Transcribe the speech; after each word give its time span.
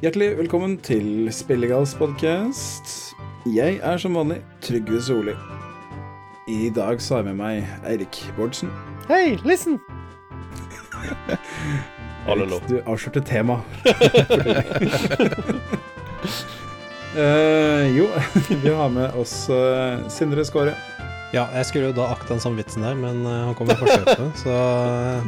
Hjertelig 0.00 0.30
velkommen 0.38 0.78
til 0.80 1.26
Spillegals 1.28 1.90
podkast. 1.92 3.12
Jeg 3.52 3.82
er 3.84 3.98
som 4.00 4.14
vanlig 4.16 4.38
Trygve 4.64 4.96
Solli. 5.04 5.34
I 6.48 6.70
dag 6.72 7.02
så 7.04 7.18
har 7.18 7.20
jeg 7.20 7.34
med 7.34 7.36
meg 7.36 7.66
Eirik 7.84 8.16
Bårdsen. 8.32 8.70
Hei, 9.10 9.36
listen! 9.44 9.76
Eirik, 12.24 12.64
du 12.70 12.78
avslørte 12.80 13.20
tema. 13.28 13.58
uh, 17.12 17.84
jo, 17.98 18.08
vi 18.64 18.72
har 18.72 18.88
med 18.96 19.20
oss 19.20 19.50
uh, 19.52 20.00
Sindre 20.08 20.46
Skåre. 20.48 20.72
Ja, 21.36 21.44
jeg 21.58 21.68
skulle 21.68 21.92
jo 21.92 21.98
da 22.00 22.08
akte 22.14 22.32
den 22.32 22.40
samme 22.40 22.64
vitsen 22.64 22.88
der, 22.88 22.96
men 22.96 23.20
eh, 23.28 23.44
han 23.50 23.52
kom 23.54 23.68
med 23.68 23.78
forsøket, 23.78 24.32
så 24.40 24.56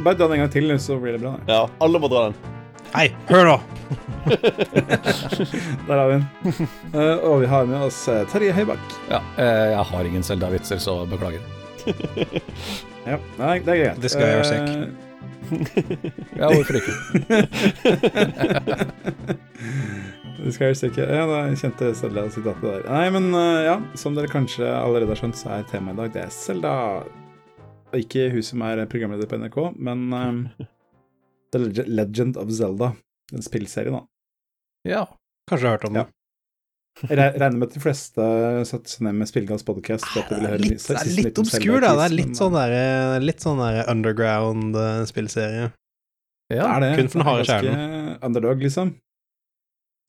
Bare 0.03 0.17
dra 0.17 0.25
den 0.25 0.41
en 0.41 0.43
gang 0.47 0.51
til, 0.51 0.73
så 0.81 0.97
blir 0.99 1.15
det 1.15 1.21
bra. 1.21 1.37
Ja, 1.45 1.61
alle 1.77 2.01
må 2.01 2.09
dra 2.11 2.25
den. 2.31 2.52
Hei, 2.93 3.07
hør 3.25 3.47
nå! 3.47 3.53
Der 5.87 5.97
har 5.97 6.07
vi 6.11 6.13
den. 6.13 6.25
Uh, 6.93 7.17
og 7.25 7.41
vi 7.41 7.47
har 7.49 7.65
med 7.65 7.81
oss 7.87 8.07
eh, 8.11 8.27
Terje 8.29 8.53
Høibakk. 8.53 8.79
Ja, 9.09 9.19
uh, 9.33 9.71
jeg 9.71 9.83
har 9.89 10.03
ingen 10.09 10.23
Selda-vitser, 10.25 10.77
så 10.77 11.05
beklager. 11.09 11.41
Ja, 13.03 13.17
nei, 13.35 13.59
det 13.65 13.73
er 13.73 13.77
greit. 13.81 13.97
Det 13.99 14.09
skal 14.13 14.23
jeg 14.23 14.31
gjøre 14.37 14.47
sekk. 14.47 14.69
Ja, 16.37 16.47
hvorfor 16.53 16.73
ikke? 16.79 16.93
Det 20.43 20.51
skal 20.53 20.65
jeg 20.69 20.75
ikke. 20.93 21.03
Ja, 21.03 21.23
da 21.27 21.51
kjente 21.59 21.95
Selda 21.97 22.21
sitatet 22.31 22.63
der. 22.63 22.87
Nei, 22.87 23.09
men 23.17 23.25
uh, 23.33 23.65
ja, 23.65 23.75
som 23.99 24.15
dere 24.15 24.29
kanskje 24.31 24.63
allerede 24.69 25.11
har 25.11 25.19
skjønt, 25.19 25.37
så 25.41 25.47
er 25.57 25.67
temaet 25.73 25.95
i 25.97 25.99
dag 26.03 26.09
det 26.13 26.21
er 26.27 26.31
Selda. 26.37 26.73
Ikke 27.97 28.29
hun 28.37 28.45
som 28.45 28.61
er 28.69 28.85
programleder 28.85 29.27
på 29.27 29.35
NRK, 29.41 29.57
men 29.81 29.99
The 31.53 31.85
Legend 31.87 32.37
of 32.41 32.51
Zelda. 32.55 32.91
En 33.33 33.45
spillserie, 33.45 33.93
da. 33.93 34.03
Ja. 34.87 35.05
Kanskje 35.49 35.65
jeg 35.67 35.71
har 35.71 35.77
hørt 35.79 35.89
om 35.89 35.95
Ja. 36.01 36.03
det. 36.03 36.19
Jeg 37.09 37.17
regner 37.41 37.57
med 37.57 37.67
at 37.71 37.73
de 37.73 37.81
fleste 37.81 38.25
satte 38.69 38.91
seg 38.91 39.01
ned 39.07 39.15
med 39.17 39.27
Spillgals 39.29 39.63
podcast 39.65 40.05
for 40.11 40.21
at 40.21 40.29
de 40.29 40.57
Litt, 40.61 40.83
det 40.85 40.97
er 40.99 41.09
litt 41.17 41.39
obskur, 41.41 41.79
da. 41.81 41.95
Det 41.97 42.05
er 42.05 42.13
litt 42.13 42.37
sånn 42.37 42.53
eh, 42.59 42.67
der, 42.69 43.25
litt 43.25 43.41
sånn 43.41 43.57
der 43.63 43.79
underground-spillserie. 43.89 45.71
Ja, 45.71 45.71
Det 46.53 46.59
ja. 46.59 46.67
er 46.75 46.83
det. 46.85 46.91
kun 46.99 47.09
for 47.09 47.19
den 47.23 47.27
harde 47.27 47.57
Det 47.65 47.73
er 47.73 48.25
Underdog, 48.27 48.61
liksom. 48.61 48.93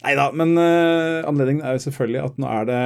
Nei 0.04 0.14
da, 0.18 0.26
men 0.36 0.52
uh, 0.58 1.24
anledningen 1.30 1.64
er 1.64 1.78
jo 1.78 1.84
selvfølgelig 1.86 2.20
at 2.26 2.40
nå 2.42 2.48
er 2.52 2.66
det 2.68 2.80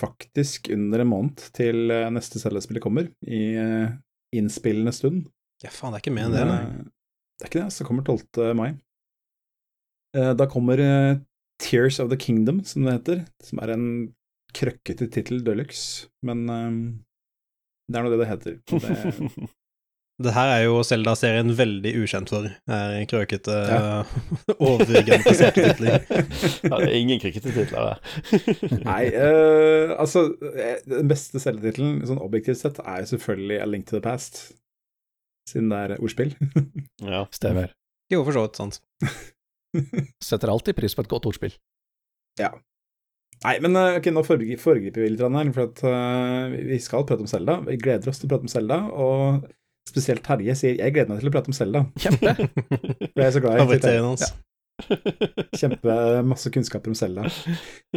faktisk 0.00 0.70
under 0.72 1.02
en 1.02 1.10
måned 1.10 1.42
til 1.52 1.90
eh, 1.90 2.06
neste 2.14 2.38
Zelda-spillet 2.40 2.80
kommer, 2.84 3.08
i 3.26 3.40
uh, 3.58 3.90
innspillende 4.32 4.94
stund. 4.94 5.26
Ja, 5.64 5.72
faen, 5.74 5.92
det 5.92 5.98
er 5.98 6.04
ikke 6.06 6.14
mer 6.14 6.28
enn 6.30 6.36
det, 6.38 6.44
nei. 6.46 6.62
Det 7.38 7.46
er 7.46 7.50
ikke 7.52 7.64
det, 7.64 7.72
så 7.76 7.86
kommer 7.86 8.02
12. 8.06 8.54
mai. 8.58 8.70
Eh, 10.16 10.32
Da 10.38 10.46
kommer 10.50 10.80
eh, 10.82 11.18
Tears 11.62 12.00
of 12.02 12.10
the 12.10 12.16
Kingdom, 12.18 12.62
som 12.64 12.84
det 12.86 12.96
heter, 12.98 13.24
som 13.44 13.58
er 13.62 13.74
en 13.76 13.86
krøkkete 14.56 15.06
tittel 15.12 15.42
de 15.44 15.54
luxe, 15.58 16.08
men 16.24 16.48
eh, 16.48 16.74
det 17.92 17.98
er 18.00 18.04
nå 18.06 18.10
det 18.14 18.20
det 18.24 18.32
heter. 18.32 18.58
Det, 20.18 20.26
Det 20.26 20.32
her 20.34 20.48
er 20.50 20.62
jo 20.64 20.80
Zelda-serien 20.82 21.52
veldig 21.54 21.92
ukjent 22.02 22.30
for. 22.32 22.48
Er 22.74 23.04
krøkete, 23.06 23.54
Ja. 23.70 24.00
overgentiserte 24.58 25.62
titler. 25.68 26.00
Ja, 26.66 26.80
det 26.80 26.88
er 26.88 26.96
ingen 26.98 27.20
krikketitler 27.22 27.68
der. 27.70 28.00
Nei, 28.88 29.04
uh, 29.14 29.94
altså 29.94 30.24
eh, 30.58 30.80
Den 30.90 31.06
beste 31.12 31.38
Selda-tittelen, 31.38 32.00
sånn 32.10 32.18
objektivt 32.18 32.58
sett, 32.64 32.80
er 32.82 33.04
jo 33.04 33.12
selvfølgelig 33.12 33.60
A 33.62 33.68
Link 33.70 33.86
to 33.86 33.94
the 33.94 34.02
Past, 34.08 34.40
siden 35.48 35.72
det 35.72 35.82
er 35.84 35.98
ordspill. 35.98 36.34
Ja. 37.08 37.24
Stemmer. 37.34 37.72
Jo, 38.12 38.22
for 38.26 38.34
så 38.34 38.46
vidt, 38.46 38.58
sant. 38.58 38.80
Setter 40.28 40.50
alltid 40.50 40.76
pris 40.78 40.96
på 40.96 41.04
et 41.04 41.10
godt 41.10 41.28
ordspill. 41.28 41.54
Ja. 42.40 42.54
Nei, 43.44 43.54
men 43.62 43.76
eh, 43.78 43.98
ok, 44.00 44.08
nå 44.14 44.24
foregriper 44.26 45.04
vi 45.04 45.12
litt 45.12 45.22
her, 45.22 45.52
for 45.54 45.68
at 45.68 45.84
uh, 45.86 46.56
vi 46.72 46.80
skal 46.82 47.06
prate 47.06 47.22
om 47.22 47.30
Zelda. 47.30 47.60
Vi 47.68 47.78
gleder 47.78 48.10
oss 48.10 48.18
til 48.18 48.26
å 48.26 48.32
prate 48.32 48.48
om 48.48 48.50
Zelda, 48.50 48.80
og 48.90 49.46
spesielt 49.88 50.24
Terje 50.26 50.56
sier 50.58 50.74
'jeg 50.76 50.94
gleder 50.94 51.12
meg 51.12 51.22
til 51.22 51.30
å 51.30 51.34
prate 51.36 51.52
om 51.52 51.56
Zelda'. 51.56 51.86
Kjempe. 52.02 52.34
For 53.14 53.22
jeg 53.22 53.28
er 53.28 53.34
så 53.36 53.44
glad 53.44 53.62
i 53.62 53.78
det. 53.78 53.94
Ja. 53.94 54.30
Kjempe 55.58 55.94
masse 56.26 56.50
kunnskaper 56.54 56.92
om 56.92 56.98
Zelda. 56.98 57.26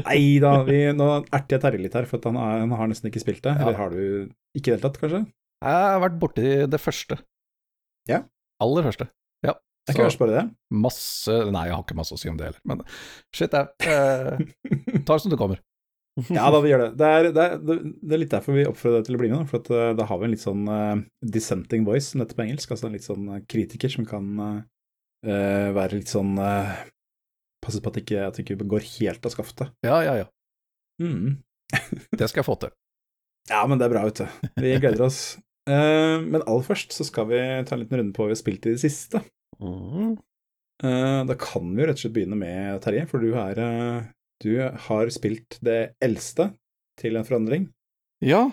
Nei 0.01 0.39
da, 0.41 0.53
vi, 0.67 0.79
nå 0.97 1.09
erter 1.23 1.57
jeg 1.57 1.63
Terje 1.65 1.83
litt 1.83 1.97
her, 1.97 2.07
for 2.09 2.21
at 2.21 2.29
han, 2.29 2.39
er, 2.41 2.63
han 2.63 2.77
har 2.77 2.89
nesten 2.89 3.11
ikke 3.11 3.21
spilt 3.21 3.43
det. 3.45 3.53
Ja. 3.57 3.65
Eller 3.65 3.77
har 3.81 3.93
du 3.93 4.01
ikke 4.57 4.63
i 4.63 4.71
det 4.71 4.77
hele 4.77 4.85
tatt, 4.85 5.01
kanskje? 5.01 5.25
Jeg 5.61 5.89
har 5.93 6.01
vært 6.01 6.17
borti 6.21 6.47
det 6.69 6.81
første. 6.81 7.19
Ja. 8.09 8.23
Aller 8.61 8.87
første. 8.89 9.09
Ja. 9.45 9.55
Jeg 9.87 9.95
ikke 9.95 10.05
Så 10.11 10.21
verst 10.21 10.31
det. 10.31 10.45
masse 10.69 11.35
Nei, 11.49 11.65
jeg 11.67 11.75
har 11.75 11.83
ikke 11.83 11.97
masse 11.97 12.13
å 12.15 12.21
si 12.21 12.29
om 12.29 12.37
det 12.37 12.51
heller, 12.51 12.61
men 12.69 12.83
shit, 13.33 13.53
jeg 13.53 13.91
eh, 13.91 15.01
tar 15.07 15.21
som 15.21 15.33
det 15.33 15.39
kommer. 15.41 15.61
Ja 16.27 16.49
da, 16.51 16.59
vi 16.59 16.71
gjør 16.73 16.81
det. 16.83 16.89
Det 16.99 17.07
er, 17.07 17.27
det 17.31 17.43
er, 17.43 17.53
det 17.63 18.15
er 18.15 18.19
litt 18.19 18.33
derfor 18.33 18.55
vi 18.57 18.65
oppfordrer 18.67 18.99
deg 18.99 19.07
til 19.07 19.17
å 19.17 19.21
bli 19.21 19.29
med, 19.31 19.45
for 19.47 19.61
at, 19.61 19.69
eh, 19.71 19.91
da 19.95 20.07
har 20.09 20.19
vi 20.19 20.27
en 20.27 20.33
litt 20.33 20.43
sånn 20.43 20.65
uh, 20.67 21.03
dissenting 21.23 21.85
voice, 21.87 22.09
som 22.09 22.19
det 22.19 22.27
heter 22.27 22.39
på 22.41 22.45
engelsk. 22.45 22.73
Altså 22.73 22.89
en 22.89 22.97
litt 22.97 23.07
sånn 23.07 23.29
eh, 23.31 23.43
kritiker 23.51 23.93
som 23.93 24.07
kan 24.09 24.27
uh, 24.43 25.69
være 25.77 26.01
litt 26.01 26.11
sånn 26.11 26.35
uh, 26.39 26.75
Passe 27.61 27.77
på 27.77 27.91
at 27.91 27.99
ikke, 28.01 28.21
at 28.25 28.39
ikke 28.41 28.55
går 28.65 28.85
helt 28.97 29.25
av 29.27 29.33
skaftet. 29.35 29.69
Ja, 29.85 29.99
ja, 30.01 30.15
ja. 30.23 30.27
Mm. 30.97 31.35
Det 32.09 32.25
skal 32.25 32.41
jeg 32.41 32.47
få 32.49 32.57
til. 32.63 32.73
Ja, 33.51 33.59
men 33.69 33.77
det 33.77 33.87
er 33.87 33.91
bra, 33.93 34.01
vet 34.05 34.19
du. 34.21 34.49
Vi 34.61 34.71
gleder 34.81 35.01
oss. 35.07 35.19
Eh, 35.71 36.17
men 36.25 36.41
aller 36.43 36.65
først 36.67 36.91
så 36.95 37.05
skal 37.07 37.27
vi 37.29 37.39
ta 37.67 37.75
en 37.77 37.83
liten 37.85 37.99
runde 38.01 38.15
på 38.15 38.23
hva 38.25 38.31
vi 38.31 38.35
har 38.35 38.41
spilt 38.41 38.65
i 38.67 38.73
det 38.75 38.81
siste. 38.83 39.21
Mm. 39.61 40.15
Eh, 40.83 41.19
da 41.29 41.35
kan 41.39 41.69
vi 41.75 41.83
jo 41.83 41.87
rett 41.87 41.99
og 41.99 42.03
slett 42.03 42.15
begynne 42.17 42.39
med 42.41 42.81
Terje, 42.83 43.05
for 43.11 43.21
du 43.23 43.29
er 43.37 43.59
eh, 43.61 44.09
Du 44.41 44.55
har 44.87 45.11
spilt 45.13 45.59
det 45.61 45.93
eldste 46.01 46.49
til 46.99 47.15
en 47.19 47.27
forandring. 47.27 47.67
Ja. 48.25 48.47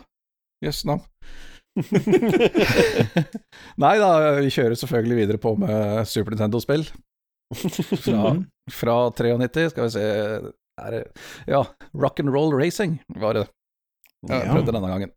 Jøss 0.64 0.82
navn. 0.88 1.00
Nei 3.82 3.94
da, 4.00 4.08
vi 4.42 4.50
kjører 4.52 4.76
selvfølgelig 4.78 5.18
videre 5.22 5.40
på 5.42 5.54
med 5.60 6.04
Super 6.10 6.34
Nintendo-spill. 6.34 6.84
Fra, 7.54 8.34
Mhm. 8.34 8.42
fra 8.70 8.96
93, 9.16 9.70
skal 9.72 9.84
vi 9.86 9.90
se 9.94 10.02
er 10.78 10.90
det, 10.92 11.02
Ja, 11.48 11.62
Rock'n'Roll 11.96 12.52
Racing 12.60 12.98
var 13.16 13.32
det 13.38 13.46
jeg 14.28 14.42
Ja. 14.44 14.52
prøvde 14.52 14.72
denne 14.74 14.90
gangen. 14.92 15.10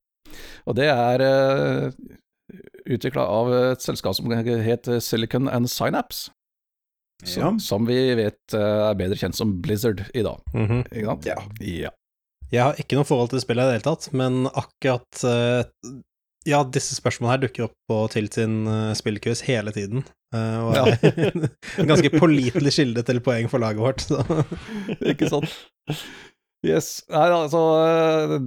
Og 0.68 0.76
det 0.78 0.90
er 0.92 1.24
uh, 1.26 2.18
utvikla 2.92 3.24
av 3.24 3.52
et 3.72 3.84
selskap 3.84 4.16
som 4.18 4.32
het 4.32 4.90
Silicon 5.04 5.48
and 5.52 5.70
Synapse. 5.72 6.32
Ja. 7.22 7.28
Som, 7.30 7.60
som 7.62 7.86
vi 7.86 8.00
vet 8.18 8.54
eh, 8.58 8.80
er 8.90 8.96
bedre 8.98 9.14
kjent 9.20 9.38
som 9.38 9.52
Blizzard 9.62 10.00
i 10.18 10.24
dag. 10.26 10.40
Mhm. 10.58 10.80
Ikke 10.90 11.06
sant? 11.06 11.28
Ja. 11.30 11.36
ja. 11.62 11.92
Jeg 12.52 12.64
har 12.66 12.80
ikke 12.82 12.98
noe 12.98 13.06
forhold 13.08 13.30
til 13.32 13.44
spillet 13.44 13.64
i 13.64 13.70
det 13.70 13.76
hele 13.78 13.86
tatt, 13.86 14.08
men 14.18 14.48
akkurat 14.50 15.22
uh, 15.24 15.62
Ja, 16.50 16.64
disse 16.66 16.98
spørsmålene 16.98 17.36
her 17.36 17.44
dukker 17.44 17.68
opp 17.68 17.76
på 17.88 18.00
Tilt 18.10 18.34
sin 18.40 18.66
spillquiz 18.98 19.44
hele 19.46 19.70
tiden. 19.76 20.02
eh, 20.34 20.58
og 20.66 20.74
Ja. 20.80 20.88
er 20.98 21.32
en 21.84 21.92
ganske 21.94 22.10
pålitelig 22.18 22.74
kilde 22.80 23.06
til 23.06 23.22
poeng 23.22 23.48
for 23.54 23.62
laget 23.62 23.86
vårt. 23.86 24.02
Så. 24.02 24.18
Ikke 25.14 25.30
sant? 25.30 25.54
Yes. 26.62 27.02
Nei, 27.10 27.28
altså, 27.34 27.62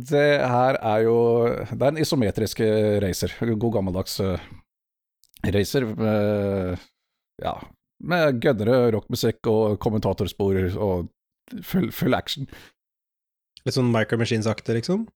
det 0.07 0.27
her 0.47 0.77
er 0.79 1.01
jo 1.03 1.17
Det 1.67 1.81
er 1.81 1.89
en 1.89 1.99
isometrisk 1.99 2.61
eh, 2.63 3.01
racer. 3.03 3.33
God 3.43 3.73
gammeldags 3.75 4.21
uh, 4.23 4.39
racer. 5.51 5.89
Uh, 5.99 6.79
ja, 7.43 7.57
med 8.05 8.39
gønnere, 8.43 8.93
rockmusikk 8.95 9.51
og 9.51 9.81
kommentatorspor 9.83 10.61
og 10.77 11.11
full, 11.67 11.91
full 11.95 12.15
action. 12.15 12.47
Litt 13.65 13.77
sånn 13.77 13.93
Micro 13.93 14.19
Machines-aktig, 14.21 14.77
liksom. 14.79 15.07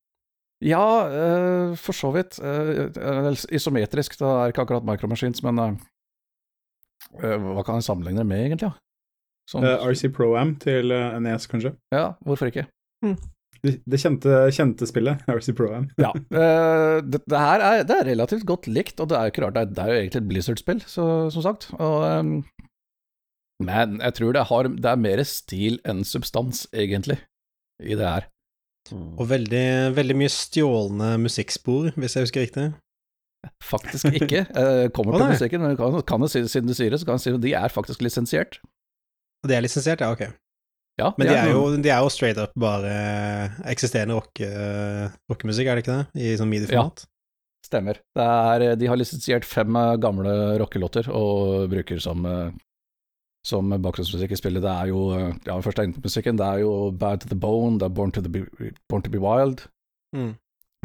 Ja, 0.65 0.83
uh, 1.07 1.77
for 1.79 1.95
så 1.95 2.11
vidt. 2.17 2.41
Eh, 2.43 3.29
isometrisk, 3.55 4.17
det 4.19 4.27
er 4.27 4.51
ikke 4.51 4.65
akkurat 4.65 4.87
Micro 4.87 5.11
Machines, 5.11 5.43
men 5.47 5.61
eh, 5.63 5.77
hva 7.23 7.63
kan 7.63 7.79
jeg 7.79 7.87
sammenligne 7.87 8.25
det 8.25 8.31
med, 8.31 8.47
egentlig? 8.47 8.73
Ja? 8.73 8.75
Sånn, 9.49 9.65
RC 9.65 10.11
Pro-Am 10.13 10.57
til 10.61 10.93
uh, 10.93 11.15
NES, 11.25 11.47
kanskje. 11.49 11.73
ja, 11.95 12.11
hvorfor 12.27 12.51
ikke? 12.51 12.67
Det, 13.59 13.73
det 13.91 13.99
kjente, 13.99 14.37
kjente 14.55 14.87
spillet, 14.87 15.25
RC 15.35 15.55
Pro-Am. 15.59 15.89
Ja. 16.05 16.13
Uh, 16.15 17.03
det, 17.03 17.23
det 17.27 17.43
her 17.43 17.65
er, 17.65 17.83
det 17.89 17.97
er 17.97 18.11
relativt 18.13 18.47
godt 18.49 18.71
likt, 18.71 19.01
og 19.03 19.11
det 19.11 19.19
er 19.19 19.27
jo 19.27 19.35
ikke 19.35 19.45
rart, 19.47 19.57
det 19.57 19.65
er, 19.65 19.75
det 19.75 19.85
er 19.85 19.93
jo 19.93 20.01
egentlig 20.03 20.23
et 20.23 20.31
Blizzard-spill, 20.31 20.83
som 20.87 21.45
sagt. 21.45 21.71
Og, 21.79 21.99
um, 22.07 22.35
men 23.59 23.99
jeg 23.99 24.15
tror 24.15 24.35
det, 24.37 24.47
har, 24.51 24.71
det 24.71 24.91
er 24.91 25.01
mer 25.03 25.23
stil 25.27 25.81
enn 25.89 26.05
substans, 26.07 26.67
egentlig, 26.73 27.19
i 27.83 27.99
det 27.99 28.07
her. 28.07 28.29
Og 28.95 29.27
veldig, 29.29 29.97
veldig 29.97 30.17
mye 30.17 30.33
stjålne 30.33 31.17
musikkspor, 31.21 31.91
hvis 31.99 32.15
jeg 32.17 32.29
husker 32.29 32.47
riktig. 32.47 32.69
Faktisk 33.63 34.09
ikke. 34.15 34.47
Jeg 34.47 34.93
kommer 34.97 35.19
til 35.19 35.27
oh, 35.27 35.33
musikken, 35.35 35.63
men 35.63 35.77
kan, 35.79 35.99
kan 36.07 36.25
jeg 36.25 36.33
si, 36.33 36.45
siden 36.55 36.71
du 36.71 36.75
sier 36.79 36.95
det, 36.95 37.03
så 37.03 37.09
kan 37.09 37.19
jeg 37.19 37.27
si 37.27 37.35
at 37.35 37.43
de 37.43 37.55
er 37.59 37.75
faktisk 37.75 38.03
lisensiert. 38.07 38.61
De 39.47 39.55
er 39.55 39.67
lisensiert, 39.67 40.01
ja, 40.01 40.15
ok. 40.15 40.31
Ja, 40.99 41.13
Men 41.17 41.29
de 41.31 41.35
er, 41.37 41.53
jo, 41.53 41.63
de 41.79 41.91
er 41.95 42.03
jo 42.03 42.11
straight 42.11 42.41
up 42.43 42.55
bare 42.59 42.93
eksisterende 43.71 44.17
rockemusikk, 44.19 45.29
rock 45.31 45.47
er 45.47 45.79
det 45.79 45.85
ikke 45.85 45.99
det? 46.01 46.25
I 46.25 46.33
sånn 46.41 46.51
medieformat? 46.51 47.05
Stemmer. 47.67 48.01
Det 48.17 48.25
er, 48.25 48.65
de 48.81 48.89
har 48.89 48.99
lisensiert 48.99 49.47
fem 49.47 49.77
eh, 49.77 49.97
gamle 50.01 50.33
rockelåter 50.59 51.11
og 51.13 51.69
bruker 51.71 52.01
som 52.03 52.27
eh, 52.27 52.49
som 53.47 53.71
bakgrunnsmusikk 53.71 54.35
i 54.35 54.39
spillet. 54.39 54.65
Det 54.65 54.73
er 54.73 54.91
jo 54.91 55.05
eh, 55.17 55.33
ja, 55.47 55.57
først 55.65 55.81
er 55.83 55.93
musikken, 55.95 56.39
det 56.41 56.47
er 56.47 56.63
jo 56.65 56.91
Bad 56.91 57.23
to 57.23 57.31
the 57.31 57.39
Bone, 57.39 57.79
det 57.81 57.89
er 57.89 57.95
Born 57.95 58.13
to, 58.13 58.23
be, 58.23 58.45
Born 58.91 59.05
to 59.05 59.13
be 59.13 59.23
Wild. 59.23 59.67
Mm. 60.17 60.35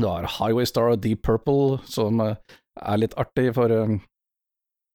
Du 0.02 0.08
har 0.08 0.30
Highway 0.40 0.66
Star 0.66 0.94
og 0.94 1.04
Deep 1.04 1.24
Purple, 1.26 1.80
som 1.90 2.22
eh, 2.24 2.36
er 2.82 3.02
litt 3.02 3.18
artig, 3.20 3.52
for 3.58 3.74
eh, 3.74 3.98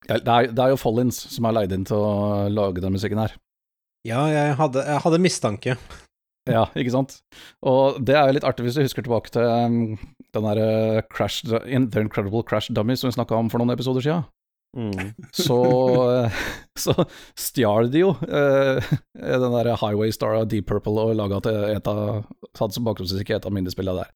ja, 0.09 0.19
det, 0.19 0.33
er, 0.33 0.51
det 0.55 0.65
er 0.65 0.75
jo 0.75 0.81
Follins 0.81 1.19
som 1.35 1.49
er 1.49 1.61
leid 1.61 1.75
inn 1.75 1.87
til 1.89 1.99
å 1.99 2.49
lage 2.53 2.83
den 2.85 2.95
musikken 2.95 3.21
her. 3.23 3.37
Ja, 4.09 4.25
jeg 4.33 4.57
hadde, 4.59 4.85
jeg 4.89 5.05
hadde 5.05 5.23
mistanke. 5.23 5.79
Ja, 6.49 6.65
ikke 6.79 6.95
sant? 6.95 7.19
Og 7.67 7.99
det 8.01 8.17
er 8.17 8.31
jo 8.31 8.39
litt 8.39 8.47
artig 8.49 8.65
hvis 8.65 8.79
du 8.79 8.81
husker 8.81 9.05
tilbake 9.05 9.33
til 9.35 9.45
um, 9.45 9.99
den 10.33 10.47
derre 10.49 11.05
Crash 11.13 11.45
The 11.45 11.61
Incredible 11.69 12.43
Crash 12.49 12.73
Dummy 12.73 12.97
som 12.97 13.11
vi 13.11 13.17
snakka 13.19 13.37
om 13.37 13.51
for 13.53 13.61
noen 13.61 13.75
episoder 13.75 14.05
siden. 14.05 14.25
Mm. 14.77 15.15
Så, 15.33 15.59
eh, 16.13 16.33
så 16.85 16.93
stjal 17.39 17.89
de 17.93 18.03
jo 18.03 18.11
eh, 18.29 18.91
den 19.17 19.55
der 19.55 19.71
Highway 19.81 20.13
Star 20.13 20.37
av 20.37 20.49
Deep 20.53 20.69
Purple 20.69 21.09
og 21.09 21.17
laga 21.17 21.41
til 21.45 21.59
av 21.79 22.01
hadde 22.59 22.77
som 22.77 22.89
bakgrunnsmusikk 22.89 23.33
i 23.33 23.39
et 23.39 23.49
av 23.49 23.55
minispillene 23.55 24.03
der. 24.03 24.13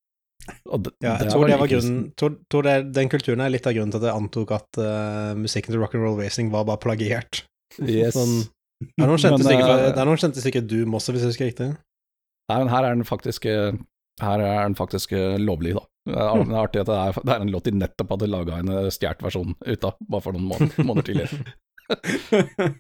Og 0.74 0.88
Ja, 1.04 1.16
jeg 1.22 1.30
tror, 1.30 1.46
det 1.46 1.58
var 1.60 1.70
grunnen, 1.70 2.00
tror, 2.18 2.34
tror 2.50 2.66
det, 2.66 2.74
den 2.96 3.10
kulturen 3.12 3.44
er 3.44 3.52
litt 3.52 3.66
av 3.68 3.76
grunnen 3.76 3.94
til 3.94 4.02
at 4.02 4.08
jeg 4.08 4.18
antok 4.24 4.54
at 4.56 4.80
uh, 4.82 5.38
musikken 5.38 5.70
til 5.70 5.78
Rock'n'Roll 5.84 6.18
Racing 6.18 6.50
var 6.50 6.66
bare 6.66 6.82
plagiert. 6.82 7.44
Yes. 7.78 8.16
Sånn, 8.16 8.42
det 8.90 9.04
er 9.04 9.08
noen 9.10 9.22
kjente 9.22 9.46
stykker 9.46 10.12
kjente 10.20 10.42
stykker 10.44 10.68
Doom 10.68 10.98
også, 10.98 11.14
hvis 11.14 11.24
jeg 11.24 11.32
husker 11.32 11.50
riktig. 11.50 11.70
Nei, 12.50 12.58
men 12.58 12.70
her 12.72 12.86
er 12.86 12.96
den 12.96 13.08
faktisk 13.08 13.46
eh, 13.48 13.72
Her 14.20 14.44
er 14.44 14.62
den 14.66 14.76
faktisk 14.78 15.14
eh, 15.16 15.38
lovlig, 15.40 15.74
da. 15.78 15.86
Det 16.10 16.18
er, 16.18 16.44
det 16.44 16.54
er 16.54 16.60
artig 16.60 16.80
at 16.82 16.88
det 16.90 16.98
er, 16.98 17.18
det 17.22 17.34
er 17.34 17.44
en 17.44 17.52
låt 17.54 17.68
de 17.68 17.74
nettopp 17.78 18.16
hadde 18.16 18.30
laga 18.30 18.58
en 18.58 18.72
eh, 18.74 18.88
stjålet 18.92 19.22
versjon 19.24 19.54
ut 19.54 19.86
av, 19.88 19.98
bare 20.02 20.24
for 20.24 20.36
noen 20.36 20.48
måneder, 20.50 20.86
måneder 20.88 21.06
tidligere. 21.08 22.72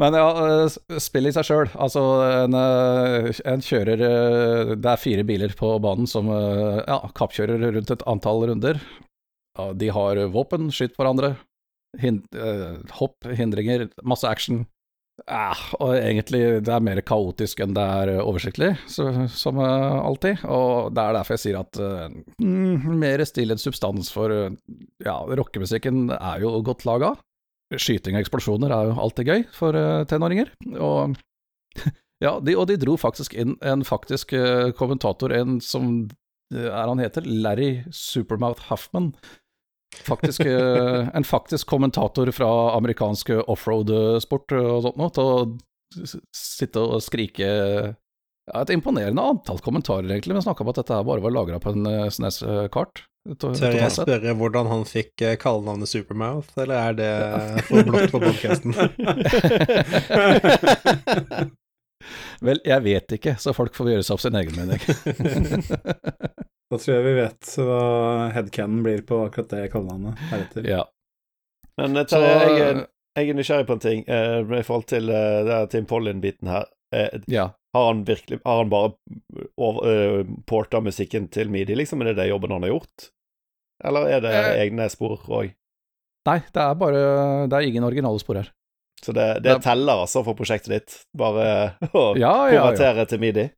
Men 0.00 0.16
ja, 0.18 0.28
spill 0.98 1.30
i 1.30 1.32
seg 1.36 1.46
sjøl. 1.46 1.68
Altså, 1.78 2.00
en, 2.42 2.56
en 2.58 3.60
kjører 3.62 4.00
Det 4.74 4.88
er 4.90 4.98
fire 4.98 5.22
biler 5.28 5.54
på 5.54 5.68
banen 5.78 6.08
som 6.10 6.26
ja, 6.34 6.96
kappkjører 7.14 7.62
rundt 7.76 7.92
et 7.94 8.02
antall 8.10 8.42
runder. 8.50 8.80
De 9.78 9.90
har 9.94 10.18
våpen, 10.34 10.66
skyter 10.74 10.98
hverandre, 10.98 11.36
hin 12.00 12.22
eh, 12.34 12.80
hopp, 12.98 13.26
hindringer, 13.38 13.88
masse 14.02 14.26
action. 14.28 14.64
Ja, 15.22 15.52
og 15.78 15.92
egentlig 15.94 16.40
det 16.66 16.72
er 16.74 16.82
mer 16.82 16.98
kaotisk 17.06 17.60
enn 17.62 17.74
det 17.76 17.82
er 17.82 18.10
eh, 18.16 18.22
oversiktlig, 18.26 18.72
så, 18.90 19.06
som 19.30 19.60
eh, 19.62 19.98
alltid. 20.02 20.42
Og 20.50 20.90
det 20.94 21.04
er 21.04 21.14
derfor 21.16 21.36
jeg 21.36 21.42
sier 21.44 21.60
at 21.60 21.78
mm, 22.42 22.88
mer 22.98 23.22
enn 23.22 23.62
substans, 23.62 24.10
for 24.14 24.34
ja, 24.34 25.16
rockemusikken 25.40 26.08
er 26.16 26.42
jo 26.42 26.56
godt 26.66 26.82
laga. 26.88 27.14
Skyting 27.74 28.18
og 28.18 28.24
eksplosjoner 28.24 28.74
er 28.74 28.90
jo 28.90 28.98
alltid 29.06 29.30
gøy 29.30 29.46
for 29.54 29.74
uh, 29.74 30.02
tenåringer. 30.06 30.50
Og 30.76 31.14
ja, 32.24 32.36
de, 32.44 32.54
og 32.58 32.68
de 32.70 32.76
dro 32.78 32.98
faktisk 33.00 33.34
inn 33.38 33.56
en 33.64 33.86
faktisk 33.86 34.34
kommentator, 34.78 35.32
en 35.34 35.56
som 35.64 36.04
er 36.54 36.86
han 36.86 37.00
heter, 37.02 37.24
Larry 37.26 37.80
Supermouth 37.90 38.68
Huffman. 38.68 39.14
Faktisk, 40.04 40.40
eh, 40.48 41.08
en 41.14 41.24
faktisk 41.24 41.66
kommentator 41.70 42.30
fra 42.34 42.48
amerikansk 42.76 43.30
offroad-sport 43.44 44.52
og 44.58 44.82
sånt 44.88 44.98
noe, 45.00 45.10
til 45.14 45.24
å 45.24 45.58
sitte 46.34 46.78
og 46.82 47.02
skrike 47.04 47.46
ja, 47.46 48.60
Et 48.60 48.70
imponerende 48.74 49.22
antall 49.22 49.60
kommentarer, 49.64 50.08
egentlig, 50.10 50.34
men 50.36 50.44
snakka 50.44 50.62
om 50.64 50.70
at 50.72 50.78
dette 50.82 50.96
her 50.98 51.06
bare 51.06 51.24
var 51.24 51.32
lagra 51.32 51.58
på 51.62 51.70
en 51.72 51.84
SNES-kart. 52.12 52.94
Tør 53.40 53.72
jeg 53.72 53.88
spørre 53.94 54.34
hvordan 54.36 54.66
han 54.68 54.84
fikk 54.84 55.22
eh, 55.24 55.38
kallenavnet 55.40 55.88
Supermouth, 55.88 56.52
eller 56.60 56.76
er 56.76 56.92
det 56.98 57.08
for 57.70 57.80
blått 57.88 58.12
for 58.12 58.20
podkasten? 58.20 58.76
Vel, 62.44 62.60
jeg 62.68 62.84
vet 62.84 63.08
ikke, 63.16 63.32
så 63.40 63.56
folk 63.56 63.72
får 63.72 63.88
gjøre 63.94 64.04
seg 64.04 64.12
opp 64.18 64.24
sin 64.26 64.36
egen 64.36 64.52
mening. 64.58 64.76
Da 66.72 66.78
tror 66.80 66.94
jeg 66.96 67.04
vi 67.04 67.14
vet 67.20 67.50
hva 67.60 67.80
headcanen 68.34 68.82
blir 68.82 69.02
på 69.06 69.18
akkurat 69.26 69.48
det 69.52 69.66
kallenavnet 69.72 70.18
heretter. 70.30 70.66
ja. 70.68 70.84
Men 71.78 71.96
eh, 71.96 72.06
Så, 72.06 72.20
jeg, 72.22 72.60
er- 72.62 72.86
jeg 73.18 73.28
er 73.30 73.34
nysgjerrig 73.38 73.66
på 73.66 73.72
en 73.76 73.82
ting 73.82 74.04
eh, 74.08 74.40
i 74.58 74.62
forhold 74.66 74.86
til 74.90 75.08
eh, 75.10 75.40
det 75.46 75.58
Tim 75.74 75.86
Pollin-biten 75.90 76.48
her. 76.50 76.66
Eh, 76.94 77.20
ja. 77.26 77.48
har 77.74 77.86
han 77.88 78.04
virkelig 78.06 78.38
Har 78.44 78.60
han 78.62 78.68
bare 78.70 78.92
over, 79.58 79.88
eh, 79.90 80.24
porta 80.46 80.80
musikken 80.80 81.28
til 81.34 81.50
midi, 81.50 81.74
liksom? 81.74 82.00
Er 82.02 82.12
det 82.12 82.16
det 82.22 82.28
jobben 82.30 82.52
han 82.54 82.62
har 82.62 82.70
gjort? 82.76 83.08
Eller 83.84 84.06
er 84.08 84.20
det 84.22 84.34
Eh. 84.34 84.60
egne 84.66 84.86
spor 84.90 85.16
òg? 85.26 85.52
Nei, 86.26 86.38
det 86.54 86.62
er 86.62 86.74
bare 86.80 87.48
Det 87.50 87.52
er 87.58 87.66
ingen 87.68 87.84
originale 87.84 88.18
spor 88.22 88.36
her. 88.40 88.50
Så 89.02 89.12
det, 89.12 89.42
det 89.42 89.56
Det- 89.58 89.62
teller 89.66 90.00
altså 90.06 90.22
for 90.24 90.34
prosjektet 90.34 90.70
ditt? 90.70 90.94
Bare 91.16 91.74
å 91.92 92.16
Ja, 92.16 92.48
ja, 92.48 92.54
ja. 92.54 92.62
konvertere 92.62 93.06
til 93.10 93.18
midi? 93.20 93.50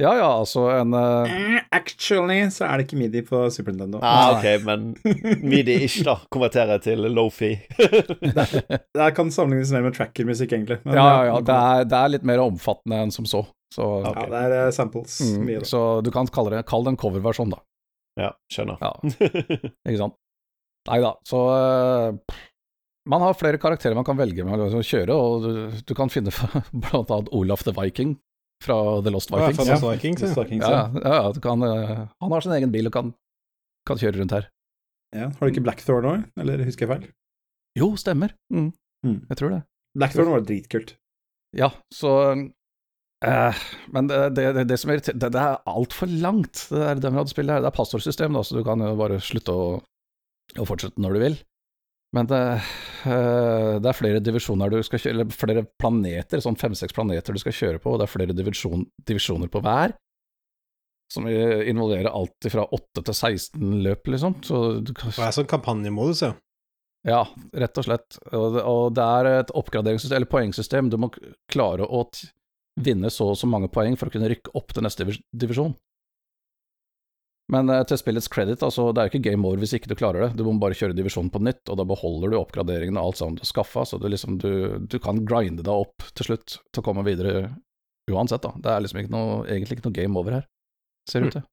Ja, 0.00 0.12
ja, 0.16 0.28
altså 0.40 0.66
en 0.72 0.94
Eh, 0.96 1.58
Actually 1.74 2.38
så 2.54 2.64
er 2.66 2.80
det 2.80 2.86
ikke 2.86 2.98
midi 3.00 3.20
på 3.26 3.42
Super 3.52 3.74
Nintendo. 3.74 4.00
Ah, 4.02 4.36
ok, 4.38 4.46
men 4.64 4.86
midi-ish, 5.44 6.00
da. 6.06 6.14
Konverterer 6.32 6.80
til 6.82 7.04
lofi. 7.12 7.52
Det 8.96 9.08
kan 9.16 9.32
sammenlignes 9.34 9.72
mer 9.74 9.84
med 9.88 9.96
trackermusikk, 9.96 10.54
egentlig. 10.56 10.78
Men, 10.84 10.96
Ja, 10.96 11.04
ja, 11.08 11.26
ja. 11.32 11.40
Det 11.44 11.58
er, 11.58 11.84
det 11.90 11.98
er 12.00 12.14
litt 12.16 12.24
mer 12.28 12.42
omfattende 12.44 13.02
enn 13.04 13.12
som 13.14 13.28
så. 13.28 13.44
Så, 13.72 13.84
ja, 14.04 14.26
det 14.28 14.40
er 14.46 14.56
eh, 14.66 14.70
samples. 14.76 15.18
mm, 15.24 15.44
Mye, 15.48 15.60
da. 15.62 15.68
så 15.68 15.82
du 16.04 16.10
kan 16.12 16.28
kalle 16.28 16.52
det, 16.56 16.64
kall 16.68 16.84
det 16.84 16.92
en 16.92 17.00
coverversjon, 17.00 17.52
da. 17.54 17.60
ja, 18.20 18.32
skjønner. 18.52 18.80
Ja, 18.84 18.90
ikke 19.88 20.00
sant? 20.00 20.18
Nei 20.90 20.98
da, 20.98 21.12
så 21.28 21.38
uh, 21.46 22.36
Man 23.06 23.22
har 23.22 23.36
flere 23.38 23.58
karakterer 23.62 23.94
man 23.94 24.04
kan 24.06 24.18
velge 24.18 24.42
med 24.44 24.60
å 24.66 24.80
kjøre, 24.82 25.14
og 25.14 25.44
du, 25.46 25.80
du 25.88 25.94
kan 25.94 26.10
finne 26.12 26.32
blant 26.82 27.08
annet 27.12 27.30
Olaf 27.32 27.62
the 27.68 27.72
Viking 27.76 28.16
fra 28.64 28.76
The 29.04 29.12
Lost 29.14 29.32
Vikings. 29.32 29.58
Ja, 29.66 29.74
Lost 29.76 29.86
Vikings, 29.88 30.22
ja. 30.22 30.30
Lost 30.30 30.38
Vikings, 30.40 30.66
Ja, 30.68 30.82
ja. 31.02 31.32
kan, 31.44 31.62
eh, 31.66 32.06
han 32.22 32.34
har 32.36 32.44
sin 32.44 32.54
egen 32.56 32.72
bil 32.74 32.88
og 32.90 32.94
kan, 32.96 33.12
kan 33.88 34.00
kjøre 34.00 34.20
rundt 34.22 34.34
her. 34.38 34.48
Ja. 35.12 35.28
Har 35.28 35.44
du 35.44 35.52
ikke 35.52 35.64
Blackthorn 35.66 36.08
òg, 36.08 36.24
eller 36.40 36.62
husker 36.64 36.86
jeg 36.86 36.92
feil? 36.94 37.10
Jo, 37.78 37.92
stemmer. 38.00 38.32
Mm. 38.52 38.70
Mm. 39.04 39.20
Jeg 39.28 39.38
tror 39.40 39.54
det. 39.56 39.62
Blackthorn 39.98 40.32
var 40.32 40.44
dritkult. 40.48 40.94
Ja, 41.52 41.68
så 41.92 42.12
eh, 42.32 43.62
Men 43.92 44.08
det, 44.08 44.20
det, 44.38 44.46
det, 44.56 44.66
det 44.70 44.78
som 44.80 44.92
er 44.94 45.02
det, 45.04 45.16
det 45.20 45.40
er 45.42 45.58
altfor 45.68 46.08
langt, 46.08 46.66
det 46.70 46.80
der 46.80 47.02
Demrad-spillet 47.04 47.58
her. 47.58 47.64
Det 47.64 47.68
er 47.72 47.76
passordsystem, 47.76 48.32
da, 48.38 48.44
så 48.46 48.56
du 48.56 48.64
kan 48.66 48.80
jo 48.80 48.94
bare 48.96 49.20
slutte 49.20 49.52
å, 49.52 49.66
å 50.58 50.68
fortsette 50.68 51.02
når 51.02 51.18
du 51.18 51.24
vil. 51.26 51.36
Men 52.12 52.28
det, 52.28 52.38
eh, 53.08 53.74
det 53.80 53.88
er 53.88 53.96
flere 53.96 54.20
divisjoner 54.20 54.68
du 54.72 54.82
skal 54.84 55.00
kjøre, 55.00 55.14
eller 55.16 55.32
flere 55.32 55.64
planeter, 55.80 56.42
sånn 56.44 56.58
fem-seks 56.60 56.92
planeter 56.92 57.32
du 57.32 57.40
skal 57.40 57.56
kjøre 57.56 57.80
på, 57.80 57.94
og 57.94 58.02
det 58.02 58.04
er 58.08 58.12
flere 58.12 58.36
divisjon, 58.36 58.84
divisjoner 59.08 59.48
på 59.52 59.62
hver. 59.64 59.94
Som 61.12 61.26
eh, 61.28 61.64
involverer 61.72 62.12
alt 62.12 62.48
fra 62.52 62.66
8 62.68 63.04
til 63.08 63.16
16 63.16 63.78
løp, 63.86 64.12
liksom. 64.12 64.36
Så 64.44 64.60
du 64.84 64.92
kan, 64.96 65.12
Det 65.16 65.24
er 65.24 65.36
sånn 65.38 65.48
kampanjemodus, 65.48 66.22
ja. 66.26 66.34
ja, 67.08 67.22
rett 67.64 67.80
og 67.80 67.88
slett. 67.88 68.20
Og 68.36 68.92
det, 68.96 69.08
er 69.08 69.30
et 69.40 69.56
oppgraderingssystem, 69.56 70.20
eller 70.20 70.32
poengsystem. 70.36 70.92
Du 70.92 70.98
må 71.00 71.10
klare 71.52 71.88
å 71.88 72.04
vinne 72.80 73.08
så 73.12 73.32
og 73.32 73.40
så 73.40 73.48
mange 73.48 73.72
poeng 73.72 73.96
for 74.00 74.08
å 74.08 74.14
kunne 74.14 74.28
rykke 74.32 74.52
opp 74.56 74.72
til 74.72 74.84
neste 74.84 75.04
divis- 75.04 75.24
divisjon. 75.32 75.72
Men 77.52 77.68
eh, 77.68 77.82
til 77.88 78.00
spillets 78.00 78.30
credit, 78.32 78.62
altså, 78.64 78.88
det 78.92 79.02
er 79.02 79.08
jo 79.08 79.12
ikke 79.12 79.26
game 79.30 79.48
over 79.48 79.60
hvis 79.60 79.74
ikke 79.76 79.90
du 79.90 79.96
klarer 79.98 80.26
det. 80.26 80.38
Du 80.38 80.46
må 80.46 80.54
bare 80.60 80.76
kjøre 80.78 80.96
divisjonen 80.96 81.32
på 81.32 81.42
nytt, 81.44 81.66
og 81.68 81.78
da 81.80 81.86
beholder 81.88 82.32
du 82.32 82.38
oppgraderingen 82.38 82.96
og 82.96 83.10
alt 83.10 83.20
sammen 83.20 83.36
du 83.36 83.44
har 83.44 83.50
skaffa, 83.50 83.84
så 83.88 84.00
du, 84.00 84.08
liksom, 84.12 84.38
du, 84.40 84.52
du 84.88 84.96
kan 85.02 85.20
grinde 85.28 85.64
deg 85.64 85.72
opp 85.72 86.06
til 86.16 86.30
slutt 86.30 86.56
til 86.72 86.82
å 86.82 86.86
komme 86.86 87.04
videre 87.06 87.50
uansett, 88.10 88.42
da. 88.44 88.54
Det 88.56 88.72
er 88.72 88.84
liksom 88.84 89.02
ikke 89.02 89.14
noe, 89.14 89.42
egentlig 89.46 89.78
ikke 89.78 89.90
noe 89.90 89.98
game 90.00 90.18
over 90.22 90.38
her, 90.40 90.48
ser 91.10 91.22
det 91.22 91.32
ut 91.32 91.38
til. 91.40 91.46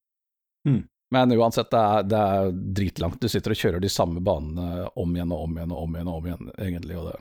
Mm. 0.69 0.79
Men 1.09 1.33
uansett, 1.33 1.71
det 1.73 1.81
er, 1.81 2.03
det 2.05 2.23
er 2.31 2.55
dritlangt. 2.79 3.19
Du 3.21 3.31
sitter 3.31 3.55
og 3.55 3.59
kjører 3.59 3.81
de 3.83 3.91
samme 3.91 4.21
banene 4.21 4.87
om 4.99 5.13
igjen 5.15 5.31
og 5.33 5.45
om 5.47 5.55
igjen 5.57 5.73
og 5.73 5.83
om 5.83 5.95
igjen, 5.97 6.09
og 6.11 6.19
om 6.19 6.27
igjen 6.29 6.51
egentlig, 6.55 6.99
og 7.01 7.11
det 7.11 7.17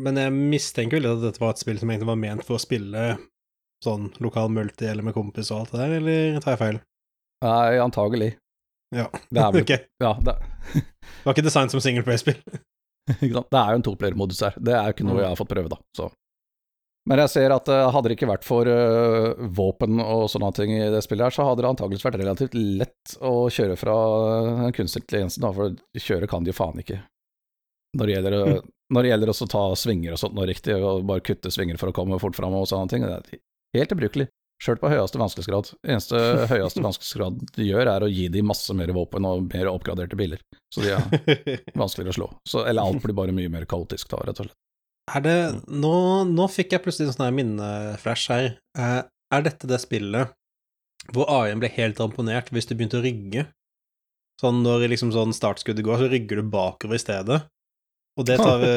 Men 0.00 0.20
jeg 0.22 0.34
mistenker 0.34 1.00
vel 1.00 1.10
at 1.12 1.24
dette 1.24 1.42
var 1.42 1.54
et 1.54 1.62
spill 1.62 1.78
som 1.80 1.90
egentlig 1.92 2.10
var 2.10 2.22
ment 2.22 2.46
for 2.46 2.56
å 2.56 2.62
spille 2.62 3.10
sånn 3.84 4.10
lokal 4.20 4.50
multi 4.52 4.88
eller 4.88 5.04
med 5.06 5.16
kompis 5.16 5.50
og 5.52 5.62
alt 5.62 5.74
det 5.74 5.82
der, 5.82 5.98
eller 6.00 6.40
tar 6.40 6.56
jeg 6.56 6.62
feil? 6.64 6.80
Nei, 7.44 7.78
antagelig. 7.80 8.32
Ja. 8.94 9.06
Det 9.30 9.40
er 9.40 9.52
vel 9.54 9.62
Ok. 9.64 9.74
Ja, 10.02 10.14
det, 10.20 10.34
Det 10.74 11.24
var 11.26 11.34
ikke 11.36 11.46
designet 11.46 11.74
som 11.74 11.82
singleplay-spill. 11.84 12.40
det 13.20 13.60
er 13.60 13.70
jo 13.74 13.78
en 13.78 13.84
toplayer-modus 13.86 14.40
her. 14.46 14.56
Det 14.60 14.74
er 14.76 14.88
jo 14.90 14.96
ikke 14.96 15.06
noe 15.08 15.22
jeg 15.22 15.30
har 15.32 15.38
fått 15.40 15.50
prøve, 15.52 15.70
da. 15.72 15.78
Så. 15.96 16.10
Men 17.08 17.22
jeg 17.22 17.30
ser 17.32 17.52
at 17.54 17.68
uh, 17.72 17.86
hadde 17.94 18.10
det 18.12 18.16
ikke 18.18 18.28
vært 18.28 18.44
for 18.44 18.68
uh, 18.68 19.32
våpen 19.56 20.02
og 20.04 20.26
sånne 20.30 20.50
ting 20.54 20.74
i 20.76 20.82
det 20.92 21.00
spillet 21.06 21.30
her, 21.30 21.34
så 21.34 21.46
hadde 21.48 21.64
det 21.64 21.70
antakeligvis 21.70 22.04
vært 22.06 22.18
relativt 22.20 22.54
lett 22.60 23.14
å 23.24 23.32
kjøre 23.50 23.78
fra 23.80 23.94
den 24.66 24.74
kunstige 24.76 25.06
intelligensen, 25.06 25.46
da, 25.46 25.50
for 25.56 25.72
kjøre 25.96 26.28
kan 26.30 26.44
de 26.44 26.52
jo 26.52 26.58
faen 26.60 26.82
ikke. 26.84 27.00
Når 27.96 28.06
det 28.06 28.14
gjelder, 28.18 28.36
å- 28.36 28.60
når 28.94 29.02
det 29.06 29.10
gjelder 29.14 29.32
å 29.32 29.48
ta 29.56 29.62
svinger 29.80 30.12
og 30.14 30.20
sånt 30.22 30.36
noe 30.36 30.46
riktig, 30.52 30.76
og 30.76 31.06
bare 31.08 31.24
kutte 31.24 31.50
svinger 31.50 31.80
for 31.80 31.90
å 31.90 31.96
komme 31.96 32.20
fort 32.22 32.36
fram 32.38 32.54
og 32.60 32.68
sånne 32.70 32.92
ting, 32.92 33.02
det 33.08 33.16
er 33.16 33.80
helt 33.80 33.96
ubrukelig. 33.96 34.28
Sjøl 34.60 34.76
på 34.80 34.90
høyeste 34.92 35.20
vanskelighetsgrad. 35.20 35.70
Eneste 35.88 36.18
høyeste 36.50 36.82
vanskelighetsgrad 36.86 37.44
de 37.56 37.68
gjør, 37.68 37.90
er 37.94 38.04
å 38.04 38.10
gi 38.12 38.26
de 38.32 38.42
masse 38.44 38.74
mer 38.76 38.92
våpen 38.96 39.28
og 39.28 39.46
mer 39.48 39.70
oppgraderte 39.72 40.18
biler. 40.20 40.42
Så 40.72 40.84
de 40.84 40.92
er 40.96 41.62
vanskeligere 41.80 42.12
å 42.12 42.18
slå. 42.18 42.28
Så, 42.48 42.64
eller 42.68 42.84
alt 42.84 43.00
blir 43.04 43.16
bare 43.16 43.34
mye 43.36 43.52
mer 43.52 43.64
kaotisk 43.70 44.12
da, 44.12 44.20
rett 44.28 44.42
og 44.42 44.50
slett. 44.50 44.58
Er 45.10 45.24
det 45.24 45.38
Nå, 45.66 45.94
nå 46.28 46.44
fikk 46.52 46.76
jeg 46.76 46.84
plutselig 46.84 47.08
en 47.10 47.16
sånn 47.16 47.38
minneflash 47.38 48.28
her. 48.30 48.52
Eh, 48.78 49.00
er 49.30 49.46
dette 49.46 49.70
det 49.70 49.80
spillet 49.82 50.36
hvor 51.14 51.30
AI-en 51.32 51.62
ble 51.62 51.70
helt 51.72 51.98
ramponert 51.98 52.52
hvis 52.52 52.68
du 52.68 52.76
begynte 52.76 53.00
å 53.00 53.04
rygge? 53.04 53.46
Sånn 54.40 54.60
når 54.64 54.86
liksom 54.92 55.10
sånn 55.14 55.32
startskuddet 55.36 55.84
går, 55.84 56.02
så 56.02 56.10
rygger 56.12 56.40
du 56.40 56.52
bakover 56.52 56.96
i 56.96 57.02
stedet. 57.02 57.40
Og 58.20 58.28
det 58.28 58.36
tar 58.40 58.60
vi 58.62 58.70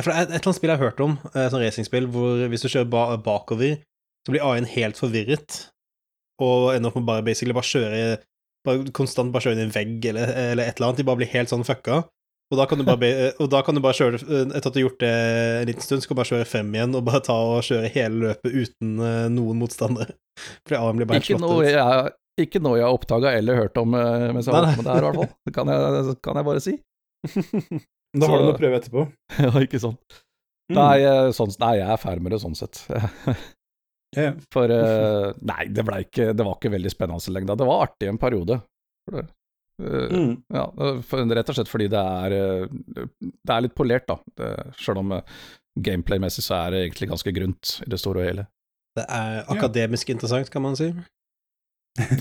For 0.00 0.10
det 0.10 0.18
er 0.18 0.26
et 0.26 0.34
eller 0.34 0.50
annet 0.50 0.58
spill 0.58 0.72
jeg 0.74 0.80
har 0.80 0.90
hørt 0.90 1.02
om, 1.06 1.16
et 1.30 1.54
sånt 1.54 1.62
racingspill, 1.62 2.10
hvor 2.12 2.42
hvis 2.50 2.66
du 2.66 2.68
kjører 2.68 2.90
ba 2.92 3.06
bakover, 3.22 3.78
så 4.26 4.34
blir 4.34 4.44
AI-en 4.46 4.68
helt 4.70 4.98
forvirret, 5.00 5.58
og 6.42 6.72
ender 6.74 6.90
opp 6.90 6.98
med 7.00 7.08
bare 7.08 7.24
basically 7.26 7.54
bare 7.56 7.68
kjøre 7.68 8.02
bare 8.66 8.92
konstant 8.94 9.32
bare 9.34 9.42
kjøre 9.46 9.56
inn 9.56 9.64
i 9.64 9.68
en 9.68 9.74
vegg 9.74 10.04
eller, 10.12 10.32
eller 10.52 10.68
et 10.68 10.76
eller 10.78 10.88
annet. 10.90 11.00
De 11.02 11.06
bare 11.06 11.18
blir 11.22 11.30
helt 11.32 11.50
sånn 11.50 11.66
fucka. 11.66 12.04
Og 12.52 12.58
da 12.60 12.66
kan 12.68 12.78
du 12.78 12.84
bare, 12.84 13.00
be, 13.00 13.10
og 13.40 13.48
da 13.48 13.62
kan 13.64 13.74
du 13.74 13.80
bare 13.80 13.96
kjøre 13.96 14.18
Etter 14.20 14.58
at 14.68 14.74
du 14.74 14.76
har 14.76 14.82
gjort 14.84 14.98
det 15.00 15.12
en 15.12 15.68
liten 15.70 15.84
stund, 15.86 16.02
så 16.02 16.08
kan 16.10 16.16
du 16.16 16.20
bare 16.20 16.30
kjøre 16.34 16.48
frem 16.50 16.74
igjen 16.76 16.98
og 16.98 17.06
bare 17.06 17.22
ta 17.24 17.36
og 17.48 17.62
kjøre 17.64 17.90
hele 17.94 18.26
løpet 18.26 18.58
uten 18.58 18.90
uh, 19.00 19.28
noen 19.32 19.62
motstandere. 19.62 20.18
Fordi 20.66 20.78
A-en 20.78 21.00
blir 21.00 21.08
bare 21.08 21.22
Ikke 21.22 21.38
slått 21.38 21.46
noe 21.46 21.62
ut. 21.62 21.70
jeg, 21.70 22.12
ikke 22.44 22.60
noe 22.64 22.76
jeg 22.78 22.86
har 22.86 22.98
oppdaga 22.98 23.32
eller 23.38 23.58
hørt 23.62 23.80
om 23.80 23.96
mens 23.96 24.46
jeg 24.50 24.52
har 24.54 24.68
holdt 24.68 24.78
på 24.78 24.84
med 24.84 24.90
det 24.90 24.92
her, 24.92 25.00
i 25.00 25.08
hvert 25.08 25.20
fall. 25.22 25.32
Det 25.48 25.56
kan 25.56 25.72
jeg, 25.72 26.16
kan 26.28 26.40
jeg 26.42 26.48
bare 26.50 26.64
si. 26.68 26.76
Da 28.12 28.28
har 28.28 28.36
Så- 28.36 28.42
du 28.42 28.44
noe 28.44 28.52
å 28.52 28.60
prøve 28.60 28.76
etterpå. 28.76 29.02
ja, 29.46 29.50
ikke 29.64 29.80
sant. 29.80 30.20
Mm. 30.68 30.76
Nei, 30.76 30.96
eh, 31.08 31.30
sånn, 31.32 31.52
nei, 31.60 31.74
jeg 31.80 31.88
er 31.88 32.20
det 32.28 32.40
sånn 32.42 32.56
sett. 32.58 32.82
Ja, 34.16 34.22
ja. 34.28 34.32
For 34.52 34.70
uh, 34.70 35.32
Nei, 35.40 35.68
det, 35.72 35.84
ikke, 36.06 36.32
det 36.36 36.44
var 36.44 36.58
ikke 36.58 36.72
veldig 36.74 36.92
spennende 36.92 37.32
lenger. 37.34 37.56
Det 37.56 37.68
var 37.68 37.86
artig 37.86 38.10
en 38.10 38.20
periode. 38.20 38.58
For 39.06 39.18
det, 39.18 39.24
eh, 39.28 39.38
Mm. 40.12 40.34
ja, 40.52 40.66
for, 41.02 41.24
rett 41.34 41.48
og 41.48 41.56
slett 41.56 41.70
fordi 41.70 41.88
det 41.90 41.98
er 41.98 42.34
eh, 42.36 42.66
Det 42.94 43.54
er 43.54 43.64
litt 43.64 43.74
polert, 43.74 44.04
da. 44.06 44.18
Det, 44.36 44.50
selv 44.78 45.00
om 45.00 45.16
uh, 45.16 45.22
gameplay-messig 45.80 46.44
så 46.44 46.58
er 46.60 46.74
det 46.74 46.82
egentlig 46.84 47.08
ganske 47.10 47.32
grunt 47.34 47.72
i 47.86 47.88
det 47.90 47.98
store 47.98 48.20
og 48.20 48.28
hele. 48.28 48.46
Det 48.94 49.06
er 49.08 49.48
akademisk 49.48 50.12
interessant, 50.12 50.52
kan 50.52 50.62
man 50.62 50.76
si. 50.76 50.90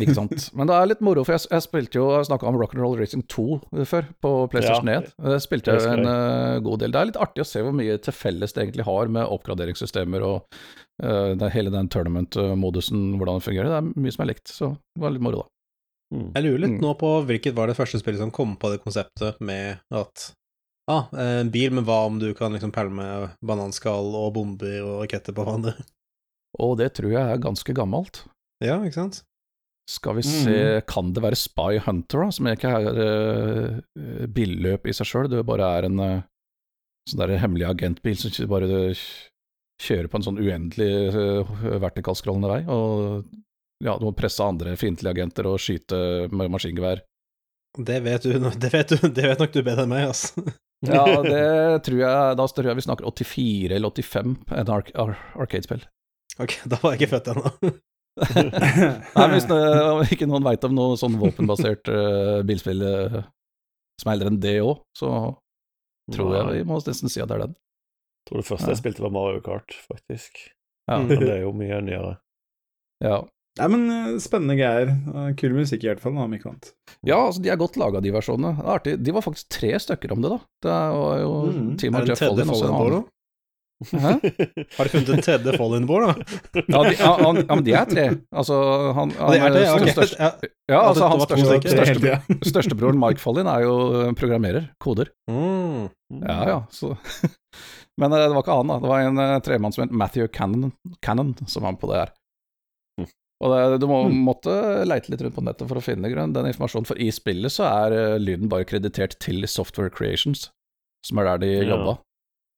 Ikke 0.04 0.14
sant. 0.18 0.50
Men 0.58 0.68
det 0.68 0.76
er 0.76 0.90
litt 0.90 1.04
moro, 1.06 1.24
for 1.24 1.38
jeg, 1.38 1.46
jeg 1.48 1.64
spilte 1.64 1.96
jo 1.96 2.10
Jeg 2.12 2.28
snakka 2.28 2.50
om 2.50 2.58
Rock'n'Roll 2.60 2.98
Racing 3.00 3.22
2 3.32 3.46
før, 3.88 4.10
på 4.20 4.32
PlayStation 4.52 4.90
Ja, 4.92 5.00
1. 5.00 5.14
Det 5.32 5.38
spilte 5.46 5.76
jeg 5.78 5.94
en 5.94 6.10
eh, 6.12 6.58
god 6.66 6.82
del. 6.84 6.92
Det 6.92 7.00
er 7.00 7.08
litt 7.12 7.20
artig 7.24 7.46
å 7.46 7.48
se 7.48 7.64
hvor 7.64 7.76
mye 7.78 7.96
til 8.04 8.16
felles 8.16 8.52
det 8.52 8.66
egentlig 8.66 8.88
har 8.90 9.14
med 9.16 9.32
oppgraderingssystemer 9.32 10.26
og 10.28 10.42
uh, 11.06 11.32
det, 11.40 11.54
hele 11.56 11.72
den 11.72 11.88
tournament-modusen, 11.94 13.16
hvordan 13.16 13.40
det 13.40 13.48
fungerer. 13.48 13.72
Det 13.72 13.80
er 13.80 14.04
mye 14.04 14.16
som 14.18 14.26
er 14.26 14.32
likt, 14.34 14.52
så 14.52 14.74
det 14.76 15.06
var 15.06 15.16
litt 15.16 15.24
moro, 15.24 15.46
da. 15.46 15.48
Mm. 16.12 16.28
Jeg 16.36 16.44
lurer 16.44 16.62
litt 16.66 16.76
Mm. 16.76 16.84
nå 16.84 16.94
på 17.00 17.14
hvilket 17.32 17.56
var 17.56 17.72
det 17.72 17.78
første 17.80 18.02
spillet 18.02 18.20
som 18.20 18.36
kom 18.36 18.58
på 18.60 18.74
det 18.74 18.82
konseptet 18.84 19.40
med 19.40 19.80
at 19.96 20.28
ah, 20.92 21.08
en 21.16 21.48
bil, 21.54 21.72
men 21.72 21.88
hva 21.88 22.02
om 22.10 22.20
du 22.20 22.34
kan 22.36 22.52
liksom 22.52 22.74
pælme 22.76 23.32
bananskall 23.40 24.12
og 24.20 24.34
bomber 24.36 24.82
og 24.84 25.06
raketter 25.06 25.32
på 25.32 25.48
hverandre? 25.48 25.78
Og 26.60 26.76
det 26.84 26.92
tror 27.00 27.14
jeg 27.16 27.24
er 27.24 27.40
ganske 27.40 27.72
gammelt. 27.72 28.26
Ja, 28.60 28.82
ikke 28.84 29.00
sant? 29.00 29.22
Skal 29.92 30.16
vi 30.16 30.24
se, 30.24 30.58
kan 30.88 31.10
det 31.12 31.24
være 31.24 31.40
Spy 31.40 31.80
Hunter, 31.84 32.24
da, 32.24 32.36
som 32.36 32.48
ikke 32.48 32.70
er 32.72 33.00
uh, 33.02 34.28
billøp 34.32 34.88
i 34.88 34.96
seg 34.96 35.10
sjøl, 35.10 35.28
det 35.32 35.44
bare 35.48 35.68
er 35.80 35.88
en 35.90 36.00
uh, 36.00 36.24
sånn 37.10 37.24
der 37.24 37.36
hemmelig 37.42 37.68
agentbil 37.68 38.16
som 38.20 38.52
bare 38.52 38.70
eh, 38.92 39.04
kjører 39.82 40.08
på 40.08 40.20
en 40.20 40.28
sånn 40.30 40.40
uendelig 40.40 40.92
uh, 41.16 41.54
vertikalskrollende 41.82 42.52
vei, 42.54 42.62
og 42.72 43.28
ja, 43.82 43.98
du 43.98 44.06
må 44.06 44.14
presse 44.16 44.46
andre 44.46 44.78
fiendtlige 44.80 45.16
agenter 45.18 45.50
og 45.50 45.60
skyte 45.60 46.30
med 46.32 46.54
maskingevær. 46.54 47.04
Det 47.82 48.02
vet 48.06 48.28
du, 48.28 48.36
det 48.38 48.72
vet 48.72 48.94
du, 48.94 49.08
det 49.10 49.28
vet 49.28 49.44
nok 49.44 49.56
du 49.56 49.64
bedre 49.64 49.88
enn 49.88 49.92
meg, 49.92 50.08
altså. 50.14 50.46
Ja, 50.88 51.04
det 51.34 51.84
tror 51.88 52.04
jeg, 52.06 52.36
da 52.40 52.48
tror 52.48 52.72
jeg 52.72 52.80
vi 52.80 52.88
snakker 52.88 53.12
84 53.12 53.76
eller 53.76 53.98
85, 53.98 54.36
en 54.56 54.76
ar 54.78 54.92
ar 55.04 55.16
arcade-spill. 55.36 55.84
Ok, 56.40 56.62
da 56.64 56.80
var 56.80 56.94
jeg 56.94 57.02
ikke 57.02 57.18
født 57.18 57.34
ennå. 57.34 57.80
Nei, 58.20 59.28
Hvis 59.34 59.48
det, 59.50 59.60
ikke 60.14 60.28
noen 60.30 60.44
veit 60.46 60.64
om 60.68 60.74
noe 60.76 60.98
sånn 61.00 61.16
våpenbasert 61.22 61.88
uh, 61.92 62.42
bilspill 62.48 62.84
uh, 62.84 63.20
som 64.02 64.12
er 64.12 64.18
eldre 64.18 64.32
enn 64.34 64.40
det 64.44 64.56
òg, 64.66 64.82
så 64.98 65.12
tror 66.12 66.34
jeg 66.36 66.56
vi 66.60 66.64
må 66.68 66.80
nesten 66.84 67.12
si 67.12 67.22
at 67.24 67.30
det 67.32 67.38
er 67.38 67.46
den. 67.48 67.54
Jeg 67.56 68.30
tror 68.32 68.42
det 68.42 68.48
første 68.50 68.68
Ja. 68.68 68.74
jeg 68.76 68.82
spilte 68.82 69.06
var 69.06 69.14
Mario 69.16 69.42
Kart, 69.46 69.76
faktisk. 69.88 70.42
Ja. 70.90 70.98
Men 71.00 71.22
det 71.22 71.30
er 71.38 71.44
jo 71.46 71.54
mye 71.56 71.80
nyere. 71.86 72.16
Ja. 73.02 73.22
Nei, 73.60 73.68
men 73.68 73.82
eh, 73.92 74.18
spennende 74.24 74.56
greier. 74.60 74.92
Kul 75.40 75.56
musikk 75.58 75.84
i 75.84 75.90
hvert 75.90 76.00
fall, 76.04 76.16
om 76.20 76.34
ikke 76.36 76.52
annet. 76.52 76.70
ja, 77.08 77.18
altså 77.18 77.42
de 77.44 77.50
er 77.52 77.58
godt 77.60 77.76
laga, 77.80 78.00
de 78.04 78.12
versjonene. 78.16 78.54
Det 78.60 78.64
er 78.68 78.76
artig. 78.76 78.94
De 79.04 79.16
var 79.16 79.26
faktisk 79.26 79.50
tre 79.52 79.72
stykker 79.82 80.14
om 80.16 80.22
det, 80.24 80.30
da. 80.36 80.40
Det 80.68 80.76
var 81.00 81.18
jo 81.24 81.32
Mm. 81.52 81.72
Team 81.82 81.98
det 81.98 82.02
en 82.04 82.08
Jeff 82.12 82.22
Follin 82.24 82.50
også 82.54 82.68
en 82.68 82.76
Fallen 82.76 82.94
annen. 82.94 83.02
da? 83.02 83.18
Hæ? 83.90 84.12
Har 84.78 84.88
du 84.88 84.92
funnet 84.94 85.10
en 85.16 85.22
tredje 85.26 85.54
Fallen 85.58 85.88
da? 85.90 86.12
Ja, 86.54 86.82
de, 86.86 86.94
ja, 87.00 87.12
han, 87.18 87.40
ja, 87.42 87.56
men 87.56 87.64
de 87.66 87.74
er 87.74 87.86
tre. 87.90 88.06
Altså, 88.30 88.58
han, 88.98 89.12
han 89.18 89.32
det 89.34 89.40
er 89.42 89.56
det, 89.56 89.64
ja, 89.66 89.74
ok. 89.76 89.90
største, 89.96 90.20
Ja. 90.22 90.30
ja, 90.70 90.82
altså, 90.92 91.08
hans 91.10 91.26
største, 91.26 91.74
største, 91.74 92.14
størstebroren 92.52 93.00
Mike 93.02 93.20
Fallin 93.24 93.50
er 93.50 93.66
jo 93.66 93.76
programmerer, 94.20 94.70
koder. 94.84 95.10
Mm. 95.32 95.90
Ja, 96.22 96.38
ja, 96.52 96.60
så 96.70 96.94
Men 98.02 98.14
eh, 98.16 98.22
det 98.28 98.34
var 98.36 98.44
ikke 98.46 98.56
han, 98.62 98.70
da. 98.72 98.78
Det 98.82 98.90
var 98.90 99.02
en 99.06 99.20
uh, 99.20 99.40
tremann 99.44 99.74
som 99.76 99.84
het 99.86 99.92
Matthew 100.04 100.28
Cannon, 100.34 100.72
Cannon 101.06 101.34
som 101.48 101.66
var 101.66 101.74
med 101.76 101.82
på 101.82 101.90
det 101.92 102.00
her. 102.00 102.14
Mm. 103.02 103.10
Og 103.42 103.52
det, 103.56 103.82
du 103.82 103.88
må, 103.90 104.00
Mm. 104.08 104.22
måtte 104.30 104.54
leite 104.88 105.12
litt 105.12 105.22
rundt 105.26 105.36
på 105.36 105.44
nettet 105.46 105.68
for 105.70 105.78
å 105.82 105.84
finne 105.84 106.10
grunn, 106.14 106.34
den 106.34 106.48
informasjonen, 106.54 106.88
for 106.88 106.98
i 107.02 107.10
spillet 107.14 107.52
så 107.54 107.66
er 107.68 107.98
eh, 107.98 108.16
lyden 108.22 108.50
bare 108.52 108.66
kreditert 108.70 109.18
til 109.22 109.42
Software 109.50 109.90
Creations, 109.94 110.48
som 111.06 111.18
er 111.22 111.32
der 111.34 111.44
de 111.46 111.52
Ja. 111.58 111.70
jobba. 111.76 111.98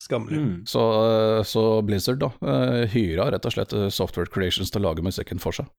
Skammelig. 0.03 0.39
Mm. 0.41 0.55
Så, 0.67 0.81
eh, 1.07 1.43
så 1.47 1.63
Blizzard 1.87 2.19
da, 2.19 2.31
uh, 2.43 2.83
hyra 2.91 3.29
rett 3.31 3.45
og 3.47 3.53
slett 3.55 3.73
eh, 3.77 3.87
Software 3.93 4.27
Creations 4.33 4.71
til 4.73 4.81
å 4.83 4.89
lage 4.89 5.05
musikken 5.05 5.39
for 5.39 5.55
seg. 5.55 5.69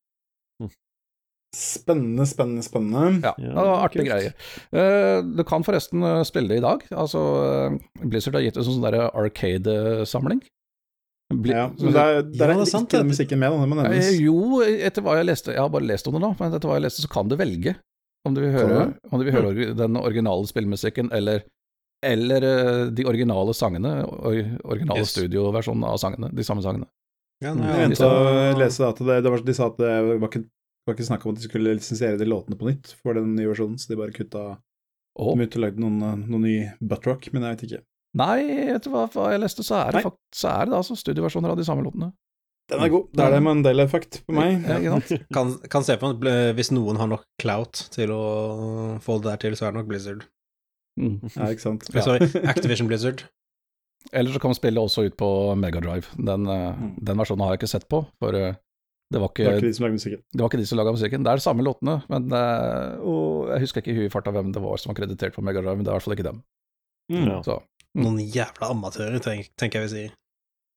Spennende, 1.55 2.25
spennende, 2.27 2.65
spennende. 2.67 3.21
Ja, 3.23 3.33
Ja, 3.39 3.51
det 3.55 3.55
var 3.69 3.85
artig 3.87 4.07
greie. 4.09 4.33
Eh, 4.75 5.21
du 5.23 5.45
kan 5.47 5.63
forresten 5.63 6.03
eh, 6.03 6.23
spille 6.27 6.51
det 6.51 6.57
i 6.59 6.65
dag. 6.65 6.83
Altså, 6.91 7.21
eh, 7.47 7.77
Blizzard 8.03 8.35
har 8.35 8.43
gitt 8.43 8.57
ut 8.59 8.65
en 8.65 8.73
sånn 8.73 8.97
Arcade-samling. 9.05 10.41
Bli- 11.35 11.55
Ja, 11.55 11.69
men 11.79 11.93
der, 11.95 12.23
der 12.23 12.49
Ja, 12.49 12.51
er 12.51 12.55
det 12.59 12.67
er 12.67 12.71
sant, 12.71 12.89
ikke 12.89 12.99
det. 12.99 13.05
den 13.05 13.13
musikken 13.13 13.39
med, 13.39 13.51
da. 13.53 13.61
Det 13.61 13.69
må 13.71 13.87
Eh. 13.87 14.19
Jo, 14.25 14.61
etter 14.63 15.03
hva 15.03 15.15
jeg 15.17 15.27
leste, 15.27 15.53
jeg 15.55 15.61
har 15.63 15.69
bare 15.71 15.87
lest 15.87 16.07
om 16.09 16.15
det 16.15 16.23
nå, 16.23 16.37
men 16.41 16.53
etter 16.53 16.69
hva 16.69 16.75
jeg 16.81 16.83
leste, 16.89 17.03
så 17.07 17.09
kan 17.11 17.29
du 17.29 17.37
velge 17.37 17.77
om 18.27 18.35
du 18.35 18.41
vil 18.41 18.53
høre, 18.53 18.87
du? 18.93 19.09
om 19.13 19.21
du 19.21 19.25
vil 19.25 19.35
høre 19.35 19.75
den 19.77 19.97
originale 19.97 20.47
spillmusikken 20.47 21.13
eller, 21.13 21.45
eller 22.05 22.45
eh, 22.49 22.81
de 22.95 23.07
originale 23.11 23.55
sangene, 23.57 23.95
originale 24.65 25.03
Yes. 25.03 25.15
studioversjonene 25.17 25.91
av 25.95 25.99
sangene, 26.03 26.31
de 26.35 26.45
samme 26.47 26.65
sangene. 26.65 26.87
Ja, 27.43 27.53
nei, 27.57 27.71
Jeg 27.73 27.91
venta 27.91 28.09
å 28.09 28.59
lese 28.61 28.87
at 28.89 29.01
det, 29.05 29.17
det 29.27 29.33
var, 29.33 29.43
de 29.45 29.55
sa 29.57 29.67
at 29.73 29.81
det 29.81 29.91
var 30.23 30.29
ikke, 30.31 30.45
var 30.87 30.95
ikke 30.97 31.09
snakk 31.09 31.25
om 31.27 31.35
at 31.35 31.41
de 31.43 31.49
skulle 31.49 31.75
lisensiere 31.77 32.21
de 32.21 32.29
låtene 32.31 32.57
på 32.61 32.69
nytt 32.71 32.93
for 33.03 33.17
den 33.19 33.35
nye 33.37 33.51
versjonen, 33.51 33.77
så 33.81 33.91
de 33.91 33.99
bare 34.01 34.15
kutta 34.15 34.45
oh. 34.55 35.33
De 35.35 35.41
begynte 35.43 35.59
å 35.61 35.65
lage 35.67 35.83
noen, 35.83 36.25
noen 36.29 36.45
ny 36.47 36.55
buttrock, 36.81 37.27
men 37.35 37.43
jeg 37.49 37.57
vet 37.57 37.65
ikke. 37.69 37.83
nei, 38.21 38.39
etter 38.77 38.93
hva, 38.95 39.09
hva 39.13 39.33
jeg 39.35 39.43
leste, 39.43 39.65
så 39.67 39.81
er 39.83 39.99
det, 39.99 40.05
fakt, 40.07 40.21
så 40.39 40.53
er 40.55 40.71
det 40.71 40.79
altså 40.79 40.97
studioversjoner 40.99 41.53
av 41.53 41.59
de 41.59 41.67
samme 41.67 41.83
låtene. 41.87 42.13
Den 42.73 42.81
er 42.81 42.89
god. 42.89 43.11
Da 43.13 43.27
er 43.27 43.35
det 43.35 43.43
Mandela-effekt 43.45 44.23
på 44.25 44.33
meg. 44.39 44.63
Ja, 44.65 44.95
kan, 45.37 45.51
kan 45.69 45.85
se 45.85 45.99
på 46.01 46.15
at 46.15 46.23
hvis 46.57 46.71
noen 46.73 46.97
har 46.97 47.11
nok 47.11 47.27
clout 47.43 47.83
til 47.93 48.15
å 48.15 48.23
få 49.05 49.19
det 49.21 49.29
der 49.35 49.43
til, 49.43 49.57
så 49.59 49.67
er 49.67 49.75
det 49.75 49.83
nok 49.83 49.91
Blizzard. 49.91 50.23
Mm. 51.01 51.17
Ja, 51.37 51.49
ikke 51.51 51.65
sant. 51.65 51.89
Ja. 51.95 52.03
Sorry, 52.07 52.29
Activision 52.53 52.87
Blizzard. 52.91 53.25
Eller 54.13 54.31
så 54.35 54.41
kan 54.43 54.55
spillet 54.55 54.79
også 54.83 55.07
ut 55.09 55.17
på 55.17 55.29
Megadrive. 55.59 56.07
Den, 56.19 56.47
eh, 56.47 56.75
Mm. 56.77 56.95
den 57.03 57.17
versjonen 57.19 57.41
har 57.47 57.55
jeg 57.55 57.63
ikke 57.65 57.71
sett 57.73 57.89
på, 57.89 58.03
for 58.21 58.37
eh, 58.37 58.55
det 59.13 59.21
var 59.21 59.29
ikke, 59.33 59.45
Det 59.45 59.53
var 59.53 59.59
ikke, 59.61 59.69
de 59.71 59.75
som 59.77 59.85
lagde 59.85 59.97
musikken. 59.99 60.21
det 60.33 60.41
var 60.43 60.49
ikke 60.51 60.59
de 60.63 60.67
som 60.67 60.79
laga 60.79 60.93
musikken. 60.97 61.25
Det 61.25 61.31
er 61.33 61.41
de 61.41 61.45
samme 61.45 61.65
låtene, 61.65 61.95
men 62.11 62.33
eh, 62.33 62.99
og 63.05 63.49
jeg 63.55 63.61
husker 63.65 63.81
ikke 63.83 63.93
i 63.95 63.99
huet 64.03 64.13
farta 64.13 64.33
hvem 64.35 64.53
det 64.53 64.63
var 64.63 64.77
som 64.81 64.91
var 64.93 64.99
kreditert 65.01 65.35
på 65.37 65.43
Megadrive, 65.45 65.77
men 65.77 65.85
det 65.85 65.91
er 65.91 65.95
i 65.95 65.99
hvert 65.99 66.07
fall 66.09 66.17
ikke 66.19 66.29
dem. 66.31 66.43
Ja. 67.13 67.41
Så 67.45 67.59
Noen 67.95 68.19
jævla 68.27 68.71
amatører, 68.75 69.21
tenk, 69.23 69.51
tenker 69.61 69.81
jeg 69.85 69.87
vi 69.87 69.93
sier. 69.95 70.15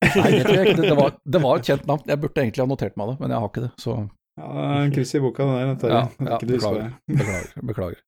Nei, 0.06 0.30
det 0.36 0.42
tror 0.46 0.54
jeg 0.60 0.66
ikke. 0.68 0.76
Det, 0.82 0.90
det, 0.92 0.98
var, 1.00 1.14
det 1.34 1.40
var 1.42 1.58
et 1.58 1.66
kjent 1.72 1.88
navn. 1.90 2.04
Jeg 2.06 2.20
burde 2.22 2.42
egentlig 2.44 2.62
ha 2.62 2.68
notert 2.70 2.98
meg 3.00 3.10
det, 3.10 3.16
men 3.24 3.32
jeg 3.34 3.40
har 3.42 3.50
ikke 3.50 3.64
det, 3.64 3.72
så 3.82 3.96
Ja, 4.38 4.50
det 4.54 4.66
er 4.68 4.84
en 4.86 4.92
kryss 4.94 5.16
i 5.18 5.22
boka, 5.24 5.48
den 5.50 5.80
der. 5.82 5.90
Ja, 5.96 6.02
ja, 6.22 6.38
beklager. 6.38 6.92
Beklager. 7.10 7.48
beklager. 7.72 8.02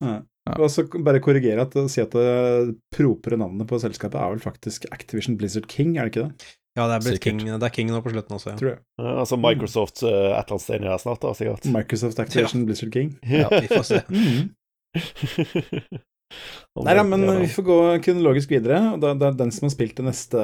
Ja. 0.00 0.14
Ja. 0.44 0.58
Og 0.60 0.68
så 0.68 0.82
bare 1.04 1.20
korrigere 1.24 1.62
at 1.64 1.72
si 1.88 2.02
at 2.02 2.12
det 2.12 2.74
propere 2.92 3.38
navnet 3.40 3.64
på 3.70 3.78
selskapet 3.80 4.20
er 4.20 4.34
vel 4.34 4.42
faktisk 4.44 4.84
Activision 4.92 5.38
Blizzard 5.40 5.64
King, 5.72 5.94
er 5.96 6.04
det 6.04 6.12
ikke 6.12 6.26
det? 6.28 6.50
Ja, 6.76 6.84
det 6.90 6.94
er 6.98 7.04
blitt 7.06 7.22
King, 7.22 7.38
det 7.46 7.62
er 7.62 7.72
King 7.72 7.88
nå 7.94 8.00
på 8.04 8.10
slutten 8.12 8.34
også, 8.36 8.50
ja. 8.50 8.56
Tror 8.60 8.70
jeg. 8.74 8.80
Ja, 9.00 9.12
altså 9.22 9.38
Microsoft 9.40 10.02
uh, 10.02 10.08
et 10.10 10.16
eller 10.18 10.40
annet 10.50 10.64
sted 10.66 10.76
inni 10.80 10.90
der 10.90 10.98
snart, 11.00 11.22
da, 11.22 11.32
sikkert. 11.38 11.68
Microsoft 11.72 12.18
Activision 12.24 12.66
Blizzard 12.68 12.92
King. 12.92 13.14
ja. 13.30 13.48
Vi 13.54 13.68
får 13.70 13.86
se. 13.88 14.02
Om 16.74 16.82
Nei 16.88 16.96
ja, 16.98 17.04
men 17.06 17.22
vi 17.38 17.46
får 17.52 17.64
gå 17.68 17.78
kronologisk 18.02 18.50
videre. 18.50 18.80
og 18.94 19.00
da- 19.00 19.14
Det 19.14 19.26
er 19.28 19.36
den 19.44 19.52
som 19.54 19.68
har 19.68 19.74
spilt 19.76 19.94
det 19.96 20.04
neste 20.08 20.40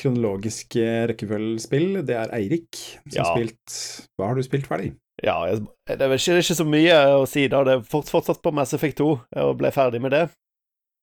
kronologiske 0.00 0.84
rekkefølgespill, 1.12 2.02
det 2.04 2.16
er 2.18 2.32
Eirik. 2.34 2.74
Som 3.06 3.14
Ja. 3.14 3.22
har 3.22 3.36
spilt 3.38 4.08
Hva 4.18 4.26
har 4.28 4.34
du 4.34 4.42
spilt 4.42 4.66
ferdig? 4.66 4.96
Ja, 5.22 5.36
jeg, 5.46 5.60
det 5.86 6.00
er 6.00 6.10
ikke, 6.16 6.32
det 6.32 6.40
er 6.40 6.42
ikke 6.42 6.56
så 6.58 6.64
mye 6.66 6.94
å 7.20 7.26
si 7.30 7.44
da. 7.48 7.60
Det 7.64 7.74
er 7.78 7.82
fortsatt 7.86 8.40
på 8.42 8.50
Mass 8.56 8.74
Effect 8.74 8.98
2, 8.98 9.06
og 9.44 9.52
ble 9.60 9.70
ferdig 9.74 10.00
med 10.02 10.10
det. 10.16 10.24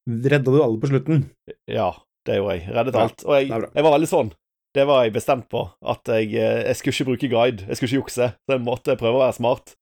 Redda 0.10 0.52
du 0.52 0.58
alle 0.64 0.80
på 0.82 0.90
slutten? 0.92 1.28
Ja. 1.70 1.92
Det 2.28 2.36
gjorde 2.38 2.54
jeg. 2.60 2.68
Reddet 2.76 2.94
Ja, 2.98 3.02
alt. 3.08 3.24
Og 3.26 3.34
jeg, 3.34 3.48
bra. 3.50 3.70
jeg 3.74 3.84
var 3.88 3.94
veldig 3.96 4.10
sånn. 4.12 4.28
Det 4.78 4.84
var 4.86 5.04
jeg 5.06 5.14
bestemt 5.16 5.48
på. 5.50 5.62
At 5.90 6.06
jeg, 6.12 6.28
eh, 6.38 6.60
jeg 6.68 6.76
skulle 6.78 6.94
ikke 6.94 7.08
bruke 7.10 7.30
guide. 7.32 7.66
Jeg 7.66 7.78
skulle 7.80 7.90
ikke 7.90 8.02
jukse. 8.04 8.28
Så 8.46 8.54
jeg 8.54 8.62
måtte 8.62 8.94
prøve 9.00 9.18
å 9.18 9.24
være 9.24 9.38
smart. 9.40 9.74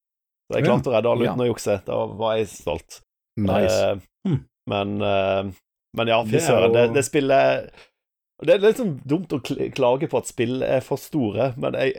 Så 0.50 0.55
jeg 0.59 0.65
klarte 0.69 0.88
å 0.89 0.93
redde 0.95 1.12
alle 1.12 1.25
Ja. 1.27 1.33
uten 1.33 1.43
å 1.43 1.50
jukse. 1.50 1.75
Da 1.86 1.98
var 2.21 2.38
jeg 2.39 2.48
stolt. 2.53 3.01
Nice. 3.38 3.75
Uh, 3.75 4.00
Hmm. 4.27 4.39
men, 4.67 5.01
uh, 5.01 5.51
men 5.95 6.07
ja, 6.12 6.21
fy 6.24 6.31
Det 6.38 6.41
søren. 6.43 6.74
Det, 6.74 6.86
det 6.95 7.03
spillet 7.07 7.69
Det 8.46 8.53
er 8.55 8.62
litt 8.63 8.77
sånn 8.79 8.93
dumt 9.03 9.34
å 9.36 9.39
klage 9.75 10.08
på 10.08 10.17
at 10.22 10.29
spill 10.29 10.62
er 10.63 10.79
for 10.86 10.96
store, 11.01 11.50
men 11.60 11.74
jeg 11.75 11.91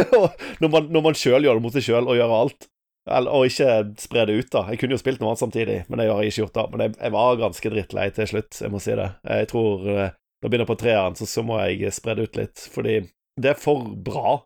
Når 0.62 0.68
man, 0.70 0.86
når 0.94 1.02
man 1.08 1.16
sjøl 1.18 1.42
gjør 1.46 1.58
det 1.58 1.64
mot 1.64 1.74
seg 1.74 1.82
sjøl 1.88 2.06
og 2.06 2.14
gjør 2.18 2.34
alt, 2.36 2.68
eller, 3.10 3.32
og 3.32 3.46
ikke 3.48 3.70
spre 3.98 4.26
det 4.28 4.36
ut, 4.38 4.50
da. 4.52 4.62
Jeg 4.70 4.78
kunne 4.78 4.94
jo 4.94 5.00
spilt 5.00 5.22
noe 5.22 5.32
annet 5.32 5.40
samtidig, 5.42 5.78
men 5.88 5.98
det 5.98 6.06
har 6.10 6.20
jeg 6.22 6.30
ikke 6.34 6.42
gjort 6.44 6.54
da. 6.60 6.64
Men 6.70 6.84
jeg, 6.84 6.92
jeg 7.00 7.14
var 7.16 7.40
ganske 7.40 7.72
drittlei 7.74 8.04
til 8.14 8.28
slutt, 8.30 8.60
jeg 8.60 8.70
må 8.70 8.80
si 8.84 8.94
det. 9.00 9.08
Jeg 9.24 9.48
tror 9.50 9.88
eh, 9.88 10.12
Når 10.14 10.46
jeg 10.46 10.52
begynner 10.52 10.68
på 10.70 10.76
treeren, 10.78 11.16
så, 11.18 11.26
så 11.26 11.42
må 11.44 11.58
jeg 11.64 11.90
spre 11.96 12.14
det 12.18 12.28
ut 12.28 12.38
litt, 12.38 12.62
fordi 12.76 12.94
det 13.40 13.50
er 13.54 13.58
for 13.58 13.82
bra 14.06 14.36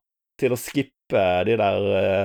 til 0.40 0.54
å 0.54 0.58
skippe 0.58 1.26
de 1.50 1.58
der 1.60 1.90
eh, 2.00 2.24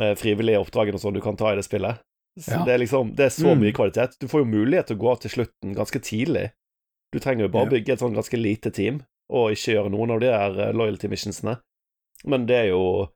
eh, 0.00 0.14
frivillige 0.18 0.62
oppdragene 0.64 0.98
som 1.02 1.12
du 1.14 1.20
kan 1.22 1.36
ta 1.38 1.52
i 1.52 1.58
det 1.60 1.66
spillet. 1.66 2.00
Så 2.40 2.56
Ja. 2.56 2.64
det, 2.66 2.72
er 2.74 2.80
liksom, 2.86 3.12
det 3.14 3.28
er 3.28 3.34
så 3.36 3.52
Mm. 3.52 3.60
mye 3.66 3.74
kvalitet. 3.76 4.16
Du 4.22 4.26
får 4.30 4.42
jo 4.46 4.50
mulighet 4.54 4.88
til 4.90 4.96
å 4.96 5.02
gå 5.04 5.12
til 5.22 5.30
slutten 5.36 5.74
ganske 5.76 6.00
tidlig. 6.02 6.48
Du 7.14 7.20
trenger 7.22 7.46
jo 7.46 7.52
bare 7.54 7.68
Ja. 7.68 7.70
bygge 7.76 7.92
et 7.94 8.00
sånn 8.02 8.16
ganske 8.16 8.36
lite 8.40 8.72
team, 8.74 9.02
og 9.30 9.52
ikke 9.54 9.76
gjøre 9.76 9.90
noen 9.94 10.10
av 10.16 10.20
de 10.20 10.26
der 10.32 10.56
eh, 10.68 10.72
loyalty 10.74 11.06
missionsene. 11.12 11.60
Men 12.26 12.46
det 12.50 12.56
er 12.64 12.68
jo 12.74 13.08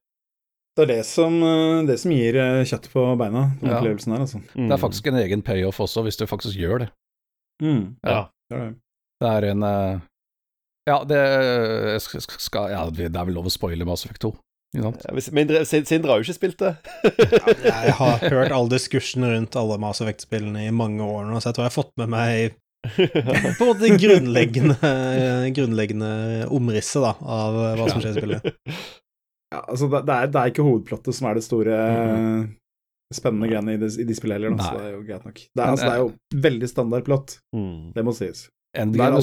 Det 0.78 0.84
er 0.84 0.92
det 0.94 1.04
som, 1.06 1.40
eh, 1.42 1.82
det 1.88 1.96
som 1.98 2.12
gir 2.14 2.36
eh, 2.38 2.62
kjøtt 2.62 2.86
på 2.92 3.02
beina, 3.18 3.48
den 3.58 3.70
Ja. 3.72 3.80
opplevelsen 3.80 4.12
her, 4.14 4.20
altså. 4.22 4.38
mm, 4.54 4.68
Det 4.68 4.76
er 4.76 4.82
faktisk 4.86 5.06
en 5.10 5.16
egen 5.18 5.42
payoff 5.42 5.80
også, 5.82 6.04
hvis 6.06 6.16
du 6.16 6.26
faktisk 6.30 6.54
gjør 6.56 6.78
det. 6.84 6.90
Mm. 7.60 7.96
Ja. 8.06 8.28
Det 8.48 8.56
er 8.58 8.70
det. 8.70 8.76
Er 9.20 9.50
en 9.50 9.62
Ja, 10.86 11.02
det 11.04 12.00
skal, 12.00 12.70
ja, 12.70 12.84
det 12.90 13.10
er 13.14 13.24
vel 13.26 13.34
lov 13.34 13.44
å 13.46 13.50
spoile 13.52 13.84
Mass 13.84 14.04
Effect 14.06 14.22
2, 14.22 14.30
ikke? 14.76 14.94
Ja, 15.04 15.12
hvis- 15.12 15.32
Mindre, 15.32 15.64
Sindre 15.66 16.08
har 16.12 16.22
jo 16.22 16.24
ikke 16.30 16.38
spilt 16.38 16.58
det. 16.58 16.76
Jeg 17.64 17.92
har 17.98 18.18
hørt 18.30 18.52
all 18.52 18.68
diskursen 18.68 19.24
rundt 19.26 19.56
alle 19.56 19.76
Mass 19.78 20.00
Effect-spillene 20.00 20.68
i 20.68 20.70
mange 20.70 21.00
år 21.02 21.26
nå, 21.26 21.40
så 21.42 21.50
jeg 21.50 21.54
tror 21.56 21.64
jeg 21.66 21.72
har 21.74 21.82
fått 21.82 21.92
med 21.98 22.08
meg 22.08 22.54
på 23.58 23.64
en 23.64 23.68
måte 23.68 23.82
det 23.84 23.98
grunnleggende, 24.02 24.92
grunnleggende 25.56 26.10
omrisset 26.54 27.04
da, 27.04 27.14
av 27.20 27.58
hva 27.78 27.88
som 27.90 28.02
skjer 28.02 28.14
i 28.14 28.22
spillet. 28.22 28.48
Ja, 29.48 29.62
altså, 29.62 29.88
det, 29.88 30.02
det, 30.04 30.14
er, 30.14 30.30
det 30.32 30.40
er 30.40 30.52
ikke 30.52 30.66
hovedplottet 30.66 31.16
som 31.16 31.30
er 31.30 31.38
det 31.38 31.44
store 31.46 31.78
mm. 32.20 32.42
spennende 33.16 33.48
greiene 33.48 33.78
i, 33.78 33.80
i 33.88 34.06
de 34.08 34.16
spillene 34.16 34.50
heller, 34.50 34.60
så 34.60 34.76
det 34.76 34.84
er 34.84 34.92
jo 34.92 35.02
greit 35.08 35.24
nok. 35.30 35.40
Det 35.40 35.48
er, 35.48 35.64
Men, 35.64 35.72
altså, 35.72 35.86
det 35.86 35.94
er 35.94 36.02
jo 36.04 36.44
veldig 36.48 36.70
standard 36.74 37.08
plott, 37.08 37.40
Mm. 37.56 37.90
det 37.96 38.04
må 38.04 38.16
sies. 38.16 38.46
Endgame. 38.76 39.22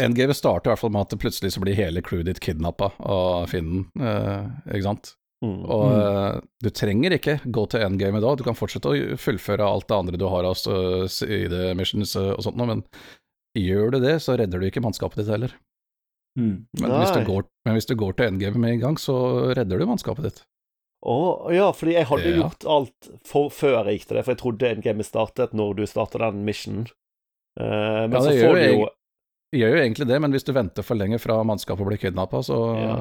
Endgame 0.00 0.34
starter 0.34 0.70
i 0.70 0.72
hvert 0.72 0.80
fall 0.80 0.92
med 0.94 1.04
at 1.04 1.12
det 1.12 1.20
plutselig 1.20 1.52
så 1.52 1.60
blir 1.62 1.76
hele 1.76 2.00
crewet 2.02 2.30
ditt 2.30 2.40
kidnappa 2.40 2.94
av 2.98 3.44
fienden, 3.52 3.84
eh, 4.00 4.46
ikke 4.72 4.86
sant? 4.88 5.12
Mm. 5.44 5.58
Og 5.68 5.84
uh, 5.92 6.40
du 6.64 6.70
trenger 6.72 7.12
ikke 7.18 7.34
gå 7.52 7.66
til 7.68 7.82
endgame 7.84 8.22
da, 8.24 8.30
du 8.38 8.42
kan 8.46 8.56
fortsette 8.56 8.88
å 8.88 9.18
fullføre 9.20 9.66
alt 9.68 9.86
det 9.90 9.96
andre 9.98 10.16
du 10.20 10.24
har 10.32 10.46
av 10.48 10.54
altså, 10.54 11.04
side 11.12 11.74
missions 11.76 12.14
og 12.16 12.40
sånt 12.46 12.56
noe, 12.56 12.66
men 12.70 12.82
gjør 13.56 13.92
du 13.92 14.00
det, 14.00 14.14
så 14.24 14.36
redder 14.40 14.60
du 14.60 14.66
ikke 14.70 14.80
mannskapet 14.84 15.20
ditt 15.20 15.28
heller. 15.32 15.52
Mm. 16.40 16.66
Men 16.80 16.90
hvis, 17.00 17.12
du 17.16 17.24
går, 17.28 17.44
men 17.64 17.76
hvis 17.76 17.88
du 17.88 17.94
går 17.96 18.16
til 18.16 18.26
endgame 18.30 18.60
med 18.60 18.74
en 18.76 18.80
gang, 18.86 18.96
så 19.00 19.14
redder 19.56 19.78
du 19.80 19.86
mannskapet 19.88 20.24
ditt. 20.30 20.42
Å, 21.06 21.14
ja, 21.52 21.68
fordi 21.76 21.94
jeg 21.98 22.08
hadde 22.08 22.32
Ja. 22.32 22.36
gjort 22.42 22.64
alt 22.72 23.08
for, 23.28 23.50
før 23.52 23.84
jeg 23.86 24.00
gikk 24.00 24.08
til 24.08 24.16
det, 24.18 24.24
for 24.26 24.32
jeg 24.34 24.40
trodde 24.42 24.70
endgamet 24.72 25.06
startet 25.08 25.52
når 25.56 25.76
du 25.76 25.84
starta 25.88 26.18
den 26.24 26.44
missionen. 26.48 26.88
Uh, 27.60 28.08
men 28.08 28.16
Ja, 28.16 28.20
så 28.24 28.32
får 28.32 28.52
du 28.52 28.56
du 28.56 28.60
jeg- 28.64 28.78
jo 28.80 28.88
Gjør 29.56 29.70
jo 29.76 29.80
egentlig 29.84 30.06
det, 30.08 30.16
men 30.20 30.32
hvis 30.34 30.44
du 30.44 30.52
venter 30.52 30.82
for 30.82 30.96
lenge 30.98 31.20
fra 31.22 31.36
mannskapet 31.46 31.86
blir 31.86 31.96
kidnappa, 32.02 32.40
så, 32.44 32.56
Ja. 32.76 32.96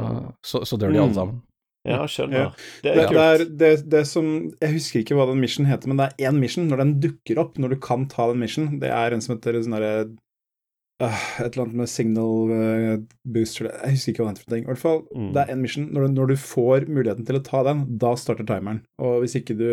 så, 0.45 0.61
så 0.63 0.77
dør 0.77 0.93
de 0.93 0.99
alle 0.99 1.09
Mm. 1.09 1.15
sammen. 1.15 1.41
Ja, 1.85 2.05
skjønner. 2.09 2.37
Ja. 2.39 2.49
Det 2.81 2.83
Det, 2.83 2.91
er 2.91 2.95
det, 2.95 3.05
kult. 3.07 3.19
er, 3.21 3.45
det, 3.61 3.89
det 3.93 4.03
som 4.07 4.29
Jeg 4.61 4.73
husker 4.73 4.99
ikke 5.03 5.15
hva 5.19 5.27
den 5.29 5.39
mission 5.41 5.65
heter, 5.69 5.87
men 5.91 5.97
det 6.01 6.07
er 6.17 6.29
én 6.31 6.39
mission. 6.41 6.67
Når 6.69 6.77
den 6.81 6.93
dukker 7.03 7.37
opp, 7.43 7.57
når 7.61 7.69
du 7.69 7.79
kan 7.79 8.07
ta 8.07 8.27
den 8.31 8.39
mission, 8.41 8.79
det 8.79 8.89
er 8.89 9.13
en 9.13 9.21
som 9.21 9.35
heter 9.35 9.59
sånn 9.61 9.75
derre 9.77 9.91
uh, 11.03 11.21
Et 11.43 11.51
eller 11.53 11.65
annet 11.65 11.75
med 11.81 11.89
signal 11.91 12.51
uh, 12.51 12.97
booster 13.27 13.67
Jeg 13.69 13.95
husker 13.97 14.13
ikke 14.13 14.23
hva 14.25 14.31
den 14.33 14.41
heter. 14.41 14.57
I 14.63 14.67
hvert 14.71 14.81
fall, 14.81 15.01
Mm. 15.15 15.31
det 15.35 15.41
er 15.45 15.51
en 15.53 15.61
mission. 15.61 15.89
Når 15.93 16.07
du, 16.07 16.13
når 16.19 16.27
du 16.33 16.35
får 16.41 16.87
muligheten 16.89 17.25
til 17.27 17.35
å 17.39 17.43
ta 17.43 17.63
den, 17.67 17.85
da 18.01 18.15
starter 18.15 18.45
timeren. 18.49 18.81
Og 18.99 19.21
hvis 19.23 19.35
ikke 19.41 19.57
du 19.59 19.67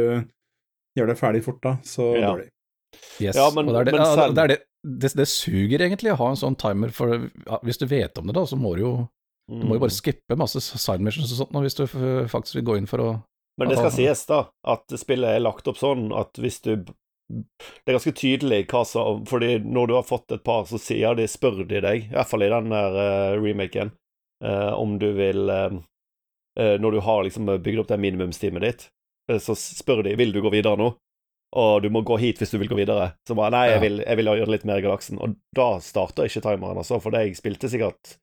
gjør 0.98 1.07
det 1.09 1.18
ferdig 1.20 1.42
fort 1.46 1.62
da, 1.64 1.77
så 1.83 2.11
Ja. 2.18 2.33
dårlig. 2.35 2.48
Yes. 3.20 3.37
Ja, 3.37 3.48
men- 3.57 3.68
og 3.68 3.72
det 3.72 3.81
er 3.81 3.85
det, 3.85 3.92
men 3.94 4.03
ja, 4.05 4.14
selv- 4.16 4.35
det, 4.35 4.42
er 4.42 4.48
det, 4.48 4.59
det, 5.01 5.12
det 5.16 5.29
suger 5.29 5.79
egentlig 5.81 6.12
å 6.12 6.16
ha 6.20 6.29
en 6.31 6.37
sånn 6.37 6.59
timer, 6.61 6.90
for 6.92 7.09
ja, 7.46 7.59
hvis 7.64 7.79
du 7.79 7.87
vet 7.87 8.18
om 8.18 8.27
det, 8.27 8.35
da, 8.35 8.42
så 8.44 8.59
må 8.61 8.75
du 8.77 8.83
jo 8.83 8.92
Du 9.52 9.66
må 9.68 9.76
jo 9.76 9.82
bare 9.82 9.92
Mm. 9.92 9.98
skippe 10.00 10.36
masse 10.40 10.60
side 10.64 11.04
missions 11.04 11.32
og 11.34 11.42
sånt 11.42 11.62
hvis 11.64 11.76
du 11.76 11.84
faktisk 12.32 12.56
vil 12.56 12.64
gå 12.70 12.76
inn 12.80 12.88
for 12.90 13.04
å 13.04 13.10
Men 13.60 13.68
det 13.68 13.76
skal 13.76 13.92
sies, 13.92 14.24
da, 14.26 14.46
at 14.64 14.88
spillet 14.96 15.36
er 15.36 15.42
lagt 15.44 15.68
opp 15.68 15.76
sånn 15.76 16.08
at 16.16 16.38
hvis 16.40 16.62
du 16.64 16.76
Det 17.32 17.88
er 17.88 17.94
ganske 17.96 18.12
tydelig 18.16 18.66
hva 18.68 18.82
som 18.84 19.22
Fordi 19.28 19.58
når 19.60 19.88
du 19.88 19.94
har 19.94 20.08
fått 20.08 20.32
et 20.32 20.42
par, 20.44 20.64
så 20.68 20.80
sier 20.80 21.14
de, 21.16 21.28
spør 21.28 21.62
de 21.68 21.80
deg, 21.80 22.08
i 22.10 22.14
hvert 22.16 22.28
fall 22.28 22.42
i 22.44 22.50
den 22.52 22.72
der 22.72 22.96
uh, 22.96 23.36
remaken, 23.40 23.92
uh, 24.44 24.72
om 24.76 24.98
du 24.98 25.12
vil 25.16 25.48
uh, 25.48 25.78
Når 26.56 26.90
du 26.90 27.00
har 27.00 27.22
liksom 27.24 27.46
bygd 27.62 27.80
opp 27.80 27.88
det 27.88 28.00
minimumsteamet 28.00 28.62
ditt, 28.66 28.88
så 29.40 29.54
spør 29.56 30.02
de 30.04 30.16
vil 30.16 30.32
du 30.34 30.42
gå 30.42 30.50
videre 30.52 30.76
nå. 30.76 30.90
Og 31.56 31.82
du 31.84 31.88
må 31.92 32.02
gå 32.04 32.18
hit 32.20 32.38
hvis 32.40 32.50
du 32.52 32.58
vil 32.58 32.68
gå 32.68 32.76
videre. 32.76 33.14
Så 33.28 33.36
bare 33.38 33.52
nei, 33.54 33.62
jeg 33.70 33.80
vil, 33.80 34.02
jeg 34.04 34.16
vil 34.18 34.28
gjøre 34.28 34.52
litt 34.52 34.66
mer 34.68 34.80
i 34.80 34.84
galaksen. 34.84 35.20
Og 35.20 35.38
da 35.56 35.78
starter 35.80 36.28
ikke 36.28 36.42
timeren, 36.44 36.76
altså, 36.80 36.98
for 37.00 37.14
det 37.14 37.22
jeg 37.24 37.38
spilte 37.40 37.70
sikkert 37.72 38.18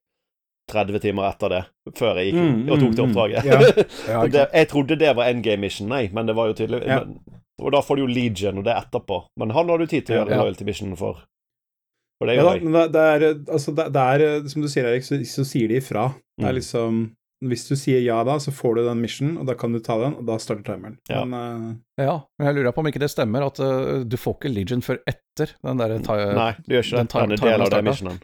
30 0.69 0.99
timer 1.03 1.29
etter 1.31 1.49
det, 1.55 1.61
før 1.97 2.19
jeg 2.21 2.29
gikk 2.31 2.39
Mm, 2.39 2.61
og 2.69 2.79
tok 2.79 2.95
det 2.95 3.03
mm, 3.03 3.09
mm. 3.09 3.09
oppdraget. 3.09 3.45
Ja. 3.45 3.85
Ja, 4.13 4.21
det, 4.27 4.45
jeg 4.53 4.69
trodde 4.71 4.99
det 5.01 5.15
var 5.17 5.29
endgame 5.33 5.61
mission, 5.65 5.89
nei, 5.91 6.05
men 6.13 6.25
det 6.29 6.35
var 6.37 6.47
jo 6.51 6.57
tydelig 6.61 6.83
Ja. 6.87 7.01
men, 7.03 7.19
Og 7.59 7.73
da 7.75 7.81
får 7.83 7.97
du 7.99 8.05
jo 8.05 8.07
Legion, 8.13 8.57
og 8.61 8.63
det 8.63 8.71
er 8.71 8.85
etterpå. 8.85 9.17
Men 9.37 9.49
han 9.51 9.67
har 9.69 9.77
du 9.81 9.85
tid 9.85 10.05
til 10.07 10.15
å 10.15 10.19
gjøre 10.21 10.31
Ja. 10.37 10.41
loyalty 10.45 10.63
mission 10.69 10.95
for. 10.95 11.25
For 12.19 12.27
det 12.27 12.37
gjør 12.37 12.49
jeg. 12.55 12.71
det, 12.71 12.85
det, 12.93 13.03
er, 13.15 13.25
altså, 13.51 13.71
det, 13.75 13.85
det 13.95 14.01
er, 14.15 14.47
som 14.51 14.61
du 14.63 14.67
sier, 14.71 14.87
Erik, 14.87 15.03
så, 15.07 15.19
så 15.27 15.43
sier 15.47 15.67
de 15.71 15.79
ifra. 15.81 16.09
Det 16.39 16.45
er 16.47 16.51
Mm. 16.53 16.59
liksom 16.61 16.99
Hvis 17.41 17.61
du 17.69 17.75
sier 17.79 18.01
ja 18.03 18.17
da, 18.27 18.33
så 18.43 18.51
får 18.51 18.75
du 18.75 18.81
den 18.83 18.99
mission, 18.99 19.37
og 19.39 19.45
da 19.47 19.53
kan 19.55 19.71
du 19.71 19.79
ta 19.79 19.95
den, 20.01 20.13
og 20.19 20.25
da 20.27 20.35
starter 20.43 20.63
timeren. 20.73 20.97
Ja. 21.07 21.21
Men 21.23 21.77
Ja, 21.97 22.17
men 22.37 22.47
jeg 22.49 22.55
lurer 22.57 22.73
på 22.75 22.81
om 22.83 22.87
ikke 22.91 22.99
det 22.99 23.07
stemmer, 23.13 23.45
at 23.47 23.59
uh, 23.63 24.03
du 24.03 24.17
får 24.19 24.35
ikke 24.41 24.51
Legion 24.51 24.81
før 24.83 24.99
etter 25.07 25.53
den 25.63 25.77
der 25.79 25.93
Nei, 26.35 26.49
du 26.67 26.75
gjør 26.75 26.83
ikke 26.83 26.97
den 26.97 27.07
det. 27.07 27.09
tar- 27.13 27.21
Den 27.21 27.31
er 27.31 27.39
en 27.39 27.45
del 27.47 27.61
av 27.63 27.69
den 27.71 27.85
missionen. 27.87 28.19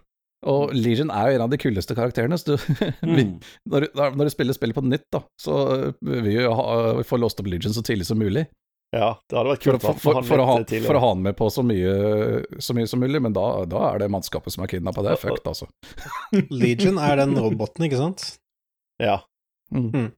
Og 0.46 0.74
Legion 0.78 1.10
er 1.10 1.32
jo 1.32 1.36
en 1.40 1.44
av 1.48 1.50
de 1.50 1.58
kuleste 1.58 1.96
karakterene, 1.98 2.38
så 2.38 2.54
du, 2.54 2.58
Mm. 3.06 3.40
når, 3.72 3.88
du- 3.88 4.02
når 4.20 4.28
du 4.30 4.30
spiller 4.34 4.54
spillet 4.54 4.76
på 4.78 4.84
nytt, 4.86 5.08
da, 5.12 5.24
så 5.42 5.56
uh, 5.72 5.92
vil 6.06 6.22
vi 6.28 6.36
jo 6.38 6.52
ha, 6.54 6.68
få 7.04 7.18
låst 7.18 7.40
opp 7.42 7.48
Legion 7.50 7.74
så 7.74 7.82
tidlig 7.86 8.06
som 8.06 8.20
mulig. 8.22 8.46
Ja, 8.96 9.10
det 9.28 9.36
hadde 9.36 9.50
vært 9.50 9.64
kult. 9.66 9.82
for, 9.84 9.98
for, 10.00 10.22
for, 10.24 10.40
å 10.40 10.46
ha, 10.48 10.54
litt 10.62 10.70
tidligere. 10.70 10.88
for 10.88 10.96
å 10.96 11.02
ha 11.04 11.08
han 11.16 11.24
med 11.26 11.36
på 11.36 11.48
så 11.52 11.64
mye, 11.66 11.96
så 12.64 12.76
mye 12.78 12.88
som 12.88 13.02
mulig, 13.02 13.20
men 13.26 13.34
da, 13.36 13.66
da 13.68 13.82
er 13.90 14.04
det 14.06 14.12
mannskapet 14.14 14.54
som 14.54 14.64
er 14.64 14.70
kidnappa. 14.72 15.02
Det 15.04 15.16
er 15.16 15.20
fucked, 15.26 15.50
altså. 15.52 15.68
Legion 16.64 17.02
er 17.02 17.18
den 17.24 17.34
roboten, 17.42 17.88
ikke 17.90 18.00
sant? 18.00 18.24
Ja. 19.02 19.18
Mm. 19.74 20.14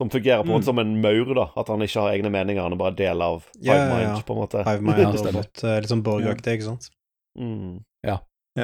Som 0.00 0.08
fungerer 0.14 0.40
på 0.40 0.46
en 0.46 0.48
Mm. 0.48 0.54
måte 0.54 0.70
som 0.70 0.78
en 0.80 0.94
maur, 1.02 1.34
da. 1.36 1.48
At 1.60 1.68
han 1.68 1.82
ikke 1.84 2.00
har 2.06 2.14
egne 2.14 2.30
meninger, 2.32 2.62
han 2.64 2.72
er 2.72 2.80
bare 2.80 2.96
del 2.96 3.20
av 3.26 3.42
Hive 3.58 3.74
ja, 3.74 3.90
Mind, 3.90 4.06
ja. 4.06 4.22
på 4.24 4.32
en 4.32 4.40
måte. 4.46 4.62
Hive 4.64 4.80
Mind 4.86 5.02
ja, 5.02 5.10
robot, 5.26 5.64
liksom 5.84 6.02
Borg-aktig, 6.06 6.54
ikke 6.56 6.68
sant? 6.70 6.88
Mm. 7.36 7.82
ja, 8.06 8.16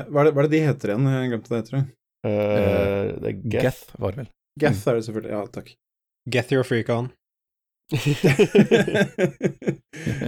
hva, 0.08 0.22
er 0.22 0.28
det, 0.28 0.34
hva 0.36 0.42
er 0.42 0.48
det 0.48 0.54
de 0.54 0.64
heter 0.66 0.92
igjen? 0.92 1.12
Jeg 1.12 1.30
glemte 1.32 1.52
det 1.52 1.60
heter. 1.62 1.86
Uh, 2.26 2.32
det 3.22 3.30
er 3.30 3.36
Geth. 3.44 3.62
Geth 3.66 4.00
var 4.02 4.14
det 4.14 4.24
vel. 4.24 4.32
Geth 4.62 4.88
er 4.88 4.98
det 4.98 5.06
selvfølgelig. 5.06 5.32
Ja, 5.36 5.42
takk. 5.52 5.68
Geth 6.26 6.56
your 6.56 6.66
freak 6.66 6.90
on. 6.90 7.12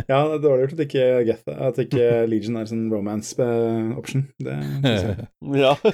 ja, 0.06 0.18
det 0.22 0.34
er 0.36 0.42
dårlig 0.44 0.60
gjort 0.62 0.74
at 0.76 0.82
ikke 0.84 1.06
Geth 1.26 1.48
At 1.50 1.80
ikke 1.82 2.04
Legion 2.30 2.54
er 2.60 2.68
sånn 2.70 2.84
romance-option. 2.92 4.28
Det 4.38 4.54
ja. 5.64 5.72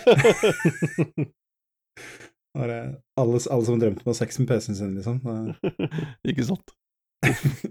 Bare 2.54 2.76
alle, 3.18 3.40
alle 3.40 3.64
som 3.66 3.80
drømte 3.80 4.04
om 4.04 4.10
å 4.10 4.12
ha 4.12 4.18
sex 4.18 4.37
med 4.38 4.48
PC-en 4.50 4.76
sin, 4.78 4.92
liksom. 4.98 5.16
Ikke 6.28 6.44
sant? 6.46 6.68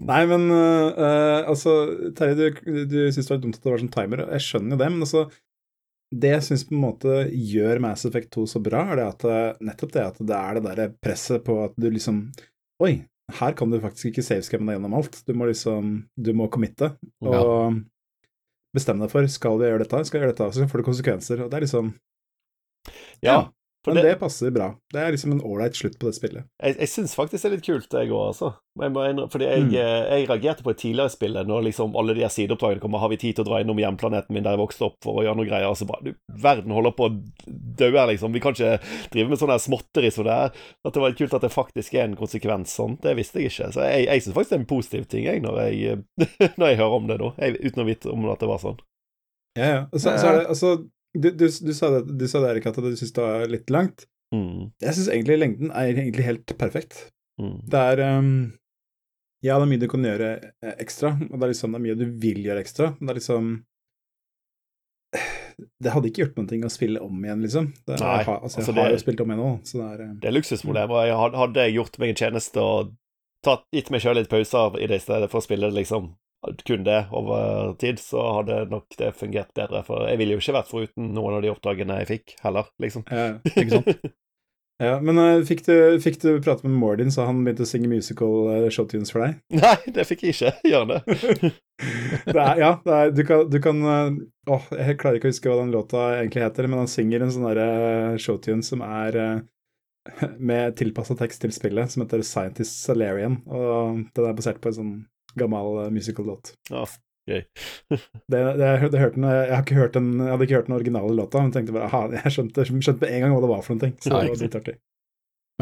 Nei, 0.02 0.24
men 0.26 0.50
uh, 0.50 1.46
altså 1.46 1.70
Terje, 2.18 2.50
du, 2.58 2.82
du 2.90 2.98
syns 3.14 3.28
det 3.28 3.32
var 3.36 3.42
dumt 3.44 3.56
at 3.56 3.62
det 3.64 3.72
var 3.72 3.80
sånn 3.84 3.94
timer. 3.94 4.26
Jeg 4.34 4.44
skjønner 4.48 4.74
jo 4.74 4.80
det, 4.82 4.90
men 4.90 5.06
altså 5.06 5.22
Det 6.14 6.30
jeg 6.30 6.44
syns 6.46 6.66
på 6.68 6.76
en 6.76 6.84
måte 6.84 7.14
gjør 7.32 7.80
Mass 7.82 8.06
Effect 8.06 8.30
2 8.36 8.44
så 8.54 8.60
bra, 8.62 8.84
er 8.92 9.00
det 9.00 9.06
at 9.08 9.24
øh, 9.26 9.64
nettopp 9.66 9.94
det 9.96 10.04
at 10.04 10.20
det 10.20 10.36
er 10.36 10.58
det 10.58 10.64
derre 10.68 10.86
presset 11.02 11.42
på 11.46 11.58
at 11.64 11.74
du 11.80 11.88
liksom 11.90 12.28
Oi, 12.82 12.92
her 13.38 13.54
kan 13.56 13.70
du 13.70 13.78
faktisk 13.80 14.10
ikke 14.10 14.24
savescamme 14.26 14.68
deg 14.68 14.76
gjennom 14.76 14.96
alt. 14.98 15.20
Du 15.26 15.32
må 15.38 15.46
liksom 15.48 15.96
Du 16.14 16.32
må 16.36 16.48
committe 16.52 16.94
og 17.24 17.80
bestemme 18.74 19.06
deg 19.06 19.12
for 19.12 19.26
skal 19.30 19.60
vi 19.60 19.68
gjøre 19.70 19.84
dette, 19.84 20.00
skal 20.06 20.18
vi 20.18 20.26
gjøre 20.26 20.34
dette, 20.34 20.48
så 20.56 20.66
får 20.70 20.82
det 20.82 20.88
konsekvenser. 20.88 21.44
Og 21.44 21.50
det 21.50 21.58
er 21.58 21.66
liksom 21.66 21.92
ja. 23.24 23.36
For 23.84 23.92
Men 23.92 24.02
det- 24.02 24.14
det 24.14 24.20
passer 24.20 24.50
bra. 24.50 24.70
Det 24.92 24.96
er 25.00 25.12
liksom 25.12 25.32
en 25.32 25.42
ålreit 25.44 25.74
slutt 25.76 25.98
på 26.00 26.06
det 26.08 26.14
spillet. 26.16 26.44
Jeg, 26.62 26.76
jeg 26.78 26.88
syns 26.88 27.14
faktisk 27.14 27.42
det 27.42 27.50
er 27.50 27.54
litt 27.56 27.66
kult, 27.66 27.90
jeg 27.92 28.08
òg, 28.08 28.22
altså. 28.32 28.54
Jeg 28.80 28.92
Fordi 29.30 29.44
jeg, 29.44 29.62
Mm. 29.68 29.74
eh, 29.74 30.18
jeg 30.18 30.28
reagerte 30.28 30.62
på 30.64 30.70
et 30.70 30.78
tidligere 30.78 31.10
spill 31.12 31.34
når 31.34 31.62
liksom 31.68 31.94
alle 31.94 32.14
de 32.14 32.20
her 32.24 32.32
sideoppdragene 32.32 32.80
kommer. 32.80 32.98
Har 32.98 33.08
vi 33.10 33.16
tid 33.20 33.36
til 33.36 33.44
å 33.44 33.48
dra 33.48 33.60
innom 33.60 33.76
hjemplaneten 33.76 34.30
min 34.32 34.42
der 34.42 34.56
jeg 34.56 34.62
vokste 34.66 34.86
opp 34.86 34.96
for 35.04 35.20
å 35.20 35.22
gjøre 35.22 35.36
noe 35.36 35.46
greier? 35.46 35.68
Altså 35.68 35.86
bare 35.86 36.02
du, 36.02 36.14
Verden 36.32 36.72
holder 36.72 36.90
på 36.96 37.10
å 37.10 37.22
dø 37.76 37.90
her, 37.92 38.06
liksom. 38.08 38.32
Vi 38.32 38.40
kan 38.40 38.52
ikke 38.56 38.80
drive 39.12 39.28
med 39.28 39.38
sånne 39.38 39.60
småtteri 39.60 40.10
som 40.10 40.24
det 40.24 40.32
er. 40.32 40.50
At 40.86 40.92
det 40.94 41.00
var 41.04 41.08
litt 41.12 41.18
kult 41.18 41.34
at 41.34 41.42
det 41.42 41.52
faktisk 41.52 41.94
er 41.94 42.04
en 42.08 42.16
konsekvens 42.16 42.72
sånn. 42.74 42.98
Det 43.02 43.14
visste 43.16 43.38
jeg 43.42 43.50
ikke. 43.52 43.68
Så 43.76 43.84
jeg, 43.84 44.06
jeg 44.08 44.22
syns 44.24 44.34
faktisk 44.34 44.50
det 44.50 44.56
er 44.56 44.64
en 44.64 44.72
positiv 44.72 45.06
ting, 45.08 45.24
jeg, 45.28 45.42
når 45.42 45.60
jeg, 45.68 46.04
når 46.58 46.66
jeg 46.72 46.76
hører 46.80 46.96
om 46.96 47.06
det 47.06 47.20
nå. 47.20 47.34
Jeg, 47.38 47.60
uten 47.60 47.84
å 47.84 47.86
vite 47.86 48.10
om 48.10 48.24
at 48.32 48.38
det 48.40 48.48
var 48.48 48.58
sånn. 48.64 48.78
Ja, 49.56 49.66
ja. 49.70 49.86
Så, 49.92 50.16
så 50.18 50.26
er 50.32 50.38
det, 50.40 50.46
altså, 50.48 50.88
du, 51.14 51.30
du, 51.30 51.46
du 51.46 51.72
sa 51.76 51.90
det, 51.94 52.02
du 52.18 52.26
sa 52.28 52.40
det 52.42 52.50
Erik, 52.56 52.66
at 52.66 52.76
du 52.82 52.90
syns 52.98 53.12
det 53.14 53.22
var 53.24 53.46
litt 53.50 53.70
langt. 53.70 54.06
Mm, 54.34 54.72
Jeg 54.82 54.94
syns 54.96 55.08
egentlig 55.14 55.36
lengden 55.38 55.70
er 55.70 55.92
egentlig 55.92 56.24
helt 56.26 56.54
perfekt. 56.58 57.10
mm. 57.40 57.60
Det 57.70 57.82
er 57.92 58.02
um, 58.18 58.32
Ja, 59.44 59.58
det 59.60 59.66
er 59.66 59.70
mye 59.70 59.82
du 59.82 59.88
kan 59.92 60.02
gjøre 60.06 60.30
eh, 60.64 60.74
ekstra, 60.82 61.12
og 61.20 61.36
det 61.38 61.44
er 61.46 61.52
liksom 61.52 61.74
det 61.74 61.78
er 61.80 61.84
mye 61.86 61.98
du 62.00 62.06
vil 62.22 62.40
gjøre 62.46 62.62
ekstra. 62.64 62.90
Men 62.98 63.06
det 63.06 63.14
er 63.14 63.20
liksom 63.20 63.52
Det 65.84 65.92
hadde 65.94 66.08
ikke 66.10 66.24
gjort 66.24 66.38
noen 66.40 66.48
ting 66.50 66.64
å 66.66 66.70
spille 66.72 66.98
om 67.04 67.20
igjen, 67.22 67.42
liksom. 67.44 67.68
Det, 67.86 68.00
Nei, 68.00 68.16
jeg 68.18 68.26
har, 68.26 68.40
altså, 68.42 68.58
jeg 68.58 68.64
altså, 68.64 68.72
har 68.80 68.88
det- 68.90 68.96
jo 68.98 69.02
spilt 69.04 69.20
om 69.22 69.30
igjen 69.30 69.42
nå, 69.44 69.50
så 69.68 69.78
det 69.78 69.86
er 69.92 70.04
um, 70.08 70.16
Det 70.18 70.28
er 70.30 70.34
luksusproblemer. 70.34 71.06
Jeg 71.06 71.16
Hadde 71.38 71.66
jeg 71.68 71.74
gjort 71.76 71.98
meg 72.02 72.08
en 72.10 72.20
tjeneste 72.24 72.64
og 72.64 72.94
tatt, 73.44 73.62
gitt 73.76 73.90
meg 73.94 74.00
sjøl 74.02 74.16
litt 74.18 74.30
pauser 74.32 74.78
i 74.82 74.86
det 74.90 74.98
stedet 75.04 75.30
for 75.30 75.38
å 75.38 75.44
spille 75.46 75.68
det, 75.70 75.76
liksom 75.78 76.10
kun 76.66 76.84
det 76.86 77.04
over 77.14 77.72
tid, 77.80 78.00
så 78.02 78.22
hadde 78.38 78.64
nok 78.70 78.96
det 78.98 79.14
fungert 79.18 79.54
bedre. 79.56 79.84
For 79.86 80.08
jeg 80.08 80.20
ville 80.20 80.36
jo 80.36 80.42
ikke 80.42 80.58
vært 80.58 80.70
foruten 80.72 81.14
noen 81.16 81.38
av 81.38 81.44
de 81.44 81.52
oppdragene 81.52 82.02
jeg 82.02 82.10
fikk, 82.10 82.36
heller, 82.44 82.68
liksom. 82.82 83.06
ja. 83.10 83.32
Ikke 83.54 83.78
sant? 83.78 84.10
ja, 84.84 84.98
Men 85.04 85.20
eh, 85.22 85.44
fikk, 85.48 85.64
du, 85.68 85.74
fikk 86.04 86.20
du 86.22 86.28
prate 86.44 86.66
med 86.66 86.76
Mordin, 86.80 87.12
så 87.14 87.28
han 87.28 87.42
begynte 87.44 87.66
å 87.66 87.70
synge 87.70 87.90
musical 87.92 88.50
uh, 88.50 88.68
showtunes 88.74 89.14
for 89.14 89.24
deg? 89.24 89.40
Nei, 89.62 89.76
det 89.96 90.06
fikk 90.08 90.26
jeg 90.26 90.36
ikke. 90.36 90.52
Gjør 90.72 90.90
det. 90.92 91.00
det 92.34 92.38
er, 92.38 92.60
ja, 92.60 92.74
det 92.84 93.00
er, 93.00 93.16
du 93.16 93.24
kan, 93.28 93.48
du 93.50 93.58
kan 93.64 93.82
eh, 93.94 94.20
Åh, 94.54 94.70
jeg 94.76 95.00
klarer 95.00 95.18
ikke 95.18 95.30
å 95.30 95.34
huske 95.34 95.48
hva 95.50 95.62
den 95.62 95.74
låta 95.74 96.06
egentlig 96.18 96.44
heter, 96.44 96.68
men 96.68 96.84
han 96.84 96.90
synger 96.92 97.24
en 97.24 97.32
sånn 97.32 97.48
derre 97.48 98.20
showtune 98.20 98.66
som 98.66 98.84
er 98.84 99.16
med 100.36 100.74
tilpassa 100.76 101.14
tekst 101.16 101.40
til 101.40 101.52
spillet, 101.56 101.88
som 101.88 102.02
heter 102.04 102.20
Scientist 102.28 102.82
Salarian, 102.84 103.38
og 103.48 104.02
den 104.12 104.26
er 104.28 104.36
basert 104.36 104.60
på 104.60 104.68
en 104.68 104.76
sånn 104.76 104.92
gammel 105.40 105.84
eh, 105.84 105.92
musical-låt. 105.94 106.54
Ja, 106.70 106.86
gøy. 107.30 107.44
Det, 108.32 108.40
det, 108.40 108.64
jeg, 108.64 108.90
det 108.92 109.00
hørte 109.00 109.20
jeg, 109.20 109.52
har 109.52 109.62
ikke 109.62 109.78
hørt 109.78 109.94
den, 109.96 110.10
jeg 110.18 110.32
hadde 110.32 110.46
ikke 110.48 110.58
hørt 110.58 110.68
den 110.68 110.76
originale 110.78 111.14
låta, 111.16 111.42
men 111.44 111.54
tenkte 111.54 111.76
bare 111.76 111.88
aha, 111.90 112.02
jeg 112.16 112.34
skjønte, 112.34 112.66
skjønte 112.68 113.00
med 113.04 113.14
en 113.14 113.24
gang 113.24 113.34
hva 113.36 113.44
det 113.44 113.50
var 113.52 113.64
for 113.64 113.78
noe, 113.78 113.94
så 114.00 114.12
det 114.12 114.20
var 114.20 114.44
litt 114.44 114.58
artig. 114.60 114.76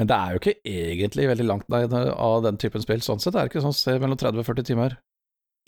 Men 0.01 0.09
det 0.09 0.17
er 0.17 0.33
jo 0.33 0.41
ikke 0.41 0.55
egentlig 0.73 1.29
veldig 1.29 1.47
langt 1.47 1.73
nei, 1.73 1.83
av 1.85 2.45
den 2.47 2.59
typen 2.61 2.85
spill. 2.85 3.03
Sånn 3.05 3.21
sett 3.21 3.35
er 3.37 3.45
det 3.45 3.53
ikke 3.53 3.65
sånn 3.65 3.77
se 3.77 3.99
mellom 4.01 4.17
30 4.21 4.41
og 4.41 4.49
40 4.49 4.69
timer. 4.71 4.95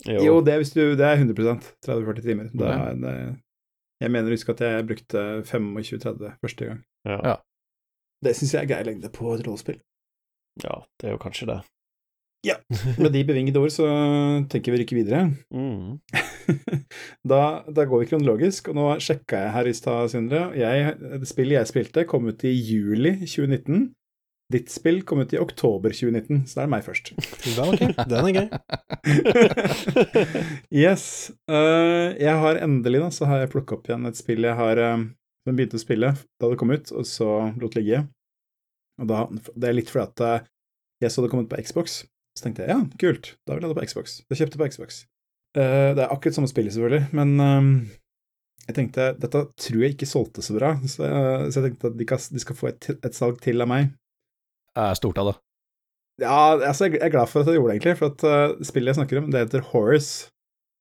Jo. 0.03 0.21
Jo, 0.25 0.37
det 0.43 0.55
er, 0.55 0.61
hvis 0.63 0.73
du, 0.73 0.81
det 0.97 1.05
er 1.05 1.21
100% 1.21 1.67
30-40 1.85 2.25
timer. 2.25 2.47
Det 2.51 2.65
okay. 2.65 2.87
er, 2.89 2.97
det, 3.03 3.13
jeg 4.03 4.11
mener 4.11 4.31
å 4.31 4.35
huske 4.35 4.55
at 4.55 4.63
jeg 4.65 4.87
brukte 4.89 5.21
25-30 5.45 6.33
første 6.41 6.71
gang. 6.71 6.81
Ja. 7.07 7.19
Ja. 7.21 7.35
Det 8.25 8.33
syns 8.35 8.55
jeg 8.55 8.65
er 8.65 8.71
grei 8.71 8.81
lengde 8.87 9.11
på 9.13 9.29
et 9.35 9.45
rollespill. 9.45 9.79
ja, 10.63 10.81
det 10.99 11.09
er 11.09 11.15
jo 11.15 11.21
kanskje 11.21 11.49
det. 11.51 11.59
Med 13.01 13.11
de 13.15 13.23
bevingede 13.25 13.61
ord 13.61 13.73
så 13.73 13.85
tenker 14.51 14.73
vi 14.73 14.81
rykke 14.81 14.97
videre. 14.97 15.21
Mm. 15.53 15.97
da, 17.31 17.41
da 17.65 17.85
går 17.89 18.03
vi 18.03 18.09
kronologisk, 18.11 18.69
og 18.69 18.77
nå 18.77 18.87
sjekka 19.01 19.45
jeg 19.45 19.53
her 19.55 19.69
i 19.69 19.75
stad, 19.77 20.11
Sindre. 20.13 20.47
Jeg, 20.59 20.97
det 20.99 21.29
spillet 21.29 21.57
jeg 21.59 21.71
spilte, 21.71 22.07
kom 22.09 22.27
ut 22.29 22.45
i 22.45 22.53
juli 22.53 23.15
2019. 23.23 23.87
Ditt 24.53 24.69
spill 24.69 24.99
kom 25.09 25.23
ut 25.25 25.33
i 25.33 25.41
oktober 25.41 25.89
2019, 25.89 26.43
så 26.45 26.59
det 26.59 26.63
er 26.67 26.73
meg 26.75 26.85
først. 26.85 27.15
Den 27.17 27.55
er, 27.63 27.71
okay. 27.73 27.93
den 28.11 28.27
er 28.29 28.35
gøy. 28.37 28.47
yes. 30.85 31.05
Uh, 31.49 32.13
jeg 32.21 32.35
har 32.43 32.61
endelig, 32.61 33.01
da, 33.01 33.09
så 33.15 33.25
har 33.31 33.41
jeg 33.41 33.55
plukka 33.55 33.79
opp 33.79 33.89
igjen 33.89 34.05
et 34.05 34.21
spill 34.21 34.45
jeg 34.45 34.59
har 34.59 34.83
uh, 34.85 35.07
som 35.45 35.57
begynte 35.57 35.77
å 35.77 35.83
spille 35.83 36.11
da 36.41 36.49
det 36.49 36.57
kom 36.59 36.73
ut, 36.73 36.91
og 36.91 37.05
så 37.07 37.29
lot 37.61 37.77
ligge. 37.77 38.03
Og 39.01 39.09
da, 39.11 39.25
Det 39.29 39.69
er 39.69 39.77
litt 39.77 39.91
fordi 39.91 40.05
at 40.07 40.25
eh, 40.25 40.51
jeg 41.03 41.13
så 41.13 41.23
det 41.23 41.31
kom 41.31 41.43
ut 41.43 41.51
på 41.51 41.59
Xbox, 41.61 42.03
så 42.37 42.43
tenkte 42.45 42.65
jeg 42.65 42.73
ja, 42.75 42.79
kult, 43.01 43.33
da 43.47 43.53
vil 43.55 43.63
jeg 43.63 43.69
ha 43.69 43.73
det 43.73 43.79
på 43.81 43.87
Xbox. 43.89 44.17
Jeg 44.29 44.37
kjøpte 44.41 44.59
på 44.61 44.67
Xbox. 44.73 45.03
Eh, 45.55 45.91
det 45.95 46.03
er 46.03 46.11
akkurat 46.11 46.35
samme 46.35 46.51
spillet, 46.51 46.73
selvfølgelig, 46.75 47.07
men 47.15 47.35
eh, 47.39 47.69
jeg 48.67 48.75
tenkte 48.75 49.09
dette 49.21 49.41
tror 49.61 49.81
jeg 49.85 49.95
ikke 49.95 50.09
solgte 50.09 50.43
så 50.43 50.57
bra, 50.57 50.73
så, 50.89 51.05
jeg- 51.07 51.49
så 51.53 51.61
jeg 51.61 51.69
tenkte 51.71 51.91
at 51.93 51.97
de, 52.01 52.05
kan, 52.09 52.19
de 52.35 52.39
skal 52.43 52.55
få 52.59 52.67
et, 52.73 52.89
et 53.05 53.15
salg 53.15 53.39
til 53.45 53.61
av 53.63 53.69
meg. 53.71 53.91
Det 54.75 54.83
er 54.89 54.97
stort 54.99 55.17
av 55.21 55.31
det. 55.31 55.35
Ja, 56.23 56.35
altså, 56.63 56.87
jeg 56.87 57.01
er 57.03 57.11
glad 57.11 57.27
for 57.27 57.41
at 57.43 57.47
jeg 57.51 57.57
gjorde 57.59 57.73
det, 57.73 57.75
egentlig, 57.81 57.97
for 57.99 58.11
at 58.13 58.23
uh, 58.23 58.63
spillet 58.63 58.91
jeg 58.93 58.95
snakker 59.01 59.19
om, 59.19 59.31
det 59.31 59.41
heter 59.45 59.63
Horace. 59.73 60.29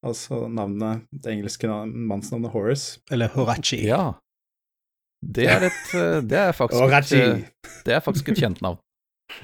Altså 0.04 0.44
navnet, 0.52 1.06
det 1.10 1.32
engelske 1.32 1.66
navn- 1.70 1.94
mannsnavnet 2.10 2.52
Horace. 2.52 3.00
Eller 3.10 3.30
Horachi. 3.34 3.78
Ja. 3.88 4.12
Det 5.24 5.46
er 5.48 5.62
et 5.70 5.94
eh, 5.96 6.18
Det 6.28 6.36
er 6.38 6.52
faktisk, 6.52 6.82
et, 6.84 7.12
eh, 7.16 7.70
det 7.86 7.94
er 7.96 8.02
faktisk 8.04 8.28
et 8.28 8.36
kjent 8.42 8.60
navn. 8.62 8.76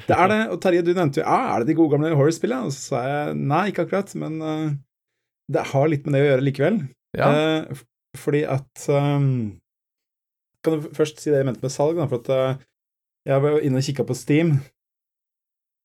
Det 0.07 0.17
er 0.17 0.31
det, 0.31 0.41
og 0.53 0.59
Terje, 0.63 0.85
du 0.85 0.93
nevnte 0.93 1.23
jo 1.23 1.27
ja, 1.27 1.55
er 1.55 1.63
det 1.63 1.71
de 1.71 1.77
gode 1.79 1.95
gamle 1.95 2.13
horror-spillene? 2.15 2.69
Og 2.69 2.75
så 2.75 2.83
sa 2.93 3.03
jeg 3.07 3.39
nei, 3.41 3.63
ikke 3.71 3.87
akkurat, 3.87 4.13
men 4.21 4.37
uh, 4.45 4.67
det 5.51 5.67
har 5.73 5.91
litt 5.91 6.07
med 6.07 6.17
det 6.17 6.25
å 6.25 6.29
gjøre 6.29 6.47
likevel. 6.47 6.81
Ja. 7.19 7.31
Uh, 7.31 7.81
fordi 8.19 8.43
at 8.47 8.85
um, 8.91 9.57
Kan 10.65 10.77
du 10.77 10.91
først 10.95 11.23
si 11.23 11.31
det 11.31 11.41
jeg 11.41 11.49
mente 11.49 11.65
med 11.65 11.73
salg, 11.73 11.99
da, 11.99 12.07
for 12.11 12.21
at 12.21 12.31
uh, 12.31 12.67
jeg 13.29 13.45
var 13.45 13.65
inne 13.65 13.81
og 13.81 13.87
kikka 13.87 14.07
på 14.09 14.17
Steam, 14.17 14.55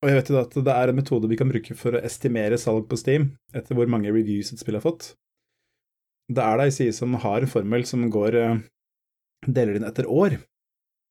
og 0.03 0.11
jeg 0.11 0.19
vet 0.19 0.31
jo 0.31 0.39
at 0.39 0.57
det 0.67 0.73
er 0.75 0.91
en 0.91 0.97
metode 0.99 1.29
vi 1.31 1.37
kan 1.39 1.49
bruke 1.49 1.75
for 1.77 1.97
å 1.97 2.01
estimere 2.05 2.59
salg 2.61 2.85
på 2.89 2.99
Steam, 2.99 3.31
etter 3.55 3.77
hvor 3.77 3.89
mange 3.91 4.11
reviews 4.13 4.51
et 4.53 4.61
spill 4.61 4.77
har 4.77 4.85
fått. 4.85 5.13
Det 6.29 6.41
er 6.41 6.59
da 6.59 6.65
ei 6.67 6.73
side 6.73 6.93
som 6.97 7.15
har 7.21 7.43
en 7.43 7.49
formel 7.49 7.85
som 7.87 8.03
går 8.11 8.37
deler 9.45 9.77
inn 9.77 9.87
etter 9.87 10.07
år. 10.09 10.37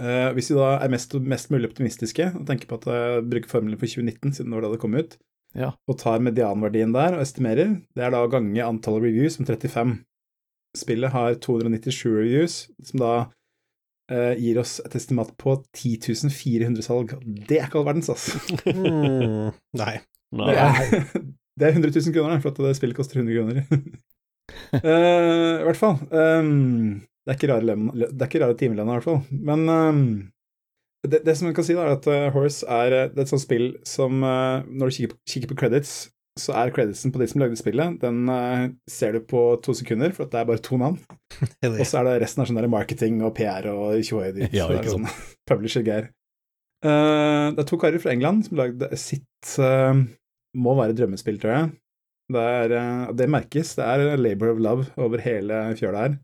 Eh, 0.03 0.31
hvis 0.35 0.49
vi 0.51 0.57
da 0.59 0.73
er 0.83 0.91
mest, 0.91 1.13
mest 1.23 1.53
mulig 1.55 1.69
optimistiske 1.71 2.33
og 2.35 2.47
tenker 2.49 2.67
på 2.71 2.81
at 2.81 2.89
jeg 2.91 3.27
bruker 3.31 3.53
formelen 3.53 3.79
for 3.79 3.87
2019, 3.87 4.33
siden 4.35 4.51
det 4.51 4.57
var 4.59 4.67
da 4.67 4.73
det 4.75 4.81
kom 4.83 4.97
ut, 4.99 5.15
Ja. 5.55 5.69
og 5.87 5.99
tar 6.01 6.19
medianverdien 6.19 6.91
der 6.97 7.15
og 7.15 7.23
estimerer, 7.23 7.77
det 7.95 8.03
er 8.03 8.11
da 8.11 8.25
å 8.27 8.31
gange 8.33 8.59
antallet 8.67 9.07
reviews 9.07 9.39
med 9.39 9.47
35. 9.53 9.95
Spillet 10.75 11.13
har 11.15 11.37
297 11.39 12.11
reviews, 12.11 12.57
som 12.83 12.99
da 13.05 13.13
eh, 14.11 14.35
gir 14.43 14.59
oss 14.59 14.81
et 14.85 14.97
estimat 14.99 15.31
på 15.39 15.55
10 15.79 16.29
400 16.35 16.83
salg. 16.83 17.15
Det 17.47 17.61
er 17.61 17.69
ikke 17.69 17.79
all 17.79 17.87
verdens, 17.87 18.11
altså. 18.11 18.43
Mm, 18.67 19.55
nei. 19.83 19.95
Nei. 20.35 20.51
Det 20.51 20.59
er, 20.59 21.23
det 21.63 21.69
er 21.69 21.79
100 21.79 21.95
000 21.95 22.17
kroner, 22.19 22.43
for 22.43 22.51
at 22.51 22.59
det 22.67 22.75
spillet 22.81 22.99
koster 22.99 23.23
100 23.23 23.39
kroner. 23.39 23.63
uh, 24.75 25.61
I 25.63 25.65
hvert 25.71 25.79
fall. 25.79 26.01
ehm, 26.11 27.05
det 27.25 27.33
er 27.33 27.39
ikke 27.39 27.49
rare, 27.55 27.65
lem- 27.65 28.57
timelønna, 28.61 28.93
i 28.93 28.97
hvert 28.99 29.07
fall. 29.07 29.21
Men 29.33 29.69
ehm, 29.73 30.09
det, 31.09 31.23
det 31.25 31.37
som 31.37 31.49
jeg 31.49 31.57
kan 31.57 31.67
si, 31.67 31.77
da, 31.77 31.87
er 31.87 31.99
at 31.99 32.09
eh, 32.09 32.31
Horse 32.35 32.67
er, 32.69 32.97
eh, 32.97 33.07
det 33.13 33.21
er 33.23 33.27
et 33.27 33.33
sånt 33.33 33.45
spill 33.45 33.71
som 33.89 34.25
uh, 34.25 34.65
Når 34.65 34.89
du 34.89 34.97
kikker 34.97 35.13
på, 35.13 35.19
kikker 35.29 35.53
på 35.53 35.59
credits, 35.61 35.95
så 36.41 36.55
er 36.59 36.73
creditsen 36.75 37.13
på 37.15 37.21
de 37.21 37.29
som 37.31 37.43
lagde 37.43 37.59
spillet, 37.61 37.99
den 38.03 38.25
uh, 38.29 38.67
ser 38.91 39.17
du 39.17 39.23
på 39.29 39.45
to 39.65 39.75
sekunder, 39.77 40.13
for 40.17 40.27
at 40.27 40.35
det 40.35 40.41
er 40.41 40.49
bare 40.49 40.65
to 40.65 40.81
navn. 40.81 40.99
Og 41.71 41.85
så 41.87 42.01
er 42.01 42.09
det 42.09 42.19
resten 42.25 42.43
av 42.43 42.51
sånn 42.51 42.61
der 42.61 42.69
marketing 42.73 43.23
og 43.25 43.33
PR 43.39 43.71
og 43.73 44.01
tjohei 44.05 44.33
dit. 44.37 44.57
Ja, 44.57 44.67
så 44.69 44.97
sånn 44.97 45.09
publisher-geir. 45.51 46.11
Eh, 46.85 47.47
det 47.55 47.63
er 47.63 47.69
to 47.71 47.79
karer 47.81 48.03
fra 48.03 48.13
England 48.13 48.45
som 48.45 48.59
lagde 48.61 48.91
sitt 49.01 49.55
Må 49.57 50.75
være 50.77 50.93
drømmespill, 50.99 51.39
tror 51.41 51.55
jeg. 51.55 51.71
Det, 52.35 52.43
er, 52.43 52.75
det 53.17 53.31
merkes. 53.31 53.73
Det 53.79 53.87
er 53.87 54.21
labor 54.21 54.53
of 54.53 54.61
love 54.63 54.91
over 55.01 55.23
hele 55.25 55.63
fjøla 55.79 56.05
her. 56.07 56.19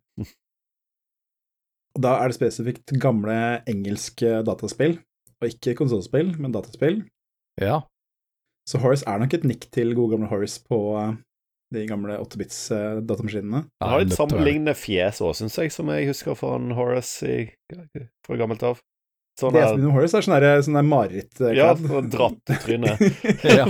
Og 2.00 2.04
da 2.06 2.14
er 2.24 2.30
det 2.32 2.36
spesifikt 2.38 2.94
gamle 2.96 3.34
engelske 3.68 4.38
dataspill, 4.48 4.94
og 5.42 5.48
ikke 5.52 5.74
konsollspill, 5.76 6.30
men 6.40 6.54
dataspill. 6.54 7.02
Ja. 7.60 7.82
Så 8.64 8.80
Horace 8.80 9.04
er 9.04 9.20
nok 9.20 9.34
et 9.36 9.44
nikk 9.44 9.66
til 9.74 9.92
gode 9.98 10.14
gamle 10.14 10.30
Horace 10.30 10.62
på 10.64 10.78
eh, 10.96 11.10
de 11.76 11.82
gamle 11.90 12.16
8-bits-datamaskinene. 12.22 13.66
Han 13.84 13.92
har 13.92 14.00
litt 14.00 14.08
nødt 14.08 14.16
til 14.16 14.24
å 14.24 14.24
være 14.24 14.32
det. 14.32 14.38
sammenlignende 14.38 14.74
fjes 14.80 15.20
òg, 15.20 15.34
syns 15.42 15.58
jeg, 15.60 15.74
som 15.76 15.92
jeg 15.92 16.08
husker 16.08 16.38
fra 16.40 16.56
Horace 16.78 17.28
i, 17.28 17.44
fra 18.24 18.40
gammelt 18.40 18.64
av. 18.64 18.80
Sånn 19.40 19.52
Det 19.54 19.60
er 19.66 19.76
med 19.76 19.92
Horace, 19.92 20.16
er 20.16 20.24
sånn 20.24 20.40
der- 20.40 20.64
sånn 20.64 20.80
der 20.80 20.88
marerittkledd. 20.88 21.56
ja, 21.60 21.68
sånn 21.76 22.08
dratt 22.16 22.56
tryne. 22.64 22.96
Ja. 23.60 23.68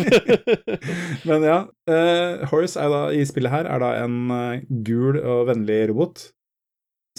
Men 1.26 1.42
ja, 1.50 1.58
uh, 1.90 2.46
Horace 2.54 2.78
er 2.78 2.94
da, 2.94 3.02
i 3.10 3.26
spillet 3.26 3.50
her 3.58 3.66
er 3.70 3.82
da 3.82 3.90
en 4.04 4.20
eh, 4.38 4.62
gul 4.86 5.18
og 5.18 5.48
vennlig 5.50 5.88
robot 5.90 6.30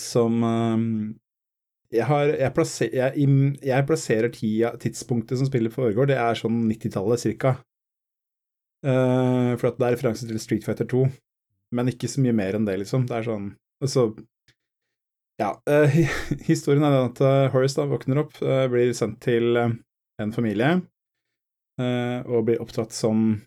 som 0.02 0.44
eh, 0.48 0.86
jeg, 1.92 2.08
har, 2.08 2.32
jeg, 2.40 2.54
plasser, 2.56 2.94
jeg, 2.96 3.28
jeg 3.68 3.88
plasserer 3.88 4.32
tida, 4.34 4.76
tidspunktet 4.82 5.40
som 5.40 5.50
spillet 5.50 5.74
foregår, 5.76 6.10
det 6.12 6.18
er 6.22 6.40
sånn 6.40 6.64
90-tallet 6.70 7.24
cirka. 7.24 7.58
Uh, 8.82 9.54
for 9.62 9.76
det 9.78 9.86
er 9.86 9.94
referanse 9.94 10.26
til 10.26 10.40
Street 10.42 10.66
Fighter 10.66 10.88
2, 10.90 11.04
men 11.78 11.92
ikke 11.92 12.10
så 12.10 12.24
mye 12.24 12.34
mer 12.34 12.58
enn 12.58 12.66
det, 12.66 12.80
liksom. 12.82 13.06
Det 13.10 13.20
er 13.20 13.28
sånn 13.30 13.52
Altså, 13.82 14.12
Ja, 15.42 15.56
Uh, 15.70 15.90
historien 16.50 16.86
er 16.86 16.94
den 16.94 17.12
at 17.12 17.22
eh, 17.26 17.52
Horace 17.54 17.78
da 17.80 17.88
våkner 17.90 18.24
opp, 18.24 18.36
uh, 18.46 18.66
blir 18.70 18.94
sendt 18.98 19.22
til 19.26 19.58
en 19.58 20.34
familie, 20.34 20.82
og 21.82 22.44
blir 22.46 22.60
oppdratt 22.62 22.92
som 22.94 23.40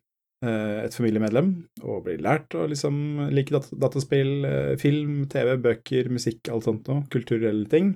et 0.85 0.95
familiemedlem, 0.97 1.49
og 1.83 2.05
blir 2.07 2.21
lært 2.25 2.55
å 2.59 2.67
liksom 2.71 2.97
like 3.35 3.51
dat 3.55 3.69
dataspill, 3.81 4.45
eh, 4.49 4.75
film, 4.81 5.25
TV, 5.31 5.57
bøker, 5.65 6.11
musikk, 6.13 6.49
alt 6.53 6.65
sånt 6.69 6.89
noe, 6.91 7.05
kulturelle 7.13 7.69
ting. 7.71 7.95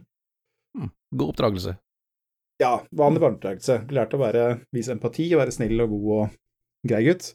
God 1.14 1.30
oppdragelse. 1.32 1.76
Ja, 2.60 2.74
vanlig 2.92 3.20
barneoppdragelse. 3.22 3.80
Lært 3.94 4.14
å 4.16 4.20
være, 4.20 4.46
vise 4.74 4.92
empati, 4.92 5.28
og 5.34 5.40
være 5.44 5.54
snill 5.54 5.80
og 5.84 5.92
god 5.94 6.08
og 6.16 6.38
grei 6.90 7.04
gutt. 7.06 7.32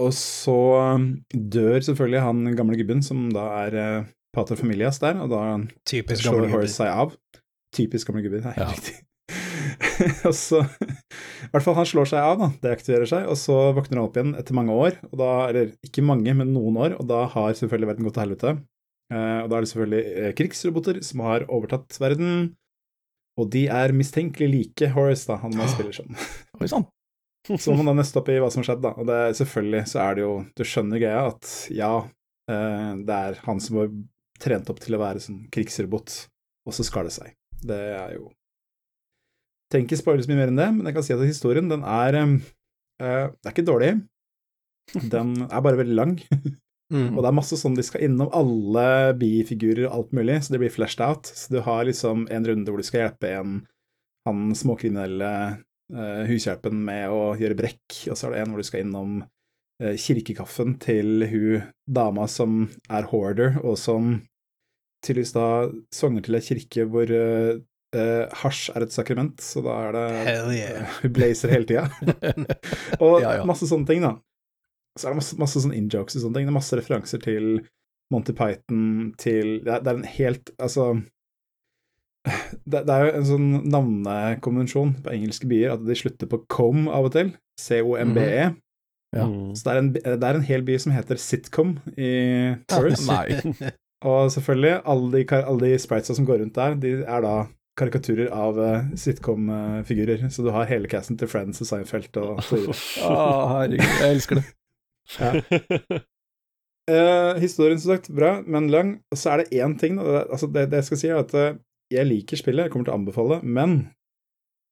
Og 0.00 0.12
så 0.16 0.56
um, 0.96 1.08
dør 1.32 1.80
selvfølgelig 1.84 2.22
han 2.24 2.44
gamle 2.56 2.78
gubben, 2.80 3.02
som 3.04 3.26
da 3.34 3.46
er 3.66 4.06
pater 4.32 4.56
familias 4.56 5.00
der, 5.02 5.18
og 5.20 5.32
da 5.32 5.40
Typisk 5.88 6.22
slår 6.24 6.46
Horace 6.52 6.76
seg 6.78 6.88
av. 6.88 7.16
Typisk 7.74 8.08
gamle 8.08 8.22
gubber, 8.24 8.40
det 8.40 8.46
er 8.52 8.56
helt 8.56 8.64
Ja. 8.64 8.72
riktig. 8.76 8.96
og 10.28 10.34
så 10.36 10.60
I 10.60 11.50
hvert 11.52 11.64
fall, 11.64 11.76
han 11.78 11.88
slår 11.88 12.10
seg 12.10 12.20
av, 12.20 12.40
da, 12.40 12.48
deaktiverer 12.68 13.08
seg, 13.08 13.26
og 13.30 13.38
så 13.40 13.56
våkner 13.76 13.98
han 14.00 14.06
opp 14.06 14.18
igjen 14.18 14.34
etter 14.38 14.56
mange 14.56 14.76
år, 14.76 14.98
og 15.10 15.16
da, 15.20 15.30
eller 15.48 15.72
ikke 15.86 16.04
mange, 16.06 16.34
men 16.36 16.52
noen 16.54 16.78
år, 16.80 16.96
og 17.00 17.08
da 17.10 17.24
har 17.32 17.56
selvfølgelig 17.56 17.90
verden 17.92 18.08
gått 18.08 18.18
til 18.18 18.24
helvete. 18.26 18.54
Eh, 19.10 19.38
og 19.42 19.50
da 19.50 19.58
er 19.58 19.64
det 19.64 19.70
selvfølgelig 19.72 20.02
eh, 20.22 20.32
krigsroboter 20.38 21.00
som 21.06 21.24
har 21.26 21.46
overtatt 21.48 21.98
verden, 22.02 22.52
og 23.40 23.50
de 23.54 23.66
er 23.72 23.96
mistenkelig 23.96 24.50
like 24.52 24.90
Horace, 24.94 25.26
da, 25.30 25.40
han 25.42 25.56
man 25.56 25.70
spiller 25.74 25.96
som. 25.96 26.10
Oi 26.60 26.70
sann. 26.70 26.86
Så 27.50 27.72
må 27.72 27.80
man 27.80 27.94
da 27.94 28.02
nøste 28.02 28.20
opp 28.20 28.28
i 28.28 28.36
hva 28.38 28.50
som 28.52 28.60
har 28.60 28.68
skjedd, 28.68 28.82
da. 28.84 28.92
Og 29.00 29.06
det, 29.08 29.20
selvfølgelig 29.38 29.84
så 29.88 30.02
er 30.04 30.18
det 30.18 30.22
jo 30.26 30.32
Du 30.58 30.60
skjønner 30.68 31.00
greia 31.00 31.22
at 31.30 31.52
ja, 31.72 31.94
eh, 32.52 32.90
det 33.00 33.20
er 33.30 33.40
han 33.46 33.62
som 33.64 33.80
var 33.80 33.94
trent 34.40 34.68
opp 34.72 34.82
til 34.84 34.96
å 34.96 35.00
være 35.00 35.22
sånn 35.24 35.46
krigsrobot, 35.52 36.18
og 36.68 36.76
så 36.76 36.84
skar 36.86 37.08
det 37.08 37.16
seg. 37.16 37.32
Det 37.64 37.80
er 37.96 38.14
jo 38.18 38.28
Trenger 39.70 39.86
ikke 39.86 40.00
spoile 40.00 40.24
så 40.24 40.30
mye 40.32 40.40
mer 40.40 40.50
enn 40.50 40.58
det, 40.58 40.70
men 40.76 40.88
jeg 40.88 40.96
kan 40.96 41.06
si 41.06 41.14
at 41.14 41.22
historien, 41.22 41.68
den 41.70 41.84
er 41.86 42.18
eh, 42.18 42.32
eh, 43.02 43.26
Det 43.36 43.46
er 43.46 43.54
ikke 43.54 43.68
dårlig. 43.68 43.92
Den 45.12 45.36
er 45.46 45.62
bare 45.62 45.78
veldig 45.78 45.94
lang, 45.94 46.16
Mm. 46.90 47.12
og 47.14 47.22
det 47.22 47.28
er 47.28 47.34
masse 47.36 47.54
sånn 47.54 47.76
de 47.78 47.84
skal 47.86 48.02
innom 48.02 48.32
alle 48.34 49.12
bifigurer 49.14 49.84
og 49.86 49.92
alt 49.94 50.14
mulig, 50.18 50.40
så 50.42 50.50
det 50.50 50.58
blir 50.58 50.72
flashed 50.74 51.02
out. 51.06 51.28
Så 51.38 51.52
du 51.54 51.60
har 51.62 51.84
liksom 51.86 52.24
en 52.34 52.48
runde 52.48 52.66
hvor 52.66 52.82
du 52.82 52.86
skal 52.86 53.04
hjelpe 53.04 53.30
en 53.30 53.52
han 54.26 54.40
småkriminelle 54.58 55.28
uh, 55.94 56.22
hushjelpen 56.28 56.82
med 56.88 57.14
å 57.14 57.36
gjøre 57.38 57.58
brekk, 57.60 58.00
og 58.10 58.18
så 58.18 58.26
er 58.26 58.34
det 58.34 58.40
en 58.42 58.50
hvor 58.52 58.64
du 58.64 58.66
skal 58.66 58.82
innom 58.82 59.12
uh, 59.22 59.94
kirkekaffen 60.02 60.74
til 60.82 61.28
hun 61.30 61.70
dama 61.86 62.26
som 62.26 62.64
er 62.90 63.06
hoarder, 63.12 63.60
og 63.62 63.78
som 63.80 64.16
tydeligvis 65.06 65.32
da 65.38 65.46
sogner 65.94 66.26
til 66.26 66.36
ei 66.36 66.44
kirke 66.44 66.84
hvor 66.90 67.08
eh, 67.08 67.60
eh, 67.96 68.24
hasj 68.42 68.70
er 68.74 68.86
et 68.86 68.94
sakrament, 68.94 69.40
så 69.42 69.62
da 69.64 69.76
er 69.86 69.96
det 69.96 70.06
Hell 70.28 70.50
yeah. 70.56 70.88
Hun 71.02 71.14
blazer 71.16 71.52
hele 71.54 71.68
tida. 71.68 71.86
og 73.04 73.20
Ja, 73.22 73.40
ja. 73.40 73.46
masse 73.48 73.68
sånne 73.70 73.88
ting, 73.88 74.04
da. 74.06 74.16
Så 74.98 75.08
er 75.08 75.14
det 75.14 75.20
masse, 75.20 75.38
masse 75.40 75.62
sånne 75.62 75.78
in-jokes 75.78 76.18
og 76.18 76.26
sånne 76.26 76.40
ting. 76.40 76.48
Det 76.48 76.54
er 76.54 76.58
masse 76.58 76.78
referanser 76.78 77.22
til 77.22 77.50
Monty 78.10 78.34
Python, 78.34 79.12
til 79.20 79.60
Det 79.64 79.70
er, 79.76 79.84
det 79.86 79.90
er 79.92 79.98
en 80.00 80.08
helt 80.16 80.50
Altså 80.58 80.88
det, 82.66 82.82
det 82.84 82.94
er 82.94 83.06
jo 83.06 83.12
en 83.16 83.28
sånn 83.28 83.46
navnekonvensjon 83.72 84.96
på 85.04 85.12
engelske 85.14 85.48
byer 85.48 85.76
at 85.76 85.86
de 85.86 85.94
slutter 85.96 86.28
på 86.28 86.42
com 86.52 86.88
av 86.92 87.08
og 87.08 87.14
til. 87.14 87.30
C-O-M-B-E. 87.62 88.50
Ja. 89.16 89.24
Mm. 89.26 89.54
Så 89.56 89.64
det 89.64 89.72
er, 89.72 89.80
en, 89.80 89.92
det 89.94 90.28
er 90.28 90.38
en 90.38 90.44
hel 90.46 90.66
by 90.66 90.76
som 90.82 90.92
heter 90.94 91.20
Sitcom 91.20 91.78
i 91.96 92.10
Torres. 92.70 93.06
Nei. 93.08 93.70
Og 94.10 94.30
selvfølgelig, 94.32 94.74
alle 94.88 95.08
de, 95.12 95.24
alle 95.40 95.70
de 95.72 95.80
spritesa 95.80 96.16
som 96.16 96.28
går 96.28 96.40
rundt 96.44 96.56
der, 96.56 96.76
de 96.80 96.92
er 97.02 97.24
da 97.24 97.34
karikaturer 97.80 98.30
av 98.36 98.60
uh, 98.60 98.92
sitcom-figurer. 98.98 100.28
Så 100.30 100.44
du 100.46 100.52
har 100.54 100.68
hele 100.70 100.90
casten 100.90 101.18
til 101.20 101.30
Friends 101.30 101.62
og 101.64 101.70
Seinfeld 101.72 102.20
og 102.20 102.40
så 102.46 102.60
videre. 102.60 102.78
Herregud, 103.56 103.90
jeg 104.04 104.14
elsker 104.14 104.40
det. 104.40 104.46
Eh, 106.90 107.38
historien, 107.38 107.78
som 107.80 107.92
sagt, 107.92 108.08
bra, 108.14 108.40
men 108.46 108.70
lang. 108.72 108.96
Og 109.12 109.18
så 109.20 109.34
er 109.34 109.42
det 109.42 109.60
én 109.62 109.76
ting, 109.78 109.98
da. 110.00 110.24
Altså 110.24 110.48
det, 110.50 110.70
det 110.72 110.80
jeg 110.80 110.88
skal 110.88 111.00
si, 111.00 111.10
er 111.10 111.20
at 111.20 111.34
uh, 111.36 111.58
jeg 111.92 112.08
liker 112.08 112.40
spillet, 112.40 112.66
jeg 112.66 112.72
kommer 112.72 112.88
til 112.88 112.94
å 112.94 112.98
anbefale, 112.98 113.40
men 113.44 113.76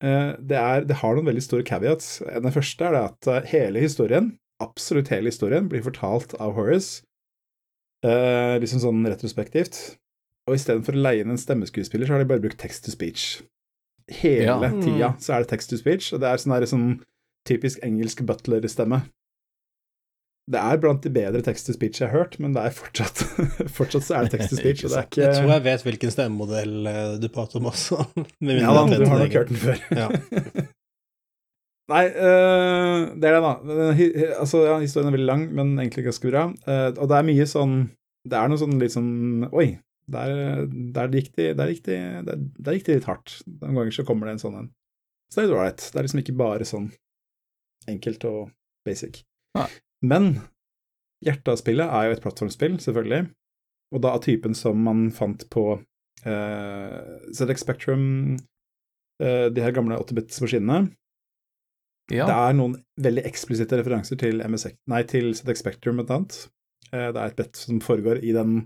uh, 0.02 0.34
det, 0.38 0.58
er, 0.58 0.86
det 0.88 0.98
har 1.02 1.14
noen 1.14 1.28
veldig 1.28 1.44
store 1.44 1.66
caveats. 1.68 2.16
Den 2.26 2.54
første 2.54 2.88
er 2.88 2.96
det 2.96 3.04
at 3.04 3.52
hele 3.52 3.84
historien, 3.84 4.32
absolutt 4.62 5.12
hele 5.14 5.30
historien, 5.30 5.68
blir 5.70 5.84
fortalt 5.84 6.34
av 6.42 6.56
Horace, 6.58 7.04
liksom 8.02 8.78
sånn 8.82 9.06
retrospektivt. 9.10 9.98
Og 10.48 10.56
istedenfor 10.56 10.96
å 10.96 11.02
leie 11.04 11.20
inn 11.24 11.30
en 11.34 11.40
stemmeskuespiller, 11.40 12.08
så 12.08 12.16
har 12.16 12.24
de 12.24 12.30
bare 12.32 12.40
brukt 12.44 12.58
text 12.60 12.86
to 12.88 12.90
speech. 12.94 13.42
Hele 14.08 14.46
Ja. 14.48 14.70
tida 14.80 15.10
så 15.20 15.34
er 15.36 15.44
det 15.44 15.50
text 15.52 15.68
to 15.70 15.76
speech, 15.76 16.12
og 16.16 16.20
det 16.24 16.30
er 16.32 16.40
sånn, 16.40 16.54
her, 16.56 16.64
sånn 16.66 16.88
typisk 17.46 17.78
engelsk 17.84 18.24
butler-stemme. 18.24 19.02
Det 20.48 20.56
er 20.64 20.78
blant 20.80 21.02
de 21.04 21.10
bedre 21.12 21.42
text 21.44 21.66
to 21.68 21.74
speech 21.76 21.98
jeg 22.00 22.08
har 22.08 22.22
hørt, 22.24 22.38
men 22.40 22.54
det 22.56 22.62
er 22.64 22.72
fortsatt 22.72 23.20
Fortsatt 23.76 24.06
så 24.06 24.14
er 24.16 24.24
det 24.24 24.32
text 24.38 24.48
to 24.54 24.56
speech, 24.56 24.80
og 24.86 24.94
det 24.94 24.96
er 25.02 25.06
ikke 25.10 25.20
Jeg 25.26 25.34
tror 25.42 25.52
jeg 25.52 25.64
vet 25.66 25.84
hvilken 25.84 26.10
stemmemodell 26.14 26.86
eh, 26.88 27.18
du 27.20 27.28
prater 27.28 27.60
om 27.60 27.68
også. 27.68 27.98
Med 28.40 28.62
Ja 28.62 28.72
da, 28.72 28.86
du 28.96 29.04
har 29.04 29.18
nok 29.20 29.36
hørt 29.36 29.52
den 29.52 29.60
før. 29.60 29.82
Ja. 29.92 30.08
Nei, 31.88 32.04
øh, 32.12 33.04
det 33.16 33.28
er 33.28 33.36
det, 33.36 33.42
da. 33.44 33.52
Hi- 33.96 34.12
Altså, 34.40 34.64
ja, 34.66 34.78
historien 34.80 35.08
er 35.08 35.14
veldig 35.16 35.28
lang, 35.28 35.44
men 35.56 35.70
egentlig 35.80 36.04
ganske 36.08 36.28
bra. 36.32 36.46
Uh, 36.68 36.90
og 37.00 37.08
det 37.08 37.16
er 37.20 37.28
mye 37.28 37.46
sånn 37.48 37.76
Det 38.28 38.36
er 38.36 38.48
noe 38.50 38.60
sånn 38.60 38.74
litt 38.80 38.92
sånn 38.92 39.46
Oi, 39.56 39.70
der, 40.08 40.66
der 40.94 41.12
gikk 41.12 41.34
de 41.36 41.50
Der 41.58 41.70
gikk 41.72 41.84
de 41.86 41.96
der, 42.26 42.44
der 42.58 42.76
gikk 42.76 42.86
de 42.86 42.98
litt 42.98 43.08
hardt. 43.08 43.38
Noen 43.60 43.82
ganger 43.82 43.96
så 43.98 44.06
kommer 44.08 44.28
det 44.28 44.36
en 44.36 44.44
sånn 44.44 44.60
en. 44.62 44.70
Så 45.28 45.40
det 45.40 45.42
er 45.42 45.48
litt 45.48 45.58
ålreit. 45.58 45.82
Det 45.84 45.98
er 45.98 46.06
liksom 46.06 46.22
ikke 46.22 46.38
bare 46.38 46.68
sånn 46.68 46.88
enkelt 47.88 48.24
og 48.28 48.40
basic. 48.88 49.22
Nei. 49.58 49.68
Men 50.04 50.30
hjertet 51.24 51.52
av 51.52 51.60
spillet 51.60 51.92
er 51.98 52.08
jo 52.08 52.16
et 52.16 52.22
plattformspill, 52.24 52.78
selvfølgelig. 52.82 53.28
Og 53.94 54.04
da 54.04 54.14
av 54.16 54.22
typen 54.24 54.56
som 54.56 54.80
man 54.84 55.08
fant 55.14 55.44
på 55.52 55.64
uh, 55.78 56.98
ZX 57.34 57.64
Spectrum, 57.64 58.04
uh, 59.22 59.46
de 59.52 59.64
her 59.64 59.74
gamle 59.76 59.98
8-bits-maskinene. 60.00 60.88
Det 62.08 62.24
er 62.24 62.54
noen 62.56 62.78
veldig 63.04 63.24
eksplisitte 63.28 63.76
referanser 63.80 64.16
til, 64.20 64.40
MSX, 64.40 64.78
nei, 64.88 65.02
til 65.08 65.34
ZX 65.36 65.64
Spectrum, 65.64 66.00
blant 66.00 66.14
annet. 66.14 66.38
Uh, 66.92 67.10
det 67.12 67.20
er 67.20 67.24
et 67.26 67.40
brett 67.40 67.60
som 67.60 67.80
foregår 67.84 68.22
i 68.24 68.32
den 68.36 68.62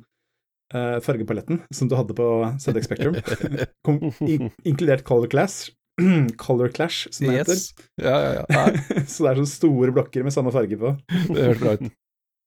eh, 0.72 0.98
fargepaletten 1.04 1.62
som 1.74 1.90
du 1.90 1.96
hadde 1.98 2.16
på 2.18 2.26
ZX 2.62 2.88
Spectrum, 2.88 3.16
Kom, 3.86 4.00
in, 4.26 4.50
inkludert 4.64 5.04
Color 5.08 5.30
Clash, 5.32 5.70
Color 6.42 6.72
Clash, 6.74 7.08
som 7.12 7.28
det 7.28 7.42
heter. 7.42 7.60
Ja, 8.02 8.16
ja, 8.22 8.44
ja. 8.48 8.66
Så 9.06 9.24
det 9.24 9.32
er 9.32 9.42
sånne 9.42 9.50
store 9.52 9.94
blokker 9.94 10.24
med 10.26 10.34
samme 10.34 10.54
farge 10.54 10.78
på. 10.80 10.96
det 11.28 11.38
høres 11.38 11.62
bra 11.62 11.76
ut. 11.78 11.90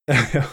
ja. 0.38 0.44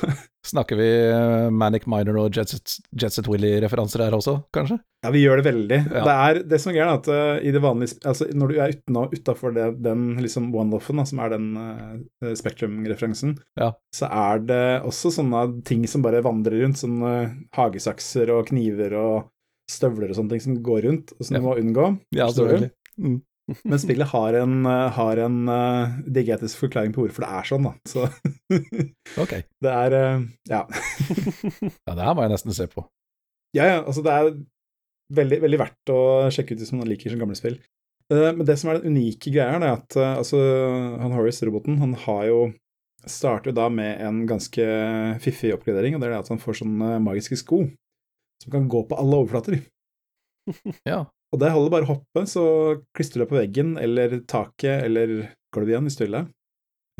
Snakker 0.46 0.76
vi 0.76 0.86
eh, 1.06 1.50
Manic 1.54 1.84
Miner 1.86 2.16
og 2.18 2.34
Jetset, 2.34 2.72
Jet 2.98 3.28
Willy-referanser 3.28 4.02
her 4.02 4.16
også, 4.16 4.40
kanskje? 4.54 4.80
ja, 5.04 5.10
vi 5.14 5.20
gjør 5.22 5.38
det 5.38 5.44
veldig. 5.46 5.78
Ja. 5.92 6.02
Det, 6.06 6.14
er, 6.14 6.40
det 6.50 6.58
som 6.62 6.74
er 6.74 6.88
at 6.88 7.10
uh, 7.10 7.36
i 7.42 7.52
det 7.54 7.62
vanlige 7.62 7.98
altså 8.06 8.26
Når 8.34 8.50
du 8.50 8.58
er 8.62 8.74
utafor 9.12 9.54
den 9.54 10.04
liksom 10.22 10.50
one-offen, 10.54 11.02
som 11.06 11.22
er 11.22 11.34
den 11.34 11.48
uh, 11.58 12.32
Spectrum-referansen, 12.38 13.36
Ja. 13.60 13.72
så 13.94 14.10
er 14.10 14.42
det 14.46 14.64
også 14.88 15.12
sånne 15.14 15.44
ting 15.68 15.86
som 15.90 16.02
bare 16.06 16.24
vandrer 16.26 16.62
rundt, 16.64 16.80
sånne 16.82 17.12
hagesakser 17.58 18.30
og 18.34 18.48
kniver 18.50 18.96
og 18.98 19.28
støvler 19.70 20.10
og 20.10 20.18
sånne 20.18 20.34
ting 20.34 20.46
som 20.46 20.62
går 20.64 20.86
rundt, 20.88 21.14
og 21.18 21.26
som 21.26 21.38
du 21.38 21.44
må 21.44 21.54
unngå. 21.60 21.86
Ja, 22.14 22.26
selvfølgelig. 22.30 22.72
Mm. 22.98 23.20
Men 23.66 23.78
spillet 23.82 24.08
har 24.12 24.36
en, 24.38 24.54
eh, 24.70 24.88
har 24.96 25.20
en 25.24 25.38
uh, 25.50 25.98
digetisk 26.06 26.60
forklaring 26.62 26.92
på 26.94 27.04
hvorfor 27.04 27.24
det 27.24 27.30
er 27.38 27.48
sånn, 27.48 27.66
da. 27.66 27.72
Så 27.88 28.06
Ok. 29.22 29.34
det 29.64 29.72
er 29.72 29.96
uh, 29.98 30.24
Ja. 30.50 30.62
Ja, 31.88 31.96
det 31.96 32.06
her 32.06 32.14
må 32.14 32.24
jeg 32.26 32.34
nesten 32.34 32.54
se 32.56 32.68
på. 32.70 32.86
Ja, 33.56 33.66
ja, 33.68 33.78
altså 33.82 34.04
det 34.06 34.14
er 34.14 34.30
veldig, 35.12 35.40
veldig 35.42 35.60
verdt 35.60 35.92
å 35.92 36.00
sjekke 36.32 36.54
ut 36.54 36.62
hvis 36.62 36.72
man 36.72 36.88
liker 36.88 37.12
sånne 37.12 37.24
gamle 37.24 37.36
spill. 37.38 37.58
Uh, 38.12 38.30
Men 38.30 38.46
det 38.48 38.56
som 38.60 38.70
er 38.72 38.80
den 38.80 38.94
unike 38.94 39.34
greia, 39.34 39.58
er 39.58 39.68
at 39.74 39.98
uh, 39.98 40.14
altså, 40.22 40.40
han 41.02 41.14
Horace, 41.16 41.44
roboten, 41.48 41.80
han 41.82 41.96
har 42.06 42.28
jo 42.30 42.42
starter 43.02 43.50
jo 43.50 43.56
da 43.58 43.64
med 43.66 43.98
en 43.98 44.20
ganske 44.30 44.64
fiffig 45.24 45.50
oppgradering, 45.56 45.96
og 45.96 46.02
det 46.02 46.06
er 46.06 46.12
det 46.14 46.20
at 46.22 46.28
han 46.30 46.38
får 46.38 46.60
sånne 46.60 47.00
magiske 47.02 47.40
sko 47.40 47.64
som 48.42 48.52
kan 48.54 48.68
gå 48.70 48.84
på 48.86 48.98
alle 48.98 49.18
overflater. 49.22 49.58
Ja. 50.86 51.04
Og 51.32 51.40
det 51.40 51.52
holder 51.54 51.72
bare 51.72 51.88
å 51.88 51.94
hoppe, 51.94 52.24
så 52.28 52.44
klistrer 52.92 53.22
du 53.22 53.24
deg 53.24 53.30
på 53.30 53.40
veggen 53.40 53.76
eller 53.80 54.18
taket 54.28 54.84
eller 54.84 55.14
gulvet 55.54 55.72
igjen 55.72 55.88
hvis 55.88 55.98
du 55.98 56.04
vil 56.04 56.18
det. 56.18 56.24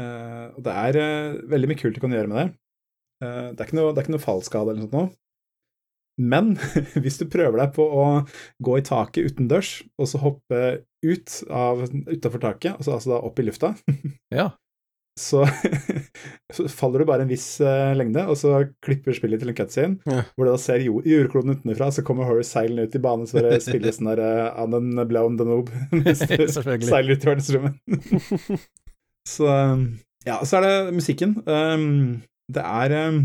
Eh, 0.01 0.47
og 0.57 0.63
det 0.65 0.77
er 0.87 1.01
eh, 1.01 1.41
veldig 1.53 1.69
mye 1.69 1.81
kult 1.81 1.99
du 1.99 2.01
kan 2.03 2.15
gjøre 2.17 2.31
med 2.33 2.39
det. 2.41 2.47
Eh, 3.25 3.51
det, 3.53 3.59
er 3.59 3.69
ikke 3.69 3.79
noe, 3.79 4.07
noe 4.15 4.23
fallskade 4.23 4.73
eller 4.73 4.81
noe 4.81 4.89
sånt 4.89 4.97
noe. 4.97 5.11
Men 6.23 6.55
hvis 7.03 7.21
du 7.21 7.27
prøver 7.33 7.61
deg 7.61 7.77
på 7.77 7.85
å 7.85 8.07
gå 8.65 8.79
i 8.79 8.87
taket 8.87 9.33
utendørs, 9.33 9.75
og 10.01 10.09
så 10.09 10.21
hoppe 10.23 10.63
ut 11.03 11.39
utafor 11.43 12.43
taket, 12.43 12.77
altså, 12.77 12.97
altså 12.97 13.15
da 13.15 13.23
opp 13.27 13.41
i 13.41 13.47
lufta, 13.49 13.75
Ja. 14.39 14.53
Så, 15.21 15.43
så 16.57 16.65
faller 16.73 17.03
du 17.03 17.09
bare 17.09 17.27
en 17.27 17.31
viss 17.31 17.47
uh, 17.61 17.93
lengde, 17.99 18.25
og 18.31 18.39
så 18.41 18.63
klipper 18.85 19.17
spillet 19.17 19.43
til 19.43 19.53
en 19.53 19.59
cutscene, 19.59 19.99
Ja. 20.09 20.23
hvor 20.37 20.49
du 20.49 20.53
da 20.53 20.61
ser 20.61 20.85
jord, 20.85 21.07
jordkloden 21.09 21.59
utenfra, 21.59 21.91
så 21.93 22.05
kommer 22.07 22.29
Horace 22.29 22.53
seilende 22.55 22.87
ut 22.89 22.97
i 22.97 23.03
banen, 23.03 23.29
så 23.29 23.43
bare 23.43 23.61
spiller 23.65 23.93
sånn 23.97 24.09
der 24.15 24.23
uh, 24.25 24.63
Annen 24.63 25.03
Blown 25.11 25.37
Noob 25.37 25.69
mens 25.93 26.25
du 26.25 26.47
seiler 26.49 27.13
ut 27.17 27.27
i 27.27 27.31
verdensrommet. 27.33 28.67
så 29.29 29.53
um, 29.75 29.87
ja, 30.27 30.39
så 30.47 30.61
er 30.61 30.67
det 30.69 30.97
musikken. 30.97 31.37
Um, 31.47 32.23
det 32.53 32.63
er 32.63 32.97
um, 33.11 33.23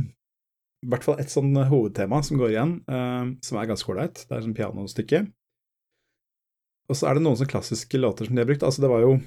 i 0.85 0.91
hvert 0.91 1.05
fall 1.05 1.19
et 1.21 1.31
sånn 1.33 1.53
hovedtema 1.69 2.19
som 2.25 2.39
går 2.41 2.53
igjen, 2.53 2.77
um, 2.89 3.35
som 3.45 3.59
er 3.61 3.69
ganske 3.69 3.91
ålreit. 3.93 4.23
Det 4.27 4.33
er 4.37 4.43
sånn 4.45 4.57
pianostykke. 4.57 5.23
Og 6.87 6.95
så 6.95 7.09
er 7.09 7.17
det 7.17 7.23
noen 7.25 7.35
sånne 7.37 7.51
klassiske 7.51 7.99
låter 7.99 8.27
som 8.27 8.37
de 8.37 8.43
har 8.43 8.49
brukt. 8.49 8.63
Altså, 8.63 8.83
det 8.83 8.91
var 8.91 9.03
jo 9.03 9.17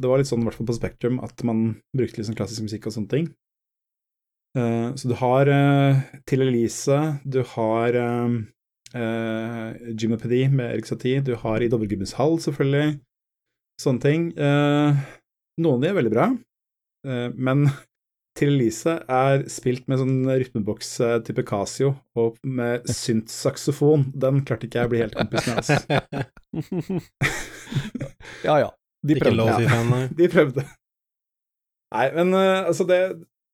det 0.00 0.10
var 0.10 0.20
litt 0.20 0.30
sånn, 0.30 0.42
i 0.42 0.48
hvert 0.48 0.58
fall 0.58 0.70
på 0.70 0.78
Spektrum, 0.78 1.20
at 1.24 1.44
man 1.46 1.76
brukte 1.96 2.24
sånn 2.26 2.38
klassisk 2.38 2.64
musikk 2.66 2.88
og 2.88 2.96
sånne 2.96 3.12
ting. 3.12 3.28
Uh, 4.58 4.90
så 4.98 5.06
du 5.06 5.12
har 5.20 5.46
uh, 5.46 6.00
Til 6.26 6.42
Elise, 6.42 6.96
du 7.22 7.38
har 7.52 7.94
uh, 7.94 8.32
Jimmy 9.94 10.18
Pedy 10.18 10.40
med 10.50 10.72
Erik 10.72 10.88
Satie, 10.90 11.20
du 11.22 11.36
har 11.38 11.62
I 11.62 11.68
Dovregubbens 11.70 12.16
hall, 12.18 12.40
selvfølgelig. 12.42 12.96
Sånne 13.80 14.02
ting. 14.04 14.26
Eh, 14.36 14.98
noen 15.60 15.78
av 15.78 15.84
de 15.84 15.88
er 15.88 15.96
veldig 15.96 16.12
bra, 16.12 16.26
eh, 17.06 17.30
men 17.36 17.64
Til 18.38 18.52
Elise 18.54 18.92
er 19.10 19.42
spilt 19.50 19.88
med 19.90 19.98
sånn 20.00 20.28
rytmeboks 20.28 20.90
eh, 21.02 21.16
type 21.26 21.42
Casio 21.48 21.90
og 22.16 22.36
med 22.46 22.86
synt-saksofon. 22.86 24.06
Den 24.14 24.44
klarte 24.46 24.68
ikke 24.68 24.78
jeg 24.78 24.88
å 24.88 24.92
bli 24.92 25.00
helt 25.02 25.18
kompis 25.18 25.48
med. 25.48 25.56
Altså. 25.60 25.76
Ja 28.40 28.54
ja, 28.58 28.68
de 29.06 29.14
Ikke 29.16 29.24
prøvde. 29.30 29.36
lov 29.40 29.48
Ja. 29.64 29.68
fan, 29.72 29.90
nei. 29.94 30.02
De 30.18 30.28
prøvde. 30.32 30.64
Nei, 31.94 32.06
men 32.14 32.34
uh, 32.36 32.66
altså, 32.68 32.84
det, 32.86 32.98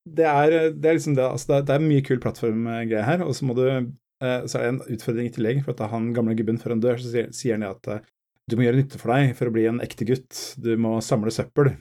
det, 0.04 0.26
er, 0.26 0.56
det 0.74 0.90
er 0.90 0.98
liksom 0.98 1.14
det. 1.16 1.24
Altså, 1.24 1.46
det, 1.52 1.56
er, 1.60 1.66
det 1.70 1.76
er 1.76 1.86
mye 1.86 2.04
kul 2.04 2.20
plattformgreier 2.22 3.06
her, 3.06 3.22
og 3.24 3.32
så 3.38 3.46
må 3.48 3.54
du 3.56 3.64
uh, 3.68 4.42
Så 4.48 4.58
er 4.58 4.66
det 4.66 4.72
en 4.74 4.82
utfordring 4.96 5.30
i 5.30 5.32
tillegg, 5.36 5.62
for 5.64 5.72
at 5.76 5.90
han 5.94 6.10
gamle 6.16 6.36
gubben 6.38 6.58
før 6.60 6.74
han 6.76 6.82
dør, 6.84 7.00
så 7.00 7.12
sier, 7.14 7.30
sier 7.36 7.56
han 7.56 7.64
det 7.64 7.72
at 7.72 7.90
uh, 7.94 8.12
du 8.50 8.54
må 8.58 8.66
gjøre 8.66 8.78
nytte 8.82 9.00
for 9.00 9.10
deg 9.14 9.32
for 9.38 9.48
å 9.50 9.54
bli 9.56 9.64
en 9.70 9.80
ekte 9.82 10.06
gutt. 10.06 10.42
Du 10.62 10.70
må 10.78 10.98
samle 11.02 11.32
søppel. 11.34 11.72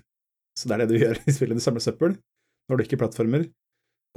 Så 0.58 0.70
det 0.72 0.78
er 0.78 0.86
det 0.86 0.96
du 0.96 1.02
gjør 1.04 1.20
i 1.28 1.34
spillet. 1.36 1.60
Du 1.60 1.64
samler 1.66 1.84
søppel 1.84 2.16
når 2.70 2.80
du 2.80 2.86
ikke 2.88 2.98
plattformer. 3.04 3.44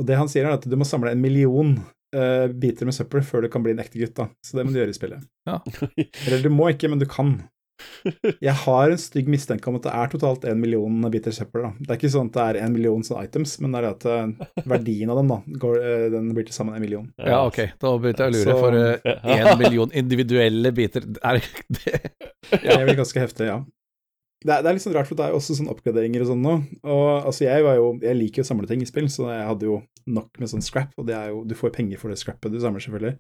Og 0.00 0.06
det 0.08 0.16
han 0.16 0.30
sier, 0.30 0.46
er 0.46 0.54
at 0.56 0.64
du 0.64 0.76
må 0.78 0.86
samle 0.88 1.10
en 1.12 1.20
million 1.20 1.74
eh, 2.14 2.46
biter 2.56 2.86
med 2.88 2.94
søppel 2.96 3.20
før 3.26 3.44
du 3.44 3.48
kan 3.52 3.64
bli 3.66 3.74
en 3.74 3.82
ekte 3.82 3.98
gutt. 4.00 4.14
da. 4.16 4.28
Så 4.46 4.56
det 4.56 4.64
må 4.64 4.72
du 4.72 4.78
gjøre 4.78 4.94
i 4.94 4.96
spillet. 4.96 5.26
Eller 6.24 6.44
du 6.44 6.48
må 6.54 6.70
ikke, 6.72 6.88
men 6.88 7.02
du 7.02 7.04
kan. 7.10 7.34
Jeg 8.42 8.54
har 8.64 8.90
en 8.94 8.98
stygg 9.00 9.28
mistanke 9.30 9.68
om 9.70 9.76
at 9.78 9.84
det 9.86 9.92
er 9.94 10.10
totalt 10.12 10.44
en 10.50 10.60
million 10.60 11.10
biter 11.12 11.34
søppel. 11.34 11.62
da. 11.66 11.70
Det 11.78 11.90
er 11.94 11.98
ikke 12.00 12.10
sånn 12.14 12.30
at 12.30 12.36
det 12.38 12.44
er 12.48 12.58
en 12.66 12.72
million 12.74 13.02
sånne 13.06 13.24
items, 13.28 13.54
men 13.62 13.74
det 13.74 13.80
er 13.82 13.88
at 13.90 14.06
eh, 14.10 14.62
verdien 14.68 15.10
av 15.14 15.20
dem 15.20 15.32
da, 15.32 15.38
går, 15.64 15.78
eh, 15.82 16.04
den 16.14 16.30
blir 16.36 16.46
til 16.48 16.56
sammen 16.56 16.74
en 16.78 16.82
million. 16.84 17.06
Ja, 17.22 17.44
ok, 17.46 17.60
da 17.78 17.94
begynte 17.98 18.26
jeg 18.28 18.34
å 18.34 18.36
lure, 18.36 18.44
Så- 18.44 18.60
for 18.60 18.78
én 19.38 19.50
million 19.62 19.90
individuelle 19.94 20.72
biter 20.74 21.06
Er 21.22 21.38
det 21.40 21.48
Det 21.78 22.64
er 22.72 22.84
vel 22.86 22.96
ganske 22.98 23.20
heftig, 23.22 23.46
ja. 23.50 23.60
Det 24.38 24.52
er, 24.54 24.62
det 24.62 24.70
er 24.70 24.76
litt 24.76 24.84
sånn 24.84 24.94
rart, 24.94 25.08
for 25.10 25.18
det 25.18 25.24
er 25.26 25.32
jo 25.34 25.38
også 25.40 25.56
sånn 25.58 25.70
oppgraderinger 25.72 26.22
og 26.22 26.28
sånn 26.30 26.42
nå. 26.46 26.52
Og 26.86 27.24
altså, 27.26 27.42
jeg 27.48 27.64
var 27.66 27.74
jo 27.74 27.88
Jeg 28.04 28.14
liker 28.20 28.38
jo 28.42 28.44
å 28.46 28.50
samle 28.52 28.68
ting 28.70 28.84
i 28.84 28.86
spill, 28.86 29.08
så 29.10 29.26
jeg 29.32 29.48
hadde 29.48 29.66
jo 29.66 29.80
nok 30.06 30.38
med 30.38 30.48
sånn 30.52 30.62
scrap, 30.62 30.92
og 30.96 31.08
det 31.08 31.16
er 31.18 31.32
jo 31.32 31.40
Du 31.44 31.56
får 31.58 31.72
penger 31.74 31.98
for 31.98 32.12
det 32.14 32.20
scrappet 32.20 32.54
du 32.54 32.60
samler, 32.62 32.84
selvfølgelig. 32.84 33.16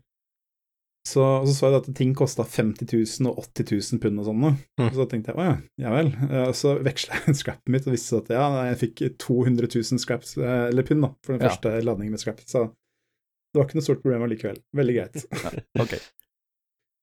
Så, 1.06 1.22
og 1.22 1.46
så 1.48 1.54
så 1.54 1.68
jeg 1.70 1.78
at 1.78 1.86
ting 1.96 2.10
kosta 2.16 2.44
50 2.44 2.90
000 3.22 3.30
og 3.30 3.38
80 3.54 3.70
000 3.94 4.00
pund 4.02 4.20
og 4.20 4.26
sånn 4.28 4.42
nå. 4.42 4.50
Mm. 4.80 4.88
Så 4.92 5.06
tenkte 5.08 5.32
jeg 5.32 5.38
å 5.40 5.46
ja, 5.46 5.54
ja 5.80 5.92
vel. 5.94 6.10
Så 6.58 6.74
veksla 6.84 7.20
jeg 7.22 7.38
scrappet 7.40 7.72
mitt 7.72 7.86
og 7.88 7.94
visste 7.94 8.18
at 8.20 8.28
ja, 8.34 8.44
jeg 8.68 8.80
fikk 8.82 9.02
200 9.22 9.70
000 9.72 10.02
scraps, 10.02 10.34
eh, 10.36 10.66
eller 10.68 10.84
pund, 10.84 11.06
da, 11.06 11.12
for 11.24 11.36
den 11.36 11.46
Ja. 11.46 11.54
første 11.54 11.72
ladningen 11.86 12.12
med 12.12 12.20
scrap. 12.20 12.42
Så 12.44 12.66
det 12.68 13.56
var 13.60 13.68
ikke 13.68 13.78
noe 13.78 13.86
stort 13.86 14.02
problem 14.04 14.26
allikevel. 14.26 14.60
Veldig 14.76 14.96
greit. 14.98 15.24
okay. 15.84 16.02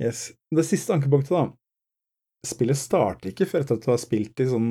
Yes. 0.03 0.27
Det 0.53 0.67
siste 0.67 0.93
ankepunktet, 0.93 1.33
da. 1.33 1.47
Spillet 2.45 2.77
starter 2.77 3.31
ikke 3.31 3.47
før 3.49 3.63
etter 3.65 3.79
at 3.79 3.87
du 3.87 3.89
har 3.89 4.01
spilt 4.03 4.43
i 4.43 4.49
sånn 4.51 4.69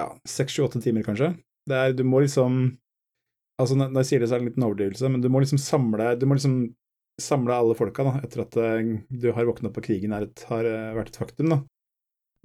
ja, 0.00 0.08
seks, 0.26 0.56
sju, 0.56 0.64
åtte 0.66 0.82
timer, 0.82 1.04
kanskje. 1.06 1.36
Det 1.70 1.76
er, 1.76 1.94
du 1.94 2.02
må 2.08 2.24
liksom 2.24 2.64
Altså, 3.60 3.76
når 3.76 3.98
jeg 4.00 4.06
sier 4.08 4.22
det, 4.22 4.28
så 4.30 4.34
er 4.34 4.40
det 4.40 4.44
en 4.46 4.48
liten 4.48 4.64
overdrivelse, 4.64 5.08
men 5.12 5.20
du 5.20 5.26
må 5.28 5.42
liksom 5.42 5.58
samle 5.60 6.14
Du 6.16 6.22
må 6.26 6.38
liksom 6.38 6.54
samle 7.22 7.56
alle 7.56 7.76
folka, 7.78 8.04
da, 8.06 8.20
etter 8.24 8.44
at 8.44 8.56
eh, 8.60 8.94
du 9.08 9.30
har 9.36 9.48
våknet 9.48 9.70
opp 9.70 9.80
og 9.80 9.86
krigen 9.86 10.14
er 10.16 10.26
et, 10.28 10.44
har 10.50 10.66
eh, 10.68 10.94
vært 10.96 11.12
et 11.12 11.20
faktum, 11.20 11.52
da. 11.54 11.60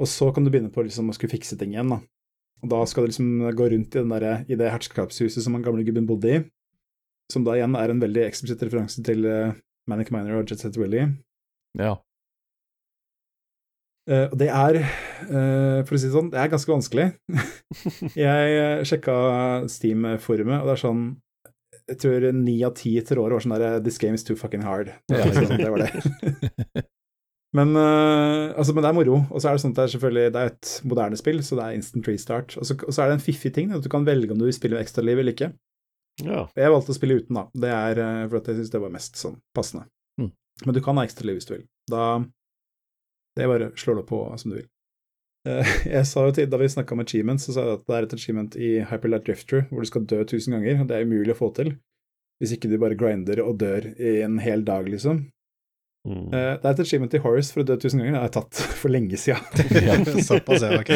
Og 0.02 0.10
så 0.12 0.28
kan 0.36 0.44
du 0.44 0.52
begynne 0.52 0.74
på 0.74 0.84
liksom 0.84 1.10
å 1.10 1.16
skulle 1.16 1.34
fikse 1.36 1.58
ting 1.60 1.76
igjen, 1.76 1.94
da. 1.94 2.02
Og 2.64 2.72
da 2.72 2.82
skal 2.90 3.06
du 3.06 3.12
liksom 3.12 3.46
gå 3.56 3.70
rundt 3.72 3.96
i, 3.96 4.02
den 4.02 4.12
der, 4.12 4.44
i 4.50 4.58
det 4.60 4.72
herskapshuset 4.74 5.44
som 5.44 5.56
han 5.58 5.64
gamle 5.66 5.86
gubben 5.88 6.08
bodde 6.10 6.32
i, 6.32 6.42
som 7.32 7.46
da 7.46 7.56
igjen 7.58 7.78
er 7.78 7.92
en 7.92 8.02
veldig 8.02 8.26
eksplisitt 8.26 8.64
referanse 8.66 9.02
til 9.06 9.26
uh, 9.26 9.56
Manic 9.90 10.12
Miner 10.14 10.40
og 10.40 10.50
Jet 10.50 10.62
Set 10.62 10.78
Willy. 10.78 11.08
Ja. 11.78 11.96
Uh, 14.10 14.28
og 14.30 14.36
det 14.42 14.50
er, 14.54 14.80
uh, 15.26 15.82
for 15.86 15.98
å 15.98 16.00
si 16.00 16.10
det 16.10 16.16
sånn, 16.16 16.32
det 16.34 16.42
er 16.42 16.52
ganske 16.54 16.74
vanskelig. 16.74 17.08
jeg 18.26 18.90
sjekka 18.90 19.18
Steam-forumet, 19.72 20.62
og 20.62 20.70
det 20.70 20.76
er 20.76 20.84
sånn 20.86 21.06
Jeg 21.86 22.02
tror 22.02 22.26
ni 22.34 22.56
av 22.66 22.74
ti 22.78 22.96
etter 22.98 23.20
året 23.22 23.38
var 23.38 23.44
sånn 23.46 23.56
der 23.60 23.80
This 23.86 24.00
game 24.02 24.18
is 24.18 24.26
too 24.26 24.38
fucking 24.40 24.64
hard. 24.66 24.90
Det 25.10 25.20
var, 25.22 25.36
liksom, 25.36 25.60
det, 25.62 25.70
var 25.70 25.84
det. 25.84 26.84
men, 27.58 27.76
uh, 27.78 28.56
altså, 28.58 28.74
men 28.74 28.82
det 28.82 28.90
er 28.90 28.98
moro. 28.98 29.20
Og 29.30 29.38
så 29.38 29.50
er 29.50 29.58
det 29.58 29.64
sånn 29.64 29.76
at 29.76 29.82
det 29.82 29.86
er 29.86 29.94
selvfølgelig 29.94 30.34
Det 30.34 30.42
er 30.42 30.54
et 30.54 30.72
moderne 30.90 31.20
spill, 31.20 31.44
så 31.46 31.60
det 31.60 31.68
er 31.68 31.78
instant 31.78 32.10
restart. 32.10 32.58
Og 32.58 32.66
så, 32.66 32.78
og 32.80 32.90
så 32.90 33.04
er 33.04 33.12
det 33.12 33.20
en 33.20 33.26
fiffig 33.28 33.54
ting, 33.54 33.70
at 33.76 33.86
du 33.86 33.92
kan 33.94 34.08
velge 34.08 34.34
om 34.34 34.42
du 34.42 34.48
vil 34.48 34.58
spille 34.58 34.78
med 34.78 34.86
ekstraliv 34.88 35.22
eller 35.22 35.38
ikke. 35.38 35.52
Ja. 36.24 36.46
Jeg 36.58 36.72
valgte 36.72 36.96
å 36.96 36.98
spille 36.98 37.20
uten, 37.20 37.38
da. 37.38 37.46
Det 37.66 37.74
er 37.76 38.02
uh, 38.02 38.24
for 38.32 38.42
at 38.42 38.50
jeg 38.50 38.62
syns 38.62 38.74
det 38.74 38.82
var 38.82 38.96
mest 38.98 39.22
sånn 39.22 39.38
passende. 39.56 39.86
Mm. 40.22 40.32
Men 40.66 40.78
du 40.78 40.82
kan 40.82 40.98
ha 40.98 41.06
ekstraliv 41.06 41.38
hvis 41.38 41.50
du 41.52 41.58
vil. 41.58 41.68
Da 41.92 42.06
Det 43.36 43.52
bare 43.52 43.74
slår 43.78 44.02
du 44.02 44.08
på 44.10 44.26
som 44.42 44.54
du 44.54 44.62
vil. 44.62 44.70
Eh, 45.46 45.74
Jeg 45.92 46.06
sa 46.10 46.24
jo 46.26 46.32
til, 46.34 46.48
Da 46.50 46.58
vi 46.58 46.68
snakka 46.72 46.96
om 46.96 47.04
achievements, 47.04 47.46
så 47.46 47.54
sa 47.54 47.66
jeg 47.68 47.78
at 47.80 47.86
det 47.88 47.96
er 48.00 48.08
et 48.08 48.16
achievement 48.18 48.56
i 48.58 48.72
Hyperlight 48.90 49.28
Drifter 49.28 49.68
hvor 49.70 49.86
du 49.86 49.90
skal 49.92 50.08
dø 50.10 50.24
tusen 50.26 50.56
ganger, 50.58 50.84
det 50.90 50.98
er 50.98 51.06
umulig 51.06 51.36
å 51.36 51.40
få 51.40 51.52
til. 51.58 51.76
Hvis 52.42 52.52
ikke 52.58 52.68
du 52.72 52.78
bare 52.82 52.98
grinder 53.00 53.40
og 53.46 53.58
dør 53.62 53.86
i 53.96 54.18
en 54.26 54.40
hel 54.44 54.66
dag, 54.68 54.90
liksom. 54.92 55.24
Mm. 56.06 56.26
Eh, 56.36 56.58
Det 56.62 56.66
er 56.66 56.74
et 56.76 56.82
achievement 56.84 57.14
i 57.18 57.22
Horace 57.24 57.54
for 57.54 57.64
å 57.64 57.66
dø 57.70 57.78
tusen 57.82 58.02
ganger. 58.02 58.14
Det 58.14 58.20
har 58.22 58.28
jeg 58.28 58.36
tatt 58.36 58.60
for 58.82 58.90
lenge 58.94 59.18
sida. 59.18 59.40
Såpass, 60.28 60.66
ja, 60.66 60.82
ok. 60.82 60.92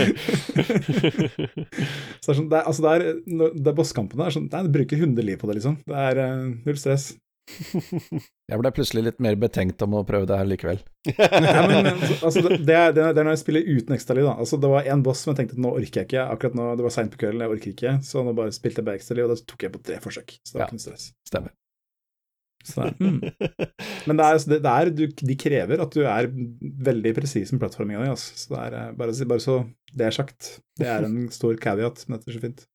Så 2.20 2.28
det 2.28 2.34
er 2.34 2.38
sånn, 2.42 2.50
det 2.52 2.60
er, 2.60 2.66
altså 2.66 2.84
det 2.86 2.92
er, 2.92 3.08
det 3.56 3.72
er 3.72 3.78
bosskampene 3.80 4.28
er 4.28 4.36
sånn, 4.36 4.50
nei, 4.52 4.66
du 4.68 4.74
bruker 4.76 5.00
100 5.02 5.26
liv 5.26 5.40
på 5.42 5.50
det, 5.50 5.58
liksom. 5.62 5.80
Det 5.88 6.04
er 6.10 6.22
eh, 6.26 6.46
null 6.68 6.78
stress. 6.82 7.12
Jeg 8.50 8.62
ble 8.62 8.72
plutselig 8.74 9.04
litt 9.06 9.20
mer 9.24 9.38
betenkt 9.40 9.82
om 9.86 9.96
å 10.00 10.04
prøve 10.08 10.28
det 10.30 10.38
her 10.40 10.50
likevel. 10.50 10.82
ja, 11.12 11.62
men, 11.70 11.90
men, 11.90 12.02
altså, 12.18 12.44
det, 12.46 12.60
det, 12.68 12.76
er, 12.76 12.94
det 12.98 13.06
er 13.12 13.22
når 13.22 13.36
jeg 13.36 13.44
spiller 13.44 13.70
uten 13.70 13.96
ekstraliv. 13.98 14.30
Altså, 14.32 14.60
det 14.62 14.72
var 14.72 14.90
en 14.90 15.06
boss 15.06 15.24
som 15.26 15.34
jeg 15.34 15.42
tenkte 15.42 15.58
at 15.58 15.64
nå 15.66 15.74
orker 15.78 16.02
jeg 16.02 16.10
ikke. 16.10 16.26
Akkurat 16.36 16.58
nå, 16.60 16.68
Det 16.80 16.86
var 16.88 16.96
seint 16.96 17.14
på 17.14 17.22
kvelden, 17.24 17.46
jeg 17.46 17.56
orker 17.56 17.74
ikke. 17.76 17.96
Så 18.06 18.26
nå 18.26 18.36
bare 18.38 18.56
spilte 18.56 18.82
jeg 18.82 18.90
bare 18.90 19.02
ekstraliv, 19.02 19.28
og 19.28 19.34
da 19.36 19.50
tok 19.54 19.66
jeg 19.68 19.76
på 19.76 19.84
tre 19.90 20.00
forsøk. 20.04 20.38
Så 20.42 20.54
det 20.54 20.60
var 20.60 20.66
Ja. 20.66 20.70
ikke 20.70 20.80
noe 20.80 20.86
stress. 20.88 21.10
Stemmer. 21.30 21.56
Så, 22.70 22.84
mm. 23.00 23.20
Men 24.10 24.18
det 24.20 24.24
er, 24.26 24.34
altså, 24.36 24.50
det, 24.52 24.60
er, 24.68 24.90
du, 24.92 25.06
de 25.08 25.36
krever 25.40 25.80
at 25.84 25.94
du 25.96 26.02
er 26.04 26.28
veldig 26.90 27.14
presis 27.18 27.54
med 27.54 27.62
plattforminga 27.64 28.04
di. 28.04 28.12
Altså. 28.12 28.36
Så 28.36 28.52
det 28.54 28.64
er 28.66 28.76
eh, 28.82 28.90
bare, 29.00 29.16
bare 29.32 29.44
så 29.44 29.62
det 29.96 30.10
er 30.10 30.16
sagt. 30.16 30.50
Det 30.80 30.90
er 30.90 31.08
en 31.08 31.22
stor 31.34 31.56
caveat, 31.62 32.04
men 32.08 32.18
dette 32.18 32.30
er 32.32 32.36
så 32.38 32.44
fint. 32.44 32.66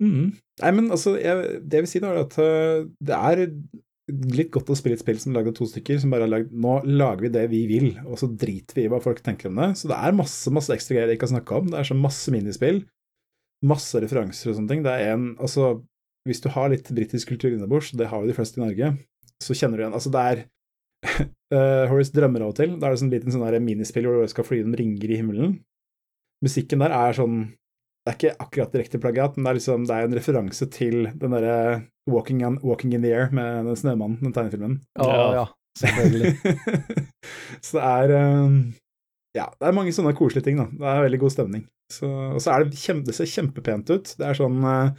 Mm. 0.00 0.32
Nei, 0.62 0.72
men 0.76 0.90
altså, 0.92 1.14
jeg, 1.20 1.60
det 1.60 1.80
jeg 1.80 1.86
vil 1.86 1.90
si, 1.92 2.02
da, 2.02 2.12
er 2.14 2.24
at 2.24 2.36
øh, 2.40 2.84
det 3.04 3.16
er 3.16 3.42
litt 4.10 4.50
godt 4.54 4.70
å 4.72 4.76
spille 4.78 4.96
et 4.96 5.02
spill 5.02 5.18
som 5.20 5.32
er 5.32 5.40
laget 5.40 5.54
av 5.54 5.58
to 5.60 5.68
stykker, 5.70 6.00
som 6.02 6.12
bare 6.12 6.26
har 6.26 6.32
lagd 6.32 6.54
Nå 6.54 6.76
lager 6.88 7.26
vi 7.26 7.32
det 7.34 7.44
vi 7.52 7.60
vil, 7.70 7.90
og 8.06 8.18
så 8.20 8.28
driter 8.30 8.78
vi 8.78 8.86
i 8.86 8.90
hva 8.90 9.00
folk 9.02 9.20
tenker 9.24 9.50
om 9.50 9.60
det. 9.60 9.70
Så 9.80 9.90
det 9.90 9.98
er 9.98 10.16
masse 10.16 10.52
masse 10.54 10.74
ekstra 10.74 10.96
greier 10.96 11.12
jeg 11.12 11.20
ikke 11.20 11.28
har 11.28 11.36
snakka 11.36 11.60
om. 11.60 11.70
Det 11.72 11.80
er 11.80 11.90
så 11.90 11.98
masse 11.98 12.34
minispill, 12.34 12.82
masse 13.70 14.02
referanser 14.02 14.50
og 14.50 14.58
sånne 14.58 14.72
ting. 14.72 14.84
Det 14.86 14.96
er 14.96 15.14
en 15.14 15.30
Altså, 15.38 15.76
hvis 16.28 16.42
du 16.44 16.50
har 16.52 16.72
litt 16.72 16.90
britisk 16.96 17.32
kultur 17.32 17.52
innabords, 17.52 17.92
det 17.96 18.10
har 18.10 18.22
jo 18.22 18.30
de 18.30 18.36
fleste 18.36 18.60
i 18.60 18.64
Norge, 18.64 18.94
så 19.40 19.56
kjenner 19.56 19.78
du 19.78 19.84
igjen 19.84 19.96
Altså, 19.96 20.12
det 20.12 20.26
er 20.32 20.42
uh, 21.54 21.84
Horace 21.90 22.14
drømmer 22.16 22.44
av 22.44 22.52
og 22.54 22.60
til. 22.60 22.76
Da 22.76 22.88
er 22.88 22.96
det 22.96 23.04
sånn 23.04 23.14
liten 23.14 23.34
sånn 23.34 23.64
minispill 23.64 24.08
hvor 24.08 24.24
du 24.24 24.32
skal 24.32 24.48
fly 24.48 24.60
gjennom 24.60 24.78
ringer 24.80 25.14
i 25.14 25.22
himmelen. 25.22 25.58
Musikken 26.44 26.82
der 26.82 26.94
er 26.96 27.16
sånn 27.16 27.42
Det 28.10 28.16
er 28.16 28.18
ikke 28.18 28.42
akkurat 28.42 28.72
direkte 28.74 28.98
plagiat, 28.98 29.36
men 29.36 29.46
det 29.46 29.50
er 29.50 29.58
liksom 29.60 29.86
Det 29.86 29.94
er 29.96 30.08
en 30.08 30.14
referanse 30.18 30.66
til 30.74 30.96
den 31.20 31.34
derre 31.36 31.82
Walking, 32.10 32.42
Walking 32.64 32.94
in 32.96 33.04
the 33.04 33.12
Air 33.14 33.30
med 33.30 33.68
den 33.68 33.76
snømannen, 33.78 34.18
den 34.18 34.32
tegnefilmen. 34.34 34.80
Ja. 34.98 35.18
ja, 35.36 35.44
selvfølgelig. 35.78 36.32
så 37.66 37.76
det 37.76 37.84
er 37.86 38.14
um, 38.42 38.56
Ja, 39.36 39.44
det 39.60 39.68
er 39.68 39.76
mange 39.76 39.92
sånne 39.94 40.16
koselige 40.18 40.48
ting, 40.48 40.58
da. 40.58 40.66
Det 40.72 40.88
er 40.90 41.04
veldig 41.04 41.20
god 41.22 41.34
stemning. 41.36 41.68
Så, 41.92 42.08
og 42.08 42.40
så 42.42 42.56
er 42.56 42.64
det 42.64 42.80
kjempe, 42.80 43.06
det 43.06 43.14
ser 43.14 43.30
kjempepent 43.30 43.92
ut. 43.94 44.10
Det 44.18 44.26
er 44.26 44.40
sånn 44.40 44.58
uh, 44.64 44.90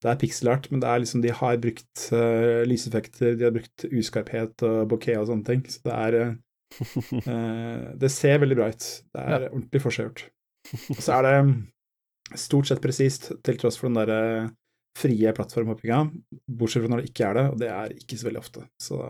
Det 0.00 0.12
er 0.14 0.22
pixelart, 0.22 0.70
men 0.72 0.80
det 0.80 0.88
er 0.88 1.04
liksom 1.04 1.26
de 1.26 1.36
har 1.36 1.60
brukt 1.60 2.06
uh, 2.16 2.64
lyseffekter, 2.70 3.36
de 3.36 3.48
har 3.50 3.52
brukt 3.58 3.84
uskarphet 3.90 4.64
og 4.64 4.88
bokeh 4.94 5.20
og 5.20 5.28
sånne 5.28 5.48
ting. 5.50 5.68
Så 5.68 5.84
det 5.84 6.00
er 6.00 6.18
uh, 6.22 6.32
Det 8.00 8.08
ser 8.08 8.40
veldig 8.40 8.56
bra 8.62 8.72
ut. 8.72 8.88
Det 9.12 9.28
er 9.36 9.50
ordentlig 9.50 9.84
forseggjort. 9.84 10.26
Og 10.96 11.00
så 11.04 11.18
er 11.18 11.26
det 11.26 11.38
stort 12.40 12.70
sett 12.70 12.82
presist, 12.84 13.32
til 13.44 13.58
tross 13.60 13.78
for 13.80 13.90
den 13.90 13.98
derre 14.00 14.22
frie 14.98 15.34
plattformhoppinga, 15.34 16.04
bortsett 16.46 16.84
fra 16.84 16.92
når 16.92 17.02
det 17.02 17.10
ikke 17.10 17.28
er 17.28 17.38
det, 17.38 17.44
og 17.50 17.60
det 17.62 17.74
er 17.74 17.98
ikke 17.98 18.18
så 18.20 18.28
veldig 18.28 18.42
ofte. 18.44 18.64
Så 18.80 19.02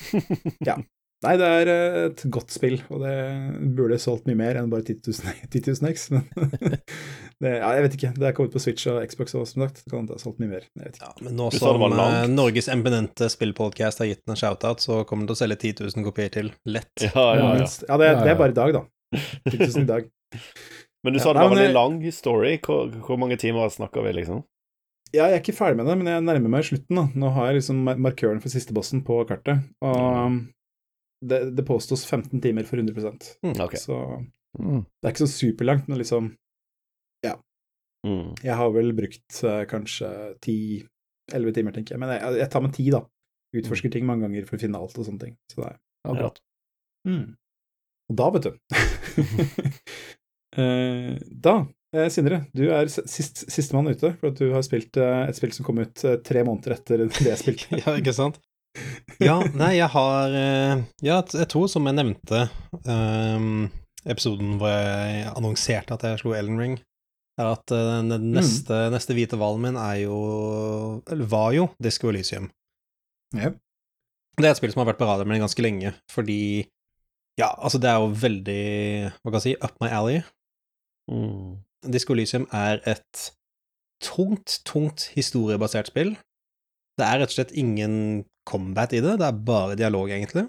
ja. 0.68 0.78
Nei, 1.20 1.34
det 1.36 1.48
er 1.52 1.68
eh, 1.68 1.94
et 2.06 2.22
godt 2.32 2.52
spill, 2.54 2.78
og 2.88 3.02
det 3.02 3.16
burde 3.76 3.98
solgt 4.00 4.24
mye 4.28 4.38
mer 4.38 4.56
enn 4.56 4.70
bare 4.72 4.86
10 4.86 5.02
000, 5.04 5.34
10 5.52 5.60
000 5.82 5.90
X. 5.90 6.06
Men 6.14 6.22
det, 7.44 7.50
ja, 7.58 7.72
jeg 7.76 7.84
vet 7.84 7.96
ikke. 7.98 8.12
Det 8.16 8.28
er 8.30 8.36
kommet 8.38 8.54
på 8.54 8.62
Switch 8.64 8.88
og 8.88 9.02
Xbox 9.04 9.36
også, 9.36 9.52
som 9.52 9.66
sagt. 9.66 9.82
Det 9.84 9.92
kan 9.92 10.08
ha 10.08 10.16
solgt 10.22 10.40
mye 10.40 10.54
mer. 10.54 10.64
Jeg 10.78 10.86
vet 10.86 10.96
ikke. 10.96 11.10
Ja, 11.10 11.26
men 11.26 11.36
nå 11.36 11.50
det 11.52 11.60
som 11.60 11.84
eh, 11.90 12.24
Norges 12.32 12.70
eminente 12.72 13.28
spillpodcast 13.34 14.00
har 14.00 14.08
gitt 14.08 14.22
den 14.24 14.32
en 14.32 14.40
shout-out, 14.40 14.80
så 14.80 15.02
kommer 15.04 15.26
den 15.26 15.34
til 15.34 15.36
å 15.36 15.42
selge 15.42 15.60
10 15.60 15.90
000 15.90 16.08
kopier 16.08 16.32
til. 16.38 16.54
Lett. 16.64 16.94
Ja, 17.04 17.26
ja, 17.36 17.50
ja. 17.60 17.68
Ja, 17.68 18.00
det, 18.00 18.14
det 18.22 18.32
er 18.32 18.40
bare 18.40 18.56
i 18.56 18.60
dag, 18.62 18.80
da. 18.80 18.86
10 19.50 19.60
000 19.66 19.84
i 19.84 19.90
dag. 19.92 20.08
Men 21.04 21.14
du 21.14 21.18
Ja, 21.18 21.24
sa 21.24 21.32
det 21.32 21.40
var 21.40 21.50
en 21.50 21.56
veldig 21.56 21.74
lang 21.74 21.98
story. 22.12 22.58
Hvor, 22.64 22.90
hvor 23.06 23.16
mange 23.20 23.38
timer 23.40 23.68
snakka 23.72 24.02
vi, 24.04 24.12
liksom? 24.18 24.42
Ja, 25.12 25.26
jeg 25.26 25.38
er 25.38 25.42
ikke 25.42 25.56
ferdig 25.56 25.76
med 25.80 25.86
det, 25.90 25.96
men 25.98 26.06
jeg 26.12 26.22
nærmer 26.26 26.52
meg 26.52 26.66
slutten. 26.68 26.96
da. 27.00 27.06
Nå 27.18 27.30
har 27.34 27.48
jeg 27.50 27.56
liksom 27.62 27.80
markøren 27.98 28.40
for 28.42 28.52
siste 28.52 28.74
bossen 28.76 29.00
på 29.06 29.16
kartet, 29.26 29.64
og 29.82 30.26
um, 30.26 30.36
det, 31.24 31.40
det 31.56 31.64
påstås 31.66 32.04
15 32.06 32.40
timer 32.44 32.68
for 32.68 32.76
100 32.78 33.34
Ok. 33.64 33.74
Så 33.80 33.96
Mm. 34.58 34.80
det 34.82 35.06
er 35.06 35.12
ikke 35.12 35.26
så 35.28 35.30
superlangt, 35.30 35.86
men 35.88 35.98
liksom 36.02 36.32
Mm. 38.00 38.30
Jeg 38.42 38.54
har 38.56 38.70
vel 38.72 38.94
brukt 38.96 39.42
uh, 39.44 39.64
kanskje 39.68 40.08
10-11 40.40 41.52
timer, 41.52 41.74
tenker 41.76 41.92
jeg. 41.94 42.00
Men 42.00 42.14
jeg, 42.14 42.38
jeg 42.40 42.48
tar 42.50 42.62
med 42.64 42.72
tid, 42.72 42.94
da. 42.94 43.02
Utforsker 43.60 43.92
ting 43.92 44.06
mange 44.08 44.24
ganger 44.24 44.46
for 44.48 44.56
å 44.56 44.62
finne 44.62 44.80
alt 44.80 44.96
og 44.96 45.04
sånne 45.04 45.20
ting. 45.20 45.34
Så 45.52 45.60
det 45.60 45.66
er 45.68 45.76
Ja, 46.08 46.14
bra. 46.16 46.30
Mm. 47.04 47.26
Og 48.08 48.16
da, 48.16 48.30
vet 48.32 48.48
du 48.48 48.50
Da, 50.54 51.54
eh, 51.94 52.08
Sindre, 52.10 52.44
du 52.56 52.64
er 52.74 52.88
sist, 52.90 53.44
sistemann 53.50 53.90
ute, 53.90 54.12
for 54.20 54.30
at 54.32 54.38
du 54.40 54.50
har 54.54 54.64
spilt 54.66 54.96
eh, 54.98 55.24
et 55.28 55.38
spill 55.38 55.52
som 55.54 55.66
kom 55.66 55.80
ut 55.82 56.04
eh, 56.04 56.18
tre 56.26 56.44
måneder 56.46 56.76
etter 56.78 57.04
det 57.06 57.32
jeg 57.32 57.42
spilte. 57.42 57.78
Ja, 57.84 57.96
ikke 57.98 58.16
sant? 58.16 58.40
Ja, 59.18 59.40
nei, 59.58 59.72
jeg 59.80 59.90
har 59.90 60.34
eh, 60.36 60.82
Ja, 61.02 61.18
jeg 61.26 61.48
tror, 61.50 61.66
som 61.70 61.88
jeg 61.90 61.96
nevnte 61.98 62.44
ehm, 62.86 63.66
episoden 64.06 64.60
hvor 64.60 64.70
jeg 64.70 65.24
annonserte 65.32 65.96
at 65.96 66.06
jeg 66.06 66.20
slo 66.22 66.36
Elden 66.38 66.60
Ring, 66.60 66.76
er 67.40 67.50
at 67.50 67.74
eh, 67.74 67.96
den 68.12 68.30
neste, 68.36 68.84
neste 68.94 69.16
hvite 69.16 69.38
hvalen 69.40 69.64
min 69.64 69.80
er 69.80 70.04
jo 70.04 70.20
Eller 71.10 71.30
var 71.30 71.50
jo 71.56 71.68
Disco 71.82 72.12
Elysium. 72.12 72.46
Yep. 73.34 73.58
Det 74.40 74.46
er 74.46 74.54
et 74.54 74.60
spill 74.60 74.72
som 74.72 74.84
har 74.84 74.92
vært 74.92 75.00
på 75.02 75.08
radioen 75.08 75.30
min 75.30 75.42
ganske 75.42 75.62
lenge, 75.62 75.94
fordi 76.10 76.68
Ja, 77.38 77.50
altså, 77.58 77.78
det 77.82 77.90
er 77.90 77.98
jo 78.02 78.14
veldig 78.22 78.62
Hva 79.18 79.32
kan 79.32 79.40
jeg 79.40 79.46
si 79.48 79.56
Up 79.58 79.76
my 79.82 79.90
alley. 79.90 80.22
Mm. 81.10 81.60
Disco 81.92 82.14
Elysium 82.14 82.46
er 82.52 82.80
et 82.88 83.30
tungt, 84.04 84.60
tungt 84.68 85.10
historiebasert 85.16 85.90
spill. 85.90 86.14
Det 86.98 87.06
er 87.06 87.20
rett 87.20 87.32
og 87.32 87.36
slett 87.38 87.56
ingen 87.56 88.24
combat 88.48 88.92
i 88.92 89.02
det, 89.04 89.18
det 89.20 89.28
er 89.28 89.44
bare 89.46 89.78
dialog, 89.78 90.10
egentlig. 90.12 90.48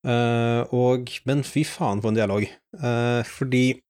Uh, 0.00 0.64
og 0.72 1.10
Men 1.28 1.42
fy 1.44 1.60
faen 1.68 2.00
for 2.00 2.08
en 2.10 2.16
dialog. 2.16 2.46
Uh, 2.72 3.20
fordi 3.28 3.80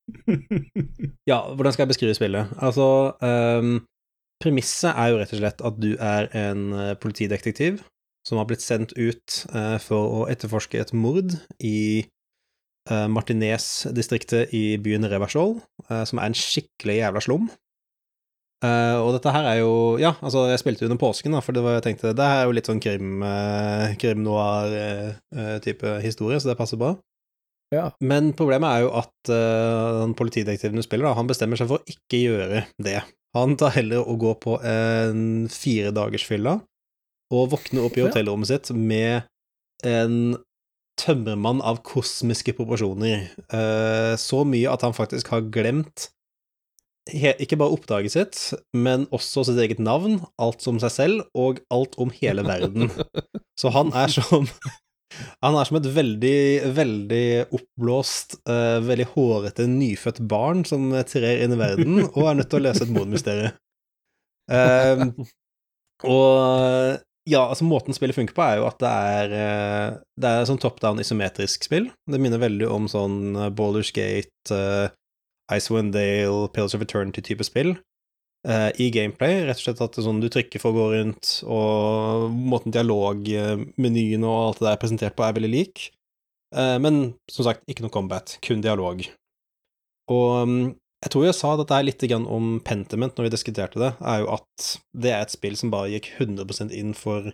Ja, 1.31 1.55
hvordan 1.55 1.73
skal 1.73 1.85
jeg 1.85 1.93
beskrive 1.93 2.17
spillet? 2.19 2.51
Altså 2.59 3.15
ehm, 3.23 3.85
Premisset 4.43 4.91
er 4.97 5.13
jo 5.13 5.21
rett 5.21 5.35
og 5.37 5.39
slett 5.39 5.63
at 5.63 5.77
du 5.79 5.91
er 6.01 6.27
en 6.35 6.73
eh, 6.73 6.95
politidetektiv 6.99 7.83
som 8.27 8.41
har 8.41 8.47
blitt 8.49 8.65
sendt 8.65 8.95
ut 8.97 9.37
uh, 9.53 9.77
for 9.79 10.15
å 10.17 10.23
etterforske 10.33 10.81
et 10.81 10.95
mord 10.97 11.37
i 11.61 12.09
Martinez-distriktet 13.11 14.55
i 14.57 14.77
byen 14.83 15.07
Reversvoll, 15.11 15.59
eh, 15.89 16.05
som 16.09 16.21
er 16.21 16.31
en 16.31 16.39
skikkelig 16.39 17.01
jævla 17.01 17.25
slum. 17.25 17.51
Uh, 18.61 19.01
og 19.01 19.15
dette 19.15 19.33
her 19.33 19.47
er 19.49 19.63
jo 19.63 19.97
Ja, 19.97 20.11
altså, 20.21 20.43
jeg 20.51 20.61
spilte 20.61 20.85
under 20.85 20.99
påsken, 21.01 21.33
da, 21.33 21.41
for 21.41 21.57
det 21.57 21.63
var, 21.65 21.79
jeg 21.79 21.87
tenkte 21.87 22.11
det 22.13 22.27
her 22.29 22.43
er 22.43 22.51
jo 22.51 22.57
litt 22.59 22.69
sånn 22.69 22.83
krim, 22.85 23.23
uh, 23.25 23.95
krim 24.01 24.21
noir-type 24.21 25.95
historie, 26.05 26.37
så 26.37 26.51
det 26.51 26.59
passer 26.59 26.81
bra. 26.81 26.93
Ja. 27.73 27.87
Men 28.05 28.35
problemet 28.37 28.69
er 28.69 28.85
jo 28.85 28.91
at 28.99 29.33
uh, 29.33 30.03
den 30.03 30.13
politidetektiven 30.19 30.77
du 30.77 30.85
spiller, 30.85 31.09
da, 31.09 31.17
han 31.17 31.31
bestemmer 31.31 31.57
seg 31.57 31.71
for 31.71 31.81
å 31.81 31.89
ikke 31.95 32.21
gjøre 32.21 32.67
det. 32.85 32.99
Han 33.39 33.57
tar 33.57 33.73
heller 33.79 34.05
å 34.05 34.19
gå 34.21 34.35
på 34.43 34.59
en 34.67 35.49
firedagersfylla 35.55 36.59
og 37.31 37.51
våkne 37.53 37.85
opp 37.87 37.97
i 37.97 38.05
hotellrommet 38.05 38.51
sitt 38.51 38.73
med 38.75 39.23
en 39.87 40.35
tømmermann 41.01 41.63
av 41.67 41.81
kosmiske 41.87 42.55
proporsjoner. 42.59 43.29
Eh, 43.49 44.15
så 44.21 44.45
mye 44.49 44.71
at 44.73 44.85
han 44.87 44.97
faktisk 44.97 45.33
har 45.33 45.49
glemt 45.53 46.11
ikke 47.11 47.59
bare 47.59 47.75
oppdraget 47.75 48.13
sitt, 48.13 48.39
men 48.77 49.07
også 49.11 49.45
sitt 49.49 49.59
eget 49.59 49.81
navn, 49.83 50.21
alt 50.39 50.63
som 50.63 50.79
seg 50.83 50.93
selv, 50.95 51.25
og 51.35 51.59
alt 51.73 51.97
om 51.99 52.13
hele 52.21 52.45
verden. 52.47 52.91
Så 53.59 53.73
han 53.75 53.93
er 53.97 54.13
som 54.17 54.47
Han 55.43 55.57
er 55.59 55.67
som 55.67 55.77
et 55.81 55.89
veldig, 55.91 56.71
veldig 56.77 57.25
oppblåst, 57.51 58.37
uh, 58.47 58.79
veldig 58.87 59.09
hårete, 59.11 59.67
nyfødt 59.67 60.21
barn 60.31 60.63
som 60.65 60.85
trer 61.03 61.43
inn 61.43 61.57
i 61.57 61.59
verden 61.59 62.05
og 62.05 62.29
er 62.31 62.39
nødt 62.39 62.51
til 62.53 62.61
å 62.61 62.63
løse 62.69 62.87
et 62.87 62.93
mordmysterium. 62.95 63.57
Uh, 64.47 65.11
og 66.15 67.03
ja, 67.31 67.43
altså 67.47 67.67
måten 67.67 67.95
spillet 67.97 68.17
funker 68.17 68.37
på, 68.37 68.45
er 68.45 68.59
jo 68.61 68.67
at 68.69 68.81
det 68.83 68.91
er 68.91 69.35
eh, 69.37 69.99
Det 70.21 70.31
er 70.31 70.49
sånn 70.49 70.61
top 70.63 70.81
down 70.83 71.01
isometrisk 71.03 71.67
spill. 71.67 71.91
Det 72.11 72.21
minner 72.23 72.43
veldig 72.43 72.67
om 72.71 72.89
sånn 72.91 73.37
eh, 73.37 73.53
Baldur's 73.55 73.93
Gate, 73.95 74.31
uh, 74.51 74.91
Icewind 75.53 75.95
Dale, 75.95 76.51
Pillars 76.55 76.77
of 76.77 76.85
Eternity-type 76.85 77.47
spill. 77.47 77.77
Uh, 78.49 78.71
I 78.81 78.89
gameplay, 78.95 79.43
rett 79.45 79.61
og 79.61 79.67
slett 79.67 79.83
at 79.85 80.01
sånn 80.01 80.23
du 80.23 80.31
trykker 80.33 80.63
for 80.63 80.73
å 80.73 80.79
gå 80.79 80.87
rundt, 80.95 81.33
og 81.45 82.31
måten 82.33 82.73
dialogmenyen 82.73 84.25
og 84.25 84.37
alt 84.37 84.61
det 84.63 84.67
der 84.67 84.77
er 84.77 84.83
presentert 84.85 85.17
på, 85.19 85.27
er 85.27 85.37
veldig 85.37 85.53
lik. 85.53 85.89
Uh, 86.57 86.79
men 86.83 87.03
som 87.31 87.47
sagt, 87.47 87.67
ikke 87.71 87.85
noe 87.85 87.95
combat, 87.95 88.39
kun 88.45 88.65
dialog. 88.65 89.05
Og 90.11 90.49
mm, 90.49 90.63
jeg 91.01 91.13
tror 91.15 91.25
jeg 91.25 91.37
sa 91.39 91.55
dette 91.57 91.77
er 91.77 91.87
litt 91.87 92.03
om 92.13 92.59
Pentiment 92.65 93.17
når 93.17 93.29
vi 93.29 93.33
diskuterte 93.33 93.81
det, 93.81 93.95
er 94.05 94.21
jo 94.21 94.33
at 94.37 94.71
det 94.93 95.15
er 95.15 95.25
et 95.25 95.33
spill 95.33 95.57
som 95.57 95.73
bare 95.73 95.95
gikk 95.95 96.11
100% 96.19 96.75
inn 96.77 96.93
for 96.97 97.33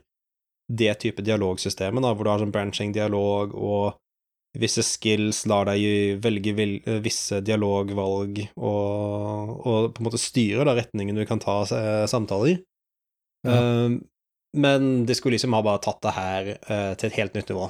det 0.67 0.93
type 1.03 1.23
dialogsystemet, 1.23 2.03
da, 2.03 2.13
hvor 2.15 2.27
du 2.27 2.31
har 2.33 2.43
sånn 2.43 2.55
branching 2.55 2.95
dialog, 2.95 3.55
og 3.55 3.99
visse 4.59 4.83
skills 4.87 5.45
lar 5.51 5.69
deg 5.69 6.19
velge 6.23 6.55
eh, 6.65 6.99
visse 7.05 7.41
dialogvalg, 7.45 8.41
og, 8.57 9.53
og 9.67 9.91
på 9.95 10.03
en 10.03 10.09
måte 10.09 10.21
styre 10.23 10.67
da 10.67 10.75
retningen 10.79 11.19
du 11.19 11.27
kan 11.29 11.43
ta 11.43 11.61
eh, 11.67 12.05
samtaler 12.11 12.55
i. 12.55 12.57
Ja. 13.47 13.59
Eh, 13.59 13.99
men 14.57 14.91
Disco 15.07 15.31
Lysium 15.31 15.55
har 15.59 15.67
bare 15.67 15.83
tatt 15.85 15.99
det 16.07 16.13
her 16.17 16.47
til 16.97 17.11
et 17.11 17.17
helt 17.19 17.35
nytt 17.37 17.51
nivå, 17.53 17.67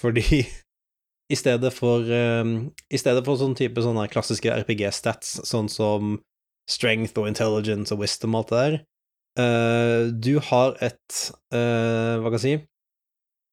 fordi 0.00 0.46
i 1.32 1.38
stedet 1.38 1.72
for 1.74 2.04
um, 2.04 2.56
I 2.92 3.00
stedet 3.00 3.24
for 3.26 3.40
sånn 3.40 3.56
type 3.58 3.84
sånne 3.84 4.08
klassiske 4.12 4.52
RPG-stats, 4.62 5.40
sånn 5.48 5.70
som 5.72 6.18
strength 6.70 7.18
og 7.18 7.30
intelligence 7.30 7.94
og 7.94 8.04
wisdom 8.04 8.36
og 8.36 8.44
alt 8.44 8.52
det 8.52 8.60
der, 8.60 8.76
uh, 9.40 10.02
du 10.12 10.36
har 10.50 10.76
et 10.84 11.24
uh, 11.54 12.20
Hva 12.20 12.28
kan 12.28 12.38
jeg 12.38 12.44
si 12.44 12.54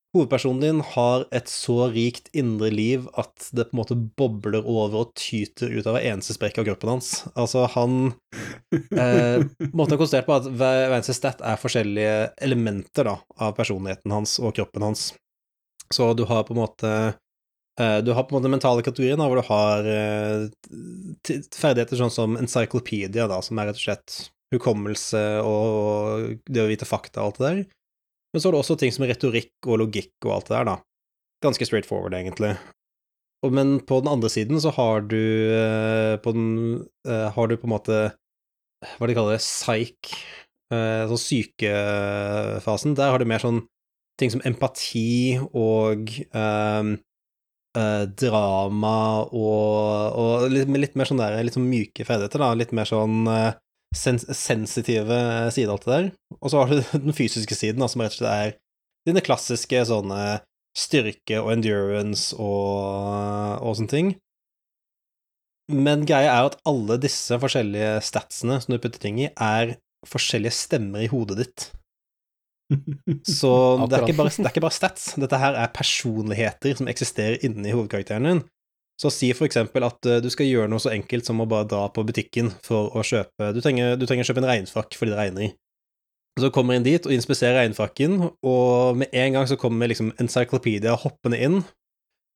Hovedpersonen 0.10 0.64
din 0.64 0.80
har 0.96 1.28
et 1.38 1.50
så 1.52 1.84
rikt 1.94 2.32
indre 2.34 2.72
liv 2.74 3.04
at 3.22 3.52
det 3.54 3.68
på 3.70 3.76
en 3.76 3.78
måte 3.78 3.98
bobler 4.18 4.66
over 4.66 5.04
og 5.04 5.12
tyter 5.14 5.70
ut 5.70 5.86
av 5.86 6.00
hver 6.00 6.08
eneste 6.10 6.34
sprekk 6.34 6.58
av 6.58 6.66
kroppen 6.66 6.90
hans. 6.96 7.12
Altså, 7.38 7.68
han 7.76 8.16
eh, 8.74 9.46
Måten 9.78 9.94
er 9.94 10.02
konstruert 10.02 10.26
på, 10.26 10.40
at 10.40 10.50
hver 10.50 10.80
hver 10.88 10.96
eneste 10.98 11.14
stat 11.14 11.44
er 11.46 11.62
forskjellige 11.62 12.16
elementer 12.42 13.06
da, 13.06 13.16
av 13.38 13.54
personligheten 13.60 14.16
hans 14.16 14.40
og 14.42 14.56
kroppen 14.58 14.88
hans. 14.88 15.12
Så 15.94 16.10
du 16.18 16.26
har 16.26 16.42
på 16.48 16.58
en 16.58 16.64
måte 16.64 16.96
Du 17.80 18.10
har 18.12 18.26
på 18.28 18.36
en 18.36 18.42
måte 18.42 18.52
mentale 18.52 18.84
kategorier 18.84 19.16
da, 19.16 19.28
hvor 19.32 19.40
du 19.40 19.46
har 19.48 19.86
eh, 19.88 20.42
ferdigheter 21.56 21.96
sånn 22.02 22.12
som 22.12 22.36
encyclopedia, 22.36 23.24
da, 23.32 23.38
som 23.46 23.62
er 23.62 23.70
rett 23.70 23.80
og 23.80 23.86
slett 23.86 24.18
hukommelse 24.54 25.22
og 25.46 26.42
det 26.50 26.64
å 26.64 26.68
vite 26.68 26.88
fakta 26.90 27.22
og 27.22 27.30
alt 27.30 27.40
det 27.40 27.46
der. 27.46 27.62
Men 28.34 28.42
så 28.42 28.50
har 28.50 28.58
du 28.58 28.60
også 28.60 28.78
ting 28.82 28.92
som 28.94 29.08
retorikk 29.10 29.70
og 29.70 29.80
logikk 29.84 30.28
og 30.28 30.36
alt 30.36 30.50
det 30.50 30.56
der, 30.58 30.68
da. 30.74 30.76
Ganske 31.46 31.66
straight 31.66 31.88
forward, 31.88 32.18
egentlig. 32.18 32.58
Men 33.48 33.78
på 33.88 34.02
den 34.02 34.12
andre 34.12 34.30
siden 34.30 34.60
så 34.62 34.74
har 34.76 35.06
du 35.08 35.22
eh, 35.56 36.18
på 36.20 36.34
den 36.36 36.50
eh, 37.08 37.30
Har 37.32 37.48
du 37.48 37.56
på 37.56 37.70
en 37.70 37.72
måte 37.72 38.00
Hva 39.00 39.08
de 39.08 39.16
kaller 39.16 39.38
det? 39.38 40.16
Eh, 40.70 41.04
sånn 41.08 41.22
sykefasen. 41.24 42.98
Der 43.00 43.14
har 43.14 43.20
du 43.20 43.26
mer 43.26 43.42
sånn 43.42 43.64
ting 44.20 44.30
som 44.34 44.44
empati 44.46 45.40
og 45.56 46.12
ehm, 46.36 46.98
eh, 47.78 48.05
drama 48.22 48.95
og, 49.26 50.20
og 50.20 50.45
litt, 50.53 50.70
litt 50.74 50.95
mer 50.99 51.09
sånn 51.09 51.22
der 51.22 51.38
litt 51.43 51.57
sånn 51.57 51.70
myke 51.70 52.05
ferdigheter, 52.07 52.41
da. 52.41 52.53
Litt 52.57 52.74
mer 52.76 52.89
sånn 52.89 53.28
eh, 53.32 53.51
sens 53.95 54.26
sensitive 54.38 55.20
sider 55.53 55.74
av 55.74 55.78
alt 55.78 55.88
det 55.88 55.95
der. 55.95 56.09
Og 56.39 56.53
så 56.53 56.61
har 56.61 56.72
du 56.74 56.82
den 57.07 57.17
fysiske 57.17 57.57
siden, 57.57 57.82
da, 57.84 57.89
som 57.91 58.03
rett 58.05 58.15
og 58.17 58.22
slett 58.22 58.32
er 58.49 58.57
dine 59.07 59.24
klassiske 59.26 59.84
sånne 59.89 60.39
styrke 60.78 61.39
og 61.41 61.53
endurance 61.55 62.36
og, 62.38 63.63
og 63.63 63.78
sånne 63.80 63.93
ting. 63.93 64.11
Men 65.70 66.05
greia 66.09 66.32
er 66.34 66.47
at 66.49 66.57
alle 66.70 66.97
disse 67.01 67.38
forskjellige 67.41 67.99
statsene 68.05 68.57
som 68.61 68.74
du 68.74 68.80
putter 68.82 69.01
ting 69.01 69.20
i, 69.22 69.30
er 69.34 69.78
forskjellige 70.07 70.55
stemmer 70.55 71.05
i 71.05 71.11
hodet 71.11 71.38
ditt. 71.43 71.67
Så 73.26 73.51
det 73.89 73.97
er, 73.97 74.13
bare, 74.13 74.30
det 74.30 74.45
er 74.45 74.51
ikke 74.51 74.65
bare 74.67 74.76
stats, 74.76 75.13
dette 75.17 75.39
her 75.41 75.57
er 75.57 75.72
personligheter 75.74 76.78
som 76.78 76.89
eksisterer 76.91 77.41
inni 77.45 77.74
hovedkarakteren 77.74 78.28
din. 78.30 78.41
Så 78.99 79.11
si 79.15 79.30
for 79.32 79.47
eksempel 79.47 79.86
at 79.88 80.05
uh, 80.09 80.20
du 80.20 80.28
skal 80.32 80.49
gjøre 80.49 80.70
noe 80.72 80.84
så 80.84 80.91
enkelt 80.91 81.28
som 81.28 81.39
å 81.39 81.47
bare 81.49 81.67
dra 81.72 81.86
på 81.93 82.03
butikken 82.03 82.51
for 82.65 82.91
å 82.91 83.03
kjøpe 83.05 83.53
Du 83.55 83.61
trenger, 83.63 83.95
du 83.95 84.03
trenger 84.03 84.28
å 84.28 84.30
kjøpe 84.30 84.43
en 84.43 84.49
regnfrakk 84.51 84.97
fordi 84.99 85.13
det 85.13 85.20
regner. 85.22 85.47
i. 85.47 85.53
Så 86.39 86.51
kommer 86.55 86.76
inn 86.76 86.86
dit 86.86 87.03
og 87.07 87.13
inspiserer 87.15 87.61
regnfrakken, 87.63 88.20
og 88.47 88.99
med 88.99 89.15
en 89.15 89.36
gang 89.36 89.47
så 89.49 89.57
kommer 89.59 89.89
liksom 89.91 90.11
Encyclopedia 90.22 90.93
hoppende 90.99 91.39
inn 91.39 91.61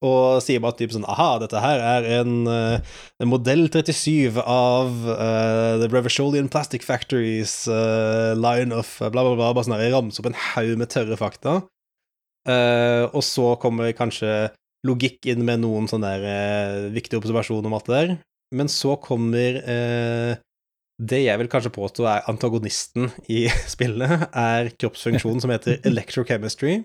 og 0.04 0.42
sier 0.44 0.62
bare 0.64 0.76
typ 0.80 0.94
sånn 0.94 1.08
Aha, 1.10 1.38
dette 1.42 1.62
her 1.64 1.82
er 1.84 2.08
en, 2.20 2.34
uh, 2.50 2.96
en 3.24 3.32
modell 3.32 3.66
37 3.72 4.40
av 4.42 4.92
uh, 5.08 5.80
The 5.80 5.90
Revacholian 5.92 6.50
Plastic 6.52 6.84
Factories 6.84 7.64
uh, 7.72 8.34
line 8.36 8.76
of 8.76 8.98
bla, 9.00 9.24
bla, 9.24 9.36
bla. 9.40 9.54
Bare 9.56 9.66
sånn 9.68 9.78
her 9.80 9.94
ramser 9.96 10.24
opp 10.24 10.32
en 10.34 10.42
haug 10.52 10.76
med 10.82 10.92
tørre 10.92 11.20
fakta. 11.20 11.62
og 12.44 13.22
så 13.24 13.54
kommer 13.56 13.94
kanskje 13.96 14.52
logikk 14.84 15.30
inn 15.32 15.46
med 15.48 15.62
noen 15.64 15.86
sånne 15.88 16.10
der 16.20 16.90
viktige 16.92 17.22
observasjoner 17.22 17.70
om 17.70 17.78
alt 17.78 17.88
det 17.88 17.96
der. 17.96 18.18
Men 18.52 18.68
så 18.68 18.98
kommer 19.00 19.62
det 21.00 21.22
jeg 21.24 21.40
vil 21.40 21.50
kanskje 21.50 21.72
påstå 21.74 22.10
er 22.10 22.28
antagonisten 22.30 23.08
i 23.32 23.46
spillet, 23.74 24.28
er 24.36 24.74
kroppsfunksjonen 24.76 25.40
som 25.44 25.56
heter 25.56 25.80
electrochemistry 25.90 26.82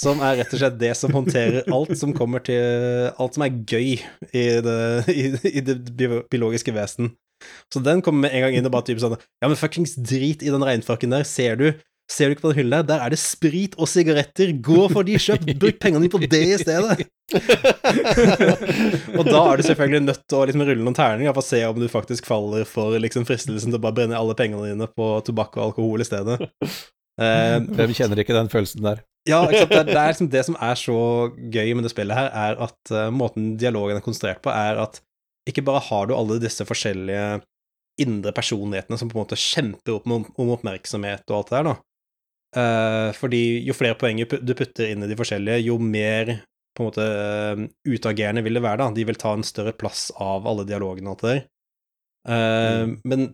som 0.00 0.22
er 0.24 0.38
rett 0.40 0.54
og 0.54 0.62
slett 0.62 0.78
det 0.80 0.92
som 0.96 1.12
håndterer 1.12 1.68
alt 1.76 1.92
som 2.00 2.14
kommer 2.16 2.42
til 2.44 3.10
Alt 3.20 3.36
som 3.36 3.44
er 3.44 3.58
gøy 3.68 3.98
i 4.32 4.46
det, 4.64 4.78
i, 5.12 5.26
i 5.52 5.64
det 5.64 5.76
biologiske 6.32 6.72
vesen. 6.74 7.12
Så 7.72 7.80
den 7.84 8.02
kommer 8.04 8.26
med 8.26 8.36
en 8.36 8.46
gang 8.46 8.56
inn 8.56 8.68
og 8.68 8.74
bare 8.74 8.88
type 8.88 9.00
sånn 9.00 9.16
Ja, 9.16 9.48
men 9.48 9.58
fuckings 9.60 9.96
drit 9.96 10.44
i 10.44 10.52
den 10.52 10.64
regnfrakken 10.64 11.12
der, 11.14 11.24
ser 11.28 11.56
du? 11.60 11.70
Ser 12.10 12.26
du 12.26 12.34
ikke 12.34 12.48
på 12.48 12.50
den 12.50 12.64
hylla? 12.64 12.80
Der 12.82 13.04
er 13.04 13.12
det 13.12 13.20
sprit 13.22 13.76
og 13.78 13.86
sigaretter. 13.86 14.50
Gå 14.66 14.88
for 14.90 15.06
de, 15.06 15.14
kjøp! 15.14 15.44
Bruk 15.62 15.76
pengene 15.78 16.02
dine 16.02 16.10
på 16.10 16.18
det 16.24 16.40
i 16.42 16.56
stedet! 16.58 17.06
og 19.18 19.22
da 19.28 19.42
er 19.44 19.60
du 19.60 19.62
selvfølgelig 19.68 20.00
nødt 20.08 20.24
til 20.26 20.40
å 20.40 20.46
liksom 20.48 20.64
rulle 20.66 20.82
noen 20.82 20.98
terninger 20.98 21.36
for 21.36 21.44
å 21.44 21.46
se 21.46 21.60
om 21.68 21.78
du 21.78 21.86
faktisk 21.92 22.26
faller 22.26 22.66
for 22.66 22.98
liksom 22.98 23.28
fristelsen 23.28 23.70
til 23.70 23.78
å 23.78 23.84
bare 23.84 24.00
brenne 24.00 24.18
alle 24.18 24.34
pengene 24.34 24.72
dine 24.72 24.90
på 24.90 25.12
tobakk 25.28 25.54
og 25.60 25.68
alkohol 25.68 26.02
i 26.02 26.08
stedet. 26.08 26.50
Hvem 27.20 27.94
kjenner 27.94 28.24
ikke 28.24 28.34
den 28.34 28.50
følelsen 28.50 28.82
der? 28.90 29.04
Ja, 29.28 29.42
det, 29.44 29.66
det, 29.68 29.92
er 29.92 30.12
liksom 30.12 30.30
det 30.32 30.42
som 30.46 30.56
er 30.56 30.78
så 30.80 30.96
gøy 31.36 31.74
med 31.76 31.84
det 31.84 31.92
spillet 31.92 32.16
her, 32.16 32.30
er 32.32 32.60
at 32.64 32.92
uh, 32.94 33.10
måten 33.12 33.52
dialogen 33.60 33.98
er 33.98 34.04
konstruert 34.04 34.40
på, 34.44 34.52
er 34.52 34.80
at 34.80 35.02
ikke 35.48 35.64
bare 35.66 35.82
har 35.90 36.08
du 36.08 36.14
alle 36.16 36.38
disse 36.40 36.64
forskjellige 36.64 37.42
indre 38.00 38.32
personlighetene 38.32 38.96
som 38.96 39.10
på 39.10 39.18
en 39.18 39.24
måte 39.24 39.38
kjemper 39.40 39.98
opp 39.98 40.08
om, 40.08 40.24
om 40.40 40.52
oppmerksomhet 40.54 41.24
og 41.28 41.36
alt 41.36 41.50
det 41.50 41.58
der, 41.58 41.68
da. 41.68 41.76
Uh, 42.50 43.10
fordi 43.14 43.42
jo 43.62 43.76
flere 43.76 43.98
poeng 43.98 44.18
du 44.26 44.54
putter 44.58 44.88
inn 44.88 45.04
i 45.06 45.10
de 45.10 45.18
forskjellige, 45.18 45.60
jo 45.68 45.76
mer 45.78 46.40
på 46.74 46.82
en 46.82 46.88
måte 46.88 47.04
uh, 47.04 47.66
utagerende 47.86 48.42
vil 48.46 48.56
det 48.56 48.64
være, 48.64 48.80
da. 48.82 48.88
De 48.96 49.06
vil 49.06 49.20
ta 49.20 49.34
en 49.36 49.46
større 49.46 49.76
plass 49.76 50.08
av 50.16 50.48
alle 50.48 50.66
dialogene 50.68 51.12
og 51.12 51.18
alt 51.18 51.26
det 51.26 51.34
der. 51.34 51.44
Uh, 52.30 52.82
mm. 52.88 52.96
Men 53.10 53.28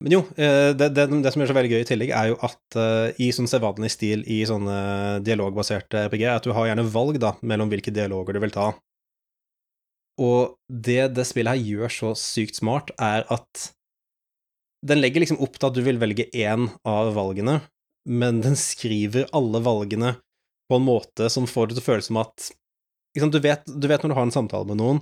men 0.00 0.14
jo, 0.14 0.20
eh, 0.40 0.70
det, 0.72 0.90
det, 0.96 1.06
det, 1.12 1.32
som 1.32 1.42
gjør 1.42 1.50
så 1.50 1.56
veldig 1.58 1.72
gøy 1.74 1.82
i 1.82 1.88
tillegg, 1.88 2.12
er 2.16 2.30
jo 2.30 2.38
at 2.46 2.76
uh, 2.80 3.10
i 3.20 3.28
sånn 3.36 3.48
sedvanlig 3.50 3.90
stil 3.92 4.22
i 4.24 4.38
sånne 4.48 4.76
dialogbaserte 5.26 6.06
RPG, 6.08 6.24
at 6.32 6.46
du 6.46 6.54
har 6.56 6.70
gjerne 6.70 6.86
valg 6.88 7.18
da, 7.20 7.34
mellom 7.44 7.68
hvilke 7.72 7.92
dialoger 7.92 8.36
du 8.36 8.40
vil 8.40 8.54
ta. 8.54 8.70
Og 10.20 10.56
det 10.68 11.12
det 11.16 11.26
spillet 11.28 11.52
her 11.52 11.68
gjør 11.74 11.92
så 11.92 12.14
sykt 12.16 12.60
smart, 12.60 12.94
er 12.96 13.26
at 13.32 13.68
den 14.88 15.02
legger 15.02 15.20
liksom 15.20 15.40
opp 15.44 15.58
til 15.58 15.68
at 15.68 15.76
du 15.76 15.84
vil 15.84 16.00
velge 16.00 16.30
én 16.32 16.70
av 16.88 17.12
valgene, 17.16 17.60
men 18.08 18.40
den 18.40 18.56
skriver 18.56 19.28
alle 19.36 19.60
valgene 19.60 20.14
på 20.70 20.78
en 20.78 20.86
måte 20.86 21.28
som 21.32 21.48
får 21.50 21.68
det 21.68 21.76
til 21.76 21.84
å 21.84 21.88
føles 21.90 22.08
som 22.08 22.20
at 22.22 22.48
du 23.18 23.40
vet, 23.42 23.66
du 23.66 23.88
vet 23.90 24.04
når 24.04 24.12
du 24.12 24.16
har 24.16 24.28
en 24.28 24.32
samtale 24.32 24.68
med 24.70 24.78
noen, 24.80 25.00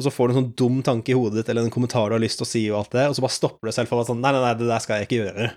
og 0.00 0.06
så 0.06 0.12
får 0.14 0.28
du 0.28 0.32
en 0.32 0.38
sånn 0.38 0.52
dum 0.56 0.76
tanke 0.80 1.12
i 1.12 1.16
hodet 1.16 1.42
ditt, 1.42 1.50
eller 1.52 1.66
en 1.66 1.72
kommentar 1.72 2.08
du 2.08 2.16
har 2.16 2.22
lyst 2.22 2.40
til 2.40 2.46
å 2.46 2.48
si, 2.48 2.62
og 2.72 2.78
alt 2.78 2.94
det, 2.96 3.02
og 3.10 3.16
så 3.18 3.24
bare 3.26 3.36
stopper 3.36 3.68
du 3.68 3.76
selv 3.76 3.90
for 3.90 3.98
å 3.98 4.00
være 4.00 4.08
sånn 4.14 4.22
Nei, 4.24 4.30
nei, 4.32 4.40
nei, 4.40 4.52
det 4.56 4.68
der 4.70 4.80
skal 4.80 4.96
jeg 4.96 5.08
ikke 5.08 5.18
gjøre. 5.18 5.48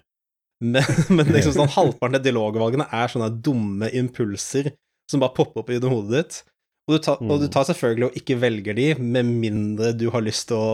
Men, 0.64 0.90
men 1.16 1.32
liksom 1.32 1.56
sånn 1.56 1.72
halvparten 1.72 2.20
av 2.20 2.26
dialogvalgene 2.26 2.90
er 2.92 3.14
sånne 3.14 3.30
dumme 3.46 3.88
impulser 3.96 4.74
som 5.12 5.24
bare 5.24 5.36
popper 5.38 5.64
opp 5.64 5.72
i 5.72 5.80
hodet 5.80 6.18
ditt. 6.18 6.42
Og 6.90 6.98
du, 6.98 7.00
tar, 7.06 7.22
og 7.24 7.40
du, 7.40 7.48
tar, 7.48 7.64
selvfølgelig 7.70 8.10
og 8.10 8.20
ikke 8.20 8.40
velger 8.42 8.76
de, 8.76 8.90
med 9.00 9.30
mindre 9.30 9.94
du 9.96 10.10
har 10.12 10.24
lyst 10.26 10.50
til 10.50 10.60
å 10.60 10.72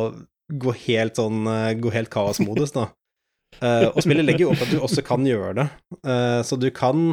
gå 0.49 0.73
helt 0.87 1.19
sånn 1.19 1.45
eh, 1.45 1.75
Gå 1.77 1.91
helt 1.93 2.09
kaosmodus, 2.09 2.73
da. 2.73 2.87
Uh, 3.59 3.89
og 3.91 4.01
spillet 4.05 4.25
legger 4.25 4.47
jo 4.47 4.51
opp 4.53 4.61
at 4.63 4.71
du 4.71 4.79
også 4.81 5.03
kan 5.05 5.25
gjøre 5.25 5.53
det. 5.57 5.67
Uh, 6.01 6.39
så 6.45 6.57
du 6.57 6.69
kan 6.73 7.11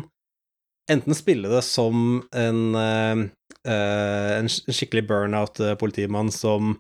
enten 0.93 1.17
spille 1.19 1.51
det 1.51 1.63
som 1.67 2.23
en 2.37 2.61
uh, 2.79 3.27
uh, 3.67 4.31
en 4.39 4.49
skikkelig 4.51 5.07
burnout-politimann 5.09 6.33
som 6.35 6.77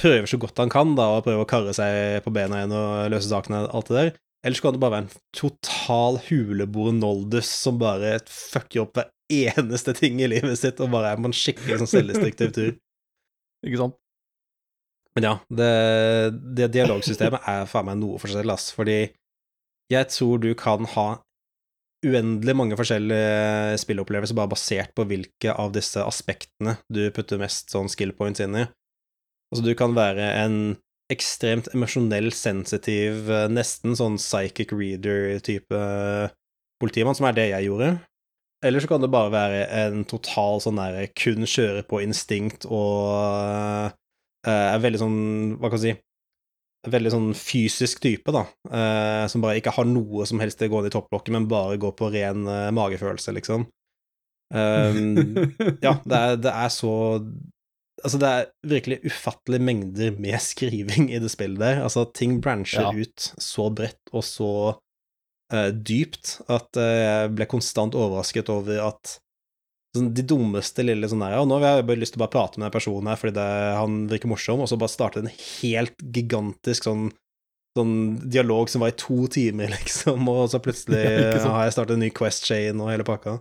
prøver 0.00 0.26
så 0.26 0.40
godt 0.42 0.58
han 0.58 0.72
kan 0.72 0.94
da, 0.98 1.06
og 1.14 1.24
prøver 1.26 1.44
å 1.44 1.48
karre 1.48 1.74
seg 1.76 2.20
på 2.24 2.32
bena 2.34 2.60
igjen 2.60 2.74
og 2.74 3.10
løse 3.14 3.30
sakene 3.30 3.64
og 3.64 3.76
alt 3.78 3.90
det 3.90 3.98
der. 4.00 4.14
Eller 4.44 4.58
så 4.58 4.66
kan 4.66 4.76
det 4.76 4.82
bare 4.82 4.96
være 4.98 5.06
en 5.06 5.18
total 5.32 6.18
huleboer 6.26 6.96
Noldus 6.98 7.48
som 7.48 7.78
bare 7.80 8.18
fucker 8.28 8.82
opp 8.82 8.98
hver 8.98 9.12
eneste 9.32 9.94
ting 9.96 10.18
i 10.20 10.28
livet 10.28 10.58
sitt, 10.60 10.82
og 10.84 10.92
bare 10.92 11.14
er 11.14 11.20
på 11.20 11.30
en 11.30 11.36
skikkelig 11.36 11.80
sånn 11.80 11.92
selvdestruktiv 11.94 12.52
tur. 12.56 12.72
Ikke 13.64 13.80
sant? 13.80 13.96
Men 15.14 15.28
ja, 15.28 15.34
det, 15.48 15.70
det 16.58 16.72
dialogsystemet 16.74 17.46
er 17.48 17.68
faen 17.70 17.86
meg 17.86 18.00
noe 18.02 18.18
forskjellig, 18.20 18.56
ass, 18.56 18.72
fordi 18.74 18.98
jeg 19.92 20.08
tror 20.10 20.40
du 20.42 20.50
kan 20.58 20.88
ha 20.96 21.06
uendelig 22.04 22.54
mange 22.56 22.76
forskjellige 22.78 23.78
spillopplevelser 23.82 24.36
bare 24.38 24.52
basert 24.52 24.94
på 24.96 25.06
hvilke 25.08 25.54
av 25.54 25.74
disse 25.74 26.02
aspektene 26.04 26.76
du 26.92 27.02
putter 27.14 27.40
mest 27.40 27.74
sånn 27.74 27.90
skill 27.92 28.14
points 28.16 28.42
inn 28.44 28.56
i. 28.60 28.64
Altså, 29.52 29.64
du 29.66 29.74
kan 29.78 29.96
være 29.96 30.30
en 30.44 30.58
ekstremt 31.12 31.68
emosjonell, 31.74 32.30
sensitiv, 32.34 33.28
nesten 33.52 33.96
sånn 33.98 34.16
psychic 34.20 34.72
reader-type 34.72 35.80
politimann, 36.80 37.16
som 37.16 37.28
er 37.28 37.36
det 37.36 37.48
jeg 37.50 37.68
gjorde. 37.68 37.90
Eller 38.64 38.80
så 38.80 38.88
kan 38.88 39.04
det 39.04 39.12
bare 39.12 39.32
være 39.34 39.60
en 39.82 40.06
total 40.08 40.62
sånn 40.64 40.80
derre 40.80 41.10
kun 41.12 41.44
kjøre 41.44 41.84
på 41.88 42.00
instinkt 42.00 42.64
og 42.64 43.12
uh, 43.12 43.92
er 44.48 44.80
veldig 44.80 45.02
sånn, 45.02 45.18
hva 45.60 45.68
kan 45.68 45.82
jeg 45.82 45.98
si 45.98 46.00
veldig 46.90 47.12
sånn 47.14 47.30
fysisk 47.38 48.02
type, 48.04 48.32
da, 48.34 48.44
eh, 48.68 49.24
som 49.30 49.44
bare 49.44 49.60
ikke 49.60 49.72
har 49.76 49.88
noe 49.88 50.26
som 50.28 50.42
helst 50.42 50.60
til 50.60 50.70
å 50.70 50.74
gå 50.74 50.82
ned 50.82 50.92
i 50.92 50.94
topplokket, 50.96 51.32
men 51.36 51.48
bare 51.50 51.80
går 51.80 51.94
på 51.98 52.10
ren 52.14 52.46
eh, 52.50 52.70
magefølelse, 52.76 53.34
liksom. 53.38 53.66
Um, 54.54 55.34
ja, 55.86 55.96
det 56.04 56.18
er, 56.18 56.36
det 56.44 56.52
er, 56.52 56.70
så 56.70 56.92
Altså, 58.04 58.18
det 58.20 58.28
er 58.28 58.48
virkelig 58.68 58.98
ufattelige 59.08 59.64
mengder 59.64 60.16
med 60.20 60.36
skriving 60.42 61.06
i 61.08 61.20
det 61.22 61.30
spillet 61.32 61.62
der. 61.62 61.78
Altså, 61.86 62.02
ting 62.12 62.36
brancher 62.44 62.90
ja. 62.90 62.90
ut 62.92 63.28
så 63.40 63.70
bredt 63.72 64.12
og 64.12 64.26
så 64.26 64.50
uh, 65.54 65.70
dypt 65.72 66.34
at 66.52 66.76
uh, 66.76 66.84
jeg 66.84 67.30
ble 67.38 67.46
konstant 67.48 67.96
overrasket 67.96 68.50
over 68.52 68.82
at 68.90 69.14
sånn, 69.94 70.12
de 70.16 70.24
dummeste 70.26 70.84
lille 70.84 71.08
sånn 71.10 71.22
der, 71.24 71.36
og 71.40 71.48
nå 71.50 71.58
har 71.62 71.78
jeg 71.78 71.88
bare 71.90 72.02
lyst 72.02 72.16
til 72.16 72.20
å 72.20 72.24
bare 72.24 72.34
prate 72.34 72.60
med 72.60 72.68
den 72.68 72.76
personen 72.76 73.10
her 73.10 73.20
fordi 73.20 73.36
det, 73.38 73.50
han 73.78 73.98
virker 74.10 74.32
morsom, 74.32 74.64
og 74.64 74.70
så 74.70 74.78
bare 74.80 74.94
starte 74.94 75.22
en 75.22 75.30
helt 75.32 76.06
gigantisk 76.16 76.88
sånn, 76.88 77.08
sånn 77.78 77.94
dialog 78.22 78.72
som 78.72 78.84
var 78.84 78.94
i 78.94 78.98
to 79.00 79.28
timer, 79.32 79.72
liksom, 79.78 80.26
og 80.30 80.48
så 80.52 80.62
plutselig 80.64 81.04
har 81.44 81.68
jeg 81.68 81.76
startet 81.76 81.98
en 81.98 82.04
ny 82.06 82.10
Quest 82.14 82.48
Chain 82.48 82.82
og 82.82 82.92
hele 82.92 83.06
pakka. 83.06 83.38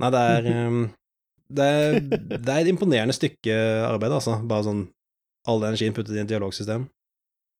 Nei, 0.00 0.10
det 0.14 0.24
er 0.32 0.50
um, 0.70 0.82
det, 1.58 1.68
er, 1.68 2.00
det 2.08 2.40
er 2.46 2.58
et 2.62 2.72
imponerende 2.72 3.16
stykke 3.16 3.56
arbeid, 3.88 4.16
altså. 4.16 4.38
Bare 4.48 4.68
sånn 4.68 4.84
all 5.48 5.62
energien 5.64 5.94
puttet 5.96 6.16
i 6.16 6.22
et 6.22 6.28
dialogsystem. 6.30 6.84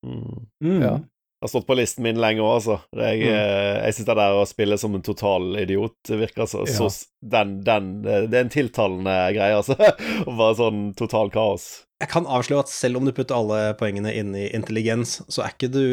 Mm. 0.06 0.44
Mm. 0.64 0.78
Ja 0.80 0.98
har 1.40 1.48
stått 1.48 1.66
på 1.66 1.74
listen 1.78 2.04
min 2.04 2.20
lenge 2.20 2.42
òg, 2.44 2.52
altså. 2.58 2.78
Jeg, 2.96 3.20
mm. 3.24 3.34
Eh, 3.34 3.76
jeg 3.86 3.96
syns 3.96 4.08
det 4.10 4.16
der 4.20 4.38
å 4.38 4.46
spille 4.48 4.78
som 4.80 4.96
en 4.96 5.04
total 5.04 5.54
idiot 5.62 6.12
virker 6.12 6.44
altså. 6.44 6.64
ja. 6.68 6.76
så 6.76 6.90
den, 7.20 7.60
den, 7.64 7.92
Det 8.02 8.36
er 8.36 8.42
en 8.44 8.52
tiltalende 8.52 9.18
greie, 9.36 9.56
altså. 9.56 9.76
Å 10.28 10.34
være 10.36 10.58
sånn 10.60 10.82
total 11.00 11.32
kaos. 11.32 11.70
Jeg 12.00 12.12
kan 12.12 12.28
avsløre 12.28 12.64
at 12.64 12.72
selv 12.72 13.00
om 13.00 13.08
du 13.08 13.14
putter 13.16 13.36
alle 13.36 13.74
poengene 13.80 14.12
inn 14.16 14.34
i 14.36 14.48
intelligens, 14.56 15.20
så 15.28 15.44
er 15.44 15.56
ikke 15.56 15.72
du 15.72 15.84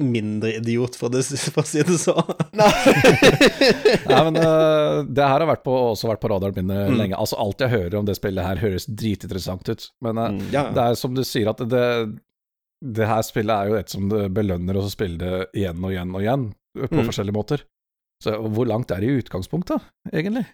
mindre 0.00 0.54
idiot, 0.56 0.96
for, 0.96 1.12
det, 1.12 1.24
for 1.52 1.62
å 1.64 1.68
si 1.68 1.82
det 1.84 1.98
så. 2.00 2.14
Nei. 2.58 2.72
Nei, 4.08 4.22
men 4.28 4.38
uh, 4.40 5.02
det 5.04 5.26
her 5.26 5.42
har 5.42 5.48
vært 5.50 5.64
på, 5.66 5.74
også 5.92 6.10
vært 6.10 6.22
på 6.22 6.30
radaren 6.32 6.58
min 6.62 6.72
mm. 6.72 6.98
lenge. 7.00 7.18
Altså 7.18 7.38
Alt 7.42 7.62
jeg 7.64 7.74
hører 7.74 7.98
om 8.00 8.08
det 8.08 8.16
spillet 8.18 8.46
her, 8.46 8.62
høres 8.62 8.88
dritinteressant 8.88 9.68
ut. 9.68 9.88
Men 10.04 10.20
uh, 10.20 10.30
mm, 10.36 10.44
ja. 10.54 10.68
det 10.74 10.86
er 10.86 11.00
som 11.02 11.18
du 11.18 11.24
sier, 11.26 11.50
at 11.52 11.62
det, 11.66 11.86
det 12.82 13.06
her 13.06 13.22
spillet 13.22 13.52
er 13.54 13.68
jo 13.70 13.76
et 13.78 13.92
som 13.92 14.08
det 14.10 14.24
belønner 14.34 14.78
å 14.80 14.88
spille 14.90 15.18
det 15.20 15.36
igjen 15.60 15.78
og 15.84 15.92
igjen 15.94 16.14
og 16.16 16.24
igjen, 16.24 16.48
på 16.74 16.88
mm. 16.98 17.04
forskjellige 17.10 17.36
måter. 17.36 17.62
Så 18.22 18.34
hvor 18.54 18.66
langt 18.70 18.90
er 18.94 19.02
det 19.02 19.08
i 19.10 19.20
utgangspunktet, 19.22 19.82
egentlig? 20.12 20.44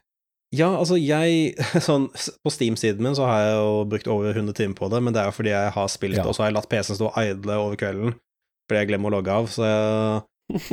Ja, 0.57 0.71
altså 0.81 0.97
jeg 0.97 1.53
sånn, 1.85 2.07
På 2.41 2.49
Steam-siden 2.53 3.05
min 3.05 3.17
så 3.17 3.27
har 3.29 3.43
jeg 3.45 3.57
jo 3.59 3.73
brukt 3.91 4.07
over 4.09 4.33
100 4.33 4.57
timer 4.57 4.79
på 4.79 4.89
det, 4.93 5.03
men 5.05 5.13
det 5.13 5.21
er 5.21 5.29
jo 5.29 5.37
fordi 5.37 5.53
jeg 5.53 5.75
har 5.75 5.91
spilt 5.93 6.17
Ja. 6.17 6.25
og 6.25 6.33
så 6.37 6.45
har 6.45 6.49
jeg 6.53 6.57
latt 6.57 6.69
PC-en 6.73 6.97
stå 7.01 7.11
idle 7.21 7.59
over 7.61 7.77
kvelden 7.81 8.15
fordi 8.69 8.81
jeg 8.83 8.89
glemmer 8.91 9.09
å 9.13 9.17
logge 9.19 9.33
av. 9.33 9.47
Så 9.53 9.65
jeg, 9.65 10.25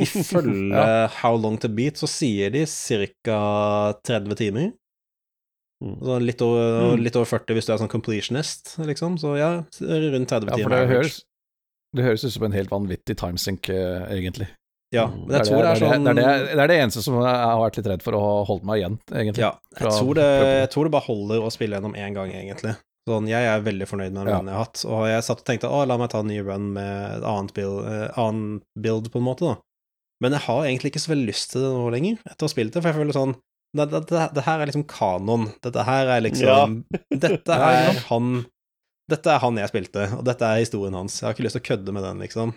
ifølge 0.04 0.80
How 1.20 1.36
Long 1.40 1.56
To 1.62 1.68
Beat 1.72 1.96
så 2.00 2.08
sier 2.08 2.50
de 2.52 2.64
ca. 3.24 3.38
30 4.04 4.36
timer. 4.40 4.66
Mm. 5.84 5.94
Så 6.00 6.18
litt 6.24 6.42
over, 6.44 6.92
Mm. 6.96 7.02
litt 7.04 7.16
over 7.16 7.28
40 7.28 7.56
hvis 7.56 7.66
du 7.68 7.72
er 7.72 7.80
sånn 7.80 7.92
completionist, 7.92 8.74
liksom. 8.88 9.16
Så 9.20 9.36
ja, 9.36 9.50
rundt 9.80 10.28
30 10.32 10.48
Ja, 10.48 10.56
for 10.56 10.60
timer. 10.60 10.76
det 10.76 10.92
høres, 10.92 11.18
det 11.96 12.04
høres 12.06 12.24
ut 12.26 12.32
som 12.36 12.44
en 12.48 12.54
helt 12.56 12.70
vanvittig 12.72 13.16
timesink, 13.20 13.68
eh, 13.72 14.06
egentlig. 14.16 14.48
Ja, 14.94 15.08
Mm. 15.10 15.26
men 15.26 15.34
jeg 15.40 15.46
tror 15.48 15.62
det 15.64 15.70
er 15.72 15.80
sånn 15.82 16.04
det, 16.06 16.12
er 16.12 16.14
det, 16.14 16.54
det 16.56 16.62
er 16.62 16.68
det 16.70 16.76
eneste 16.84 17.02
som 17.02 17.16
jeg 17.18 17.26
har 17.42 17.58
vært 17.58 17.76
litt 17.80 17.88
redd 17.90 18.02
for 18.06 18.14
å 18.14 18.20
holde 18.46 18.64
meg 18.68 18.78
igjen, 18.80 18.98
egentlig. 19.10 19.42
Ja, 19.42 19.50
jeg 19.80 19.90
tror, 19.96 20.12
det, 20.14 20.26
jeg 20.62 20.68
tror 20.70 20.84
det 20.86 20.92
bare 20.94 21.08
holder 21.08 21.42
å 21.42 21.50
spille 21.52 21.76
gjennom 21.80 21.96
én 21.98 22.14
gang, 22.14 22.30
egentlig. 22.30 22.76
Sånn, 23.06 23.26
jeg 23.30 23.46
er 23.50 23.60
veldig 23.66 23.86
fornøyd 23.90 24.12
med 24.14 24.26
den 24.26 24.32
Ja. 24.34 24.38
jeg 24.42 24.54
har 24.54 24.64
hatt, 24.64 24.84
og 24.86 25.02
jeg 25.10 25.22
satt 25.26 25.42
og 25.42 25.44
tenkte 25.46 25.68
å, 25.70 25.82
la 25.86 25.96
meg 25.98 26.10
ta 26.10 26.20
en 26.22 26.30
ny 26.30 26.38
run 26.42 26.72
med 26.74 27.18
et 27.18 27.26
annet 27.26 27.52
build, 27.54 27.86
eh, 27.86 28.08
annen 28.18 28.62
build, 28.78 29.10
på 29.12 29.18
en 29.22 29.26
måte, 29.26 29.46
da. 29.46 29.56
Men 30.22 30.32
jeg 30.32 30.40
har 30.46 30.62
egentlig 30.64 30.90
ikke 30.94 31.02
så 31.04 31.12
veldig 31.12 31.28
lyst 31.28 31.50
til 31.52 31.60
det 31.66 31.70
nå 31.74 31.90
lenger, 31.92 32.18
etter 32.24 32.46
å 32.46 32.48
ha 32.48 32.54
spilt 32.54 32.72
det, 32.72 32.82
for 32.82 32.92
jeg 32.92 32.98
føler 33.02 33.12
sånn 33.18 33.36
det, 33.76 33.90
det, 33.90 34.06
det, 34.08 34.20
det 34.38 34.44
her 34.46 34.60
er 34.62 34.66
liksom 34.70 34.86
kanon. 34.88 35.50
Dette 35.60 35.82
her 35.84 36.06
er 36.14 36.20
liksom 36.24 36.84
Dette 37.26 37.52
Ja, 37.58 37.70
er 37.90 37.98
han 38.08 38.46
Dette 39.08 39.30
er 39.30 39.38
han 39.38 39.56
jeg 39.60 39.70
spilte, 39.70 40.06
og 40.18 40.24
dette 40.26 40.42
er 40.48 40.58
historien 40.64 40.94
hans. 40.98 41.20
Jeg 41.20 41.28
har 41.28 41.34
ikke 41.36 41.44
lyst 41.46 41.58
til 41.58 41.62
å 41.62 41.68
kødde 41.68 41.92
med 41.94 42.02
den, 42.02 42.18
liksom. 42.24 42.54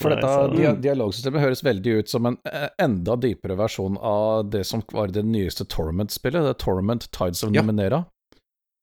For 0.00 0.08
Nei, 0.08 0.16
dette 0.20 0.32
så- 0.32 0.80
dialogsystemet 0.80 1.40
høres 1.40 1.62
veldig 1.64 1.98
ut 2.00 2.08
som 2.08 2.26
en 2.26 2.38
eh, 2.48 2.68
enda 2.80 3.16
dypere 3.16 3.56
versjon 3.56 3.98
av 4.00 4.48
det 4.50 4.64
som 4.66 4.82
var 4.92 5.08
det 5.12 5.22
nyeste 5.24 5.66
Torment-spillet, 5.68 6.40
det 6.44 6.52
er 6.54 6.60
Torment 6.64 7.10
Tides 7.12 7.42
of 7.44 7.52
Ja. 7.52 7.60
Nominera. 7.62 8.06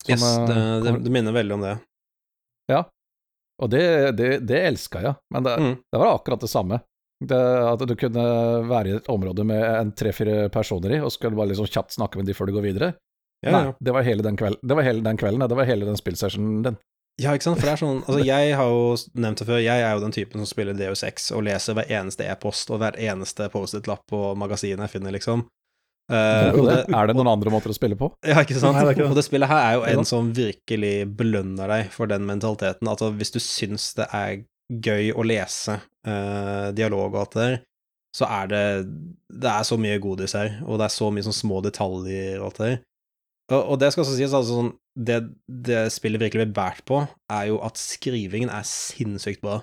Som, 0.04 0.12
Yes, 0.14 0.22
det, 0.48 0.56
eh, 0.56 0.80
det, 0.86 1.04
det 1.04 1.10
minner 1.12 1.32
veldig 1.34 1.54
om 1.54 1.60
det. 1.66 1.78
Ja. 2.70 2.84
Og 3.60 3.68
det, 3.70 4.16
det, 4.16 4.46
det 4.46 4.60
elska 4.70 5.02
jeg, 5.02 5.16
men 5.34 5.42
det, 5.44 5.56
Mm. 5.58 5.74
det 5.92 5.98
var 6.00 6.14
akkurat 6.18 6.40
det 6.40 6.48
samme. 6.48 6.80
Det, 7.22 7.36
at 7.36 7.82
du 7.86 7.94
kunne 7.96 8.22
være 8.66 8.86
i 8.88 8.96
et 8.96 9.08
område 9.12 9.44
med 9.44 9.62
en 9.62 9.90
tre-fire 9.92 10.48
personer 10.48 10.94
i, 10.96 11.00
og 11.04 11.12
skulle 11.12 11.36
bare 11.36 11.50
liksom 11.52 11.66
kjapt 11.68 11.92
snakke 11.98 12.16
med 12.16 12.24
de 12.26 12.32
før 12.32 12.46
du 12.48 12.52
går 12.56 12.62
videre. 12.64 12.94
Ja, 13.40 13.52
Nei, 13.54 13.64
ja. 13.70 13.74
det 13.80 13.92
var 13.96 14.04
hele 14.04 14.24
den, 14.24 14.36
kvelden, 14.36 14.60
det 14.68 14.76
var 14.76 14.84
hele 14.84 15.00
den 15.04 15.16
kvelden, 15.20 15.48
det 15.48 15.56
var 15.56 15.68
hele 15.68 15.88
den 15.88 15.96
spillsessionen 15.96 16.64
din. 16.66 16.80
Ja, 17.20 17.34
ikke 17.36 17.50
sant, 17.50 17.60
for 17.60 17.68
det 17.68 17.72
er 17.74 17.80
sånn 17.80 17.98
Altså, 18.06 18.20
jeg 18.24 18.52
har 18.56 18.68
jo 18.70 18.84
nevnt 19.20 19.40
det 19.42 19.46
før, 19.48 19.58
jeg 19.60 19.84
er 19.84 19.92
jo 19.92 20.02
den 20.04 20.14
typen 20.14 20.40
som 20.40 20.48
spiller 20.48 20.76
Deus 20.76 21.02
Ex 21.04 21.30
og 21.36 21.44
leser 21.44 21.76
hver 21.76 21.90
eneste 22.00 22.24
e-post 22.28 22.70
og 22.72 22.80
hver 22.80 22.96
eneste 23.00 23.48
Post-It-lapp 23.52 24.06
på 24.08 24.20
magasinet 24.40 24.86
jeg 24.86 24.94
finner, 24.94 25.14
liksom. 25.16 25.44
Uh, 26.10 26.50
det, 26.50 26.62
det, 26.66 26.78
er 26.96 27.06
det 27.06 27.14
noen 27.14 27.30
andre 27.30 27.52
måter 27.54 27.70
å 27.70 27.76
spille 27.76 27.94
på? 27.98 28.08
ja, 28.26 28.40
ikke 28.42 28.58
sant? 28.58 28.74
Nei, 28.74 28.82
det 28.88 28.96
ikke 28.96 29.04
det. 29.04 29.10
Og 29.12 29.18
det 29.20 29.26
spillet 29.26 29.50
her 29.52 29.60
er 29.62 29.76
jo 29.76 29.84
en 29.92 30.08
som 30.08 30.30
virkelig 30.34 30.94
belønner 31.18 31.70
deg 31.70 31.92
for 31.94 32.10
den 32.10 32.24
mentaliteten. 32.26 32.90
Altså, 32.90 33.12
hvis 33.14 33.34
du 33.36 33.38
syns 33.42 33.92
det 33.98 34.08
er 34.16 34.40
gøy 34.70 35.12
å 35.14 35.26
lese 35.26 35.76
uh, 36.08 36.70
dialog 36.74 37.12
og 37.12 37.20
alt 37.24 37.36
det 37.36 37.46
der, 37.46 37.58
så 38.16 38.26
er 38.26 38.48
det 38.50 38.64
Det 39.30 39.50
er 39.52 39.62
så 39.62 39.76
mye 39.78 40.00
godis 40.02 40.34
her, 40.34 40.56
og 40.66 40.80
det 40.80 40.88
er 40.88 40.94
så 40.96 41.12
mye 41.14 41.26
sånn 41.28 41.36
små 41.36 41.60
detaljer 41.62 42.40
og 42.40 42.48
alt 42.48 42.58
det 42.58 42.70
der. 42.72 42.80
Og, 43.50 43.78
det 43.80 43.90
skal 43.92 44.04
også 44.04 44.16
sies, 44.16 44.32
altså 44.36 44.60
sånn 44.60 44.72
det, 44.94 45.16
det 45.48 45.80
spillet 45.94 46.20
virkelig 46.22 46.44
blir 46.46 46.54
båret 46.54 46.84
på, 46.86 47.00
er 47.30 47.48
jo 47.50 47.58
at 47.66 47.78
skrivingen 47.80 48.50
er 48.52 48.66
sinnssykt 48.66 49.40
bra. 49.42 49.60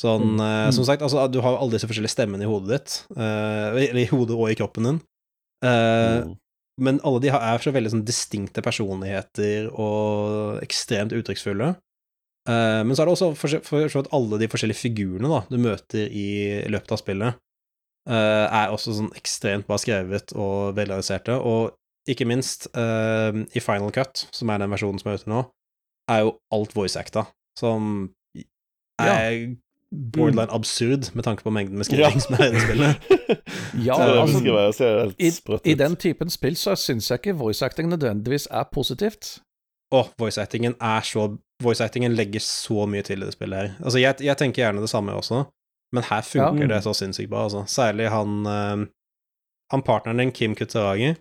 Sånn, 0.00 0.38
eh, 0.40 0.70
som 0.72 0.86
sagt, 0.88 1.02
altså, 1.04 1.26
du 1.30 1.40
har 1.44 1.58
alle 1.58 1.74
disse 1.76 1.88
forskjellige 1.88 2.14
stemmene 2.14 2.46
i 2.46 2.48
hodet 2.48 2.78
ditt, 2.78 2.94
eh, 3.16 3.68
eller 3.90 4.00
i 4.00 4.08
hodet 4.12 4.36
og 4.38 4.48
i 4.50 4.56
kroppen 4.58 4.88
din. 4.88 5.00
Eh, 5.64 6.22
Mm. 6.24 6.36
men 6.80 7.00
alle 7.04 7.20
de 7.20 7.28
har- 7.28 7.42
er 7.54 7.58
så 7.58 7.70
veldig 7.72 7.90
sånn 7.92 8.04
distinkte 8.04 8.62
personligheter 8.64 9.68
og 9.78 10.60
ekstremt 10.62 11.12
uttrykksfulle. 11.12 11.76
Eh, 12.48 12.82
men 12.82 12.96
så 12.96 13.02
er 13.02 13.06
det 13.06 13.14
også 13.14 13.36
for, 13.36 13.48
for, 13.60 13.88
for 13.88 14.08
alle 14.12 14.38
de 14.38 14.48
forskjellige 14.48 14.80
figurene 14.82 15.28
da, 15.28 15.44
du 15.50 15.58
møter 15.58 16.08
i 16.10 16.64
løpet 16.66 16.92
av 16.92 16.98
spillet, 16.98 17.34
eh, 18.08 18.46
er 18.48 18.72
også 18.72 18.96
sånn 18.96 19.12
ekstremt 19.14 19.66
bra 19.68 19.76
skrevet 19.76 20.32
og 20.34 20.74
velrealiserte. 20.74 21.36
Og 21.38 21.74
ikke 22.08 22.26
minst, 22.26 22.68
uh, 22.76 23.30
i 23.54 23.60
Final 23.62 23.92
Cut, 23.94 24.26
som 24.34 24.48
er 24.50 24.58
den 24.62 24.72
versjonen 24.72 24.98
som 24.98 25.10
er 25.12 25.20
ute 25.20 25.30
nå, 25.30 25.42
er 26.10 26.24
jo 26.24 26.32
alt 26.52 26.74
voice-acta, 26.76 27.26
som 27.58 28.10
er 29.00 29.56
borderline 29.92 30.50
absurd 30.50 31.10
med 31.14 31.24
tanke 31.24 31.44
på 31.44 31.50
mengden 31.52 31.76
med 31.76 31.84
skriving 31.84 32.20
som 32.22 32.34
er 32.38 32.46
i 32.48 32.52
det 32.54 32.62
spillet. 32.64 33.08
Ja, 33.86 33.96
altså, 33.96 35.12
i, 35.18 35.30
I 35.70 35.74
den 35.74 35.96
typen 35.96 36.30
spill 36.30 36.56
så 36.56 36.74
syns 36.76 37.10
jeg 37.10 37.20
ikke 37.22 37.34
voice 37.38 37.64
acting 37.64 37.88
nødvendigvis 37.88 38.46
er 38.50 38.64
positivt. 38.72 39.38
Og 39.92 40.08
voice-actingen 40.20 40.74
er 40.80 41.00
så 41.04 41.26
Voice-actingen 41.62 42.16
legger 42.18 42.40
så 42.42 42.86
mye 42.90 43.04
til 43.06 43.22
i 43.22 43.26
det 43.28 43.36
spillet 43.36 43.58
her. 43.58 43.74
Altså, 43.84 43.98
jeg, 44.02 44.16
jeg 44.24 44.36
tenker 44.40 44.64
gjerne 44.64 44.80
det 44.82 44.90
samme 44.90 45.12
også, 45.14 45.44
men 45.94 46.02
her 46.08 46.22
funker 46.26 46.64
Ja. 46.66 46.70
det 46.74 46.80
så 46.82 46.94
sinnssykt 46.96 47.30
bra, 47.30 47.44
altså. 47.44 47.62
Særlig 47.70 48.08
han 48.10 48.46
eh, 48.46 48.86
Han 49.72 49.82
partneren 49.86 50.18
din, 50.18 50.32
Kim 50.32 50.56
Kutaragi, 50.58 51.12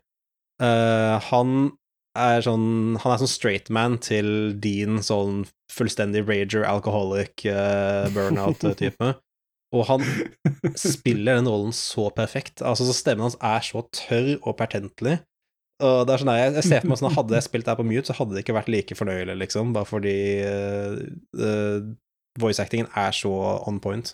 eh, 0.61 1.15
han 1.31 1.71
er 2.17 2.43
sånn 2.43 2.97
Han 2.99 3.13
er 3.13 3.21
sånn 3.21 3.31
straight 3.31 3.69
man 3.71 3.97
til 4.03 4.51
din 4.59 4.99
sånn 5.05 5.45
fullstendig 5.71 6.25
rager, 6.27 6.65
alcoholic, 6.67 7.45
uh, 7.47 8.09
burnout-type. 8.11 9.13
Og 9.71 9.85
han 9.87 10.03
spiller 10.75 11.39
den 11.39 11.47
rollen 11.47 11.71
så 11.71 12.09
perfekt. 12.11 12.59
Altså, 12.59 12.83
så 12.89 12.95
Stemmen 12.97 13.29
hans 13.29 13.37
er 13.39 13.63
så 13.63 13.85
tørr 13.95 14.33
og 14.41 14.57
pertentlig. 14.59 15.21
Og 15.81 16.03
det 16.05 16.13
er 16.13 16.21
sånn 16.21 16.31
der, 16.33 16.41
jeg, 16.41 16.55
jeg 16.59 16.67
ser 16.67 16.83
for 16.83 16.91
meg 16.91 16.99
sånn, 16.99 17.15
Hadde 17.15 17.37
jeg 17.37 17.47
spilt 17.47 17.69
der 17.69 17.79
på 17.79 17.87
mute, 17.87 18.05
så 18.09 18.17
hadde 18.19 18.35
det 18.35 18.43
ikke 18.43 18.57
vært 18.59 18.71
like 18.73 18.97
fornøyelig, 18.99 19.37
liksom. 19.45 19.71
Bare 19.77 19.87
fordi 19.89 20.17
uh, 20.43 21.87
voice-actingen 22.43 22.91
er 22.99 23.15
så 23.15 23.31
on 23.63 23.79
point. 23.83 24.13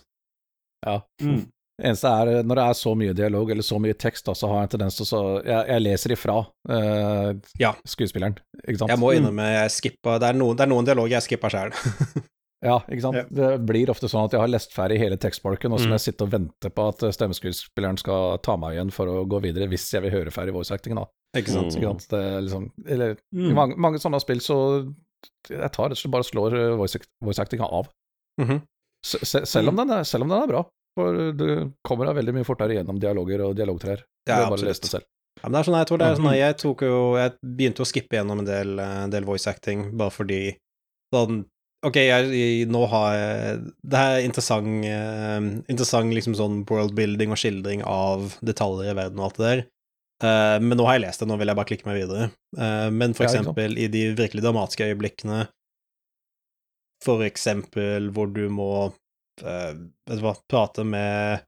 Ja. 0.86 1.00
Mm. 1.22 1.48
Det 1.78 1.86
eneste 1.86 2.10
er, 2.10 2.28
eh, 2.38 2.42
når 2.42 2.54
det 2.58 2.64
er 2.68 2.74
så 2.74 2.92
mye 2.98 3.14
dialog 3.14 3.50
eller 3.54 3.62
så 3.62 3.78
mye 3.78 3.94
tekst, 3.94 4.24
da, 4.26 4.32
så 4.34 4.48
har 4.50 4.56
jeg 4.64 4.68
en 4.68 4.72
tendens 4.78 4.96
til 4.98 5.06
å 5.18 5.44
Jeg, 5.44 5.66
jeg 5.68 5.82
leser 5.84 6.10
ifra 6.16 6.38
eh, 6.68 7.34
Ja. 7.62 7.74
skuespilleren, 7.86 8.34
ikke 8.66 8.78
sant? 8.80 8.90
Jeg 8.90 8.98
må 8.98 9.12
innrømme, 9.14 9.46
jeg 9.62 9.70
skippa 9.70 10.18
Det 10.18 10.28
er 10.32 10.34
noen, 10.40 10.56
det 10.58 10.64
er 10.66 10.72
noen 10.72 10.84
dialoger 10.88 11.14
jeg 11.20 11.22
skippa 11.28 11.48
sjøl. 11.54 11.72
Ja, 12.58 12.80
ikke 12.90 13.02
sant. 13.04 13.14
Ja. 13.14 13.22
Det 13.30 13.48
blir 13.68 13.86
ofte 13.92 14.08
sånn 14.10 14.24
at 14.26 14.32
jeg 14.34 14.40
har 14.42 14.48
lest 14.50 14.72
ferdig 14.74 14.96
hele 14.98 15.14
tekstparken, 15.16 15.70
og 15.70 15.78
så 15.78 15.86
må 15.86 15.92
Mm. 15.92 15.98
jeg 16.00 16.02
sitte 16.08 16.24
og 16.26 16.30
vente 16.32 16.70
på 16.74 16.86
at 16.90 17.04
eh, 17.06 17.12
stemmeskuespilleren 17.14 17.98
skal 18.02 18.38
ta 18.42 18.56
meg 18.58 18.74
igjen 18.74 18.90
for 18.90 19.06
å 19.06 19.20
gå 19.30 19.38
videre, 19.44 19.68
hvis 19.70 19.84
jeg 19.94 20.02
vil 20.02 20.10
høre 20.10 20.32
ferdig 20.34 20.50
voice-actingen, 20.56 20.98
da. 20.98 21.06
ikke 21.38 21.52
sant? 21.54 21.70
Mm. 21.70 21.76
Ikke 21.78 21.92
sant? 21.92 22.08
Det 22.10 22.18
er 22.18 22.40
liksom 22.42 22.66
Eller 22.88 23.10
i 23.14 23.18
Mm. 23.46 23.54
mange, 23.54 23.76
mange 23.78 24.00
sånne 24.02 24.18
spill 24.20 24.40
så 24.42 24.58
Jeg 25.48 25.70
tar 25.70 25.86
rett 25.90 25.94
og 25.94 26.02
slett 26.02 26.10
bare 26.16 26.26
slår 26.26 26.52
eh, 26.58 26.74
voice- 26.82 27.06
voice-actinga 27.22 27.70
av. 27.70 27.86
Mm 28.40 28.48
-hmm. 28.48 28.60
se, 29.04 29.46
selv, 29.46 29.68
om 29.68 29.76
den 29.76 29.90
er, 29.90 30.02
selv 30.02 30.22
om 30.24 30.28
den 30.28 30.42
er 30.42 30.46
bra. 30.50 30.64
For 30.98 31.18
du 31.38 31.46
kommer 31.86 32.08
deg 32.10 32.16
veldig 32.18 32.34
mye 32.40 32.46
fortere 32.48 32.74
gjennom 32.80 32.98
dialoger 33.02 33.44
og 33.46 33.54
dialogtrær. 33.58 34.02
Ja, 34.28 34.40
absolutt. 34.48 34.72
lest 34.72 34.90
det. 34.96 35.04
Ja, 35.38 35.44
men 35.46 35.54
det 35.54 35.60
er 35.60 35.68
sånn, 35.68 35.76
jeg 35.78 35.86
tror 35.88 36.00
det 36.00 36.06
er 36.08 36.16
sånn, 36.18 36.32
jeg 36.34 36.54
tok 36.58 36.80
jo 36.82 36.96
Jeg 37.14 37.32
begynte 37.46 37.84
å 37.84 37.86
skippe 37.86 38.16
gjennom 38.18 38.40
en 38.42 38.48
del, 38.48 38.72
en 38.82 39.12
del 39.12 39.26
voice 39.28 39.46
acting, 39.46 39.84
bare 40.00 40.10
fordi 40.10 40.40
sånn 41.14 41.44
Ok, 41.86 41.94
jeg, 42.02 42.30
jeg, 42.34 42.64
nå 42.74 42.80
har 42.90 43.12
jeg 43.14 43.60
Det 43.86 44.00
er 44.02 44.24
interessant, 44.26 44.66
eh, 44.88 45.36
interessant 45.70 46.10
liksom 46.16 46.34
sånn 46.34 46.64
worldbuilding 46.66 47.30
og 47.30 47.38
skildring 47.38 47.84
av 47.86 48.32
detaljer 48.42 48.90
i 48.90 48.96
verden 48.98 49.22
og 49.22 49.28
alt 49.28 49.38
det 49.38 49.46
der. 49.52 49.62
Eh, 50.26 50.56
men 50.64 50.74
nå 50.74 50.88
har 50.88 50.98
jeg 50.98 51.04
lest 51.06 51.22
det, 51.22 51.28
nå 51.30 51.36
vil 51.38 51.52
jeg 51.52 51.60
bare 51.60 51.70
klikke 51.70 51.86
meg 51.86 52.00
videre. 52.00 52.26
Eh, 52.58 52.88
men 52.90 53.14
for 53.14 53.28
Ja, 53.28 53.30
eksempel 53.30 53.78
i 53.78 53.86
de 53.94 54.02
virkelig 54.18 54.42
dramatiske 54.42 54.90
øyeblikkene, 54.90 55.44
for 57.06 57.22
eksempel 57.22 58.10
hvor 58.10 58.26
du 58.34 58.48
må 58.50 58.70
vet 59.42 60.18
du 60.18 60.24
hva, 60.24 60.34
prate 60.50 60.84
med 60.86 61.44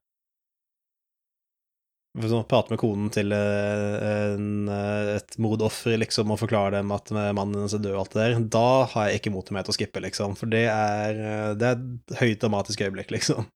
Prate 2.51 2.72
med 2.72 2.80
konen 2.80 3.11
til 3.14 3.30
eh, 3.30 3.93
en, 4.34 4.66
eh, 4.66 5.11
et 5.14 5.36
mordoffer, 5.38 5.95
liksom, 6.01 6.32
og 6.34 6.41
forklare 6.41 6.80
dem 6.80 6.91
at 6.91 7.12
mannen 7.14 7.55
hennes 7.55 7.76
er 7.76 7.84
død 7.84 7.93
og 7.95 8.01
alt 8.01 8.16
det 8.16 8.24
der, 8.24 8.41
da 8.51 8.62
har 8.91 9.07
jeg 9.07 9.20
ikke 9.20 9.32
mot 9.36 9.53
meg 9.55 9.62
til 9.62 9.70
å 9.70 9.76
skippe, 9.76 10.03
liksom, 10.03 10.34
for 10.34 10.51
det 10.51 10.64
er, 10.72 11.20
eh, 11.20 11.53
det 11.55 11.68
er 11.68 11.78
et 11.78 12.16
høyt 12.18 12.41
dramatisk 12.43 12.82
øyeblikk, 12.82 13.12
liksom. 13.16 13.47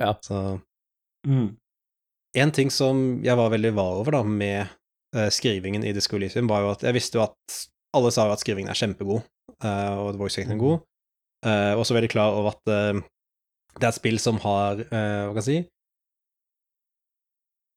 Ja. 0.00 0.12
Så 0.24 0.60
Mm. 1.26 1.56
en 2.36 2.52
ting 2.52 2.68
som 2.70 3.24
jeg 3.24 3.34
var 3.34 3.48
veldig 3.50 3.72
var 3.74 3.96
over 3.98 4.14
da, 4.18 4.22
med 4.22 4.68
eh, 5.16 5.30
skrivingen 5.32 5.82
i 5.82 5.94
Disco 5.96 6.16
Elysium, 6.20 6.46
var 6.46 6.62
jo 6.62 6.74
at 6.76 6.84
jeg 6.86 6.94
visste 6.94 7.18
jo 7.18 7.24
at 7.24 7.56
alle 7.96 8.12
sa 8.12 8.28
jo 8.28 8.36
at 8.36 8.44
skrivingen 8.44 8.70
er 8.70 8.78
kjempegod, 8.78 9.24
eh, 9.64 9.94
og 9.96 10.12
at 10.12 10.20
voice 10.20 10.38
acting 10.38 10.54
er 10.54 10.62
god. 10.62 10.84
Uh, 11.46 11.76
også 11.78 11.94
veldig 11.94 12.08
klar 12.10 12.34
over 12.34 12.54
at 12.56 12.70
eh, 12.72 13.00
det 13.76 13.84
er 13.84 13.92
et 13.92 13.98
spill 13.98 14.20
som 14.22 14.38
har, 14.44 14.84
uh, 14.88 15.22
hva 15.28 15.34
kan 15.34 15.42
jeg 15.42 15.48
si, 15.48 15.58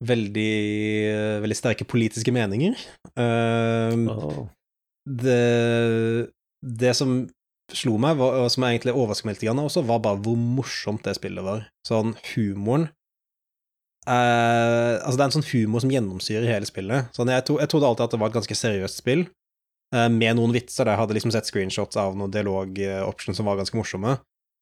veldig, 0.10 0.52
veldig 1.44 1.58
sterke 1.58 1.88
politiske 1.90 2.32
meninger. 2.32 2.78
Uh, 3.20 4.08
oh. 4.14 4.46
det, 5.04 6.30
det 6.64 6.94
som 6.96 7.26
slo 7.76 7.98
meg, 8.02 8.16
var, 8.18 8.40
og 8.40 8.48
som 8.54 8.64
jeg 8.66 8.80
egentlig 8.80 8.96
overrasket 8.96 9.28
meg 9.28 9.42
litt 9.42 9.66
også, 9.66 9.84
var 9.86 10.00
bare 10.06 10.22
hvor 10.24 10.40
morsomt 10.40 11.04
det 11.06 11.18
spillet 11.20 11.46
var. 11.46 11.68
Sånn, 11.88 12.16
humoren 12.32 12.90
Uh, 14.08 14.98
Altså, 15.04 15.18
det 15.18 15.22
er 15.24 15.28
en 15.28 15.36
sånn 15.38 15.50
humor 15.52 15.84
som 15.84 15.92
gjennomsyrer 15.94 16.50
hele 16.50 16.68
spillet. 16.70 17.12
Sånn, 17.16 17.30
jeg, 17.34 17.46
to, 17.46 17.60
jeg 17.62 17.70
trodde 17.72 17.90
alltid 17.90 18.08
at 18.08 18.16
det 18.16 18.22
var 18.22 18.32
et 18.32 18.38
ganske 18.40 18.58
seriøst 18.58 19.02
spill, 19.02 19.26
uh, 19.96 20.08
med 20.10 20.40
noen 20.40 20.56
vitser. 20.56 20.86
Der 20.86 20.96
jeg 20.96 21.02
hadde 21.04 21.18
liksom 21.18 21.34
sett 21.36 21.50
screenshots 21.50 22.00
av 22.00 22.18
noen 22.18 22.34
dialog-options 22.34 23.38
som 23.40 23.50
var 23.50 23.60
ganske 23.60 23.78
morsomme. 23.78 24.18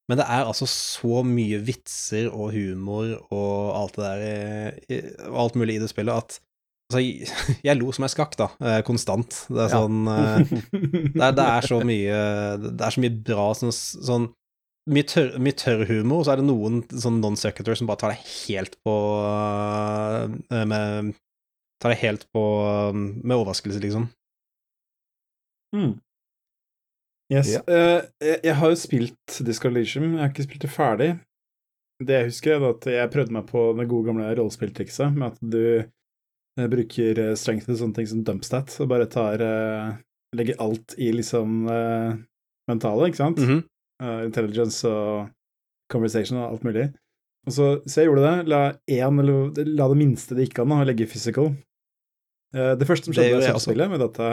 Men 0.07 0.21
det 0.21 0.25
er 0.31 0.45
altså 0.47 0.63
så 0.71 1.19
mye 1.27 1.57
vitser 1.67 2.29
og 2.31 2.53
humor 2.55 3.09
og 3.27 3.73
alt 3.75 3.97
det 3.99 4.05
der 4.07 4.77
i- 4.95 5.01
og 5.27 5.39
alt 5.43 5.57
mulig 5.59 5.75
i 5.77 5.81
det 5.83 5.89
spillet 5.93 6.15
at 6.23 6.37
Altså, 6.87 7.01
jeg, 7.03 7.27
jeg 7.67 7.75
lo 7.81 7.91
som 7.91 8.05
jeg 8.05 8.13
skakk, 8.13 8.37
da, 8.39 8.45
eh, 8.63 8.77
konstant. 8.87 9.41
Det 9.51 9.59
er 9.65 9.73
sånn 9.73 9.97
ja. 10.07 10.37
det, 10.39 11.19
er, 11.19 11.33
det 11.35 11.47
er 11.51 11.65
så 11.67 11.81
mye 11.83 12.19
Det 12.63 12.85
er 12.87 12.93
så 12.95 13.01
mye 13.03 13.17
bra 13.27 13.47
sånn, 13.59 13.73
sånn 13.75 14.27
mye, 14.95 15.03
tørr, 15.03 15.33
mye 15.43 15.57
tørr 15.59 15.83
humor, 15.89 16.21
og 16.21 16.23
så 16.23 16.31
er 16.31 16.39
det 16.39 16.45
noen 16.47 16.77
sånn 16.87 17.17
non-secutor 17.19 17.75
som 17.75 17.89
bare 17.89 17.99
tar 18.05 18.13
det 18.15 18.21
helt 18.47 18.77
på 18.87 18.93
eh, 19.27 20.63
med 20.71 21.11
Tar 21.83 21.91
det 21.91 21.99
helt 22.05 22.23
på 22.33 22.45
eh, 22.71 22.95
med 22.95 23.35
overraskelse, 23.35 23.83
liksom. 23.83 24.07
Mm. 25.75 25.91
Yes. 27.33 27.51
Ja. 27.57 27.61
Uh, 27.67 28.01
jeg, 28.23 28.39
jeg 28.47 28.55
har 28.55 28.71
jo 28.71 28.79
spilt 28.79 29.39
Disco 29.43 29.71
men 29.71 30.15
jeg 30.15 30.21
har 30.21 30.31
ikke 30.31 30.47
spilt 30.47 30.63
det 30.63 30.71
ferdig. 30.71 31.09
Det 31.99 32.13
jeg 32.13 32.29
husker, 32.29 32.55
er 32.55 32.69
at 32.69 32.87
jeg 32.93 33.11
prøvde 33.11 33.33
meg 33.33 33.47
på 33.49 33.61
det 33.75 33.87
gode 33.89 34.11
gamle 34.11 34.29
rollespilltrikset 34.37 35.15
med 35.17 35.31
at 35.31 35.39
du 35.41 35.63
eh, 35.81 36.67
bruker 36.69 37.17
strengt 37.17 37.41
strength 37.41 37.65
til 37.65 37.79
sånne 37.79 37.97
ting 37.97 38.09
som 38.11 38.21
dumpstat, 38.23 38.75
og 38.83 38.91
bare 38.91 39.09
tar 39.09 39.41
uh, 39.41 39.95
Legger 40.37 40.59
alt 40.61 40.93
i 40.99 41.07
liksom 41.15 41.63
uh, 41.71 42.13
mentale, 42.69 43.09
ikke 43.09 43.21
sant? 43.23 43.41
Mhm. 43.41 43.63
Eh, 43.97 44.23
intelligence 44.27 44.85
og 44.85 45.29
conversation 45.89 46.37
og 46.37 46.51
alt 46.51 46.65
mulig. 46.67 46.87
Og 47.47 47.55
så, 47.55 47.67
så 47.87 48.01
jeg 48.01 48.11
gjorde 48.11 48.27
det. 48.27 48.49
La, 48.51 48.61
en, 48.99 49.21
eller, 49.23 49.63
la 49.79 49.87
det 49.89 49.97
minste 49.97 50.37
det 50.37 50.47
gikk 50.47 50.61
an 50.61 50.75
å 50.75 50.83
legge 50.85 51.07
physical. 51.09 51.53
Eh, 52.53 52.73
det 52.77 52.87
første 52.89 53.09
som 53.09 53.15
skjedde 53.15 53.39
i 53.39 53.47
jeg 53.47 53.63
spillet, 53.63 53.89
med 53.89 54.03
dette 54.03 54.29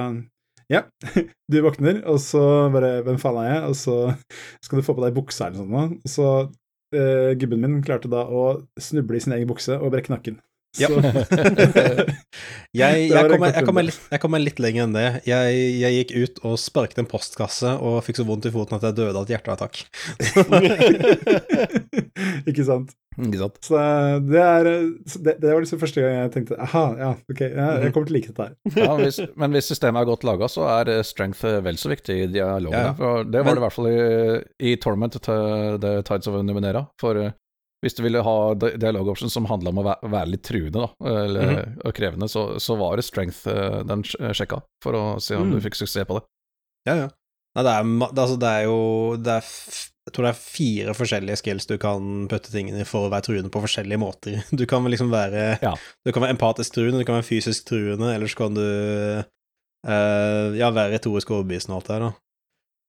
Ja, 0.72 0.84
du 1.50 1.58
våkner, 1.64 2.00
og 2.08 2.20
så 2.24 2.40
bare 2.72 3.02
Hvem 3.04 3.18
faen 3.20 3.40
er 3.42 3.50
jeg? 3.50 3.62
Og 3.68 3.76
så 3.76 3.96
skal 4.64 4.80
du 4.80 4.86
få 4.86 4.96
på 4.96 5.04
deg 5.04 5.16
buksa 5.16 5.50
eller 5.50 5.64
noe 5.64 5.84
sånt. 5.84 5.98
Og 6.06 6.12
så 6.14 6.28
uh, 6.96 7.30
Gubben 7.40 7.62
min 7.64 7.82
klarte 7.84 8.10
da 8.12 8.24
å 8.24 8.46
snuble 8.80 9.18
i 9.18 9.24
sin 9.24 9.36
egen 9.36 9.50
bukse 9.50 9.76
og 9.76 9.92
brekke 9.94 10.14
nakken. 10.14 10.40
Ja. 10.80 10.88
Jeg, 12.74 13.04
jeg, 13.06 13.28
kom, 13.30 13.44
jeg, 13.46 13.62
kom 13.68 13.76
litt, 13.78 13.98
jeg 14.10 14.18
kom 14.18 14.34
litt 14.42 14.58
lenger 14.58 14.82
enn 14.88 14.94
det. 14.96 15.04
Jeg, 15.30 15.58
jeg 15.78 15.94
gikk 15.94 16.10
ut 16.24 16.40
og 16.50 16.56
sparket 16.58 16.98
en 16.98 17.06
postkasse 17.06 17.70
og 17.78 18.00
fikk 18.02 18.18
så 18.18 18.24
vondt 18.26 18.48
i 18.48 18.50
foten 18.50 18.74
at 18.80 18.82
jeg 18.88 18.96
døde 18.98 19.14
av 19.14 19.28
et 19.28 19.30
hjerteattakk. 19.36 19.84
Ikke 22.50 22.64
sant. 22.66 22.90
Ikke 23.14 23.38
sant? 23.44 23.60
Så 23.62 23.78
det 24.26 24.40
er 24.42 24.66
det, 24.66 25.36
det 25.38 25.52
var 25.52 25.62
liksom 25.62 25.78
første 25.84 26.02
gang 26.02 26.16
jeg 26.24 26.32
tenkte 26.34 26.58
aha, 26.66 26.82
ja, 26.98 27.10
ok, 27.30 27.40
ja, 27.46 27.68
Mhm. 27.68 27.84
jeg 27.84 27.94
kommer 27.94 28.08
til 28.10 28.16
å 28.16 28.18
like 28.18 28.32
dette 28.32 28.48
her. 28.48 28.54
Ja, 28.88 28.96
hvis, 28.98 29.20
men 29.38 29.54
hvis 29.54 29.70
systemet 29.70 30.02
er 30.02 30.10
godt 30.10 30.26
laga, 30.26 30.48
så 30.50 30.66
er 30.80 30.90
eh, 30.96 31.02
strength 31.06 31.44
eh, 31.46 31.60
vel 31.62 31.78
så 31.78 31.92
viktig 31.94 32.16
i 32.24 32.26
dialogen. 32.34 32.74
Ja, 32.74 32.90
ja. 32.98 33.22
Det 33.22 33.38
var 33.38 33.54
Men- 33.54 33.54
det 33.54 33.62
i 33.62 33.64
hvert 33.68 33.76
fall 33.78 33.90
i, 33.92 33.98
i 34.72 34.76
Torment 34.82 35.14
til 35.20 35.78
The 35.86 35.94
Tides 36.02 36.26
of 36.32 36.42
Numenera. 36.42 36.88
For 36.98 37.22
eh, 37.22 37.30
hvis 37.84 37.94
du 37.98 38.02
ville 38.02 38.22
ha 38.24 38.36
di- 38.56 38.74
dialog 38.80 39.10
option 39.12 39.28
som 39.30 39.44
handla 39.50 39.70
om 39.70 39.82
å 39.82 39.84
være, 40.02 40.26
litt 40.32 40.42
truende 40.48 40.80
da, 40.86 40.88
eller, 41.12 41.50
Mhm. 41.52 41.74
og 41.84 41.94
krevende, 41.94 42.28
så, 42.32 42.46
så 42.58 42.76
var 42.80 42.96
det 42.96 43.04
strength 43.04 43.44
eh, 43.46 43.82
den 43.84 44.02
sjekka, 44.08 44.62
for 44.82 44.96
å 44.96 45.02
se 45.20 45.36
om 45.36 45.50
Mm. 45.50 45.54
du 45.58 45.60
fikk 45.68 45.76
suksess 45.82 46.08
på 46.08 46.16
det. 46.18 46.24
Ja, 46.88 46.94
ja. 47.04 47.08
Nei, 47.54 47.62
det 47.62 47.70
er, 47.70 47.84
det, 47.84 48.18
altså, 48.24 48.38
det 48.42 48.48
er 48.50 48.64
jo 48.66 48.78
det 49.22 49.34
er, 49.38 49.50
Jeg 50.04 50.12
tror 50.12 50.26
det 50.26 50.30
er 50.34 50.40
fire 50.42 50.92
forskjellige 50.98 51.38
skills 51.40 51.66
du 51.70 51.78
kan 51.80 52.26
putte 52.28 52.50
tingene 52.52 52.80
i 52.82 52.84
for 52.84 53.06
å 53.06 53.10
være 53.12 53.24
truende 53.24 53.48
på 53.54 53.62
forskjellige 53.62 54.00
måter. 54.02 54.42
Du 54.58 54.66
kan 54.66 54.84
liksom 54.84 55.08
være 55.12 55.58
Ja. 55.62 55.76
Du 56.04 56.10
kan 56.12 56.22
være 56.26 56.34
empatisk 56.36 56.74
truende, 56.74 56.98
du 57.00 57.06
kan 57.08 57.20
være 57.22 57.28
fysisk 57.30 57.64
truende, 57.70 58.10
eller 58.14 58.26
så 58.26 58.36
kan 58.42 58.54
du 58.58 59.24
Uh, 59.84 60.56
ja, 60.56 60.70
være 60.72 60.94
retorisk 60.96 61.28
overbevisende 61.34 61.74
og 61.76 61.82
alt 61.82 61.88
det 61.90 61.94
der, 61.94 62.04
da. 62.06 62.12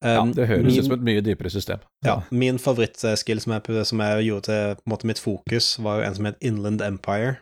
Ja, 0.04 0.26
det 0.36 0.48
høres 0.48 0.64
min- 0.66 0.80
ut 0.80 0.86
som 0.86 0.94
et 0.94 1.06
mye 1.08 1.22
dypere 1.22 1.50
system. 1.50 1.80
Ja, 2.06 2.22
min 2.32 2.58
favorittskill 2.58 3.40
som 3.42 3.54
jeg, 3.54 3.86
som 3.86 4.00
jeg 4.00 4.26
gjorde 4.26 4.44
til 4.50 4.76
på 4.76 4.84
en 4.86 4.92
måte 4.92 5.06
mitt 5.06 5.20
fokus, 5.20 5.78
var 5.80 6.00
jo 6.02 6.08
en 6.10 6.16
som 6.16 6.26
het 6.26 6.36
Inland 6.42 6.82
Empire. 6.82 7.38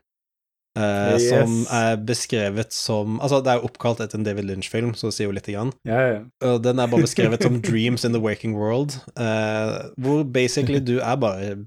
eh, 0.78 1.14
Yes. 1.14 1.30
Som 1.30 1.66
er 1.70 1.98
beskrevet 1.98 2.72
som 2.74 3.20
Altså, 3.22 3.44
det 3.44 3.48
er 3.52 3.60
jo 3.60 3.68
oppkalt 3.68 4.00
etter 4.02 4.18
en 4.18 4.24
David 4.24 4.44
Lynch-film, 4.46 4.94
så 4.96 5.08
det 5.08 5.14
sier 5.14 5.28
jo 5.28 5.32
lite 5.36 5.52
grann. 5.54 5.72
Ja, 5.86 6.00
ja. 6.42 6.58
Den 6.58 6.80
er 6.80 6.88
bare 6.88 7.02
beskrevet 7.02 7.44
som 7.44 7.62
Dreams 7.70 8.06
in 8.06 8.12
the 8.14 8.20
Waking 8.20 8.56
World, 8.56 8.96
eh, 9.18 9.92
hvor 9.98 10.24
basically 10.24 10.80
du 10.80 11.00
er 11.00 11.16
bare 11.16 11.66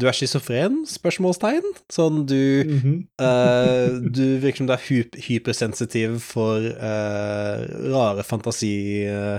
Du 0.00 0.06
er 0.08 0.12
schizofren? 0.12 0.86
Spørsmålstegn? 0.88 1.62
Sånn 1.92 2.26
du 2.26 2.64
mm 2.64 2.78
-hmm. 2.80 2.98
uh, 3.20 4.10
du 4.10 4.38
virker 4.40 4.56
som 4.56 4.66
du 4.66 4.72
er 4.72 5.18
hypersensitiv 5.28 6.18
for 6.20 6.56
uh, 6.56 7.92
rare 7.92 8.22
fantasi, 8.24 9.04
uh, 9.08 9.38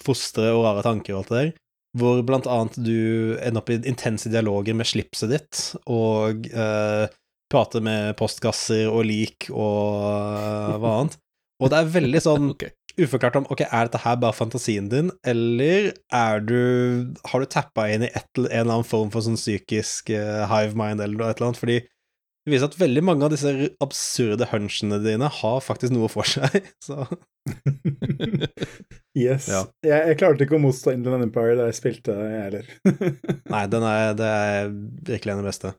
fostre 0.00 0.50
og 0.54 0.64
rare 0.64 0.84
tanker 0.86 1.14
og 1.14 1.22
alt 1.22 1.32
det 1.32 1.40
der. 1.40 1.52
Hvor 1.94 2.22
blant 2.26 2.48
annet 2.50 2.78
du 2.82 3.36
ender 3.38 3.60
opp 3.60 3.70
i 3.70 3.78
intense 3.86 4.30
dialoger 4.32 4.74
med 4.74 4.88
slipset 4.90 5.30
ditt, 5.30 5.60
og 5.86 6.48
eh, 6.50 7.06
prater 7.52 7.84
med 7.84 8.16
postkasser 8.18 8.88
og 8.90 9.04
lik 9.06 9.50
og 9.52 10.08
eh, 10.08 10.78
hva 10.82 10.96
annet. 11.00 11.20
Og 11.62 11.70
det 11.70 11.78
er 11.78 11.92
veldig 11.94 12.22
sånn 12.28 12.50
okay. 12.54 12.74
uforklart 12.98 13.38
om 13.38 13.48
ok, 13.52 13.66
er 13.68 13.88
dette 13.88 14.02
her 14.02 14.18
bare 14.22 14.36
fantasien 14.36 14.90
din, 14.90 15.12
eller 15.26 15.92
er 16.10 16.42
du 16.42 17.14
Har 17.30 17.42
du 17.42 17.50
tappa 17.50 17.86
inn 17.92 18.06
i 18.06 18.10
et, 18.10 18.30
en 18.38 18.48
eller 18.48 18.80
annen 18.80 18.88
form 18.88 19.14
for 19.14 19.26
sånn 19.26 19.38
psykisk 19.38 20.10
eh, 20.14 20.44
hive 20.50 20.78
mind 20.78 21.04
eller 21.04 21.28
et 21.28 21.38
eller 21.38 21.52
annet? 21.52 21.62
Fordi 21.62 21.78
det 22.44 22.52
viser 22.52 22.68
at 22.68 22.76
veldig 22.76 23.00
mange 23.06 23.24
av 23.24 23.32
disse 23.32 23.50
absurde 23.80 24.50
hunchene 24.50 24.98
dine 25.00 25.30
har 25.32 25.62
faktisk 25.64 25.94
noe 25.94 26.10
for 26.12 26.28
seg. 26.28 26.66
Så 26.84 27.06
Yes. 29.14 29.46
Ja. 29.46 29.60
Jeg, 29.86 30.08
jeg 30.10 30.16
klarte 30.18 30.42
ikke 30.46 30.56
å 30.58 30.62
motstå 30.64 30.90
Inland 30.96 31.22
Empire 31.28 31.54
da 31.60 31.68
jeg 31.68 31.76
spilte, 31.78 32.14
jeg 32.18 32.40
heller. 32.48 32.70
nei, 33.54 33.60
den 33.70 33.84
er, 33.86 34.14
det 34.18 34.30
er 34.30 34.72
virkelig 35.10 35.30
en 35.34 35.38
av 35.38 35.44
de 35.44 35.50
beste. 35.52 35.70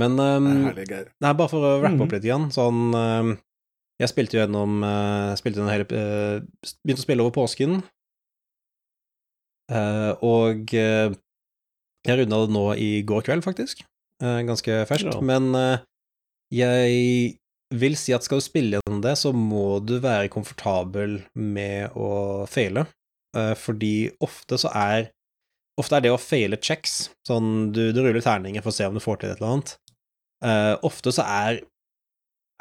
Men 0.00 0.14
um, 0.22 0.46
Herlig. 0.70 0.86
Nei, 1.20 1.32
bare 1.36 1.50
for 1.52 1.66
å 1.66 1.72
rappe 1.82 1.96
Mhm. 1.98 2.04
opp 2.06 2.14
litt 2.14 2.24
igjen, 2.24 2.46
sånn 2.54 2.94
um, 2.96 3.32
Jeg 4.00 4.08
spilte 4.08 4.38
gjennom 4.38 4.78
uh, 4.86 5.34
Spilte 5.36 5.60
gjennom 5.60 5.68
hele 5.74 5.84
uh, 5.84 6.38
Begynte 6.80 7.02
å 7.02 7.04
spille 7.04 7.26
over 7.26 7.34
påsken, 7.36 7.82
uh, 9.72 10.12
og 10.24 10.72
jeg 10.72 12.18
runda 12.18 12.40
det 12.46 12.54
nå 12.56 12.64
i 12.82 12.88
går 13.06 13.22
kveld, 13.28 13.44
faktisk. 13.44 13.84
Ganske 14.22 14.80
ferskt. 14.90 15.12
Ja. 15.14 15.20
Men 15.22 15.52
jeg 16.50 17.36
vil 17.78 17.96
si 17.98 18.14
at 18.16 18.26
skal 18.26 18.40
du 18.40 18.44
spille 18.44 18.78
gjennom 18.78 19.02
det, 19.04 19.16
så 19.20 19.32
må 19.36 19.80
du 19.84 19.96
være 20.02 20.30
komfortabel 20.32 21.20
med 21.34 21.96
å 21.98 22.44
feile, 22.50 22.86
uh, 23.36 23.54
fordi 23.58 24.12
ofte 24.24 24.60
så 24.60 24.72
er 24.76 25.10
Ofte 25.80 25.96
er 25.96 26.02
det 26.04 26.10
å 26.12 26.18
feile 26.20 26.58
checks, 26.60 27.06
sånn 27.24 27.70
du, 27.72 27.78
du 27.96 28.02
ruller 28.02 28.20
terninger 28.20 28.60
for 28.60 28.68
å 28.68 28.76
se 28.76 28.84
om 28.84 28.92
du 28.92 29.00
får 29.00 29.22
til 29.22 29.30
et 29.32 29.38
eller 29.40 29.54
annet. 29.54 29.70
Eh, 30.44 30.74
ofte 30.82 31.12
så 31.14 31.24
er, 31.24 31.60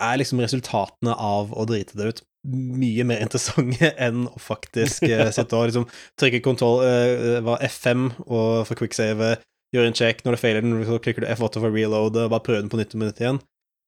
er 0.01 0.20
liksom 0.22 0.41
resultatene 0.41 1.16
av 1.18 1.51
å 1.51 1.66
drite 1.70 1.97
det 1.97 2.12
ut 2.12 2.22
mye 2.47 3.05
mer 3.05 3.22
interessante 3.26 3.91
enn 4.01 4.26
å 4.30 4.41
faktisk 4.41 5.05
eh, 5.09 5.30
sitte 5.36 5.57
og 5.57 5.70
liksom 5.70 5.88
trykke 6.22 6.43
kontroll 6.45 6.82
uh, 6.86 7.55
F5 7.68 8.07
og 8.26 8.68
for 8.70 8.78
quicksave, 8.80 9.36
gjøre 9.76 9.91
en 9.91 9.97
check, 9.97 10.24
når 10.26 10.36
du 10.36 10.41
feiler 10.41 10.66
den, 10.66 10.82
så 10.88 10.99
klikker 11.01 11.26
du 11.26 11.32
F8 11.32 11.62
for 11.62 11.72
reload, 11.72 12.18
og 12.18 12.34
bare 12.34 12.45
prøve 12.45 12.64
den 12.64 12.72
på 12.72 12.80
nytt 12.80 12.95
og 12.95 13.03
minutt 13.03 13.22
igjen. 13.22 13.41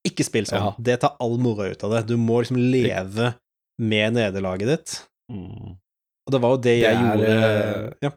Ikke 0.04 0.24
spill 0.26 0.44
sånn. 0.48 0.60
Ja. 0.60 0.74
Det 0.78 0.98
tar 1.04 1.14
all 1.24 1.38
moroa 1.40 1.70
ut 1.72 1.84
av 1.86 1.94
det. 1.96 2.02
Du 2.10 2.16
må 2.20 2.42
liksom 2.42 2.58
leve 2.60 3.32
med 3.80 4.12
nederlaget 4.18 4.68
ditt. 4.68 4.96
Mm. 5.32 5.78
Og 6.26 6.32
det 6.32 6.40
var 6.40 6.54
jo 6.54 6.60
det 6.64 6.74
jeg 6.78 6.84
Det 6.84 6.98
er, 6.98 7.08
gjorde 7.08 7.32
eh, 7.32 7.88
Ja. 8.08 8.10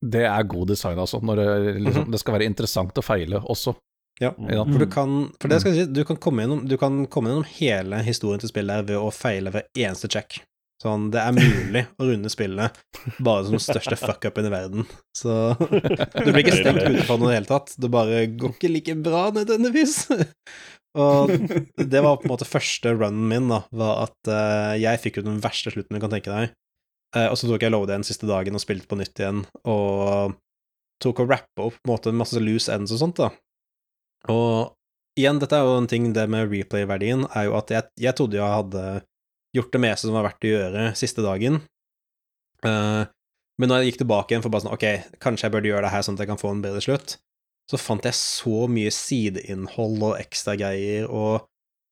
Det 0.00 0.22
er 0.24 0.44
god 0.48 0.68
design, 0.72 0.98
altså. 0.98 1.18
Når 1.20 1.36
det, 1.36 1.46
liksom, 1.84 2.10
det 2.10 2.20
skal 2.22 2.34
være 2.38 2.46
interessant 2.48 2.96
å 2.98 3.04
feile 3.04 3.40
også. 3.52 3.74
Ja. 4.20 4.32
For 4.36 4.78
du 4.78 4.84
Mm. 4.86 4.92
kan 4.92 5.12
For 5.40 5.48
det 5.48 5.60
skal 5.62 5.74
jeg 5.74 5.86
si, 5.86 5.92
du 5.92 6.04
kan 6.04 6.16
komme 6.16 6.42
gjennom, 6.44 6.66
du 6.68 6.76
kan 6.80 7.06
komme 7.06 7.30
gjennom 7.30 7.44
hele 7.56 8.02
historien 8.04 8.40
til 8.42 8.48
spillet 8.52 8.74
her 8.80 8.82
ved 8.88 8.96
å 9.00 9.10
feile 9.12 9.50
hver 9.52 9.64
eneste 9.76 10.08
check. 10.12 10.40
Sånn, 10.82 11.10
det 11.12 11.20
er 11.20 11.32
mulig 11.36 11.82
å 12.00 12.06
runde 12.08 12.30
spillet 12.32 12.72
bare 13.20 13.44
som 13.44 13.52
den 13.52 13.60
største 13.60 13.96
fuck-upen 14.00 14.46
i 14.48 14.52
verden. 14.52 14.86
Så 15.16 15.52
du 15.60 16.30
blir 16.32 16.40
ikke 16.44 16.56
stengt 16.56 16.80
ute 16.88 17.04
fra 17.04 17.18
noe 17.20 17.28
i 17.28 17.34
det 17.34 17.38
hele 17.42 17.50
tatt. 17.52 17.74
Det 17.76 17.90
bare 17.92 18.22
går 18.40 18.54
ikke 18.56 18.70
like 18.72 18.94
bra 19.04 19.26
nødvendigvis. 19.36 20.06
Og 20.98 21.30
det 21.92 22.02
var 22.02 22.18
på 22.18 22.26
en 22.26 22.32
måte 22.32 22.48
første 22.48 22.94
runnen 22.96 23.28
min, 23.30 23.50
da, 23.52 23.62
var 23.70 24.08
at 24.08 24.30
uh, 24.30 24.74
jeg 24.80 25.02
fikk 25.02 25.20
jo 25.20 25.26
den 25.28 25.42
verste 25.42 25.72
slutten 25.74 25.96
du 25.96 26.02
kan 26.02 26.12
tenke 26.12 26.32
deg. 26.32 26.56
Uh, 27.14 27.28
og 27.28 27.36
så 27.38 27.50
tok 27.50 27.66
jeg 27.66 27.74
loadet 27.74 27.98
den 27.98 28.06
siste 28.06 28.28
dagen 28.30 28.56
og 28.58 28.62
spilte 28.62 28.90
på 28.90 28.98
nytt 28.98 29.22
igjen, 29.22 29.44
og 29.70 30.36
tok 31.02 31.22
og 31.24 31.32
rappa 31.32 31.68
opp 31.68 31.78
på 31.78 31.86
en 31.88 31.92
måte 31.92 32.14
masse 32.14 32.42
loose 32.42 32.72
ends 32.74 32.94
og 32.94 33.02
sånt, 33.02 33.22
da. 33.22 33.30
Og 34.30 34.74
igjen, 35.18 35.40
dette 35.42 35.56
er 35.56 35.66
jo 35.66 35.78
en 35.78 35.88
ting, 35.90 36.10
det 36.16 36.26
med 36.30 36.50
replay-verdien, 36.50 37.24
er 37.34 37.48
jo 37.48 37.56
at 37.58 37.72
jeg, 37.74 37.88
jeg 38.02 38.16
trodde 38.18 38.38
jeg 38.38 38.58
hadde 38.58 38.84
gjort 39.56 39.72
det 39.74 39.82
meste 39.82 40.06
som 40.06 40.18
var 40.18 40.28
verdt 40.28 40.46
å 40.46 40.52
gjøre 40.52 40.84
siste 40.98 41.24
dagen. 41.24 41.62
Uh, 42.66 43.06
men 43.60 43.70
når 43.70 43.82
jeg 43.82 43.92
gikk 43.92 44.02
tilbake 44.04 44.32
igjen 44.32 44.44
for 44.44 44.52
bare 44.52 44.64
sånn, 44.64 44.74
ok, 44.74 45.16
kanskje 45.22 45.46
jeg 45.46 45.54
burde 45.54 45.70
gjøre 45.70 45.86
det 45.86 45.94
her 45.94 46.04
sånn 46.06 46.16
at 46.16 46.24
jeg 46.24 46.30
kan 46.30 46.40
få 46.40 46.52
en 46.54 46.62
bedre 46.64 46.82
slutt, 46.84 47.18
så 47.70 47.78
fant 47.78 48.04
jeg 48.08 48.16
så 48.18 48.64
mye 48.70 48.90
sideinnhold 48.94 50.02
og 50.08 50.16
ekstragreier, 50.18 51.06
og 51.06 51.46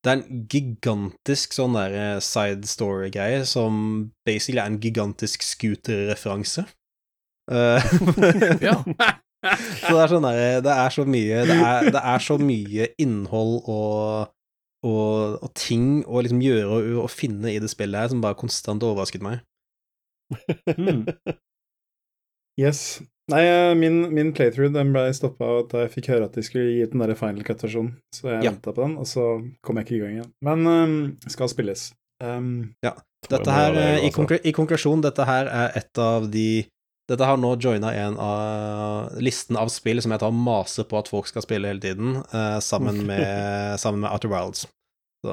det 0.05 0.11
er 0.13 0.19
en 0.21 0.43
gigantisk 0.51 1.55
sånn 1.57 1.75
der 1.75 1.95
eh, 1.99 2.19
side 2.23 2.67
story-greie 2.71 3.45
som 3.47 3.79
basically 4.27 4.61
er 4.63 4.71
en 4.71 4.81
gigantisk 4.83 5.43
scooter-referanse. 5.47 6.67
Eh, 7.51 7.89
Ja. 8.69 8.77
så 9.79 9.93
det 9.95 10.01
er 10.03 10.11
sånn 10.11 10.25
der, 10.27 10.39
det 10.67 10.73
er 10.75 10.91
så 10.91 11.05
mye 11.07 11.45
Det 11.47 11.55
er, 11.63 11.85
det 11.95 12.01
er 12.11 12.23
så 12.25 12.35
mye 12.43 12.89
innhold 12.99 13.61
og, 13.71 14.33
og, 14.83 15.37
og 15.47 15.53
ting 15.55 16.01
å 16.11 16.25
liksom 16.27 16.43
gjøre 16.43 16.67
og, 16.75 16.89
og 17.05 17.13
finne 17.15 17.53
i 17.55 17.61
det 17.63 17.71
spillet 17.71 18.03
her 18.03 18.11
som 18.11 18.25
bare 18.25 18.39
konstant 18.41 18.83
overrasket 18.87 19.23
meg. 19.25 19.45
Mm. 20.79 21.07
Yes. 22.61 23.01
Nei, 23.29 23.43
eh, 23.45 23.75
min, 23.77 23.99
min 24.15 24.31
playthrough 24.33 24.73
den 24.73 24.93
ble 24.95 25.03
stoppa 25.13 25.51
da 25.69 25.83
jeg 25.85 25.93
fikk 25.99 26.07
høre 26.15 26.29
at 26.31 26.37
de 26.39 26.45
skulle 26.47 26.71
gi 26.73 26.87
ut 26.87 26.95
den 26.95 27.03
der 27.05 27.13
final 27.19 27.45
cut-versjonen, 27.45 27.91
så 28.15 28.31
jeg 28.31 28.45
Ja. 28.47 28.51
venta 28.55 28.73
på 28.73 28.87
den, 28.87 28.97
og 28.97 29.07
så 29.07 29.27
kom 29.63 29.77
jeg 29.77 29.85
ikke 29.87 29.97
i 29.99 30.01
gang 30.01 30.15
igjen. 30.17 30.33
Men 30.45 30.67
um, 30.67 30.97
skal 31.29 31.51
spilles. 31.53 31.91
Um, 32.25 32.73
ja. 32.85 32.95
Dette 33.29 33.51
her, 33.53 33.73
det, 33.75 33.83
eh, 33.83 33.93
i, 33.99 34.07
altså. 34.07 34.17
konklu 34.17 34.39
I 34.47 34.53
konklusjon, 34.55 35.03
dette 35.05 35.25
her 35.27 35.47
er 35.51 35.77
et 35.77 35.99
av 35.99 36.29
de 36.33 36.65
Dette 37.09 37.25
har 37.25 37.39
nå 37.41 37.55
joina 37.57 37.89
en 37.97 38.19
av 38.21 39.15
listen 39.25 39.57
av 39.57 39.71
spill 39.73 39.97
som 40.05 40.13
jeg 40.13 40.21
tar 40.21 40.29
og 40.29 40.37
maser 40.45 40.85
på 40.85 40.99
at 40.99 41.09
folk 41.09 41.27
skal 41.27 41.41
spille 41.41 41.71
hele 41.71 41.81
tiden, 41.81 42.19
uh, 42.35 42.59
sammen, 42.61 43.07
med, 43.09 43.79
sammen 43.81 44.01
med 44.05 44.11
Outer 44.13 44.29
Wilds. 44.29 44.67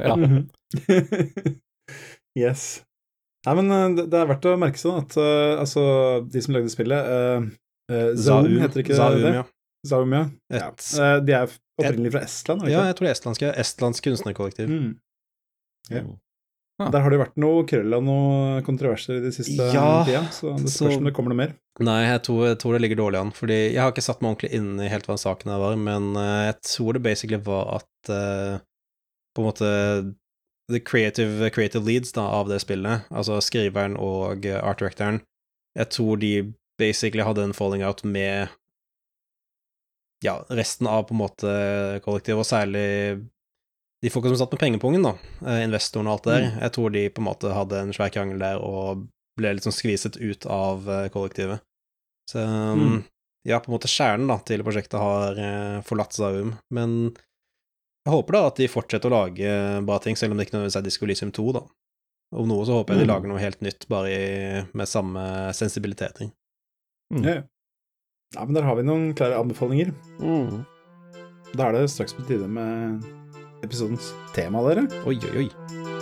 Ja. 0.00 0.14
Mhm. 0.16 0.48
yes. 2.38 2.82
Nei, 3.46 3.54
men 3.60 3.70
eh, 3.70 3.86
det, 4.02 4.18
er 4.18 4.26
verdt 4.28 4.48
å 4.50 4.56
merke 4.58 4.80
seg 4.80 4.98
at 5.04 5.16
uh, 5.20 5.60
altså, 5.62 5.84
de 6.26 6.42
som 6.42 6.56
lagde 6.56 6.72
spillet 6.72 7.10
uh, 7.12 7.46
Zaum, 8.18 8.50
heter 8.58 8.82
ikke 8.82 8.98
Zaum, 8.98 9.20
det? 9.22 9.34
ja. 9.38 9.46
Zaum, 9.86 10.14
ja. 10.16 10.26
Et, 10.50 10.86
ja. 10.98 11.10
de 11.22 11.34
er 11.38 11.50
opprinnelig 11.78 12.14
fra 12.16 12.22
Estland, 12.26 12.64
de 12.66 12.72
ja, 12.72 12.86
jeg 12.88 12.96
tror 12.98 13.06
det 13.06 13.10
er 13.12 13.18
estlandske. 13.20 13.50
Estlandsk 13.62 14.08
kunstnerkollektiv. 14.08 14.72
Mm. 14.72 14.88
Ja. 15.92 16.02
Ah. 16.82 16.90
Der 16.92 17.04
har 17.04 17.12
det 17.14 17.20
vært 17.22 17.38
noe 17.40 17.62
krøll 17.68 17.94
og 17.96 18.02
noe 18.04 18.64
kontroverser 18.66 19.20
i 19.20 19.22
det 19.28 19.30
siste 19.36 19.68
Ja, 19.72 20.02
tida, 20.04 20.24
så 20.34 20.56
det 20.58 20.72
spørs 20.72 20.96
så- 20.96 20.98
om 20.98 21.06
det 21.06 21.14
kommer 21.16 21.32
noe 21.32 21.38
mer. 21.44 21.54
Nei, 21.86 22.00
jeg 22.02 22.24
tror, 22.26 22.42
jeg 22.50 22.58
tror 22.60 22.74
det 22.74 22.82
ligger 22.82 23.00
dårlig 23.04 23.20
an. 23.20 23.30
Fordi 23.36 23.60
jeg 23.60 23.80
har 23.80 23.94
ikke 23.94 24.04
satt 24.04 24.20
meg 24.20 24.34
ordentlig 24.34 24.58
inn 24.58 24.82
i 24.82 24.90
helt 24.90 25.06
hva 25.06 25.16
saken 25.20 25.54
her 25.54 25.62
var, 25.62 25.78
men 25.78 26.10
jeg 26.18 26.58
tror 26.66 26.98
det 26.98 27.04
basically 27.06 27.38
var 27.46 27.78
at 27.78 28.10
på 28.10 29.44
en 29.44 29.46
måte 29.46 29.70
the 30.72 30.80
creative, 30.80 31.50
creative 31.54 31.84
leads 31.86 32.12
da, 32.16 32.24
av 32.40 32.48
det 32.50 32.60
spillet, 32.64 33.06
altså 33.10 33.38
skriveren 33.44 33.96
og 34.02 34.46
eh, 34.46 34.58
art 34.58 34.80
directoren, 34.82 35.20
jeg 35.78 35.90
tror 35.92 36.16
de 36.22 36.32
basically 36.80 37.24
hadde 37.24 37.44
en 37.44 37.54
falling 37.56 37.84
out 37.86 38.02
med 38.04 38.48
ja, 40.24 40.38
resten 40.48 40.88
av 40.88 41.06
på 41.08 41.14
en 41.14 41.20
måte 41.20 41.50
kollektivet, 42.04 42.40
og 42.40 42.48
særlig 42.48 42.86
de 44.04 44.12
folka 44.12 44.30
som 44.32 44.38
satt 44.40 44.54
med 44.54 44.60
pengepungen, 44.60 45.04
da, 45.04 45.14
Investoren 45.40 45.66
investorene 45.68 46.10
og 46.10 46.16
alt 46.16 46.26
det 46.26 46.34
der. 46.36 46.46
Jeg 46.66 46.74
tror 46.76 46.94
de 46.94 47.04
på 47.10 47.22
en 47.22 47.28
måte 47.28 47.52
hadde 47.56 47.82
en 47.82 47.92
svær 47.96 48.12
krangel 48.14 48.42
der 48.42 48.60
og 48.62 49.06
ble 49.36 49.52
sånn 49.60 49.74
skviset 49.76 50.16
ut 50.20 50.46
av 50.48 50.88
eh, 50.88 51.08
kollektivet. 51.12 51.62
Så 52.30 52.40
um, 52.42 52.80
Mm. 52.80 53.02
ja, 53.46 53.60
på 53.60 53.70
en 53.70 53.76
måte 53.76 53.90
kjernen 53.92 54.28
da, 54.32 54.38
til 54.48 54.64
prosjektet 54.66 54.98
har 55.00 55.38
eh, 55.38 55.80
forlatt 55.86 56.16
Zaum, 56.16 56.54
men 56.74 56.96
jeg 58.06 58.12
håper 58.14 58.36
da 58.36 58.42
at 58.46 58.60
de 58.60 58.68
fortsetter 58.70 59.10
å 59.10 59.16
lage 59.16 59.50
bra 59.86 59.98
ting, 60.02 60.14
selv 60.18 60.32
om 60.32 60.38
det 60.38 60.46
ikke 60.46 60.54
nødvendigvis 60.56 60.78
er 60.78 60.86
Disco 60.86 61.08
Lysium 61.10 61.32
2, 61.34 61.46
da. 61.58 61.64
Om 62.36 62.46
noe 62.50 62.64
så 62.66 62.78
håper 62.78 62.94
jeg 62.94 63.02
de 63.02 63.06
Mm. 63.06 63.12
lager 63.12 63.30
noe 63.30 63.42
helt 63.42 63.60
nytt, 63.62 63.86
bare 63.90 64.10
i, 64.10 64.62
med 64.74 64.88
samme 64.90 65.22
sensibilitet. 65.54 66.22
Mm. 67.12 67.22
Ja, 67.22 67.34
ja. 67.34 67.42
ja, 68.34 68.44
men 68.44 68.54
der 68.54 68.62
har 68.66 68.76
vi 68.78 68.82
noen 68.86 69.12
klare 69.14 69.38
anbefalinger. 69.42 69.92
Mm. 70.22 70.64
Da 71.56 71.68
er 71.68 71.72
det 71.80 71.90
straks 71.90 72.14
på 72.14 72.26
tide 72.26 72.48
med 72.50 73.02
episodens 73.62 74.12
tema, 74.34 74.62
dere. 74.66 74.86
Oi, 75.06 75.16
oi, 75.30 75.46
oi. 75.46 75.95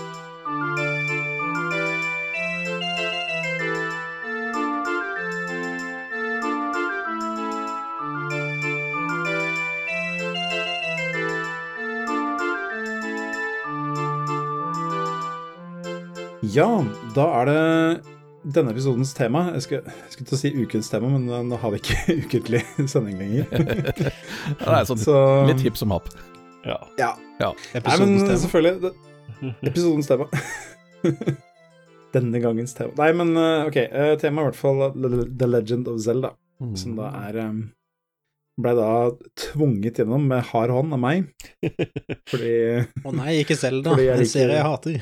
Ja, 16.54 16.68
da 17.16 17.24
er 17.40 17.48
det 17.48 17.62
denne 18.54 18.70
episodens 18.74 19.14
tema. 19.16 19.46
Jeg 19.56 19.64
skulle, 19.64 19.94
jeg 20.04 20.12
skulle 20.14 20.28
til 20.28 20.36
å 20.36 20.40
si 20.42 20.50
ukens 20.64 20.90
tema, 20.92 21.08
men 21.10 21.48
nå 21.48 21.58
har 21.60 21.72
vi 21.74 21.80
ikke 21.80 22.14
ukentlig 22.24 22.60
sending 22.90 23.18
lenger. 23.18 23.48
Ja, 23.50 24.68
det 24.68 24.76
er 24.78 24.88
sånn 24.90 25.00
Så 25.02 25.16
litt 25.48 25.64
hipp 25.64 25.78
som 25.80 25.94
happ. 25.94 26.10
Ja. 26.64 26.78
Ja. 27.00 27.10
ja. 27.42 27.50
Episodens 27.76 28.22
men 28.28 28.38
selvfølgelig. 28.40 28.74
Det, 28.84 29.52
episodens 29.70 30.08
tema. 30.10 30.28
Denne 32.14 32.38
gangens 32.44 32.76
tema. 32.78 32.94
Nei, 33.00 33.10
men 33.18 33.34
eh, 33.40 33.66
ok. 33.68 33.78
eh, 33.82 34.12
Temaet 34.22 34.38
er 34.38 34.46
i 34.46 34.50
hvert 34.52 34.60
fall 34.60 34.84
The- 34.94 35.26
The 35.42 35.48
Legend 35.50 35.90
of 35.90 36.00
Zelda, 36.04 36.34
Mm. 36.62 36.76
som 36.78 36.92
da 36.94 37.08
er 37.26 37.34
um, 37.48 37.56
Blei 38.54 38.70
da 38.78 39.10
tvunget 39.34 39.98
gjennom 39.98 40.28
med 40.30 40.44
hard 40.52 40.70
hånd 40.70 40.94
av 40.94 41.00
meg, 41.02 41.24
fordi 42.30 42.52
Å 43.02 43.10
nei, 43.16 43.40
ikke 43.42 43.56
Selda. 43.58 43.90
Fordi 43.96 44.06
en 44.12 44.18
liker- 44.20 44.30
serie 44.30 44.60
jeg 44.60 44.68
hater. 44.68 44.94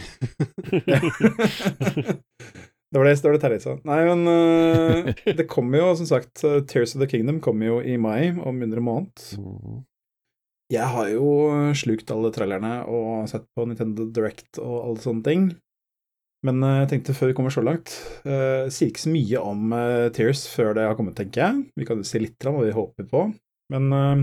det 2.93 2.97
var 2.97 3.05
det, 3.05 3.13
det 3.13 3.29
var 3.29 3.37
det 3.37 3.43
Terje 3.45 3.61
sa. 3.61 3.77
Nei, 3.89 4.01
men 4.09 4.21
uh, 4.25 5.13
det 5.37 5.45
kommer 5.53 5.77
jo, 5.83 5.93
som 6.01 6.09
sagt, 6.09 6.41
eh, 6.49 6.65
Tears 6.69 6.95
of 6.97 7.01
the 7.05 7.09
Kingdom 7.13 7.45
kommer 7.45 7.65
jo 7.69 7.77
i 7.85 8.01
mai, 8.01 8.33
om 8.33 8.57
under 8.65 8.81
en 8.81 8.89
måned. 8.89 9.13
Mm. 9.37 9.85
Jeg 10.73 10.89
har 10.89 11.13
jo 11.13 11.29
slukt 11.77 12.09
alle 12.15 12.31
trailerne 12.33 12.89
og 12.89 13.29
sett 13.29 13.45
på 13.53 13.69
Nintendo 13.69 14.09
Direct 14.09 14.57
og 14.63 14.81
alle 14.87 14.97
sånne 15.05 15.21
ting. 15.29 15.53
Men 16.47 16.63
eh, 16.67 16.79
jeg 16.83 16.91
tenkte 16.93 17.15
før 17.17 17.31
vi 17.31 17.37
kommer 17.39 17.55
så 17.55 17.63
langt 17.65 17.93
uh, 18.27 18.67
Sier 18.73 18.91
ikke 18.91 19.05
så 19.05 19.13
mye 19.13 19.43
om 19.47 19.75
uh, 19.77 20.09
Tears 20.15 20.45
før 20.51 20.75
det 20.79 20.87
har 20.89 20.97
kommet, 20.99 21.17
tenker 21.19 21.45
jeg. 21.45 21.63
Vi 21.79 21.87
kan 21.89 22.03
jo 22.03 22.09
si 22.09 22.23
litt 22.23 22.49
om 22.49 22.59
hva 22.59 22.67
vi 22.67 22.75
håper 22.77 23.09
på. 23.13 23.21
Men 23.73 23.89
uh, 23.93 24.23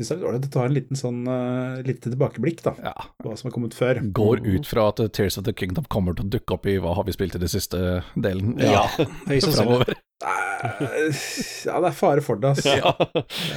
jeg 0.00 0.06
syns 0.08 0.10
det 0.10 0.14
er 0.16 0.20
litt 0.20 0.28
ålreit 0.30 0.46
å 0.48 0.52
ta 0.54 0.62
en 0.64 0.76
liten 0.76 0.96
sånn 0.96 1.18
uh, 1.28 1.80
lite 1.84 2.08
tilbakeblikk, 2.12 2.62
da. 2.64 2.72
Ja. 2.80 2.94
På 3.20 3.28
hva 3.32 3.36
som 3.36 3.50
har 3.50 3.56
kommet 3.56 3.74
før. 3.76 4.00
Går 4.16 4.40
ut 4.46 4.68
fra 4.70 4.86
at 4.92 5.02
Tears 5.16 5.36
of 5.40 5.44
the 5.48 5.52
Kingdom 5.56 5.88
kommer 5.92 6.16
til 6.16 6.24
å 6.28 6.32
dukke 6.38 6.56
opp 6.56 6.68
i 6.70 6.78
hva 6.80 6.94
har 6.96 7.04
vi 7.08 7.12
spilt 7.16 7.36
i 7.36 7.42
den 7.42 7.52
siste 7.52 8.00
delen. 8.16 8.54
Ja, 8.62 8.86
høyst 9.28 9.50
sannsynlig. 9.50 9.98
Eh, 10.20 11.20
ja, 11.64 11.78
det 11.80 11.88
er 11.88 11.94
fare 11.96 12.20
for 12.24 12.40
det, 12.40 12.50
altså. 12.54 12.74
Ja. 12.76 12.92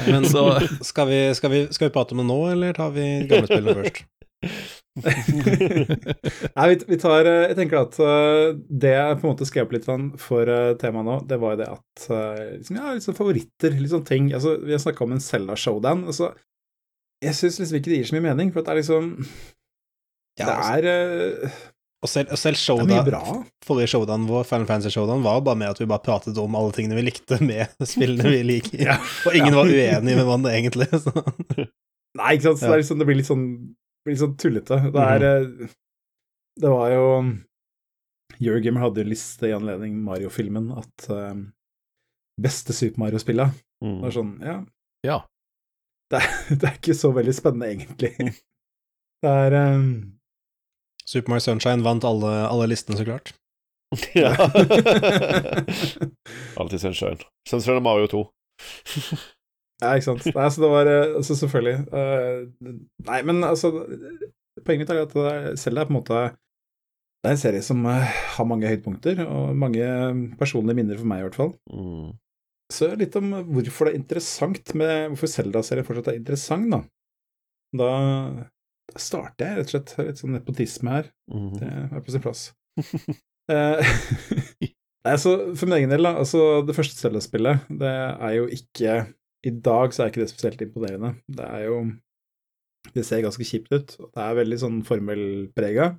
Men 0.07 0.27
Så- 0.27 0.59
skal, 0.89 1.09
vi, 1.09 1.21
skal, 1.35 1.51
vi, 1.51 1.61
skal 1.75 1.89
vi 1.89 1.93
prate 1.95 2.15
om 2.15 2.21
det 2.23 2.27
nå, 2.29 2.37
eller 2.53 2.75
tar 2.77 2.93
vi 2.95 3.07
gamle 3.27 3.49
spillene 3.49 3.75
først? 3.81 4.03
Nei, 6.53 6.65
vi, 6.69 6.75
vi 6.85 6.97
tar 7.01 7.25
eh, 7.25 7.47
Jeg 7.47 7.55
tenker 7.57 7.79
at 7.79 7.95
eh, 8.03 8.51
det 8.69 8.91
jeg 8.93 9.15
på 9.17 9.25
en 9.25 9.31
måte 9.31 9.47
skrev 9.49 9.65
opp 9.65 9.73
litt 9.73 9.87
for 10.21 10.51
eh, 10.53 10.75
temaet 10.81 11.07
nå, 11.07 11.15
det 11.29 11.39
var 11.41 11.55
jo 11.55 11.61
det 11.63 11.69
at 11.73 12.07
liksom, 12.59 12.77
Ja, 12.77 12.93
sånn 13.01 13.17
favoritter, 13.17 13.77
sånn 13.89 14.05
ting. 14.07 14.29
Altså, 14.37 14.57
vi 14.61 14.75
har 14.75 14.83
snakka 14.83 15.07
om 15.07 15.15
en 15.15 15.23
Zelda 15.23 15.57
showdown. 15.57 16.05
Altså, 16.11 16.33
jeg 17.23 17.37
syns 17.39 17.59
liksom 17.61 17.79
ikke 17.79 17.91
det 17.91 17.99
gir 18.01 18.09
så 18.09 18.17
mye 18.17 18.27
mening, 18.29 18.53
for 18.53 18.65
det 18.65 18.73
er 18.73 18.81
liksom 18.81 19.13
Ja, 20.39 20.47
Det 20.47 20.53
altså, 20.53 20.73
er, 20.73 20.83
eh, 20.89 21.61
og 22.03 22.09
selv, 22.11 22.31
og 22.35 22.39
selv 22.41 22.57
er 22.57 22.59
showdown, 22.59 23.43
forrige 23.63 23.91
showdown 23.93 24.25
vår, 24.27 24.43
Final 24.49 24.65
Fantasy 24.67 24.91
Showdown, 24.91 25.21
var 25.23 25.39
bare 25.45 25.55
med 25.55 25.71
at 25.71 25.79
vi 25.79 25.87
bare 25.87 26.03
pratet 26.03 26.39
om 26.41 26.57
alle 26.59 26.73
tingene 26.75 26.97
vi 26.97 27.05
likte 27.05 27.37
med 27.39 27.71
spillene 27.93 28.33
vi 28.33 28.41
liker. 28.49 28.81
Ja. 28.89 28.97
Og 29.29 29.37
ingen 29.37 29.55
var 29.55 29.69
uenig 29.71 30.17
med 30.17 30.19
hverandre, 30.25 30.51
egentlig. 30.57 30.89
Så. 30.91 31.13
Nei, 32.19 32.33
ikke 32.35 32.49
sant. 32.49 32.59
Så 32.59 32.73
det, 32.73 32.81
liksom, 32.81 32.99
det 32.99 33.07
blir 33.07 33.19
litt 33.21 33.29
sånn, 33.29 33.45
blir 34.03 34.13
litt 34.15 34.21
sånn 34.23 34.37
tullete. 34.39 34.77
Det 34.93 35.07
er 35.15 35.25
mm. 35.47 35.73
Det 36.63 36.69
var 36.69 36.91
jo 36.93 37.05
Eurogamer 38.43 38.83
hadde 38.83 39.01
jo 39.01 39.05
en 39.07 39.13
liste 39.13 39.47
i 39.49 39.53
anledning 39.55 39.95
Mario-filmen 40.05 40.67
at 40.77 41.07
uh, 41.09 41.33
beste 42.41 42.75
Super 42.77 43.03
Mario-spillet 43.05 43.61
Mm. 43.83 43.97
var 43.99 44.13
sånn 44.15 44.29
Ja, 44.39 44.53
Ja. 45.03 45.15
det 46.13 46.21
er, 46.21 46.27
det 46.61 46.67
er 46.69 46.75
ikke 46.77 46.93
så 46.95 47.09
veldig 47.11 47.33
spennende, 47.35 47.67
egentlig. 47.67 48.13
Det 49.23 49.33
er 49.47 49.55
um... 49.75 49.89
Super 51.03 51.33
Mario 51.33 51.43
Sunshine 51.43 51.83
vant 51.83 52.05
alle, 52.07 52.31
alle 52.47 52.69
listene, 52.71 52.95
så 53.01 53.07
klart. 53.09 53.33
Ja. 54.15 54.31
Alltid 56.57 56.81
Sunshine. 56.81 57.17
Sunshine 57.49 57.77
og 57.81 57.85
Mario 57.89 58.07
2. 58.07 58.23
Ja, 59.83 59.89
ikke 59.99 60.07
sant. 60.07 60.25
Nei, 60.31 60.47
så 60.55 60.63
det 60.63 60.69
var 60.71 60.89
eh, 60.91 61.15
altså 61.19 61.35
Selvfølgelig. 61.35 61.75
eh, 61.91 62.71
nei, 63.09 63.19
men 63.27 63.43
altså 63.43 63.71
Poenget 64.63 64.83
mitt 64.85 64.91
er 64.93 65.01
at 65.03 65.15
er- 65.17 65.51
er 65.51 65.85
på 65.89 65.91
en 65.91 65.97
måte 65.97 66.19
Det 67.23 67.29
er 67.29 67.35
en 67.35 67.41
serie 67.41 67.61
som 67.65 67.83
eh, 67.89 68.11
har 68.37 68.45
mange 68.47 68.67
høydepunkter, 68.69 69.21
og 69.27 69.55
mange 69.57 69.85
personlige 70.39 70.75
minner 70.79 70.97
for 70.99 71.07
meg, 71.09 71.21
i 71.21 71.27
hvert 71.27 71.37
fall. 71.39 71.53
Mm. 71.71 72.09
Så 72.73 72.89
litt 72.99 73.15
om 73.19 73.29
hvorfor 73.53 73.85
det 73.87 73.93
er 73.93 73.99
interessant 74.01 74.73
med 74.79 75.11
Hvorfor 75.13 75.31
Zelda-serien 75.31 75.85
fortsatt 75.87 76.09
er 76.13 76.19
interessant, 76.19 76.67
da. 76.73 76.81
Da, 77.73 77.89
da 78.91 78.99
starter 79.01 79.45
jeg 79.45 79.57
rett 79.57 79.67
og 79.67 79.73
slett 79.73 80.07
litt 80.07 80.19
sånn 80.21 80.35
nepotisme 80.37 80.95
her. 80.97 81.09
Mm. 81.31 81.49
Det 81.59 81.71
er 81.71 82.03
på 82.03 82.11
sin 82.15 82.23
plass. 82.23 82.43
Nei, 85.03 85.11
altså, 85.17 85.33
for 85.59 85.67
min 85.67 85.77
egen 85.81 85.91
del, 85.91 86.05
da. 86.05 86.13
Altså, 86.21 86.61
det 86.67 86.75
første 86.77 86.99
Zelda-spillet, 87.01 87.65
det 87.81 87.89
er 87.91 88.35
jo 88.37 88.45
ikke 88.55 88.93
i 89.43 89.51
dag 89.63 89.93
så 89.93 90.03
er 90.05 90.11
ikke 90.11 90.23
det 90.23 90.31
spesielt 90.31 90.61
imponerende. 90.63 91.13
Det 91.27 91.45
er 91.45 91.65
jo 91.67 91.77
Det 92.93 93.05
ser 93.07 93.21
ganske 93.23 93.45
kjipt 93.47 93.71
ut. 93.71 93.93
og 93.99 94.09
Det 94.13 94.21
er 94.23 94.35
veldig 94.41 94.57
sånn 94.59 94.81
formelprega. 94.83 95.93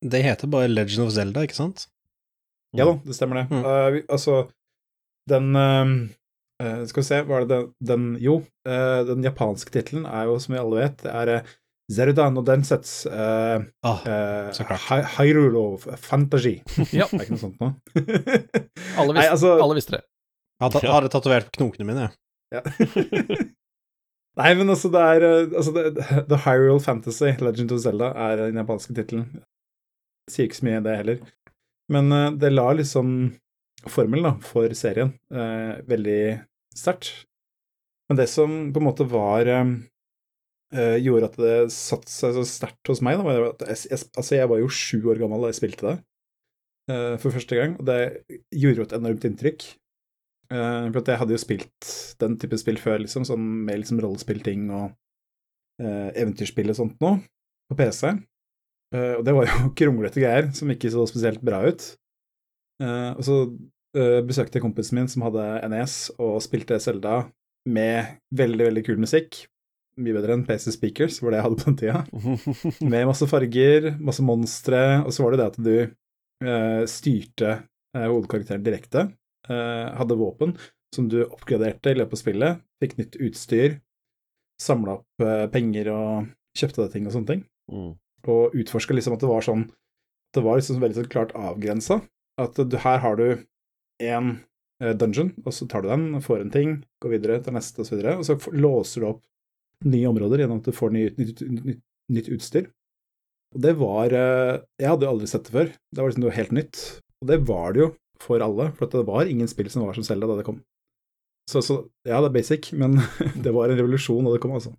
Det 0.00 0.22
heter 0.24 0.48
bare 0.48 0.68
Legend 0.70 1.06
of 1.06 1.12
Zelda, 1.12 1.42
ikke 1.44 1.58
sant? 1.58 1.86
Ja 2.76 2.86
da, 2.88 2.94
det 3.04 3.16
stemmer 3.18 3.42
det. 3.42 3.50
Mm. 3.50 3.64
Uh, 3.66 3.88
vi- 3.96 4.06
altså, 4.08 4.36
den 5.28 5.50
uh, 5.56 6.08
eh, 6.62 6.84
Skal 6.86 7.02
vi 7.02 7.06
se, 7.08 7.18
var 7.28 7.44
det 7.44 7.48
den, 7.50 7.66
den 7.84 8.04
Jo, 8.22 8.38
uh, 8.68 9.00
den 9.08 9.22
japanske 9.26 9.70
tittelen 9.74 10.06
er 10.06 10.24
jo, 10.30 10.38
som 10.40 10.54
vi 10.54 10.60
alle 10.62 10.78
vet, 10.86 10.96
det 11.04 11.12
er 11.12 11.32
uh, 11.42 11.50
Zerudan 11.90 12.38
og 12.38 12.46
Densets 12.46 13.04
uh, 13.10 13.58
Ah, 13.82 14.00
uh, 14.06 14.52
Hyrulo. 14.54 15.10
Hyrule 15.18 15.62
of 15.74 15.88
Fantasy. 16.00 16.60
Ja, 16.96 17.08
Det 17.10 17.18
er 17.18 17.26
ikke 17.26 17.34
noe 17.36 17.42
sånt 17.44 17.60
nå. 17.60 17.72
alle 17.98 19.12
Nei, 19.12 19.24
visste, 19.26 19.32
altså- 19.34 19.56
alle 19.60 19.74
visste 19.80 19.96
det. 19.98 20.02
jeg 20.06 20.70
hadde, 20.70 20.86
hadde 20.94 21.10
tatovert 21.12 21.50
på 21.50 21.58
knokene 21.64 21.88
mine, 21.90 22.08
jeg. 22.08 22.16
Nei, 24.40 24.50
men 24.56 24.70
altså, 24.70 24.90
det 24.92 25.00
er 25.02 25.26
eh, 25.26 25.52
altså, 25.58 25.72
The 26.30 26.38
Hyrule 26.44 26.82
Fantasy, 26.82 27.32
Legend 27.42 27.74
of 27.74 27.82
Zelda, 27.82 28.12
er 28.14 28.44
den 28.46 28.60
japanske 28.60 28.94
tittelen. 28.96 29.26
Sier 30.30 30.48
ikke 30.48 30.60
så 30.60 30.66
mye, 30.68 30.82
det 30.84 30.96
heller. 31.00 31.22
Men 31.90 32.12
uh, 32.14 32.28
det 32.38 32.52
la 32.54 32.68
liksom 32.78 33.32
formelen 33.90 34.38
for 34.44 34.70
serien 34.78 35.14
uh, 35.34 35.80
veldig 35.88 36.20
sterkt. 36.76 37.24
Men 38.10 38.20
det 38.20 38.28
som 38.30 38.70
på 38.74 38.80
en 38.80 38.86
måte 38.88 39.06
var 39.06 39.46
eh, 39.46 39.68
uh, 40.74 40.96
Gjorde 40.98 41.28
at 41.28 41.36
det 41.38 41.58
satte 41.70 42.10
seg 42.10 42.34
så 42.34 42.42
sterkt 42.46 42.90
hos 42.90 43.02
meg, 43.06 43.20
da, 43.20 43.26
var 43.26 43.52
at 43.52 43.62
jeg, 43.68 43.84
jeg, 43.92 44.08
altså, 44.18 44.34
jeg 44.34 44.50
var 44.50 44.62
jo 44.62 44.72
sju 44.74 44.98
år 45.12 45.20
gammel 45.22 45.46
da 45.46 45.52
jeg 45.52 45.60
spilte 45.62 45.92
det 45.92 45.98
for 47.22 47.30
første 47.30 47.54
gang, 47.54 47.76
og 47.78 47.86
det 47.86 48.00
gjorde 48.50 48.80
jo 48.80 48.84
et 48.88 48.94
enormt 48.96 49.22
inntrykk. 49.28 49.62
Eh, 50.50 50.88
for 50.90 51.06
jeg 51.06 51.20
hadde 51.20 51.36
jo 51.36 51.42
spilt 51.42 51.92
den 52.22 52.34
type 52.42 52.58
spill 52.60 52.80
før, 52.82 52.98
liksom, 53.04 53.26
sånn 53.28 53.44
med 53.68 53.82
liksom 53.82 54.02
rollespillting 54.02 54.66
og 54.74 54.90
uh, 55.82 56.10
eventyrspill 56.10 56.72
og 56.72 56.76
sånt 56.76 56.98
noe, 57.02 57.20
på 57.70 57.78
PC. 57.78 58.10
Uh, 58.90 59.14
og 59.20 59.24
det 59.24 59.34
var 59.36 59.46
jo 59.46 59.70
kronglete 59.78 60.22
greier 60.22 60.50
som 60.56 60.72
ikke 60.74 60.90
så 60.92 61.06
spesielt 61.08 61.44
bra 61.46 61.62
ut. 61.70 61.92
Eh, 62.80 63.12
og 63.12 63.24
så 63.26 63.36
eh, 63.96 64.20
besøkte 64.26 64.58
jeg 64.58 64.64
kompisen 64.64 65.00
min 65.00 65.08
som 65.10 65.24
hadde 65.26 65.46
NES 65.72 65.96
og 66.16 66.40
spilte 66.44 66.80
Selda 66.80 67.22
med 67.68 68.20
veldig, 68.36 68.70
veldig 68.70 68.84
kul 68.86 69.00
musikk. 69.02 69.44
Mye 70.00 70.16
bedre 70.16 70.36
enn 70.36 70.46
PC 70.48 70.72
Speakers, 70.72 71.18
var 71.20 71.34
det 71.34 71.40
jeg 71.40 71.46
hadde 71.48 71.60
på 71.60 71.68
den 71.68 71.80
tida. 71.80 71.98
Med 72.92 73.08
masse 73.10 73.26
farger, 73.28 73.90
masse 74.00 74.24
monstre, 74.24 74.80
og 75.04 75.12
så 75.12 75.24
var 75.26 75.34
det 75.34 75.40
det 75.40 75.48
at 75.50 75.58
du 75.60 75.74
eh, 76.46 76.82
styrte 76.88 77.50
eh, 77.50 78.06
hovedkarakteren 78.06 78.64
direkte. 78.64 79.10
Eh, 79.48 79.86
hadde 79.96 80.18
våpen 80.20 80.56
som 80.94 81.08
du 81.08 81.22
oppgraderte 81.24 81.92
i 81.92 81.98
løpet 81.98 82.16
av 82.16 82.20
spillet, 82.20 82.62
fikk 82.82 82.96
nytt 82.98 83.18
utstyr, 83.22 83.78
samla 84.60 84.98
opp 84.98 85.24
eh, 85.24 85.46
penger 85.52 85.90
og 85.94 86.30
kjøpte 86.58 86.82
deg 86.84 86.94
ting 86.94 87.06
og 87.06 87.14
sånne 87.14 87.30
ting. 87.30 87.44
Mm. 87.70 87.92
Og 88.30 88.56
utforska 88.58 88.96
liksom 88.96 89.16
at 89.16 89.22
det 89.22 89.30
var 89.30 89.44
sånn 89.46 89.62
Det 90.34 90.42
var 90.44 90.58
liksom 90.58 90.82
veldig 90.82 90.94
sånn 90.98 91.10
klart 91.10 91.32
avgrensa. 91.34 91.96
At 92.38 92.54
du, 92.54 92.76
her 92.78 93.00
har 93.02 93.16
du 93.18 93.40
én 94.02 94.28
eh, 94.82 94.92
dungeon, 94.94 95.32
og 95.42 95.54
så 95.54 95.66
tar 95.66 95.82
du 95.82 95.88
den, 95.90 96.20
får 96.22 96.44
en 96.44 96.52
ting, 96.54 96.76
går 97.02 97.16
videre 97.16 97.38
til 97.42 97.56
neste, 97.56 97.82
og 97.82 97.88
så. 97.88 97.98
Og 98.14 98.22
så 98.28 98.36
låser 98.54 99.02
du 99.02 99.08
opp 99.08 99.24
nye 99.90 100.06
områder 100.06 100.44
gjennom 100.44 100.60
at 100.62 100.68
du 100.70 100.76
får 100.76 100.94
nytt, 100.94 101.18
nytt, 101.18 101.42
nytt, 101.66 101.82
nytt 102.14 102.30
utstyr. 102.36 102.70
Og 103.56 103.64
det 103.64 103.74
var 103.80 104.14
Jeg 104.14 104.86
hadde 104.86 105.08
jo 105.08 105.10
aldri 105.10 105.26
sett 105.26 105.48
det 105.48 105.56
før. 105.56 105.72
Det 105.90 105.98
var 105.98 106.12
liksom 106.12 106.26
noe 106.28 106.36
helt 106.36 106.54
nytt. 106.54 106.82
Og 107.18 107.32
det 107.32 107.40
var 107.48 107.74
det 107.74 107.82
jo 107.82 107.88
for 108.22 108.42
alle, 108.44 108.70
for 108.76 108.90
det 108.92 109.06
var 109.08 109.30
ingen 109.30 109.48
spill 109.50 109.70
som 109.72 109.86
var 109.86 109.96
som 109.96 110.06
Zelda 110.06 110.28
da 110.30 110.38
det 110.40 110.46
kom. 110.48 110.60
Så, 111.50 111.62
så 111.66 111.80
ja, 112.06 112.20
det 112.20 112.30
er 112.30 112.36
basic, 112.36 112.70
men 112.78 113.00
det 113.44 113.54
var 113.56 113.70
en 113.72 113.80
revolusjon 113.80 114.26
da 114.26 114.34
det 114.36 114.42
kom, 114.44 114.54
altså. 114.58 114.74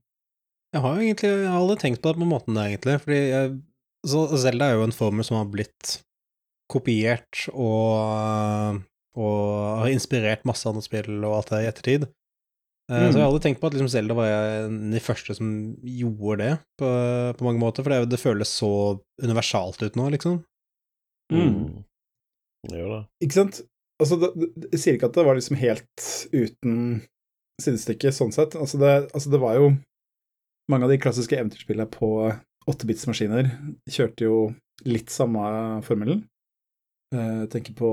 Jeg 0.71 0.85
har 0.85 0.95
jo 0.95 1.03
egentlig 1.03 1.31
jeg 1.33 1.49
har 1.49 1.59
aldri 1.59 1.81
tenkt 1.81 1.99
på 2.03 2.13
det 2.13 2.21
på 2.21 2.29
måten 2.29 2.55
måten, 2.55 2.61
egentlig. 2.63 2.95
Fordi 3.03 3.19
jeg, 3.19 3.51
så 4.07 4.23
Zelda 4.39 4.69
er 4.69 4.79
jo 4.79 4.85
en 4.87 4.95
formel 4.95 5.27
som 5.27 5.41
har 5.41 5.49
blitt 5.51 5.97
kopiert 6.71 7.41
og, 7.51 8.79
og 9.19 9.41
har 9.81 9.91
inspirert 9.91 10.47
masse 10.47 10.63
andre 10.69 10.83
spill 10.85 11.17
og 11.19 11.41
alt 11.41 11.51
det 11.51 11.63
i 11.65 11.69
ettertid. 11.73 12.07
Eh, 12.07 12.17
Mm. 12.91 13.11
Så 13.11 13.19
jeg 13.19 13.23
har 13.23 13.29
aldri 13.29 13.43
tenkt 13.45 13.61
på 13.61 13.67
at 13.69 13.75
liksom 13.75 13.91
Zelda 13.91 14.15
var 14.17 14.27
en 14.27 14.79
av 14.89 14.95
de 14.95 14.99
første 14.99 15.35
som 15.37 15.51
gjorde 15.79 16.39
det, 16.41 16.53
på, 16.79 16.87
på 17.39 17.45
mange 17.47 17.61
måter. 17.61 17.85
For 17.85 17.93
det, 17.93 18.09
det 18.11 18.19
føles 18.19 18.51
så 18.51 18.71
universalt 19.23 19.79
ut 19.85 19.95
nå, 19.95 20.09
liksom. 20.11 20.41
Mm. 21.31 21.83
Det 22.69 22.81
da. 22.85 22.99
Ikke 23.23 23.37
sant? 23.39 23.61
Altså, 24.01 24.17
det, 24.21 24.49
jeg 24.73 24.79
sier 24.81 24.97
ikke 24.97 25.09
at 25.11 25.17
det 25.17 25.25
var 25.27 25.37
liksom 25.37 25.57
helt 25.61 26.05
uten 26.33 26.75
sidestykke, 27.61 28.11
sånn 28.13 28.33
sett. 28.33 28.55
Altså 28.57 28.79
det, 28.81 28.91
altså, 29.13 29.29
det 29.33 29.39
var 29.41 29.57
jo 29.59 29.71
Mange 30.69 30.85
av 30.87 30.91
de 30.93 30.99
klassiske 31.01 31.35
eventyrspillene 31.35 31.89
på 31.91 32.07
8-bits-maskiner 32.69 33.47
kjørte 33.91 34.23
jo 34.23 34.35
litt 34.87 35.09
samme 35.11 35.41
formelen. 35.83 36.21
Eh, 37.11 37.41
tenker 37.51 37.73
på 37.75 37.89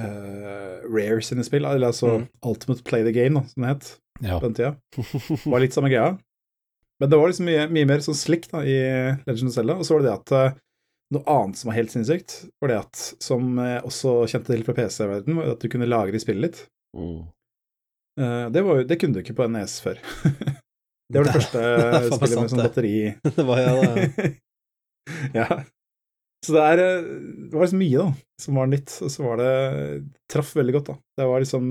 uh, 0.00 0.76
Rare 0.86 1.18
sine 1.26 1.44
spill, 1.44 1.66
eller 1.68 1.90
altså 1.90 2.14
Mm. 2.22 2.28
Ultimate 2.48 2.84
Play 2.86 3.02
the 3.04 3.12
Game, 3.12 3.42
som 3.50 3.66
det 3.66 3.72
het 3.74 3.90
Ja. 4.22 4.38
på 4.38 4.46
den 4.48 4.54
tida. 4.54 4.76
var 5.52 5.60
litt 5.60 5.74
samme 5.74 5.90
greia. 5.92 6.14
Men 7.02 7.10
det 7.10 7.18
var 7.18 7.28
liksom 7.28 7.50
mye, 7.50 7.66
mye 7.68 7.86
mer 7.90 8.00
sånn 8.06 8.16
slikt 8.16 8.54
i 8.54 8.78
Legend 9.26 9.50
of 9.50 9.54
Zelda. 9.58 9.76
Og 9.76 9.84
så 9.84 9.94
var 9.98 10.02
det 10.04 10.08
det 10.08 10.16
at 10.20 10.32
eh, 10.38 10.58
noe 11.12 11.24
annet 11.28 11.58
som 11.58 11.70
var 11.70 11.76
helt 11.76 11.92
sinnssykt, 11.92 12.38
var 12.62 12.72
det 12.72 12.78
at, 12.80 13.04
som 13.22 13.58
jeg 13.60 13.84
også 13.88 14.14
kjente 14.30 14.52
til 14.52 14.64
fra 14.66 14.74
PC-verdenen, 14.78 15.38
var 15.38 15.54
at 15.54 15.64
du 15.64 15.68
kunne 15.72 15.88
lagre 15.88 16.16
i 16.18 16.22
spillet 16.22 16.48
ditt. 16.48 16.64
Mm. 16.96 17.20
Eh, 18.20 18.46
det, 18.52 18.62
var 18.62 18.80
jo, 18.80 18.86
det 18.88 18.98
kunne 19.00 19.16
du 19.16 19.22
ikke 19.22 19.36
på 19.36 19.48
NES 19.52 19.76
før. 19.84 20.00
det 21.12 21.20
var 21.20 21.28
det 21.28 21.36
første 21.36 21.62
det 21.92 22.02
spillet 22.08 22.34
sant, 22.34 22.42
med 22.42 22.54
sånn 22.54 22.62
det. 22.62 22.66
batteri 22.68 22.96
det 23.38 23.46
var 23.48 23.62
ja, 23.62 23.76
det, 23.76 24.32
Ja. 25.36 25.48
Så 26.42 26.56
det 26.56 26.62
er 26.72 26.80
eh, 26.82 27.08
Det 27.46 27.54
var 27.54 27.66
liksom 27.66 27.82
mye, 27.84 28.02
da, 28.02 28.36
som 28.42 28.58
var 28.58 28.70
nytt, 28.72 28.96
og 29.04 29.14
så 29.14 29.26
var 29.28 29.42
det 29.42 29.52
Traff 30.32 30.56
veldig 30.58 30.78
godt, 30.78 30.92
da. 30.92 30.98
Det 31.20 31.28
var 31.30 31.44
liksom 31.44 31.68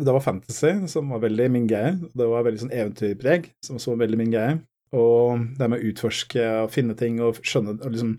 Det 0.00 0.16
var 0.16 0.24
fantasy, 0.24 0.72
som 0.88 1.12
var 1.12 1.20
veldig 1.26 1.50
min 1.52 1.68
greie. 1.68 1.92
Det 2.16 2.26
var 2.32 2.46
veldig 2.46 2.64
sånn 2.64 2.72
eventyrpreg, 2.72 3.50
som 3.66 3.76
var 3.84 4.00
veldig 4.06 4.18
min 4.22 4.32
greie. 4.32 4.58
Og 4.96 5.44
det 5.58 5.68
med 5.70 5.78
å 5.78 5.90
utforske 5.90 6.46
og 6.64 6.72
finne 6.74 6.96
ting 6.98 7.20
og 7.22 7.38
skjønne 7.46 7.76
og 7.76 7.92
liksom 7.92 8.14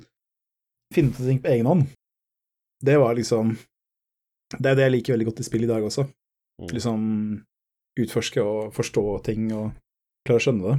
Finne 0.92 1.16
på 1.16 1.24
ting 1.24 1.40
på 1.42 1.52
egen 1.54 1.70
hånd. 1.70 1.86
Det 2.82 2.98
var 2.98 3.16
liksom 3.16 3.56
Det 4.58 4.68
er 4.72 4.76
det 4.76 4.88
jeg 4.88 4.96
liker 4.98 5.14
veldig 5.16 5.30
godt 5.30 5.40
i 5.40 5.48
spill 5.48 5.64
i 5.64 5.70
dag 5.70 5.84
også. 5.88 6.04
Mm. 6.62 6.70
Liksom 6.76 7.04
utforske 8.02 8.44
og 8.44 8.74
forstå 8.76 9.04
ting 9.28 9.52
og 9.56 9.72
klare 10.28 10.42
å 10.42 10.44
skjønne 10.44 10.68
det. 10.68 10.78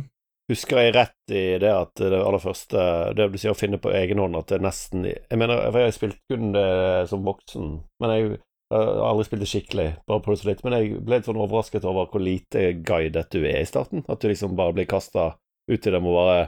Husker 0.52 0.80
jeg 0.82 0.94
rett 0.96 1.32
i 1.32 1.42
det 1.62 1.70
at 1.70 2.00
det 2.02 2.18
aller 2.18 2.42
første 2.42 2.80
Det 3.16 3.28
du 3.30 3.36
sier 3.38 3.54
å 3.54 3.58
finne 3.58 3.78
på 3.80 3.92
egen 3.94 4.18
hånd 4.20 4.34
at 4.36 4.50
det 4.50 4.56
er 4.58 4.64
nesten 4.66 5.04
Jeg 5.06 5.38
mener, 5.38 5.68
for 5.68 5.78
jeg 5.78 5.88
har 5.88 5.94
spilt 5.96 6.18
kun 6.32 6.50
det 6.56 6.72
som 7.08 7.22
voksen, 7.24 7.68
men 8.02 8.12
jeg, 8.12 8.32
jeg 8.72 8.80
har 8.82 9.04
aldri 9.06 9.28
spilt 9.28 9.44
det 9.44 9.50
skikkelig, 9.52 9.86
bare 10.08 10.24
på 10.24 10.32
det 10.32 10.40
så 10.40 10.48
litt. 10.50 10.64
Men 10.66 10.76
jeg 10.76 10.98
ble 10.98 11.20
litt 11.20 11.28
sånn 11.28 11.40
overrasket 11.40 11.86
over 11.88 12.10
hvor 12.10 12.24
lite 12.24 12.72
guidet 12.84 13.28
du 13.32 13.40
er 13.44 13.62
i 13.62 13.68
starten. 13.68 14.04
At 14.08 14.20
du 14.20 14.28
liksom 14.28 14.58
bare 14.58 14.74
blir 14.76 14.90
kasta 14.90 15.30
ut 15.70 15.86
i 15.86 15.94
det 15.94 16.00
med 16.00 16.10
å 16.10 16.18
bare 16.18 16.42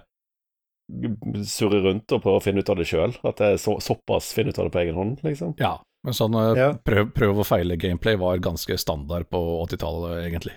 surre 1.48 1.80
rundt 1.84 2.12
og 2.12 2.22
prøve 2.22 2.40
å 2.40 2.44
finne 2.44 2.60
ut 2.64 2.70
av 2.70 2.78
det 2.78 2.86
sjøl. 2.88 3.14
At 3.24 3.40
det 3.40 3.50
er 3.54 3.60
så, 3.62 3.76
såpass 3.82 4.32
finner 4.36 4.54
ut 4.54 4.60
av 4.60 4.68
det 4.68 4.74
på 4.74 4.82
egen 4.84 4.98
hånd, 4.98 5.18
liksom. 5.26 5.56
ja. 5.60 5.78
Men 6.04 6.12
sånn 6.12 6.34
eh, 6.36 6.58
Ja. 6.60 6.68
prøv, 6.84 7.14
prøv 7.16 7.38
og 7.40 7.46
feile-gameplay 7.48 8.18
var 8.20 8.42
ganske 8.44 8.76
standard 8.76 9.24
på 9.32 9.40
80-tallet, 9.64 10.26
egentlig. 10.26 10.52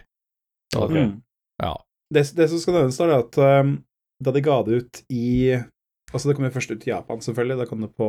Så, 0.73 0.81
Ok. 0.83 0.91
Mm. 0.91 1.13
Ja. 1.63 1.73
Det, 2.13 2.23
det 2.35 2.49
som 2.51 2.59
skal 2.59 2.75
nevnes, 2.75 2.99
er 2.99 3.13
at 3.15 3.37
um, 3.39 3.71
da 4.23 4.33
de 4.35 4.41
ga 4.43 4.57
det 4.67 4.81
ut 4.81 5.01
i 5.11 5.55
Altså, 6.11 6.29
det 6.29 6.37
kom 6.37 6.45
jo 6.47 6.51
først 6.55 6.71
ut 6.71 6.85
i 6.87 6.91
Japan, 6.91 7.19
selvfølgelig. 7.19 7.57
Da 7.59 7.65
kom 7.67 7.81
det 7.83 7.89
på 7.99 8.05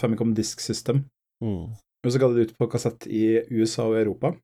Famicom 0.00 0.34
Disk 0.36 0.60
System. 0.60 1.06
Mm. 1.40 1.70
Og 2.04 2.12
så 2.12 2.20
ga 2.20 2.28
de 2.28 2.36
det 2.36 2.50
ut 2.50 2.58
på 2.60 2.68
kassett 2.68 3.06
i 3.08 3.22
USA 3.48 3.86
og 3.88 3.96
Europa. 3.96 4.34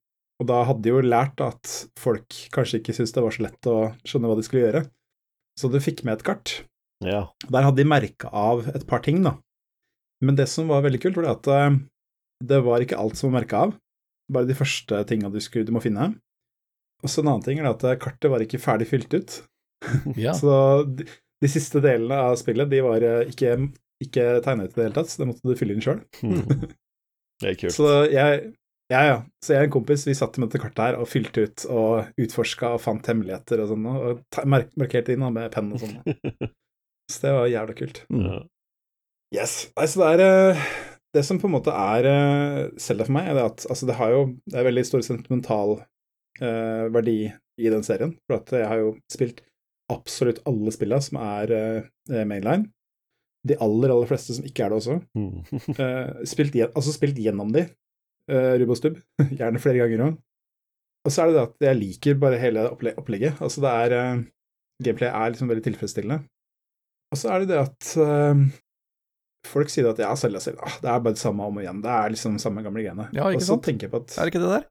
Og 0.41 0.47
da 0.49 0.63
hadde 0.65 0.85
de 0.87 0.93
jo 0.95 1.03
lært 1.05 1.41
at 1.45 1.69
folk 2.01 2.33
kanskje 2.55 2.81
ikke 2.81 2.95
syntes 2.97 3.13
det 3.13 3.25
var 3.25 3.35
så 3.35 3.45
lett 3.45 3.69
å 3.69 3.77
skjønne 4.09 4.31
hva 4.31 4.39
de 4.39 4.45
skulle 4.47 4.63
gjøre. 4.65 4.83
Så 5.61 5.69
du 5.69 5.77
fikk 5.85 6.01
med 6.07 6.17
et 6.17 6.25
kart. 6.31 6.55
Ja. 7.05 7.21
Der 7.47 7.63
hadde 7.67 7.79
de 7.83 7.87
merka 7.89 8.31
av 8.35 8.65
et 8.75 8.87
par 8.89 9.03
ting, 9.05 9.21
da. 9.23 9.37
Men 10.25 10.35
det 10.39 10.49
som 10.51 10.67
var 10.71 10.83
veldig 10.83 11.01
kult, 11.05 11.19
var 11.21 11.29
det 11.29 11.35
at 11.37 11.51
eh, 11.55 11.77
det 12.51 12.59
var 12.67 12.83
ikke 12.83 12.99
alt 12.99 13.19
som 13.19 13.31
var 13.31 13.41
merka 13.41 13.61
av. 13.69 13.77
Bare 14.33 14.49
de 14.49 14.57
første 14.59 14.99
tinga 15.09 15.31
du, 15.33 15.39
skulle- 15.41 15.67
du 15.69 15.73
må 15.77 15.83
finne. 15.85 16.11
Og 17.05 17.11
så 17.13 17.23
en 17.23 17.31
annen 17.31 17.45
ting 17.47 17.61
er 17.63 17.69
at 17.71 17.85
eh, 17.87 17.99
kartet 18.03 18.31
var 18.33 18.43
ikke 18.43 18.59
ferdig 18.63 18.89
fylt 18.91 19.15
ut. 19.15 19.37
ja. 20.19 20.35
Så 20.35 20.51
de, 20.91 21.07
de 21.39 21.51
siste 21.53 21.79
delene 21.85 22.19
av 22.31 22.35
spillet 22.41 22.71
de 22.73 22.83
var 22.83 23.05
eh, 23.07 23.31
ikke, 23.31 23.55
ikke 24.03 24.27
tegnet 24.43 24.73
ut 24.73 24.75
i 24.75 24.81
det 24.81 24.89
hele 24.89 24.97
tatt, 24.99 25.13
så 25.13 25.23
det 25.23 25.31
måtte 25.31 25.47
du 25.47 25.55
fylle 25.59 25.77
inn 25.79 25.85
sjøl. 25.85 26.03
Det 27.39 27.53
er 27.53 27.55
kult. 27.61 27.71
Så 27.77 27.87
jeg 28.11 28.39
ja, 28.91 29.01
ja. 29.05 29.17
Så 29.45 29.53
jeg 29.53 29.61
og 29.63 29.67
en 29.69 29.73
kompis 29.77 30.03
vi 30.09 30.15
satt 30.19 30.35
med 30.41 30.49
dette 30.49 30.59
kartet 30.65 30.81
her 30.83 30.97
og 30.99 31.07
fylte 31.07 31.45
ut 31.47 31.65
og 31.71 32.09
utforska 32.19 32.73
og 32.75 32.81
fant 32.83 33.07
hemmeligheter 33.07 33.61
og 33.63 33.69
sånn, 33.71 33.85
og 33.87 34.23
markerte 34.81 35.13
inn 35.15 35.23
med 35.37 35.53
penn 35.55 35.69
og 35.77 35.85
sånn. 35.85 36.01
Så 37.09 37.25
det 37.25 37.35
var 37.35 37.51
jævla 37.51 37.75
kult. 37.79 38.03
Mm. 38.13 38.47
Yes. 39.35 39.57
Nei, 39.77 39.89
så 39.89 40.01
det 40.03 40.09
er 40.15 40.23
eh, 40.25 40.63
Det 41.17 41.25
som 41.25 41.41
på 41.41 41.49
en 41.49 41.55
måte 41.55 41.73
er 41.73 42.07
Selda 42.09 42.81
Zelda 42.81 43.07
for 43.09 43.17
meg, 43.17 43.29
er 43.29 43.37
det 43.37 43.45
at 43.49 43.67
altså, 43.69 43.89
det 43.89 43.97
har 43.99 44.13
jo 44.15 44.23
Det 44.45 44.57
er 44.57 44.69
veldig 44.69 44.85
stor 44.89 45.05
sentimental 45.05 45.75
eh, 46.41 46.87
verdi 46.95 47.19
i 47.59 47.71
den 47.73 47.85
serien. 47.85 48.15
For 48.29 48.39
at 48.39 48.53
jeg 48.55 48.69
har 48.71 48.83
jo 48.83 48.95
spilt 49.13 49.43
absolutt 49.93 50.43
alle 50.49 50.73
spillene 50.75 51.05
som 51.05 51.21
er 51.23 51.55
eh, 51.57 52.25
mainline. 52.29 52.69
De 53.49 53.57
aller, 53.63 53.93
aller 53.93 54.09
fleste 54.11 54.37
som 54.37 54.47
ikke 54.47 54.67
er 54.67 54.73
det 54.73 54.81
også. 54.81 55.01
Mm. 55.19 55.37
Eh, 55.85 56.25
spilt, 56.29 56.57
altså 56.69 56.95
spilt 56.95 57.19
gjennom 57.23 57.53
de, 57.55 57.69
uh, 58.33 58.55
rubb 58.61 58.75
og 58.75 58.81
stubb. 58.81 58.99
Gjerne 59.39 59.63
flere 59.63 59.85
ganger 59.85 60.05
òg. 60.09 60.17
Og 61.07 61.15
så 61.15 61.23
er 61.23 61.31
det 61.31 61.37
det 61.39 61.45
at 61.47 61.69
jeg 61.69 61.79
liker 61.79 62.19
bare 62.21 62.41
hele 62.43 62.67
opplegget. 62.75 63.39
Altså 63.45 63.63
det 63.65 63.75
er 63.85 63.95
uh, 63.97 64.25
Gameplay 64.85 65.11
er 65.11 65.33
liksom 65.33 65.51
veldig 65.51 65.65
tilfredsstillende. 65.65 66.21
Og 67.09 67.21
så 67.21 67.31
er 67.33 67.45
det 67.45 67.53
det 67.53 67.61
at 67.63 67.93
eh, 68.05 68.43
folk 69.49 69.73
sier 69.73 69.89
at 69.91 70.01
ja, 70.03 70.11
Selda, 70.19 70.43
Selda, 70.45 70.67
ah, 70.67 70.75
det 70.83 70.91
er 70.93 71.05
bare 71.05 71.17
det 71.17 71.23
samme 71.23 71.47
om 71.47 71.57
og 71.61 71.65
igjen. 71.65 71.81
Det 71.85 71.95
er 71.95 72.13
liksom 72.15 72.37
samme 72.43 72.65
gamle 72.67 72.85
greiene. 72.85 73.09
Ja, 73.17 73.31
og 73.31 73.41
så 73.41 73.55
sant? 73.55 73.65
tenker 73.69 73.89
jeg 73.89 73.95
på 73.95 74.03
at 74.05 74.19
Er 74.19 74.29
det 74.29 74.35
ikke 74.35 74.45
det 74.45 74.53
der? 74.57 74.65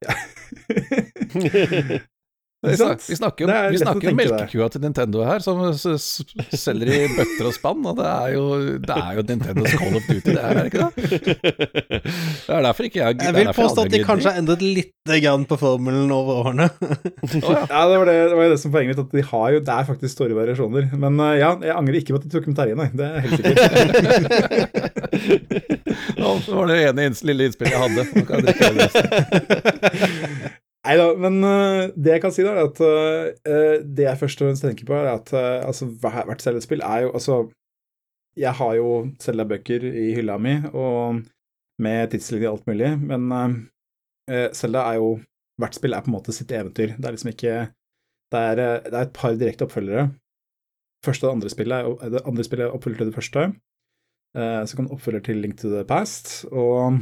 Ikke 1.42 2.02
Vi, 2.66 2.74
sant? 2.74 3.02
snak, 3.02 3.10
vi 3.10 3.16
snakker 3.16 3.44
jo, 3.46 3.48
vi 3.70 3.78
snakker 3.78 4.08
jo 4.10 4.16
melkekua 4.18 4.66
til 4.74 4.82
Nintendo 4.82 5.22
her, 5.28 5.44
som 5.46 5.60
s 5.70 5.84
s 5.94 6.26
selger 6.58 6.90
i 6.90 7.06
bøtter 7.14 7.46
og 7.46 7.54
spann, 7.54 7.86
og 7.86 8.00
det 8.00 8.08
er 8.10 8.32
jo, 8.34 8.46
det 8.82 8.96
er 8.98 9.12
jo 9.20 9.22
Nintendos 9.28 9.76
Call 9.78 9.94
of 10.00 10.08
Duty, 10.08 10.32
det 10.32 10.42
her, 10.42 10.58
er 10.58 10.66
det 10.66 10.72
ikke 10.72 10.82
det? 10.82 10.90
Det 12.48 12.56
er 12.58 12.66
derfor 12.66 12.84
ikke 12.90 13.00
jeg 13.04 13.22
Jeg 13.28 13.34
vil 13.38 13.52
påstå 13.54 13.86
at 13.86 13.94
de 13.94 14.02
kanskje 14.08 14.34
har 14.34 14.42
endret 14.42 14.66
litt 14.66 14.90
grann 15.22 15.46
på 15.46 15.56
formelen 15.62 16.10
over 16.12 16.34
årene. 16.48 16.66
Oh, 16.74 17.46
ja. 17.46 17.62
Ja, 17.70 17.86
det 17.92 17.98
var 18.02 18.06
det, 18.10 18.18
det 18.34 18.38
var 18.42 18.50
det 18.50 18.60
som 18.64 18.72
poenget 18.74 18.90
mitt, 18.96 19.06
at 19.06 19.14
de 19.14 19.24
har 19.30 19.48
jo, 19.54 19.60
det 19.70 19.74
er 19.78 19.90
faktisk 19.94 20.12
store 20.18 20.34
variasjoner. 20.42 20.84
Men 20.98 21.14
eh, 21.30 21.38
ja, 21.44 21.54
jeg 21.62 21.78
angrer 21.78 22.02
ikke 22.02 22.14
på 22.16 22.20
at 22.24 22.26
de 22.26 22.34
tok 22.34 22.48
med 22.50 22.58
Terje, 22.58 22.76
nei. 22.80 22.90
Det 22.98 23.06
er 23.06 23.22
helt 23.24 23.38
sikkert. 23.38 23.62
Nå 26.22 26.28
var 26.50 26.66
det 26.74 26.78
ene 26.90 27.12
lille 27.30 27.44
innspillet 27.52 27.74
jeg 27.78 27.82
hadde. 27.86 28.02
Nei 30.88 30.96
da, 30.96 31.08
men 31.20 31.42
uh, 31.44 31.90
det 32.00 32.14
jeg 32.14 32.24
kan 32.24 32.32
si, 32.32 32.44
da, 32.48 32.54
er 32.56 32.70
at 32.70 32.78
uh, 32.80 33.80
det 33.84 34.06
jeg 34.06 34.20
først 34.22 34.40
og 34.40 34.48
fremst 34.48 34.64
tenker 34.64 34.88
på, 34.88 34.96
er 34.96 35.10
at 35.12 35.32
uh, 35.36 35.68
altså, 35.68 35.90
hvert 36.00 36.44
Zelda-spill 36.44 36.84
er 36.86 37.04
jo 37.04 37.10
Altså, 37.18 37.40
jeg 38.40 38.54
har 38.56 38.76
jo 38.78 38.92
Zelda-bøker 39.20 39.84
i 39.90 40.14
hylla 40.16 40.38
mi, 40.40 40.54
og 40.72 41.24
med 41.84 42.14
tidslinje 42.14 42.48
og 42.48 42.60
alt 42.60 42.70
mulig, 42.72 42.92
men 43.02 43.28
uh, 43.36 43.58
er 44.32 44.94
jo 45.02 45.18
Hvert 45.58 45.74
spill 45.74 45.96
er 45.98 46.04
på 46.06 46.12
en 46.12 46.14
måte 46.14 46.34
sitt 46.36 46.52
eventyr. 46.54 46.92
Det 46.94 47.08
er 47.08 47.14
liksom 47.16 47.32
ikke 47.32 47.54
Det 48.30 48.40
er, 48.40 48.60
det 48.86 48.92
er 48.94 49.08
et 49.08 49.16
par 49.16 49.34
direkte 49.34 49.66
oppfølgere. 49.66 50.12
Første 51.02 51.26
og 51.26 51.32
det 51.32 51.38
andre 51.38 51.50
spillet 51.50 51.78
er, 51.80 52.12
det 52.14 52.22
andre 52.30 52.44
spillet 52.46 52.66
er 52.68 52.76
oppfølger 52.76 53.00
til 53.00 53.10
det 53.10 53.16
første. 53.16 53.46
Så 54.38 54.78
kan 54.78 54.92
oppfølger 54.94 55.24
til 55.26 55.42
Link 55.42 55.58
to 55.58 55.72
the 55.72 55.82
Past, 55.88 56.46
og 56.52 57.00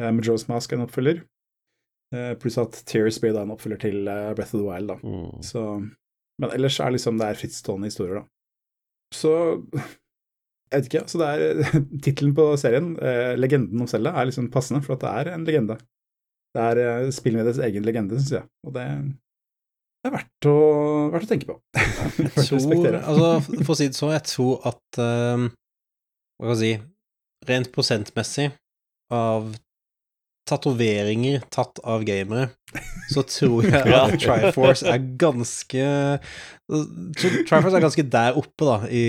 uh, 0.00 0.10
Majora's 0.16 0.48
Mask 0.50 0.72
er 0.72 0.80
en 0.80 0.86
oppfølger. 0.88 1.22
Eh, 2.16 2.32
pluss 2.40 2.58
at 2.60 2.78
Tears 2.88 3.20
blir 3.22 3.34
da 3.36 3.44
en 3.44 3.52
oppfølger 3.54 3.82
til 3.86 4.08
eh, 4.08 4.32
Breath 4.36 4.54
of 4.54 4.62
the 4.62 4.66
Wild, 4.66 4.90
da. 4.92 4.96
Mm. 5.02 5.42
Så, 5.44 5.66
men 6.42 6.56
ellers 6.56 6.80
er 6.80 6.94
liksom 6.94 7.20
det 7.20 7.28
er 7.28 7.40
frittstående 7.40 7.90
historier, 7.90 8.22
da. 8.22 8.26
Så 9.14 9.34
jeg 10.70 10.80
vet 10.80 10.88
ikke. 10.90 11.04
Så 11.10 11.20
det 11.20 11.28
er 11.28 11.76
tittelen 12.06 12.34
på 12.36 12.48
serien, 12.60 12.94
eh, 12.98 13.34
'Legenden 13.38 13.84
om 13.84 13.90
Selda', 13.90 14.14
er 14.16 14.30
liksom 14.30 14.50
passende, 14.54 14.82
for 14.86 14.96
at 14.96 15.04
det 15.04 15.12
er 15.12 15.34
en 15.34 15.46
legende. 15.46 15.78
Det 16.56 16.64
er 16.64 16.82
eh, 16.82 17.12
spillmediets 17.12 17.60
egen 17.68 17.86
legende, 17.86 18.18
syns 18.18 18.34
jeg. 18.38 18.48
Og 18.66 18.74
det, 18.74 18.86
det 20.00 20.10
er 20.10 20.16
verdt 20.16 20.50
å, 20.50 20.58
verdt 21.12 21.28
å 21.28 21.32
tenke 21.34 21.50
på. 21.50 21.58
Verdt 22.16 22.38
å 22.40 22.58
respektere. 22.58 23.02
altså, 23.04 23.60
for 23.60 23.74
å 23.74 23.78
si 23.78 23.88
det 23.90 23.98
sånn, 23.98 24.14
jeg 24.16 24.28
tror 24.30 24.68
at 24.70 25.00
ehm, 25.02 25.48
Hva 26.40 26.54
skal 26.54 26.66
jeg 26.66 26.78
si 26.78 26.92
Rent 27.46 27.68
prosentmessig 27.74 28.46
av 29.12 29.52
tatoveringer 30.46 31.42
tatt 31.52 31.80
av 31.84 32.04
gamere, 32.06 32.48
så 33.12 33.22
tror 33.26 33.66
jeg 33.70 33.94
at 33.96 34.16
Triforce 34.22 34.86
er 34.92 35.02
ganske 35.20 35.86
Triforce 37.46 37.76
er 37.78 37.84
ganske 37.84 38.04
der 38.10 38.38
oppe, 38.38 38.66
da, 38.66 38.76
i, 38.90 39.04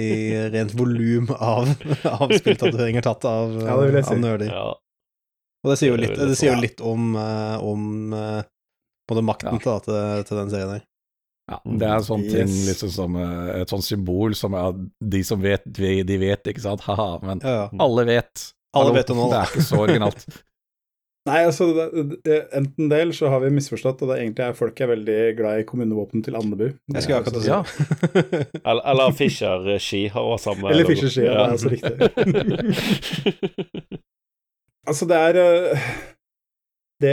i 0.00 0.42
rent 0.52 0.74
volum 0.78 1.30
av, 1.36 1.70
av 2.08 2.32
spilltatoveringer 2.36 3.04
tatt 3.06 3.24
av, 3.28 3.54
Ja, 3.64 3.78
av 3.78 4.20
nerder. 4.20 4.50
Ja. 4.52 4.66
Og 5.64 5.72
det 5.72 5.78
sier 5.80 5.90
jo 5.94 5.98
litt, 6.00 6.14
det 6.16 6.36
sier 6.38 6.54
jo 6.54 6.60
litt 6.62 6.80
om, 6.84 7.14
eh, 7.18 7.56
om 7.64 8.12
eh, 8.14 8.42
både 9.10 9.24
makten 9.26 9.56
Ja. 9.56 9.78
til, 9.80 9.80
til, 9.88 10.26
til 10.28 10.40
den 10.42 10.52
serien 10.52 10.74
her. 10.76 10.84
Ja, 11.48 11.56
det 11.80 11.86
er 11.88 12.02
sånn 12.04 12.26
ting, 12.28 12.44
Yes. 12.52 12.66
liksom 12.68 12.90
som 12.92 13.16
eh, 13.16 13.62
et 13.62 13.72
sånt 13.72 13.86
symbol 13.86 14.34
som 14.36 14.52
er 14.54 14.76
de 15.00 15.22
som 15.24 15.40
vet, 15.40 15.64
de 15.64 16.02
de 16.06 16.18
vet, 16.20 16.44
ikke 16.52 16.62
sant, 16.66 16.84
haha, 16.88 17.16
men 17.24 17.40
Ja, 17.44 17.54
ja. 17.64 17.70
alle 17.80 18.04
vet. 18.08 18.50
Alle 18.76 18.92
vet 18.98 19.08
det 19.08 19.16
nå. 19.16 19.30
Det 19.32 19.38
er 19.40 19.48
ikke 19.54 19.64
så 19.64 19.80
originalt. 19.86 20.26
Nei, 21.28 21.40
altså, 21.46 21.68
det, 21.76 21.86
det, 22.26 22.38
enten 22.56 22.90
del 22.90 23.12
så 23.16 23.30
har 23.32 23.42
vi 23.44 23.50
misforstått, 23.54 24.02
og 24.02 24.10
det 24.10 24.16
er 24.16 24.22
egentlig 24.24 24.44
er 24.46 24.58
folk 24.58 24.80
er 24.80 24.90
veldig 24.92 25.18
glad 25.38 25.62
i 25.62 25.66
kommunevåpen 25.68 26.24
til 26.24 26.38
Andebu. 26.38 26.66
Jeg 26.94 27.04
skulle 27.04 27.20
akkurat 27.22 27.42
si 27.44 27.50
Ja. 27.52 27.60
Eller, 28.68 28.82
eller 28.92 29.16
Fischer 29.16 29.58
eh, 29.74 29.80
Ski 29.82 30.02
har 30.12 30.22
også 30.34 30.52
samme 30.52 30.64
Eller. 30.72 30.88
Fischer 30.88 31.12
Ski, 31.12 31.24
ja, 31.26 31.32
det 31.32 31.40
er 31.44 31.52
altså 31.56 31.68
riktig. 31.74 31.96
Altså, 34.88 35.04
det 35.04 35.16
er 35.20 35.36
eh, 35.36 35.88
det, 37.02 37.10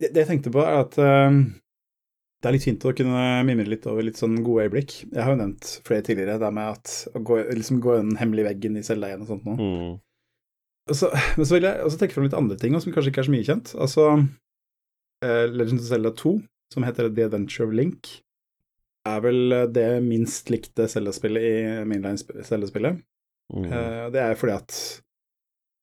det 0.00 0.18
jeg 0.18 0.26
tenkte 0.26 0.50
på, 0.50 0.58
er 0.66 0.80
at 0.82 0.96
eh, 0.98 1.36
det 2.44 2.50
er 2.50 2.56
litt 2.56 2.66
fint 2.66 2.82
å 2.84 2.92
kunne 2.92 3.20
mimre 3.48 3.70
litt 3.70 3.86
over 3.88 4.04
litt 4.04 4.18
sånn 4.20 4.34
gode 4.44 4.66
øyeblikk. 4.66 4.96
Jeg 5.06 5.22
har 5.22 5.30
jo 5.32 5.38
nevnt 5.40 5.76
flere 5.86 6.04
tidligere, 6.04 6.40
det 6.42 6.50
med 6.52 6.74
at 6.74 6.90
å 7.14 7.22
gå, 7.24 7.38
liksom 7.56 7.78
gå 7.84 7.94
den 8.02 8.18
hemmelige 8.20 8.50
veggen 8.50 8.80
i 8.80 8.82
Selda 8.84 9.14
1 9.14 9.22
og 9.24 9.30
sånt 9.30 9.46
noe. 9.48 9.56
Mm. 9.56 9.94
Så, 10.92 11.08
men 11.38 11.46
så 11.46 11.56
vil 11.56 11.68
jeg 11.68 11.86
også 11.86 12.00
trekke 12.00 12.16
fram 12.16 12.26
litt 12.28 12.36
andre 12.36 12.58
ting 12.60 12.76
som 12.76 12.92
kanskje 12.92 13.12
ikke 13.12 13.24
er 13.24 13.28
så 13.28 13.34
mye 13.34 13.46
kjent. 13.46 13.72
Altså 13.80 14.08
eh, 15.24 15.46
Legend 15.52 15.80
of 15.80 15.88
Zelda 15.88 16.12
2, 16.20 16.36
som 16.74 16.86
heter 16.86 17.10
The 17.10 17.28
Adventure 17.30 17.68
of 17.68 17.74
Link, 17.76 18.10
er 19.08 19.24
vel 19.24 19.56
eh, 19.56 19.66
det 19.72 19.88
minst 20.04 20.52
likte 20.52 20.88
Zelda-spillet 20.90 21.48
i 21.48 21.56
mainline 21.88 22.44
Zelda-spillet. 22.44 23.00
Mm. 23.54 23.68
Eh, 23.68 24.04
det 24.14 24.22
er 24.22 24.38
fordi 24.40 24.56
at 24.56 24.78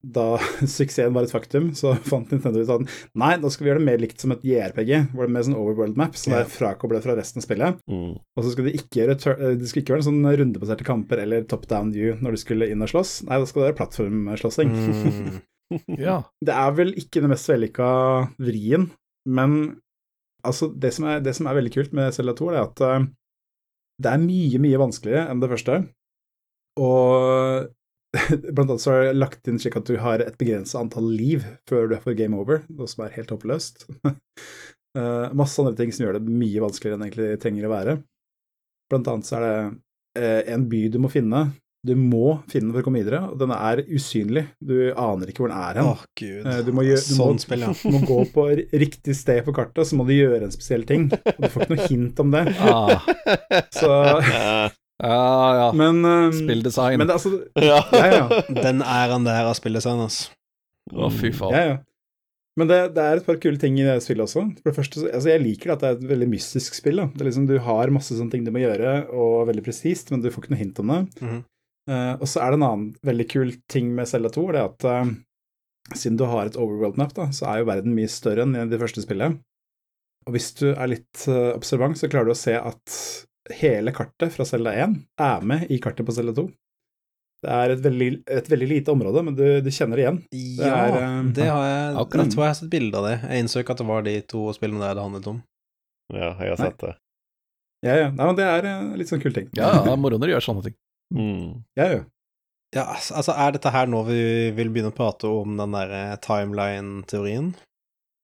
da 0.01 0.25
suksessen 0.75 1.13
var 1.13 1.27
et 1.27 1.33
faktum, 1.33 1.71
så 1.77 1.93
fant 2.09 2.31
Nintendo 2.33 2.63
ut 2.63 2.73
at 2.73 2.95
nei, 3.21 3.35
nå 3.41 3.51
skal 3.53 3.65
vi 3.65 3.71
gjøre 3.71 3.81
det 3.81 3.87
mer 3.89 4.01
likt 4.01 4.23
som 4.23 4.33
et 4.35 4.43
JRPG, 4.47 4.91
hvor 5.11 5.25
det 5.25 5.29
er 5.29 5.35
mer 5.35 5.45
sånn 5.47 5.59
overworld 5.59 5.99
map, 5.99 6.17
så 6.17 6.33
det 6.33 6.39
er 6.41 6.51
frakoblet 6.55 7.05
fra 7.05 7.15
resten 7.17 7.41
av 7.41 7.45
spillet. 7.45 7.83
Mm. 7.91 8.15
Og 8.17 8.45
så 8.45 8.55
skal 8.55 8.67
det 8.67 8.75
ikke 8.79 9.03
gjøre 9.03 9.17
eh, 9.35 9.55
det 9.61 9.69
skal 9.69 9.83
ikke 9.83 9.95
være 9.95 10.03
en 10.03 10.09
sånn 10.09 10.33
rundebaserte 10.41 10.87
kamper 10.87 11.21
eller 11.23 11.47
top 11.49 11.69
down 11.71 11.93
view 11.95 12.17
når 12.21 12.35
du 12.35 12.43
skulle 12.43 12.71
inn 12.71 12.83
og 12.85 12.91
slåss. 12.91 13.21
Nei, 13.29 13.39
da 13.41 13.49
skal 13.49 13.63
det 13.63 13.71
være 13.71 13.79
plattformslåssing. 13.83 14.75
Mm. 14.75 15.39
Ja. 15.95 16.17
Det 16.43 16.51
er 16.51 16.73
vel 16.75 16.89
ikke 16.99 17.21
den 17.23 17.31
mest 17.31 17.47
vellykka 17.47 17.85
vrien, 18.43 18.89
men 19.23 19.53
altså, 20.43 20.67
det 20.67 20.91
som, 20.97 21.05
er, 21.07 21.21
det 21.23 21.31
som 21.37 21.47
er 21.47 21.55
veldig 21.55 21.71
kult 21.71 21.93
med 21.95 22.11
Zelda 22.11 22.33
2, 22.35 22.49
er 22.51 22.59
at 22.59 22.83
eh, 22.83 23.05
det 24.03 24.11
er 24.11 24.23
mye, 24.23 24.59
mye 24.59 24.81
vanskeligere 24.81 25.29
enn 25.31 25.39
det 25.39 25.51
første. 25.53 25.77
Og 26.81 27.69
blant 28.53 28.67
annet 28.67 28.83
så 28.83 28.91
har 28.91 29.05
jeg 29.07 29.19
lagt 29.19 29.47
inn 29.47 29.59
slik 29.61 29.77
at 29.79 29.87
du 29.87 29.95
har 30.03 30.23
et 30.23 30.37
begrenset 30.39 30.79
antall 30.81 31.07
liv 31.15 31.45
før 31.69 31.87
du 31.87 31.95
er 31.95 32.03
for 32.03 32.17
game 32.17 32.35
over, 32.37 32.65
noe 32.71 32.89
som 32.91 33.05
er 33.05 33.15
helt 33.15 33.31
håpløst. 33.31 33.85
Uh, 34.03 35.31
masse 35.41 35.61
andre 35.63 35.77
ting 35.79 35.93
som 35.95 36.05
gjør 36.07 36.19
det 36.19 36.27
mye 36.27 36.63
vanskeligere 36.65 36.97
enn 36.99 37.05
det 37.05 37.11
egentlig 37.11 37.41
trenger 37.43 37.69
å 37.69 37.73
være. 37.75 37.97
Blant 38.91 39.07
annet 39.13 39.29
så 39.29 39.39
er 39.39 39.45
det 39.47 39.57
uh, 40.19 40.53
en 40.57 40.67
by 40.71 40.85
du 40.91 40.99
må 41.03 41.11
finne. 41.13 41.45
Du 41.81 41.95
må 41.97 42.35
finne 42.51 42.67
den 42.67 42.75
for 42.75 42.83
å 42.83 42.85
komme 42.85 42.99
videre, 43.01 43.23
og 43.31 43.39
den 43.41 43.49
er 43.55 43.79
usynlig. 43.89 44.43
Du 44.61 44.75
aner 44.91 45.31
ikke 45.31 45.41
hvor 45.41 45.49
den 45.49 45.63
er 45.63 45.79
hen. 45.79 45.87
Oh, 45.89 46.03
gud. 46.19 46.43
Eh, 46.45 46.59
Du 46.67 46.69
må, 46.77 46.83
gjøre, 46.85 47.01
du, 47.01 47.13
sånn 47.15 47.39
må, 47.39 47.41
spill, 47.41 47.63
ja. 47.65 47.71
må 47.95 48.01
gå 48.05 48.17
på 48.35 48.43
riktig 48.83 49.15
sted 49.17 49.41
på 49.47 49.55
kartet, 49.57 49.87
så 49.89 49.97
må 49.97 50.05
du 50.05 50.13
gjøre 50.13 50.43
en 50.45 50.53
spesiell 50.53 50.85
ting. 50.85 51.07
Og 51.09 51.39
du 51.41 51.47
får 51.49 51.65
ikke 51.65 51.73
noe 51.73 51.87
hint 51.89 52.21
om 52.21 52.35
det. 52.35 52.43
Ah, 52.61 53.01
Så, 53.73 53.89
ja, 55.01 55.55
ja. 55.57 55.69
men 55.77 56.05
um, 56.05 56.33
Spilldesign. 56.35 56.99
Men 57.01 57.09
det, 57.09 57.17
altså 57.17 57.31
ja. 57.57 57.79
Ja, 57.91 58.07
ja. 58.13 58.41
Den 58.47 58.83
æren 58.85 59.25
her 59.29 59.49
av 59.49 59.55
spilldesign, 59.57 60.03
altså. 60.03 60.29
Å, 60.91 61.09
fy 61.13 61.31
faen. 61.35 61.55
ja, 61.55 61.63
ja. 61.73 61.79
Men 62.59 62.67
det, 62.67 62.77
det 62.97 63.03
er 63.03 63.19
et 63.19 63.27
par 63.27 63.37
kule 63.39 63.59
ting 63.59 63.77
i 63.79 63.85
det 63.85 63.95
spillet 64.03 64.25
også. 64.25 64.43
For 64.59 64.69
det 64.69 64.75
første, 64.75 65.05
altså 65.07 65.31
Jeg 65.31 65.43
liker 65.43 65.71
det 65.71 65.75
at 65.75 65.83
det 65.83 65.89
er 65.89 65.97
et 65.97 66.09
veldig 66.11 66.27
mystisk 66.33 66.75
spill. 66.75 66.99
da. 66.99 67.07
Det 67.13 67.23
er 67.23 67.29
liksom, 67.29 67.47
Du 67.47 67.55
har 67.63 67.93
masse 67.95 68.17
sånne 68.17 68.33
ting 68.33 68.43
du 68.45 68.51
må 68.53 68.63
gjøre, 68.63 68.95
og 69.15 69.47
veldig 69.49 69.63
presist, 69.65 70.11
men 70.11 70.23
du 70.23 70.29
får 70.29 70.43
ikke 70.43 70.53
noe 70.55 70.61
hint 70.61 70.81
om 70.83 70.91
det. 70.91 71.01
Mm 71.21 71.29
-hmm. 71.29 71.41
uh, 71.91 72.13
og 72.19 72.27
så 72.27 72.41
er 72.41 72.51
det 72.51 72.59
en 72.59 72.69
annen 72.69 72.95
veldig 73.03 73.27
kul 73.29 73.53
ting 73.69 73.95
med 73.95 74.07
Zelda 74.07 74.29
2, 74.29 74.51
det 74.51 74.59
er 74.59 74.65
at 74.65 74.83
uh, 74.85 75.13
siden 75.95 76.17
du 76.17 76.25
har 76.25 76.45
et 76.45 76.57
overworld 76.57 76.97
map, 76.97 77.13
da, 77.13 77.31
så 77.31 77.45
er 77.45 77.59
jo 77.59 77.71
verden 77.71 77.95
mye 77.95 78.07
større 78.07 78.43
enn 78.43 78.55
i 78.55 78.69
det 78.69 78.79
første 78.79 79.01
spillet. 79.01 79.39
Og 80.27 80.31
hvis 80.35 80.53
du 80.53 80.73
er 80.75 80.87
litt 80.87 81.27
uh, 81.27 81.55
observant, 81.55 81.97
så 81.97 82.07
klarer 82.07 82.25
du 82.25 82.31
å 82.31 82.43
se 82.43 82.53
at 82.53 83.25
hele 83.49 83.93
kartet 83.95 84.33
fra 84.33 84.45
celle 84.45 84.73
1 84.83 84.97
er 85.21 85.45
med 85.47 85.71
i 85.71 85.79
kartet 85.81 86.05
på 86.05 86.13
celle 86.15 86.33
2. 86.37 86.45
Det 87.41 87.49
er 87.49 87.71
et 87.73 87.79
veldig, 87.81 88.09
et 88.37 88.49
veldig 88.51 88.67
lite 88.69 88.93
område, 88.93 89.23
men 89.25 89.37
du, 89.37 89.45
du 89.65 89.69
kjenner 89.73 89.97
det 89.97 90.03
igjen. 90.03 90.19
Ja, 90.59 90.73
er, 90.85 90.97
um, 91.01 91.31
det 91.33 91.47
har 91.49 91.63
jeg 91.65 91.95
akkurat. 92.03 92.27
Jeg 92.27 92.35
tror 92.35 92.45
jeg 92.45 92.53
har 92.53 92.59
sett 92.59 92.73
bilde 92.73 92.99
av 92.99 93.07
det. 93.07 93.15
Jeg 93.23 93.45
innså 93.45 93.63
ikke 93.63 93.73
at 93.73 93.81
det 93.81 93.87
var 93.89 94.05
de 94.05 94.13
to 94.29 94.43
spillene 94.53 94.83
der 94.83 94.99
det 94.99 95.05
handlet 95.07 95.29
om. 95.31 95.39
ja, 96.13 96.29
jeg 96.37 96.53
har 96.53 96.61
sett 96.61 96.83
det. 96.83 96.93
Ja, 97.81 97.95
ja. 97.97 98.09
Nei, 98.13 98.27
men 98.27 98.37
det 98.37 98.45
er 98.45 98.67
eh, 98.69 98.89
litt 98.99 99.09
sånn 99.09 99.23
kul 99.23 99.33
ting. 99.33 99.49
Ja, 99.57 99.71
ja, 99.87 99.95
moro 99.97 100.19
når 100.21 100.29
du 100.29 100.33
gjør 100.35 100.45
sånne 100.51 100.67
ting. 100.67 100.77
Mm. 101.17 101.63
Ja, 101.79 101.87
ja. 101.95 102.03
Ja, 102.71 102.85
altså, 102.93 103.17
altså, 103.19 103.33
er 103.35 103.57
dette 103.57 103.71
her 103.73 103.89
nå 103.91 104.03
vi 104.07 104.21
vil 104.55 104.69
begynne 104.71 104.93
å 104.93 104.95
prate 104.95 105.27
om 105.27 105.57
den 105.59 105.73
derre 105.75 106.03
timeline-teorien? 106.23 107.49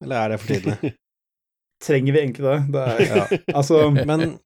Eller 0.05 0.21
er 0.21 0.31
det 0.31 0.39
for 0.43 0.53
tidlig? 0.53 0.93
trenger 1.83 2.13
vi 2.15 2.19
egentlig 2.23 2.45
det? 2.45 2.57
det 2.73 2.83
er, 2.85 3.33
altså, 3.53 3.79
Men 3.93 4.37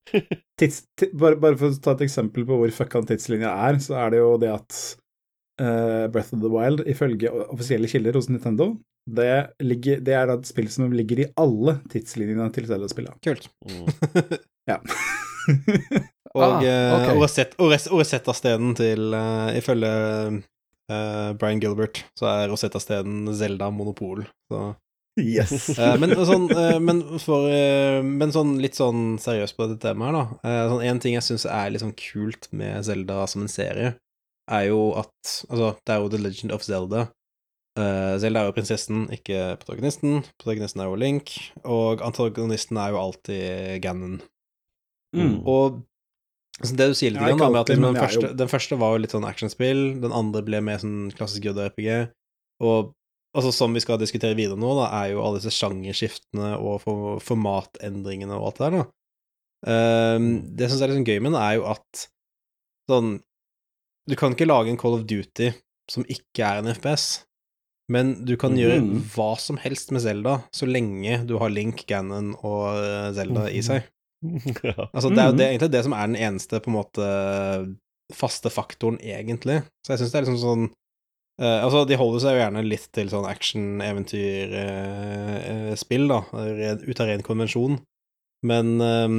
tids, 0.59 0.81
ti, 0.99 1.07
bare, 1.17 1.37
bare 1.41 1.57
for 1.59 1.71
å 1.71 1.79
ta 1.83 1.93
et 1.95 2.03
eksempel 2.07 2.43
på 2.47 2.57
hvor 2.59 2.73
fucka 2.75 2.99
en 3.01 3.07
tidslinja 3.09 3.51
er, 3.69 3.79
så 3.83 3.95
er 4.03 4.11
det 4.15 4.19
jo 4.23 4.31
det 4.41 4.49
at 4.53 4.79
uh, 5.61 6.07
Breath 6.11 6.33
of 6.35 6.41
the 6.43 6.51
Wild, 6.51 6.83
ifølge 6.91 7.31
offisielle 7.47 7.87
kilder 7.91 8.17
hos 8.19 8.27
Nintendo, 8.31 8.73
det, 9.09 9.29
ligger, 9.65 10.01
det 10.05 10.13
er 10.13 10.29
et 10.35 10.45
spill 10.45 10.67
som 10.69 10.91
ligger 10.93 11.23
i 11.23 11.29
alle 11.41 11.79
tidslinjene 11.89 12.51
til 12.53 12.67
Zelda-spillene. 12.69 13.17
kult. 13.25 13.49
Mm. 13.67 14.39
Ja. 14.69 14.75
Og, 16.31 16.43
Ah, 16.45 16.59
okay. 16.61 16.91
ok. 16.93 17.07
og, 17.09 17.17
Rosett- 17.25 17.55
og, 17.59 17.71
Res- 17.73 17.87
og 17.91 17.97
Rosetta-steden 17.99 18.75
til 18.77 19.09
uh, 19.11 19.49
Ifølge 19.57 19.89
uh, 20.87 21.33
Brian 21.41 21.59
Gilbert 21.59 22.03
så 22.15 22.29
er 22.29 22.45
Rosetta-steden 22.53 23.25
Zelda 23.35 23.67
monopol. 23.73 24.21
Så. 24.47 24.61
Yes. 25.19 25.69
Eh, 25.81 25.95
men, 25.99 26.13
sånn, 26.27 26.47
eh, 26.53 26.77
men, 26.83 27.01
for, 27.23 27.47
eh, 27.51 27.99
men 28.05 28.33
sånn 28.33 28.55
litt 28.63 28.77
sånn 28.79 29.17
seriøst 29.21 29.57
på 29.57 29.67
dette 29.67 29.89
temaet 29.89 30.11
her, 30.11 30.17
da. 30.19 30.49
Eh, 30.49 30.61
sånn, 30.71 30.85
en 30.87 31.01
ting 31.03 31.17
jeg 31.17 31.27
syns 31.27 31.47
er 31.49 31.71
litt 31.71 31.83
sånn 31.83 31.97
kult 31.99 32.47
med 32.55 32.85
Zelda 32.87 33.25
som 33.31 33.45
en 33.45 33.51
serie, 33.51 33.95
er 34.51 34.67
jo 34.67 34.91
at 34.99 35.09
Altså, 35.21 35.75
det 35.85 35.93
er 35.93 36.01
jo 36.01 36.11
The 36.11 36.19
Legend 36.21 36.55
of 36.55 36.63
Zelda. 36.65 37.05
Eh, 37.79 38.15
Zelda 38.19 38.41
er 38.41 38.49
jo 38.49 38.55
prinsessen, 38.55 39.05
ikke 39.15 39.55
protagonisten. 39.61 40.25
Protagonisten 40.41 40.83
er 40.83 40.89
jo 40.89 40.99
Link, 40.99 41.37
og 41.63 42.03
antagonisten 42.03 42.79
er 42.81 42.95
jo 42.95 42.99
alltid 42.99 43.79
Ganon. 43.85 44.19
Mm. 45.15 45.37
Og 45.47 45.81
så 46.61 46.75
det 46.77 46.91
du 46.91 46.95
sier 46.97 47.13
litt 47.13 47.23
grann, 47.23 47.39
da, 47.39 47.49
med 47.49 47.61
at 47.63 47.71
liksom, 47.71 47.85
den, 47.87 47.97
første, 47.97 48.31
den 48.37 48.49
første 48.51 48.77
var 48.81 48.93
jo 48.93 49.03
litt 49.03 49.13
sånn 49.15 49.25
actionspill, 49.25 49.79
den 50.03 50.13
andre 50.13 50.43
ble 50.45 50.59
mer 50.61 50.81
sånn 50.81 51.09
klassisk 51.15 51.47
JRPG, 51.47 52.11
og 52.61 52.91
altså, 53.35 53.51
som 53.55 53.73
vi 53.75 53.81
skal 53.83 53.99
diskutere 54.01 54.35
videre 54.37 54.59
nå, 54.59 54.71
da, 54.79 54.89
er 55.01 55.13
jo 55.13 55.21
alle 55.23 55.39
disse 55.39 55.53
sjangerskiftene 55.55 56.53
og 56.59 56.81
formatendringene 57.25 58.35
og 58.37 58.49
alt 58.51 58.59
det 58.61 58.67
der, 58.67 58.77
da. 58.77 58.85
Ehm, 59.71 60.29
det 60.57 60.65
jeg 60.65 60.71
syns 60.73 60.81
er 60.81 60.89
litt 60.91 60.99
sånn 61.01 61.09
gøy 61.11 61.19
med 61.21 61.31
den, 61.35 61.41
er 61.41 61.57
jo 61.59 61.67
at 61.69 62.07
sånn 62.89 63.11
Du 64.09 64.15
kan 64.17 64.33
ikke 64.33 64.47
lage 64.49 64.71
en 64.71 64.79
Call 64.81 64.95
of 64.97 65.03
Duty 65.05 65.51
som 65.91 66.01
ikke 66.09 66.41
er 66.47 66.57
en 66.63 66.71
FPS, 66.73 67.03
men 67.91 68.13
du 68.25 68.33
kan 68.39 68.55
gjøre 68.57 68.79
Mhm. 68.81 69.03
hva 69.13 69.35
som 69.37 69.57
helst 69.61 69.91
med 69.91 70.01
Zelda, 70.01 70.43
så 70.55 70.65
lenge 70.65 71.19
du 71.27 71.37
har 71.37 71.49
Link, 71.53 71.85
Ganon 71.87 72.31
og 72.41 72.79
eh, 72.81 73.11
Zelda 73.13 73.45
i 73.51 73.61
seg. 73.61 73.83
ja. 74.63 74.87
Altså, 74.93 75.09
det 75.13 75.19
er 75.21 75.29
jo 75.29 75.37
det, 75.37 75.47
egentlig 75.51 75.71
det 75.73 75.83
som 75.85 75.93
er 75.93 76.07
den 76.07 76.15
eneste 76.17 76.59
på 76.61 76.71
en 76.71 76.77
måte 76.79 77.05
faste 78.13 78.49
faktoren, 78.51 78.97
egentlig. 79.03 79.61
Så 79.85 79.93
jeg 79.93 80.01
syns 80.01 80.11
det 80.11 80.19
er 80.19 80.25
liksom 80.25 80.41
sånn 80.41 80.65
eh, 81.41 81.59
Altså, 81.65 81.79
de 81.89 81.97
holder 81.99 82.19
seg 82.23 82.35
jo 82.37 82.41
gjerne 82.43 82.63
litt 82.67 82.87
til 82.95 83.07
sånn 83.11 83.27
action-eventyrspill, 83.27 86.05
da, 86.11 86.19
ut 86.87 87.01
av 87.01 87.07
ren 87.09 87.23
konvensjon. 87.25 87.73
Men 88.47 88.65
eh, 88.81 89.09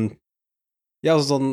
ja, 1.07 1.13
altså 1.17 1.29
sånn 1.37 1.51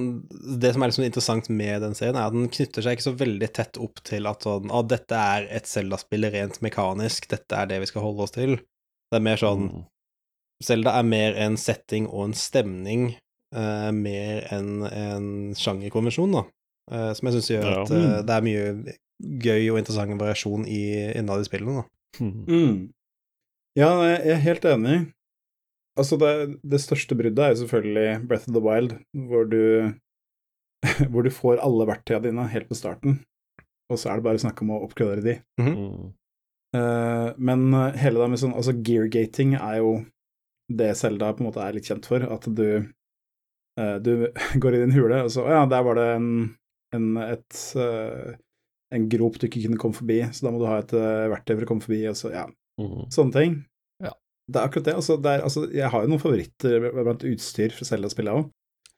Det 0.62 0.72
som 0.74 0.82
er 0.84 0.90
liksom 0.92 1.06
interessant 1.06 1.46
med 1.54 1.76
den 1.86 1.96
serien, 1.98 2.18
er 2.18 2.28
at 2.30 2.36
den 2.36 2.50
knytter 2.54 2.82
seg 2.86 2.92
ikke 2.98 3.08
så 3.10 3.16
veldig 3.20 3.50
tett 3.58 3.76
opp 3.82 3.96
til 4.06 4.24
at 4.30 4.40
sånn 4.46 4.72
ah, 4.74 4.84
dette 4.86 5.16
er 5.36 5.42
et 5.60 5.70
Zelda-spill 5.70 6.26
rent 6.34 6.58
mekanisk, 6.66 7.20
dette 7.32 7.54
er 7.58 7.66
det 7.70 7.80
vi 7.84 7.90
skal 7.90 8.06
holde 8.06 8.24
oss 8.28 8.36
til. 8.38 8.52
Det 9.10 9.18
er 9.22 9.28
mer 9.32 9.40
sånn 9.42 9.64
Mm. 9.70 9.88
Zelda 10.60 10.92
er 11.00 11.06
mer 11.08 11.38
en 11.40 11.54
setting 11.56 12.04
og 12.12 12.26
en 12.26 12.34
stemning, 12.36 13.04
eh, 13.56 13.92
mer 13.96 14.42
enn 14.52 14.84
en 14.92 15.28
sjangerkonvensjon, 15.56 16.34
da. 16.36 16.42
Eh, 16.92 17.14
som 17.16 17.30
jeg 17.30 17.36
syns 17.38 17.48
gjør 17.54 17.64
Ja. 17.70 17.78
at 17.86 17.92
eh, 17.96 18.18
det 18.28 18.34
er 18.36 18.44
mye 18.44 18.66
gøy 19.20 19.70
og 19.72 19.80
interessant 19.82 20.20
variasjon 20.20 20.66
i 20.70 20.82
innad 21.20 21.44
i 21.44 21.48
spillene, 21.48 21.82
da. 21.82 21.88
Mm. 22.20 22.90
Ja, 23.78 23.90
jeg 24.08 24.34
er 24.34 24.44
helt 24.44 24.68
enig. 24.68 25.00
Altså, 26.00 26.18
det, 26.20 26.60
det 26.64 26.80
største 26.82 27.18
bruddet 27.20 27.44
er 27.44 27.54
jo 27.54 27.64
selvfølgelig 27.64 28.28
Breath 28.28 28.48
of 28.50 28.56
the 28.56 28.64
Wild, 28.64 28.96
hvor 29.28 29.50
du 29.50 29.92
hvor 31.12 31.26
du 31.26 31.32
får 31.34 31.60
alle 31.64 31.88
verktøyene 31.90 32.30
dine 32.30 32.46
helt 32.54 32.70
på 32.70 32.78
starten, 32.78 33.20
og 33.92 34.00
så 34.00 34.12
er 34.12 34.20
det 34.20 34.28
bare 34.30 34.42
snakk 34.42 34.62
om 34.64 34.74
å 34.76 34.84
oppgradere 34.86 35.26
de. 35.26 35.36
Mm. 35.60 36.14
Uh, 36.76 37.34
men 37.42 37.74
eh, 37.74 37.96
hele 37.98 38.22
det 38.22 38.26
med 38.30 38.38
sånn 38.38 38.52
Altså, 38.54 38.76
geargating 38.86 39.56
er 39.58 39.80
jo 39.80 39.94
det 40.70 40.92
Selda 41.00 41.32
på 41.34 41.42
en 41.42 41.48
måte 41.48 41.64
er 41.66 41.74
litt 41.74 41.88
kjent 41.90 42.06
for, 42.06 42.22
at 42.22 42.46
du 42.46 42.68
uh, 42.86 43.96
Du 44.06 44.28
går 44.62 44.78
i 44.78 44.82
din 44.84 44.94
hule, 44.94 45.24
og 45.26 45.34
så 45.34 45.48
Å 45.48 45.56
ja, 45.56 45.64
der 45.72 45.88
var 45.88 45.98
det 45.98 46.06
en, 46.20 46.30
en 46.94 47.08
et 47.24 47.64
eh, 47.74 48.38
en 48.96 49.10
grop 49.12 49.38
du 49.40 49.46
ikke 49.48 49.62
kunne 49.68 49.78
komme 49.82 49.94
forbi, 49.98 50.20
så 50.34 50.46
da 50.48 50.52
må 50.54 50.60
du 50.62 50.66
ha 50.70 50.80
et 50.82 50.94
uh, 50.98 51.28
verktøy 51.34 51.56
for 51.60 51.66
å 51.66 51.70
komme 51.74 51.86
forbi, 51.86 52.04
og 52.10 52.16
så 52.18 52.32
ja, 52.34 52.48
Mm. 52.80 53.10
sånne 53.12 53.34
ting. 53.36 53.56
Ja. 54.02 54.14
Det 54.48 54.56
er 54.62 54.70
akkurat 54.70 54.86
det. 54.88 54.94
Altså, 54.96 55.18
det 55.22 55.32
er, 55.36 55.42
altså, 55.44 55.66
jeg 55.76 55.90
har 55.92 56.02
jo 56.06 56.08
noen 56.14 56.22
favoritter 56.24 56.86
blant 56.96 57.26
utstyr 57.28 57.74
fra 57.76 57.86
Selda-spillet 57.90 58.32
òg. 58.40 58.46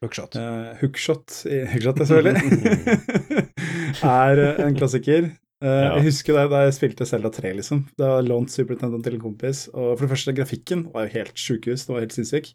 Hookshot. 0.05 0.35
Uh, 0.37 0.71
hookshot, 0.81 1.39
i- 1.49 1.65
hookshot 1.71 1.97
ja, 2.01 2.05
selvfølgelig, 2.05 3.01
er 4.05 4.41
uh, 4.41 4.65
en 4.67 4.77
klassiker. 4.77 5.31
Uh, 5.31 5.37
Ja. 5.61 5.95
Jeg 5.99 6.07
husker 6.07 6.33
da 6.49 6.63
jeg 6.65 6.73
spilte 6.73 7.05
Zelda 7.05 7.29
3, 7.29 7.51
liksom. 7.59 7.83
Da 7.99 8.15
jeg 8.19 8.25
lånt 8.31 8.49
Super 8.49 8.73
Nintendo 8.77 8.97
til 9.05 9.17
en 9.19 9.21
kompis. 9.21 9.67
Og 9.73 9.91
for 9.97 10.07
det 10.07 10.11
første, 10.15 10.33
grafikken 10.33 10.87
var 10.93 11.05
jo 11.05 11.11
helt 11.19 11.35
sjukehus. 11.37 11.83
Det 11.85 11.93
var 11.93 12.01
helt 12.01 12.15
sinnssyk. 12.15 12.47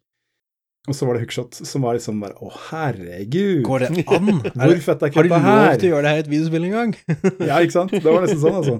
Og 0.86 0.94
så 0.94 1.06
var 1.08 1.16
det 1.16 1.24
hookshot, 1.24 1.56
som 1.66 1.82
var 1.82 1.96
liksom 1.98 2.20
bare 2.22 2.36
Å, 2.38 2.50
herregud! 2.68 3.62
Går 3.66 3.84
det 3.84 4.04
an? 4.06 4.40
Hvor 4.54 4.80
fett 4.84 5.02
er 5.02 5.12
har 5.16 5.26
du 5.26 5.32
lov 5.32 5.46
her? 5.46 5.78
til 5.80 5.88
å 5.88 5.92
gjøre 5.96 6.06
det 6.06 6.12
her 6.12 6.20
i 6.20 6.24
et 6.24 6.30
videospill 6.30 6.66
en 6.68 6.74
gang? 6.76 6.96
Ja, 7.48 7.58
ikke 7.58 7.74
sant? 7.74 7.94
Det 7.94 8.06
var 8.06 8.22
nesten 8.22 8.42
sånn, 8.42 8.58
altså. 8.60 8.76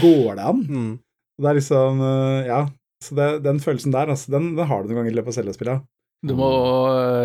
Går 0.00 0.38
det 0.38 0.46
an? 0.52 0.62
Mm. 0.66 0.92
Det 1.40 1.50
er 1.50 1.58
liksom 1.60 2.04
eh, 2.08 2.50
Ja. 2.50 2.60
Så 3.00 3.16
det, 3.16 3.28
den 3.46 3.60
følelsen 3.64 3.94
der, 3.94 4.10
altså, 4.12 4.28
den, 4.34 4.50
den 4.58 4.68
har 4.68 4.82
du 4.82 4.90
noen 4.90 4.98
ganger 5.00 5.14
i 5.14 5.16
løpet 5.16 5.32
av 5.32 5.36
Zelda-spillet. 5.38 5.84
Du 6.28 6.34
må 6.36 6.48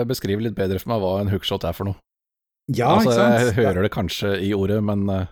beskrive 0.07 0.45
litt 0.45 0.55
bedre 0.55 0.79
for 0.79 0.93
meg 0.93 1.01
hva 1.03 1.09
en 1.19 1.31
hookshot 1.33 1.65
er 1.67 1.75
for 1.75 1.89
noe. 1.89 1.97
Ja, 2.71 2.93
altså, 2.95 3.11
ikke 3.11 3.17
sant? 3.19 3.35
jeg 3.35 3.57
hører 3.59 3.83
det 3.83 3.91
kanskje 3.93 4.31
i 4.39 4.53
ordet, 4.55 4.79
men 4.87 5.03
øh, 5.11 5.25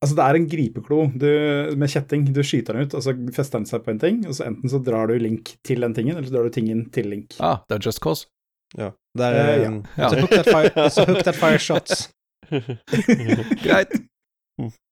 Altså, 0.00 0.16
det 0.16 0.24
er 0.24 0.36
en 0.38 0.48
gripeklo 0.48 0.98
du, 1.12 1.28
med 1.76 1.90
kjetting. 1.92 2.22
Du 2.32 2.40
skyter 2.46 2.76
den 2.76 2.88
ut, 2.88 2.94
og 2.96 3.02
så 3.04 3.12
fester 3.36 3.60
den 3.60 3.68
seg 3.68 3.82
på 3.84 3.92
en 3.92 4.00
ting, 4.00 4.22
og 4.24 4.32
så 4.36 4.46
enten 4.48 4.72
så 4.72 4.80
drar 4.80 5.10
du 5.10 5.18
link 5.20 5.52
til 5.66 5.84
den 5.84 5.92
tingen, 5.96 6.16
eller 6.16 6.30
så 6.30 6.38
drar 6.38 6.48
du 6.48 6.54
tingen 6.54 6.86
til 6.94 7.10
link. 7.12 7.36
ah, 7.38 7.60
det 7.68 7.76
er 7.76 7.90
just 7.90 8.00
cause. 8.00 8.30
Ja. 8.78 8.92
Det 9.18 9.26
er 9.26 9.36
uh, 9.36 9.62
ja. 9.62 9.68
um, 9.68 9.78
Ja. 9.98 10.08
Så 10.08 10.20
hook 10.22 10.30
that 10.30 10.48
fire, 10.48 10.90
så 10.90 11.04
hook 11.04 11.22
that 11.26 11.36
fire 11.36 11.58
shots. 11.58 12.08
Greit. 13.64 13.92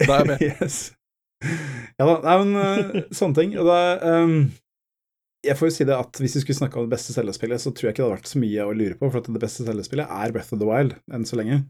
Da 0.05 0.19
er 0.19 0.25
jeg 0.25 0.29
med. 0.29 0.45
yes. 0.61 0.79
Ja 1.99 2.07
da, 2.09 2.15
nei, 2.25 2.37
men 2.43 2.57
eh, 2.61 3.03
sånne 3.15 3.37
ting. 3.39 3.53
Og 3.61 3.69
da 3.69 4.23
um, 4.25 4.51
Jeg 5.47 5.55
får 5.59 5.71
jo 5.71 5.75
si 5.77 5.87
det 5.87 5.95
at 5.95 6.21
hvis 6.21 6.35
vi 6.37 6.43
skulle 6.43 6.59
snakke 6.59 6.81
om 6.81 6.89
det 6.89 6.97
beste 6.97 7.15
Zelda-spillet, 7.15 7.63
så 7.63 7.71
tror 7.73 7.89
jeg 7.89 7.95
ikke 7.95 8.03
det 8.03 8.09
hadde 8.09 8.19
vært 8.19 8.31
så 8.33 8.41
mye 8.43 8.67
å 8.67 8.77
lure 8.77 8.99
på, 8.99 9.09
for 9.09 9.23
at 9.23 9.29
det 9.31 9.43
beste 9.43 9.67
Zelda-spillet 9.67 10.11
er 10.11 10.35
Breath 10.35 10.55
of 10.55 10.61
the 10.61 10.69
Wild 10.69 10.97
enn 11.15 11.27
så 11.29 11.39
lenge. 11.39 11.63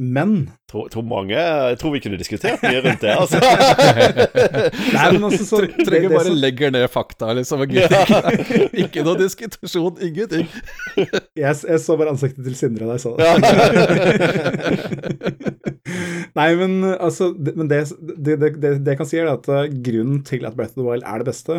Men 0.00 0.30
tror, 0.70 0.86
tror 0.88 1.02
mange 1.04 1.36
Jeg 1.36 1.76
tror 1.78 1.92
vi 1.92 1.98
kunne 2.00 2.16
diskutert 2.16 2.62
mye 2.64 2.80
rundt 2.80 3.02
det, 3.04 3.10
altså. 3.12 3.36
Nei, 4.96 5.04
men 5.12 5.26
altså 5.28 5.44
så, 5.44 5.58
Tre- 5.60 5.84
Trenger 5.84 6.08
bare 6.14 6.30
som- 6.30 6.38
legger 6.40 6.72
ned 6.72 6.86
fakta, 6.90 7.28
liksom. 7.36 7.60
og 7.66 7.74
Ja. 7.76 7.88
Ikke, 8.32 8.60
ikke 8.86 9.04
noe 9.04 9.18
diskusjon, 9.20 10.00
ingenting. 10.00 10.48
Jeg, 11.42 11.52
jeg 11.68 11.80
så 11.84 11.96
bare 12.00 12.14
ansiktet 12.14 12.44
til 12.48 12.56
Sindre 12.56 12.88
da 12.88 12.96
jeg 12.96 13.04
sa 13.04 13.10
det. 13.20 13.26
Nei, 16.36 16.48
men 16.56 16.78
altså 16.94 17.30
det, 17.36 17.54
Men 17.58 17.68
det, 17.70 17.82
det, 18.00 18.36
det, 18.40 18.50
det, 18.62 18.70
det 18.84 18.94
jeg 18.94 19.00
kan 19.02 19.08
si, 19.08 19.18
er 19.20 19.28
at 19.32 19.48
uh, 19.52 19.64
grunnen 19.84 20.22
til 20.28 20.46
at 20.48 20.56
Breath 20.56 20.72
of 20.76 20.80
the 20.80 20.86
Wild 20.88 21.04
er 21.08 21.20
det 21.22 21.28
beste, 21.28 21.58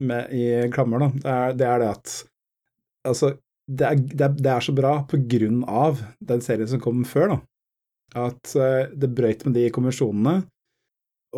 med, 0.00 0.30
i 0.34 0.44
klammer, 0.72 0.98
da, 1.02 1.08
det 1.20 1.30
er, 1.36 1.54
det 1.60 1.66
er 1.68 1.78
det 1.84 1.88
at 1.94 2.14
Altså, 3.08 3.30
det 3.70 3.86
er, 3.86 4.00
det, 4.00 4.24
er, 4.24 4.36
det 4.36 4.50
er 4.50 4.64
så 4.64 4.74
bra 4.74 4.94
av 5.00 6.00
den 6.18 6.42
serien 6.42 6.68
som 6.70 6.82
kom 6.82 7.04
før, 7.06 7.34
da. 7.34 7.38
At 8.26 8.54
uh, 8.58 8.90
det 8.90 9.12
brøyt 9.14 9.44
med 9.46 9.54
de 9.54 9.68
konvensjonene, 9.70 10.40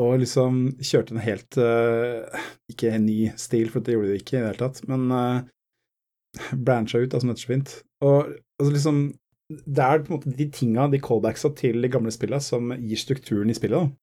og 0.01 0.23
liksom 0.23 0.63
kjørte 0.81 1.13
en 1.13 1.21
helt 1.21 1.59
uh, 1.61 2.25
Ikke 2.73 2.95
en 2.97 3.05
ny 3.05 3.27
stil, 3.37 3.69
for 3.69 3.85
det 3.85 3.93
gjorde 3.93 4.15
det 4.15 4.23
ikke 4.23 4.39
i 4.39 4.41
det 4.41 4.47
hele 4.47 4.61
tatt, 4.63 4.81
men 4.89 5.11
uh, 5.13 5.43
brancha 6.57 7.03
ut, 7.03 7.11
da, 7.13 7.21
som 7.21 7.35
fint. 7.37 7.75
Og 8.01 8.31
altså 8.57 8.71
liksom 8.73 9.03
Det 9.53 9.85
er 9.85 10.01
på 10.01 10.15
en 10.15 10.17
måte 10.17 10.33
de 10.39 10.47
tinga, 10.49 10.87
de 10.89 11.01
callbacksa 11.03 11.53
til 11.59 11.85
de 11.85 11.91
gamle 11.93 12.15
spilla, 12.15 12.41
som 12.41 12.73
gir 12.73 13.01
strukturen 13.01 13.53
i 13.53 13.59
spillet, 13.59 13.85
da. 13.85 13.99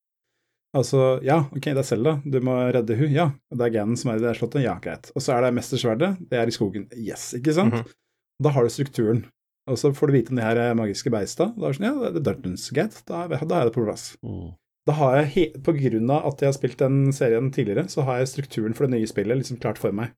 Altså, 0.77 1.17
ja, 1.25 1.39
ok, 1.49 1.71
det 1.71 1.81
er 1.81 1.87
Selda, 1.87 2.11
du 2.21 2.35
må 2.45 2.53
redde 2.69 2.93
hun, 2.99 3.09
ja. 3.09 3.31
Det 3.49 3.65
er 3.65 3.73
Ganon 3.73 3.97
som 3.97 4.11
er 4.11 4.19
i 4.19 4.21
det 4.21 4.35
slottet, 4.37 4.61
ja, 4.61 4.75
greit. 4.83 5.09
Og 5.15 5.23
så 5.25 5.33
er 5.33 5.47
det 5.47 5.55
Mestersverdet, 5.57 6.11
det 6.29 6.37
er 6.37 6.51
i 6.51 6.53
skogen, 6.53 6.85
yes, 6.93 7.31
ikke 7.39 7.55
sant? 7.57 7.79
Mhm. 7.79 7.95
Da 8.41 8.49
har 8.55 8.63
du 8.63 8.69
strukturen. 8.71 9.25
Og 9.69 9.77
så 9.77 9.91
får 9.93 10.07
du 10.09 10.13
vite 10.15 10.31
om 10.33 10.39
de 10.39 10.45
her 10.45 10.73
magiske 10.77 11.11
beista. 11.13 11.49
Da 11.53 11.67
er 11.67 11.73
det 11.73 11.77
sånn, 11.79 11.87
ja, 11.89 12.09
det 12.15 12.21
er 12.21 12.25
Dungeons, 12.33 12.69
Gate. 12.73 13.03
da, 13.05 13.25
er- 13.27 13.45
da 13.45 13.59
er 13.61 13.65
det 13.69 13.73
på 13.75 13.83
plass. 13.85 14.15
Mm. 14.25 14.55
Da 14.87 14.93
har 14.97 15.17
jeg, 15.19 15.27
he 15.35 15.43
på 15.61 15.73
grunn 15.77 16.09
av 16.09 16.25
at 16.31 16.39
jeg 16.41 16.47
har 16.49 16.55
spilt 16.57 16.77
den 16.81 17.11
serien 17.13 17.51
tidligere, 17.53 17.83
så 17.91 18.01
har 18.07 18.17
jeg 18.23 18.31
strukturen 18.31 18.73
for 18.73 18.87
det 18.87 18.95
nye 18.97 19.07
spillet 19.11 19.37
liksom 19.43 19.59
klart 19.61 19.77
for 19.77 19.91
meg. 19.93 20.15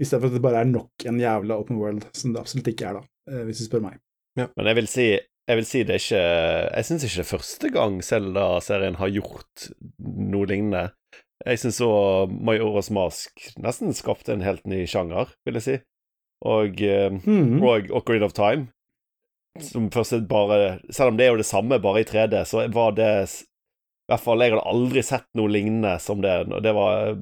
I 0.00 0.04
stedet 0.06 0.22
for 0.22 0.28
at 0.30 0.36
det 0.36 0.42
bare 0.44 0.60
er 0.62 0.68
nok 0.70 1.06
en 1.10 1.18
jævla 1.18 1.56
open 1.58 1.80
world, 1.80 2.06
som 2.14 2.32
det 2.32 2.40
absolutt 2.40 2.68
ikke 2.70 2.86
er, 2.86 3.00
da, 3.00 3.02
eh, 3.32 3.42
hvis 3.48 3.58
du 3.58 3.66
spør 3.66 3.82
meg. 3.88 3.98
Men 4.38 4.66
jeg 4.70 4.76
vil 4.78 4.86
si 4.86 5.08
jeg 5.50 5.56
vil 5.58 5.66
si 5.66 5.82
det 5.82 5.90
er 5.96 5.98
ikke 6.04 6.74
Jeg 6.76 6.84
syns 6.86 7.02
ikke 7.04 7.16
det 7.18 7.24
er 7.24 7.38
første 7.38 7.70
gang 7.74 7.96
Selda-serien 8.06 8.94
har 9.00 9.08
gjort 9.10 9.64
noe 9.98 10.46
lignende. 10.46 10.92
Jeg 11.44 11.58
syns 11.58 11.80
så 11.80 11.88
Majoras 12.30 12.90
Mask 12.94 13.32
nesten 13.58 13.90
skapte 13.96 14.32
en 14.32 14.44
helt 14.46 14.64
ny 14.70 14.84
sjanger, 14.86 15.32
vil 15.44 15.58
jeg 15.58 15.62
si. 15.66 15.76
Og, 16.46 16.80
eh, 16.82 17.10
Mhm. 17.10 17.62
og 17.62 17.90
Ocarina 17.90 18.24
of 18.24 18.32
Time. 18.32 18.68
Som 19.60 19.90
først 19.90 20.28
bare 20.28 20.78
Selv 20.90 21.08
om 21.10 21.16
det 21.16 21.26
er 21.26 21.30
jo 21.32 21.36
det 21.40 21.46
samme, 21.46 21.80
bare 21.82 22.00
i 22.00 22.04
3D, 22.04 22.44
så 22.46 22.68
var 22.72 22.92
det 22.92 23.06
I 24.08 24.12
hvert 24.12 24.20
fall 24.20 24.40
jeg 24.40 24.52
hadde 24.52 24.66
aldri 24.66 25.02
sett 25.02 25.26
noe 25.34 25.48
lignende 25.48 26.00
som 26.00 26.20
det. 26.20 26.48
Det 26.62 26.72
var, 26.74 27.16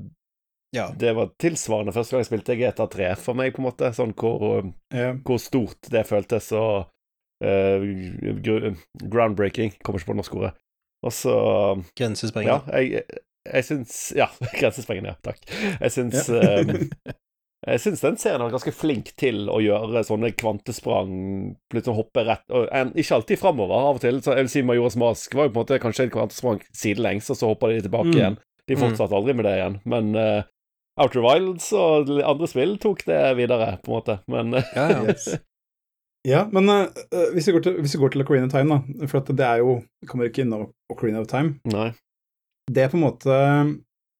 Ja. 0.74 0.90
det 0.96 1.14
var 1.16 1.30
tilsvarende 1.38 1.92
første 1.92 2.12
gang 2.12 2.20
jeg 2.24 2.30
spilte 2.30 2.56
GTA3 2.56 3.14
for 3.16 3.34
meg, 3.34 3.52
på 3.54 3.58
en 3.58 3.64
måte. 3.72 3.90
Sånn 3.94 4.14
hvor, 4.14 4.72
Ja. 4.94 5.12
hvor 5.14 5.38
stort 5.38 5.80
det 5.90 6.06
føltes, 6.06 6.52
og 6.52 6.86
uh, 7.44 8.74
groundbreaking. 9.08 9.72
Kommer 9.84 9.98
ikke 10.00 10.06
på 10.10 10.14
det 10.16 10.22
norske 10.22 10.36
ordet. 10.38 10.52
Og 11.06 11.12
så 11.12 11.34
Grensesprengende. 11.96 12.62
Ja, 12.66 12.78
jeg, 12.80 13.02
jeg 13.46 13.64
syns 13.64 14.12
Ja, 14.16 14.26
grensesprengende, 14.60 15.12
ja. 15.12 15.14
Takk. 15.22 15.38
Jeg 15.80 15.90
syns 15.94 16.28
eh, 16.28 17.12
Jeg 17.66 17.80
syns 17.82 18.00
den 18.04 18.16
serien 18.22 18.42
er 18.44 18.52
ganske 18.54 18.70
flink 18.70 19.08
til 19.18 19.48
å 19.50 19.56
gjøre 19.58 20.04
sånne 20.06 20.30
kvantesprang, 20.38 21.56
plutselig 21.72 21.96
hoppe 21.98 22.22
rett 22.28 22.44
og 22.54 22.68
en, 22.70 22.92
Ikke 22.94 23.16
alltid 23.16 23.40
framover, 23.40 23.74
av 23.88 23.98
og 23.98 24.04
til. 24.04 24.20
Så 24.22 24.36
jeg 24.36 24.46
vil 24.46 24.52
si 24.52 24.62
Majoras 24.62 24.96
Mask 25.00 25.34
var 25.34 25.48
jo 25.48 25.54
på 25.56 25.58
en 25.58 25.64
måte 25.64 25.80
kanskje 25.82 26.06
et 26.06 26.12
kvantesprang 26.14 26.60
sidelengs, 26.70 27.30
og 27.34 27.40
så 27.40 27.50
hoppa 27.50 27.72
de 27.72 27.80
tilbake 27.82 28.12
Mm. 28.12 28.18
igjen. 28.20 28.38
De 28.68 28.76
fortsatte 28.76 29.16
aldri 29.16 29.34
med 29.34 29.44
det 29.48 29.56
igjen. 29.58 29.76
Men 29.88 30.14
uh, 30.14 30.42
Outer 31.02 31.22
Wilds 31.24 31.72
og 31.72 32.10
andre 32.20 32.46
spill 32.46 32.76
tok 32.78 33.02
det 33.08 33.18
videre, 33.40 33.78
på 33.82 33.90
en 33.90 33.96
måte. 33.96 34.18
Men 34.28 34.52
Ja, 34.76 34.88
ja. 34.92 35.02
Yes. 35.08 35.28
Ja, 36.26 36.44
men 36.52 36.68
eh, 36.68 36.86
hvis, 37.32 37.46
vi 37.48 37.52
går 37.54 37.62
til, 37.64 37.76
hvis 37.80 37.94
vi 37.94 38.00
går 38.02 38.10
til 38.12 38.22
Ocarina 38.22 38.46
of 38.46 38.52
Time, 38.52 38.74
da, 38.98 39.06
for 39.06 39.20
at 39.22 39.28
det 39.38 39.44
er 39.46 39.60
jo 39.62 39.76
Kommer 40.10 40.28
ikke 40.28 40.42
innom 40.44 40.66
Ocarina 40.92 41.20
of 41.22 41.28
Time. 41.30 41.54
Nei. 41.64 41.92
Det 42.68 42.82
er 42.84 42.90
på 42.92 42.98
en 42.98 43.04
måte 43.06 43.36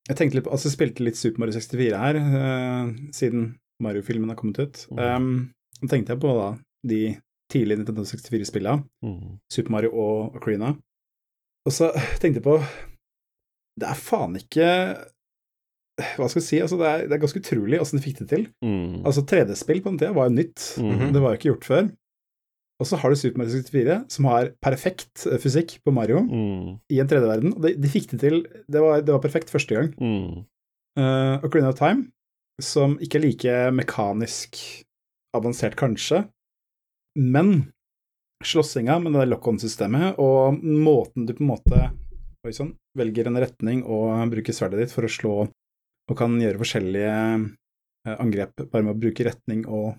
Jeg 0.09 0.16
tenkte 0.16 0.39
litt 0.39 0.47
på 0.47 0.52
Altså, 0.55 0.68
jeg 0.70 0.76
spilte 0.78 1.05
litt 1.05 1.18
Super 1.20 1.43
Mario 1.43 1.52
64 1.59 1.98
her, 2.01 2.18
uh, 2.18 2.93
siden 3.14 3.48
Mario-filmen 3.85 4.30
har 4.32 4.39
kommet 4.40 4.59
ut. 4.62 4.80
Mm. 4.90 4.98
Um, 4.98 5.52
da 5.82 5.90
tenkte 5.93 6.14
jeg 6.14 6.22
på 6.22 6.32
da 6.39 6.48
de 6.89 7.01
tidlige 7.52 7.78
Nintendo 7.80 8.05
64-spillene, 8.09 8.85
Mm. 9.05 9.39
Super 9.52 9.70
Mario 9.72 9.93
og 9.94 10.35
Ocarina. 10.40 10.72
Og 11.68 11.72
så 11.74 11.90
tenkte 12.20 12.39
jeg 12.40 12.47
på 12.47 12.56
Det 13.78 13.86
er 13.89 13.94
faen 14.01 14.36
ikke 14.40 14.66
Hva 16.16 16.28
skal 16.30 16.40
jeg 16.40 16.47
si? 16.48 16.59
Altså, 16.62 16.76
det 16.80 16.86
er, 16.89 17.05
det 17.09 17.16
er 17.16 17.22
ganske 17.24 17.40
utrolig 17.43 17.80
åssen 17.82 17.98
de 17.98 18.05
fikk 18.05 18.20
det 18.22 18.28
til. 18.30 18.44
Mm. 18.64 19.01
Altså, 19.06 19.24
3D-spill 19.26 19.80
på 19.82 19.90
den 19.93 19.98
tida 20.01 20.12
var 20.16 20.28
jo 20.28 20.36
nytt. 20.39 20.66
Mhm. 20.78 21.09
Det 21.14 21.22
var 21.24 21.32
jo 21.35 21.39
ikke 21.40 21.51
gjort 21.52 21.66
før. 21.68 21.89
Og 22.78 22.86
så 22.86 22.98
har 23.00 23.10
du 23.10 23.18
Super 23.18 23.40
Mario 23.42 23.56
64, 23.59 23.96
som 24.14 24.28
har 24.30 24.52
perfekt 24.62 25.24
eh, 25.26 25.38
fysikk 25.42 25.78
på 25.82 25.94
Mario 25.94 26.20
Mm. 26.22 26.76
i 26.94 27.00
en 27.02 27.09
3D-verden. 27.10 27.56
Og 27.56 27.64
de, 27.64 27.72
de 27.74 27.90
fikk 27.90 28.12
det 28.12 28.20
til 28.22 28.36
det 28.70 28.82
var, 28.84 29.02
det 29.02 29.14
var 29.14 29.22
perfekt 29.24 29.50
første 29.50 29.74
gang. 29.74 29.90
Mm. 29.98 30.44
Uh, 30.98 31.38
Ocarina 31.46 31.72
of 31.72 31.78
Time, 31.78 32.09
som 32.62 32.96
ikke 33.02 33.18
er 33.18 33.24
like 33.26 33.56
mekanisk 33.74 34.59
avansert, 35.34 35.76
kanskje, 35.78 36.24
men 37.18 37.68
slåssinga 38.46 39.00
med 39.02 39.14
det 39.18 39.26
lock-on-systemet 39.32 40.18
og 40.22 40.59
måten 40.62 41.26
du 41.26 41.34
på 41.34 41.42
en 41.42 41.50
måte 41.50 41.78
oi, 42.46 42.52
sånn, 42.55 42.72
velger 42.98 43.26
en 43.26 43.38
retning 43.42 43.80
og 43.82 44.30
bruker 44.30 44.55
sverdet 44.55 44.84
ditt 44.84 44.94
for 44.94 45.06
å 45.06 45.10
slå 45.10 45.32
og 45.48 46.16
kan 46.16 46.36
gjøre 46.40 46.60
forskjellige 46.62 47.14
eh, 47.14 48.14
angrep 48.22 48.62
bare 48.70 48.86
med 48.86 48.94
å 48.94 49.00
bruke 49.02 49.26
retning 49.26 49.64
og 49.66 49.98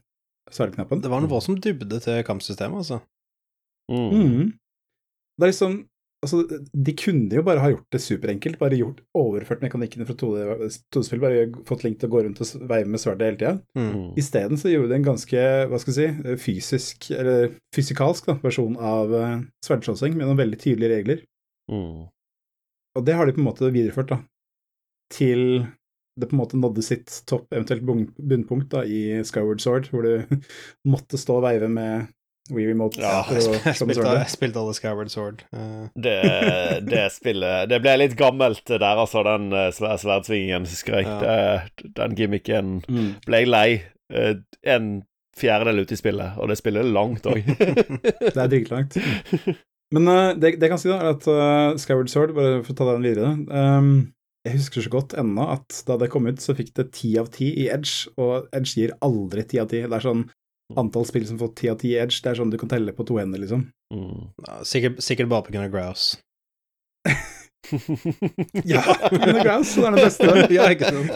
sverdknappen. 0.56 1.04
Det 1.04 1.12
var 1.12 1.24
noe 1.24 1.42
som 1.44 1.58
dybde 1.60 2.02
til 2.04 2.20
kampsystemet, 2.28 2.84
altså. 2.84 3.00
Mm. 3.90 4.10
Mm. 4.10 4.52
Det 5.40 5.48
er 5.48 5.54
liksom 5.54 5.80
Altså, 6.20 6.42
de 6.76 6.92
kunne 7.00 7.32
jo 7.32 7.42
bare 7.48 7.62
ha 7.64 7.70
gjort 7.72 7.94
det 7.96 8.02
superenkelt, 8.04 8.58
bare 8.60 8.76
gjort, 8.76 8.98
overført 9.16 9.62
mekanikkene 9.64 10.04
fra 10.04 10.18
2D-spill, 10.20 11.22
bare 11.24 11.46
fått 11.68 11.86
Link 11.86 12.02
til 12.02 12.10
å 12.10 12.12
gå 12.12 12.24
rundt 12.26 12.42
og 12.44 12.66
veive 12.68 12.92
med 12.92 13.00
sverdet 13.00 13.30
hele 13.30 13.40
tida. 13.40 13.54
Mm. 13.80 13.86
Mm. 13.94 14.10
Isteden 14.20 14.60
så 14.60 14.74
gjorde 14.74 14.92
de 14.92 14.98
en 14.98 15.06
ganske, 15.06 15.46
hva 15.72 15.80
skal 15.80 15.96
jeg 15.96 16.18
si, 16.18 16.36
fysisk, 16.44 17.08
eller 17.16 17.54
fysikalsk 17.76 18.28
da, 18.28 18.36
versjon 18.44 18.76
av 18.76 19.16
uh, 19.16 19.38
sverdslåssing, 19.64 20.18
med 20.20 20.28
noen 20.28 20.42
veldig 20.42 20.60
tydelige 20.60 20.98
regler. 20.98 21.24
Mm. 21.72 22.10
Og 23.00 23.08
det 23.08 23.16
har 23.16 23.30
de 23.30 23.38
på 23.38 23.40
en 23.40 23.48
måte 23.48 23.72
videreført, 23.72 24.12
da, 24.12 24.20
til 25.16 25.64
det 26.20 26.30
på 26.30 26.36
en 26.36 26.41
måte 26.44 26.60
nådde 26.60 26.84
sitt 26.86 27.22
topp, 27.30 27.48
eventuelt 27.56 27.84
bunnpunkt, 28.20 28.70
da, 28.74 28.84
i 28.86 29.22
Skyward 29.28 29.62
Sword, 29.64 29.90
hvor 29.94 30.06
du 30.06 30.40
måtte 30.94 31.18
stå 31.22 31.40
og 31.40 31.46
veive 31.48 31.70
med 31.72 32.08
Wii 32.50 32.66
Remote 32.72 32.98
Ja, 32.98 33.20
Jeg 33.30 33.76
spilte, 33.78 34.02
jeg 34.10 34.32
spilte 34.34 34.58
alle 34.62 34.74
Skyward 34.74 35.12
Sword. 35.14 35.44
Uh. 35.54 35.84
Det, 35.94 36.16
det 36.90 37.04
spillet 37.14 37.68
Det 37.70 37.78
ble 37.84 37.94
litt 38.02 38.16
gammelt 38.18 38.64
der, 38.72 38.86
altså, 39.04 39.22
den 39.28 39.52
eh, 39.54 39.68
svær- 39.76 40.00
sverdsvingingen, 40.02 40.66
husker 40.66 40.98
jeg. 40.98 41.06
Ja. 41.06 41.88
den 42.00 42.16
gimmicken 42.18 42.80
Mm. 42.90 43.12
ble 43.28 43.44
jeg 43.44 43.52
lei. 43.54 43.70
Eh, 44.10 44.36
En 44.66 45.04
fjerdedel 45.40 45.86
ute 45.86 45.94
i 45.96 46.00
spillet, 46.02 46.36
og 46.41 46.50
det 46.50 46.58
spillet 46.60 46.82
er 46.84 46.90
langt 46.91 47.24
òg. 47.30 47.46
Det 48.34 48.34
er 48.36 48.50
dritlangt. 48.52 48.98
Men 49.94 50.06
uh, 50.10 50.34
det, 50.38 50.56
det 50.60 50.68
jeg 50.68 50.74
kan 50.74 50.82
si, 50.82 50.90
da, 50.91 50.98
er 51.00 51.14
at 51.16 51.28
uh, 51.30 51.78
Skyward 51.80 52.10
Sword, 52.12 52.34
bare 52.36 52.60
for 52.66 52.74
å 52.74 52.78
ta 52.82 52.90
den 52.91 53.06
videre 53.08 53.30
ehm, 53.48 53.94
Jeg 54.50 54.58
husker 54.58 54.82
så 54.82 54.92
godt 54.94 55.14
ennå 55.22 55.46
at 55.54 55.84
da 55.86 56.00
det 56.02 56.10
kom 56.10 56.26
ut, 56.26 56.42
så 56.42 56.56
fikk 56.58 56.72
det 56.80 56.90
ti 56.98 57.14
av 57.22 57.30
ti 57.34 57.52
i 57.54 57.68
Edge, 57.70 58.10
og 58.18 58.50
Edge 58.56 58.80
gir 58.80 58.96
aldri 59.06 59.44
ti 59.46 59.60
av 59.62 59.70
ti. 59.70 59.84
Det 59.86 59.98
er 60.00 60.06
sånn 60.06 60.24
antall 60.78 61.06
spill 61.06 61.26
som 61.30 61.38
får 61.42 61.52
ti 61.58 61.70
av 61.70 61.78
ti 61.82 61.94
i 61.94 62.00
Edge, 62.02 62.22
det 62.24 62.32
er 62.32 62.40
sånn 62.40 62.54
du 62.54 62.58
kan 62.62 62.72
telle 62.72 62.94
på 62.96 63.06
to 63.06 63.20
hender, 63.22 63.42
liksom. 63.42 63.68
Mm. 63.94 64.30
sikkert, 64.66 65.00
sikkert 65.02 65.30
bare 65.32 65.46
på 65.46 65.54
grunn 65.56 65.72
Grouse. 65.74 66.20
Ja, 68.66 68.82
er 69.14 69.44
Grouse, 69.44 69.78
det 69.78 69.86
er 69.86 69.96
det 69.96 70.06
beste. 70.08 70.28
ja, 70.58 70.70
ikke 70.74 70.90
sant? 70.90 71.10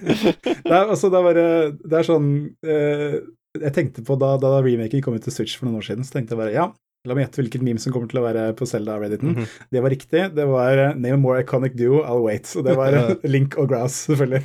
det 0.64 0.72
er, 0.72 0.86
altså, 0.86 1.10
det 1.12 1.18
er 1.18 1.26
bare 1.26 1.46
Det 1.76 1.98
er 1.98 2.06
sånn 2.06 2.28
eh, 2.64 3.16
Jeg 3.58 3.72
tenkte 3.76 4.04
på 4.06 4.16
da, 4.20 4.30
da 4.40 4.54
remaken 4.64 5.02
kom 5.04 5.18
ut 5.18 5.26
til 5.26 5.34
Switch 5.34 5.58
for 5.58 5.68
noen 5.68 5.82
år 5.82 5.88
siden, 5.90 6.06
så 6.06 6.16
tenkte 6.16 6.36
jeg 6.36 6.40
bare 6.40 6.54
ja, 6.54 6.70
la 7.08 7.16
meg 7.16 7.24
gjette 7.24 7.40
hvilket 7.40 7.62
meme 7.64 7.80
som 7.80 7.94
kommer 7.94 8.10
til 8.10 8.20
å 8.20 8.24
være 8.26 8.42
på 8.58 8.66
Zelda-redditen. 8.68 9.36
-hmm. 9.36 9.46
Det 9.72 9.80
var 9.82 9.90
riktig. 9.90 10.22
Det 10.36 10.46
var 10.46 10.78
eh, 10.78 10.94
Name 10.94 11.14
a 11.14 11.16
more 11.16 11.40
iconic 11.40 11.72
duo, 11.76 12.02
I'll 12.04 12.24
wait. 12.24 12.56
Og 12.56 12.64
det 12.64 12.76
var 12.76 12.92
eh, 12.98 13.16
Link 13.24 13.56
og 13.56 13.68
Grouse, 13.68 13.96
selvfølgelig. 14.06 14.42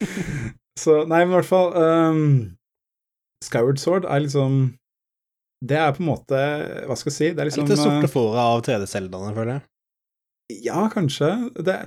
så 0.84 1.04
nei, 1.04 1.24
men 1.24 1.32
i 1.32 1.40
hvert 1.40 1.50
fall 1.50 1.72
um, 1.74 2.56
Skyward 3.44 3.78
Sword 3.78 4.04
er 4.04 4.18
liksom 4.20 4.74
Det 5.68 5.76
er 5.76 5.92
på 5.92 6.00
en 6.02 6.06
måte 6.06 6.38
Hva 6.86 6.96
skal 6.96 7.10
jeg 7.10 7.16
si? 7.16 7.28
Det 7.34 7.40
er 7.40 7.44
liksom 7.50 7.66
litt 7.66 7.74
det 7.74 7.78
sorte 7.78 8.08
eh, 8.08 8.38
av 8.38 8.62
3D-Seldaene, 8.62 9.34
føler 9.34 9.52
jeg. 9.52 9.62
Ja, 10.62 10.88
kanskje. 10.92 11.50
Det, 11.64 11.86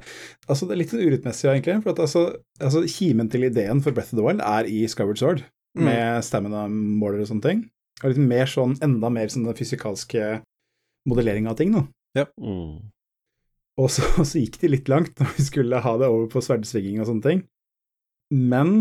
altså, 0.49 0.65
det 0.65 0.73
er 0.73 0.79
litt 0.81 0.93
urettmessig, 0.93 1.49
egentlig. 1.51 1.83
For 1.83 1.91
at 1.91 1.99
altså, 1.99 2.35
altså, 2.59 2.81
kimen 2.89 3.29
til 3.29 3.43
ideen 3.43 3.81
for 3.83 3.91
Breath 3.91 4.13
of 4.13 4.17
the 4.19 4.25
Wild 4.25 4.41
er 4.41 4.65
i 4.65 4.87
Skyward 4.87 5.17
Sword, 5.17 5.43
Mm. 5.75 5.83
med 5.83 6.23
stamina-måler 6.23 7.19
og 7.19 7.27
sånne 7.27 7.43
ting. 7.43 7.63
Og 8.03 8.11
litt 8.11 8.19
mer 8.19 8.49
sånn, 8.51 8.75
enda 8.83 9.11
mer 9.13 9.31
sånn 9.31 9.47
den 9.47 9.57
fysikalske 9.57 10.41
modelleringa 11.09 11.53
av 11.53 11.59
ting, 11.59 11.71
da. 11.75 11.85
Mm. 12.41 12.91
Og 13.81 13.91
så, 13.91 14.07
så 14.29 14.41
gikk 14.41 14.59
de 14.61 14.71
litt 14.73 14.91
langt 14.91 15.15
når 15.19 15.35
vi 15.37 15.47
skulle 15.47 15.83
ha 15.83 15.97
det 16.01 16.11
over 16.11 16.29
på 16.31 16.43
sverdsvinging 16.43 17.01
og 17.01 17.09
sånne 17.11 17.27
ting. 17.27 17.43
Men 18.35 18.71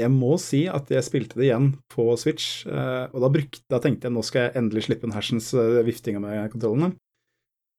jeg 0.00 0.10
må 0.12 0.36
si 0.40 0.64
at 0.70 0.90
jeg 0.92 1.04
spilte 1.06 1.38
det 1.38 1.50
igjen 1.50 1.70
på 1.92 2.08
Switch, 2.20 2.64
eh, 2.66 3.04
og 3.12 3.20
da, 3.24 3.30
brukte, 3.32 3.62
da 3.70 3.80
tenkte 3.82 4.08
jeg 4.08 4.16
nå 4.16 4.24
skal 4.26 4.46
jeg 4.46 4.56
endelig 4.60 4.86
slippe 4.86 5.08
en 5.08 5.14
hersens 5.14 5.50
uh, 5.56 5.82
viftinga 5.86 6.22
med 6.22 6.52
kontrollene. 6.54 6.94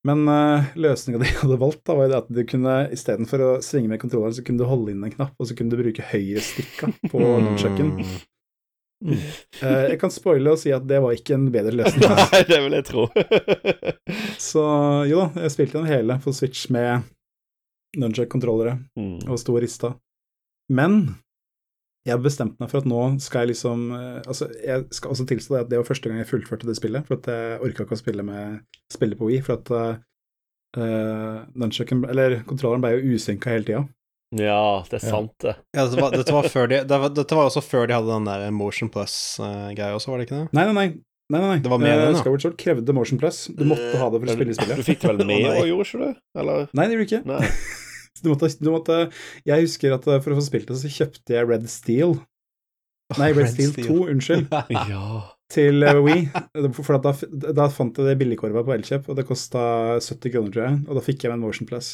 Men 0.08 0.26
uh, 0.30 0.70
løsninga 0.78 1.22
de 1.22 1.32
hadde 1.42 1.60
valgt, 1.62 1.84
da, 1.90 1.98
var 1.98 2.12
det 2.12 2.20
at 2.24 2.30
du 2.34 2.42
kunne 2.50 2.76
istedenfor 2.94 3.46
å 3.46 3.52
svinge 3.66 3.92
med 3.92 4.02
kontrolleren, 4.02 4.38
så 4.38 4.46
kunne 4.46 4.62
du 4.62 4.70
holde 4.70 4.94
inn 4.94 5.06
en 5.06 5.14
knapp, 5.14 5.34
og 5.38 5.50
så 5.50 5.58
kunne 5.58 5.74
du 5.74 5.82
bruke 5.82 6.06
høyrestikka 6.14 6.94
på 7.10 7.24
nunchucken. 7.46 7.96
Mm. 9.02 9.18
Eh, 9.18 9.84
jeg 9.92 9.98
kan 10.02 10.14
spoile 10.14 10.54
og 10.54 10.60
si 10.62 10.70
at 10.76 10.86
det 10.88 11.00
var 11.02 11.16
ikke 11.18 11.36
en 11.38 11.48
bedre 11.54 11.74
løsning. 11.80 12.06
Nei, 12.06 12.44
det 12.48 12.60
vil 12.66 12.78
jeg 12.78 12.88
tro. 12.90 13.08
Så 14.52 14.68
jo 15.10 15.26
da, 15.26 15.46
jeg 15.48 15.56
spilte 15.56 15.80
den 15.80 15.90
hele 15.90 16.20
på 16.22 16.34
Switch 16.36 16.70
med 16.74 17.08
nunchuck-kontrollere 18.00 18.78
mm. 18.96 19.28
og 19.28 19.40
sto 19.42 19.58
og 19.58 19.64
rista. 19.66 19.96
Men 20.72 21.02
jeg 22.06 22.16
har 22.16 22.22
bestemt 22.24 22.58
meg 22.62 22.70
for 22.72 22.82
at 22.82 22.90
nå 22.90 23.02
skal 23.22 23.44
jeg 23.44 23.52
liksom 23.52 23.92
eh, 23.94 24.22
Altså, 24.24 24.48
jeg 24.58 24.88
skal 24.96 25.12
også 25.14 25.26
tilstå 25.30 25.54
det 25.54 25.66
at 25.66 25.74
det 25.74 25.82
var 25.82 25.90
første 25.90 26.10
gang 26.10 26.22
jeg 26.22 26.30
fullførte 26.32 26.70
det 26.70 26.78
spillet, 26.80 27.06
for 27.08 27.20
at 27.20 27.30
jeg 27.30 27.60
orka 27.68 27.86
ikke 27.86 27.98
å 27.98 28.02
spille 28.02 28.26
med 28.26 28.62
spille 28.92 29.18
på 29.20 29.28
Wii, 29.30 29.42
for 29.46 29.60
at 29.60 29.74
uh, 30.78 31.44
nunchucken 31.54 32.06
Eller 32.10 32.42
kontrolleren 32.48 32.84
ble 32.84 32.96
jo 32.96 33.18
usynka 33.18 33.54
hele 33.54 33.68
tida. 33.68 33.84
Ja, 34.40 34.84
det 34.88 35.02
er 35.02 35.04
sant, 35.04 35.34
det. 35.44 35.58
Ja, 35.76 35.84
dette 35.86 36.00
var, 36.00 36.14
dette, 36.16 36.32
var 36.36 36.46
før 36.48 36.70
de, 36.72 36.78
det 36.88 37.00
var, 37.04 37.12
dette 37.20 37.36
var 37.36 37.50
også 37.50 37.64
før 37.66 37.90
de 37.90 37.98
hadde 37.98 38.12
den 38.14 38.30
der 38.30 38.46
Motion 38.56 38.88
Plus-greia 38.94 39.92
også, 39.98 40.14
var 40.14 40.22
det 40.22 40.30
ikke 40.30 40.38
det? 40.40 40.46
Nei, 40.56 40.64
nei, 40.70 40.76
nei. 40.78 40.86
nei, 41.34 41.40
nei, 41.42 41.50
nei. 41.50 41.60
Det 41.66 41.72
var 41.74 41.82
med 41.84 41.92
Eh, 41.92 42.00
den, 42.06 42.16
da. 42.16 42.22
Skyward 42.24 42.46
Sword 42.46 42.58
krevde 42.62 42.96
Motion 42.96 43.20
Plus. 43.20 43.42
Du 43.52 43.66
måtte 43.68 43.92
ha 44.00 44.08
det 44.14 44.22
for 44.24 44.32
å 44.32 44.36
spille 44.38 44.56
i 44.56 44.80
Du 44.80 44.84
fikk 44.88 45.04
det 45.04 45.12
vel 45.12 45.26
med 45.34 45.50
og 45.52 45.68
gjorde 45.68 45.88
ikke 45.90 46.02
du? 46.02 46.22
Eller? 46.44 46.68
Nei, 46.80 46.88
det 46.88 46.96
gjorde 46.98 47.08
du 47.08 47.10
ikke. 47.12 47.24
Nei. 47.34 47.46
Du 48.22 48.28
måtte, 48.30 48.46
du 48.60 48.68
måtte 48.70 48.96
Jeg 49.48 49.64
husker 49.64 49.96
at 49.96 50.04
eh, 50.06 50.20
for 50.22 50.34
å 50.34 50.38
få 50.38 50.44
spilt 50.46 50.68
det, 50.70 50.76
så 50.78 50.90
kjøpte 50.94 51.34
jeg 51.34 51.48
Red 51.50 51.64
Steel. 51.72 52.12
Nei, 53.18 53.32
Red, 53.32 53.40
Red 53.40 53.54
Steel, 53.56 53.72
Steel. 53.72 53.88
2, 53.88 53.96
unnskyld. 54.14 54.52
Ja. 54.92 55.06
til 55.52 55.82
We. 55.88 56.04
Wii. 56.06 56.70
For 56.84 57.00
da, 57.02 57.12
da 57.58 57.66
fant 57.74 57.98
jeg 57.98 58.08
det 58.12 58.18
billigkorva 58.22 58.62
på 58.68 58.76
Elkjøp, 58.76 59.10
og 59.10 59.18
det 59.18 59.26
kosta 59.28 59.64
70 60.04 60.36
kroner, 60.36 60.54
tror 60.54 60.68
jeg. 60.68 60.78
Og 60.88 61.00
da 61.00 61.04
fikk 61.08 61.26
jeg 61.26 61.32
med 61.34 61.40
en 61.40 61.44
Motion 61.48 61.68
Plus. 61.72 61.90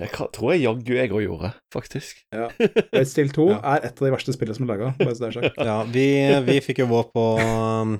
Det 0.00 0.08
tror 0.32 0.52
jeg 0.54 0.62
jaggu 0.64 0.94
jeg 0.96 1.10
òg 1.12 1.22
gjorde, 1.26 1.50
faktisk. 1.74 2.22
Red 2.32 3.08
Steel 3.10 3.28
2 3.36 3.46
Ja. 3.50 3.58
er 3.74 3.84
et 3.90 4.00
av 4.00 4.06
de 4.06 4.12
verste 4.14 4.32
spillene 4.32 4.56
som 4.56 4.64
er 4.64 4.70
laga, 4.72 4.92
bare 4.98 5.14
så 5.14 5.20
det 5.26 5.28
er 5.28 5.36
sagt. 5.36 5.58
Ja, 5.70 5.76
vi, 5.84 6.06
vi 6.46 6.56
fikk 6.64 6.80
jo 6.80 6.86
vår 6.88 7.04
på 7.12 7.24
um, 7.44 7.98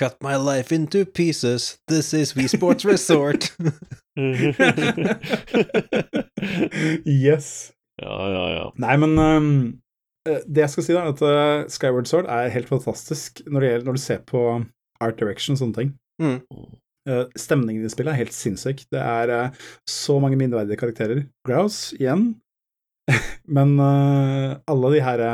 Cut 0.00 0.16
my 0.24 0.36
life 0.40 0.72
into 0.74 1.04
pieces, 1.04 1.76
this 1.88 2.14
is 2.16 2.32
We 2.36 2.48
Sports 2.48 2.84
Resort. 2.88 3.50
yes. 7.06 7.72
ja, 8.02 8.16
ja, 8.32 8.44
ja. 8.56 8.64
Nei, 8.80 8.96
men 9.04 9.18
ehm, 9.22 9.52
eh, 10.28 10.40
det 10.46 10.64
jeg 10.64 10.74
skal 10.74 10.86
si, 10.86 10.96
da, 10.96 11.04
er 11.04 11.14
at 11.14 11.22
eh, 11.28 11.68
Skyward 11.72 12.08
Sword 12.10 12.26
er 12.32 12.52
helt 12.54 12.70
fantastisk 12.72 13.42
når, 13.46 13.60
det 13.60 13.70
gjelder, 13.72 13.86
når 13.90 13.98
du 13.98 14.02
ser 14.02 14.24
på 14.28 14.44
art 15.04 15.18
direction 15.20 15.54
og 15.56 15.62
sånne 15.62 15.78
ting. 15.82 15.90
Mm. 16.22 16.40
Eh, 17.08 17.24
stemningen 17.38 17.86
i 17.86 17.92
spillet 17.92 18.12
er 18.12 18.22
helt 18.22 18.36
sinnssyk. 18.36 18.84
Det 18.92 19.00
er 19.00 19.32
eh, 19.32 19.64
så 19.88 20.18
mange 20.20 20.38
minneverdige 20.40 20.80
karakterer. 20.80 21.24
Grouse 21.46 21.96
igjen, 21.96 22.34
men 23.56 23.76
eh, 23.80 24.58
alle 24.68 24.94
de 24.96 25.02
her 25.04 25.26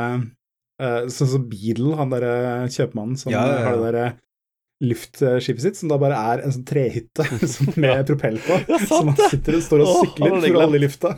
Sånn 0.75 1.29
som 1.31 1.43
Beadle, 1.47 1.93
han 1.95 2.09
derre 2.11 2.65
kjøpmannen 2.67 3.15
som 3.15 3.31
Ja, 3.31 3.45
ja, 3.47 3.59
ja. 3.61 3.67
har 3.69 3.77
det 3.77 3.83
derre 3.85 4.07
luftskipet 4.83 5.63
sitt, 5.63 5.77
som 5.79 5.87
da 5.87 5.95
bare 6.01 6.17
er 6.19 6.41
en 6.43 6.51
sånn 6.51 6.65
trehytte 6.67 7.23
med 7.79 8.01
propell 8.09 8.41
på. 8.43 8.57
Som 8.83 9.13
han 9.13 9.31
sitter 9.31 9.55
og 9.55 9.63
står 9.63 9.83
og 9.85 9.93
sykler 10.01 10.35
for 10.35 10.49
å 10.59 10.65
holde 10.65 10.81
i 10.81 10.83
lufta. 10.83 11.13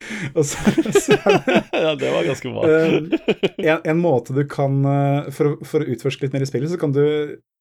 Så, 0.34 0.42
så 1.00 1.12
ja, 1.72 1.94
det 1.94 2.10
var 2.12 2.24
ganske 2.24 2.50
bra. 2.50 2.64
Eh, 2.70 2.94
en, 3.56 3.80
en 3.84 4.00
måte 4.00 4.32
du 4.32 4.42
kan 4.48 4.80
eh, 4.88 5.28
For, 5.34 5.58
for 5.66 5.84
å 5.84 5.92
utforske 5.92 6.24
litt 6.24 6.36
mer 6.36 6.44
i 6.46 6.48
spillet, 6.48 6.72
så 6.72 6.80
kan 6.80 6.94
du 6.96 7.02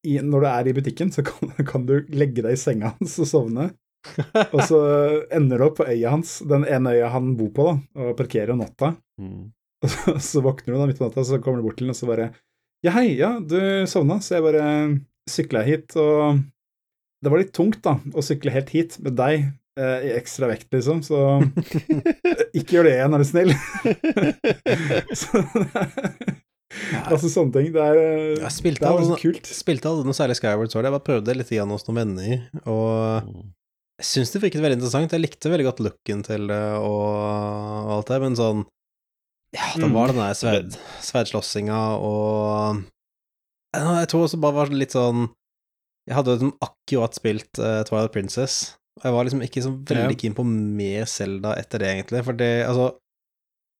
i, 0.08 0.16
Når 0.24 0.46
du 0.46 0.48
er 0.48 0.70
i 0.70 0.74
butikken, 0.78 1.12
så 1.12 1.26
kan, 1.28 1.52
kan 1.72 1.86
du 1.90 1.98
legge 2.16 2.46
deg 2.46 2.56
i 2.56 2.60
senga 2.60 2.94
hans 2.96 3.18
og 3.20 3.28
sovne. 3.30 3.70
Og 4.54 4.62
så 4.64 4.80
ender 5.36 5.60
du 5.60 5.66
opp 5.66 5.82
på 5.82 5.88
øya 5.92 6.14
hans, 6.14 6.38
den 6.48 6.64
ene 6.64 6.96
øya 6.96 7.10
han 7.12 7.34
bor 7.36 7.50
på, 7.56 7.66
da, 7.68 8.06
og 8.06 8.14
parkerer 8.22 8.54
om 8.54 8.62
natta. 8.64 8.94
Mm. 9.20 9.50
Og 9.84 9.92
så, 9.92 10.16
så 10.24 10.44
våkner 10.44 10.72
du 10.72 10.80
da 10.80 10.88
midt 10.88 11.02
på 11.02 11.10
natta, 11.10 11.26
så 11.28 11.42
kommer 11.44 11.60
du 11.60 11.68
bort 11.68 11.82
til 11.82 11.90
den, 11.90 11.96
og 11.96 12.00
så 12.00 12.08
bare 12.08 12.30
Ja, 12.88 12.94
hei, 12.96 13.10
ja, 13.20 13.34
du 13.44 13.60
sovna, 13.92 14.22
så 14.24 14.38
jeg 14.38 14.48
bare 14.48 14.70
sykla 15.30 15.66
hit, 15.68 15.92
og 16.00 16.40
det 17.20 17.34
var 17.34 17.42
litt 17.44 17.52
tungt, 17.56 17.82
da, 17.84 17.98
å 18.16 18.24
sykle 18.24 18.56
helt 18.56 18.72
hit 18.72 18.96
med 19.04 19.20
deg 19.20 19.50
i 19.80 20.12
ekstra 20.18 20.50
vekt, 20.52 20.68
liksom, 20.76 21.02
så 21.06 21.20
ikke 22.60 22.78
gjør 22.78 22.88
det 22.90 22.96
igjen, 22.98 23.16
er 23.16 23.24
du 23.24 23.28
snill. 23.30 23.54
så, 25.22 25.42
altså 27.10 27.30
sånne 27.32 27.54
ting. 27.56 27.70
Det 27.76 27.84
er, 27.84 28.00
eh, 28.02 28.42
Jeg 28.44 28.54
spilte 28.56 28.84
det 28.86 28.90
er 28.92 29.00
bare 29.00 29.22
kult. 29.22 29.50
Spilte 29.56 29.90
aldri 29.92 30.10
noe 30.10 30.18
særlig 30.18 30.38
Skyward 30.40 30.74
Sword, 30.74 30.88
jeg 30.90 30.96
bare 30.98 31.08
prøvde 31.08 31.38
litt 31.38 31.54
igjen 31.56 31.74
hos 31.74 31.88
noen 31.88 32.02
venner, 32.04 32.44
og 32.70 33.32
jeg 34.00 34.08
syns 34.14 34.32
det 34.36 34.44
virket 34.46 34.64
veldig 34.64 34.78
interessant. 34.80 35.16
Jeg 35.16 35.24
likte 35.26 35.52
veldig 35.52 35.68
godt 35.68 35.82
looken 35.84 36.22
til 36.28 36.46
det 36.52 36.62
og, 36.80 37.08
og 37.10 37.96
alt 37.98 38.12
det, 38.14 38.20
men 38.24 38.38
sånn 38.40 38.62
Ja, 39.56 39.66
det 39.76 39.88
Mm. 39.90 39.96
var 39.98 40.12
den 40.14 40.20
der 40.22 40.36
sverd, 40.38 40.76
sverdslåssinga 41.04 41.80
og 42.06 42.84
Jeg 43.76 43.82
jeg 44.00 44.10
tror 44.12 44.24
også 44.28 44.40
bare 44.42 44.56
var 44.60 44.70
litt 44.74 44.94
sånn 44.96 45.26
Jeg 46.08 46.16
hadde 46.16 46.36
liksom 46.38 46.54
akkurat 46.64 47.18
spilt 47.18 47.60
uh, 47.62 47.82
Twilight 47.86 48.14
Princess, 48.14 48.76
jeg 49.04 49.16
var 49.16 49.28
liksom 49.28 49.44
ikke 49.46 49.64
så 49.66 49.72
veldig 49.76 50.16
Ja. 50.16 50.20
keen 50.22 50.36
på 50.38 50.46
mer 50.48 51.06
Zelda 51.06 51.56
etter 51.60 51.80
det, 51.80 51.88
egentlig, 51.94 52.24
for 52.26 52.34
det 52.34 52.66
Altså, 52.68 52.92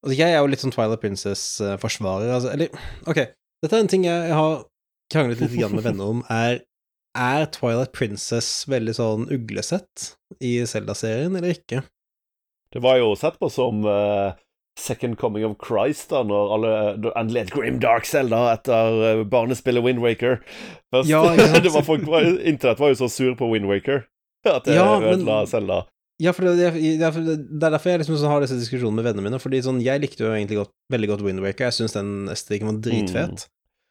altså 0.04 0.16
jeg 0.16 0.32
er 0.32 0.40
jo 0.40 0.50
litt 0.50 0.62
sånn 0.64 0.72
Twilight 0.74 1.00
Princess-forsvarer, 1.02 2.32
altså 2.34 2.52
Eller, 2.54 2.68
ok, 3.06 3.22
dette 3.62 3.76
er 3.76 3.80
en 3.80 3.88
ting 3.92 4.04
jeg, 4.04 4.28
jeg 4.30 4.36
har 4.38 4.64
kranglet 5.12 5.40
litt 5.40 5.56
grann 5.58 5.74
med 5.74 5.84
venner 5.84 6.12
om, 6.16 6.24
er 6.30 6.60
er 7.18 7.48
Twilight 7.50 7.90
Princess 7.92 8.68
veldig 8.70 8.92
sånn 8.94 9.24
uglesett 9.34 10.12
i 10.38 10.60
Zelda-serien, 10.62 11.34
eller 11.34 11.56
ikke? 11.56 11.82
Det 12.70 12.82
var 12.84 13.00
jo 13.00 13.16
sett 13.18 13.34
på 13.40 13.48
som 13.50 13.82
uh, 13.82 14.30
Second 14.78 15.18
Coming 15.18 15.42
of 15.44 15.56
Christ, 15.58 16.12
da, 16.12 16.22
når 16.22 16.52
alle 16.54 16.70
da 17.02 17.12
endelig 17.18 17.42
et 17.48 17.50
Grim 17.56 17.80
Dark 17.82 18.06
Zelda 18.06 18.44
etter 18.52 19.00
uh, 19.02 19.24
barnespillet 19.26 19.82
Windwaker. 19.82 20.38
Ja, 21.10 21.24
det 21.64 21.74
var 21.74 21.82
folk, 21.82 22.06
var, 22.06 22.22
Internett 22.46 22.78
var 22.78 22.94
jo 22.94 23.00
så 23.02 23.10
sur 23.10 23.34
på 23.34 23.50
Windwaker 23.50 24.04
at 24.60 24.66
jeg 24.66 24.76
Ja, 24.76 25.00
ødela 25.00 25.46
Zelda. 25.50 25.80
Ja, 26.20 26.32
for 26.36 26.44
det, 26.44 26.56
det, 26.60 27.00
er- 27.00 27.16
er 27.16 27.70
derfor 27.72 27.90
jeg 27.94 28.02
liksom 28.02 28.18
har 28.28 28.42
disse 28.44 28.58
diskusjonene 28.60 29.00
med 29.00 29.06
vennene 29.08 29.24
mine, 29.30 29.38
fordi 29.40 29.62
sånn, 29.64 29.78
jeg 29.80 30.02
likte 30.02 30.26
jo 30.26 30.34
egentlig 30.36 30.58
godt, 30.60 30.70
veldig 30.92 31.08
godt 31.14 31.22
Windwaker, 31.24 31.70
jeg 31.70 31.78
syns 31.78 31.96
den 31.96 32.28
estetikken 32.28 32.68
var 32.68 32.80
dritfet. 32.84 33.46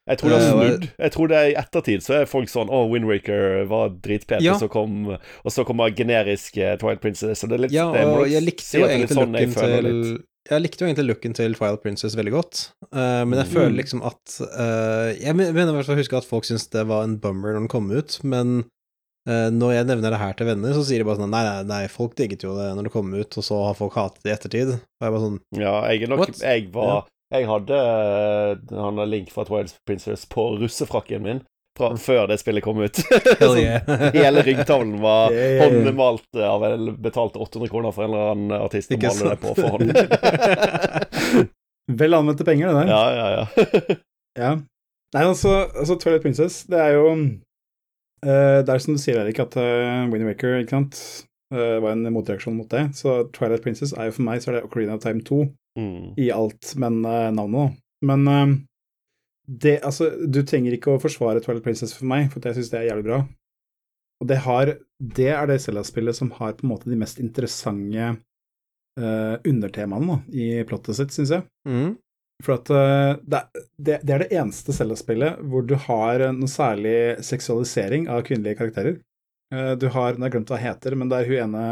Jeg 0.09 0.17
tror 0.17 0.29
det 0.29 0.37
har 0.41 0.45
Eh, 0.45 0.69
snudd. 0.69 0.85
Jeg 0.97 1.11
tror 1.13 1.27
det 1.29 1.37
er 1.37 1.47
I 1.51 1.57
ettertid 1.61 2.01
så 2.05 2.13
er 2.21 2.25
folk 2.29 2.49
sånn 2.49 2.69
Å, 2.73 2.77
Windwaker 2.89 3.65
var 3.69 3.89
dritpet, 4.01 4.41
Ja. 4.41 4.55
så 4.57 4.69
kom, 4.69 5.07
og 5.17 5.51
så 5.53 5.65
kommer 5.65 5.89
generisk 5.93 6.57
eh, 6.57 6.75
Twilight 6.81 7.01
Princess. 7.01 7.43
Og 7.43 7.49
det 7.49 7.57
er 7.57 7.61
litt, 7.65 7.71
Ja, 7.75 7.85
og 7.89 8.25
jeg 8.29 8.41
likte 8.45 8.77
jo 8.79 8.85
er 8.85 8.95
egentlig 8.95 9.17
sånn 9.17 9.33
looken 9.33 9.53
til 9.53 9.85
litt. 9.89 10.25
Jeg 10.49 10.61
likte 10.63 10.81
jo 10.81 10.87
egentlig 10.89 11.07
looken 11.11 11.33
til 11.37 11.53
Twilight 11.53 11.81
Princess 11.83 12.15
veldig 12.17 12.31
godt, 12.33 12.71
uh, 12.93 13.25
men 13.25 13.37
jeg 13.41 13.47
Mm. 13.49 13.53
føler 13.53 13.75
liksom 13.83 14.01
at 14.05 14.39
uh, 14.57 15.13
Jeg 15.13 15.35
mener 15.35 15.49
i 15.73 15.77
hvert 15.77 15.85
fall 15.85 15.95
å 15.97 16.01
huske 16.01 16.17
at 16.17 16.25
folk 16.25 16.43
syntes 16.45 16.69
det 16.73 16.87
var 16.87 17.03
en 17.03 17.17
bummer 17.17 17.53
når 17.53 17.59
den 17.65 17.67
kom 17.73 17.91
ut, 17.91 18.17
men 18.23 18.63
når 19.27 19.73
jeg 19.75 19.85
nevner 19.89 20.13
det 20.15 20.19
her 20.21 20.33
til 20.39 20.47
venner, 20.47 20.71
så 20.73 20.81
sier 20.87 21.03
de 21.03 21.05
bare 21.05 21.19
sånn 21.19 21.29
Nei, 21.29 21.41
nei, 21.45 21.63
nei, 21.69 21.81
folk 21.91 22.15
digget 22.17 22.41
jo 22.47 22.55
det 22.57 22.69
når 22.77 22.87
det 22.87 22.93
kom 22.93 23.11
ut, 23.13 23.35
og 23.37 23.43
så 23.45 23.59
har 23.67 23.75
folk 23.77 23.93
hatet 23.99 24.23
det 24.25 24.31
i 24.31 24.35
ettertid. 24.37 24.71
Og 24.79 25.05
jeg 25.05 25.13
bare 25.15 25.23
sånn 25.27 25.39
Ja, 25.59 25.73
jeg 25.91 26.07
er 26.07 26.13
nok 26.15 26.23
What? 26.23 26.39
Jeg 26.41 26.69
var 26.73 27.03
Jeg 27.35 27.45
hadde 27.51 27.77
eh, 27.83 28.73
Han 28.79 28.97
har 29.03 29.09
link 29.11 29.29
fra 29.35 29.45
Twilight 29.45 29.75
Princess 29.85 30.23
på 30.31 30.47
russefrakken 30.61 31.21
min 31.27 31.43
fra 31.79 31.91
før 31.95 32.25
det 32.27 32.35
spillet 32.41 32.63
kom 32.65 32.79
ut. 32.81 32.97
Hell 33.39 33.53
Sånn, 33.53 33.59
yeah. 33.61 33.85
Hele 34.17 34.41
ryggtavlen 34.43 34.97
var 35.03 35.29
Hey. 35.37 35.59
håndmalt 35.61 36.39
av 36.43 36.65
en 36.67 36.89
betalte 36.99 37.39
800 37.39 37.69
kroner 37.71 37.93
for 37.95 38.03
en 38.03 38.11
eller 38.15 38.33
annen 38.33 38.55
artist 38.57 38.91
å 38.91 38.97
male 38.99 39.29
det 39.29 39.37
på 39.39 39.53
for 39.55 39.77
hånd. 39.77 41.47
Vel 42.01 42.13
anvendte 42.17 42.43
penger, 42.45 42.67
det 42.73 42.81
der. 42.81 42.91
ja, 42.91 43.03
ja, 43.15 43.29
ja. 43.37 43.99
Ja. 44.39 44.49
Nei, 45.15 45.23
altså, 45.25 45.53
altså 45.71 45.95
Twilight 46.01 46.21
Princess, 46.25 46.59
det 46.69 46.77
er 46.83 46.97
jo 46.97 47.05
eh, 48.23 48.59
Det 48.65 48.69
er 48.73 48.79
som 48.83 48.95
du 48.95 49.01
sier, 49.01 49.19
Erik, 49.21 49.39
at 49.39 49.55
uh, 49.57 50.07
Winnie 50.11 50.27
Waker 50.27 50.59
ikke 50.61 50.75
sant, 50.77 50.99
eh, 51.53 51.77
var 51.81 51.91
en 51.95 52.03
motreaksjon 52.13 52.55
mot 52.57 52.69
det. 52.69 52.89
Så 52.97 53.29
Twilight 53.35 53.63
Princess 53.65 53.93
er 53.93 54.09
jo 54.09 54.17
for 54.17 54.27
meg 54.27 54.41
så 54.43 54.51
er 54.51 54.59
det 54.59 54.65
Ocarina 54.67 54.95
of 54.97 55.03
Time 55.05 55.21
2 55.25 55.47
Mm. 55.77 56.15
i 56.17 56.31
alt, 56.33 56.73
men 56.81 56.95
uh, 57.05 57.29
navnet, 57.31 57.69
da. 57.69 58.07
Men 58.09 58.27
eh, 58.27 58.53
det 59.47 59.75
Altså, 59.85 60.09
du 60.27 60.41
trenger 60.43 60.73
ikke 60.75 60.95
å 60.95 60.99
forsvare 60.99 61.39
Twilight 61.45 61.63
Princess 61.63 61.93
for 61.95 62.09
meg, 62.09 62.25
for 62.33 62.41
jeg 62.43 62.57
syns 62.57 62.71
det 62.73 62.79
er 62.81 62.87
jævlig 62.89 63.05
bra. 63.05 63.19
Og 64.19 64.27
det 64.27 64.37
har 64.43 64.73
Det 64.99 65.29
er 65.31 65.45
det 65.47 65.61
Zelda-spillet 65.63 66.17
som 66.17 66.31
har 66.35 66.53
på 66.57 66.65
en 66.65 66.73
måte 66.73 66.89
de 66.89 66.97
mest 66.99 67.21
interessante 67.23 68.09
eh, 68.99 69.35
undertemaene 69.47 70.09
da, 70.09 70.17
i 70.35 70.63
plottet 70.67 70.97
sitt, 70.97 71.13
syns 71.15 71.31
jeg. 71.37 71.45
mm. 71.69 71.93
For 72.43 72.55
at 72.55 72.71
eh, 72.71 73.19
det, 73.27 73.43
det, 73.77 73.99
det 74.07 74.15
er 74.15 74.23
det 74.23 74.31
eneste 74.31 74.75
Zelda-spillet 74.75 75.41
hvor 75.51 75.65
du 75.67 75.75
har 75.89 76.23
eh, 76.23 76.35
noe 76.35 76.51
særlig 76.51 77.19
seksualisering 77.25 78.07
av 78.11 78.23
kvinnelige 78.27 78.61
karakterer. 78.61 78.99
Eh, 79.53 79.71
du 79.81 79.89
har 79.91 80.15
Nå 80.15 80.23
har 80.23 80.29
jeg 80.29 80.37
glemt 80.37 80.51
hva 80.53 80.59
hun 80.59 80.67
heter, 80.69 80.97
men 80.99 81.11
det 81.11 81.19
er 81.19 81.29
hun 81.29 81.39
ene, 81.49 81.63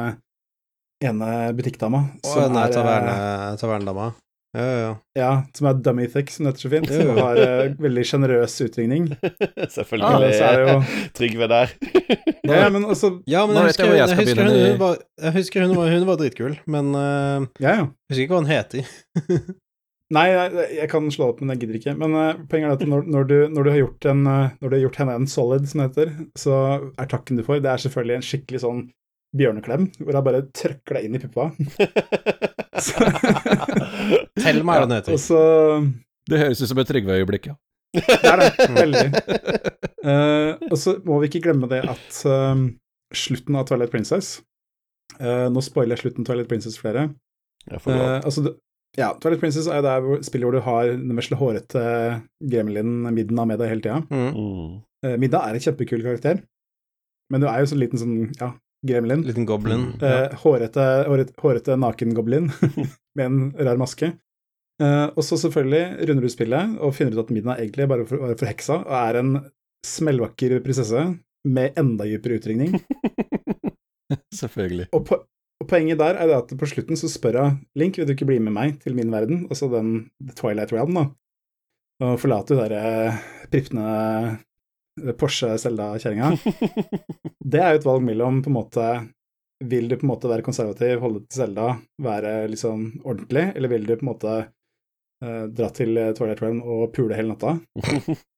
ene 1.08 1.34
butikkdama 1.58 2.08
Og 2.26 2.40
den 2.42 2.58
der 2.58 3.12
eh, 3.14 3.52
tavernedama. 3.62 4.14
Ja, 4.58 4.64
ja, 4.64 4.78
ja. 4.80 4.94
ja, 5.20 5.32
som 5.54 5.68
er 5.70 5.80
dummy 5.86 6.08
thick, 6.10 6.32
som 6.34 6.48
det 6.48 6.54
heter 6.54 6.64
så 6.64 6.70
fint. 6.72 6.88
Som 6.90 7.20
har 7.20 7.38
uh, 7.38 7.74
veldig 7.84 8.06
sjenerøs 8.08 8.56
utringning. 8.64 9.10
Selvfølgelig 9.76 10.32
så 10.34 10.48
er 10.48 10.58
det 10.58 10.72
jo 10.72 10.78
Trygve 11.20 11.50
der. 11.52 11.76
Ja, 12.48 12.64
ja, 12.64 12.70
men 12.74 12.88
altså 12.88 13.12
Ja, 13.34 13.44
men 13.46 13.60
jeg 13.60 13.74
husker, 13.74 13.92
jeg 13.92 14.00
jeg 14.02 14.18
husker, 14.24 14.42
hun, 14.48 14.58
hun 14.64 14.82
var, 14.82 14.98
jeg 15.28 15.36
husker 15.38 15.68
hun, 15.68 15.76
var, 15.78 15.92
hun 15.94 16.08
var 16.10 16.20
dritkul, 16.24 16.58
men 16.66 16.90
uh, 16.96 17.46
Ja, 17.60 17.76
ja. 17.76 17.86
jeg 17.86 18.16
husker 18.16 18.26
ikke 18.26 18.38
hva 18.38 18.44
hun 18.46 18.52
heter. 18.56 18.92
Nei, 20.16 20.28
jeg, 20.32 20.68
jeg 20.78 20.88
kan 20.92 21.08
slå 21.12 21.32
opp, 21.34 21.42
men 21.42 21.52
jeg 21.52 21.64
gidder 21.64 21.80
ikke. 21.82 21.94
Men 22.00 22.14
uh, 22.16 22.38
poenget 22.48 22.70
er 22.70 22.76
at 22.78 22.86
når, 22.88 23.10
når, 23.12 23.28
du, 23.28 23.36
når, 23.52 23.66
du 23.68 23.72
har 23.74 23.82
gjort 23.82 24.08
en, 24.08 24.22
eh, 24.32 24.54
når 24.62 24.70
du 24.70 24.76
har 24.78 24.84
gjort 24.86 25.00
henne 25.02 25.18
en 25.20 25.28
solid, 25.28 25.68
som 25.68 25.82
det 25.82 25.88
heter, 25.90 26.14
så 26.40 26.60
er 26.88 27.10
takken 27.12 27.40
du 27.40 27.44
får, 27.48 27.60
det 27.66 27.74
er 27.74 27.84
selvfølgelig 27.84 28.16
en 28.16 28.28
skikkelig 28.30 28.64
sånn 28.64 28.82
bjørneklem, 29.38 29.90
hvor 30.00 30.16
jeg 30.16 30.28
bare 30.30 30.44
trøkker 30.56 30.98
deg 30.98 31.10
inn 31.10 31.18
i 31.20 31.22
puppa. 31.26 31.50
Tell 34.44 34.64
meg 34.64 34.80
hva 34.80 34.86
den 34.86 34.96
heter. 34.96 35.20
så 35.20 35.42
Det 36.30 36.40
høres 36.40 36.64
ut 36.64 36.72
som 36.72 36.80
et 36.84 36.92
Trygve-øyeblikk, 36.94 37.52
ja. 37.52 37.60
Det 37.98 38.18
er 38.32 38.42
det. 38.44 38.52
Veldig. 38.78 39.08
Uh, 40.06 40.52
og 40.72 40.78
så 40.80 40.98
må 41.08 41.20
vi 41.22 41.32
ikke 41.32 41.44
glemme 41.50 41.68
det 41.72 41.84
at 41.88 42.22
uh, 42.30 42.68
slutten 43.16 43.58
av 43.60 43.68
Twilight 43.68 43.92
Princess 43.92 44.42
eh, 45.20 45.48
Nå 45.52 45.64
spoiler 45.64 45.96
jeg 45.96 46.04
slutten 46.06 46.26
av 46.26 46.30
Twilight 46.30 46.50
Princess 46.52 46.80
lov. 46.84 47.08
Eh, 47.72 48.18
altså, 48.24 48.44
ja, 48.98 49.12
Twilight 49.22 49.42
Princess 49.44 49.70
er 49.70 49.84
der 49.86 50.04
hvor, 50.04 50.22
spillet 50.26 50.48
hvor 50.48 50.58
du 50.58 50.64
har 50.66 50.92
den 50.92 51.18
vesle 51.18 51.38
hårete 51.38 51.82
gremlinen 52.42 53.08
Midna 53.14 53.46
med 53.50 53.62
deg 53.62 53.72
hele 53.72 53.84
tida. 53.86 54.00
Mm. 54.10 54.78
Uh, 55.06 55.16
Midna 55.22 55.44
er 55.46 55.58
en 55.58 55.66
kjempekul 55.68 56.06
karakter, 56.06 56.42
men 57.32 57.44
du 57.44 57.50
er 57.50 57.62
jo 57.62 57.70
så 57.70 57.78
liten 57.78 58.02
sånn, 58.02 58.16
ja, 58.40 58.54
gremlin. 58.88 59.26
Liten 59.28 59.46
goblin. 59.50 59.92
Uh, 59.98 60.08
Ja. 60.08 60.24
Eh, 60.28 60.38
hårete, 60.44 60.88
hårete, 61.10 61.38
hårete 61.42 61.78
nakengoblin 61.78 62.50
med 63.18 63.26
en 63.26 63.52
rar 63.58 63.78
maske. 63.78 64.14
Uh, 64.82 65.10
og 65.18 65.24
så 65.26 65.40
selvfølgelig 65.42 66.08
runder 66.08 66.26
du 66.26 66.30
spillet 66.30 66.76
og 66.86 66.94
finner 66.94 67.16
ut 67.16 67.24
at 67.24 67.32
Midna 67.34 67.56
egentlig 67.58 67.86
er 67.86 67.90
bare 67.90 68.06
for, 68.06 68.22
bare 68.22 68.38
forheksa 68.38 68.84
og 68.84 68.94
er 68.94 69.22
en 69.22 69.32
smellvakker 69.88 70.60
prinsesse 70.66 71.06
med 71.48 71.78
enda 71.80 72.06
dypere 72.06 72.38
utringning. 72.42 72.76
Selvfølgelig. 74.40 74.88
Og, 74.94 75.06
po 75.08 75.22
og 75.58 75.70
poenget 75.70 76.00
der 76.00 76.18
er 76.18 76.30
det 76.30 76.38
at 76.38 76.52
på 76.60 76.70
slutten 76.70 77.00
så 77.00 77.10
spør 77.10 77.40
jeg 77.40 77.56
Link, 77.80 77.98
vil 77.98 78.08
du 78.08 78.14
ikke 78.14 78.28
bli 78.30 78.40
med 78.44 78.54
meg 78.56 78.78
til 78.84 78.96
min 78.98 79.12
verden, 79.14 79.46
altså 79.50 79.70
den 79.72 80.10
Twilight 80.38 80.74
Realm, 80.76 80.94
da, 80.98 81.08
og 82.06 82.20
forlate 82.22 82.54
hun 82.54 82.62
derre 82.64 83.16
prippende 83.52 85.14
Porsche 85.18 85.52
Selda-kjerringa. 85.62 86.32
det 87.52 87.62
er 87.62 87.74
jo 87.74 87.82
et 87.82 87.88
valg 87.88 88.06
mellom 88.06 88.42
på 88.42 88.50
en 88.50 88.56
måte 88.56 88.86
Vil 89.70 89.90
du 89.90 89.98
på 89.98 90.06
en 90.06 90.12
måte 90.12 90.30
være 90.30 90.46
konservativ, 90.46 91.00
holde 91.02 91.24
til 91.26 91.42
Selda, 91.42 91.68
være 92.02 92.48
liksom 92.50 92.88
ordentlig, 93.04 93.52
eller 93.56 93.72
vil 93.74 93.86
du 93.88 93.96
på 93.96 94.06
en 94.06 94.12
måte 94.12 94.34
eh, 94.38 95.46
dra 95.50 95.70
til 95.74 95.98
Twilight 96.18 96.42
Realm 96.44 96.62
og 96.62 96.92
pule 96.94 97.18
hele 97.18 97.34
natta? 97.34 97.56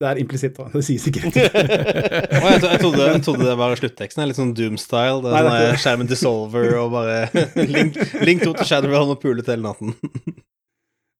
Det 0.00 0.08
er 0.08 0.18
implisitt, 0.22 0.56
da. 0.56 0.70
Det 0.72 0.80
sies 0.86 1.02
ikke 1.10 1.22
rett 1.26 1.34
jeg, 1.36 2.78
trodde, 2.80 3.02
jeg 3.04 3.22
trodde 3.26 3.44
det 3.44 3.56
var 3.60 3.74
slutteksten. 3.76 4.22
Litt 4.30 4.38
sånn 4.38 4.54
Doom-style. 4.56 5.20
Er 5.28 5.34
Nei, 5.34 5.42
sånn 5.44 5.74
er 5.74 5.82
skjermen 5.82 6.08
dissolver 6.08 6.76
og 6.80 6.94
bare 6.94 7.18
Link, 7.74 7.98
Link 8.24 8.46
to 8.46 8.54
til 8.56 8.70
Shadowrun 8.70 9.12
og 9.12 9.20
pulet 9.22 9.50
hele 9.52 9.66
natten. 9.66 9.92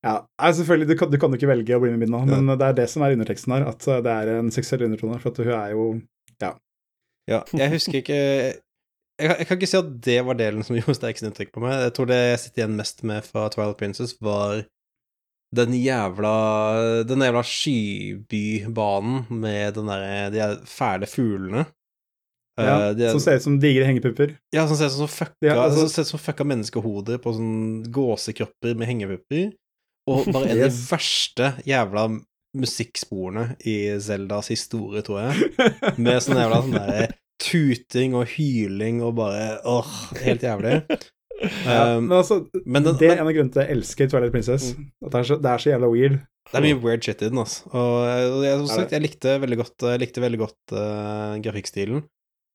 Ja, 0.01 0.23
selvfølgelig, 0.41 0.87
du 0.89 0.97
kan, 0.97 1.11
du 1.13 1.19
kan 1.21 1.29
jo 1.29 1.37
ikke 1.37 1.49
velge 1.51 1.77
å 1.77 1.81
bli 1.83 1.91
med 1.93 2.01
min 2.01 2.15
nå, 2.15 2.23
men 2.25 2.47
det 2.57 2.65
er 2.71 2.77
det 2.79 2.87
som 2.89 3.03
er 3.05 3.13
underteksten 3.13 3.53
her, 3.53 3.67
at 3.69 3.85
eh, 3.85 3.99
det 4.01 4.15
er 4.15 4.31
en 4.33 4.49
seksuell 4.49 4.87
undertone, 4.87 5.19
for 5.21 5.29
at 5.29 5.41
hun 5.45 5.51
er 5.53 5.75
jo 5.75 5.83
Ja, 6.41 7.43
jeg 7.53 7.69
husker 7.75 7.99
ikke 8.01 8.17
jeg, 8.17 9.35
jeg 9.35 9.47
kan 9.47 9.59
ikke 9.59 9.69
si 9.69 9.77
at 9.77 9.91
det 10.07 10.17
var 10.25 10.39
delen 10.39 10.65
som 10.65 10.79
gjorde 10.79 10.97
sterkest 10.97 11.27
inntrykk 11.29 11.53
på 11.53 11.61
meg. 11.67 11.77
Jeg 11.85 11.93
tror 11.99 12.09
det 12.09 12.17
jeg 12.17 12.41
sitter 12.47 12.63
igjen 12.63 12.79
mest 12.79 13.05
med 13.07 13.27
fra 13.29 13.45
Twilight 13.53 13.77
Princess, 13.81 14.17
var 14.25 14.63
den 15.57 15.73
jævla 15.75 16.35
Den 17.09 17.25
jævla 17.27 17.43
skybybanen 17.43 19.25
med 19.31 19.75
den 19.75 19.87
der, 19.91 20.31
De 20.31 20.67
fæle 20.67 21.07
fuglene. 21.11 21.65
ja, 22.61 22.91
uh, 22.91 22.97
de 22.97 23.11
Som 23.11 23.21
ser 23.21 23.37
ut 23.41 23.43
som 23.43 23.59
digre 23.61 23.85
hengepupper. 23.89 24.35
Ja, 24.55 24.67
som 24.69 24.77
ser 24.77 24.87
ut 24.93 24.99
som 24.99 25.09
fucka, 25.09 25.35
Ja, 25.47 25.55
altså- 25.65 25.89
som 25.89 26.05
som 26.05 26.19
fucka 26.21 26.45
menneskehoder 26.45 27.19
på 27.19 27.33
sånn 27.35 27.85
gåsekropper 27.91 28.75
med 28.77 28.87
hengepupper. 28.89 29.53
Og 30.09 30.27
bare 30.33 30.51
en 30.51 30.63
av 30.63 30.71
de 30.71 30.85
verste 30.91 31.55
jævla 31.67 32.09
musikksporene 32.57 33.57
i 33.65 33.77
Zeldas 34.01 34.49
historie, 34.51 35.03
tror 35.03 35.21
jeg. 35.23 35.53
Med 35.99 36.19
sånn 36.23 36.37
jævla 36.41 36.63
sånn 36.65 36.75
derre 36.75 37.09
tuting 37.41 38.15
og 38.19 38.27
hyling 38.27 39.01
og 39.07 39.15
bare 39.17 39.61
åh, 39.65 39.93
helt 40.25 40.43
jævlig. 40.43 40.83
Ja, 41.41 41.97
Um, 41.97 42.09
men 42.09 42.19
altså, 42.19 42.37
men 42.67 42.83
den- 42.85 42.97
det 43.01 43.07
er 43.09 43.15
men- 43.17 43.19
en 43.23 43.27
av 43.29 43.33
grunnene 43.35 43.53
til 43.55 43.61
at 43.63 43.69
jeg 43.69 43.77
elsker 43.79 44.09
Twilight 44.13 44.33
Princess. 44.35 44.75
At 45.05 45.11
det 45.13 45.21
er, 45.21 45.25
så, 45.25 45.37
det 45.41 45.51
er 45.51 45.59
så 45.63 45.71
jævla 45.73 45.89
weird. 45.93 46.19
Det 46.51 46.59
er 46.59 46.65
mye 46.67 46.81
weird 46.83 47.03
shit 47.07 47.23
i 47.23 47.29
den, 47.31 47.39
altså. 47.39 47.63
Og 47.73 47.95
jeg, 48.11 48.31
jeg, 48.45 48.57
som 48.59 48.67
sagt, 48.77 48.91
jeg 48.93 49.03
likte 49.05 49.37
veldig 49.41 49.57
godt, 49.63 49.87
likte 50.03 50.21
veldig 50.25 50.39
godt 50.43 50.75
uh, 50.77 51.39
grafikkstilen. 51.45 52.03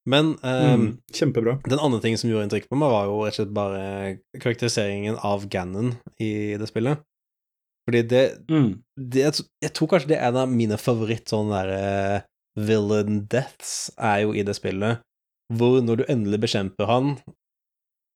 Men 0.07 0.35
um, 0.43 0.81
Mm, 0.83 0.85
kjempebra. 1.17 1.55
Den 1.65 1.79
andre 1.81 1.99
tingen 2.03 2.17
som 2.21 2.29
gjorde 2.29 2.45
inntrykk 2.45 2.67
på 2.69 2.77
meg, 2.77 2.91
var 2.93 3.05
jo 3.09 3.15
rett 3.25 3.33
og 3.33 3.39
slett 3.39 3.53
bare 3.55 4.19
karakteriseringen 4.43 5.17
av 5.25 5.47
Ganon 5.49 5.95
i 6.21 6.29
det 6.61 6.67
spillet. 6.69 6.99
Fordi 7.87 8.01
det, 8.07 8.23
Mm. 8.49 8.69
det 8.97 9.23
jeg, 9.23 9.45
jeg 9.63 9.73
tror 9.73 9.87
kanskje 9.95 10.07
det 10.13 10.17
er 10.19 10.27
en 10.29 10.37
av 10.43 10.49
mine 10.49 10.77
favoritt 10.77 11.25
sånne 11.29 11.57
derre 11.57 11.81
eh, 12.17 12.21
villain 12.57 13.25
deaths 13.29 13.91
er 13.97 14.21
jo 14.25 14.33
i 14.33 14.43
det 14.45 14.55
spillet, 14.57 15.01
hvor 15.53 15.81
når 15.81 15.97
du 15.97 16.05
endelig 16.09 16.39
bekjemper 16.45 16.85
han, 16.89 17.17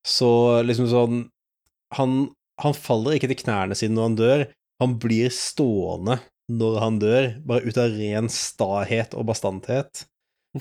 så 0.06 0.62
liksom 0.64 0.88
sånn 0.88 1.16
Han, 1.96 2.30
han 2.62 2.74
faller 2.76 3.16
ikke 3.16 3.28
til 3.32 3.40
knærne 3.42 3.74
sine 3.74 3.96
når 3.96 4.04
han 4.06 4.18
dør, 4.18 4.44
han 4.80 4.92
blir 5.02 5.32
stående 5.34 6.20
når 6.50 6.76
han 6.82 6.98
dør, 7.02 7.26
bare 7.46 7.66
ut 7.66 7.78
av 7.78 7.94
ren 7.94 8.30
stahet 8.32 9.14
og 9.18 9.26
bastanthet. 9.28 10.04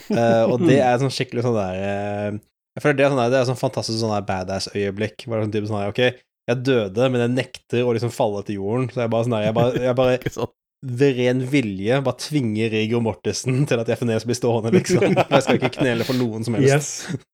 Uh, 0.10 0.46
og 0.50 0.66
det 0.68 0.80
er 0.86 1.00
sånn 1.02 1.14
skikkelig 1.14 1.42
sånn 1.48 1.56
der 1.58 1.78
uh, 1.82 2.36
Jeg 2.78 2.84
føler 2.84 2.98
det 3.00 3.06
er 3.06 3.14
sånn 3.14 3.22
der, 3.24 3.32
det 3.34 3.40
er 3.40 3.48
sånn 3.48 3.58
fantastisk 3.58 4.02
sånn 4.02 4.14
der 4.14 4.28
badass-øyeblikk. 4.28 5.26
Bare 5.30 5.46
sånn 5.46 5.54
type 5.56 5.70
sånn 5.70 5.80
der, 5.82 5.94
ok, 5.94 6.22
jeg 6.50 6.62
døde, 6.66 7.10
men 7.10 7.24
jeg 7.26 7.36
nekter 7.36 7.86
å 7.86 7.94
liksom 7.98 8.14
falle 8.14 8.44
til 8.46 8.60
jorden. 8.60 8.90
Så 8.94 9.04
jeg 9.04 9.14
bare 9.14 9.26
sånn 9.28 9.38
der, 9.38 9.48
jeg 9.48 9.58
bare, 9.58 9.84
jeg 9.86 9.98
bare 9.98 10.50
ved 11.00 11.18
ren 11.20 11.42
vilje 11.52 11.98
bare 12.06 12.22
tvinger 12.24 12.72
Rigor 12.72 13.04
Mortensen 13.04 13.66
til 13.70 13.82
at 13.82 13.90
FNS 13.98 14.28
blir 14.30 14.38
stående, 14.38 14.72
liksom. 14.78 15.18
Jeg 15.34 15.44
skal 15.44 15.58
ikke 15.60 15.74
knele 15.82 16.08
for 16.08 16.16
noen 16.16 16.46
som 16.48 16.56
helst. 16.56 16.72
Yes. 16.72 17.26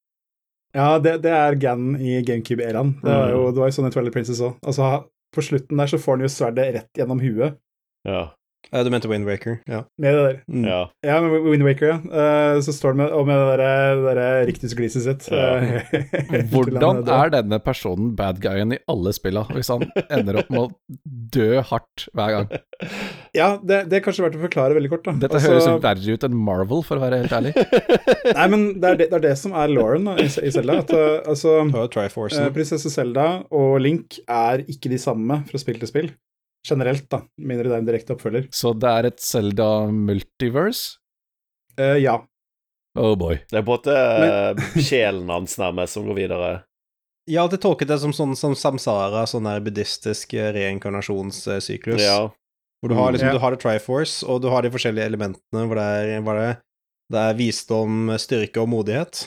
Ja, 0.76 0.98
det, 1.00 1.18
det 1.24 1.32
er 1.32 1.56
Gan 1.60 1.94
i 1.96 2.18
GameCube-æraen. 2.26 2.96
Det 3.00 3.08
var 3.12 3.30
jo 3.32 3.44
det 3.54 3.62
var 3.62 3.70
jo 3.70 3.76
sånn 3.78 3.88
i 3.88 3.92
Twilight 3.94 4.16
Princess 4.16 4.42
òg. 4.44 4.58
Altså, 4.66 4.90
på 5.32 5.44
slutten 5.44 5.80
der 5.80 5.88
så 5.90 6.00
får 6.00 6.18
han 6.18 6.26
jo 6.26 6.32
sverdet 6.32 6.66
rett 6.76 7.00
gjennom 7.00 7.22
huet 7.22 7.56
Ja. 8.06 8.26
Du 8.72 8.90
mente 8.90 9.08
Windwaker, 9.08 9.60
ja. 9.70 9.84
med 9.98 10.14
det 10.14 10.22
der. 10.24 10.38
Mm. 10.50 10.64
ja. 10.66 10.80
Ja, 11.06 11.20
med 11.22 11.44
Wind 11.46 11.62
Waker, 11.62 11.86
ja. 11.86 11.98
Eh, 12.02 12.60
så 12.66 12.74
står 12.74 12.94
han 12.94 13.02
med, 13.04 13.12
og 13.14 13.26
med 13.28 13.38
det 13.38 13.60
derre 13.60 14.16
der 14.16 14.48
riktusgliset 14.48 15.04
sitt. 15.06 15.28
Ja. 15.30 15.84
Hvordan 16.52 17.04
er 17.04 17.32
denne 17.36 17.60
personen 17.62 18.10
bad 18.18 18.40
guyen 18.42 18.74
i 18.74 18.80
alle 18.90 19.14
spilla, 19.14 19.46
hvis 19.54 19.70
han 19.72 19.86
ender 20.10 20.40
opp 20.42 20.50
med 20.50 20.64
å 20.64 20.98
dø 21.36 21.62
hardt 21.70 22.08
hver 22.16 22.34
gang? 22.34 22.50
Ja, 23.36 23.54
det, 23.62 23.84
det 23.90 24.00
er 24.00 24.04
kanskje 24.04 24.26
verdt 24.26 24.38
å 24.40 24.42
forklare 24.42 24.76
veldig 24.76 24.92
kort, 24.92 25.06
da. 25.06 25.16
Dette 25.22 25.38
Altså, 25.38 25.54
høres 25.54 25.84
verre 25.84 26.18
ut 26.18 26.26
enn 26.28 26.36
Marvel, 26.48 26.82
for 26.86 26.98
å 26.98 27.04
være 27.06 27.22
helt 27.22 27.36
ærlig. 27.36 27.54
Nei, 28.38 28.46
men 28.52 28.68
det 28.82 28.90
er 28.90 29.00
det, 29.00 29.10
det, 29.12 29.20
er 29.20 29.26
det 29.28 29.34
som 29.40 29.56
er 29.56 29.72
Lauren 29.72 30.10
da, 30.10 30.18
i, 30.18 30.26
i 30.26 30.52
Zelda. 30.54 30.80
At, 30.82 30.94
eh, 30.96 31.18
altså, 31.22 31.58
Det 31.70 32.42
eh, 32.42 32.52
prinsesse 32.54 32.92
Zelda 32.92 33.28
og 33.54 33.78
Link 33.84 34.18
er 34.26 34.66
ikke 34.66 34.92
de 34.92 35.00
samme 35.00 35.42
fra 35.46 35.62
spill 35.62 35.78
til 35.82 35.92
spill. 35.92 36.14
Generelt, 36.66 37.04
da. 37.12 37.20
Mindre 37.38 37.68
det 37.70 37.74
er 37.76 37.82
en 37.84 37.88
direkte 37.88 38.14
oppfølger. 38.16 38.48
Så 38.54 38.72
det 38.74 38.90
er 38.90 39.08
et 39.10 39.20
Zelda 39.22 39.68
multiverse? 39.92 40.96
Uh, 41.78 41.96
ja. 42.00 42.16
Oh 42.98 43.12
boy. 43.20 43.36
Det 43.50 43.60
er 43.60 43.64
på 43.66 43.74
en 43.74 43.76
måte 43.76 43.94
eh, 43.94 44.80
sjelen 44.80 45.28
hans 45.28 45.58
nærmest 45.60 45.98
som 45.98 46.06
går 46.08 46.16
videre. 46.16 46.46
Jeg 47.28 47.36
har 47.40 47.44
alltid 47.48 47.60
tolket 47.60 47.90
det 47.90 47.98
som 48.00 48.14
sånn 48.16 48.32
som 48.38 48.54
samsara, 48.56 49.26
sånn 49.28 49.44
der 49.48 49.60
buddhistisk 49.66 50.32
eh, 50.38 50.48
reinkarnasjonssyklus. 50.56 52.00
Ja. 52.00 52.30
Hvor 52.80 52.92
du 52.92 52.96
har 52.96 53.12
liksom, 53.12 53.28
Mm. 53.28 53.36
du 53.36 53.42
har 53.42 53.52
det 53.52 53.60
Triforce, 53.60 54.24
og 54.24 54.40
du 54.42 54.48
har 54.52 54.62
de 54.64 54.70
forskjellige 54.72 55.10
elementene 55.12 55.66
hvor 55.66 55.76
det 55.76 55.84
er, 55.84 56.20
hvor 56.24 56.38
det, 56.40 56.48
det 57.12 57.22
er 57.28 57.36
visdom, 57.38 58.10
styrke 58.20 58.62
og 58.62 58.68
modighet. 58.72 59.26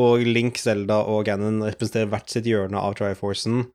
Og 0.00 0.24
Link, 0.24 0.56
Zelda 0.56 1.02
og 1.04 1.26
Ganon 1.28 1.60
representerer 1.66 2.08
hvert 2.12 2.32
sitt 2.32 2.48
hjørne 2.48 2.80
av 2.80 2.94
Triforcen, 2.96 3.66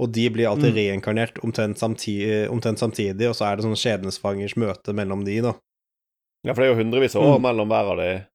og 0.00 0.12
de 0.12 0.28
blir 0.30 0.48
alltid 0.48 0.72
Mm. 0.72 0.76
reinkarnert 0.78 1.38
omtrent 1.44 1.78
samtidig, 1.78 2.48
omtrent 2.50 2.78
samtidig, 2.80 3.28
og 3.28 3.34
så 3.36 3.46
er 3.52 3.56
det 3.56 3.64
sånn 3.66 3.76
skjebnesvangers 3.76 4.56
møte 4.56 4.94
mellom 4.96 5.24
de, 5.24 5.40
da. 5.44 5.52
ja, 6.46 6.54
for 6.54 6.62
det 6.62 6.70
er 6.70 6.74
jo 6.74 6.80
hundrevis 6.82 7.14
av 7.16 7.22
år 7.22 7.38
Mm. 7.38 7.42
mellom 7.42 7.68
hver 7.68 7.90
av 7.92 7.96
de. 7.98 8.26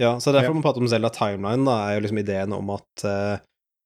Ja, 0.00 0.12
så 0.18 0.32
derfor 0.32 0.48
Ja. 0.50 0.52
man 0.54 0.62
prater 0.62 0.78
om 0.80 0.88
Zelda 0.88 1.08
Timeline, 1.10 1.64
da, 1.64 1.88
er 1.88 1.94
jo 2.00 2.06
liksom 2.06 2.18
ideen 2.22 2.52
om 2.54 2.70
at 2.70 3.04
uh, 3.04 3.38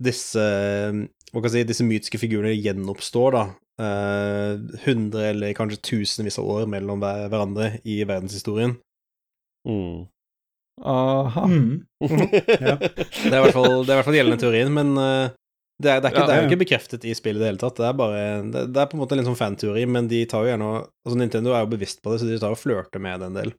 disse 0.03 0.37
eh, 0.37 0.93
hva 1.33 1.41
kan 1.41 1.49
jeg 1.49 1.53
si, 1.53 1.65
disse 1.65 1.85
mytiske 1.87 2.19
figurene 2.21 2.53
gjenoppstår, 2.61 3.33
da, 3.33 3.45
Hundre 3.83 4.79
hundre 4.85 5.23
eller 5.31 5.55
kanskje 5.55 5.81
tusenvis 5.83 6.37
av 6.39 6.45
år 6.45 6.67
mellom 6.69 7.01
hver, 7.01 7.29
hverandre 7.33 7.81
i 7.89 8.05
verdenshistorien. 8.05 8.77
Mm. 9.67 10.07
Aha. 10.85 11.47
Mm. 11.47 11.87
Ja. 12.61 12.77
Det 12.77 13.33
er 13.33 13.39
i 13.39 13.43
hvert 13.47 13.55
fall, 13.57 13.85
det 13.85 13.91
er 13.91 13.95
i 13.95 13.99
hvert 13.99 14.05
fall 14.09 14.19
gjeldende 14.19 14.41
teorien, 14.43 14.73
men 14.75 14.93
eh, 14.99 15.31
det, 15.83 15.91
er, 15.91 16.01
det, 16.05 16.09
er 16.09 16.15
ikke, 16.15 16.21
Ja, 16.23 16.27
det 16.29 16.35
er 16.37 16.43
jo 16.45 16.49
ikke 16.51 16.61
bekreftet 16.63 17.05
i 17.09 17.15
spillet 17.19 17.41
i 17.41 17.45
det 17.45 17.51
hele 17.51 17.61
tatt. 17.63 17.81
Det 17.81 17.89
er 17.89 17.99
bare 17.99 18.23
det, 18.55 18.63
det 18.75 18.81
er 18.83 18.89
på 18.91 18.97
en 18.97 19.03
måte 19.03 19.17
en 19.17 19.21
litt 19.23 19.29
sånn 19.31 19.39
fanteori, 19.41 19.85
men 19.91 20.09
de 20.11 20.23
tar 20.31 20.47
jo 20.47 20.53
gjerne 20.53 20.71
Altså, 21.03 21.19
Nintendo 21.19 21.53
er 21.57 21.65
jo 21.67 21.73
bevisst 21.75 22.03
på 22.05 22.13
det, 22.15 22.23
så 22.23 22.31
de 22.31 22.39
tar 22.43 22.55
og 22.55 22.61
flørter 22.63 23.03
med 23.03 23.21
det 23.23 23.29
en 23.33 23.39
del. 23.41 23.53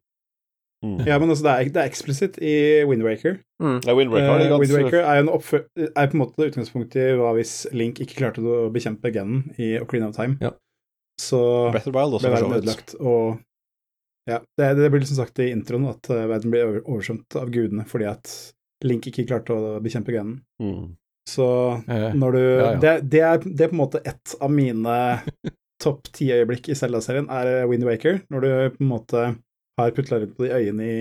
Mm. 0.84 0.98
ja, 1.08 1.16
men 1.16 1.30
altså, 1.32 1.46
det 1.46 1.52
er, 1.54 1.70
det 1.72 1.80
er 1.80 1.88
eksplisitt 1.88 2.38
i 2.44 2.54
Wind 2.90 3.06
Waker. 3.08 3.38
Ja, 3.64 3.94
Wind 3.96 4.12
Waker, 4.12 4.34
det 4.42 4.48
er 4.50 4.52
Eh, 4.52 4.60
Wind 4.60 4.74
Waker 4.76 5.00
er, 5.00 5.22
jo 5.22 5.88
er 5.88 6.10
på 6.12 6.18
en 6.18 6.22
måte 6.26 6.48
utgangspunktet 6.50 7.00
i 7.00 7.14
hva 7.22 7.30
hvis 7.38 7.54
Link 7.72 8.02
ikke 8.04 8.18
klarte 8.20 8.44
å 8.44 8.66
bekjempe 8.74 9.14
genen 9.16 9.46
i 9.56 9.78
Ocarina 9.80 10.10
of 10.12 10.18
Time. 10.18 10.36
Ja. 10.44 10.52
Så 11.22 11.40
Breath 11.72 11.88
Wild 11.88 12.18
også, 12.18 12.28
ble 12.28 12.34
verden 12.36 12.58
ødelagt, 12.58 12.96
og 13.00 13.40
ja, 14.28 14.42
det, 14.60 14.68
det 14.80 14.90
blir 14.92 15.04
liksom 15.04 15.20
sagt 15.20 15.40
i 15.44 15.50
introen 15.54 15.88
at 15.92 16.10
eh, 16.12 16.26
verden 16.32 16.52
blir 16.52 16.66
over- 16.68 16.84
oversvømt 16.84 17.40
av 17.40 17.52
gudene 17.54 17.88
fordi 17.88 18.10
at 18.12 18.34
Link 18.84 19.08
ikke 19.08 19.24
klarte 19.30 19.56
å 19.56 19.78
bekjempe 19.84 20.12
genen. 20.16 20.42
mm. 20.60 20.84
Så 21.30 21.48
Eh, 21.88 22.10
når 22.20 22.32
du 22.36 22.40
ja, 22.42 22.56
ja. 22.74 22.80
Det, 22.84 22.94
det, 23.12 23.22
er, 23.24 23.38
det 23.46 23.66
er 23.66 23.72
på 23.72 23.78
en 23.78 23.84
måte 23.84 24.02
ett 24.06 24.36
av 24.44 24.52
mine 24.52 24.96
topp 25.84 26.10
ti 26.16 26.30
øyeblikk 26.36 26.70
i 26.70 26.76
Zelda-serien, 26.78 27.30
er 27.32 27.66
Wind 27.72 27.84
Waker. 27.88 28.22
Når 28.32 28.44
du 28.46 28.50
på 28.78 28.84
en 28.84 28.92
måte 28.92 29.24
har 29.80 29.92
putla 29.96 30.20
rundt 30.22 30.36
på 30.38 30.46
de 30.48 30.52
øyene 30.60 30.84
i 30.88 30.98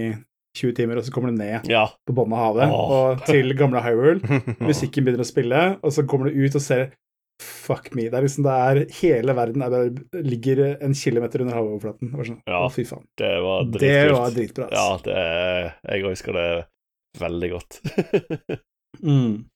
20 0.58 0.74
timer, 0.76 0.98
og 1.00 1.04
så 1.06 1.12
kommer 1.14 1.32
du 1.32 1.38
ned 1.40 1.68
Ja. 1.70 1.86
på 2.06 2.12
bunnen 2.16 2.34
av 2.36 2.42
havet 2.46 2.72
oh. 2.72 2.90
og 2.96 3.22
til 3.28 3.54
gamle 3.56 3.80
Hyrule. 3.84 4.20
Musikken 4.68 5.04
begynner 5.06 5.24
å 5.24 5.28
spille, 5.28 5.62
og 5.82 5.94
så 5.96 6.04
kommer 6.08 6.28
du 6.30 6.42
ut 6.44 6.58
og 6.58 6.64
ser 6.64 6.90
Fuck 7.42 7.88
me. 7.96 8.04
Det 8.06 8.14
er 8.14 8.22
liksom 8.22 8.44
det 8.46 8.52
er 8.54 8.78
Hele 9.00 9.34
verden 9.34 9.64
er 9.64 9.70
bare, 9.72 10.20
ligger 10.22 10.60
en 10.84 10.92
kilometer 10.94 11.42
under 11.42 11.56
havoverflaten. 11.56 12.10
Det 12.12 12.18
var 12.20 12.28
Sånn, 12.28 12.36
Ja. 12.46 12.60
Å, 12.62 12.68
fy 12.70 12.84
faen. 12.86 13.06
Det 13.18 13.30
var 13.42 13.64
Det 13.72 13.94
var 14.12 14.36
dritbra. 14.36 14.68
Ja, 14.70 14.84
Altså. 14.92 15.08
det 15.08 15.16
er, 15.18 15.72
jeg 15.88 16.04
husker 16.06 16.38
det 16.38 16.46
veldig 17.22 17.50
godt. 17.56 17.80
Mm. 19.02 19.46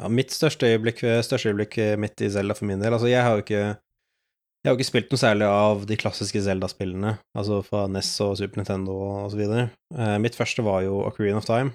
Ja, 0.00 0.08
mitt 0.08 0.32
største 0.32 0.68
øyeblikk, 0.70 1.02
største 1.26 1.50
øyeblikk 1.52 1.76
mitt 2.00 2.20
i 2.24 2.30
Zelda 2.32 2.54
for 2.56 2.64
min 2.70 2.80
del 2.80 2.94
Altså, 2.96 3.08
jeg 3.10 3.20
har 3.22 3.34
jo 3.36 3.42
ikke 3.44 3.60
Jeg 3.60 4.68
har 4.68 4.74
jo 4.74 4.78
ikke 4.78 4.88
spilt 4.90 5.12
noe 5.12 5.20
særlig 5.20 5.46
av 5.48 5.82
de 5.88 5.96
klassiske 6.00 6.40
Zelda-spillene, 6.44 7.14
altså 7.36 7.60
fra 7.64 7.86
NES 7.88 8.10
og 8.26 8.34
Super 8.40 8.60
Nintendo 8.60 8.92
og 9.24 9.30
så 9.32 9.38
videre. 9.38 9.62
Eh, 9.96 10.16
mitt 10.20 10.36
første 10.36 10.60
var 10.66 10.82
jo 10.84 10.98
Ocarina 11.08 11.38
of 11.40 11.46
Time. 11.48 11.72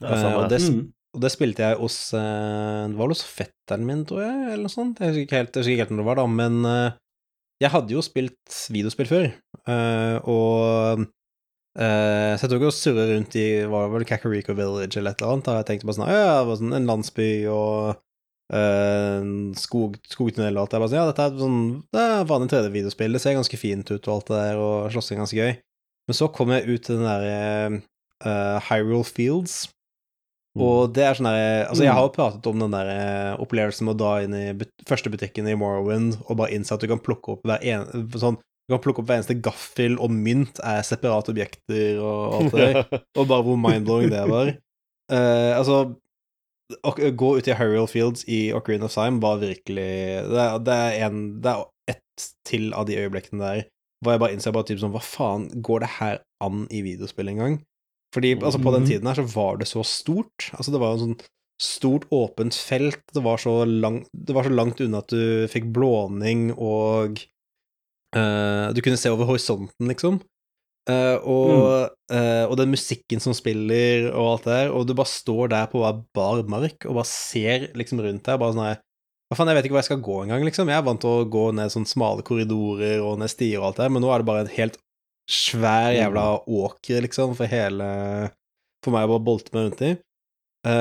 Ja. 0.00 0.12
Eh, 0.14 0.36
og 0.38 0.44
det, 0.52 0.60
Mm. 0.62 0.92
og 1.16 1.20
det 1.24 1.32
spilte 1.32 1.64
jeg 1.66 1.78
hos 1.80 1.96
eh, 2.14 2.86
Det 2.90 2.94
var 2.98 3.06
vel 3.08 3.14
hos 3.16 3.24
fetteren 3.26 3.86
min, 3.88 4.04
tror 4.06 4.22
jeg, 4.22 4.52
eller 4.52 4.62
noe 4.68 4.74
sånt. 4.76 5.00
Jeg 5.02 5.08
husker 5.08 5.26
ikke 5.26 5.40
helt, 5.40 5.56
husker 5.58 5.72
ikke 5.74 5.84
helt 5.86 5.90
når 5.96 6.02
det 6.04 6.08
var, 6.12 6.20
da, 6.22 6.26
men 6.26 6.64
eh, 6.70 6.92
jeg 7.64 7.70
hadde 7.74 7.94
jo 7.96 8.02
spilt 8.06 8.60
videospill 8.70 9.06
før, 9.10 9.26
eh, 9.66 10.16
og 10.30 11.06
eh, 11.76 12.32
Så 12.36 12.46
jeg 12.46 12.52
tok 12.52 12.66
og 12.68 12.74
surra 12.74 13.06
rundt 13.10 13.36
i 13.40 13.46
var 13.70 13.86
det 13.86 13.94
vel 13.94 14.08
Kakariko 14.08 14.56
Village 14.56 14.98
eller 14.98 15.14
et 15.14 15.22
eller 15.22 15.36
annet, 15.36 15.48
da. 15.48 15.60
Jeg 15.60 15.68
tenkte 15.70 15.88
bare 15.88 15.98
sånn 15.98 16.10
Ja, 16.10 16.24
det 16.40 16.48
var 16.50 16.60
sånn 16.62 16.76
en 16.78 16.90
landsby 16.90 17.30
og 17.52 18.02
uh, 18.56 19.28
skog, 19.60 20.00
skogtunnel 20.12 20.56
og 20.56 20.64
alt. 20.64 20.76
Jeg 20.76 20.84
bare 20.84 20.92
sånn, 20.92 21.00
ja, 21.00 21.06
dette 21.10 21.28
er 21.28 21.38
sånn 21.44 21.62
Det 21.94 22.02
er 22.02 22.28
vanlig 22.32 22.50
3D-videospill, 22.54 23.16
det 23.16 23.22
ser 23.24 23.38
ganske 23.38 23.60
fint 23.60 23.94
ut 23.94 24.00
og 24.00 24.14
alt 24.16 24.32
det 24.32 24.42
der, 24.42 24.60
og 24.62 24.90
slåssing 24.94 25.18
er 25.18 25.24
ganske 25.24 25.40
gøy. 25.40 25.56
Men 26.06 26.18
så 26.20 26.30
kom 26.30 26.52
jeg 26.54 26.68
ut 26.68 26.84
til 26.86 27.00
den 27.00 27.08
derre 27.08 27.80
uh, 28.26 28.68
Hyrule 28.68 29.06
Fields, 29.06 29.64
og 30.56 30.94
det 30.96 31.04
er 31.04 31.16
sånn 31.18 31.28
der 31.28 31.66
Altså, 31.68 31.84
jeg 31.84 31.94
har 31.94 32.06
jo 32.06 32.12
pratet 32.14 32.48
om 32.48 32.60
den 32.62 32.74
der 32.74 32.90
eh, 32.92 33.32
opplevelsen 33.42 33.88
med 33.88 33.96
å 33.96 34.00
da 34.00 34.12
inn 34.24 34.36
i 34.36 34.44
but 34.56 34.72
første 34.88 35.12
butikken 35.12 35.48
i 35.50 35.56
Morrowind 35.58 36.16
og 36.24 36.38
bare 36.40 36.54
innse 36.56 36.74
at 36.74 36.82
du 36.82 36.88
kan 36.90 37.02
plukke 37.02 37.34
opp 37.34 37.46
hver 37.46 37.64
en, 37.66 37.84
sånn, 38.16 38.38
du 38.66 38.74
kan 38.74 38.82
plukke 38.82 39.02
opp 39.02 39.06
hver 39.10 39.20
eneste 39.20 39.36
gaffel 39.44 39.94
og 40.02 40.10
mynt 40.10 40.58
er 40.66 40.82
separate 40.86 41.30
objekter 41.30 42.00
og 42.02 42.34
alt 42.40 42.56
det 42.56 42.64
der. 42.66 43.00
Og 43.16 43.28
bare 43.30 43.44
hvor 43.46 43.56
mind-blowing 43.62 44.10
det 44.10 44.24
var. 44.30 44.50
Uh, 45.12 45.52
altså 45.60 45.76
å 46.82 46.90
gå 47.14 47.28
ut 47.38 47.46
i 47.46 47.54
Hyrule 47.54 47.86
Fields 47.86 48.24
i 48.26 48.48
Ocarina 48.56 48.88
of 48.88 48.94
Time 48.96 49.20
var 49.22 49.36
virkelig 49.38 49.84
Det 50.26 50.40
er, 50.42 50.56
det 50.66 50.74
er, 50.74 50.96
en, 51.06 51.20
det 51.44 51.52
er 51.52 51.60
ett 51.94 52.24
til 52.48 52.72
av 52.74 52.88
de 52.88 52.96
øyeblikkene 52.98 53.38
der 53.44 53.60
hvor 54.02 54.12
jeg 54.16 54.20
bare 54.24 54.34
innser 54.34 54.52
bare 54.52 54.66
typ 54.68 54.80
sånn 54.82 54.90
Hva 54.92 55.00
faen, 55.06 55.46
går 55.64 55.84
det 55.84 55.92
her 56.00 56.18
an 56.44 56.66
i 56.74 56.82
videospill 56.84 57.30
engang? 57.30 57.60
Fordi 58.14 58.34
altså, 58.36 58.58
på 58.62 58.72
den 58.74 58.82
Mhm. 58.82 58.90
tiden 58.90 59.06
her 59.08 59.16
så 59.18 59.24
var 59.30 59.56
det 59.62 59.66
så 59.70 59.82
stort. 59.86 60.50
Altså, 60.58 60.74
det 60.74 60.80
var 60.82 60.92
jo 60.92 61.00
sånn 61.06 61.16
stort, 61.62 62.04
åpent 62.12 62.54
felt. 62.54 63.00
Det 63.14 63.22
var 63.24 63.38
så, 63.40 63.54
langt, 63.64 64.06
det 64.12 64.34
var 64.36 64.44
så 64.44 64.52
langt 64.52 64.80
unna 64.84 65.00
at 65.00 65.08
du 65.14 65.46
fikk 65.48 65.70
blåning, 65.72 66.50
og 66.58 67.22
eh, 68.16 68.72
du 68.74 68.80
kunne 68.84 68.98
se 69.00 69.12
over 69.12 69.28
horisonten, 69.28 69.90
liksom. 69.90 70.18
Uh, 70.86 71.18
og, 71.26 71.94
eh, 72.14 72.44
og 72.46 72.52
den 72.60 72.70
musikken 72.70 73.18
som 73.18 73.34
spiller, 73.34 74.04
og 74.12 74.36
alt 74.36 74.44
det 74.44 74.52
der, 74.54 74.68
og 74.70 74.84
du 74.86 74.92
bare 74.94 75.10
står 75.10 75.48
der 75.50 75.64
på 75.72 75.80
bare 75.82 76.04
bar 76.14 76.44
mark 76.46 76.86
og 76.86 77.00
bare 77.00 77.10
ser 77.10 77.64
liksom 77.74 78.04
rundt 78.04 78.22
deg, 78.22 78.38
bare 78.38 78.54
sånn 78.54 78.68
her 78.68 78.76
Hva 79.26 79.34
faen, 79.34 79.50
jeg 79.50 79.58
vet 79.58 79.66
ikke 79.66 79.74
hvor 79.74 79.82
jeg 79.82 79.88
skal 79.88 80.04
gå 80.06 80.16
engang, 80.22 80.44
liksom. 80.46 80.68
Jeg 80.70 80.78
er 80.78 80.84
vant 80.86 81.00
til 81.02 81.10
å 81.10 81.24
gå 81.26 81.48
ned 81.58 81.72
sånne 81.74 81.90
smale 81.90 82.22
korridorer 82.22 83.00
og 83.02 83.16
ned 83.18 83.32
stier 83.32 83.58
og 83.58 83.72
alt 83.72 83.80
det, 83.80 83.88
men 83.90 84.04
nå 84.04 84.12
er 84.14 84.22
det 84.22 84.28
bare 84.28 84.44
en 84.44 84.52
helt 84.54 84.76
svær 85.26 85.88
jævla 85.96 86.26
åker, 86.46 87.00
liksom, 87.02 87.34
for 87.34 87.50
hele 87.50 87.88
For 88.86 88.94
meg 88.94 89.08
å 89.08 89.16
bare 89.16 89.24
bolte 89.26 89.50
meg 89.56 89.66
rundt 89.66 89.82
i. 89.82 89.90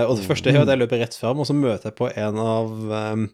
Og 0.06 0.14
det 0.20 0.28
første 0.28 0.52
jeg 0.52 0.60
gjør, 0.60 0.68
er 0.68 0.68
at 0.68 0.76
jeg 0.76 0.82
løper 0.84 1.02
rett 1.02 1.18
fram, 1.18 1.42
og 1.42 1.50
så 1.50 1.56
møter 1.58 1.90
jeg 1.90 1.98
på 1.98 2.12
en 2.14 2.38
av 2.44 2.94
ehm, 3.00 3.26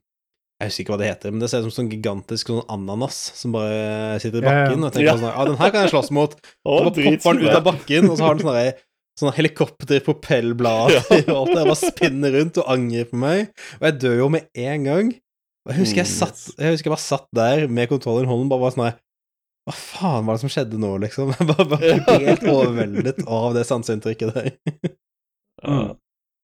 Jeg 0.62 0.70
husker 0.70 0.84
ikke 0.86 0.94
hva 0.94 1.00
det 1.02 1.08
heter, 1.10 1.32
men 1.34 1.42
det 1.42 1.48
ser 1.50 1.64
ut 1.66 1.72
som 1.72 1.74
sånn 1.80 1.88
gigantisk 1.90 2.52
sånn 2.52 2.62
ananas 2.70 3.18
som 3.40 3.52
bare 3.56 4.20
sitter 4.22 4.44
i 4.44 4.46
Ja, 4.46 4.52
ja. 4.52 4.66
bakken. 4.70 4.84
Og 4.84 4.88
jeg 4.88 4.94
tenker 5.00 5.10
Ja. 5.10 5.16
sånn 5.18 5.32
Ja, 5.34 5.46
den 5.50 5.58
her 5.58 5.72
kan 5.74 5.82
jeg 5.88 5.92
slåss 5.96 6.12
mot. 6.14 6.36
Og 6.66 6.78
Så 6.78 6.84
bare 6.86 7.18
popper 7.18 7.34
den 7.40 7.48
ut 7.50 7.56
av 7.58 7.64
bakken, 7.66 8.10
og 8.12 8.18
så 8.20 8.28
har 8.28 8.36
den 8.38 8.46
sånne, 8.46 8.62
der- 8.62 8.78
sånne 9.20 9.34
helikopterpropellblader 9.40 11.02
og 11.34 11.38
alt 11.42 11.56
det 11.56 11.66
bare 11.66 11.76
spinner 11.82 12.32
rundt 12.38 12.58
og 12.62 12.70
angrer 12.76 13.10
på 13.10 13.18
meg. 13.22 13.50
Og 13.80 13.88
jeg 13.90 14.00
dør 14.06 14.18
jo 14.22 14.30
med 14.30 14.48
en 14.56 14.84
gang. 14.88 15.12
Og 15.66 15.74
jeg 15.74 15.80
husker 15.82 16.02
jeg 16.02 16.10
Mm, 16.10 16.20
satt 16.22 16.38
Jeg 16.58 16.72
husker 16.74 16.90
jeg 16.90 16.96
bare 16.96 17.08
satt 17.10 17.28
der 17.38 17.68
med 17.68 17.90
kontrollen 17.90 18.26
i 18.26 18.32
hånden, 18.32 18.50
bare 18.50 18.60
var 18.66 18.72
sånn 18.72 18.94
Hva 19.70 19.74
faen 19.78 20.26
var 20.26 20.38
det 20.38 20.42
som 20.42 20.50
skjedde 20.50 20.80
nå, 20.82 20.94
liksom? 21.04 21.34
Jeg 21.38 21.48
bare, 21.52 21.66
bare 21.70 22.20
helt 22.26 22.46
overveldet 22.50 23.20
av 23.28 23.54
det 23.54 23.66
sanseinntrykket 23.70 24.34
der. 24.34 24.52
Ja. 25.64 25.94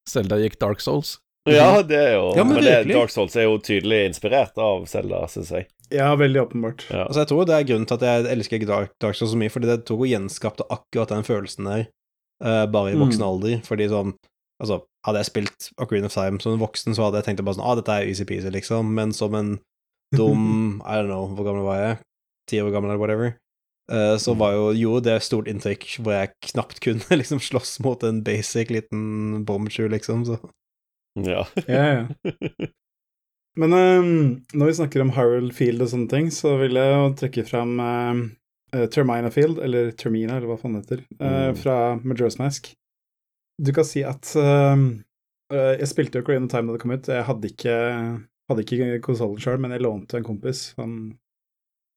Selda 0.07 0.37
gikk 0.37 0.59
Dark 0.61 0.79
Souls. 0.85 1.17
Ja, 1.53 1.81
det 1.83 1.97
er 1.97 2.13
jo 2.17 2.25
Ja, 2.35 2.43
men 2.43 2.55
Men, 2.59 2.63
det. 2.65 2.93
Dark 2.93 3.09
Souls 3.13 3.35
er 3.35 3.43
jo 3.47 3.57
tydelig 3.63 4.05
inspirert 4.09 4.57
av 4.57 4.85
Zelda, 4.89 5.23
syns 5.31 5.51
jeg. 5.51 5.67
Ja, 5.93 6.09
veldig 6.19 6.41
åpenbart. 6.47 6.83
Ja. 6.91 7.05
Altså, 7.07 7.21
jeg 7.23 7.27
tror 7.31 7.45
det 7.47 7.55
er 7.55 7.67
grunnen 7.69 7.87
til 7.87 7.95
at 7.95 8.01
jeg 8.07 8.25
elsker 8.37 8.65
Dark, 8.67 8.91
Dark 8.99 9.15
Souls 9.15 9.31
så 9.31 9.37
mye, 9.39 9.49
fordi 9.53 9.69
det 9.69 9.85
tok 9.87 10.01
og 10.03 10.09
gjenskapte 10.11 10.65
akkurat 10.69 11.13
den 11.13 11.23
følelsen 11.23 11.69
der, 11.69 11.85
uh, 12.43 12.65
bare 12.67 12.91
i 12.91 12.99
voksen 12.99 13.21
Mm. 13.23 13.29
alder. 13.29 13.61
Fordi 13.63 13.87
sånn 13.89 14.15
Altså, 14.59 14.81
hadde 15.05 15.19
jeg 15.21 15.25
spilt 15.29 15.67
Ocarina 15.77 16.07
of 16.09 16.13
Time 16.15 16.39
som 16.41 16.53
en 16.53 16.59
voksen, 16.59 16.95
så 16.97 17.03
hadde 17.05 17.19
jeg 17.21 17.25
tenkt 17.27 17.45
bare 17.45 17.53
sånn 17.55 17.63
Ah, 17.69 17.75
dette 17.75 17.93
er 17.93 18.07
easy-peasy, 18.09 18.49
liksom. 18.49 18.89
Men 18.95 19.13
som 19.13 19.35
en 19.35 19.59
dum 20.15 20.81
I 20.85 20.95
don't 20.97 21.05
know, 21.11 21.27
hvor 21.27 21.45
gammel 21.45 21.63
var 21.67 21.77
jeg? 21.77 21.97
Ti 22.49 22.61
år 22.63 22.71
gammel, 22.73 22.89
eller 22.89 22.97
whatever. 22.99 23.35
Eh, 23.91 24.17
så 24.17 24.33
var 24.35 24.51
jo 24.55 24.71
jo 24.73 24.99
det 24.99 25.21
stort 25.23 25.47
inntrykk 25.47 25.85
hvor 26.01 26.11
jeg 26.11 26.31
knapt 26.51 26.81
kunne 26.83 27.05
liksom 27.21 27.39
slåss 27.39 27.79
mot 27.85 28.01
en 28.03 28.23
basic 28.23 28.69
liten 28.73 29.45
bombshoe, 29.45 29.87
liksom. 29.93 30.25
Så 30.25 30.39
Ja. 31.25 31.45
Ja, 31.65 31.85
ja. 31.93 32.67
Men 33.57 33.73
um, 33.73 34.09
når 34.53 34.69
vi 34.69 34.75
snakker 34.77 35.01
om 35.01 35.09
Harold 35.15 35.53
Field 35.57 35.81
og 35.81 35.89
sånne 35.89 36.11
ting, 36.11 36.27
så 36.33 36.51
vil 36.59 36.77
jeg 36.77 36.91
jo 36.93 37.07
trekke 37.17 37.45
fram 37.47 37.71
eh, 37.81 38.83
Termina 38.93 39.31
Field, 39.33 39.57
eller 39.65 39.89
Termina, 39.97 40.35
eller 40.37 40.51
hva 40.51 40.59
faen 40.61 40.75
det 40.77 40.83
heter, 40.83 41.01
mm. 41.17 41.23
uh, 41.25 41.51
fra 41.57 41.77
Majora's 42.03 42.37
Mask. 42.37 42.69
Du 43.57 43.71
kan 43.73 43.87
si 43.89 44.03
at 44.05 44.29
eh, 44.37 44.75
Jeg 45.81 45.89
spilte 45.89 46.19
jo 46.19 46.27
Korean 46.27 46.45
of 46.45 46.51
Time 46.53 46.69
da 46.69 46.75
det 46.75 46.83
kom 46.83 46.93
ut. 46.93 47.09
Jeg 47.09 47.25
hadde 47.25 47.49
ikke, 47.49 47.77
hadde 48.51 48.65
ikke 48.67 48.99
konsollen 49.07 49.41
sjøl, 49.41 49.57
men 49.63 49.73
jeg 49.73 49.81
lånte 49.81 50.19
en 50.19 50.27
kompis. 50.27 50.67
Han, 50.77 50.93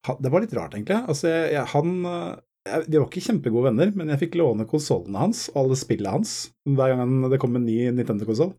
ha- 0.09 0.17
det 0.17 0.33
var 0.33 0.47
litt 0.47 0.57
rart, 0.57 0.79
egentlig. 0.79 1.03
Altså, 1.03 1.29
jeg, 1.29 1.53
jeg, 1.59 1.67
han 1.75 1.93
eh, 2.09 2.33
jeg, 2.71 2.89
De 2.89 3.03
var 3.03 3.11
ikke 3.11 3.27
kjempegode 3.29 3.69
venner, 3.69 3.93
men 4.01 4.15
jeg 4.15 4.23
fikk 4.25 4.41
låne 4.41 4.65
konsollene 4.71 5.27
hans 5.27 5.51
og 5.53 5.67
alle 5.67 5.77
spillene 5.81 6.17
hans 6.17 6.35
hver 6.65 6.97
gang 6.97 7.21
det 7.29 7.41
kom 7.43 7.61
en 7.61 7.69
ny 7.69 7.83
Nintendo-konsoll. 7.91 8.55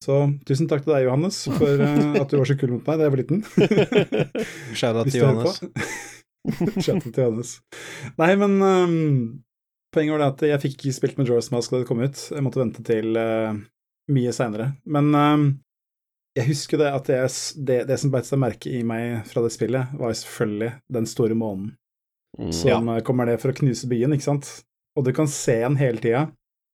Så 0.00 0.16
tusen 0.48 0.68
takk 0.70 0.86
til 0.86 0.94
deg, 0.94 1.04
Johannes, 1.04 1.42
for 1.58 1.82
eh, 1.84 2.14
at 2.22 2.30
du 2.32 2.38
var 2.40 2.48
så 2.48 2.56
kul 2.56 2.72
mot 2.72 2.86
meg 2.88 3.00
da 3.00 3.06
jeg 3.06 3.12
var 3.14 3.20
liten. 3.20 3.42
shout-out 4.80 5.10
til 5.12 5.20
Johannes. 5.20 5.58
på. 5.60 5.88
Shout-out 6.86 7.10
til 7.10 7.20
Johannes. 7.20 7.50
Nei, 8.16 8.30
men 8.40 8.54
um, 8.64 8.94
poenget 9.92 10.14
var 10.16 10.22
det 10.22 10.30
at 10.30 10.46
jeg 10.54 10.62
fikk 10.64 10.78
ikke 10.78 10.96
spilt 10.96 11.20
med 11.20 11.28
Joris 11.28 11.50
Mask 11.52 11.74
da 11.74 11.82
det 11.82 11.90
kom 11.90 12.00
ut. 12.00 12.22
Jeg 12.32 12.46
måtte 12.46 12.62
vente 12.62 12.84
til 12.86 13.12
uh, 13.20 13.52
mye 14.14 14.32
seinere. 14.32 14.70
Men 14.88 15.12
um, 15.12 15.44
jeg 16.38 16.48
husker 16.48 16.80
det 16.80 16.88
at 16.96 17.12
jeg, 17.12 17.36
det, 17.68 17.78
det 17.90 18.00
som 18.00 18.14
beit 18.14 18.28
seg 18.30 18.40
merke 18.40 18.72
i 18.72 18.80
meg 18.86 19.26
fra 19.28 19.44
det 19.44 19.52
spillet, 19.52 19.92
var 20.00 20.16
selvfølgelig 20.16 20.72
den 20.96 21.10
store 21.12 21.36
månen 21.36 21.74
Mm. 22.38 22.52
som 22.52 22.88
ja. 22.88 23.00
kommer 23.02 23.26
ned 23.26 23.40
for 23.42 23.50
å 23.50 23.56
knuse 23.58 23.88
byen, 23.90 24.12
ikke 24.14 24.22
sant? 24.22 24.48
Og 24.94 25.02
du 25.02 25.10
kan 25.10 25.26
se 25.30 25.56
den 25.64 25.74
hele 25.80 25.98
tida. 25.98 26.20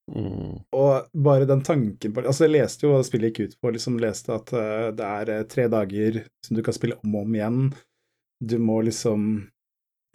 Mm. 0.07 0.63
Og 0.77 1.09
bare 1.19 1.49
den 1.51 1.65
tanken 1.67 2.13
på 2.15 2.23
Altså, 2.23 2.45
jeg 2.47 2.55
leste 2.55 2.87
jo 2.87 2.93
og 2.95 3.03
spillet 3.09 3.33
gikk 3.35 3.51
ut 3.51 3.59
på, 3.59 3.73
liksom 3.75 3.99
leste 3.99 4.37
at 4.37 4.53
uh, 4.55 4.93
det 4.95 5.09
er 5.09 5.33
eh, 5.35 5.47
tre 5.51 5.67
dager 5.73 6.21
som 6.47 6.55
du 6.55 6.63
kan 6.63 6.77
spille 6.77 6.99
om 7.03 7.17
og 7.19 7.27
om 7.27 7.35
igjen. 7.35 7.61
Du 8.39 8.59
må 8.63 8.79
liksom 8.87 9.49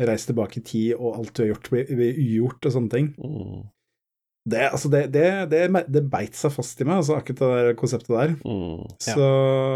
reise 0.02 0.32
tilbake 0.32 0.62
i 0.62 0.66
tid, 0.66 0.96
og 0.96 1.20
alt 1.20 1.36
du 1.36 1.44
har 1.44 1.52
gjort, 1.52 1.70
blir, 1.74 1.92
blir 1.92 2.18
ugjort, 2.18 2.66
og 2.66 2.76
sånne 2.76 2.94
ting. 2.94 3.12
Mm. 3.20 3.62
Det, 4.50 4.62
altså, 4.72 4.90
det, 4.90 5.02
det, 5.14 5.26
det, 5.52 5.84
det 5.94 6.02
beit 6.10 6.38
seg 6.38 6.54
fast 6.56 6.80
i 6.82 6.88
meg, 6.88 7.02
altså, 7.02 7.20
akkurat 7.20 7.42
det 7.44 7.50
der 7.52 7.78
konseptet 7.78 8.14
der. 8.16 8.34
Mm. 8.42 8.88
Ja. 8.88 9.14
Så 9.14 9.28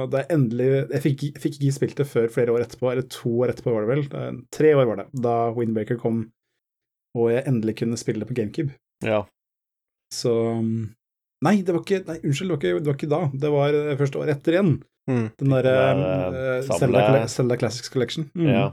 da 0.10 0.24
jeg 0.24 0.32
endelig 0.34 0.70
Jeg 0.80 1.04
fikk, 1.04 1.26
fikk 1.44 1.60
ikke 1.60 1.76
spilt 1.76 2.02
det 2.02 2.08
før 2.10 2.32
flere 2.34 2.56
år 2.56 2.66
etterpå, 2.66 2.90
eller 2.90 3.06
to 3.12 3.36
år 3.44 3.54
etterpå 3.54 3.76
var 3.76 3.86
det 3.86 3.92
vel. 3.94 4.42
Tre 4.56 4.74
år 4.80 4.90
var 4.90 5.04
det, 5.04 5.08
da 5.28 5.36
Windbreaker 5.54 6.02
kom, 6.02 6.24
og 7.18 7.30
jeg 7.34 7.46
endelig 7.46 7.78
kunne 7.84 8.02
spille 8.02 8.24
det 8.24 8.32
på 8.32 8.40
GameCube. 8.40 8.74
Ja. 9.06 9.22
Så 10.16 10.34
Nei, 11.46 11.60
det 11.66 11.74
var 11.76 11.82
ikke 11.84 12.02
Nei, 12.08 12.20
unnskyld, 12.24 12.50
det 12.50 12.56
var 12.56 12.62
ikke, 12.62 12.78
det 12.80 12.90
var 12.90 12.98
ikke 13.00 13.12
da. 13.12 13.22
Det 13.44 13.52
var 13.54 13.76
eh, 13.78 13.98
første 14.00 14.22
året 14.22 14.38
etter 14.38 14.56
igjen. 14.56 14.72
Mm. 15.06 15.26
Den 15.38 15.52
derre 15.54 15.74
der, 15.76 16.00
uh, 16.34 16.62
samle- 16.66 16.80
Zelda, 16.80 17.28
Zelda 17.30 17.58
Classics 17.62 17.92
Collection. 17.94 18.30
Mm. 18.34 18.48
ja. 18.50 18.64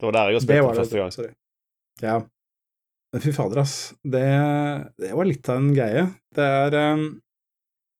Det 0.00 0.06
var 0.06 0.16
der 0.16 0.34
jeg 0.36 0.44
spilte 0.44 0.60
den 0.60 0.68
det. 0.70 0.82
første 0.84 1.00
gang. 1.00 1.14
Sorry. 1.16 1.32
Ja. 2.00 2.18
Men 3.10 3.24
fy 3.24 3.32
fader, 3.34 3.62
ass. 3.64 3.74
Det, 4.06 4.22
det 5.02 5.10
var 5.18 5.28
litt 5.28 5.50
av 5.50 5.58
en 5.58 5.72
greie. 5.74 6.04
Det 6.36 6.46
er 6.46 6.76
um, 6.94 7.02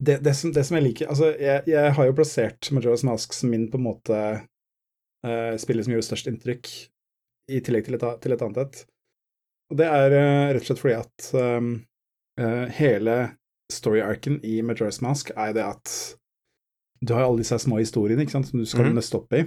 det, 0.00 0.20
det, 0.24 0.36
som, 0.38 0.52
det 0.54 0.62
som 0.64 0.78
jeg 0.78 0.86
liker 0.86 1.10
Altså, 1.12 1.32
jeg, 1.36 1.66
jeg 1.68 1.92
har 1.96 2.06
jo 2.08 2.14
plassert 2.16 2.70
Majora's 2.72 3.02
Mask 3.04 3.34
som 3.36 3.50
min 3.52 3.66
på 3.68 3.76
en 3.76 3.84
måte 3.84 4.20
uh, 5.26 5.54
spillet 5.60 5.84
som 5.84 5.92
gjorde 5.92 6.08
størst 6.08 6.30
inntrykk, 6.30 6.70
i 7.50 7.60
tillegg 7.66 7.88
til 7.88 7.98
et, 7.98 8.06
til 8.22 8.36
et 8.36 8.46
annet 8.46 8.62
et. 8.62 8.80
Og 9.70 9.82
det 9.82 9.90
er 9.90 10.16
uh, 10.16 10.46
rett 10.54 10.62
og 10.62 10.70
slett 10.70 10.82
fordi 10.82 10.96
at 11.02 11.30
um, 11.34 11.72
eh, 11.74 11.89
hele 12.76 13.16
story-arken 13.72 14.40
i 14.44 14.60
Majora's 14.66 15.00
Mask 15.04 15.30
er 15.36 15.52
det 15.54 15.64
at 15.66 15.92
du 17.04 17.14
har 17.14 17.24
alle 17.26 17.40
disse 17.42 17.56
små 17.62 17.78
historiene 17.80 18.24
ikke 18.26 18.34
sant, 18.34 18.48
som 18.50 18.58
du 18.60 18.66
skal 18.68 18.88
Mhm. 18.90 18.96
nøste 18.98 19.16
opp 19.20 19.32
i, 19.32 19.44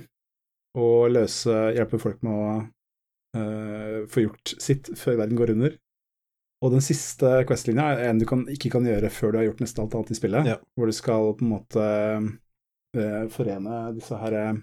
og 0.78 1.11
løse, 1.14 1.53
hjelpe 1.76 1.99
folk 2.02 2.24
med 2.26 2.34
å 2.34 2.53
uh, 3.38 4.06
få 4.10 4.24
gjort 4.28 4.53
sitt 4.61 4.90
før 4.98 5.18
verden 5.20 5.38
går 5.38 5.52
under. 5.53 5.76
Og 6.64 6.72
den 6.72 6.82
siste 6.86 7.44
Quest-linja 7.49 7.90
er 7.98 8.10
en 8.10 8.20
du 8.22 8.26
kan, 8.26 8.45
ikke 8.48 8.72
kan 8.72 8.86
gjøre 8.88 9.10
før 9.11 9.32
du 9.34 9.38
har 9.41 9.45
gjort 9.49 9.60
nesten 9.65 9.84
alt 9.84 9.95
annet 9.99 10.11
i 10.11 10.18
spillet, 10.18 10.45
Ja. 10.48 10.57
hvor 10.78 10.86
du 10.88 10.94
skal 10.95 11.34
på 11.36 11.44
en 11.44 11.52
måte 11.57 11.88
uh, 12.95 13.28
forene 13.34 13.82
disse 13.98 14.18
her 14.18 14.34
uh, 14.53 14.61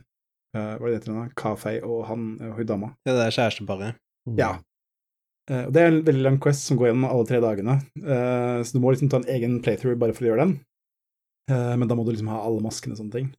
Hva 0.55 0.81
er 0.81 0.87
det 0.89 0.97
heter 1.01 1.15
det? 1.15 1.35
Kafei 1.39 1.77
og 1.85 2.07
han 2.09 2.25
uh, 2.41 2.55
hun 2.57 2.67
dama. 2.67 2.89
Ja, 3.07 3.13
det 3.15 3.27
er 3.29 3.37
kjæresteparet. 3.37 3.95
Mm. 4.27 4.39
Ja. 4.39 4.51
Eh, 5.51 5.65
og 5.67 5.73
det 5.75 5.83
er 5.83 5.91
en 5.91 6.03
veldig 6.07 6.25
lang 6.27 6.41
quest 6.43 6.69
som 6.69 6.79
går 6.79 6.93
gjennom 6.93 7.09
alle 7.11 7.27
tre 7.29 7.41
dagene, 7.43 7.79
eh, 7.99 8.59
så 8.63 8.77
du 8.77 8.83
må 8.83 8.93
liksom 8.95 9.11
ta 9.11 9.21
en 9.21 9.31
egen 9.35 9.59
playthrough 9.65 9.99
bare 9.99 10.15
for 10.17 10.27
å 10.27 10.31
gjøre 10.31 10.45
den. 10.47 10.59
Eh, 11.51 11.73
men 11.81 11.91
da 11.91 11.97
må 11.99 12.05
du 12.07 12.13
liksom 12.15 12.31
ha 12.31 12.43
alle 12.47 12.63
maskene 12.65 12.95
og 12.95 13.03
sånne 13.03 13.17
ting. 13.17 13.33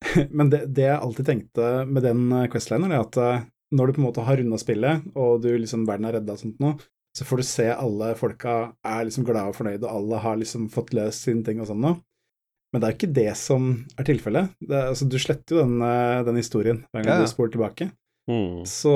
Men 0.32 0.48
det, 0.48 0.62
det, 0.72 0.86
jeg 0.86 0.96
alltid 0.96 1.26
tenkte 1.28 1.64
med 1.84 2.06
den 2.06 2.30
Questlinen, 2.48 2.88
er 2.88 3.02
at 3.02 3.16
når 3.76 3.90
du 3.90 3.92
på 3.92 4.00
en 4.00 4.06
måte 4.06 4.22
har 4.24 4.38
runda 4.40 4.56
spillet, 4.56 5.02
og 5.12 5.42
du 5.44 5.50
liksom 5.52 5.82
verden 5.84 6.08
er 6.08 6.16
redda 6.16 6.32
og 6.32 6.40
sånt 6.40 6.62
noe, 6.64 6.78
så 7.12 7.26
får 7.28 7.42
du 7.42 7.44
se 7.44 7.66
alle 7.68 8.08
folka 8.16 8.54
er 8.80 9.04
liksom 9.04 9.26
glade 9.28 9.52
og 9.52 9.58
fornøyde, 9.58 9.84
og 9.84 9.92
alle 9.92 10.22
har 10.24 10.40
liksom 10.40 10.70
fått 10.72 10.94
løst 10.96 11.28
sine 11.28 11.44
ting 11.44 11.60
og 11.60 11.68
sånn 11.68 11.84
noe. 11.84 12.00
Men 12.72 12.80
det 12.80 12.88
er 12.88 12.94
jo 12.94 12.98
ikke 13.02 13.18
det 13.20 13.28
som 13.36 13.68
er 14.00 14.08
tilfellet. 14.08 14.56
Altså, 14.70 15.04
du 15.04 15.18
sletter 15.20 15.58
jo 15.58 15.66
den, 15.66 15.84
den 16.30 16.40
historien 16.40 16.80
hver 16.88 17.04
gang 17.04 17.18
Ja. 17.18 17.20
du 17.20 17.28
spoler 17.28 17.52
tilbake. 17.52 17.90
Mm. 18.30 18.62
Så 18.70 18.92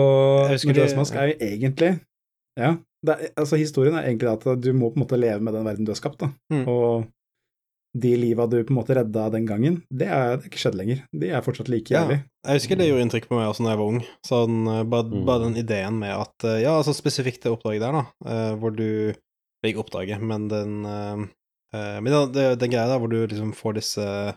Jeg 0.47 0.55
husker 0.55 0.77
det- 0.77 0.85
er 1.19 1.28
jo 1.32 1.39
egentlig 1.43 1.93
Ja, 2.56 2.77
det 3.05 3.15
er, 3.19 3.31
altså 3.43 3.59
historien 3.59 3.97
er 3.98 4.06
egentlig 4.06 4.31
at 4.31 4.61
du 4.62 4.70
må 4.73 4.93
på 4.94 5.01
en 5.01 5.02
måte 5.05 5.19
leve 5.19 5.40
med 5.43 5.52
den 5.56 5.65
verden 5.66 5.85
du 5.85 5.90
har 5.90 5.98
skapt, 5.98 6.19
da. 6.23 6.28
Mm. 6.52 6.69
Og 6.70 7.06
de 7.97 8.11
liva 8.19 8.47
du 8.51 8.56
på 8.65 8.70
en 8.74 8.78
måte 8.78 8.94
redda 8.97 9.28
den 9.31 9.44
gangen, 9.47 9.77
det 9.90 10.06
er, 10.09 10.36
det 10.36 10.47
er 10.47 10.51
ikke 10.51 10.59
skjedd 10.62 10.74
lenger. 10.78 11.02
De 11.15 11.28
er 11.31 11.43
fortsatt 11.47 11.69
like 11.70 11.90
Ja. 11.94 12.01
jævlig. 12.05 12.20
Jeg 12.47 12.56
husker 12.61 12.77
det 12.78 12.89
gjorde 12.89 13.05
inntrykk 13.06 13.28
på 13.28 13.36
meg 13.39 13.47
også 13.51 13.65
da 13.65 13.70
jeg 13.74 13.78
var 13.78 13.90
ung. 13.93 14.01
Sånn, 14.27 14.56
eh, 14.70 14.82
bare, 14.85 15.05
Mm. 15.11 15.24
bare 15.27 15.44
den 15.44 15.56
ideen 15.65 15.98
med 15.98 16.11
at 16.15 16.44
eh, 16.44 16.62
Ja, 16.62 16.78
altså 16.78 16.94
spesifikt 16.94 17.43
det 17.43 17.52
oppdraget 17.52 17.81
der, 17.81 17.93
da, 17.93 18.05
eh, 18.27 18.55
hvor 18.56 18.74
du 18.74 19.15
Ikke 19.65 19.78
oppdraget, 19.85 20.20
men 20.20 20.48
den 20.48 20.82
Men 21.74 22.05
den, 22.05 22.32
den, 22.32 22.59
den 22.59 22.70
greia 22.70 22.86
der 22.86 22.98
hvor 23.01 23.09
du 23.11 23.27
liksom 23.27 23.52
får 23.55 23.74
disse 23.74 24.35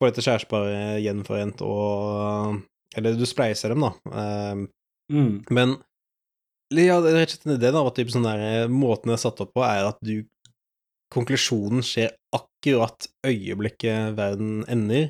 Får 0.00 0.10
dette 0.10 0.22
kjæresteparet 0.22 1.02
gjenforent 1.02 1.60
og 1.62 2.62
Eller 2.96 3.14
du 3.14 3.24
spleiser 3.26 3.68
dem, 3.74 3.80
da. 3.80 3.92
Eh, 4.12 4.66
Mm. 5.10 5.44
men 5.50 5.72
ja, 6.70 7.00
det 7.02 7.10
er 7.10 7.16
rett 7.18 7.32
og 7.32 7.34
slett 7.34 7.46
en 7.46 7.56
idé, 7.58 7.72
da, 7.74 7.80
at 7.86 7.96
typ 7.98 8.10
sånn 8.14 8.22
der, 8.22 8.38
eh, 8.38 8.68
måten 8.70 9.10
det 9.10 9.14
er 9.18 9.22
satt 9.24 9.40
opp 9.42 9.52
på, 9.54 9.62
er 9.66 9.88
at 9.88 9.98
du 10.06 10.24
Konklusjonen 11.10 11.82
skjer 11.82 12.12
akkurat 12.36 13.08
øyeblikket 13.26 14.14
verden 14.14 14.60
ender. 14.70 15.08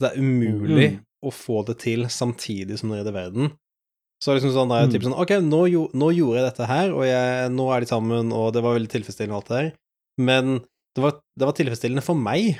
Det 0.00 0.12
er 0.12 0.16
umulig 0.18 0.92
Mm. 0.92 1.04
å 1.22 1.30
få 1.30 1.64
det 1.66 1.78
til 1.80 2.04
samtidig 2.08 2.78
som 2.78 2.88
du 2.88 2.96
redder 2.96 3.12
verden. 3.12 3.52
Så 4.24 4.32
liksom 4.34 4.52
sånn, 4.54 4.68
da 4.70 4.76
er 4.80 4.86
Mm. 4.86 4.90
det 4.92 5.00
typ 5.00 5.08
sånn 5.10 5.18
Ok, 5.20 5.28
nå, 5.42 5.70
jo, 5.70 5.88
nå 5.92 6.08
gjorde 6.16 6.40
jeg 6.40 6.54
dette 6.54 6.66
her, 6.66 6.90
og 6.94 7.04
jeg, 7.04 7.50
nå 7.52 7.76
er 7.76 7.80
de 7.80 7.86
sammen, 7.86 8.32
og 8.32 8.52
det 8.54 8.62
var 8.62 8.78
veldig 8.78 8.88
tilfredsstillende, 8.88 9.34
alt 9.34 9.48
det 9.48 9.58
der. 9.60 9.72
Men 10.18 10.58
det 10.94 11.02
var, 11.02 11.12
det 11.36 11.44
var 11.44 11.52
tilfredsstillende 11.52 12.02
for 12.02 12.14
meg. 12.14 12.58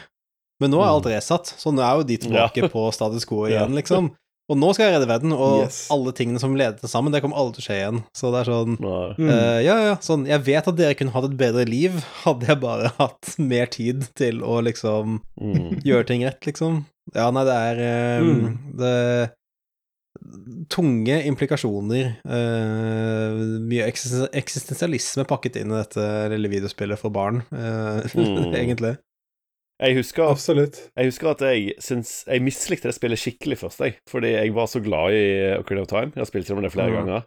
Men 0.61 0.70
nå 0.70 0.82
er 0.82 0.89
alt 0.93 1.05
resatt, 1.07 1.47
så 1.57 1.73
nå 1.73 1.81
er 1.81 1.97
jo 1.97 2.05
de 2.05 2.16
tilbake 2.19 2.69
på 2.70 2.93
status 2.93 3.24
quo 3.24 3.47
igjen, 3.49 3.73
liksom. 3.74 4.15
Og 4.53 4.59
nå 4.61 4.69
skal 4.77 4.91
jeg 4.91 4.95
redde 4.99 5.09
verden, 5.09 5.33
og 5.33 5.62
Yes. 5.65 5.79
alle 5.95 6.12
tingene 6.12 6.41
som 6.43 6.53
ledet 6.59 6.83
til 6.83 6.91
sammen, 6.93 7.12
det 7.15 7.23
kommer 7.24 7.39
aldri 7.41 7.57
til 7.57 7.65
å 7.65 7.66
skje 7.70 7.79
igjen. 7.81 8.01
Så 8.19 8.33
det 8.35 8.43
er 8.43 8.51
sånn 8.53 8.77
Mm. 8.77 9.29
uh, 9.33 9.61
ja, 9.65 9.77
ja, 9.89 9.95
sånn 10.05 10.27
Jeg 10.29 10.45
vet 10.45 10.69
at 10.69 10.77
dere 10.77 10.95
kunne 10.99 11.15
hatt 11.15 11.24
et 11.31 11.37
bedre 11.41 11.65
liv, 11.69 11.97
hadde 12.27 12.47
jeg 12.51 12.61
bare 12.61 12.93
hatt 13.01 13.35
mer 13.41 13.66
tid 13.73 14.05
til 14.15 14.43
å 14.45 14.61
liksom 14.62 15.20
Mm. 15.41 15.81
gjøre 15.89 16.07
ting 16.07 16.24
rett, 16.29 16.45
liksom. 16.45 16.85
Ja, 17.16 17.31
nei, 17.35 17.45
det 17.49 17.55
er 17.57 18.20
um, 18.20 18.29
Mm. 18.43 18.59
Det 18.79 19.31
Tunge 20.70 21.16
implikasjoner. 21.27 22.12
Uh, 22.29 23.59
mye 23.66 23.87
eksis- 23.89 24.29
eksistensialisme 24.37 25.24
pakket 25.27 25.57
inn 25.59 25.73
i 25.73 25.79
dette 25.81 26.05
lille 26.31 26.51
videospillet 26.53 27.01
for 27.01 27.11
barn, 27.11 27.41
uh, 27.51 28.03
Mm. 28.15 28.53
egentlig. 28.55 28.93
Jeg 29.83 29.97
husker 29.99 30.29
Absolutt. 30.31 30.77
Jeg 30.97 31.09
husker 31.11 31.31
at 31.33 31.41
jeg 31.43 31.73
syns 31.83 32.25
Jeg 32.29 32.43
mislikte 32.45 32.87
det 32.91 32.95
spillet 32.95 33.19
skikkelig 33.19 33.59
først, 33.59 33.81
jeg. 33.83 33.97
Fordi 34.09 34.31
jeg 34.37 34.55
var 34.55 34.67
så 34.71 34.81
glad 34.85 35.13
i 35.17 35.25
Ocarina 35.59 35.83
of 35.83 35.89
Time. 35.91 36.13
Jeg 36.15 36.23
har 36.23 36.29
spilt 36.31 36.47
gjennom 36.47 36.63
det 36.63 36.73
flere 36.73 36.91
Mm. 36.93 36.97
ganger. 37.01 37.25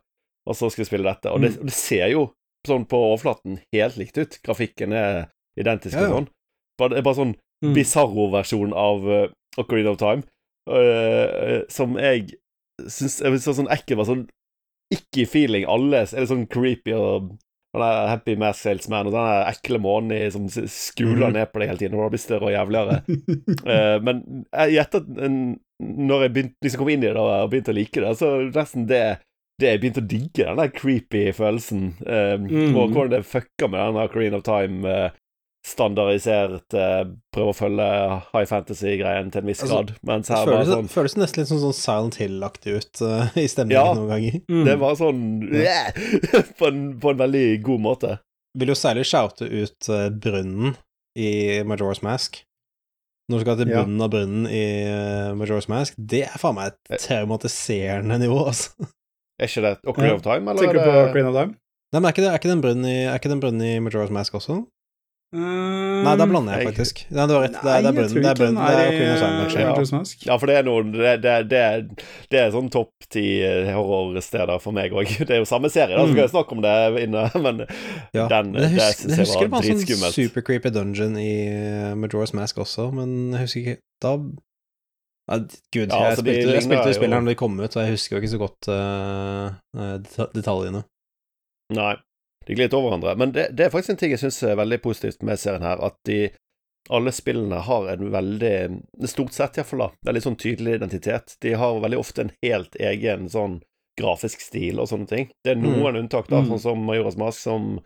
Og 0.48 0.56
så 0.56 0.70
skal 0.72 0.84
jeg 0.84 0.88
spille 0.88 1.10
dette. 1.10 1.32
Og 1.32 1.42
det, 1.42 1.52
Mm. 1.56 1.60
og 1.60 1.66
det 1.66 1.74
ser 1.74 2.08
jo 2.14 2.34
sånn 2.68 2.86
på 2.88 2.98
overflaten 2.98 3.60
helt 3.74 3.98
likt 3.98 4.18
ut. 4.18 4.40
Grafikken 4.44 4.94
er 4.94 5.28
identisk 5.58 5.94
Ja, 5.98 6.02
ja. 6.02 6.08
og 6.08 6.16
sånn. 6.24 6.30
Bare, 6.78 6.90
det 6.96 7.04
bare 7.04 7.16
sånn 7.16 7.36
Mm. 7.64 7.74
Bizarro-versjon 7.74 8.74
av 8.74 9.06
uh, 9.08 9.28
Ocarina 9.58 9.90
of 9.92 9.98
Time. 9.98 10.24
øh, 10.68 11.64
som 11.70 11.96
jeg 11.98 12.34
syns 12.82 13.22
Jeg 13.22 13.32
synes 13.40 13.46
var 13.48 13.54
sånn 13.54 13.72
ekkel. 13.72 13.98
Var 13.98 14.06
sånn 14.06 14.28
ikke-feeling 14.94 15.66
Alle 15.68 15.98
er 16.04 16.06
det 16.06 16.28
sånn 16.30 16.48
creepy 16.50 16.94
og 16.94 17.38
den 17.76 17.88
er 17.88 18.08
Happy 18.12 18.36
Mass 18.40 18.62
Salesman 18.66 19.08
og 19.08 19.14
den 19.14 19.50
ekle 19.52 19.80
månen 19.80 20.32
som 20.32 20.48
skuler 20.50 21.28
Mhm. 21.30 21.34
ned 21.34 21.52
på 21.52 21.60
deg 21.62 21.70
hele 21.70 21.78
tiden, 21.82 21.96
og 22.00 22.06
det 22.12 22.16
blir 22.16 22.26
større 22.26 22.50
og 22.50 22.56
jævligere. 22.56 22.98
uh, 23.66 23.98
men 24.04 24.46
jeg 24.54 24.76
gjetter 24.78 25.04
at 25.04 25.56
Når 25.82 26.22
jeg 26.24 26.32
begynte, 26.34 26.56
liksom 26.64 26.80
kom 26.80 26.90
inn 26.90 27.04
i 27.04 27.08
det 27.12 27.18
og 27.20 27.50
begynte 27.52 27.74
å 27.74 27.76
like 27.76 28.00
det, 28.00 28.14
så 28.18 28.30
nesten 28.56 28.86
det 28.88 29.18
det 29.60 29.68
jeg 29.72 29.80
begynte 29.82 30.02
å 30.04 30.08
digge, 30.08 30.46
den 30.46 30.58
der 30.58 30.68
creepy 30.72 31.32
følelsen. 31.32 31.94
eh, 32.06 32.38
Mm. 32.38 32.76
Og 32.76 32.90
hvordan 32.92 33.10
det 33.12 33.26
fucker 33.26 33.70
med 33.72 33.94
den 33.96 34.08
Green 34.12 34.34
of 34.36 34.44
Time 34.44 34.84
eh, 34.86 35.10
standardisert 35.66 36.76
eh, 36.78 37.04
Prøve 37.34 37.52
å 37.52 37.58
følge 37.58 37.86
high 38.32 38.46
fantasy-greien 38.50 39.32
til 39.34 39.42
en 39.42 39.50
viss 39.50 39.64
Altså, 39.66 39.80
grad. 39.82 39.94
Mens 40.06 40.30
her 40.30 40.44
var 40.46 40.52
føles, 40.62 40.72
sånn 40.72 40.90
føles 40.94 41.16
nesten 41.20 41.42
litt 41.42 41.50
sånn, 41.52 41.62
sånn 41.64 41.78
Silent 41.78 42.18
Hill-aktig 42.22 42.76
ut 42.78 43.02
uh, 43.02 43.32
i 43.42 43.48
stemningen 43.50 43.80
Ja. 43.80 43.94
noen 43.98 44.12
ganger. 44.14 44.38
Mm. 44.52 44.64
Det 44.70 44.76
var 44.84 44.98
sånn 45.00 45.22
på, 46.60 46.70
en, 46.70 46.82
på 47.02 47.14
en 47.16 47.22
veldig 47.24 47.46
god 47.66 47.84
måte. 47.88 48.12
Vil 48.56 48.72
jo 48.72 48.78
særlig 48.78 49.08
shoute 49.10 49.48
ut 49.50 49.90
uh, 49.92 50.08
brunnen 50.14 50.76
i 51.18 51.32
Majora's 51.68 52.04
Mask. 52.06 52.44
Når 53.32 53.42
du 53.42 53.46
skal 53.48 53.58
til 53.64 53.74
Ja. 53.74 53.82
av 53.82 54.12
brunnen 54.14 54.46
i 54.52 54.64
uh, 54.86 55.34
Majora's 55.40 55.68
Mask, 55.72 55.98
det 55.98 56.28
er 56.30 56.38
faen 56.40 56.56
meg 56.60 56.76
et 56.94 57.02
traumatiserende 57.08 58.20
nivå, 58.22 58.44
altså. 58.54 58.86
Er 59.42 59.50
ikke 59.50 59.66
det 59.66 59.74
Ocarina 59.90 60.14
Ja. 60.14 60.20
of 60.20 60.24
Time, 60.24 60.52
eller 60.52 60.62
Tenker 60.62 60.78
du 60.78 60.86
på 60.86 60.94
Ocarina 61.10 61.32
of 61.34 61.36
Time? 61.42 61.58
Nei, 61.94 62.00
men 62.02 62.06
er 62.10 62.14
ikke, 62.14 62.24
det, 62.24 62.30
er 62.32 62.40
ikke 62.40 62.54
den 62.54 63.42
brunnen 63.44 63.66
i, 63.66 63.76
i 63.76 63.82
Majora's 63.84 64.14
Mask 64.14 64.38
også? 64.38 64.62
Nei, 65.36 66.14
da 66.16 66.26
blander 66.30 66.54
jeg 66.56 66.62
jeg- 66.64 66.70
faktisk. 66.74 67.00
Nei, 67.12 67.26
det 67.28 67.34
var 67.36 67.42
rett. 67.44 67.56
Det 67.60 67.72
er, 67.72 67.82
det 67.82 67.88
er. 67.88 67.92
Det 67.92 68.00
er. 68.00 68.08
Det 68.08 68.86
er 68.86 69.50
Queen 69.50 69.68
of 69.68 69.78
kanskje. 69.90 70.26
Ja. 70.28 70.38
For 70.38 70.46
det 70.48 70.56
er 70.56 70.64
noen 70.64 70.92
Det, 70.94 71.14
det, 71.24 71.34
det, 71.50 72.06
det 72.32 72.40
er 72.40 72.52
sånn 72.54 72.70
topp 72.72 72.92
ti 73.12 73.24
eh, 73.44 73.72
horrorsteder 73.76 74.62
for 74.64 74.72
meg 74.72 74.92
òg. 74.96 75.10
Det 75.28 75.32
er 75.36 75.42
jo 75.42 75.46
samme 75.50 75.70
serie, 75.74 75.96
da, 75.98 76.06
så 76.06 76.08
Mm. 76.08 76.14
skal 76.14 76.24
jeg 76.24 76.34
snakke 76.36 76.52
om 76.56 76.62
det 76.62 77.04
inne, 77.04 77.26
men 77.46 77.66
Ja. 78.14 78.28
den 78.32 78.52
Men 78.54 78.62
jeg 78.62 78.72
det 78.72 78.80
husker, 78.80 78.96
syns 78.96 79.10
jeg 79.10 79.18
jeg 79.18 79.26
husker 79.26 79.42
det 79.42 79.52
var 79.52 79.62
var 79.62 80.12
sånn 80.14 80.14
super 80.16 80.42
creepy 80.42 80.70
dungeon 80.70 81.18
i 81.18 81.32
uh, 81.52 81.96
Majora's 82.00 82.34
Mask 82.34 82.58
også, 82.64 82.92
men 82.94 83.32
jeg 83.34 83.42
husker 83.42 83.60
ikke 83.66 83.78
Da 84.02 84.14
ja, 85.26 85.38
Gud, 85.74 85.90
Ja, 85.90 85.98
jeg, 85.98 86.12
altså, 86.12 86.26
jeg, 86.26 86.36
spilte, 86.36 86.54
jeg 86.54 86.64
spilte 86.70 86.94
spilleren 86.94 87.26
da 87.26 87.32
de 87.32 87.36
kom 87.36 87.60
ut, 87.60 87.76
og 87.76 87.82
jeg 87.84 87.92
husker 87.98 88.16
jo 88.16 88.22
ikke 88.22 88.34
så 88.36 88.42
godt 88.46 88.68
eh, 88.70 89.48
eh, 89.82 90.28
detaljene. 90.38 90.84
Nei, 91.74 91.96
de 92.46 92.56
glir 92.56 92.66
litt 92.68 92.74
over 92.78 92.90
hverandre. 92.92 93.16
Men 93.18 93.32
det, 93.36 93.48
det 93.58 93.66
er 93.68 93.74
faktisk 93.74 93.96
en 93.96 94.02
ting 94.02 94.12
jeg 94.16 94.22
syns 94.22 94.42
er 94.44 94.60
veldig 94.60 94.82
positivt 94.84 95.24
med 95.26 95.40
serien 95.42 95.66
her, 95.66 95.82
at 95.84 95.98
de 96.10 96.20
alle 96.94 97.10
spillene 97.16 97.64
har 97.66 97.88
en 97.90 98.12
veldig 98.14 99.08
Stort 99.10 99.34
sett, 99.34 99.58
iallfall, 99.58 99.80
da. 99.88 99.88
Veldig 100.06 100.22
sånn 100.22 100.36
tydelig 100.38 100.76
identitet. 100.78 101.34
De 101.42 101.56
har 101.58 101.80
veldig 101.82 101.98
ofte 101.98 102.22
en 102.28 102.34
helt 102.46 102.76
egen 102.78 103.26
sånn 103.34 103.56
grafisk 103.98 104.44
stil 104.44 104.78
og 104.84 104.90
sånne 104.92 105.08
ting. 105.10 105.30
Det 105.44 105.56
er 105.56 105.62
noen 105.62 105.96
unntak, 106.04 106.28
da, 106.30 106.42
Mm. 106.44 106.50
sånn 106.52 106.62
som 106.62 106.84
Majoras 106.86 107.18
Mask, 107.18 107.40
som 107.42 107.80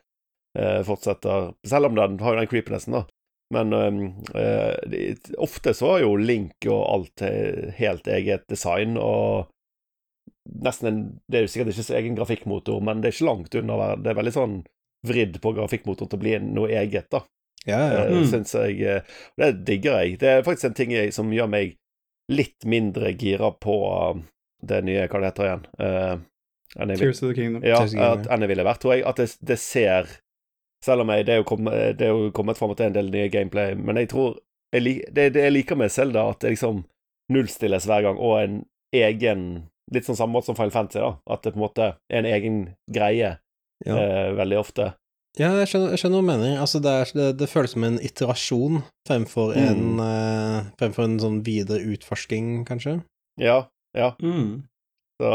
eh, 0.58 0.82
fortsetter 0.84 1.54
Selv 1.64 1.86
om 1.92 1.96
den 1.96 2.20
har 2.20 2.34
jo 2.34 2.40
den 2.42 2.48
creepinessen, 2.52 2.98
da. 2.98 3.06
Men 3.54 3.74
eh, 4.36 4.76
de, 4.90 5.16
ofte 5.38 5.74
så 5.74 5.96
er 5.96 6.04
jo 6.04 6.16
Link 6.18 6.68
og 6.68 6.82
alt 6.90 7.22
eh, 7.26 7.72
helt 7.80 8.08
eget 8.08 8.48
design, 8.52 8.98
og 8.98 9.48
nesten 10.66 10.88
en 10.90 11.02
Det 11.30 11.40
er 11.40 11.46
jo 11.46 11.52
sikkert 11.52 11.74
ikke 11.74 11.86
så 11.88 11.98
egen 12.00 12.16
grafikkmotor, 12.18 12.82
men 12.84 13.02
det 13.02 13.10
er 13.10 13.16
ikke 13.18 13.30
langt 13.30 13.56
unna 13.56 13.76
å 13.76 13.82
være 13.82 14.04
Det 14.04 14.12
er 14.12 14.20
veldig 14.20 14.36
sånn 14.36 14.56
vridd 15.08 15.38
på 15.42 15.54
grafikkmotoren 15.56 16.12
til 16.12 16.20
å 16.20 16.24
bli 16.24 16.34
noe 16.44 16.72
eget, 16.76 17.08
da. 17.14 17.24
Ja, 17.66 17.80
ja. 17.80 18.06
Eh, 18.06 18.18
Mm. 18.18 18.26
Syns 18.28 18.56
jeg 18.56 18.82
eh, 18.82 19.02
Det 19.38 19.66
digger 19.66 20.02
jeg. 20.04 20.20
Det 20.20 20.30
er 20.30 20.44
faktisk 20.44 20.72
en 20.72 20.74
ting 20.74 20.92
jeg, 20.92 21.14
som 21.14 21.32
gjør 21.34 21.48
meg 21.52 21.78
litt 22.30 22.66
mindre 22.66 23.14
gira 23.18 23.52
på 23.52 23.76
uh, 23.90 24.18
det 24.62 24.84
nye 24.86 25.08
Hva 25.08 25.20
det 25.20 25.32
heter 25.32 25.48
igjen? 25.48 25.64
Uh, 25.80 26.20
jeg 26.78 27.00
Tears 27.00 27.24
of 27.24 27.30
the 27.30 27.36
Kingdom. 27.36 27.64
ja, 27.66 27.80
at 27.82 28.28
enn 28.30 28.46
jeg 28.46 28.52
ville 28.52 28.66
vært, 28.68 28.82
tror 28.84 28.94
jeg. 28.94 29.06
At 29.10 29.18
det, 29.18 29.32
det 29.42 29.58
ser 29.58 30.12
Selv 30.86 31.02
om 31.02 31.10
jeg, 31.10 31.26
det, 31.26 31.34
er 31.34 31.42
jo 31.42 31.48
kommet, 31.50 31.98
det 31.98 32.06
er 32.06 32.14
jo 32.14 32.30
kommet 32.32 32.60
fram 32.60 32.72
at 32.72 32.78
det 32.78 32.86
er 32.86 32.92
en 32.92 33.00
del 33.00 33.10
nye 33.12 33.32
gameplay, 33.34 33.74
men 33.76 33.98
jeg 34.00 34.14
tror 34.14 34.38
jeg, 34.72 35.02
det, 35.12 35.34
det 35.36 35.42
jeg 35.44 35.52
liker 35.52 35.76
med 35.76 35.92
Selda, 35.92 36.30
at 36.30 36.40
det 36.40 36.54
liksom 36.54 36.86
nullstilles 37.34 37.88
hver 37.90 38.06
gang, 38.06 38.22
og 38.22 38.38
en 38.40 38.62
egen 38.96 39.42
Litt 39.94 40.06
sånn 40.06 40.18
samme 40.20 40.34
måte 40.38 40.46
som 40.52 40.56
Final 40.58 40.72
Fantasy, 40.76 41.00
da. 41.02 41.16
At 41.34 41.42
det 41.44 41.54
på 41.56 41.60
en 41.60 41.66
måte 41.68 41.86
er 42.10 42.20
en 42.20 42.26
egen 42.30 42.58
greie 42.92 43.38
Ja. 43.86 43.96
eh, 43.96 44.32
veldig 44.38 44.58
ofte. 44.60 44.94
Ja, 45.40 45.54
jeg 45.62 45.68
skjønner, 45.72 45.92
jeg 45.94 46.00
skjønner 46.02 46.20
hva 46.20 46.26
du 46.26 46.28
mener. 46.32 46.56
Altså, 46.60 46.82
det, 46.84 46.92
er, 46.92 47.12
det, 47.16 47.28
det 47.40 47.48
føles 47.50 47.72
som 47.76 47.84
en 47.88 48.00
iterasjon 48.04 48.82
fremfor 49.08 49.54
Mm. 49.56 49.68
en 49.70 50.00
eh, 50.06 50.66
Fremfor 50.82 51.04
en 51.06 51.20
sånn 51.22 51.38
videre 51.46 51.80
utforsking, 51.94 52.66
kanskje. 52.68 52.98
Ja, 53.40 53.62
ja. 53.96 54.12
Mm. 54.22 54.64
Så 55.22 55.30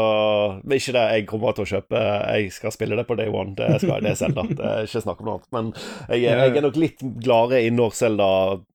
det 0.65 0.73
er 0.73 0.79
ikke 0.81 0.93
det 0.95 1.03
jeg 1.13 1.25
kommer 1.29 1.53
til 1.53 1.65
å 1.65 1.69
kjøpe. 1.69 1.99
Jeg 2.33 2.51
skal 2.55 2.71
spille 2.73 2.95
det 2.97 3.05
på 3.07 3.15
day 3.17 3.27
one. 3.29 3.53
Det, 3.57 3.67
skal, 3.81 3.99
jeg 4.01 4.03
det 4.07 4.15
selv, 4.17 4.35
da. 4.39 4.43
Det 4.59 4.65
er 4.71 4.87
ikke 4.87 5.01
snakk 5.05 5.19
om 5.21 5.25
noe 5.29 5.35
annet. 5.39 5.51
Men 5.53 5.73
jeg, 6.09 6.23
er- 6.31 6.41
jeg 6.47 6.57
er 6.57 6.65
nok 6.65 6.79
litt 6.81 7.03
gladere 7.21 7.61
i 7.65 7.69
når 7.73 7.93
Zelda 7.93 8.29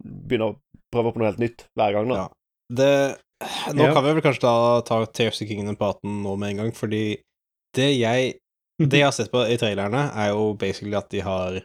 begynner 0.04 0.52
å 0.52 0.58
prøve 0.94 1.12
på 1.14 1.18
noe 1.22 1.30
helt 1.32 1.42
nytt 1.42 1.64
hver 1.78 1.96
gang. 1.96 2.08
da. 2.12 2.20
Ja. 2.24 2.28
Det 2.80 2.92
Nå 3.72 3.86
Ja. 3.86 3.94
kan 3.94 4.04
vi 4.04 4.12
vel 4.12 4.22
kanskje 4.24 4.42
da 4.44 4.80
ta 4.84 5.04
Tears 5.06 5.40
of 5.40 5.46
the 5.46 5.46
Kingdom-praten 5.54 6.22
nå 6.24 6.36
med 6.38 6.50
en 6.50 6.56
gang, 6.64 6.72
fordi 6.76 7.18
det 7.76 7.90
jeg 7.98 8.34
Det 8.80 8.96
jeg 8.98 9.04
har 9.04 9.12
sett 9.12 9.30
på 9.32 9.42
i 9.44 9.58
trailerne, 9.60 10.10
er 10.16 10.30
jo 10.32 10.54
basically 10.56 10.96
at 10.96 11.10
de 11.12 11.20
har 11.20 11.60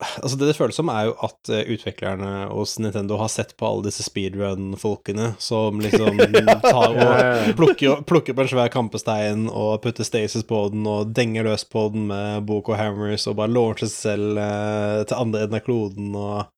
Altså 0.00 0.38
Det 0.38 0.46
det 0.48 0.56
føles 0.56 0.74
som, 0.78 0.88
er 0.88 1.10
jo 1.10 1.14
at 1.26 1.48
eh, 1.52 1.66
utviklerne 1.74 2.48
hos 2.48 2.78
Nintendo 2.78 3.18
har 3.18 3.28
sett 3.28 3.54
på 3.58 3.66
alle 3.68 3.82
disse 3.84 4.02
speedrun-folkene 4.02 5.34
som 5.38 5.76
liksom 5.84 6.16
tar 6.62 6.94
og 6.96 7.50
plukker, 7.58 8.00
plukker 8.08 8.32
på 8.32 8.40
en 8.46 8.48
svær 8.48 8.70
kampestein 8.72 9.48
og 9.50 9.82
putter 9.82 10.04
stasis 10.08 10.42
på 10.48 10.70
den 10.72 10.86
og 10.88 11.12
denger 11.12 11.44
løs 11.44 11.66
på 11.68 11.90
den 11.92 12.06
med 12.08 12.46
Boko 12.48 12.72
Hammers 12.80 13.26
og 13.28 13.36
bare 13.42 13.52
launcher 13.52 13.90
seg 13.90 14.14
selv 14.16 14.38
eh, 14.40 15.02
til 15.04 15.20
andre 15.20 15.42
enden 15.44 15.60
av 15.60 15.66
kloden 15.66 16.14
og 16.16 16.48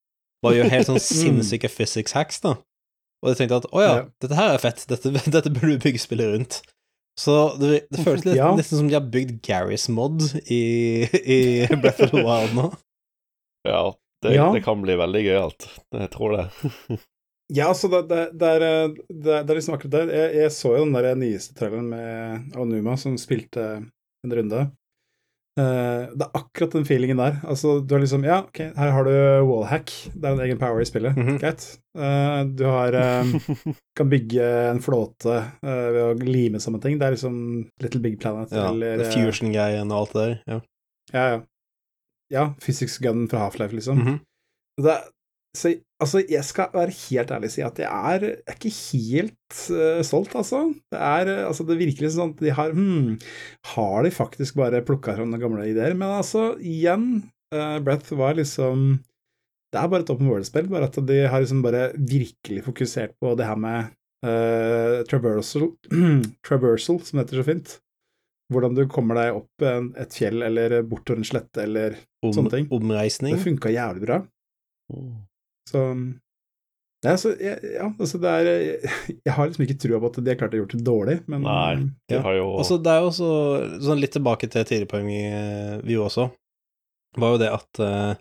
bare 0.43 0.61
gjør 0.61 0.71
helt 0.77 0.87
sånn 0.93 1.03
sinnssyke 1.11 1.69
physics 1.73 2.15
hacks, 2.15 2.39
da. 2.47 2.55
Og 3.23 3.31
jeg 3.33 3.39
tenkte 3.43 3.61
at 3.63 3.67
å 3.71 3.83
ja, 3.83 3.91
Ja. 4.01 4.05
dette 4.25 4.35
her 4.39 4.55
er 4.57 4.63
fett, 4.63 4.85
dette, 4.91 5.13
dette 5.37 5.51
burde 5.55 5.77
du 5.77 5.83
bygge 5.85 6.01
spillet 6.03 6.33
rundt. 6.35 6.61
Så 7.21 7.35
det, 7.61 7.85
det 7.93 8.03
føles 8.07 8.25
litt, 8.27 8.37
Ja. 8.41 8.51
nesten 8.57 8.79
som 8.81 8.89
de 8.91 8.97
har 8.99 9.05
bygd 9.13 9.41
Garys 9.47 9.89
mod 9.93 10.23
i, 10.51 11.05
i 11.23 11.41
Breath 11.83 12.03
of 12.07 12.11
the 12.15 12.23
Wild 12.25 12.55
nå. 12.59 12.71
Ja, 13.69 13.93
det, 14.25 14.35
Ja. 14.35 14.49
det 14.55 14.65
kan 14.65 14.83
bli 14.83 14.97
veldig 14.99 15.23
gøyalt. 15.29 15.69
Jeg 15.95 16.11
tror 16.15 16.37
det. 16.39 16.47
Ja, 17.53 17.69
altså, 17.69 17.89
det, 17.93 18.01
det, 18.09 18.21
det, 18.41 18.49
er, 18.57 18.63
eh, 18.65 18.95
det, 19.13 19.39
det 19.45 19.51
er 19.53 19.59
liksom 19.59 19.75
akkurat 19.77 19.93
det. 19.99 20.05
Jeg, 20.17 20.35
jeg 20.41 20.53
så 20.57 20.71
jo 20.79 20.85
den 20.87 20.95
der 20.97 21.19
nyeste 21.21 21.55
traileren 21.59 21.91
med 21.93 22.55
Onuma 22.57 22.95
som 22.97 23.19
spilte 23.21 23.67
en 24.25 24.33
runde. 24.39 24.63
Eh, 25.61 26.09
det 26.17 26.25
er 26.25 26.39
akkurat 26.39 26.73
den 26.79 26.87
feelingen 26.89 27.19
der. 27.21 27.35
Altså, 27.45 27.75
du 27.85 27.93
har 27.95 28.01
liksom 28.01 28.23
Ja, 28.25 28.39
ok, 28.47 28.61
her 28.73 28.93
har 28.95 29.05
du 29.05 29.13
wallhack. 29.51 29.93
Det 30.15 30.25
er 30.25 30.33
en 30.39 30.45
egen 30.47 30.59
power 30.61 30.81
i 30.81 30.89
spillet. 30.89 31.17
Mhm. 31.17 31.39
Greit. 31.43 31.67
Eh, 31.99 32.39
du 32.57 32.65
har 32.71 32.97
eh, 32.97 33.33
Kan 33.99 34.09
bygge 34.09 34.47
en 34.71 34.81
flåte 34.81 35.43
ved 35.61 36.01
å 36.01 36.13
lime 36.25 36.61
sammen 36.63 36.81
ting. 36.81 36.97
Det 36.99 37.07
er 37.11 37.17
liksom 37.19 37.37
Little 37.85 38.01
Big 38.01 38.17
Planet 38.23 38.55
Ja, 38.57 38.71
eller 38.71 39.05
Fusion-greien 39.13 39.93
og 39.93 39.99
alt 40.07 40.15
det 40.17 40.23
der. 40.25 40.37
Ja. 40.55 40.61
Ja, 41.13 41.25
ja. 41.35 41.41
Ja, 42.33 42.45
physics 42.65 42.97
gun 43.05 43.27
fra 43.29 43.43
Half-Life, 43.45 43.77
liksom. 43.77 43.99
Mhm. 44.01 44.21
Det, 44.81 44.95
så 45.53 45.75
altså, 46.01 46.23
jeg 46.31 46.45
skal 46.49 46.73
være 46.73 46.95
helt 46.97 47.33
ærlig 47.35 47.51
og 47.51 47.53
si 47.53 47.63
at 47.65 47.81
jeg 47.83 47.89
er, 48.15 48.25
jeg 48.25 48.49
er 48.49 48.57
ikke 48.57 48.73
helt 48.73 49.59
uh, 49.77 50.01
stolt, 50.07 50.35
altså. 50.39 50.63
Det 50.93 51.01
er 51.01 51.29
eh, 51.29 51.47
altså, 51.47 51.67
det 51.69 51.77
virker 51.81 52.07
liksom 52.07 52.23
sånn 52.23 52.33
at 52.33 52.45
de 52.47 52.55
har 52.57 52.77
hmm, 52.77 53.19
Har 53.75 54.07
de 54.07 54.13
faktisk 54.15 54.57
bare 54.61 54.81
plukka 54.87 55.17
fram 55.19 55.29
noen 55.33 55.43
gamle 55.43 55.67
ideer? 55.69 55.93
Men 55.99 56.17
altså, 56.17 56.55
igjen, 56.57 57.09
uh, 57.53 57.77
Breath 57.85 58.17
var 58.17 58.39
liksom 58.39 59.03
Det 59.73 59.81
er 59.81 59.91
bare 59.93 60.07
et 60.07 60.13
open 60.15 60.31
world-spill, 60.33 60.71
bare 60.73 60.89
at 60.89 60.97
de 61.09 61.19
har 61.29 61.45
liksom 61.45 61.61
bare 61.65 61.91
virkelig 61.97 62.65
fokusert 62.65 63.13
på 63.21 63.33
det 63.37 63.49
her 63.49 63.61
med 63.61 63.93
uh, 64.25 65.03
traversal, 65.09 65.69
traversal, 66.49 67.01
som 67.05 67.19
det 67.19 67.27
heter 67.27 67.43
så 67.43 67.49
fint. 67.51 67.75
Hvordan 68.53 68.77
du 68.77 68.87
kommer 68.93 69.21
deg 69.21 69.37
opp 69.37 69.65
en, 69.69 69.93
et 70.01 70.17
fjell 70.17 70.45
eller 70.45 70.79
bort 70.85 71.09
over 71.09 71.21
en 71.21 71.29
slette 71.29 71.65
eller 71.65 72.01
Om, 72.23 72.33
Sånne 72.37 72.53
ting. 72.53 72.67
Omreisning. 72.73 73.37
Det 73.37 73.45
funka 73.47 73.73
jævlig 73.73 74.05
bra. 74.05 74.19
Så 75.71 75.83
ja, 77.03 77.17
så, 77.19 77.33
ja, 77.41 77.57
altså 77.99 78.19
det 78.23 78.31
er 78.31 78.49
Jeg 79.27 79.35
har 79.35 79.49
liksom 79.49 79.65
ikke 79.67 79.79
trua 79.83 79.99
på 80.03 80.11
at 80.13 80.19
de 80.23 80.31
har 80.31 80.39
klart 80.39 80.55
å 80.55 80.61
gjort 80.61 80.75
det 80.77 80.85
dårlig, 80.87 81.17
men 81.31 81.43
Nei, 81.47 81.89
de 82.11 82.19
Ja. 82.19 82.23
har 82.23 82.37
jo 82.39 82.51
Altså, 82.61 82.79
det 82.79 82.93
er 82.93 83.01
jo 83.03 83.09
også 83.11 83.31
sånn 83.89 84.03
litt 84.03 84.15
tilbake 84.15 84.47
til 84.51 84.67
tidligere 84.69 84.91
poeng 84.93 85.09
vi, 85.11 85.23
vi 85.89 85.99
også, 85.99 86.29
var 87.19 87.35
jo 87.35 87.43
det 87.43 87.51
at 87.53 87.83
uh, 87.83 88.15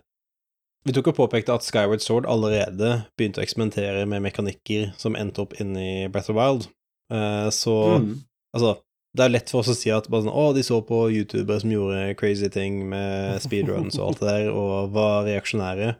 Vi 0.82 0.94
tok 0.96 1.12
og 1.12 1.20
påpekte 1.20 1.54
at 1.54 1.62
Skyward 1.62 2.02
Sword 2.02 2.26
allerede 2.26 3.04
begynte 3.14 3.38
å 3.38 3.46
eksperimentere 3.46 4.02
med 4.10 4.24
mekanikker 4.26 4.90
som 4.98 5.14
endte 5.14 5.44
opp 5.44 5.54
inni 5.62 5.86
i 6.02 6.08
Breath 6.10 6.32
of 6.34 6.40
Wild. 6.40 6.66
uh, 7.14 7.46
så 7.54 7.76
mm. 8.02 8.16
altså 8.58 8.80
det 9.12 9.26
er 9.26 9.34
lett 9.34 9.50
for 9.52 9.60
oss 9.60 9.68
å 9.68 9.76
si 9.76 9.90
at 9.92 10.06
bare 10.08 10.24
sånn, 10.24 10.32
å, 10.32 10.54
de 10.56 10.62
så 10.64 10.78
på 10.88 11.04
youtubere 11.12 11.60
som 11.60 11.70
gjorde 11.70 12.14
crazy 12.16 12.48
ting 12.48 12.80
med 12.88 13.42
speedruns 13.44 13.98
og 14.00 14.06
alt 14.06 14.22
det 14.22 14.30
der, 14.30 14.46
og 14.56 14.94
var 14.94 15.26
reaksjonære, 15.28 15.90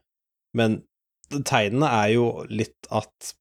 men 0.56 0.78
tegnene 1.48 1.88
er 1.88 2.12
jo 2.14 2.26
litt 2.50 2.88
at 2.90 3.32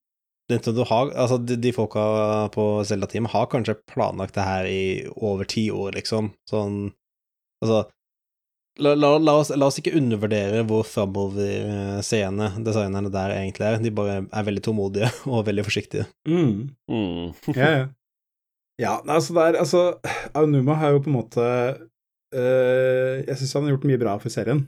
Nintendo 0.51 0.83
har, 0.89 1.13
altså 1.15 1.37
de, 1.39 1.55
de 1.61 1.71
folka 1.75 2.01
på 2.51 2.65
Zelda-teamet 2.87 3.31
har 3.31 3.47
kanskje 3.51 3.77
planlagt 3.87 4.35
det 4.35 4.47
her 4.47 4.67
i 4.67 4.81
over 5.15 5.47
ti 5.47 5.69
år, 5.71 5.93
liksom, 5.95 6.31
sånn, 6.49 6.89
altså, 7.63 7.85
la, 8.79 8.93
la, 8.95 9.13
la, 9.21 9.37
oss, 9.39 9.53
la 9.55 9.69
oss 9.69 9.79
ikke 9.81 9.95
undervurdere 9.99 10.65
hvor 10.67 10.83
framoverseende 10.87 12.51
designerne 12.65 13.13
der 13.13 13.35
egentlig 13.37 13.67
er, 13.67 13.79
de 13.83 13.93
bare 13.95 14.19
er 14.25 14.49
veldig 14.49 14.65
tålmodige 14.67 15.11
og 15.31 15.47
veldig 15.47 15.65
forsiktige. 15.67 16.07
Mm. 16.27 16.69
mm. 16.91 17.55
Ja, 17.55 17.73
ja. 17.79 17.89
Ja, 18.79 18.95
altså 19.05 19.35
det 19.35 19.41
er 19.43 19.55
Altså, 19.61 19.81
Aonuma 20.33 20.73
har 20.79 20.95
jo 20.95 21.01
på 21.03 21.11
en 21.11 21.17
måte 21.19 21.43
eh, 22.33 23.19
Jeg 23.27 23.35
syns 23.37 23.53
han 23.53 23.67
har 23.67 23.75
gjort 23.75 23.85
mye 23.85 23.99
bra 24.01 24.15
for 24.17 24.33
serien. 24.33 24.63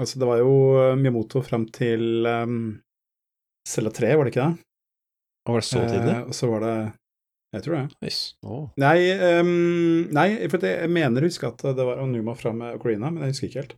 Altså, 0.00 0.18
det 0.18 0.28
var 0.28 0.40
jo 0.40 0.52
eh, 0.80 0.96
Miyamoto 0.96 1.42
fram 1.44 1.66
til 1.72 2.24
um, 2.24 2.60
Cella 3.68 3.92
3, 3.92 4.14
var 4.16 4.26
det 4.26 4.32
ikke 4.32 4.46
det? 4.46 4.66
Og 5.46 5.56
var 5.56 5.64
det 5.64 5.68
så 5.68 5.82
tidlig? 5.84 6.14
Eh, 6.14 6.26
og 6.28 6.36
så 6.36 6.50
var 6.50 6.64
det 6.64 6.76
Jeg 7.52 7.64
tror 7.66 7.74
det. 7.76 7.86
Yes. 8.08 8.20
Oh. 8.40 8.68
Nei, 8.80 8.96
um, 9.42 10.08
nei 10.16 10.28
for 10.48 10.64
jeg, 10.64 10.88
mener 10.88 11.20
å 11.20 11.28
huske 11.28 11.50
at 11.50 11.60
det 11.76 11.84
var 11.84 12.00
Onuma 12.00 12.32
fra 12.38 12.54
med 12.56 12.78
Ocarina, 12.78 13.10
men 13.12 13.26
jeg 13.26 13.34
husker 13.34 13.50
ikke 13.50 13.60
helt. 13.60 13.74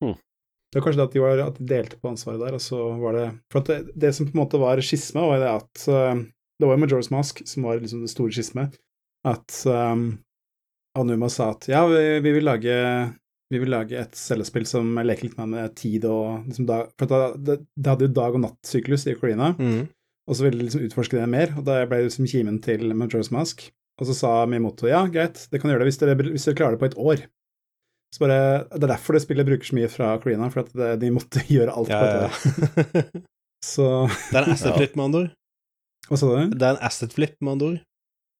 Hmm. 0.00 0.14
Det 0.72 0.80
var 0.80 0.86
kanskje 0.86 1.00
det 1.02 1.08
at 1.10 1.16
de, 1.16 1.20
var, 1.22 1.42
at 1.44 1.58
de 1.58 1.66
delte 1.68 1.98
på 2.00 2.08
ansvaret 2.14 2.40
der, 2.40 2.56
og 2.56 2.62
så 2.64 2.78
var 3.02 3.18
det 3.18 3.26
For 3.52 3.60
at 3.60 3.68
det, 3.68 3.98
det 4.06 4.14
som 4.16 4.26
på 4.26 4.32
en 4.32 4.40
måte 4.40 4.62
var 4.62 4.80
skisme, 4.80 5.26
var 5.28 5.42
det 5.42 5.50
at 5.52 5.84
uh, 5.92 6.24
Det 6.56 6.64
var 6.64 6.78
jo 6.78 6.84
Majora's 6.86 7.12
Mask 7.12 7.44
som 7.50 7.68
var 7.68 7.82
liksom 7.82 8.06
det 8.06 8.14
store 8.14 8.32
skisme, 8.32 8.70
at 9.28 9.60
um, 9.68 10.08
Onuma 10.96 11.28
sa 11.28 11.50
at 11.52 11.68
ja, 11.68 11.84
vi, 11.90 12.02
vi 12.24 12.32
vil 12.38 12.48
lage 12.48 12.74
vi 13.52 13.58
vil 13.60 13.70
lage 13.74 13.98
et 14.00 14.14
cellespill 14.16 14.64
som 14.66 14.94
leker 15.04 15.28
litt 15.28 15.36
med 15.38 15.74
tid 15.76 16.04
og 16.08 16.46
liksom 16.48 16.66
da, 16.66 16.78
For 16.98 17.10
da, 17.10 17.18
det, 17.36 17.58
det 17.76 17.90
hadde 17.92 18.08
jo 18.08 18.14
dag- 18.16 18.34
og 18.38 18.42
nattsyklus 18.46 19.04
i 19.06 19.14
Ocarina. 19.14 19.52
Mm. 19.58 19.84
Og 20.28 20.36
så 20.38 20.46
ville 20.46 20.56
de 20.62 20.64
liksom 20.68 20.84
utforske 20.86 21.18
det 21.20 21.28
mer, 21.28 21.52
og 21.58 21.66
da 21.66 21.82
ble 21.84 21.98
det 22.00 22.06
liksom 22.08 22.26
kimen 22.30 22.56
til 22.64 22.94
Majora's 22.96 23.28
Mask. 23.34 23.66
Og 24.00 24.08
så 24.08 24.14
sa 24.16 24.30
Mimoto 24.50 24.88
ja, 24.90 25.02
greit, 25.06 25.44
det 25.52 25.60
kan 25.62 25.70
gjøre 25.70 25.84
det 25.84 25.90
hvis 25.92 26.00
dere, 26.00 26.16
hvis 26.32 26.46
dere 26.48 26.56
klarer 26.58 26.74
det 26.78 26.80
på 26.80 26.88
et 26.88 26.96
år. 26.98 27.26
Så 28.14 28.22
bare, 28.24 28.64
Det 28.72 28.82
er 28.86 28.90
derfor 28.94 29.14
det 29.18 29.22
spillet 29.26 29.46
bruker 29.46 29.68
så 29.68 29.76
mye 29.76 29.90
fra 29.92 30.12
Ukraina, 30.18 30.48
for 30.50 30.64
at 30.64 30.72
det, 30.74 30.88
de 31.04 31.12
måtte 31.14 31.44
gjøre 31.54 31.74
alt 31.76 31.92
Ja, 31.92 32.00
på 32.00 32.06
et 32.08 32.16
år. 32.16 32.30
ja. 32.94 33.24
Så 33.64 33.86
Det 34.32 34.38
er 34.40 34.44
en 34.48 34.54
asset 34.56 34.74
flip, 34.80 34.96
med 34.96 35.04
andre 35.10 35.22
ord. 35.26 35.32
Hva 36.08 36.18
sa 36.20 36.30
du? 36.32 36.54
Det 36.56 36.66
er 36.68 36.74
en 36.78 36.82
asset 36.88 37.14
flip, 37.16 37.36
med 37.40 37.52
andre 37.56 37.68
ord. 37.74 37.78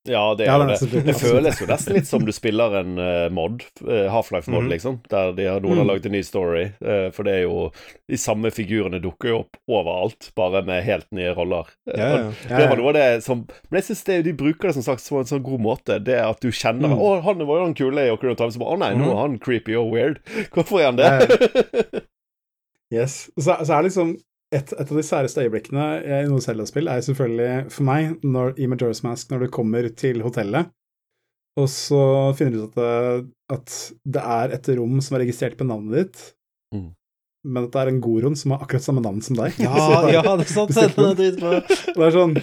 Ja, 0.06 0.34
det 0.36 0.44
Ja, 0.44 0.58
det 0.58 0.74
det. 0.90 1.04
Det 1.06 1.14
føles 1.16 1.60
jo 1.62 1.66
nesten 1.66 1.94
litt 1.96 2.06
som 2.06 2.24
du 2.26 2.32
spiller 2.36 2.74
en 2.82 2.98
uh, 2.98 3.30
mod, 3.32 3.62
uh, 3.88 4.10
Half-Life-mod, 4.12 4.64
Mhm. 4.66 4.68
liksom, 4.70 4.98
der 5.08 5.32
de 5.32 5.46
har, 5.48 5.60
noen 5.64 5.78
har 5.78 5.84
Mm. 5.84 5.88
laget 5.88 6.06
en 6.06 6.12
ny 6.12 6.20
story. 6.22 6.64
Uh, 6.84 7.08
for 7.10 7.22
det 7.24 7.32
er 7.38 7.42
jo 7.46 7.70
De 8.06 8.16
samme 8.20 8.50
figurene 8.52 9.00
dukker 9.00 9.28
jo 9.30 9.38
opp 9.38 9.56
overalt, 9.66 10.30
bare 10.36 10.60
med 10.62 10.84
helt 10.84 11.06
nye 11.10 11.32
roller. 11.34 11.64
Eh, 11.88 11.98
Ja, 11.98 12.16
ja. 12.50 12.58
Det 12.58 12.68
var 12.68 12.76
noe 12.76 12.88
av 12.88 12.94
det 12.94 13.22
som 13.24 13.46
Men 13.70 13.80
jeg 13.80 13.84
syns 13.96 14.04
de 14.24 14.32
bruker 14.34 14.68
det 14.68 14.74
som 14.74 14.82
sagt 14.82 15.08
på 15.08 15.18
en 15.18 15.24
sånn 15.24 15.42
god 15.42 15.60
måte. 15.60 15.98
Det 16.04 16.20
at 16.20 16.38
du 16.40 16.48
kjenner 16.50 16.88
Mm. 16.92 16.98
Å, 17.00 17.22
han 17.22 17.38
var 17.46 17.56
jo 17.58 17.64
han 17.64 17.74
kule 17.74 18.04
i 18.06 18.10
Ocarina 18.10 18.32
of 18.32 18.36
Time. 18.38 18.50
Så 18.50 18.58
bare 18.58 18.76
Å 18.76 18.78
nei, 18.78 18.90
nå 18.94 19.04
Mhm. 19.06 19.10
er 19.12 19.20
han 19.20 19.38
creepy 19.38 19.74
og 19.74 19.90
weird. 19.92 20.18
Hvorfor 20.52 20.80
er 20.80 20.84
han 20.92 20.96
det? 20.96 22.04
Yes. 22.92 23.30
Så, 23.40 23.56
så 23.64 23.72
er 23.72 23.82
det 23.82 23.90
liksom 23.90 24.18
et, 24.54 24.72
et 24.72 24.90
av 24.90 24.96
de 24.98 25.04
særeste 25.06 25.42
øyeblikkene 25.44 25.84
i 26.04 26.22
noe 26.30 26.42
Zelda-spill 26.44 26.88
er 26.92 27.02
selvfølgelig 27.06 27.70
for 27.74 27.86
meg 27.88 28.16
når, 28.24 28.54
i 28.62 28.68
Majora's 28.70 29.02
Mask 29.06 29.30
når 29.32 29.44
du 29.46 29.52
kommer 29.54 29.88
til 29.98 30.22
hotellet, 30.24 30.70
og 31.60 31.68
så 31.70 32.00
finner 32.38 32.56
du 32.56 32.64
ut 32.64 32.74
at 32.74 32.80
det, 32.80 33.28
at 33.54 33.76
det 34.16 34.22
er 34.38 34.54
et 34.56 34.68
rom 34.78 34.98
som 35.04 35.14
er 35.18 35.24
registrert 35.26 35.58
på 35.60 35.68
navnet 35.68 36.00
ditt, 36.02 36.24
Mm. 36.74 36.88
men 37.46 37.66
at 37.68 37.70
det 37.70 37.80
er 37.84 37.88
en 37.92 38.00
Goron 38.02 38.34
som 38.34 38.50
har 38.50 38.64
akkurat 38.64 38.82
samme 38.82 39.02
navn 39.04 39.20
som 39.22 39.36
deg. 39.38 39.52
Ja, 39.62 39.70
Så 39.78 40.08
ja, 40.10 40.22
det 40.26 40.46
er 40.48 40.50
sant. 40.50 40.72
Det 41.94 42.02
er 42.02 42.14
sånn 42.16 42.34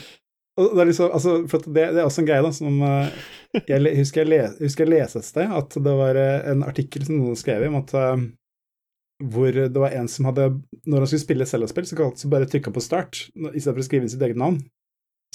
og 0.60 0.74
det 0.76 0.82
er 0.84 0.88
liksom, 0.90 1.12
altså, 1.16 1.34
for 1.52 1.64
det, 1.64 1.84
det 1.96 2.02
er 2.02 2.06
også 2.06 2.22
en 2.22 2.28
greie 2.28 2.44
da, 2.44 2.50
som 2.54 2.82
eh, 2.84 3.20
jeg, 3.70 3.94
husker, 3.98 4.22
jeg 4.26 4.30
le, 4.30 4.40
husker 4.60 4.84
jeg 4.86 4.92
leste 4.94 5.22
et 5.22 5.28
sted 5.28 5.54
at 5.58 5.78
det 5.88 5.94
var 5.96 6.20
eh, 6.20 6.50
en 6.52 6.64
artikkel 6.68 7.06
som 7.08 7.18
noen 7.22 7.40
skrev 7.40 7.64
om 7.70 7.78
at 7.80 7.94
eh, 7.98 8.26
hvor 9.22 9.54
det 9.54 9.80
var 9.80 9.94
en 9.96 10.08
som 10.10 10.26
hadde 10.30 10.48
Når 10.90 11.04
han 11.04 11.10
skulle 11.10 11.24
spille 11.24 11.46
Zelda-spill, 11.46 11.88
så 11.90 11.98
kalte 12.00 12.26
han 12.26 12.34
bare 12.34 12.50
trykka 12.50 12.74
på 12.74 12.84
start 12.84 13.28
istedenfor 13.36 13.84
å 13.84 13.88
skrive 13.88 14.08
inn 14.08 14.14
sitt 14.14 14.24
eget 14.26 14.40
navn. 14.40 14.62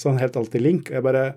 Så 0.01 0.11
han 0.11 0.21
helt 0.21 0.35
alltid 0.37 0.63
link. 0.63 0.91
Og 0.91 0.99
jeg 0.99 1.05
bare 1.07 1.27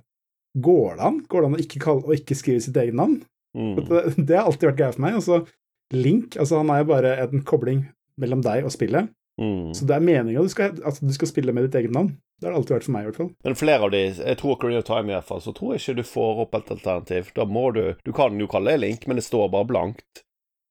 Går 0.59 0.97
det 0.99 1.05
an? 1.07 1.21
Går 1.31 1.45
det 1.45 1.47
an 1.47 1.55
å 1.55 1.63
ikke, 1.63 1.81
kalle, 1.85 2.03
å 2.03 2.17
ikke 2.17 2.35
skrive 2.35 2.63
sitt 2.65 2.77
eget 2.81 2.97
navn? 2.99 3.21
Mm. 3.55 3.77
Det, 3.79 4.01
det 4.19 4.35
har 4.35 4.49
alltid 4.51 4.73
vært 4.73 4.81
greia 4.81 4.95
for 4.97 5.05
meg. 5.05 5.19
Altså, 5.21 5.43
Link 5.95 6.37
altså 6.39 6.61
han 6.61 6.71
er 6.71 6.83
jo 6.83 6.91
bare 6.91 7.17
en 7.25 7.43
kobling 7.47 7.85
mellom 8.21 8.43
deg 8.43 8.67
og 8.67 8.75
spillet. 8.75 9.11
Mm. 9.41 9.71
Så 9.75 9.87
det 9.89 9.97
er 9.97 10.05
meninga 10.05 10.43
du, 10.43 10.51
altså, 10.51 10.67
at 10.91 10.99
du 11.01 11.13
skal 11.17 11.31
spille 11.31 11.55
med 11.57 11.67
ditt 11.67 11.79
eget 11.81 11.95
navn. 11.95 12.13
Det 12.41 12.49
har 12.49 12.55
det 12.55 12.61
alltid 12.61 12.75
vært 12.77 12.87
for 12.87 12.95
meg, 12.95 13.05
i 13.05 13.09
hvert 13.09 13.21
fall. 13.21 13.31
Men 13.47 13.57
flere 13.59 13.87
av 13.87 13.93
de, 13.95 14.03
jeg 14.17 14.39
tror 14.41 14.59
Career 14.61 14.85
Time 14.87 15.13
i 15.13 15.17
hvert 15.17 15.29
fall, 15.29 15.43
så 15.45 15.55
tror 15.57 15.75
jeg 15.75 15.83
ikke 15.83 15.97
du 16.01 16.09
får 16.09 16.43
opp 16.45 16.59
et 16.59 16.75
alternativ. 16.77 17.31
Da 17.37 17.47
må 17.49 17.67
du 17.77 17.83
Du 18.05 18.13
kan 18.17 18.37
jo 18.41 18.49
kalle 18.51 18.75
det 18.75 18.83
link, 18.85 19.07
men 19.09 19.21
det 19.21 19.27
står 19.27 19.51
bare 19.53 19.69
blankt. 19.69 20.25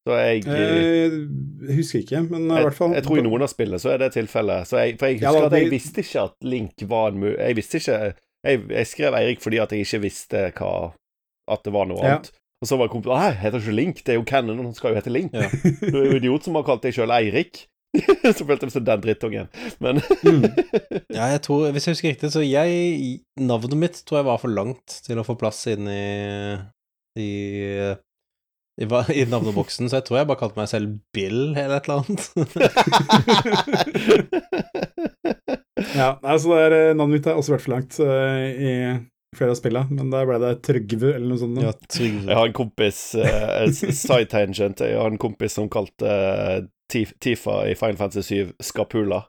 Så 0.10 0.18
jeg 0.18 0.48
Eh, 0.50 1.18
Jeg 1.70 1.76
husker 1.78 2.00
ikke, 2.02 2.22
men 2.32 2.48
i 2.50 2.64
hvert 2.64 2.74
fall 2.78 2.94
jeg 2.98 3.04
tror 3.06 3.20
i 3.22 3.26
noen 3.28 3.44
av 3.46 3.52
spillene 3.52 3.78
så 3.80 3.92
er 3.94 4.00
det 4.02 4.12
tilfellet. 4.16 4.66
Så 4.70 4.80
jeg, 4.82 4.98
for 4.98 5.06
jeg 5.12 5.22
Ja, 5.22 5.30
husker 5.30 5.46
da, 5.46 5.46
at 5.52 5.58
jeg 5.60 5.70
det- 5.70 5.74
visste 5.76 6.02
ikke 6.02 6.24
at 6.24 6.36
Link 6.50 6.86
var 6.90 7.12
en 7.12 7.20
mu... 7.22 7.28
Jeg 7.36 7.56
visste 7.60 7.78
ikke 7.78 8.00
jeg, 8.48 8.62
jeg 8.72 8.88
skrev 8.88 9.14
Eirik 9.20 9.42
fordi 9.44 9.60
at 9.62 9.72
jeg 9.76 9.86
ikke 9.86 10.02
visste 10.08 10.44
hva 10.58 10.94
At 11.52 11.64
det 11.68 11.74
var 11.74 11.86
noe 11.90 12.00
Ja. 12.02 12.16
annet. 12.18 12.32
Og 12.62 12.68
så 12.68 12.78
var 12.80 12.90
kompisen 12.92 13.16
Nei, 13.20 13.32
heter 13.40 13.60
ikke 13.62 13.76
Link, 13.76 14.04
det 14.04 14.14
er 14.16 14.18
jo 14.20 14.24
Cannon, 14.28 14.58
han 14.66 14.74
skal 14.74 14.92
jo 14.92 14.96
hete 15.00 15.12
Link. 15.14 15.34
Ja. 15.34 15.48
Du 15.92 15.98
er 16.02 16.10
jo 16.12 16.18
idiot 16.20 16.44
som 16.48 16.56
har 16.56 16.64
kalt 16.68 16.82
deg 16.82 16.94
sjøl 16.98 17.12
Eirik. 17.14 17.68
så 18.38 18.46
følte 18.46 18.66
jeg 18.66 18.70
meg 18.70 18.74
som 18.76 18.86
den 18.86 19.02
drittungen. 19.02 19.48
Men 19.82 20.02
Ja, 21.18 21.30
jeg 21.34 21.42
tror, 21.46 21.70
hvis 21.74 21.88
jeg 21.88 21.96
husker 21.96 22.12
riktig, 22.14 22.32
så 22.34 22.44
jeg 22.46 23.22
Navnet 23.40 23.78
mitt 23.82 24.02
tror 24.06 24.20
jeg 24.22 24.28
var 24.30 24.38
for 24.42 24.50
langt 24.54 25.00
til 25.06 25.18
å 25.22 25.26
få 25.28 25.38
plass 25.40 25.66
inn 25.72 25.88
i 25.90 26.58
i, 27.20 27.30
i, 28.80 28.88
i 28.88 29.26
navneboksen, 29.28 29.90
så 29.90 30.00
jeg 30.00 30.06
tror 30.08 30.18
jeg 30.22 30.30
bare 30.30 30.40
kalte 30.40 30.60
meg 30.60 30.70
selv 30.72 30.88
Bill 31.16 31.40
eller 31.58 31.78
et 31.78 31.86
eller 31.90 32.00
annet. 32.04 32.24
Ja, 35.96 36.20
altså 36.24 36.54
det 36.54 36.64
er, 36.66 36.76
eh, 36.76 36.96
Navnet 36.98 37.20
mitt 37.20 37.30
har 37.30 37.40
også 37.40 37.56
vært 37.56 37.66
for 37.66 37.74
langt 37.76 37.98
uh, 38.04 38.44
i 38.52 38.74
flere 39.38 39.54
av 39.54 39.60
spillene, 39.60 39.96
men 39.96 40.12
da 40.12 40.24
ble 40.28 40.40
det 40.42 40.54
Trygve 40.66 41.14
eller 41.16 41.28
noe 41.32 41.40
sånt. 41.42 41.60
ja. 41.64 41.74
Trygve. 41.88 42.26
jeg 42.28 42.40
har 42.40 42.50
en 42.50 42.58
kompis 42.58 43.02
uh, 43.20 43.66
Side 43.72 44.30
tangent. 44.32 44.84
Jeg 44.84 45.00
har 45.00 45.12
en 45.12 45.22
kompis 45.22 45.56
som 45.60 45.70
kalte 45.72 46.10
uh, 46.10 46.60
Tifa 46.90 47.62
i 47.70 47.76
Final 47.80 48.00
Fantasy 48.02 48.44
7 48.44 48.56
Skapula. 48.72 49.24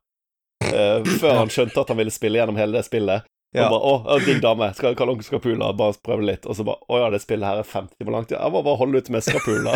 Uh, 0.64 1.04
før 1.20 1.42
han 1.42 1.52
skjønte 1.52 1.82
at 1.82 1.92
han 1.92 2.00
ville 2.00 2.14
spille 2.14 2.40
gjennom 2.40 2.58
hele 2.60 2.80
det 2.80 2.86
spillet. 2.88 3.29
Ja. 3.54 3.66
Og 3.66 3.72
bare 3.74 3.82
'Å, 3.82 4.18
digg 4.24 4.42
dame. 4.44 4.68
Skal 4.78 4.94
kalle 4.94 5.16
henne 5.16 5.26
Skapula. 5.26 5.72
Bare 5.74 5.96
prøve 6.04 6.26
litt.' 6.26 6.46
Og 6.46 6.54
så 6.56 6.66
bare 6.66 6.78
'Å 6.86 7.00
ja, 7.02 7.10
det 7.10 7.22
spillet 7.22 7.48
her 7.48 7.62
er 7.62 7.66
50 7.66 7.98
timer 7.98 8.12
langt.' 8.14 8.30
Ja, 8.30 8.44
jeg 8.44 8.52
må 8.54 8.62
bare 8.62 8.78
holde 8.78 8.98
ut 9.02 9.10
med 9.10 9.26
Skapula. 9.26 9.74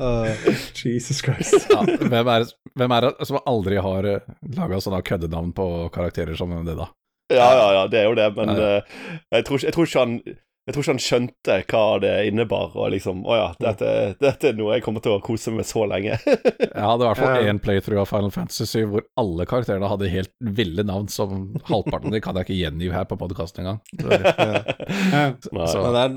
Uh, 0.00 0.32
Jesus 0.80 1.20
Christ. 1.20 1.68
Ja, 1.70 1.84
hvem, 1.84 2.28
er, 2.28 2.48
hvem 2.74 2.96
er 2.96 3.08
det 3.08 3.28
som 3.28 3.42
aldri 3.44 3.76
har 3.76 4.08
laga 4.56 4.80
sånne 4.80 5.02
køddenavn 5.04 5.52
på 5.52 5.68
karakterer 5.92 6.34
som 6.34 6.56
det, 6.64 6.76
da? 6.78 6.88
ja, 7.32 7.48
ja, 7.56 7.68
ja, 7.72 7.84
det 7.88 8.00
er 8.00 8.08
jo 8.10 8.16
det, 8.18 8.28
men 8.36 8.50
eh, 8.50 8.96
jeg, 9.32 9.44
tror, 9.48 9.62
jeg 9.64 9.72
tror 9.72 9.88
ikke 9.88 10.02
han 10.04 10.16
jeg 10.62 10.74
tror 10.74 10.84
ikke 10.84 10.92
han 10.92 11.02
skjønte 11.02 11.54
hva 11.72 11.84
det 12.02 12.10
innebar, 12.28 12.68
og 12.78 12.92
liksom 12.94 13.24
Å 13.26 13.34
ja, 13.34 13.46
dette, 13.58 13.88
dette 14.22 14.50
er 14.52 14.58
noe 14.58 14.76
jeg 14.76 14.84
kommer 14.86 15.02
til 15.02 15.16
å 15.16 15.22
kose 15.24 15.50
meg 15.50 15.64
med 15.64 15.66
så 15.66 15.86
lenge. 15.90 16.18
Jeg 16.22 16.70
hadde 16.78 17.02
i 17.02 17.08
hvert 17.08 17.18
fall 17.18 17.48
én 17.50 17.58
playthrough 17.62 18.04
av 18.04 18.10
Final 18.12 18.30
Fantasy 18.34 18.68
7 18.70 18.84
hvor 18.92 19.06
alle 19.18 19.46
karakterene 19.50 19.90
hadde 19.90 20.10
helt 20.12 20.30
ville 20.54 20.84
navn, 20.86 21.08
som 21.10 21.48
halvparten 21.66 22.12
av 22.12 22.14
de 22.14 22.22
kan 22.22 22.38
jeg 22.38 22.46
ikke 22.46 22.60
gjengi 22.60 22.92
her 22.94 23.08
på 23.10 23.18
podkasten 23.18 23.64
engang. 23.64 23.80
Det 24.02 25.98
er, 25.98 26.14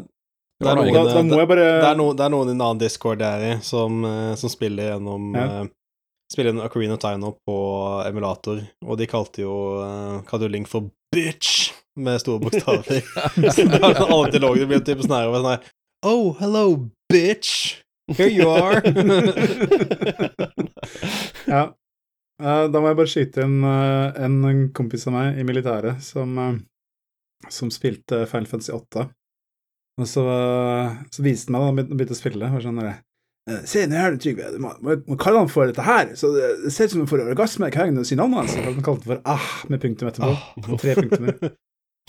Det 0.56 0.64
det 0.64 0.70
er 0.72 0.78
noen, 0.78 0.88
jeg 0.88 1.04
det 1.04 1.10
er, 1.12 1.60
er 1.60 2.30
i 2.32 2.54
en 2.54 2.62
annen 2.64 2.80
discord 2.80 3.20
der 3.20 3.42
i 3.44 3.50
som, 3.66 3.98
eh, 4.08 4.36
som 4.40 4.52
spiller 4.54 4.94
gjennom 4.94 5.34
Ja. 5.36 5.48
eh, 5.66 5.74
Spiller 6.32 6.50
gjennom 6.50 6.66
Ocarina 6.66 6.96
of 6.96 7.02
Time 7.04 7.20
nå 7.22 7.34
på 7.46 7.56
emulator, 8.08 8.62
og 8.86 8.98
de 8.98 9.06
kalte 9.06 9.44
jo 9.44 9.52
uh, 9.78 10.24
kalte 10.26 10.48
jo 10.48 10.54
Link 10.56 10.66
for 10.72 10.88
bitch 11.16 11.72
med 11.96 12.20
store 12.22 12.44
bokstaver. 12.44 13.02
så 13.56 13.66
det 13.72 13.80
er 13.80 13.96
sånn 13.98 14.12
alle 14.12 14.34
dialoger 14.36 14.70
blir 14.70 14.84
typ 14.86 15.02
sånn 15.06 15.16
her 15.18 15.32
og 15.32 15.40
sånn 15.40 15.52
her 15.56 15.72
Oh, 16.06 16.36
hello, 16.38 16.66
bitch! 17.10 17.80
Here 18.14 18.30
you 18.30 18.52
are! 18.52 18.82
Ja. 21.50 21.64
Eh, 22.42 22.66
da 22.70 22.82
må 22.82 22.90
jeg 22.90 22.98
bare 23.00 23.10
skyte 23.10 23.44
inn 23.46 23.62
en, 23.66 24.38
en 24.46 24.64
kompis 24.76 25.06
av 25.08 25.14
meg 25.16 25.38
i 25.40 25.46
militæret 25.48 26.02
som, 26.04 26.34
eh, 26.42 26.58
som 27.54 27.72
spilte 27.74 28.24
Final 28.30 28.50
Fantasy 28.50 28.74
8. 28.76 29.06
Og 30.02 30.10
så, 30.10 30.24
eh, 30.28 30.98
så 31.16 31.24
viste 31.26 31.54
han 31.54 31.56
meg 31.56 31.62
da 31.64 31.70
han 31.88 31.98
begynte- 31.98 32.18
å 32.18 32.20
spille. 32.20 32.50
Og 32.52 32.66
sånn 32.66 32.82
eh, 33.50 33.62
Se 33.70 33.86
nå 33.90 34.00
her, 34.00 34.18
Trygve. 34.22 34.52
Du 34.56 34.60
må, 34.64 34.72
må, 34.86 34.96
må 35.10 35.18
kalle 35.22 35.44
han 35.44 35.52
for 35.52 35.70
dette 35.70 35.86
her. 35.86 36.14
Så 36.20 36.32
det, 36.36 36.50
det 36.66 36.74
ser 36.74 36.90
ut 36.90 36.96
som 36.96 37.04
han 37.04 37.12
får 37.12 37.24
orgasme 37.28 37.70
hver 37.70 37.88
gang 37.90 37.96
du 37.98 38.04
sier 38.08 38.20
navnet 38.22 38.44
hans. 38.44 38.58
Han 38.66 38.82
kalte 38.86 39.06
det 39.06 39.12
for 39.14 39.22
ah 39.36 39.48
med 39.72 39.84
punktum 39.84 40.10
etterpå. 40.12 40.34
Og 40.66 40.82
tre 40.82 40.98
punktumer. 41.00 41.56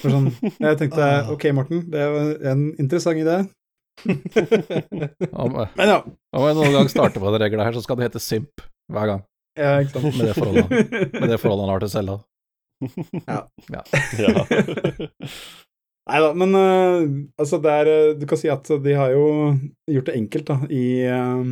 For 0.03 0.13
sånn, 0.13 0.27
jeg 0.61 0.77
tenkte 0.77 1.05
ok, 1.33 1.45
Morten, 1.57 1.87
det 1.93 2.03
var 2.13 2.33
en 2.53 2.67
interessant 2.77 3.17
idé. 3.21 3.39
Om, 5.33 5.55
Men 5.73 5.89
ja. 5.89 6.03
om 6.37 6.45
jeg 6.45 6.57
noen 6.59 6.75
gang 6.75 6.91
starter 6.93 7.23
på 7.23 7.33
det 7.33 7.41
regla 7.47 7.65
her, 7.65 7.73
så 7.73 7.81
skal 7.85 7.97
det 7.97 8.11
hete 8.11 8.21
Simp 8.21 8.61
hver 8.93 9.09
gang. 9.09 9.23
ja 9.57 9.79
ikke 9.81 9.97
sant. 9.97 10.19
Med 10.19 10.29
det 10.29 10.35
forholdet, 10.37 11.15
med 11.17 11.29
det 11.33 11.39
forholdet 11.41 11.65
han 11.65 11.73
har 11.73 11.81
til 11.87 11.93
Selda. 11.95 12.19
ja. 13.25 13.83
Nei 16.07 16.21
da, 16.23 16.29
men 16.39 16.55
uh, 16.55 17.03
altså 17.41 17.59
det 17.63 17.73
er 17.81 17.89
eh, 17.91 18.13
Du 18.21 18.27
kan 18.31 18.39
si 18.39 18.51
at 18.53 18.69
de 18.83 18.93
har 18.95 19.11
jo 19.11 19.25
gjort 19.91 20.07
det 20.11 20.19
enkelt 20.21 20.47
da, 20.53 20.57
i 20.71 20.85
uh, 21.11 21.43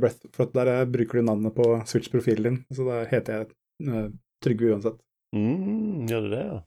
Breath, 0.00 0.22
for 0.32 0.46
at 0.46 0.54
der 0.56 0.88
bruker 0.88 1.20
du 1.20 1.26
navnet 1.26 1.52
på 1.56 1.66
Switch-profilen 1.88 2.46
din, 2.46 2.56
så 2.72 2.86
da 2.88 3.02
heter 3.10 3.30
jeg 3.36 3.50
uh, 3.90 4.08
Trygve 4.40 4.72
uansett. 4.72 4.96
Mm, 5.36 6.08
gjør 6.08 6.24
du 6.24 6.30
det, 6.32 6.40
ja? 6.46 6.58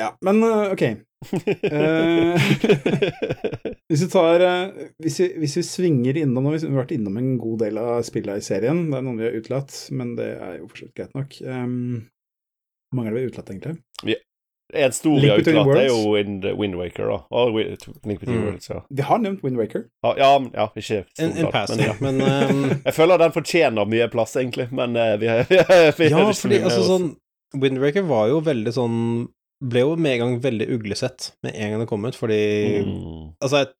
Ja, 0.00 0.08
men 0.26 0.42
ok. 0.42 0.82
Hvis 3.90 4.02
vi 4.02 4.08
tar 4.08 4.42
hvis, 5.02 5.18
vi, 5.20 5.26
hvis 5.42 5.56
vi 5.58 5.62
svinger 5.66 6.16
innom 6.22 6.46
nå, 6.46 6.54
Vi 6.54 6.62
har 6.64 6.80
vært 6.80 6.94
innom 6.96 7.18
en 7.20 7.34
god 7.38 7.58
del 7.66 7.78
av 7.78 8.00
spillene 8.08 8.40
i 8.40 8.46
serien. 8.46 8.86
Det 8.88 8.96
er 8.98 9.04
noen 9.04 9.20
vi 9.20 9.28
har 9.28 9.36
utelatt, 9.36 9.76
men 9.94 10.16
det 10.18 10.30
er 10.40 10.54
jo 10.56 10.70
for 10.72 10.88
greit 10.96 11.14
nok. 11.18 11.36
Um, 11.44 12.08
det 12.90 13.04
vi 13.04 13.20
har 13.20 13.28
utelatt, 13.28 13.52
egentlig? 13.52 13.76
En 14.74 14.92
stor 14.92 15.16
vi 15.20 15.28
har 15.28 15.38
utelatt, 15.42 15.70
er 15.76 15.86
jo 15.88 15.96
Wind, 16.14 16.44
Wind 16.58 16.74
Waker, 16.78 17.08
da. 17.10 17.16
Og 17.30 17.56
Link 17.58 18.20
Between 18.20 18.38
Mm. 18.38 18.44
Worlds, 18.46 18.68
ja. 18.70 18.80
Vi 18.90 19.02
har 19.02 19.18
nevnt 19.18 19.42
Wind 19.42 19.56
Waker. 19.58 19.84
Ja, 20.04 20.14
ja, 20.18 20.38
men- 20.38 20.52
ja 20.54 20.68
ikke 20.76 21.04
En, 21.18 21.30
en 21.32 21.36
grad, 21.42 21.52
pass, 21.52 21.70
men- 21.76 21.86
ja. 21.86 21.94
Men 22.00 22.20
um... 22.22 22.62
Jeg 22.86 22.94
føler 22.94 23.18
den 23.18 23.32
fortjener 23.32 23.84
mye 23.90 24.08
plass, 24.12 24.36
egentlig, 24.36 24.68
men 24.72 24.96
uh, 24.96 25.16
vi 25.18 25.26
har, 25.26 25.44
vi 25.50 25.56
har 25.58 26.20
Ja, 26.20 26.28
ikke 26.30 26.40
fordi 26.44 26.58
mye 26.60 26.64
altså 26.70 26.86
sånn 26.86 27.10
Windbreaker 27.60 28.02
var 28.06 28.28
jo 28.30 28.40
veldig 28.46 28.72
sånn 28.76 28.98
Ble 29.60 29.80
jo 29.82 29.96
med 29.96 30.12
en 30.14 30.20
gang 30.22 30.36
veldig 30.40 30.68
uglesett 30.72 31.32
med 31.44 31.52
en 31.54 31.70
gang 31.74 31.80
det 31.82 31.88
kom 31.90 32.04
ut, 32.06 32.14
fordi 32.16 32.40
Mm. 32.86 33.34
Altså, 33.42 33.66
et, 33.66 33.74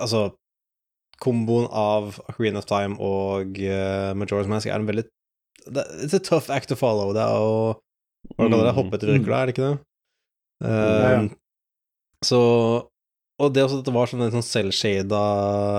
altså 0.00 0.30
Komboen 1.20 1.66
av 1.72 2.18
Ocarina 2.28 2.60
of 2.60 2.66
Time 2.68 2.96
og 3.00 3.56
uh, 3.58 4.12
Majora's 4.16 4.48
Mask 4.48 4.68
er 4.68 4.76
en 4.78 4.86
veldig 4.88 5.04
det, 5.72 5.84
It's 6.04 6.14
a 6.14 6.20
tough 6.20 6.50
act 6.52 6.68
to 6.68 6.76
follow. 6.76 7.12
Det 7.16 7.22
er 7.24 7.40
å 7.40 7.74
Hva 8.36 8.46
kaller 8.50 8.66
det? 8.68 8.72
Mm. 8.74 8.76
Hoppe 8.78 8.98
etter 8.98 9.10
røkla, 9.14 9.38
er 9.42 9.46
det 9.50 9.54
ikke 9.56 9.66
det? 9.70 9.78
Ja, 10.64 11.10
ja. 11.12 11.20
Um, 11.20 11.30
Så 12.24 12.38
Og 13.38 13.52
det 13.52 13.62
også 13.66 13.80
at 13.82 13.84
det 13.84 13.92
var 13.92 14.06
sånn 14.08 14.22
en 14.24 14.32
sånn 14.32 14.46
selvshada 14.46 15.18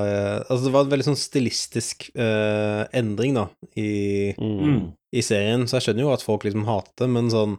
eh, 0.05 0.41
Altså, 0.45 0.65
det 0.67 0.73
var 0.75 0.83
en 0.85 0.91
veldig 0.91 1.07
sånn 1.07 1.17
stilistisk 1.17 2.11
uh, 2.13 2.83
endring, 2.93 3.33
da, 3.39 3.47
i 3.75 4.33
Mm. 4.37 4.93
i 5.15 5.21
serien, 5.25 5.63
så 5.65 5.79
jeg 5.79 5.87
skjønner 5.87 6.03
jo 6.05 6.11
at 6.13 6.21
folk 6.25 6.43
liksom 6.45 6.65
hater 6.67 6.93
det, 7.01 7.07
men 7.09 7.31
sånn 7.33 7.55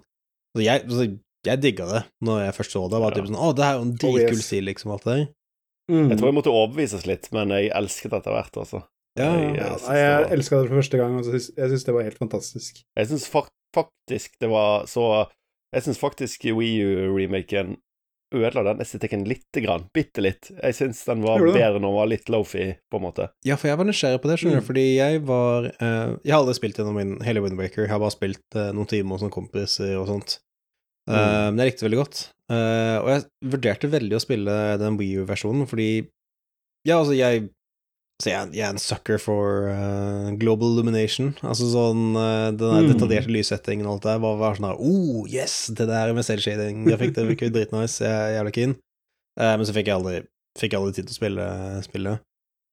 så 0.55 0.63
jeg, 0.63 0.85
så 0.87 1.07
jeg 1.49 1.61
digga 1.63 1.87
det 1.91 2.03
når 2.23 2.45
jeg 2.45 2.55
først 2.59 2.73
så 2.77 2.85
det. 2.91 3.01
Var 3.03 3.11
Ja. 3.11 3.17
typ 3.19 3.27
sånn 3.31 3.41
Å, 3.43 3.51
det 3.57 3.65
er 3.67 3.75
jo 3.75 3.83
en 3.83 3.97
dritkul 3.97 4.43
stil, 4.43 4.65
liksom, 4.71 4.93
alt 4.95 5.05
det 5.05 5.17
der. 5.17 5.27
Mm. 5.91 6.09
Jeg 6.11 6.19
tror 6.19 6.29
jeg 6.29 6.37
måtte 6.39 6.53
overbevises 6.55 7.07
litt, 7.09 7.29
men 7.33 7.49
jeg 7.49 7.71
elsket 7.75 8.13
etter 8.13 8.31
hvert, 8.37 8.55
altså. 8.63 8.83
Ja, 9.19 9.33
Jeg, 9.35 9.57
Ja, 9.57 9.69
synes 9.75 9.89
det 9.89 9.97
jeg 9.99 10.23
var- 10.23 10.31
elska 10.37 10.61
det 10.63 10.69
for 10.69 10.79
første 10.79 10.99
gang, 11.01 11.17
og 11.19 11.25
jeg 11.33 11.41
syns 11.73 11.85
det 11.85 11.95
var 11.95 12.03
helt 12.07 12.19
fantastisk. 12.23 12.83
Jeg 12.97 13.07
syns 13.09 13.27
faktisk 13.29 14.31
det 14.39 14.49
var 14.51 14.85
så 14.87 15.27
Jeg 15.75 15.85
syns 15.85 16.01
faktisk 16.01 16.45
Wii 16.57 16.79
U-remaken 17.13 17.77
ødela 18.35 18.63
den 18.75 18.83
estetikken 18.85 19.23
lite 19.29 19.63
grann. 19.65 19.87
Bitte 19.97 20.21
litt. 20.21 20.51
Jeg 20.53 20.75
syns 20.77 21.01
den 21.09 21.23
var 21.25 21.41
bedre 21.41 21.79
når 21.81 21.87
den 21.89 21.95
var 21.97 22.09
litt 22.11 22.29
lofi, 22.33 22.67
på 22.93 22.99
en 23.01 23.05
måte. 23.07 23.29
Ja, 23.49 23.57
for 23.57 23.71
jeg 23.71 23.79
var 23.81 23.89
nysgjerrig 23.89 24.21
på 24.21 24.29
det, 24.29 24.37
skjønner 24.43 24.61
Mm. 24.61 24.67
fordi 24.69 24.85
jeg 24.99 25.23
var 25.25 25.69
uh, 25.81 26.11
Jeg 26.25 26.33
har 26.35 26.41
aldri 26.43 26.55
spilt 26.59 26.77
gjennom 26.77 26.97
min 27.01 27.15
hele 27.25 27.41
Windbreaker, 27.45 27.87
jeg 27.87 27.93
har 27.93 28.01
bare 28.03 28.13
spilt 28.13 28.45
uh, 28.57 28.69
noen 28.77 28.89
timer 28.91 29.19
som 29.23 29.31
kompiser 29.33 29.97
og 30.01 30.07
sånt. 30.13 30.39
Uh, 31.09 31.15
Mm. 31.17 31.55
Men 31.57 31.59
jeg 31.65 31.71
likte 31.73 31.81
det 31.81 31.89
veldig 31.89 32.03
godt. 32.05 32.19
Eh, 32.53 32.97
og 33.01 33.09
jeg 33.13 33.23
vurderte 33.53 33.89
veldig 33.93 34.17
å 34.17 34.21
spille 34.25 34.53
den 34.81 34.97
Wii 35.01 35.23
U-versjonen, 35.23 35.67
fordi 35.69 35.89
Ja, 36.89 36.99
altså, 37.01 37.13
jeg 37.17 37.49
så 38.23 38.31
jeg, 38.33 38.49
jeg 38.59 38.65
er 38.67 38.73
en 38.75 38.81
sucker 38.83 39.21
for 39.23 39.69
uh, 39.71 40.31
global 40.41 40.73
illumination. 40.75 41.29
Altså 41.47 41.69
sånn 41.71 42.17
uh, 42.19 42.49
Den 42.51 42.59
der 42.59 42.83
Mm. 42.83 42.93
detaljerte 42.95 43.31
lyssettingen 43.31 43.87
og 43.87 43.93
alt 43.99 44.07
det 44.09 44.11
der 44.17 44.23
var, 44.25 44.37
var 44.41 44.57
sånn 44.59 44.67
her 44.71 44.81
Oh, 44.83 45.23
yes! 45.31 45.69
Det 45.71 45.87
der 45.87 46.11
med 46.17 46.27
selvshading-grafikk, 46.27 47.15
det 47.15 47.27
virker 47.29 47.53
dritnice. 47.55 48.01
Jeg 48.03 48.11
er 48.11 48.35
jævla 48.41 48.55
keen. 48.57 48.75
Uh, 49.39 49.55
men 49.55 49.65
så 49.69 49.75
fikk 49.77 49.87
jeg 49.93 50.01
aldri 50.01 50.17
Fikk 50.59 50.73
jeg 50.75 50.81
aldri 50.81 50.97
tid 50.97 51.07
til 51.07 51.15
å 51.15 51.21
spille 51.21 51.45
spillet. 51.87 52.25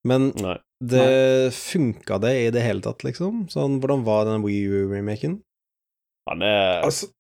Men 0.10 0.32
Nei. 0.42 0.56
det 0.82 1.54
funka 1.54 2.18
det 2.24 2.32
i 2.48 2.50
det 2.54 2.62
hele 2.66 2.82
tatt, 2.82 3.04
liksom? 3.06 3.44
Sånn, 3.54 3.78
hvordan 3.84 4.02
var 4.08 4.26
den 4.26 4.42
Wii 4.42 4.64
U-remaken? 4.86 5.36
Han 6.30 6.42
er 6.42 6.82
Altså, 6.86 7.12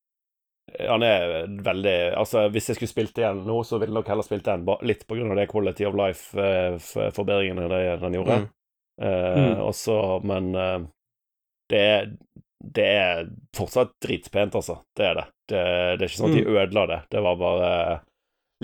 Han 0.89 1.03
er 1.05 1.45
veldig 1.63 1.93
Altså, 2.17 2.47
hvis 2.51 2.69
jeg 2.71 2.75
skulle 2.79 2.89
spilt 2.91 3.17
igjen 3.21 3.43
nå, 3.45 3.59
så 3.63 3.77
ville 3.77 3.91
jeg 3.93 3.99
nok 3.99 4.07
heller 4.11 4.25
spilt 4.25 4.47
den 4.47 4.65
litt 4.89 5.03
på 5.07 5.15
grunn 5.15 5.31
av 5.31 5.37
det 5.39 5.45
quality 5.51 5.85
of 5.87 5.95
life-forbedringene 5.99 7.67
den 8.01 8.17
gjorde. 8.19 8.37
Mm. 8.43 8.49
Eh, 9.01 9.35
Mm. 9.35 9.59
og 9.61 9.75
så, 9.75 9.95
men 10.23 10.55
eh, 10.55 10.79
det, 11.69 11.79
er, 11.79 12.05
det 12.63 12.85
er 12.87 13.25
fortsatt 13.57 13.91
dritpent, 14.03 14.55
altså. 14.55 14.77
Det 14.95 15.05
er 15.09 15.15
det. 15.19 15.25
Det, 15.49 15.63
det 15.99 16.05
er 16.05 16.09
ikke 16.09 16.17
sånn 16.21 16.31
at 16.31 16.37
de 16.39 16.55
ødela 16.57 16.85
det. 16.93 16.99
Det 17.11 17.23
var 17.29 17.35
bare 17.41 17.71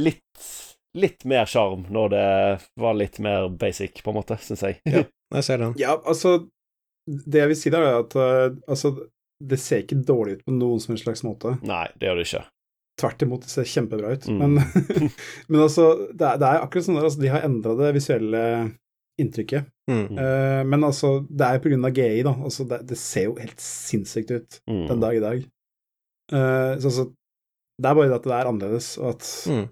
litt 0.01 0.51
Litt 0.91 1.21
mer 1.23 1.45
sjarm 1.47 1.85
når 1.87 2.09
det 2.11 2.23
var 2.83 2.95
litt 2.99 3.15
mer 3.23 3.45
basic, 3.55 4.01
på 4.03 4.11
en 4.11 4.17
måte, 4.17 4.35
syns 4.43 4.63
jeg. 4.65 4.81
Ja. 4.83 5.05
Jeg 5.37 5.43
ser 5.47 5.61
den. 5.61 5.75
ja, 5.79 5.93
altså 6.03 6.33
Det 7.07 7.39
jeg 7.39 7.47
vil 7.47 7.55
si, 7.55 7.69
da, 7.71 7.79
er 7.79 7.99
at 8.01 8.15
eh, 8.19 8.57
altså, 8.67 8.89
det 9.47 9.57
ser 9.59 9.83
ikke 9.83 10.01
dårlig 10.05 10.37
ut 10.39 10.45
på 10.47 10.53
noen 10.55 10.81
som 10.83 10.93
helst 10.93 11.07
slags 11.07 11.23
måte. 11.27 11.55
Nei, 11.67 11.87
det 11.99 12.09
gjør 12.09 12.19
det 12.21 12.27
ikke. 12.27 12.43
tvert 13.01 13.23
imot, 13.25 13.41
det 13.47 13.49
ser 13.53 13.65
kjempebra 13.71 14.11
ut. 14.13 14.27
Mm. 14.29 14.37
Men, 14.41 14.51
men 15.49 15.63
altså, 15.63 15.87
det 16.13 16.27
er, 16.27 16.37
det 16.41 16.49
er 16.51 16.61
akkurat 16.65 16.85
sånn 16.87 16.99
der, 16.99 17.07
altså, 17.09 17.21
de 17.23 17.31
har 17.33 17.47
endra 17.47 17.73
det 17.79 17.93
visuelle 17.97 18.43
inntrykket. 19.21 19.67
Mm. 19.91 20.05
Uh, 20.17 20.61
men 20.69 20.85
altså, 20.87 21.15
det 21.29 21.47
er 21.47 21.57
av 21.75 21.97
GI, 21.97 22.21
da. 22.27 22.35
Altså, 22.45 22.65
det, 22.69 22.81
det 22.89 22.97
ser 23.01 23.27
jo 23.29 23.35
helt 23.41 23.59
sinnssykt 23.61 24.31
ut 24.31 24.61
Mm. 24.69 24.85
den 24.87 25.01
dag 25.03 25.17
i 25.17 25.23
dag. 25.25 25.43
Uh, 26.31 26.77
så 26.79 26.87
altså, 26.91 27.05
det 27.81 27.89
er 27.89 27.97
bare 27.97 28.09
det 28.11 28.19
at 28.21 28.27
det 28.29 28.37
er 28.37 28.49
annerledes, 28.49 28.97
og 29.01 29.09
at 29.15 29.27
Mm. 29.51 29.67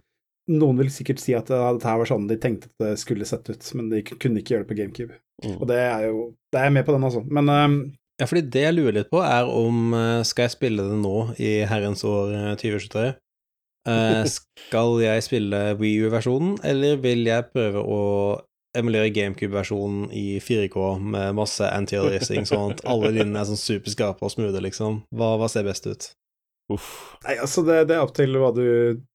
noen 0.59 0.77
vil 0.81 0.89
sikkert 0.89 1.21
si 1.21 1.33
at 1.37 1.49
ja, 1.53 1.71
dette 1.75 1.85
her 1.87 1.99
var 2.01 2.09
sånn 2.09 2.27
de 2.27 2.37
tenkte 2.41 2.69
at 2.71 2.81
det 2.81 2.99
skulle 2.99 3.25
sett 3.29 3.49
ut, 3.49 3.73
men 3.77 3.89
de 3.93 4.01
kunne 4.09 4.41
ikke 4.41 4.55
gjøre 4.55 4.65
det 4.65 4.71
på 4.71 4.77
GameCube. 4.79 5.17
Mm. 5.45 5.55
Og 5.61 5.67
det 5.69 5.77
er 5.77 6.07
jo 6.09 6.23
Det 6.51 6.59
er 6.59 6.65
jeg 6.67 6.73
med 6.73 6.85
på 6.87 6.95
den, 6.95 7.03
altså. 7.05 7.21
Men 7.29 7.49
eh, 7.53 7.75
Ja, 8.19 8.27
fordi 8.27 8.41
det 8.51 8.65
jeg 8.65 8.75
lurer 8.75 8.97
litt 8.99 9.09
på, 9.13 9.21
er 9.23 9.47
om 9.47 9.93
eh, 9.95 10.21
skal 10.27 10.47
jeg 10.49 10.55
spille 10.57 10.83
det 10.89 10.97
nå 10.99 11.15
i 11.39 11.53
herrens 11.69 12.03
år 12.03 12.33
eh, 12.35 12.51
2023? 12.59 13.05
Eh, 13.87 14.21
skal 14.35 14.97
jeg 15.05 15.23
spille 15.23 15.61
Wii 15.79 16.05
U-versjonen, 16.09 16.57
eller 16.67 16.99
vil 16.99 17.23
jeg 17.29 17.47
prøve 17.53 17.79
å 17.85 18.01
emulere 18.77 19.09
GameCube-versjonen 19.15 20.11
i 20.13 20.37
4K 20.43 20.83
med 21.01 21.33
masse 21.39 21.65
anti-racing, 21.73 22.43
sånn 22.45 22.75
at 22.75 22.83
alle 22.85 23.09
linjene 23.15 23.39
er 23.41 23.47
sånn 23.49 23.57
superskarpe 23.63 24.27
og 24.27 24.35
smoothe, 24.35 24.61
liksom? 24.67 24.99
Hva, 25.15 25.31
hva 25.41 25.47
ser 25.49 25.65
best 25.65 25.87
ut? 25.89 26.11
Uff. 26.69 26.89
Nei, 27.25 27.39
altså, 27.41 27.63
det, 27.65 27.79
det 27.89 27.95
er 27.97 28.03
opp 28.05 28.11
til 28.19 28.35
hva 28.37 28.51
du 28.55 28.65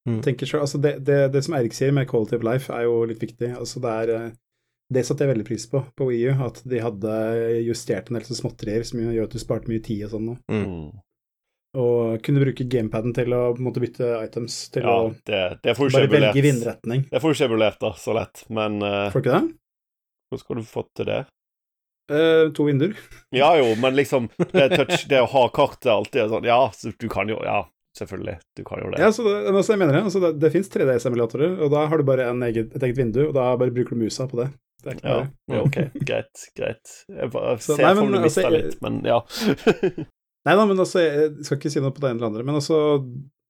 Mm. 0.04 0.18
tenker 0.20 0.44
sjøl. 0.44 0.60
Altså, 0.66 0.76
det, 0.84 0.98
det, 1.06 1.14
det 1.32 1.40
som 1.46 1.54
Eirik 1.56 1.72
sier 1.72 1.92
med 1.96 2.04
quality 2.10 2.34
of 2.36 2.42
life, 2.44 2.68
er 2.74 2.82
jo 2.84 3.04
litt 3.08 3.22
viktig. 3.22 3.54
Altså, 3.56 3.80
det 3.80 3.92
er 4.02 4.10
eh, 4.12 4.26
Det 4.92 5.04
satte 5.06 5.24
jeg 5.24 5.32
veldig 5.32 5.46
pris 5.48 5.64
på 5.70 5.80
på 5.96 6.10
Wii 6.10 6.28
U, 6.28 6.44
at 6.44 6.60
de 6.68 6.82
hadde 6.84 7.14
justert 7.64 8.10
en 8.10 8.18
del 8.18 8.26
sånne 8.26 8.42
småtterier 8.42 8.84
som 8.84 9.00
gjør 9.00 9.26
at 9.26 9.34
du 9.34 9.40
sparte 9.40 9.70
mye 9.72 9.82
tid 9.84 10.04
og 10.06 10.12
sånn. 10.12 10.30
Mm. 10.52 10.64
Mm. 10.68 10.88
Og 11.74 12.22
kunne 12.22 12.42
bruke 12.44 12.66
gamepaden 12.70 13.14
til 13.16 13.34
å 13.34 13.40
måtte 13.48 13.64
måte 13.66 13.82
bytte 13.82 14.10
items 14.20 14.58
til 14.74 14.84
Ja, 14.86 14.94
å 14.94 15.12
det, 15.26 15.42
det 15.64 15.74
får 15.74 15.90
bare 15.96 16.10
velge 16.12 16.44
vindretning. 16.44 17.06
Det 17.10 17.22
får 17.22 17.32
du 17.32 17.38
ikke 17.38 17.48
emulert, 17.50 17.80
da, 17.82 17.90
så 17.98 18.14
lett. 18.14 18.44
Men 18.54 18.78
uh, 18.84 19.08
Får 19.10 19.24
du 19.24 19.26
ikke 19.26 19.38
det? 19.40 19.54
hvordan 20.30 20.44
skal 20.44 20.56
du 20.60 20.66
få 20.68 20.84
til 20.94 21.08
det? 21.10 21.20
Uh, 22.12 22.52
to 22.52 22.66
vinduer. 22.68 22.96
Ja 23.40 23.54
jo, 23.56 23.70
men 23.80 23.96
liksom 23.96 24.28
Det, 24.36 24.68
touch, 24.76 25.06
det 25.08 25.22
å 25.24 25.30
ha 25.32 25.46
kartet 25.56 25.88
alltid 25.88 26.20
er 26.20 26.26
sånn 26.28 26.44
Ja, 26.44 26.58
så 26.76 26.92
du 26.92 27.06
kan 27.08 27.30
jo 27.32 27.38
Ja, 27.40 27.62
selvfølgelig. 27.96 28.36
Du 28.58 28.64
kan 28.68 28.82
jo 28.82 28.90
det. 28.92 29.00
Ja, 29.00 29.08
så 29.14 29.24
det, 29.24 29.38
altså, 29.48 29.72
jeg 29.72 29.80
mener 29.80 29.96
det. 29.96 30.04
Altså, 30.10 30.20
det, 30.20 30.34
det 30.42 30.52
fins 30.54 30.68
3DS-emulatorer, 30.74 31.56
og 31.64 31.72
da 31.72 31.86
har 31.88 31.98
du 31.98 32.06
bare 32.06 32.28
en 32.30 32.44
eget, 32.46 32.74
et 32.76 32.86
eget 32.86 33.00
vindu, 33.00 33.22
og 33.28 33.34
da 33.36 33.54
bare 33.58 33.74
bruker 33.74 33.96
du 33.96 34.04
musa 34.04 34.28
på 34.30 34.42
det. 34.42 34.50
Det 34.84 34.92
er 34.92 34.98
ikke 34.98 35.12
Ja, 35.14 35.20
ja, 35.54 35.60
ok, 35.64 35.78
greit, 36.04 36.48
greit. 36.58 36.96
Jeg 37.08 37.30
bare 37.32 37.54
Så, 37.58 37.74
ser 37.74 37.86
nei, 37.86 37.94
for 37.94 38.02
men 38.04 38.12
meg 38.12 38.24
du 38.24 38.28
altså, 38.28 38.42
mister 38.42 38.56
litt, 38.58 38.82
men 38.84 38.98
ja. 39.08 39.20
Nei 40.44 40.56
da, 40.60 40.66
men 40.68 40.82
altså, 40.84 41.00
jeg 41.00 41.46
skal 41.46 41.56
ikke 41.56 41.72
si 41.72 41.80
noe 41.80 41.94
på 41.96 42.02
det 42.04 42.10
ene 42.10 42.20
eller 42.20 42.28
andre, 42.28 42.44
men 42.44 42.58
altså 42.58 42.80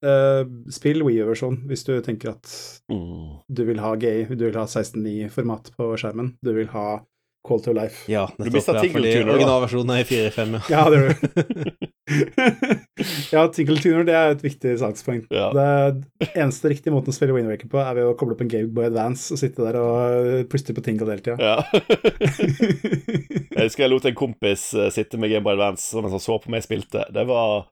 uh, 0.06 0.42
Spill 0.72 1.02
Wii-versjon 1.02 1.64
hvis 1.70 1.82
du 1.88 1.96
tenker 2.06 2.36
at 2.36 2.52
mm. 2.92 3.40
du 3.50 3.64
vil 3.66 3.82
ha 3.82 3.96
gay, 3.98 4.28
du 4.30 4.46
vil 4.46 4.60
ha 4.60 4.66
16.9-format 4.68 5.72
på 5.74 5.90
skjermen, 5.98 6.36
du 6.44 6.54
vil 6.54 6.70
ha 6.74 7.00
Call 7.44 7.60
to 7.60 7.74
Life. 7.76 8.06
Ja, 8.08 8.28
Du 8.36 8.44
nettopp. 8.44 8.54
mistet 8.54 8.78
mista 8.78 8.92
fordi 8.94 9.10
da. 9.18 9.32
originalversjonen 9.34 9.96
er 9.96 10.00
i 10.00 10.08
4.5, 10.08 10.54
ja. 10.54 10.62
Ja, 10.72 10.84
det 10.88 11.02
gjør 11.02 11.12
du. 11.12 11.90
ja, 13.34 13.42
Tinkle 13.48 13.78
Tuner 13.80 14.04
det 14.04 14.14
er 14.16 14.34
et 14.34 14.42
viktig 14.44 14.74
sakspoeng. 14.80 15.22
Ja. 15.32 15.48
Det 15.54 16.30
eneste 16.34 16.72
riktige 16.72 16.92
måten 16.94 17.14
å 17.14 17.16
spille 17.16 17.36
Windwaker 17.36 17.70
på, 17.70 17.80
er 17.80 17.96
ved 17.98 18.08
å 18.10 18.16
koble 18.18 18.36
opp 18.36 18.44
en 18.44 18.50
Game 18.52 18.72
Boy 18.76 18.90
Advance 18.90 19.32
og 19.34 19.40
sitte 19.40 19.64
der 19.64 19.78
og 19.80 20.50
puste 20.52 20.76
på 20.76 20.84
Tinkle 20.84 21.14
hele 21.14 21.24
tida. 21.24 21.38
ja. 21.40 21.58
Jeg 23.54 23.68
husker 23.68 23.84
jeg 23.84 23.92
lot 23.92 24.06
en 24.08 24.16
kompis 24.18 24.62
eh, 24.74 24.90
sitte 24.92 25.18
med 25.20 25.30
Game 25.30 25.44
Boy 25.46 25.54
Advance 25.54 25.86
som 25.86 26.04
han 26.04 26.20
så 26.20 26.36
på 26.42 26.50
meg 26.52 26.64
spilte. 26.64 27.04
Det 27.14 27.22
var 27.28 27.68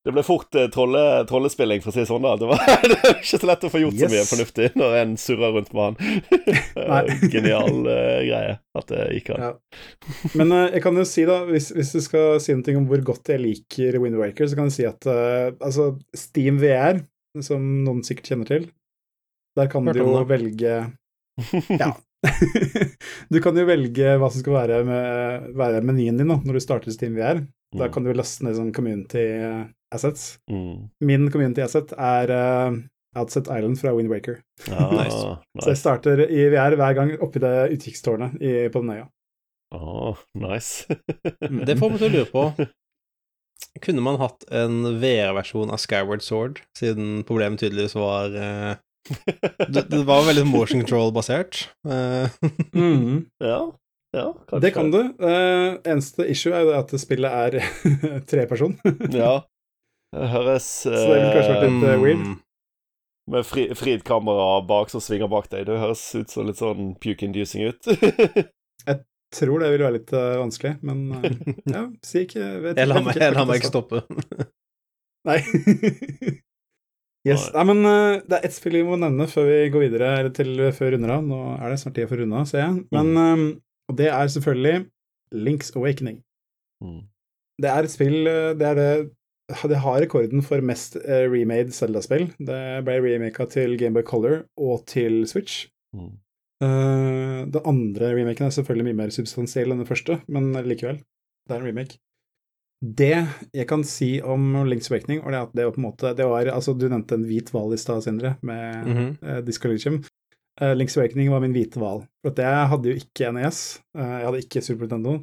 Det 0.00 0.14
ble 0.16 0.22
fort 0.24 0.54
eh, 0.56 0.70
trolle, 0.72 1.00
trollespilling, 1.28 1.82
for 1.84 1.90
å 1.90 1.92
si 1.92 2.00
det 2.00 2.08
sånn. 2.08 2.24
da 2.24 2.30
Det 2.40 2.46
var 2.48 2.62
det 2.90 2.96
var 3.02 3.18
ikke 3.18 3.40
så 3.42 3.48
lett 3.50 3.64
å 3.68 3.70
få 3.72 3.82
gjort 3.82 3.98
så 4.00 4.08
mye 4.08 4.22
fornuftig 4.30 4.68
når 4.80 4.94
en 5.02 5.10
surrer 5.20 5.52
rundt 5.58 5.72
med 5.76 5.82
han. 5.84 5.96
Genial 7.34 7.80
eh, 7.92 8.20
greie 8.30 8.54
at 8.80 8.88
det 8.92 9.04
gikk 9.18 9.30
an. 9.34 9.44
Ja. 9.44 9.52
Men 10.40 10.54
eh, 10.56 10.66
jeg 10.78 10.84
kan 10.86 10.96
jo 10.96 11.04
si, 11.08 11.26
da, 11.28 11.40
hvis, 11.50 11.68
hvis 11.76 11.92
du 11.96 12.00
skal 12.04 12.38
si 12.40 12.56
noe 12.56 12.76
om 12.80 12.86
hvor 12.88 13.02
godt 13.12 13.28
jeg 13.34 13.42
liker 13.44 13.98
Wind 14.00 14.16
Waker, 14.20 14.48
så 14.48 14.56
kan 14.58 14.70
jeg 14.70 14.76
si 14.78 14.86
at 14.88 15.08
eh, 15.10 15.50
altså, 15.60 15.90
Steam 16.16 16.60
VR, 16.62 17.02
som 17.44 17.64
noen 17.84 18.00
sikkert 18.06 18.32
kjenner 18.32 18.48
til, 18.54 18.68
der 19.58 19.68
kan 19.70 19.84
Hørte 19.90 20.00
du 20.00 20.06
jo 20.14 20.24
velge 20.30 20.78
Ja. 21.82 21.92
du 23.32 23.38
kan 23.42 23.56
jo 23.56 23.64
velge 23.68 24.14
hva 24.20 24.28
som 24.32 24.42
skal 24.42 24.56
være, 24.58 24.80
med, 24.88 25.50
være 25.56 25.80
menyen 25.84 26.18
din 26.20 26.30
da, 26.32 26.36
når 26.44 26.56
du 26.58 26.64
starter 26.64 26.94
Steam 26.96 27.16
VR. 27.20 27.44
Da 27.76 27.86
Mm. 27.86 27.92
kan 27.94 28.02
du 28.02 28.08
laste 28.18 28.42
ned 28.42 28.56
sånn 28.58 28.72
community 28.74 29.20
assets. 29.94 30.38
Mm. 30.50 30.88
Min 31.04 31.30
community 31.30 31.62
asset 31.64 31.92
er 31.96 32.32
uh, 32.34 32.80
Outset 33.18 33.48
Island 33.50 33.78
fra 33.80 33.94
Wind 33.96 34.10
Waker. 34.12 34.40
Ah, 34.70 34.92
Nice. 34.98 35.22
Så 35.62 35.72
jeg 35.72 35.80
starter 35.80 36.24
i 36.28 36.48
VR 36.52 36.76
hver 36.78 36.98
gang 36.98 37.14
oppi 37.22 37.42
det 37.42 37.54
utkikktårnet 37.76 38.36
på 38.72 38.82
den 38.84 38.92
øya. 38.96 39.08
Åh, 39.74 40.16
nice. 40.34 40.86
Det 41.66 41.76
får 41.78 41.90
meg 41.92 42.00
til 42.02 42.08
å 42.08 42.14
lure 42.16 42.26
på 42.32 42.44
Kunne 43.84 44.02
man 44.02 44.16
hatt 44.18 44.42
en 44.50 44.96
VR-versjon 44.98 45.70
av 45.70 45.78
Skyward 45.78 46.24
Sword, 46.26 46.58
siden 46.74 47.20
problemet 47.28 47.62
tydeligvis 47.62 47.94
var 47.94 48.34
uh, 48.34 48.72
det, 49.70 49.84
det 49.92 50.00
var 50.08 50.26
veldig 50.26 50.42
motion 50.48 50.82
control-basert. 50.82 51.68
mm. 52.74 53.30
Ja, 53.50 53.60
ja, 54.16 54.26
kanskje. 54.50 54.60
Det 54.64 54.72
kan 54.74 54.90
du. 54.90 54.98
Uh, 55.22 55.78
eneste 55.86 56.26
issue 56.26 56.50
er 56.50 56.66
jo 56.66 56.72
det 56.72 56.80
at 56.82 56.94
spillet 56.98 57.30
er 57.30 58.22
treperson. 58.30 58.74
Ja. 59.14 59.36
Det 60.10 60.30
høres 60.32 60.64
Så 60.84 60.90
det 60.90 61.02
ville 61.06 61.34
kanskje 61.34 61.52
vært 61.54 61.66
litt, 61.66 61.84
eh, 61.86 62.00
weird. 62.02 62.24
mm, 62.24 62.38
Med 63.30 63.46
fri, 63.46 63.68
fritt 63.78 64.02
kamera 64.06 64.60
bak 64.66 64.90
som 64.90 65.02
svinger 65.04 65.30
bak 65.30 65.46
deg. 65.52 65.68
Det 65.68 65.78
høres 65.78 66.02
ut 66.18 66.32
som 66.32 66.48
litt 66.48 66.58
sånn 66.58 66.94
puke-inducing 66.98 67.68
ut. 67.70 67.92
jeg 68.88 69.04
Tror 69.30 69.62
det 69.62 69.68
vil 69.70 69.84
være 69.84 69.94
litt 69.94 70.10
uh, 70.10 70.40
vanskelig, 70.40 70.72
men 70.82 71.02
uh, 71.14 71.26
ja, 71.74 71.84
si 72.02 72.24
ikke 72.24 72.46
vet, 72.64 72.80
Jeg 72.80 72.88
lar 72.90 73.04
meg, 73.04 73.14
ikke, 73.14 73.26
jeg 73.28 73.34
lar 73.36 73.46
meg 73.46 73.60
ikke 73.60 73.70
stoppe. 73.70 74.00
Nei. 75.28 75.36
yes. 77.28 77.44
Nei, 77.54 77.64
men 77.68 77.84
uh, 77.86 78.16
det 78.26 78.40
er 78.40 78.48
ett 78.48 78.56
spill 78.56 78.80
vi 78.80 78.82
må 78.88 78.98
nevne 78.98 79.28
før 79.30 79.46
vi 79.46 79.60
går 79.70 79.84
videre, 79.84 80.10
eller 80.18 80.34
til 80.34 80.50
før 80.74 80.88
vi 80.88 80.96
runder 80.96 81.14
av. 81.14 81.22
Nå 81.30 81.38
er 81.60 81.70
det 81.70 81.78
snart 81.78 81.94
tid 82.00 82.10
for 82.10 82.18
å 82.18 82.24
runde 82.24 82.42
av, 82.42 82.50
ser 82.50 82.64
jeg. 82.64 82.82
Men 82.96 83.12
um, 83.14 83.46
det 84.00 84.10
er 84.10 84.34
selvfølgelig 84.34 84.82
Links 85.46 85.70
Awakening. 85.78 86.18
Mm. 86.82 87.00
Det 87.62 87.70
er 87.70 87.86
et 87.86 87.92
spill 87.92 88.18
Det 88.58 88.66
er 88.66 88.78
det 88.78 88.90
det 89.70 89.82
har 89.84 90.00
rekorden 90.02 90.42
for 90.46 90.62
mest 90.64 90.96
eh, 91.00 91.26
remade 91.30 91.74
Zelda-spill. 91.74 92.28
Det 92.38 92.62
ble 92.86 92.98
remaka 93.04 93.46
til 93.50 93.76
Gameboy 93.80 94.04
Color 94.06 94.42
og 94.60 94.84
til 94.90 95.24
Switch. 95.30 95.66
Mm. 95.96 96.12
Uh, 96.60 97.48
den 97.48 97.64
andre 97.64 98.12
remaken 98.18 98.46
er 98.46 98.52
selvfølgelig 98.52 98.90
mye 98.90 98.98
mer 98.98 99.12
substansiell 99.14 99.72
enn 99.72 99.80
den 99.80 99.88
første, 99.88 100.20
men 100.28 100.52
likevel. 100.66 101.00
Det 101.48 101.56
er 101.56 101.62
en 101.62 101.68
remake. 101.70 102.00
Det 102.80 103.12
jeg 103.52 103.66
kan 103.68 103.82
si 103.84 104.14
om 104.24 104.54
Link's 104.68 104.88
Awakening, 104.88 105.20
var 105.24 105.34
det 105.34 105.40
at 105.40 105.56
det 105.56 105.66
var 105.66 105.74
på 105.74 105.82
en 105.82 105.88
måte 105.88 106.12
det 106.16 106.28
var, 106.28 106.48
altså 106.48 106.72
Du 106.72 106.86
nevnte 106.88 107.18
en 107.18 107.26
hvit 107.28 107.50
hval 107.52 107.74
i 107.76 107.80
stad, 107.80 108.04
Sindre, 108.04 108.36
med 108.42 108.86
mm 108.86 108.96
-hmm. 108.96 109.10
uh, 109.28 109.44
Disco 109.44 109.68
Legium. 109.68 110.02
Uh, 110.60 110.72
Link's 110.76 110.96
Awakening 110.98 111.30
var 111.30 111.40
min 111.40 111.52
hvite 111.52 111.78
hval. 111.78 112.06
For 112.22 112.30
at 112.30 112.38
jeg 112.38 112.68
hadde 112.68 112.88
jo 112.88 112.94
ikke 112.94 113.32
NES. 113.32 113.80
uh, 113.98 114.00
jeg 114.00 114.26
hadde 114.26 114.38
ikke 114.38 114.62
Super 114.62 114.80
Nintendo. 114.80 115.18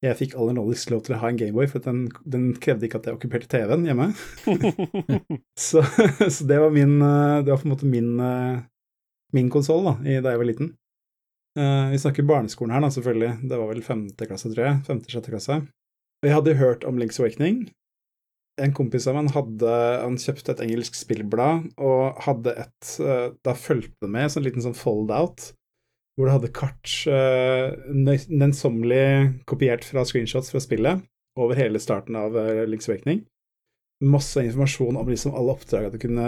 Jeg 0.00 0.16
fikk 0.16 0.34
aller 0.40 0.54
nådigst 0.56 0.88
lov 0.88 1.02
til 1.04 1.12
å 1.12 1.20
ha 1.20 1.28
en 1.28 1.36
Gameboy, 1.36 1.66
for 1.68 1.84
den, 1.84 2.06
den 2.24 2.46
krevde 2.56 2.86
ikke 2.86 3.02
at 3.02 3.08
jeg 3.08 3.18
okkuperte 3.18 3.50
TV-en 3.52 3.84
hjemme. 3.84 4.06
Så, 5.60 5.82
så 5.84 6.46
det 6.48 6.56
var 6.56 6.72
min 6.72 6.94
eh, 7.04 7.42
Det 7.44 7.52
var 7.52 7.58
på 7.60 7.66
en 7.68 7.72
måte 7.74 7.88
min, 7.88 8.14
eh, 8.24 8.62
min 9.36 9.50
konsoll 9.52 9.84
da, 9.84 9.92
da 10.00 10.32
jeg 10.32 10.40
var 10.40 10.48
liten. 10.48 10.70
Uh, 11.58 11.90
vi 11.90 11.98
snakker 11.98 12.24
barneskolen 12.24 12.72
her, 12.72 12.84
da, 12.84 12.88
selvfølgelig. 12.94 13.32
Det 13.50 13.58
var 13.58 13.68
vel 13.72 13.82
femte 13.84 14.28
klasse, 14.30 14.48
tror 14.54 14.68
jeg. 14.68 14.80
Femte-sjette 14.86 15.32
klasse. 15.34 15.58
Jeg 16.24 16.36
hadde 16.36 16.56
hørt 16.60 16.86
om 16.88 17.00
Link's 17.00 17.18
Awakening. 17.20 17.64
En 18.60 18.72
kompis 18.76 19.06
av 19.08 19.16
meg 19.16 19.30
hadde 19.32 19.74
Han 20.02 20.18
kjøpte 20.20 20.52
et 20.52 20.62
engelsk 20.66 20.96
spillblad 20.98 21.70
og 21.80 22.18
hadde 22.26 22.52
et 22.60 22.90
uh, 23.00 23.30
Da 23.46 23.54
fulgte 23.56 24.04
det 24.04 24.10
med 24.12 24.26
en 24.26 24.32
sånn 24.34 24.44
liten 24.44 24.64
sånn 24.64 24.76
fold-out 24.76 25.52
hvor 26.16 26.28
du 26.28 26.34
hadde 26.34 26.52
kart 26.54 26.94
uh, 27.08 27.74
nennsommelig 27.94 29.42
kopiert 29.48 29.86
fra 29.86 30.04
screenshots 30.08 30.52
fra 30.52 30.62
spillet 30.62 31.04
over 31.40 31.58
hele 31.58 31.80
starten 31.80 32.18
av 32.18 32.34
uh, 32.36 32.64
Link's 32.68 32.90
Awakening 32.90 33.22
masse 34.00 34.42
informasjon 34.44 34.96
om 34.96 35.08
liksom 35.08 35.34
alle 35.34 35.52
oppdragene 35.52 35.92
du 35.92 36.00
kunne 36.00 36.26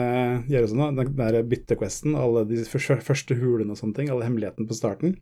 gjøre 0.51 0.69
sånn. 0.69 0.99
Den 0.99 1.15
der 1.17 1.41
byttequesten, 1.49 2.17
alle 2.19 2.45
de 2.49 2.61
første, 2.69 3.37
hulene 3.39 3.73
og 3.73 3.81
sånne 3.81 3.97
ting, 3.97 4.13
alle 4.13 4.29
hemmelighetene 4.29 4.69
på 4.69 4.77
starten. 4.77 5.17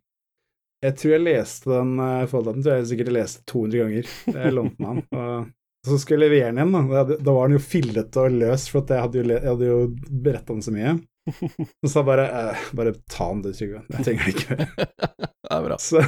Jeg 0.80 0.96
tror 0.96 1.14
jeg 1.14 1.26
leste 1.26 1.70
den 1.70 1.96
uh, 2.00 2.26
forholdet, 2.28 2.64
tror 2.64 2.78
jeg 2.78 2.90
sikkert 2.90 3.10
jeg 3.10 3.18
leste 3.18 3.46
200 3.52 3.82
ganger. 3.84 4.12
Jeg 4.32 4.54
lånte 4.56 4.78
den 4.78 4.88
av 4.88 4.94
han. 4.96 5.50
Og 5.80 5.92
så 5.92 5.96
skulle 6.00 6.26
jeg 6.26 6.32
levere 6.32 6.48
den 6.50 6.60
igjen, 6.60 6.90
da. 6.92 7.04
Da, 7.08 7.32
var 7.32 7.48
den 7.48 7.56
jo 7.56 7.64
fillete 7.64 8.24
og 8.24 8.34
løs, 8.40 8.66
for 8.72 8.84
jeg 8.84 9.04
hadde 9.04 9.20
jo, 9.20 9.36
jeg 9.36 9.68
jo 9.70 9.78
beretta 10.10 10.52
den 10.52 10.64
så 10.64 10.74
mye. 10.74 10.96
Så 11.28 11.90
sa 11.90 12.00
jeg 12.00 12.08
bare 12.08 12.26
eh, 12.26 12.66
bare 12.76 12.94
ta 13.10 13.28
den 13.30 13.42
du, 13.44 13.52
Trygve. 13.54 13.82
Jeg 13.92 14.06
trenger 14.06 14.26
det 14.26 14.34
ikke. 14.36 14.56
Det 15.50 15.56
er 15.56 15.64
bra. 15.66 15.76
Så, 15.82 15.98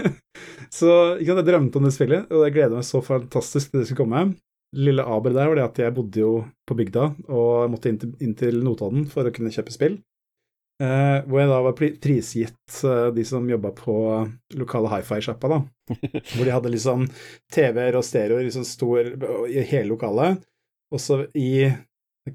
så 0.78 0.94
ikke 1.14 1.28
sant, 1.28 1.38
jeg 1.38 1.46
drømte 1.46 1.78
om 1.78 1.84
det 1.86 1.92
spillet, 1.94 2.32
og 2.34 2.40
jeg 2.42 2.54
gleder 2.56 2.80
meg 2.80 2.86
så 2.88 2.98
fantastisk 3.06 3.70
til 3.70 3.82
det 3.82 3.86
skulle 3.86 4.02
komme. 4.02 4.22
lille 4.74 5.04
aber 5.04 5.30
der 5.36 5.50
var 5.50 5.54
det 5.58 5.64
at 5.68 5.78
jeg 5.78 5.94
bodde 5.94 6.18
jo 6.18 6.32
på 6.66 6.74
bygda 6.74 7.04
og 7.28 7.70
måtte 7.70 7.92
inn 7.92 8.00
til, 8.00 8.14
inn 8.24 8.34
til 8.34 8.58
Notodden 8.64 9.04
for 9.12 9.28
å 9.28 9.34
kunne 9.34 9.52
kjøpe 9.54 9.74
spill. 9.74 10.00
Eh, 10.82 11.18
hvor 11.28 11.38
jeg 11.38 11.50
da 11.50 11.60
var 11.62 11.76
prisgitt 11.76 12.78
eh, 12.88 13.08
de 13.14 13.24
som 13.28 13.46
jobba 13.46 13.70
på 13.76 13.94
lokale 14.58 14.90
hifi-sjappa, 14.96 15.50
da. 15.52 15.60
hvor 16.32 16.42
de 16.42 16.54
hadde 16.56 16.72
liksom 16.72 17.04
TV-er 17.52 17.98
og 17.98 18.06
stereoer 18.06 18.48
liksom 18.48 18.66
stor 18.66 19.12
i 19.46 19.62
hele 19.68 19.92
lokalet. 19.92 20.42
Og 20.92 21.00
så 21.00 21.22
i 21.38 21.68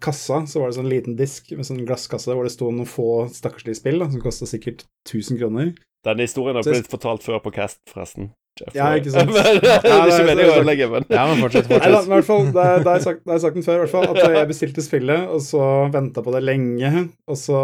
kassa 0.03 0.41
så 0.49 0.59
var 0.59 0.71
det 0.71 0.77
sånn 0.77 0.89
liten 0.91 1.15
disk 1.19 1.51
med 1.55 1.65
sånn 1.67 1.85
glasskasse 1.87 2.33
hvor 2.35 2.43
det 2.43 2.51
sto 2.51 2.67
noen 2.71 2.89
få 2.89 3.27
stakkarslige 3.31 3.79
spill 3.79 4.01
da, 4.03 4.09
som 4.11 4.23
kosta 4.23 4.47
sikkert 4.49 4.83
1000 5.07 5.39
kroner. 5.39 5.71
Den 6.05 6.19
historien 6.23 6.55
har 6.59 6.63
Så- 6.67 6.75
blitt 6.75 6.91
fortalt 6.91 7.23
før 7.23 7.39
på 7.43 7.53
Cast, 7.55 7.79
forresten. 7.89 8.33
Ja, 8.73 8.89
ikke 8.97 9.11
sant? 9.13 9.29
Men, 9.35 9.59
det 9.61 9.69
er 9.69 10.09
ikke 10.09 10.25
meningen 10.25 10.49
å 10.49 10.59
ødelegge, 10.59 10.85
men 10.89 11.03
Ja, 11.13 11.27
men 11.29 11.43
fortsett, 11.43 11.67
Nei, 11.69 11.77
da, 11.93 11.99
i 12.01 12.09
hvert 12.09 12.25
fall, 12.25 12.47
da, 12.51 12.63
da 12.81 12.89
har 12.89 12.97
jeg 12.97 13.03
sagt, 13.05 13.19
da 13.23 13.31
har 13.31 13.37
jeg 13.37 13.43
sagt 13.45 13.57
den 13.59 13.65
før, 13.67 13.75
i 13.75 13.81
hvert 13.83 13.91
fall, 13.93 14.07
at 14.17 14.33
jeg 14.33 14.47
bestilte 14.49 14.81
spillet, 14.85 15.27
og 15.29 15.43
så 15.45 15.61
venta 15.93 16.23
på 16.25 16.33
det 16.33 16.41
lenge, 16.41 17.03
og 17.29 17.37
så 17.37 17.59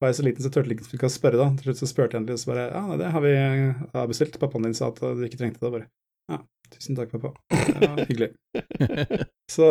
var 0.00 0.12
jeg 0.12 0.16
så 0.20 0.24
liten 0.28 0.44
så 0.44 0.48
jeg 0.48 0.54
turte 0.54 0.94
ikke 0.96 1.10
å 1.10 1.12
spørre, 1.12 1.40
da. 1.42 1.48
Til 1.58 1.66
slutt 1.68 1.80
så 1.82 1.88
spurte 1.90 2.14
jeg 2.16 2.22
endelig, 2.22 2.38
og 2.38 2.42
så 2.44 2.52
bare 2.52 2.68
Ja, 2.70 2.96
det 3.02 3.10
har 3.16 3.24
vi 3.26 3.34
har 3.98 4.06
bestilt. 4.08 4.38
Pappaen 4.40 4.64
din 4.68 4.78
sa 4.78 4.88
at 4.94 5.02
du 5.02 5.24
ikke 5.26 5.40
trengte 5.42 5.60
det. 5.60 5.72
Bare 5.74 5.88
ja, 6.30 6.38
tusen 6.70 6.96
takk, 6.96 7.10
pappa. 7.10 7.34
Det 7.50 7.90
var 7.90 8.06
hyggelig. 8.06 8.30
Så 9.50 9.66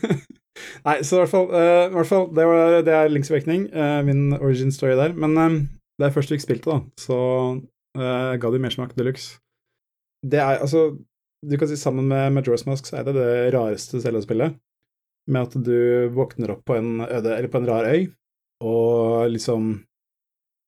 Nei, 0.84 0.98
så 1.02 1.16
i 1.16 1.22
hvert 1.22 1.32
fall, 1.32 1.48
uh, 1.50 1.86
i 1.88 1.94
hvert 1.96 2.10
fall 2.10 2.28
det, 2.34 2.44
var, 2.48 2.76
det 2.86 2.94
er 2.94 3.10
Links 3.10 3.32
Awakening, 3.32 3.66
uh, 3.74 4.00
min 4.06 4.36
origin 4.36 4.72
story 4.74 4.94
der. 4.98 5.14
Men 5.18 5.38
eh, 5.40 5.56
det 5.98 6.08
er 6.08 6.14
først 6.14 6.34
fikk 6.34 6.44
spilt 6.44 6.66
det, 6.66 6.74
da, 6.74 7.00
så 7.00 7.18
uh, 7.98 8.32
ga 8.40 8.52
det 8.52 8.62
mersmak 8.62 8.94
de 8.98 9.06
luxe. 9.08 9.38
Det 10.24 10.40
er 10.40 10.62
altså 10.64 10.94
Du 11.44 11.58
kan 11.60 11.68
si 11.68 11.76
sammen 11.76 12.06
med 12.08 12.32
Majora's 12.32 12.64
Mask 12.64 12.86
så 12.88 12.96
er 12.96 13.04
det 13.04 13.18
det 13.18 13.32
rareste 13.52 14.00
Zelda-spillet. 14.00 14.54
Med 15.28 15.44
at 15.44 15.56
du 15.66 16.08
våkner 16.12 16.54
opp 16.54 16.62
på 16.68 16.78
en 16.78 17.02
øde, 17.04 17.34
eller 17.34 17.50
på 17.52 17.60
en 17.60 17.68
rar 17.68 17.88
øy, 17.88 18.06
og 18.64 19.28
liksom 19.32 19.66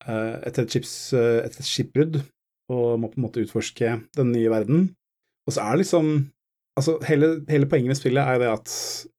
uh, 0.05 0.35
etter 0.45 0.67
et, 0.67 0.73
chips, 0.73 0.93
uh, 1.17 1.41
et 1.45 1.57
skipbrudd, 1.65 2.21
og 2.73 3.01
må 3.01 3.09
på 3.09 3.21
en 3.21 3.25
måte 3.25 3.45
utforske 3.45 3.95
den 4.19 4.33
nye 4.35 4.53
verden. 4.53 4.89
Og 5.47 5.55
så 5.55 5.65
er 5.65 5.77
det 5.77 5.85
liksom 5.85 6.13
Altså, 6.77 6.99
hele, 7.09 7.31
hele 7.49 7.69
poenget 7.71 7.95
med 7.95 7.99
spillet 7.99 8.21
er 8.21 8.41
det 8.43 8.51
at, 8.53 8.73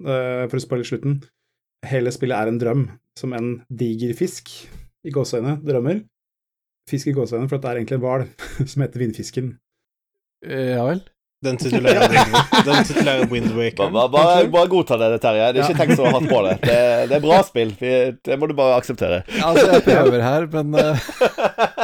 uh, 0.05 0.45
for 0.45 0.59
å 0.59 0.63
spoile 0.63 0.85
slutten, 0.85 1.19
hele 1.89 2.13
spillet 2.13 2.37
er 2.37 2.51
en 2.51 2.59
drøm, 2.61 2.83
som 3.17 3.33
en 3.33 3.55
diger 3.73 4.13
fisk, 4.17 4.51
i 5.07 5.13
gåseøyne, 5.13 5.57
drømmer. 5.65 6.03
Fisk 6.89 7.09
i 7.09 7.15
gåseøyne, 7.17 7.49
for 7.49 7.61
det 7.61 7.69
er 7.69 7.79
egentlig 7.81 7.97
en 7.97 8.03
hval 8.05 8.27
som 8.71 8.83
heter 8.83 9.01
Vindfisken. 9.01 9.55
Ja 10.45 10.83
vel. 10.85 11.01
Den 11.45 11.59
titulære, 11.61 12.07
den 12.65 12.87
titulære 12.87 13.27
Wind 13.29 13.51
Waker. 13.53 13.91
bare, 13.93 14.09
bare, 14.09 14.47
bare 14.49 14.69
godta 14.71 14.97
det, 14.97 15.19
Terje. 15.21 15.51
Det 15.53 15.61
er 15.61 15.67
ikke 15.69 15.83
tenkt 15.83 15.99
så 15.99 16.07
hardt 16.09 16.25
på 16.31 16.39
det. 16.47 16.55
Det, 16.63 16.79
det 17.11 17.17
er 17.19 17.21
bra 17.21 17.37
spill. 17.45 17.75
Det 17.77 18.37
må 18.41 18.49
du 18.49 18.55
bare 18.57 18.79
akseptere. 18.79 19.21
Altså, 19.45 19.67
jeg 19.75 19.85
prøver 19.85 20.25
her, 20.25 20.47
men 20.55 20.73
eh, 20.81 21.05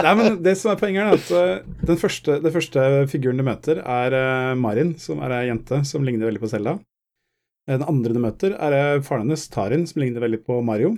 Nei, 0.03 0.15
men 0.17 0.41
det 0.43 0.55
som 0.57 0.73
er 0.73 0.81
poenget, 0.81 1.05
er 1.05 1.19
at 1.19 1.29
uh, 1.37 1.85
den 1.85 2.01
første, 2.01 2.39
den 2.41 2.55
første 2.55 2.87
figuren 3.13 3.39
du 3.39 3.45
møter, 3.45 3.83
er 3.85 4.17
uh, 4.17 4.57
Marin, 4.57 4.95
som 4.99 5.21
er 5.21 5.37
ei 5.37 5.45
jente 5.51 5.83
som 5.85 6.03
ligner 6.03 6.31
veldig 6.31 6.41
på 6.41 6.49
Selda. 6.51 6.79
den 7.69 7.85
andre 7.87 8.17
du 8.17 8.19
møter, 8.19 8.57
er 8.57 9.05
faren 9.05 9.27
hennes, 9.27 9.45
Tarin, 9.53 9.85
som 9.87 10.01
ligner 10.01 10.25
veldig 10.25 10.41
på 10.49 10.63
Mario. 10.65 10.95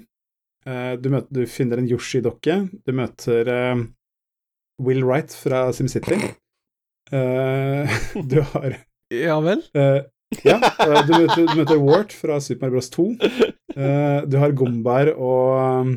Eh, 0.65 0.93
du, 0.97 1.11
møter, 1.13 1.29
du 1.29 1.45
finner 1.49 1.81
en 1.81 1.89
Yoshi-dokke. 1.89 2.57
Du 2.85 2.93
møter 2.97 3.51
eh, 3.51 3.83
Will 4.81 5.05
Wright 5.05 5.33
fra 5.37 5.67
SimCity. 5.75 6.17
Eh, 7.13 7.99
du 8.31 8.39
har 8.53 8.79
Ja 9.13 9.37
vel. 9.45 9.61
Eh, 9.77 10.01
ja, 10.43 10.57
eh, 10.57 11.03
du 11.05 11.13
møter, 11.13 11.45
du 11.45 11.59
møter 11.59 11.79
Wart 11.83 12.15
fra 12.15 12.39
Super 12.41 12.65
Mario 12.65 12.79
Bros. 12.79 12.89
2. 12.89 13.05
Eh, 13.75 14.19
du 14.25 14.37
har 14.41 14.53
Gombar 14.57 15.11
og 15.13 15.91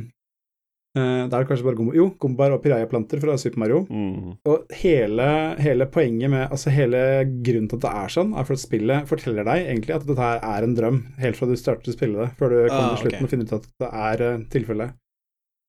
eh, 0.98 1.22
Det 1.30 1.32
er 1.38 1.46
kanskje 1.48 1.64
bare 1.64 1.78
Gombar 1.78 1.96
Jo, 1.96 2.08
Gombar 2.20 2.52
og 2.56 2.60
Piraya-planter 2.64 3.22
fra 3.22 3.36
Super 3.40 3.62
Mario. 3.62 3.80
Mm. 3.88 4.36
Og 4.50 4.74
hele, 4.82 5.28
hele 5.62 5.86
poenget 5.94 6.32
med 6.32 6.44
Altså 6.52 6.72
hele 6.74 7.00
grunnen 7.24 7.70
til 7.70 7.78
at 7.80 7.86
det 7.86 7.94
er 8.02 8.14
sånn, 8.18 8.34
er 8.36 8.48
for 8.48 8.58
at 8.58 8.64
spillet 8.66 9.08
forteller 9.10 9.46
deg 9.48 9.64
egentlig 9.72 9.96
at 9.96 10.06
dette 10.08 10.28
her 10.28 10.42
er 10.44 10.66
en 10.68 10.76
drøm, 10.76 11.00
helt 11.22 11.38
fra 11.40 11.48
du 11.48 11.56
starter 11.58 11.92
å 11.92 11.96
spille 11.96 12.20
det, 12.24 12.30
før 12.40 12.52
du 12.52 12.58
kommer 12.66 12.82
Ah, 12.82 12.90
til 12.96 13.04
slutten 13.06 13.16
okay. 13.16 13.28
og 13.28 13.32
finner 13.32 13.48
ut 13.48 13.56
at 13.60 13.70
det 13.84 13.92
er 14.10 14.26
uh, 14.26 14.44
tilfellet. 14.52 14.98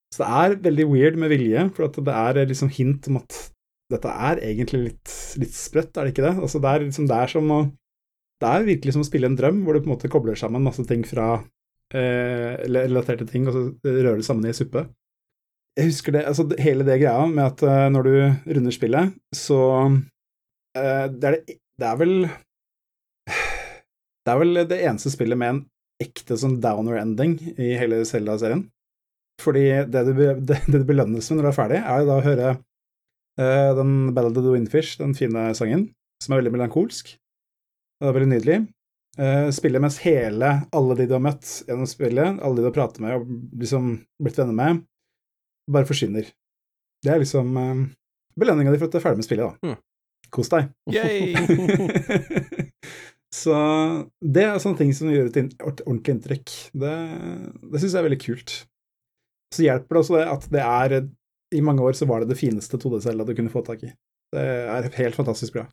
Så 0.09 0.23
det 0.25 0.29
er 0.41 0.59
veldig 0.65 0.85
weird 0.89 1.17
med 1.21 1.29
vilje, 1.31 1.63
for 1.77 1.85
at 1.85 1.97
det 2.09 2.15
er 2.25 2.39
liksom 2.49 2.71
hint 2.73 3.07
om 3.11 3.19
at 3.21 3.39
dette 3.89 4.15
er 4.29 4.41
egentlig 4.45 4.81
litt, 4.83 5.13
litt 5.41 5.55
sprøtt, 5.55 5.95
er 5.97 6.07
det 6.07 6.13
ikke 6.13 6.25
det? 6.27 6.35
Altså 6.37 6.61
det 6.61 6.71
er 6.71 6.85
liksom 6.85 7.07
det 7.09 7.21
er 7.23 7.31
som 7.33 7.53
å 7.55 7.61
Det 8.39 8.47
er 8.47 8.67
virkelig 8.67 8.93
som 8.95 9.01
å 9.03 9.07
spille 9.07 9.27
en 9.27 9.35
drøm, 9.35 9.63
hvor 9.65 9.75
du 9.75 9.81
på 9.81 9.89
en 9.89 9.95
måte 9.97 10.11
kobler 10.11 10.37
sammen 10.39 10.63
masse 10.63 10.85
ting 10.87 11.01
fra 11.03 11.41
eh, 11.91 12.53
relaterte 12.71 13.25
ting, 13.27 13.49
og 13.49 13.51
så 13.51 13.63
rører 13.83 14.21
det 14.21 14.27
sammen 14.27 14.47
i 14.47 14.53
suppe. 14.55 14.85
Jeg 15.75 15.89
husker 15.89 16.15
det, 16.15 16.21
altså 16.23 16.45
hele 16.55 16.85
det 16.87 17.01
greia 17.01 17.25
med 17.27 17.43
at 17.43 17.63
eh, 17.67 17.89
når 17.91 18.07
du 18.07 18.13
runder 18.55 18.71
spillet, 18.71 19.11
så 19.35 19.59
eh, 20.77 21.05
det, 21.11 21.19
er 21.19 21.35
det, 21.35 21.57
det 21.79 21.89
er 21.89 21.99
vel 21.99 22.15
Det 24.23 24.33
er 24.33 24.39
vel 24.39 24.63
det 24.71 24.79
eneste 24.85 25.11
spillet 25.11 25.39
med 25.39 25.53
en 25.55 25.61
ekte 25.99 26.37
sånn 26.39 26.61
downer-ending 26.63 27.35
i 27.59 27.73
hele 27.79 28.05
Zelda-serien. 28.07 28.63
Fordi 29.43 29.65
det 29.91 30.03
du, 30.07 30.13
det, 30.47 30.61
det 30.63 30.79
du 30.79 30.87
belønnes 30.87 31.27
med 31.27 31.39
når 31.39 31.49
du 31.49 31.51
er 31.51 31.59
ferdig, 31.59 31.83
er 31.83 32.01
jo 32.03 32.09
da 32.09 32.17
å 32.19 32.27
høre 32.27 32.49
eh, 32.53 32.65
den 33.39 33.91
Ballad 34.15 34.37
of 34.37 34.43
the 34.43 34.51
Windfish, 34.51 34.97
den 34.99 35.13
fine 35.15 35.49
sangen, 35.55 35.85
som 36.23 36.33
er 36.33 36.41
veldig 36.41 36.51
melankolsk. 36.57 37.13
Det 37.99 38.09
er 38.09 38.15
veldig 38.15 38.31
nydelig. 38.33 38.57
Spiller 39.19 39.51
spille 39.55 39.81
mens 39.83 39.97
hele, 40.03 40.49
alle 40.75 40.95
de 40.95 41.07
du 41.09 41.15
har 41.15 41.23
møtt 41.23 41.47
gjennom 41.67 41.87
spillet, 41.89 42.37
alle 42.39 42.55
de 42.55 42.63
du 42.63 42.67
har 42.69 42.75
pratet 42.75 43.01
med 43.03 43.17
og 43.17 43.31
liksom 43.59 43.89
blitt 44.21 44.37
venner 44.39 44.55
med, 44.55 44.83
bare 45.71 45.87
forsvinner. 45.89 46.29
Det 47.03 47.11
er 47.13 47.21
liksom 47.21 47.51
uh, 47.57 47.85
belønninga 48.39 48.73
di 48.73 48.79
for 48.79 48.89
at 48.89 48.95
du 48.95 48.99
er 48.99 49.05
ferdig 49.05 49.21
med 49.21 49.27
spillet, 49.27 49.45
da. 49.47 49.71
Mm. 49.71 49.77
Kos 50.35 50.51
deg. 50.51 50.69
Så 53.39 53.55
det 54.25 54.43
er 54.45 54.61
sånne 54.61 54.79
ting 54.81 54.91
som 54.97 55.11
gjør 55.11 55.29
et 55.29 55.83
ordentlig 55.85 56.15
inntrykk. 56.15 56.53
Det, 56.81 56.95
det 57.61 57.81
syns 57.81 57.93
jeg 57.93 57.99
er 58.01 58.07
veldig 58.07 58.21
kult. 58.23 58.55
Så 59.53 59.65
hjelper 59.65 59.95
det 59.95 60.01
også 60.01 60.17
det 60.17 60.25
at 60.29 60.47
det 60.53 60.63
er 60.65 60.95
I 61.55 61.61
mange 61.65 61.83
år 61.85 61.97
så 61.97 62.05
var 62.09 62.21
det 62.21 62.31
det 62.33 62.39
fineste 62.39 62.77
2D-cella 62.77 63.25
du 63.25 63.33
kunne 63.37 63.53
få 63.53 63.63
tak 63.65 63.83
i. 63.87 63.93
Det 64.33 64.43
er 64.43 64.89
helt 64.99 65.17
fantastisk 65.17 65.55
bra. 65.57 65.65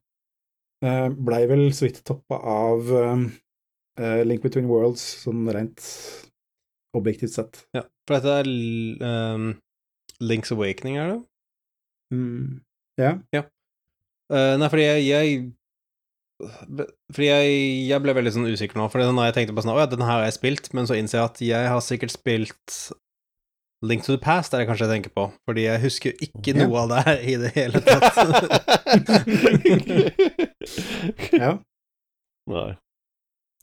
Uh, 0.85 1.09
Blei 1.13 1.43
vel 1.49 1.67
så 1.77 1.87
vidt 1.87 2.03
toppa 2.05 2.37
av 2.37 2.89
eh, 2.93 4.23
Link 4.29 4.43
Between 4.45 4.69
Worlds, 4.69 5.03
sånn 5.25 5.47
rent 5.53 5.85
objektivt 6.97 7.35
sett. 7.37 7.63
Ja, 7.77 7.85
for 8.09 8.17
dette 8.17 8.35
er 8.41 8.51
um, 9.37 9.51
Link's 10.25 10.53
Awakening, 10.55 10.99
er 11.01 11.13
det? 11.13 11.21
Mm. 12.15 12.61
Ja. 13.01 13.13
Uh, 14.33 14.57
nei, 14.61 14.69
fordi 14.73 14.85
jeg, 14.87 15.07
jeg 15.07 16.47
Fordi 17.13 17.27
jeg, 17.27 17.57
jeg 17.91 18.03
ble 18.03 18.15
veldig 18.17 18.33
sånn 18.35 18.49
usikker 18.49 18.79
nå, 18.79 18.89
for 18.93 19.03
jeg 19.03 19.35
tenkte 19.37 19.55
på 19.57 19.65
sånn 19.65 19.75
Å 19.75 19.81
ja, 19.81 19.89
den 19.91 20.05
her 20.05 20.21
har 20.21 20.27
jeg 20.27 20.37
spilt, 20.39 20.71
men 20.77 20.89
så 20.89 20.97
innser 20.99 21.21
jeg 21.21 21.31
at 21.31 21.43
jeg 21.49 21.71
har 21.73 21.85
sikkert 21.85 22.15
spilt 22.15 22.79
Link 23.85 24.05
to 24.07 24.15
the 24.15 24.19
Past, 24.23 24.55
er 24.55 24.63
det 24.63 24.69
kanskje 24.71 24.87
jeg 24.87 24.95
tenker 24.95 25.13
på, 25.13 25.27
fordi 25.45 25.67
jeg 25.67 25.83
husker 25.83 26.13
ikke 26.25 26.55
Ja. 26.57 26.65
noe 26.65 26.79
av 26.81 26.89
det 26.89 27.01
her 27.05 27.19
i 27.21 27.35
det 27.43 27.51
hele 27.57 27.81
tatt. 27.85 28.17
ja. 31.45 31.53
Nei. 32.49 32.69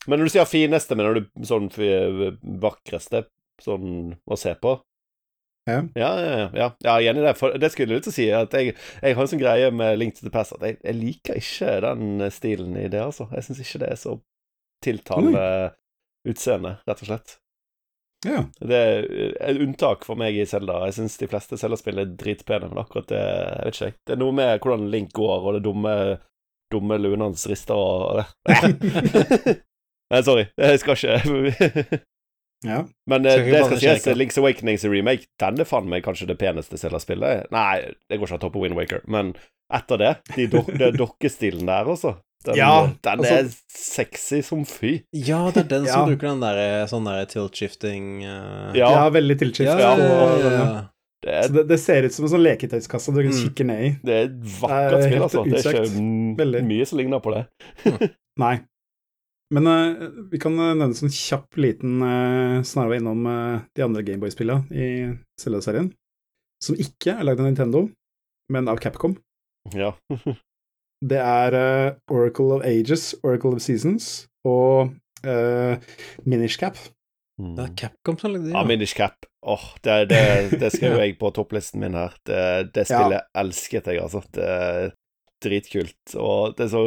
Men 0.06 0.20
når 0.20 0.28
du 0.28 0.34
sier 0.36 0.46
fineste, 0.50 0.96
mener 1.00 1.18
du 1.18 1.46
sånn 1.48 1.70
vakreste 2.62 3.24
sånn 3.64 4.18
å 4.28 4.38
se 4.40 4.54
på? 4.60 4.76
Ja. 5.70 5.80
Ja, 5.96 6.10
ja, 6.20 6.32
ja. 6.38 6.48
ja. 6.60 6.68
ja 6.84 6.96
enig 7.00 7.24
i 7.24 7.26
det. 7.30 7.36
For 7.40 7.56
det 7.58 7.70
skulle 7.72 7.96
jeg 7.96 8.04
til 8.04 8.12
å 8.12 8.16
si, 8.18 8.26
at 8.36 8.54
jeg, 8.58 8.74
jeg 9.00 9.16
har 9.16 9.24
en 9.24 9.32
sånn 9.32 9.42
greie 9.42 9.70
med 9.72 9.96
Link 10.02 10.18
to 10.18 10.26
the 10.28 10.34
Past 10.34 10.54
at 10.58 10.66
jeg, 10.68 10.78
jeg 10.84 10.98
liker 11.00 11.40
ikke 11.40 11.78
den 11.86 12.26
stilen 12.36 12.76
i 12.78 12.90
det, 12.92 13.00
altså. 13.02 13.30
Jeg 13.32 13.48
syns 13.48 13.64
ikke 13.64 13.82
det 13.86 13.94
er 13.96 14.02
så 14.02 14.18
tiltalende 14.84 15.46
utseende, 16.28 16.78
rett 16.88 17.02
og 17.06 17.08
slett. 17.10 17.38
Ja. 18.28 18.44
Det 18.60 18.78
er 18.80 19.08
et 19.50 19.60
unntak 19.64 20.06
for 20.08 20.20
meg 20.20 20.38
i 20.40 20.46
Zelda. 20.50 20.82
Jeg 20.88 20.98
syns 20.98 21.18
de 21.20 21.30
fleste 21.32 21.60
Zelda-spill 21.60 22.02
er 22.04 22.14
dritpene, 22.20 22.70
men 22.72 22.82
akkurat 22.82 23.10
det 23.12 23.22
jeg 23.24 23.68
vet 23.68 23.78
ikke 23.78 23.90
jeg. 23.90 23.98
Det 24.08 24.16
er 24.16 24.22
noe 24.24 24.38
med 24.38 24.54
hvordan 24.64 24.88
Link 24.94 25.12
går, 25.18 25.48
og 25.48 25.58
det 25.58 25.64
dumme, 25.68 25.94
dumme 26.74 27.00
luen 27.02 27.26
hans 27.26 27.46
rister 27.52 27.78
og 27.78 28.24
Nei, 30.14 30.22
sorry. 30.22 30.46
Jeg 30.60 30.82
skal 30.82 30.98
ikke 31.00 32.02
ja. 32.72 32.84
Men 33.10 33.26
eh, 33.26 33.40
Skal 33.40 33.50
det 33.50 33.64
skal 33.66 33.82
sies. 33.82 34.08
Link's 34.20 34.38
Awakenings 34.38 34.86
remake, 34.86 35.26
den 35.42 35.60
er 35.64 35.68
faen 35.68 35.90
meg 35.90 36.06
kanskje 36.06 36.30
det 36.30 36.38
peneste 36.42 36.78
Zelda-spillet. 36.80 37.50
Nei, 37.54 37.96
det 38.10 38.20
går 38.20 38.28
ikke 38.30 38.38
an 38.38 38.42
å 38.42 38.46
toppe 38.46 38.62
Wind 38.62 38.78
Waker, 38.78 39.02
men 39.10 39.34
etter 39.74 40.02
det, 40.02 40.14
de 40.36 40.48
do 40.52 40.62
det 40.82 40.94
dokkestilen 41.00 41.66
der, 41.70 41.90
altså. 41.96 42.18
Den, 42.44 42.58
Ja, 42.60 42.90
den 43.02 43.20
altså- 43.20 43.36
er 43.40 43.52
sexy 43.72 44.42
som 44.44 44.66
fy. 44.68 45.04
ja, 45.14 45.40
det 45.52 45.64
er 45.66 45.70
den 45.78 45.86
som 45.88 46.02
Ja. 46.02 46.06
bruker 46.10 46.28
den 46.34 46.42
der 46.44 46.88
sånn 46.92 47.06
der 47.08 47.26
tilt-shifting 47.32 48.24
uh, 48.26 48.74
Ja, 48.76 48.90
ja, 48.92 49.06
veldig 49.10 49.38
tilt-shifting 49.40 49.80
ja, 49.80 49.96
ja, 49.96 50.18
ja, 50.42 50.52
ja. 50.52 50.82
det 51.24 51.32
er, 51.38 51.48
det, 51.56 51.64
det 51.70 51.80
ser 51.80 52.04
ut 52.04 52.12
som 52.14 52.26
en 52.26 52.34
sånn 52.34 52.44
leketøyskasse 52.44 53.14
du 53.16 53.22
kan 53.24 53.32
kikker 53.32 53.66
ned 53.70 53.80
i. 53.88 53.90
det 54.04 54.14
er 54.18 54.28
et 54.28 54.38
vakkert 54.60 54.94
er 54.98 55.02
spill, 55.02 55.14
helt 55.14 55.24
altså. 55.30 55.44
Det 55.48 55.64
er 55.64 55.80
ikke 55.86 56.04
mm, 56.04 56.38
Veldig. 56.44 56.64
mye 56.68 56.86
som 56.92 57.00
ligner 57.00 57.24
på 57.24 57.32
det. 57.38 57.44
Nei. 58.44 58.54
Men 59.54 59.68
uh, 59.68 60.10
vi 60.32 60.40
kan 60.42 60.54
eh, 60.58 60.72
nevne 60.74 60.90
en 60.92 60.96
sånn 60.98 61.12
kjapp 61.14 61.60
liten 61.62 62.00
uh, 62.02 62.62
snarvei 62.66 62.98
innom 63.00 63.28
uh, 63.30 63.60
de 63.78 63.84
andre 63.86 64.02
Gameboy-spillene 64.04 64.66
i 64.74 64.88
Zelda-serien, 65.40 65.92
som 66.64 66.76
ikke 66.76 67.14
er 67.20 67.28
lagd 67.28 67.40
av 67.44 67.46
Nintendo, 67.52 67.84
men 68.52 68.68
av 68.68 68.82
Capcom. 68.82 69.14
Ja. 69.78 69.94
Det 71.04 71.20
er 71.20 71.56
uh, 71.58 71.96
Oracle 72.16 72.58
of 72.58 72.66
Ages, 72.68 73.10
Oracle 73.24 73.58
of 73.58 73.64
Seasons 73.66 74.28
og 74.48 74.94
uh, 75.28 75.76
Minish 76.26 76.60
Cap. 76.62 76.78
Mm. 77.42 77.56
Det 77.58 77.64
er 77.66 77.72
Capcom 77.82 78.18
som 78.22 78.32
lagde 78.32 78.46
det. 78.48 78.54
Ja, 78.56 78.64
Minish 78.70 78.96
Cap. 78.96 79.26
Åh, 79.46 79.64
det, 79.84 79.98
det, 80.14 80.60
det 80.62 80.70
skrev 80.78 81.00
jeg 81.02 81.18
på 81.20 81.32
topplisten 81.36 81.82
min 81.84 81.98
her. 81.98 82.14
Det, 82.28 82.42
det 82.76 82.86
spillet 82.88 83.26
elsket 83.36 83.90
jeg, 83.92 84.00
altså. 84.04 84.22
Det 84.32 84.46
er 84.48 84.94
dritkult. 85.44 86.16
Og 86.16 86.54
det 86.58 86.70
er 86.70 86.72
så 86.72 86.84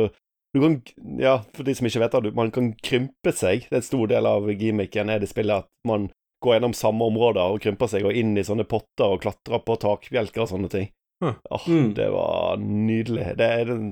Du 0.56 0.62
kan 0.62 0.78
Ja, 1.20 1.34
for 1.52 1.66
de 1.68 1.74
som 1.76 1.84
ikke 1.90 2.01
vet 2.06 2.14
det, 2.24 2.32
man 2.38 2.51
kan 2.55 2.70
krympe 2.80 3.32
seg. 3.36 3.66
Det 3.68 3.74
er 3.76 3.82
en 3.82 3.90
stor 3.90 4.06
del 4.09 4.24
av 4.30 4.47
gimmicken 4.56 5.10
er 5.12 5.20
det 5.20 5.28
spillet 5.28 5.66
at 5.66 5.68
man 5.84 6.09
går 6.44 6.56
gjennom 6.56 6.72
samme 6.76 7.05
områder 7.10 7.52
og 7.52 7.60
krymper 7.64 7.90
seg, 7.90 8.06
og 8.09 8.16
inn 8.16 8.32
i 8.38 8.44
sånne 8.47 8.64
potter 8.68 9.12
og 9.16 9.20
klatrer 9.24 9.60
på 9.66 9.76
takbjelker 9.82 10.44
og 10.47 10.51
sånne 10.55 10.70
ting. 10.72 10.88
Huh. 11.24 11.34
Åh, 11.51 11.68
Mm. 11.68 11.94
det 11.97 12.09
var 12.12 12.56
nydelig. 12.60 13.26
Det, 13.36 13.47
er 13.60 13.64
den, 13.68 13.86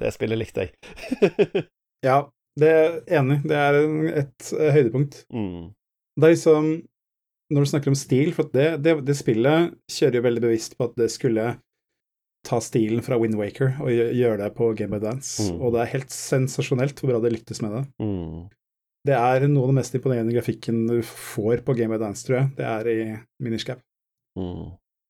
det 0.00 0.12
spillet 0.14 0.38
likte 0.40 0.66
jeg. 0.68 0.72
Ja, 2.06 2.20
det 2.58 2.68
er 2.70 2.92
enig. 3.18 3.40
Det 3.50 3.56
er 3.58 3.76
en, 3.80 3.96
et 4.22 4.50
eh, 4.54 4.68
høydepunkt. 4.76 5.24
mm. 5.34 5.72
Det 6.18 6.26
er 6.26 6.32
liksom 6.34 6.68
Når 7.54 7.64
du 7.64 7.68
snakker 7.70 7.90
om 7.92 7.96
stil, 7.98 8.32
for 8.36 8.50
det, 8.52 8.68
det, 8.84 8.92
det 9.06 9.14
spillet 9.18 9.72
kjører 9.90 10.18
jo 10.18 10.22
veldig 10.26 10.42
bevisst 10.44 10.74
på 10.78 10.84
at 10.88 10.94
det 11.00 11.06
skulle 11.14 11.46
ta 12.46 12.58
stilen 12.62 13.00
fra 13.02 13.16
Wind 13.18 13.34
Waker 13.38 13.78
og 13.82 13.90
gjøre 13.90 14.36
det 14.44 14.50
på 14.56 14.68
Game 14.78 14.94
of 14.96 15.02
Dance, 15.02 15.48
Mm. 15.50 15.58
og 15.64 15.72
det 15.74 15.80
er 15.82 15.90
helt 15.96 16.12
sensasjonelt 16.14 17.00
hvor 17.00 17.10
bra 17.10 17.20
det 17.24 17.32
lyktes 17.34 17.60
med 17.64 17.72
det. 17.74 17.82
Mm. 18.04 18.46
Det 19.08 19.16
er 19.16 19.46
noe 19.48 19.64
av 19.66 19.72
det 19.72 19.78
mest 19.80 19.96
imponerende 19.98 20.34
grafikken 20.36 20.84
du 20.90 20.98
får 21.02 21.62
på 21.66 21.74
Game 21.78 21.94
of 21.96 22.00
Dance, 22.02 22.26
tror 22.26 22.38
jeg. 22.42 22.50
Det 22.60 22.66
er 22.68 22.90
i 22.92 22.98
Minish 23.42 23.66
Cap. 23.66 23.80
Mm. 24.38 24.68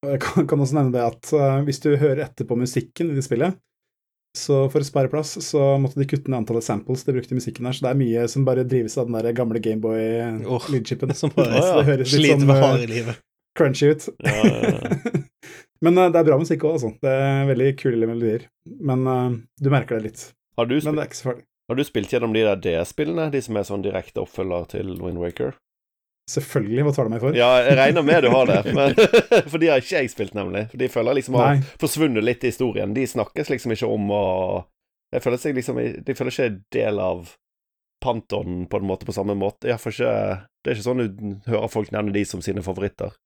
Jeg 0.09 0.21
kan, 0.25 0.47
kan 0.49 0.61
også 0.65 0.79
nevne 0.79 0.95
det 0.95 1.05
at 1.05 1.33
uh, 1.35 1.61
hvis 1.67 1.81
du 1.85 1.91
hører 1.99 2.25
etter 2.29 2.47
på 2.49 2.57
musikken 2.59 3.11
i 3.13 3.19
det 3.19 3.27
spillet, 3.27 3.59
så 4.37 4.59
for 4.73 4.85
å 4.85 4.87
spare 4.87 5.11
plass, 5.13 5.35
så 5.45 5.63
måtte 5.81 6.01
de 6.01 6.07
kutte 6.09 6.31
ned 6.31 6.43
antallet 6.43 6.67
samples 6.67 7.05
de 7.07 7.15
brukte 7.17 7.35
i 7.35 7.39
musikken 7.39 7.69
her, 7.69 7.77
så 7.77 7.87
det 7.87 7.93
er 7.93 8.01
mye 8.03 8.27
som 8.31 8.45
bare 8.47 8.67
drives 8.69 8.99
av 9.01 9.09
den 9.09 9.17
der 9.19 9.33
gamle 9.37 9.63
Gameboy-lydchipen. 9.65 11.15
Som 11.19 11.33
bare 11.37 11.57
ja. 11.59 11.73
Det 11.81 11.87
høres 11.89 12.13
litt 12.13 12.27
sliter 12.27 12.45
sånn 12.45 12.83
eh, 12.83 12.87
livet. 12.91 13.23
crunchy 13.59 13.93
ut. 13.95 14.09
Ja, 14.25 14.37
ja, 14.45 14.73
ja. 14.75 15.23
Men 15.85 15.95
uh, 15.95 16.09
det 16.11 16.19
er 16.19 16.27
bra 16.27 16.37
musikk 16.41 16.65
òg, 16.67 16.79
altså. 16.79 16.91
Det 17.03 17.11
er 17.23 17.45
veldig 17.53 17.69
kule 17.79 18.09
melodier. 18.11 18.49
Men 18.67 19.07
uh, 19.07 19.37
du 19.63 19.71
merker 19.71 19.99
det 19.99 20.11
litt. 20.11 20.25
Har 20.59 20.67
du, 20.67 20.75
Men 20.83 20.99
det 20.99 21.05
er 21.05 21.11
ikke 21.11 21.21
så 21.21 21.29
farlig. 21.31 21.45
har 21.71 21.79
du 21.79 21.85
spilt 21.87 22.13
gjennom 22.13 22.35
de 22.35 22.43
der 22.43 22.63
DS-spillene, 22.65 23.29
de 23.31 23.43
som 23.45 23.59
er 23.59 23.67
sånn 23.69 23.85
direkte 23.85 24.25
oppfølger 24.25 24.67
til 24.75 24.97
Wind 24.99 25.23
Waker? 25.23 25.55
Selvfølgelig, 26.29 26.83
hva 26.85 26.93
tar 26.93 27.09
du 27.09 27.13
meg 27.15 27.23
for? 27.23 27.37
Ja, 27.37 27.49
jeg 27.65 27.77
regner 27.79 28.05
med 28.05 28.25
du 28.27 28.29
har 28.35 28.51
det, 28.51 28.73
men 28.77 28.93
For 29.51 29.57
de 29.63 29.71
har 29.73 29.81
ikke 29.81 30.03
jeg 30.03 30.11
spilt, 30.13 30.35
nemlig. 30.37 30.67
For 30.73 30.81
de 30.83 30.89
føler 30.93 31.17
liksom 31.17 31.39
har 31.39 31.47
ha 31.47 31.55
Nei. 31.57 31.69
forsvunnet 31.81 32.27
litt 32.27 32.45
i 32.45 32.51
historien. 32.53 32.93
De 32.97 33.07
snakkes 33.09 33.49
liksom 33.55 33.73
ikke 33.73 33.89
om 33.89 34.11
og 34.13 34.67
jeg 35.15 35.25
føler 35.25 35.41
seg 35.41 35.57
liksom 35.57 35.79
De 36.05 36.15
føler 36.17 36.35
ikke 36.35 36.49
del 36.77 36.99
av 37.01 37.31
Panton 38.05 38.67
på 38.71 38.79
en 38.79 38.87
måte 38.87 39.09
på 39.09 39.15
samme 39.17 39.35
måte. 39.39 39.71
Jeg 39.71 39.81
får 39.83 39.95
ikke 39.97 40.13
Det 40.63 40.71
er 40.71 40.77
ikke 40.77 40.87
sånn 40.87 41.01
du 41.03 41.31
hører 41.49 41.73
folk 41.73 41.93
nevne 41.95 42.13
de 42.15 42.25
som 42.29 42.45
sine 42.45 42.63
favoritter. 42.67 43.17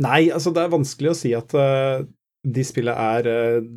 Nei, 0.00 0.30
altså 0.34 0.50
det 0.50 0.64
er 0.64 0.72
vanskelig 0.72 1.12
å 1.12 1.18
si 1.18 1.30
at 1.36 1.52
uh, 1.54 2.00
de 2.42 2.64
spillene 2.66 2.96
er 3.20 3.28
uh, 3.60 3.68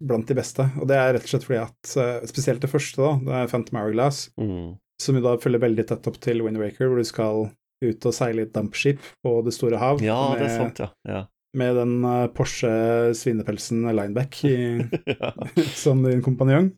blant 0.00 0.28
de 0.30 0.36
beste. 0.38 0.64
Og 0.80 0.86
det 0.88 0.96
er 0.96 1.12
rett 1.16 1.26
og 1.26 1.32
slett 1.34 1.44
fordi 1.44 1.60
at 1.60 1.92
uh, 2.00 2.24
spesielt 2.30 2.62
det 2.64 2.70
første, 2.72 3.02
da, 3.02 3.10
det 3.26 3.34
er 3.42 3.50
Phantom 3.52 3.82
Hourglass, 3.82 4.28
Mm. 4.40 4.76
Som 5.02 5.16
jo 5.18 5.22
da 5.24 5.36
følger 5.40 5.62
veldig 5.62 5.86
tett 5.90 6.08
opp 6.08 6.18
til 6.24 6.42
Wind 6.44 6.60
Waker, 6.60 6.88
hvor 6.88 7.00
du 7.00 7.08
skal 7.08 7.48
ut 7.84 8.08
og 8.08 8.16
seile 8.16 8.44
i 8.44 8.46
et 8.46 8.54
dampskip 8.54 9.02
på 9.24 9.34
det 9.44 9.52
store 9.56 9.80
hav 9.80 10.00
Ja, 10.04 10.16
med, 10.32 10.40
det 10.40 10.48
er 10.48 10.54
sant, 10.54 10.80
ja. 10.80 10.88
ja. 11.04 11.22
med 11.60 11.76
den 11.76 11.94
eh, 12.08 12.24
Porsche 12.36 12.72
svinepelsen 13.16 13.84
Lineback 13.90 14.40
i, 14.48 14.56
ja. 15.12 15.32
som 15.84 16.02
din 16.06 16.24
kompanjong. 16.24 16.72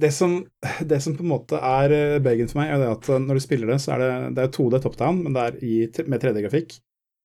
Det 0.00 0.10
som, 0.10 0.40
det 0.82 0.98
som 1.02 1.14
på 1.14 1.22
en 1.22 1.30
måte 1.30 1.58
er 1.58 1.92
eh, 1.94 2.46
for 2.50 2.60
meg, 2.60 2.72
er 2.74 2.82
det 2.82 2.90
at 2.92 3.10
eh, 3.10 3.22
når 3.22 3.38
du 3.38 3.44
spiller 3.44 3.74
det, 3.74 3.80
så 3.82 3.94
er 3.94 4.02
det, 4.02 4.12
det 4.38 4.46
er 4.46 4.54
2D 4.54 4.82
top 4.82 4.98
down, 4.98 5.22
men 5.26 5.36
det 5.36 5.44
er 5.48 5.60
i, 5.62 5.74
med 6.10 6.22
3D-grafikk. 6.22 6.78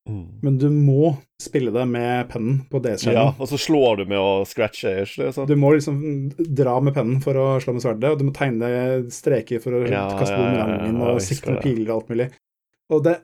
Mm. 0.10 0.24
Men 0.46 0.58
du 0.62 0.68
må 0.74 1.12
spille 1.42 1.72
det 1.76 1.86
med 1.88 2.30
pennen 2.32 2.62
på 2.72 2.82
ja. 2.82 2.96
DS-skjermen. 2.96 3.38
Og 3.40 3.52
så 3.52 3.60
slår 3.62 4.02
du 4.02 4.04
med 4.10 4.20
å 4.20 4.32
scratche, 4.50 4.96
ikke 5.06 5.28
det 5.28 5.36
sånn? 5.36 5.50
Du 5.50 5.56
må 5.60 5.72
liksom 5.76 6.00
dra 6.38 6.80
med 6.84 6.98
pennen 6.98 7.22
for 7.24 7.38
å 7.40 7.46
slå 7.64 7.76
med 7.78 7.86
sverdet, 7.86 8.12
og 8.12 8.20
du 8.20 8.26
må 8.28 8.34
tegne 8.36 8.72
streker 9.14 9.62
for 9.64 9.78
å 9.78 9.84
Ja, 9.86 10.08
kaste 10.18 10.36
ja, 10.36 10.42
bort 10.42 10.58
ja, 10.58 10.66
ja, 10.74 10.90
ja, 10.90 11.14
og 11.14 11.24
sikte 11.24 11.56
med 11.56 11.64
piler 11.64 11.88
og 11.92 11.96
alt 12.00 12.12
mulig. 12.16 12.30
Og 12.90 13.06
det 13.06 13.20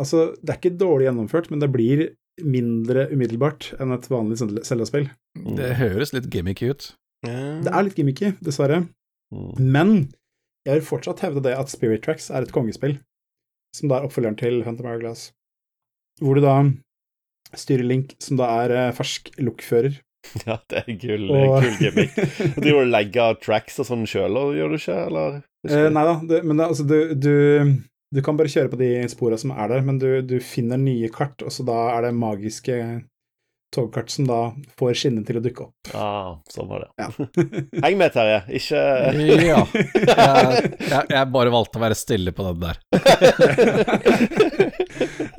Altså, 0.00 0.30
det 0.40 0.54
er 0.54 0.56
ikke 0.56 0.78
dårlig 0.80 1.10
gjennomført, 1.10 1.50
men 1.52 1.60
det 1.60 1.66
blir 1.74 2.06
mindre 2.40 3.02
umiddelbart 3.10 3.66
enn 3.82 3.92
et 3.92 4.06
vanlig 4.08 4.38
Zelda-spill. 4.40 5.10
Det 5.58 5.74
høres 5.76 6.14
litt 6.14 6.30
gimmicky 6.32 6.70
ut. 6.72 6.86
Det 7.20 7.68
er 7.68 7.84
litt 7.84 7.98
gimmicky, 7.98 8.30
dessverre. 8.40 8.78
Mm. 9.34 9.50
Men 9.60 9.92
jeg 10.64 10.78
vil 10.78 10.86
fortsatt 10.86 11.20
hevde 11.24 11.44
det 11.44 11.52
at 11.58 11.72
Spirit 11.72 12.04
Tracks 12.06 12.30
er 12.32 12.46
et 12.46 12.54
kongespill, 12.54 12.96
som 13.76 13.90
da 13.90 13.98
er 13.98 14.08
oppfølgeren 14.08 14.38
til 14.40 14.62
Phantom 14.64 14.88
Hourglass. 14.88 15.30
Hvor 16.20 16.36
du 16.38 16.44
da 16.44 16.54
styrer 17.58 17.82
Link, 17.88 18.14
som 18.22 18.38
da 18.38 18.46
er 18.62 18.76
eh, 18.76 18.92
fersk 18.96 19.32
lokfører. 19.42 19.98
Ja, 20.44 20.58
det 20.68 20.82
er 20.84 20.96
gull, 21.00 21.30
Og- 21.32 21.62
kul 21.64 21.78
gimmick. 21.80 22.12
Driver 22.60 22.82
du 22.84 22.84
og 22.84 22.90
legger 22.92 23.38
tracks 23.40 23.78
og 23.80 23.86
sånn 23.88 24.02
sjøl, 24.06 24.36
gjør 24.54 24.74
du 24.74 24.76
ikke, 24.76 24.98
eller? 25.08 25.38
Eh, 25.66 25.86
nei 25.92 26.02
da, 26.06 26.14
det, 26.28 26.42
men 26.44 26.60
det, 26.60 26.66
altså, 26.68 26.84
du, 26.88 27.14
du, 27.16 27.32
du 28.12 28.20
kan 28.26 28.36
bare 28.36 28.52
kjøre 28.52 28.68
på 28.72 28.78
de 28.80 28.90
spora 29.12 29.38
som 29.40 29.50
er 29.56 29.72
der, 29.72 29.80
men 29.88 29.96
du, 30.00 30.10
du 30.28 30.36
finner 30.44 30.76
nye 30.80 31.08
kart, 31.12 31.40
og 31.40 31.50
så 31.56 31.64
da 31.68 31.78
er 31.96 32.04
det 32.10 32.12
magiske 32.20 32.76
togkart 33.70 34.10
som 34.10 34.26
da 34.26 34.38
får 34.80 34.96
skinnene 34.98 35.22
til 35.28 35.38
å 35.38 35.42
dukke 35.44 35.62
opp. 35.68 35.90
Ah, 35.94 36.32
sånn 36.50 36.66
var 36.68 36.84
det. 36.84 36.90
Ja. 36.98 37.08
Heng 37.86 38.00
med, 38.00 38.10
Terje. 38.16 38.40
Ikke 38.58 38.80
Ja. 39.46 39.60
Jeg, 39.72 40.72
jeg, 40.90 41.04
jeg 41.14 41.28
bare 41.36 41.52
valgte 41.54 41.78
å 41.78 41.84
være 41.84 41.96
stille 41.96 42.32
på 42.34 42.48
den 42.50 42.64
der. 42.66 42.76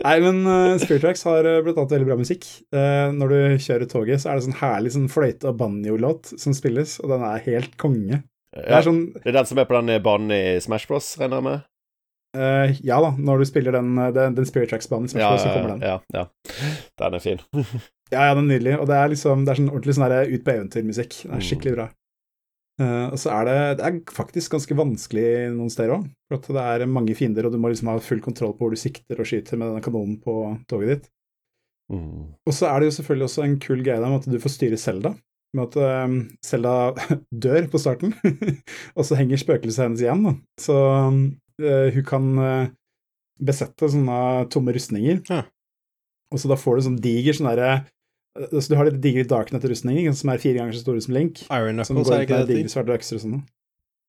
Nei, 0.01 0.15
men 0.23 0.41
uh, 0.47 0.75
Spirit 0.81 1.03
Tracks 1.05 1.23
har 1.27 1.45
uh, 1.45 1.59
blant 1.65 1.77
annet 1.77 1.95
veldig 1.95 2.07
bra 2.09 2.17
musikk. 2.19 2.47
Uh, 2.73 3.09
når 3.15 3.33
du 3.33 3.39
kjører 3.61 3.89
toget, 3.91 4.23
så 4.23 4.31
er 4.31 4.39
det 4.39 4.45
sånn 4.47 4.59
herlig 4.61 4.93
sånn 4.95 5.09
fløyte- 5.11 5.51
og 5.51 5.59
banjo-låt 5.61 6.33
som 6.41 6.55
spilles, 6.57 6.97
og 7.03 7.13
den 7.13 7.25
er 7.27 7.43
helt 7.47 7.75
konge. 7.81 8.23
Det 8.51 8.67
er 8.67 8.83
sånn 8.83 9.03
Det 9.15 9.29
er 9.31 9.37
den 9.37 9.47
som 9.47 9.61
er 9.61 9.67
på 9.69 9.77
den 9.77 10.01
banen 10.03 10.33
i 10.35 10.41
Smash 10.59 10.89
Bros, 10.89 11.13
regner 11.21 11.39
jeg 11.39 11.47
med? 11.47 11.67
Uh, 12.35 12.73
Ja 12.83 12.97
da, 13.03 13.13
når 13.19 13.43
du 13.43 13.47
spiller 13.47 13.75
den, 13.77 13.93
den, 14.15 14.35
den 14.35 14.47
Spirit 14.47 14.71
Tracks-banen, 14.73 15.07
i 15.07 15.13
Smash 15.13 15.23
Ja, 15.23 15.31
Bros, 15.35 15.45
så 15.45 15.53
kommer 15.55 15.75
den. 15.75 15.85
ja, 15.85 15.97
ja. 16.15 16.27
Den 16.99 17.19
er 17.19 17.23
fin. 17.23 17.43
Ja, 18.11 18.25
ja, 18.27 18.33
den 18.35 18.49
er 18.49 18.57
nydelig. 18.57 18.73
Og 18.81 18.89
det 18.89 18.95
er 18.99 19.07
liksom 19.13 19.45
Det 19.47 19.53
er 19.53 19.59
sånn 19.61 19.69
ordentlig 19.71 19.93
sånn 19.95 20.11
ut 20.11 20.41
på 20.43 20.51
eventyrmusikk. 20.51 21.13
Det 21.21 21.29
Den 21.29 21.37
er 21.37 21.45
skikkelig 21.47 21.75
bra. 21.77 21.85
Eh, 22.79 23.07
og 23.11 23.17
så 23.19 23.33
er 23.35 23.47
det 23.47 23.57
Det 23.79 23.87
er 23.87 24.13
faktisk 24.15 24.55
ganske 24.55 24.77
vanskelig 24.77 25.25
noen 25.55 25.71
steder 25.73 25.97
òg. 25.97 26.05
For 26.31 26.55
det 26.55 26.63
er 26.63 26.87
mange 26.89 27.15
fiender, 27.17 27.45
og 27.45 27.53
du 27.53 27.59
må 27.61 27.71
liksom 27.71 27.91
ha 27.91 27.97
full 28.03 28.21
kontroll 28.23 28.53
på 28.55 28.65
hvor 28.65 28.75
du 28.75 28.79
sikter 28.79 29.19
og 29.19 29.27
skyter 29.27 29.59
med 29.59 29.71
denne 29.71 29.83
kanonen 29.83 30.17
på 30.23 30.37
toget 30.71 30.93
ditt. 30.93 31.11
Mm. 31.91 32.31
Og 32.47 32.55
så 32.55 32.69
er 32.69 32.79
det 32.79 32.87
jo 32.87 32.97
selvfølgelig 32.99 33.27
også 33.27 33.43
en 33.43 33.59
kul 33.59 33.83
greie 33.83 33.99
med 33.99 34.21
at 34.21 34.31
du 34.31 34.39
får 34.39 34.55
styre 34.55 34.79
Selda. 34.79 35.13
Med 35.57 35.67
at 35.67 36.07
um, 36.07 36.19
Selda 36.39 36.75
dør 37.43 37.67
på 37.67 37.81
starten, 37.83 38.13
og 38.97 39.03
så 39.03 39.17
henger 39.19 39.41
spøkelset 39.41 39.83
hennes 39.83 40.03
igjen. 40.03 40.23
Da. 40.23 40.35
Så 40.63 40.77
um, 41.11 41.25
hun 41.59 42.05
kan 42.07 42.29
uh, 42.39 42.69
besette 43.43 43.91
sånne 43.91 44.47
tomme 44.53 44.71
rustninger. 44.71 45.19
Ja. 45.27 45.43
Og 46.31 46.39
så 46.39 46.47
da 46.47 46.55
får 46.55 46.79
du 46.79 46.85
sånn 46.87 47.01
diger 47.03 47.35
sånn 47.35 47.51
derre 47.51 47.81
eh, 48.39 48.59
Så 48.59 48.71
du 48.71 48.77
har 48.79 48.89
litt 48.89 49.01
digre 49.03 49.25
Darknet-rustninger 49.29 50.15
som 50.17 50.31
er 50.33 50.41
fire 50.43 50.61
ganger 50.61 50.77
så 50.77 50.85
store 50.85 51.03
som 51.03 51.15
Link. 51.17 51.43
Iron 51.49 51.83
Som 51.85 51.97
Knuckles, 51.97 52.11
går 52.11 52.17
er 52.17 52.21
ut 52.21 52.27
ikke 52.27 52.39
med 52.39 52.47
det? 52.51 52.59
digre 52.59 52.73
svarte 52.73 52.97
økser 52.97 53.19
og 53.19 53.25
sånn. 53.25 53.41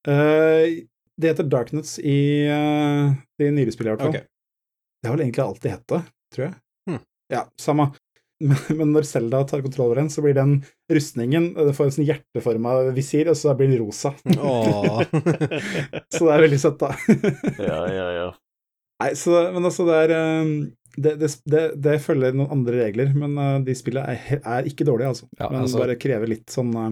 Uh, 0.02 0.82
det 1.22 1.30
heter 1.30 1.46
Darknets 1.46 1.98
i 2.02 2.18
uh, 2.50 3.12
de 3.38 3.50
nyere 3.54 3.74
spillene, 3.74 3.94
i 3.94 3.96
hvert 3.96 4.06
fall. 4.06 4.14
Okay. 4.16 4.28
Det 5.02 5.10
har 5.10 5.16
vel 5.16 5.26
egentlig 5.26 5.44
alltid 5.44 5.74
hett 5.76 5.84
det, 5.92 6.00
tror 6.34 6.46
jeg. 6.48 6.54
Hmm. 6.90 7.04
Ja, 7.34 7.44
samme. 7.60 7.92
Men, 8.42 8.58
men 8.74 8.88
når 8.90 9.04
Selda 9.06 9.44
tar 9.46 9.60
kontroll 9.62 9.92
over 9.92 10.00
den, 10.00 10.08
så 10.10 10.18
blir 10.24 10.34
den 10.34 10.56
rustningen 10.90 11.52
Det 11.54 11.76
får 11.76 11.84
en 11.86 11.92
sånn 11.94 12.08
hjerteforma 12.08 12.72
visir, 12.90 13.28
og 13.30 13.36
så 13.38 13.52
blir 13.54 13.70
den 13.70 13.78
rosa. 13.78 14.10
Åh. 14.34 15.04
så 16.16 16.26
det 16.26 16.32
er 16.34 16.42
veldig 16.48 16.58
søtt, 16.58 16.82
da. 16.82 16.90
ja, 17.62 17.78
ja, 17.86 18.08
ja. 18.16 18.26
Nei, 18.98 19.12
så, 19.18 19.36
men 19.54 19.70
altså, 19.70 19.86
det 19.86 20.00
er 20.08 20.42
um, 20.42 20.50
det, 20.96 21.14
det, 21.20 21.28
det, 21.48 21.62
det 21.84 21.96
følger 22.04 22.34
noen 22.36 22.50
andre 22.58 22.82
regler, 22.86 23.12
men 23.16 23.38
uh, 23.38 23.58
de 23.64 23.74
spillene 23.78 24.12
er, 24.18 24.40
er 24.42 24.68
ikke 24.68 24.84
dårlige, 24.88 25.08
altså. 25.14 25.28
Ja, 25.40 25.48
men 25.52 25.62
altså- 25.64 25.80
bare 25.82 25.96
krever 26.00 26.28
litt 26.28 26.50
sånn 26.52 26.72
uh, 26.76 26.90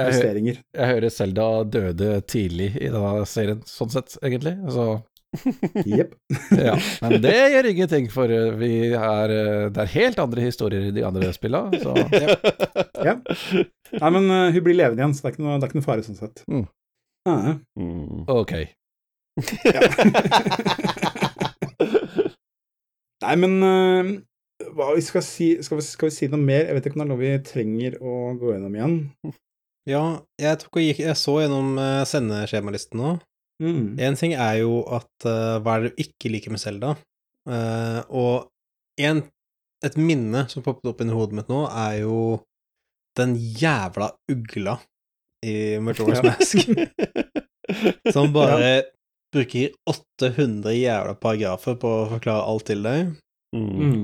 Jeg, 0.00 0.14
justeringer. 0.14 0.60
jeg 0.78 0.88
hører 0.94 1.10
Selda 1.12 1.48
døde 1.68 2.12
tidlig 2.24 2.70
i 2.80 2.88
denne 2.92 3.26
serien, 3.28 3.60
sånn 3.68 3.90
sett, 3.92 4.16
egentlig. 4.24 4.54
Altså 4.64 5.02
Jepp. 5.88 6.10
ja. 6.68 6.74
Men 7.00 7.14
det 7.24 7.34
gjør 7.54 7.68
ingenting, 7.70 8.08
for 8.12 8.28
eh, 8.28 8.50
vi 8.60 8.70
er 8.92 9.32
Det 9.72 9.80
er 9.80 9.92
helt 9.94 10.18
andre 10.20 10.42
historier 10.44 10.90
i 10.90 10.92
de 10.92 11.04
andre 11.08 11.30
spillene. 11.32 11.80
så 11.80 11.94
Ja. 13.08 13.14
Nei, 13.96 14.10
men 14.12 14.28
uh, 14.28 14.50
hun 14.52 14.60
blir 14.66 14.76
levende 14.76 15.00
igjen, 15.02 15.14
så 15.16 15.24
det 15.24 15.30
er 15.30 15.34
ikke 15.38 15.44
noe, 15.46 15.56
det 15.56 15.64
er 15.64 15.70
ikke 15.72 15.80
noe 15.80 15.88
fare 15.88 16.04
sånn 16.04 16.20
sett. 16.20 16.44
Mm. 16.52 16.66
Ah, 17.28 17.52
Mm. 17.80 18.24
Ok. 18.28 18.52
Nei, 23.22 23.34
men 23.38 23.56
uh, 23.62 24.12
hva 24.76 24.92
vi 24.96 25.02
skal 25.04 25.24
si 25.26 25.48
skal 25.64 25.80
vi, 25.80 25.86
skal 25.86 26.10
vi 26.10 26.14
si 26.14 26.28
noe 26.30 26.42
mer? 26.42 26.66
Jeg 26.68 26.78
vet 26.78 26.88
ikke 26.88 26.98
om 26.98 27.02
det 27.02 27.06
er 27.06 27.12
noe 27.12 27.22
vi 27.22 27.32
trenger 27.46 27.98
å 28.02 28.16
gå 28.38 28.54
gjennom 28.54 28.78
igjen. 28.78 28.96
Ja, 29.88 30.04
jeg 30.38 30.58
tok 30.60 30.78
og 30.78 30.84
gikk 30.84 31.00
Jeg 31.02 31.18
så 31.18 31.40
gjennom 31.42 31.74
uh, 31.80 32.02
sendeskjemalisten 32.08 33.02
nå. 33.02 33.16
Mm. 33.62 33.82
En 34.02 34.18
ting 34.18 34.34
er 34.34 34.60
jo 34.62 34.82
at 34.90 35.26
uh, 35.26 35.58
hva 35.62 35.76
er 35.76 35.84
det 35.84 35.92
du 35.92 36.02
ikke 36.06 36.32
liker 36.34 36.54
med 36.54 36.62
Selda? 36.62 36.96
og 37.42 38.52
en, 39.02 39.18
et 39.82 39.96
minne 39.98 40.44
som 40.46 40.62
poppet 40.62 40.86
opp 40.86 41.00
inni 41.02 41.10
hodet 41.10 41.34
mitt 41.34 41.48
nå, 41.50 41.64
er 41.66 41.96
jo 42.04 42.18
den 43.18 43.34
jævla 43.34 44.12
ugla 44.30 44.76
i 45.42 45.80
Majora's 45.82 46.22
Mask, 46.22 46.62
som 48.14 48.30
bare 48.30 48.92
bruker 49.32 49.72
800 49.88 50.74
jævla 50.76 51.14
paragrafer 51.20 51.78
på 51.80 51.92
å 52.02 52.08
forklare 52.14 52.48
alt 52.48 52.66
til 52.68 52.84
deg. 52.84 53.14
Mm. 53.56 53.70
Mm. 53.78 54.02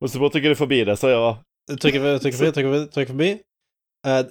Og 0.00 0.10
så 0.10 0.22
bare 0.22 0.34
trykker 0.36 0.54
du 0.54 0.58
forbi 0.58 0.80
det, 0.86 0.96
så 1.00 1.12
ja. 1.12 1.28
Trykker, 1.66 2.18
trykker 2.22 2.38
forbi, 2.38 2.52
trykker 2.54 2.72
forbi, 2.72 2.90
trykker 2.94 3.14
forbi. 3.14 3.30
Uh, 4.06 4.22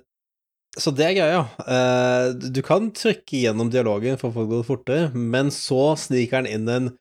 så 0.79 0.91
det 0.95 1.07
er 1.07 1.15
greia. 1.17 1.41
Uh, 1.63 2.35
du 2.35 2.61
kan 2.65 2.91
trykke 2.95 3.41
gjennom 3.45 3.71
dialogen 3.71 4.19
for 4.19 4.31
å 4.31 4.35
få 4.35 4.45
det 4.51 4.61
fortere, 4.67 5.09
men 5.15 5.51
så 5.55 5.95
sniker 5.99 6.43
den 6.43 6.51
inn 6.59 6.71
en 6.71 6.93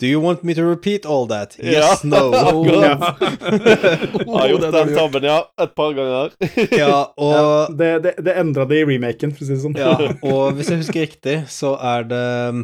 Do, 0.00 0.06
you 0.08 0.20
want 0.24 0.42
me 0.42 0.54
to 0.56 0.64
repeat 0.64 1.04
all 1.04 1.26
that? 1.28 1.56
Yes, 1.60 2.00
Ja, 2.04 2.08
no. 2.08 2.20
Oh, 2.32 2.64
Ja. 2.64 2.94
Jeg 3.20 4.26
har 4.32 4.48
gjort 4.48 4.62
den 4.64 4.72
har 4.74 4.86
den 4.88 4.96
tabben, 4.96 5.26
ja. 5.28 5.38
Et 5.60 5.74
par 5.76 5.92
ganger. 5.98 6.32
ja, 6.80 6.94
og 7.20 7.34
Ja, 7.36 7.50
det 7.82 7.90
det, 8.06 8.12
det 8.24 8.34
endra 8.40 8.64
det 8.70 8.78
i 8.80 8.86
remaken, 8.88 9.34
for 9.36 9.44
å 9.44 9.48
si 9.50 9.52
det 9.58 9.60
sånn. 9.64 9.76
Ja, 9.76 9.92
og 10.24 10.56
hvis 10.56 10.70
jeg 10.72 10.80
husker 10.82 11.04
riktig, 11.04 11.36
så 11.52 11.74
er 11.76 12.08
det 12.08 12.22
um, 12.54 12.62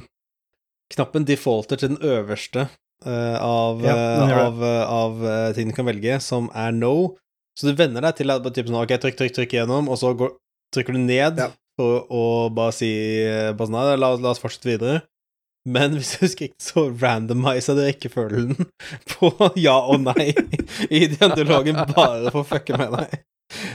Knappen 0.94 1.26
defaulter 1.28 1.76
til 1.80 1.92
den 1.96 2.00
øverste 2.06 2.68
uh, 3.04 3.36
av, 3.42 3.84
Ja, 3.84 3.96
det. 4.24 4.36
av, 4.40 4.60
uh, 4.62 4.82
av 4.96 5.52
ting 5.58 5.68
du 5.72 5.76
kan 5.76 5.88
velge, 5.90 6.16
som 6.24 6.48
er 6.56 6.72
no. 6.72 7.16
Så 7.58 7.68
du 7.68 7.76
venner 7.78 8.04
deg 8.04 8.16
til 8.20 8.32
at 8.32 8.42
bare 8.44 8.54
typ 8.56 8.68
sånn, 8.70 8.78
ok, 8.80 8.96
trykk, 9.02 9.16
trykk, 9.20 9.34
trykk 9.40 9.54
gjennom, 9.58 9.88
og 9.92 9.96
så 10.00 10.10
går, 10.16 10.32
trykker 10.76 10.96
du 10.96 11.00
ned 11.04 11.40
Ja. 11.40 11.50
for 11.76 12.04
å 12.12 12.24
bare 12.54 12.72
si 12.76 12.90
bare 13.56 13.66
sånn, 13.68 13.76
nei, 13.76 13.96
la, 14.00 14.10
la 14.20 14.32
oss 14.32 14.40
fortsette 14.42 14.68
videre. 14.72 15.02
Men 15.66 15.96
hvis 15.98 16.14
jeg 16.14 16.22
husker 16.26 16.48
ikke, 16.48 16.62
så 16.62 16.86
randomisa 17.02 17.74
det 17.76 17.88
rekkefølgen 17.90 18.54
på 19.12 19.32
ja 19.58 19.76
og 19.82 20.04
nei 20.04 20.30
i 20.88 21.06
dialogen 21.10 21.80
bare 21.90 22.30
for 22.30 22.44
å 22.44 22.46
fucke 22.46 22.78
med 22.78 22.94
deg. 22.94 23.16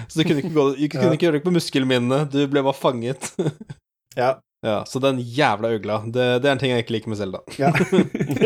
Så 0.07 0.19
du 0.19 0.25
kunne 0.25 0.43
ikke, 0.43 0.53
gå, 0.55 0.65
du 0.77 0.87
kunne 0.91 1.15
ikke 1.15 1.27
gjøre 1.27 1.39
det 1.39 1.45
på 1.45 1.53
muskelminnet, 1.55 2.31
du 2.31 2.45
ble 2.51 2.63
bare 2.63 2.77
fanget. 2.77 3.33
Ja. 4.19 4.37
Ja, 4.61 4.83
så 4.85 4.99
den 4.99 5.17
jævla 5.19 5.71
ugla, 5.73 5.95
det, 6.05 6.25
det 6.43 6.49
er 6.49 6.51
en 6.51 6.59
ting 6.61 6.69
jeg 6.69 6.83
ikke 6.83 6.93
liker 6.93 7.09
med 7.09 7.17
Selda. 7.17 7.39
Ja. 7.57 7.71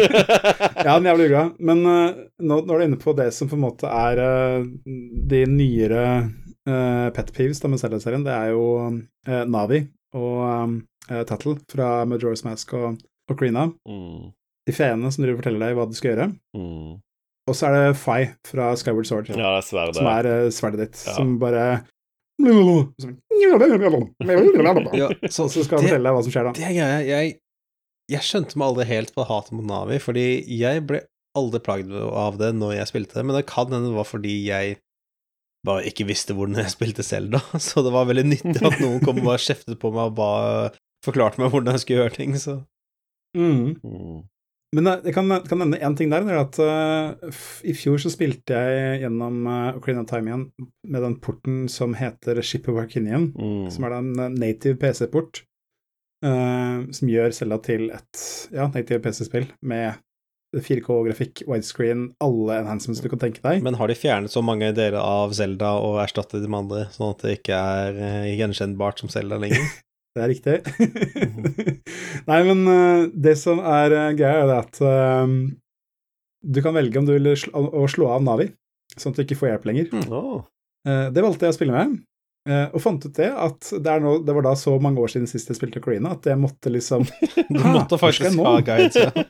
ja, 0.85 0.93
den 0.93 1.09
jævla 1.09 1.25
ugla. 1.25 1.41
Men 1.59 1.81
uh, 1.83 2.13
nå, 2.39 2.61
nå 2.63 2.75
er 2.75 2.79
du 2.79 2.85
inne 2.85 2.99
på 3.01 3.11
det 3.17 3.33
som 3.35 3.49
på 3.51 3.57
en 3.57 3.65
måte 3.65 3.89
er 3.91 4.21
uh, 4.23 4.69
de 5.33 5.41
nyere 5.51 6.05
uh, 6.23 7.09
pet 7.15 7.33
peeves 7.35 7.59
da 7.59 7.71
med 7.71 7.83
Selda-serien. 7.83 8.23
Det 8.23 8.31
er 8.31 8.53
jo 8.53 8.63
Navi 9.27 9.81
og 10.15 10.39
um, 10.45 10.77
Tattle 11.27 11.57
fra 11.73 11.89
Majora's 12.07 12.45
Mask 12.47 12.71
og 12.79 12.95
Ocarina. 13.31 13.67
Mm. 13.87 14.31
De 14.65 14.73
feene 14.73 15.11
som 15.13 15.23
driver 15.23 15.37
og 15.37 15.41
forteller 15.43 15.61
deg 15.67 15.75
hva 15.77 15.85
du 15.89 15.95
skal 15.97 16.11
gjøre. 16.13 16.27
Mm. 16.57 16.93
Og 17.45 17.53
så 17.57 17.67
er 17.69 17.75
det 17.77 17.97
Fai 18.01 18.21
fra 18.47 18.71
Skyward 18.77 19.05
Sword, 19.05 19.27
Ja, 19.29 19.35
det 19.37 19.59
er 19.61 19.65
sverdet. 19.67 19.95
som 19.99 20.07
er 20.09 20.25
uh, 20.25 20.49
sverdet 20.53 20.79
ditt, 20.87 20.97
Ja. 21.05 21.13
som 21.19 21.35
bare 21.41 21.65
Ja, 24.95 25.09
Så, 25.29 25.47
så 25.49 25.63
skal 25.63 25.77
det- 25.79 25.87
fortelle 25.87 26.03
deg 26.03 26.15
hva 26.15 26.23
som 26.23 26.31
skjer 26.33 26.47
da. 26.47 26.53
Det 26.57 26.65
er 26.65 26.73
greia, 26.75 26.99
jeg, 27.05 27.35
jeg 28.11 28.21
skjønte 28.25 28.57
meg 28.59 28.67
aldri 28.71 28.85
helt 28.89 29.13
på 29.15 29.25
hatet 29.29 29.53
mot 29.55 29.65
Navi, 29.69 29.99
fordi 30.03 30.25
jeg 30.59 30.83
ble 30.89 31.03
aldri 31.35 31.59
plagd 31.63 31.91
av 31.95 32.37
det 32.39 32.53
når 32.55 32.77
jeg 32.79 32.89
spilte 32.93 33.17
det, 33.19 33.25
men 33.27 33.35
det 33.37 33.45
kan 33.49 33.67
hende 33.71 33.89
det 33.91 33.97
var 33.97 34.07
fordi 34.07 34.35
jeg 34.47 34.77
bare 35.65 35.85
ikke 35.89 36.05
visste 36.07 36.35
hvordan 36.37 36.59
jeg 36.61 36.73
spilte 36.75 37.03
Selda, 37.05 37.39
så 37.67 37.83
det 37.85 37.91
var 37.95 38.05
veldig 38.09 38.25
nyttig 38.29 38.61
at 38.61 38.79
noen 38.83 39.01
kom 39.03 39.19
og 39.23 39.29
bare 39.31 39.41
kjeftet 39.41 39.79
på 39.81 39.91
meg 39.95 40.11
og 40.11 40.17
bare 40.19 40.69
forklarte 41.05 41.41
meg 41.41 41.51
hvordan 41.53 41.73
jeg 41.75 41.83
skulle 41.85 42.01
gjøre 42.03 42.15
ting, 42.19 42.35
så 42.41 42.59
Mm. 43.35 43.75
Mm. 43.83 44.23
Men 44.75 44.89
eh, 44.91 45.01
jeg 45.07 45.15
kan, 45.15 45.29
kan 45.47 45.61
nevne 45.61 45.79
én 45.79 45.95
ting 45.95 46.11
der. 46.11 46.25
Det 46.25 46.33
er 46.35 46.41
at 46.41 46.59
uh, 46.59 47.41
I 47.67 47.75
fjor 47.77 48.01
så 48.01 48.11
spilte 48.11 48.57
jeg 48.57 49.01
gjennom 49.05 49.43
uh, 49.47 49.75
Ocarina 49.77 50.03
of 50.03 50.09
Time 50.09 50.31
igjen 50.31 50.45
med 50.91 51.05
den 51.05 51.19
porten 51.23 51.65
som 51.71 51.95
heter 51.95 52.41
Ship 52.43 52.65
of 52.71 52.81
Arcinian, 52.81 53.29
Mm. 53.35 53.69
som 53.71 53.85
er 53.87 53.99
en 53.99 54.09
eh, 54.19 54.33
native 54.35 54.79
PC-port. 54.81 55.43
Uh, 56.25 56.87
som 56.95 57.11
gjør 57.11 57.33
Selda 57.35 57.59
til 57.61 57.89
et 57.93 58.21
ja, 58.55 58.65
native 58.73 59.01
PC-spill 59.03 59.45
med 59.67 59.99
4K-grafikk, 60.55 61.43
widescreen, 61.51 62.05
alle 62.23 62.61
enhancements 62.61 63.01
du 63.03 63.09
kan 63.11 63.19
tenke 63.21 63.43
deg. 63.43 63.59
Men 63.65 63.75
har 63.75 63.91
de 63.91 63.97
fjernet 63.99 64.31
så 64.31 64.41
mange 64.45 64.71
deler 64.73 64.97
av 65.01 65.35
Selda 65.35 65.73
og 65.83 65.99
erstattet 66.01 66.41
de 66.45 66.49
andre, 66.49 66.85
sånn 66.95 67.11
at 67.11 67.25
det 67.25 67.35
ikke 67.41 67.59
er 67.59 68.29
gjenkjennbart 68.31 69.03
som 69.03 69.11
Selda 69.11 69.37
lenger? 69.41 69.67
Det 70.15 70.23
er 70.23 70.31
riktig. 70.31 70.53
Nei, 72.29 72.39
men 72.47 72.61
eh, 72.71 73.05
det 73.27 73.35
som 73.41 73.59
er 73.59 73.91
uh, 73.91 74.09
greia, 74.15 74.45
er 74.45 74.53
at 74.61 74.79
um, 74.79 75.33
du 76.39 76.61
kan 76.63 76.75
velge 76.77 77.01
om 77.01 77.07
du 77.07 77.11
vil 77.17 77.33
slå, 77.39 77.65
å 77.67 77.83
slå 77.91 78.07
av 78.13 78.23
Navi, 78.23 78.47
sånn 78.95 79.11
at 79.11 79.19
du 79.19 79.25
ikke 79.25 79.37
får 79.41 79.49
hjelp 79.49 79.65
lenger. 79.67 79.89
Oh. 80.07 80.45
Uh, 80.87 81.09
det 81.11 81.23
valgte 81.25 81.49
jeg 81.49 81.55
å 81.55 81.57
spille 81.57 81.75
med, 81.75 81.97
uh, 82.47 82.67
og 82.69 82.79
fant 82.85 83.03
ut 83.03 83.19
det 83.19 83.27
at 83.27 83.73
det, 83.75 83.91
er 83.91 84.05
nå, 84.05 84.21
det 84.23 84.35
var 84.37 84.47
da 84.47 84.53
så 84.59 84.77
mange 84.79 85.03
år 85.03 85.11
siden 85.11 85.27
sist 85.27 85.51
jeg 85.51 85.59
spilte 85.59 85.83
Corina, 85.83 86.13
at 86.15 86.29
jeg 86.31 86.39
måtte 86.39 86.71
liksom 86.71 87.03
Du 87.51 87.59
måtte 87.65 87.99
faktisk 87.99 88.39
ha 88.39 88.59
guides, 88.63 89.01
ja. 89.01 89.11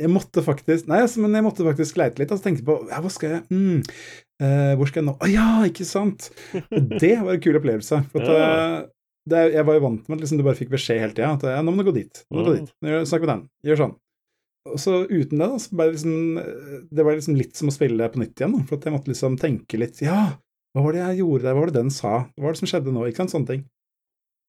Jeg 0.00 0.08
måtte 0.08 0.40
faktisk 0.40 0.86
Nei, 0.88 1.02
altså, 1.04 1.20
men 1.20 1.34
jeg 1.36 1.44
måtte 1.44 1.64
faktisk 1.66 1.98
leite 2.00 2.22
litt, 2.22 2.30
Altså, 2.32 2.46
tenkte 2.46 2.64
på 2.64 2.78
ja, 2.88 3.02
hva 3.04 3.10
skal 3.12 3.34
jeg 3.34 3.42
mm, 3.52 3.82
uh, 4.40 4.70
Hvor 4.80 4.88
skal 4.88 5.02
jeg 5.02 5.08
nå? 5.10 5.14
Å 5.20 5.28
ja, 5.28 5.48
ikke 5.68 5.84
sant! 5.84 6.30
Og 6.56 6.94
det 6.94 7.18
var 7.18 7.34
en 7.34 7.42
kul 7.44 7.58
opplevelse. 7.60 7.98
For 8.14 8.24
at, 8.24 8.30
eh, 8.32 8.78
er- 9.28 9.52
jeg 9.52 9.64
var 9.66 9.74
jo 9.74 9.80
vant 9.80 10.08
med 10.08 10.16
at 10.18 10.22
liksom, 10.24 10.38
du 10.38 10.44
bare 10.44 10.56
fikk 10.58 10.70
beskjed 10.72 11.00
hele 11.00 11.12
tida 11.12 11.32
at 11.34 11.42
ja, 11.42 11.60
nå 11.62 11.72
må 11.74 11.82
du 11.84 11.90
gå 11.90 11.94
dit, 11.94 12.24
nå 12.30 12.36
må 12.38 12.44
du 12.44 12.50
gå 12.50 12.54
Mm. 12.56 12.64
dit, 12.64 12.74
Gjør- 12.88 13.06
snakk 13.10 13.20
med 13.26 13.28
den, 13.34 13.42
gjør 13.66 13.76
sånn. 13.82 13.96
Og 14.70 14.76
så 14.76 14.92
uten 15.08 15.38
det, 15.40 15.48
da, 15.48 15.56
så 15.56 15.70
ble 15.76 15.84
det 15.88 15.94
liksom 15.96 16.88
Det 16.92 17.04
var 17.04 17.14
liksom 17.16 17.36
litt 17.36 17.56
som 17.56 17.68
å 17.68 17.72
spille 17.72 18.08
på 18.12 18.18
nytt 18.20 18.34
igjen, 18.36 18.52
da, 18.58 18.62
for 18.68 18.76
at 18.76 18.84
jeg 18.84 18.92
måtte 18.92 19.08
liksom 19.08 19.38
tenke 19.40 19.78
litt 19.78 20.00
Ja, 20.02 20.36
hva 20.76 20.82
var 20.84 20.92
det 20.92 21.00
jeg 21.04 21.18
gjorde 21.24 21.42
der, 21.42 21.54
hva 21.54 21.60
var 21.60 21.66
det 21.72 21.74
den 21.80 21.90
sa, 21.90 22.26
hva 22.36 22.42
var 22.44 22.52
det 22.52 22.58
som 22.60 22.68
skjedde 22.68 22.92
nå, 22.92 23.06
ikke 23.08 23.16
sant, 23.24 23.30
sånne 23.32 23.46
ting. 23.48 23.64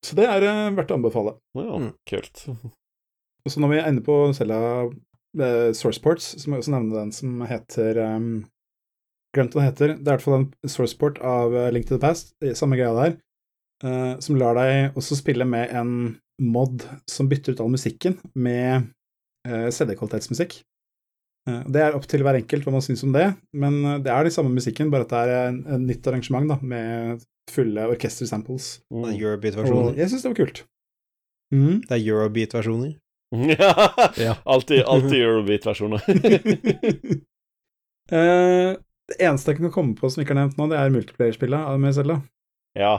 Så 0.04 0.16
det 0.16 0.26
er 0.26 0.42
uh, 0.44 0.72
verdt 0.76 0.92
å 0.92 0.98
anbefale. 1.00 1.38
Ja, 1.56 1.78
Mm. 1.78 1.94
kult. 2.10 2.48
Og 3.46 3.50
så 3.52 3.60
når 3.60 3.70
vi 3.70 3.78
er 3.80 3.88
inne 3.90 4.02
på 4.06 4.34
Selda 4.36 4.86
uh, 5.40 5.72
Sourceports, 5.74 6.36
så 6.42 6.48
må 6.48 6.58
jeg 6.58 6.66
også 6.66 6.74
nevne 6.76 6.94
den 6.94 7.12
som 7.12 7.40
heter 7.48 7.98
um, 8.16 8.46
Glemt 9.34 9.54
hva 9.56 9.62
den 9.64 9.70
heter. 9.72 9.88
Det 9.96 10.08
er 10.08 10.14
i 10.14 10.18
hvert 10.18 10.22
fall 10.26 10.40
en 10.42 10.52
sourceport 10.68 11.22
av 11.24 11.54
uh, 11.56 11.70
Link 11.72 11.86
to 11.88 11.96
the 11.96 12.02
Past, 12.04 12.34
eh, 12.44 12.52
samme 12.52 12.76
greia 12.76 12.92
der, 12.98 13.18
eh, 13.84 14.14
som 14.24 14.38
lar 14.40 14.56
deg 14.60 14.98
også 15.00 15.18
spille 15.20 15.46
med 15.48 15.72
en 15.76 15.94
mod 16.42 16.84
som 17.10 17.28
bytter 17.30 17.54
ut 17.54 17.60
all 17.62 17.70
musikken 17.70 18.16
med 18.34 18.88
uh, 19.48 19.68
CD-kvalitetsmusikk. 19.70 20.56
Uh, 21.50 21.62
det 21.70 21.84
er 21.84 21.94
opp 21.98 22.08
til 22.10 22.24
hver 22.26 22.40
enkelt 22.40 22.66
hva 22.66 22.74
man 22.74 22.82
syns 22.86 23.04
om 23.06 23.14
det, 23.14 23.28
men 23.54 23.78
det 24.02 24.10
er 24.10 24.26
de 24.26 24.32
samme 24.34 24.50
musikken, 24.56 24.90
bare 24.94 25.06
at 25.06 25.14
det 25.14 25.20
er 25.22 25.52
en, 25.52 25.60
en 25.76 25.86
nytt 25.86 26.08
arrangement 26.10 26.50
da, 26.50 26.58
med 26.62 27.22
fulle 27.52 27.86
orkestersamples. 27.94 28.72
Er 28.90 28.96
Mm. 28.96 29.14
Eurobeat-versjoner. 29.20 29.96
jeg 30.00 30.10
syns 30.10 30.24
det 30.26 30.32
var 30.32 30.40
kult. 30.42 30.64
Mm. 31.54 31.78
Det 31.86 31.94
er 31.98 32.04
Eurobeat-versjoner. 32.10 32.92
Ja. 33.54 33.72
Ja. 34.26 34.34
Alltid, 34.46 34.82
alltid 34.84 35.22
Eurobeat-versjoner. 35.22 36.02
uh, 38.12 38.72
det 39.12 39.20
eneste 39.20 39.52
jeg 39.54 39.62
kan 39.62 39.72
komme 39.78 39.96
på 39.96 40.10
som 40.10 40.24
ikke 40.24 40.34
er 40.36 40.42
nevnt 40.42 40.58
nå, 40.60 40.68
det 40.72 40.80
er 40.82 40.94
multiplayer-spillet 40.98 41.80
med 41.80 41.96
Zelda. 41.96 42.22
ja. 42.80 42.98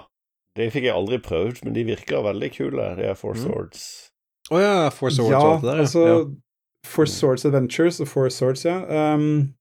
Det 0.58 0.66
fikk 0.74 0.84
jeg 0.84 0.92
aldri 0.94 1.18
prøvd, 1.24 1.62
men 1.64 1.72
de 1.76 1.84
virker 1.88 2.22
veldig 2.26 2.50
kule, 2.52 2.90
de 2.98 3.06
er 3.08 3.14
Four 3.16 3.34
Mm. 3.38 3.42
Swords. 3.46 3.84
Å 4.52 4.58
ja, 4.60 4.90
Four 4.92 5.10
Swords 5.14 5.30
ja, 5.32 5.38
og 5.40 5.52
alt 5.54 5.62
det 5.62 5.70
der. 5.70 5.80
altså 5.86 6.02
ja. 6.06 6.16
For 6.84 7.06
Swords 7.06 7.44
Adventures 7.46 8.00
og 8.02 8.08
Four 8.10 8.28
Swords, 8.34 8.64
ja. 8.66 8.80
Um, 9.14 9.54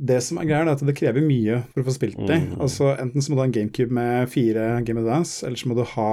det 0.00 0.22
som 0.24 0.38
er 0.40 0.48
greia, 0.48 0.64
er 0.64 0.70
at 0.72 0.80
det 0.88 0.96
krever 0.96 1.20
mye 1.22 1.60
for 1.74 1.82
å 1.82 1.86
få 1.90 1.92
spilt 1.94 2.16
det. 2.26 2.38
Mm. 2.48 2.54
Altså, 2.64 2.94
enten 2.98 3.20
så 3.22 3.30
må 3.30 3.36
du 3.36 3.42
ha 3.42 3.48
en 3.50 3.52
GameCube 3.52 3.92
med 3.92 4.30
fire 4.32 4.70
Game 4.88 5.00
Advance, 5.04 5.44
eller 5.46 5.60
så 5.60 5.68
må 5.68 5.76
du 5.76 5.84
ha 5.84 6.08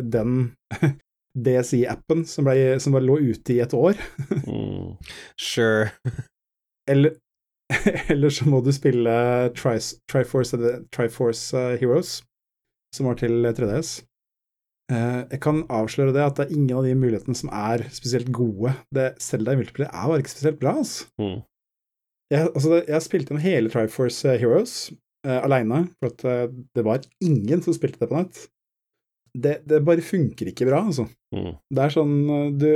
den 0.00 0.54
DSI-appen 1.38 2.24
som, 2.26 2.44
ble- 2.48 2.78
som 2.80 2.92
bare 2.96 3.04
lå 3.06 3.18
ute 3.30 3.54
i 3.54 3.60
et 3.62 3.74
år. 3.76 4.00
Mm. 4.46 4.96
Sure. 5.50 5.90
Eller, 6.90 7.14
eller 8.10 8.32
så 8.34 8.48
må 8.50 8.62
du 8.64 8.72
spille 8.74 9.12
Triforce, 9.54 10.00
Triforce 10.90 11.54
uh, 11.54 11.76
Heroes, 11.78 12.22
som 12.94 13.08
var 13.08 13.18
til 13.20 13.44
3DS. 13.56 14.00
Eh, 14.90 15.20
jeg 15.30 15.40
kan 15.44 15.62
avsløre 15.70 16.14
det 16.14 16.22
at 16.24 16.38
det 16.38 16.48
er 16.48 16.56
ingen 16.56 16.80
av 16.80 16.86
de 16.86 16.96
mulighetene 16.98 17.38
som 17.38 17.52
er 17.54 17.84
spesielt 17.94 18.30
gode. 18.34 18.74
Det 18.94 19.12
Selda 19.22 19.54
i 19.54 19.60
multiplayer 19.60 19.90
er 19.92 20.10
bare 20.10 20.22
ikke 20.24 20.34
spesielt 20.34 20.60
bra, 20.62 20.74
altså. 20.82 21.06
Mm. 21.20 21.38
Jeg, 22.30 22.46
altså 22.46 22.78
jeg 22.78 23.02
spilte 23.02 23.32
gjennom 23.32 23.42
hele 23.42 23.70
Triforce 23.72 24.28
eh, 24.30 24.38
Heroes 24.38 24.74
uh, 25.26 25.40
aleine, 25.42 25.84
for 25.98 26.12
at 26.12 26.24
eh, 26.30 26.46
det 26.78 26.86
var 26.86 27.06
ingen 27.26 27.62
som 27.62 27.74
spilte 27.74 28.02
det 28.02 28.10
på 28.10 28.18
nett. 28.18 28.44
det, 29.34 29.60
det 29.70 29.84
bare 29.86 30.02
funker 30.02 30.50
ikke 30.50 30.66
bra, 30.66 30.84
altså. 30.86 31.06
Mm. 31.34 31.54
Det 31.70 31.84
er 31.84 31.94
sånn 31.94 32.14
du 32.58 32.70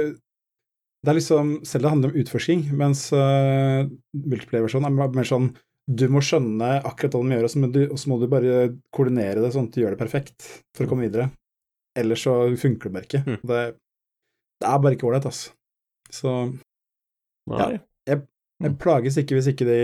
Det 1.04 1.10
er 1.10 1.16
liksom 1.18 1.48
Selv 1.66 1.82
det 1.84 1.90
handler 1.90 2.12
om 2.12 2.20
utforsking, 2.22 2.60
mens 2.78 3.08
uh, 3.12 3.86
multiplayer-versjonen 4.14 4.86
er 4.90 5.16
mer 5.18 5.28
sånn 5.28 5.50
du 5.84 6.04
må 6.08 6.22
skjønne 6.24 6.78
akkurat 6.80 7.16
hva 7.16 7.22
de 7.22 7.36
gjør, 7.36 7.46
og 7.46 7.98
så 8.00 8.10
må 8.10 8.18
du, 8.20 8.28
bare 8.30 8.68
koordinere 8.94 9.42
det 9.44 9.52
sånn 9.54 9.68
at 9.68 9.74
du 9.74 9.82
gjør 9.82 9.96
det 9.96 10.00
perfekt 10.00 10.46
for 10.76 10.86
å 10.86 10.90
komme 10.90 11.08
videre. 11.08 11.28
Ellers 11.98 12.24
så 12.24 12.36
funker 12.58 12.88
det 12.88 12.94
bare 12.94 13.08
ikke. 13.08 13.24
Mm. 13.26 13.40
Det, 13.50 13.64
det 14.62 14.70
er 14.70 14.80
bare 14.86 14.96
ikke 14.96 15.10
ålreit, 15.10 15.28
altså. 15.28 15.52
Så 16.14 16.32
Nei. 17.50 17.74
jeg 18.08 18.76
plages 18.80 19.18
ikke 19.20 19.34
hvis 19.36 19.48
ikke 19.50 19.66
de 19.66 19.76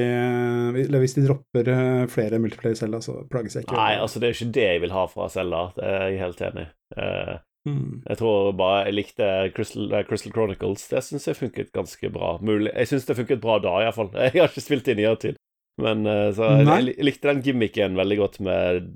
Eller 0.84 1.02
hvis 1.02 1.16
de 1.16 1.24
dropper 1.24 1.68
eh, 1.68 2.04
flere 2.12 2.38
multiplayer 2.40 2.78
selv, 2.78 3.00
så 3.04 3.18
plages 3.28 3.58
jeg 3.58 3.66
ikke. 3.66 3.76
Nei, 3.76 3.98
altså 4.00 4.22
det 4.22 4.28
er 4.28 4.32
jo 4.32 4.38
ikke 4.38 4.56
det 4.56 4.66
jeg 4.66 4.82
vil 4.86 4.94
ha 4.96 5.04
fra 5.10 5.28
Selda, 5.32 5.62
det 5.76 5.86
er 5.90 6.04
jeg 6.06 6.20
helt 6.24 6.44
enig 6.48 6.66
i. 6.66 6.72
Eh, 6.96 7.38
Mm. 7.68 8.00
Jeg 8.06 8.16
tror 8.16 8.54
bare 8.56 8.86
jeg 8.86 8.94
likte 8.96 9.26
Crystal, 9.52 9.90
eh, 9.92 10.04
Crystal 10.08 10.32
Chronicles. 10.32 10.86
Det 10.88 11.02
syns 11.04 11.26
jeg 11.28 11.36
funket 11.36 11.72
ganske 11.76 12.08
bra. 12.12 12.38
Mulig. 12.40 12.72
Jeg 12.72 12.88
syns 12.88 13.04
det 13.04 13.18
funket 13.18 13.42
bra 13.42 13.58
da, 13.60 13.74
iallfall. 13.84 14.08
Jeg 14.30 14.38
har 14.38 14.48
ikke 14.48 14.64
spilt 14.64 14.88
inn 14.88 15.02
i 15.02 15.04
nyere 15.04 15.20
tid. 15.20 15.40
Men 15.78 16.04
eh, 16.06 16.30
så 16.36 16.48
jeg, 16.60 16.66
jeg 16.96 17.04
likte 17.06 17.28
den 17.30 17.42
gimmicken 17.42 17.94
veldig 17.96 18.16
godt 18.18 18.40
med, 18.40 18.88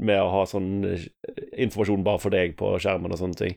med 0.00 0.18
å 0.22 0.30
ha 0.32 0.44
sånn 0.50 0.70
informasjon 1.58 2.04
bare 2.06 2.18
for 2.22 2.30
deg 2.34 2.56
på 2.58 2.72
skjermen 2.82 3.12
og 3.14 3.20
sånne 3.20 3.38
ting. 3.38 3.56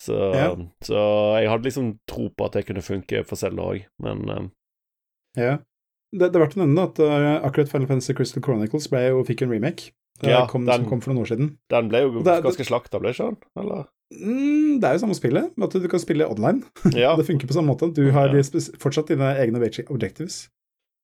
Så, 0.00 0.16
Ja. 0.34 0.54
så 0.82 1.00
jeg 1.42 1.50
hadde 1.52 1.68
liksom 1.68 1.90
tro 2.08 2.30
på 2.32 2.46
at 2.46 2.52
det 2.56 2.64
kunne 2.66 2.80
funke 2.82 3.20
for 3.28 3.36
Selda 3.36 3.62
òg, 3.74 3.82
men 4.02 4.28
eh, 4.28 4.46
Ja. 5.38 5.58
Det, 6.10 6.32
det 6.32 6.40
er 6.40 6.42
verdt 6.42 6.56
å 6.58 6.64
nevne 6.64 6.82
at 6.88 6.98
uh, 6.98 7.36
akkurat 7.46 7.68
Final 7.70 7.86
Fantasy 7.86 8.14
Crystal 8.18 8.42
Chronicles 8.42 8.88
ble 8.90 9.04
jo, 9.12 9.20
fikk 9.28 9.44
en 9.46 9.52
remake. 9.52 9.92
Ja, 10.26 10.40
kom, 10.50 10.64
den- 10.66 10.82
Som 10.82 10.88
kom 10.90 11.00
for 11.04 11.12
noen 11.12 11.22
år 11.22 11.28
siden. 11.30 11.52
den 11.70 11.86
ble 11.88 12.00
jo 12.02 12.22
Det 12.26 12.40
ganske 12.42 12.66
slakta, 12.66 12.98
ble 13.00 13.12
ikke 13.14 13.28
den? 13.30 13.36
Eller? 13.62 13.84
Mm, 14.10 14.80
det 14.82 14.88
er 14.88 14.96
jo 14.96 15.02
samme 15.04 15.14
spillet, 15.14 15.52
at 15.62 15.70
du 15.78 15.86
kan 15.88 16.02
spille 16.02 16.26
online. 16.26 16.64
Ja. 16.98 17.14
det 17.14 17.28
funker 17.28 17.46
på 17.46 17.54
samme 17.54 17.70
måte. 17.70 17.92
Du 17.94 18.10
har 18.10 18.26
Ja. 18.34 18.42
fortsatt 18.82 19.06
dine 19.12 19.30
egne 19.38 19.62
objectives. 19.88 20.48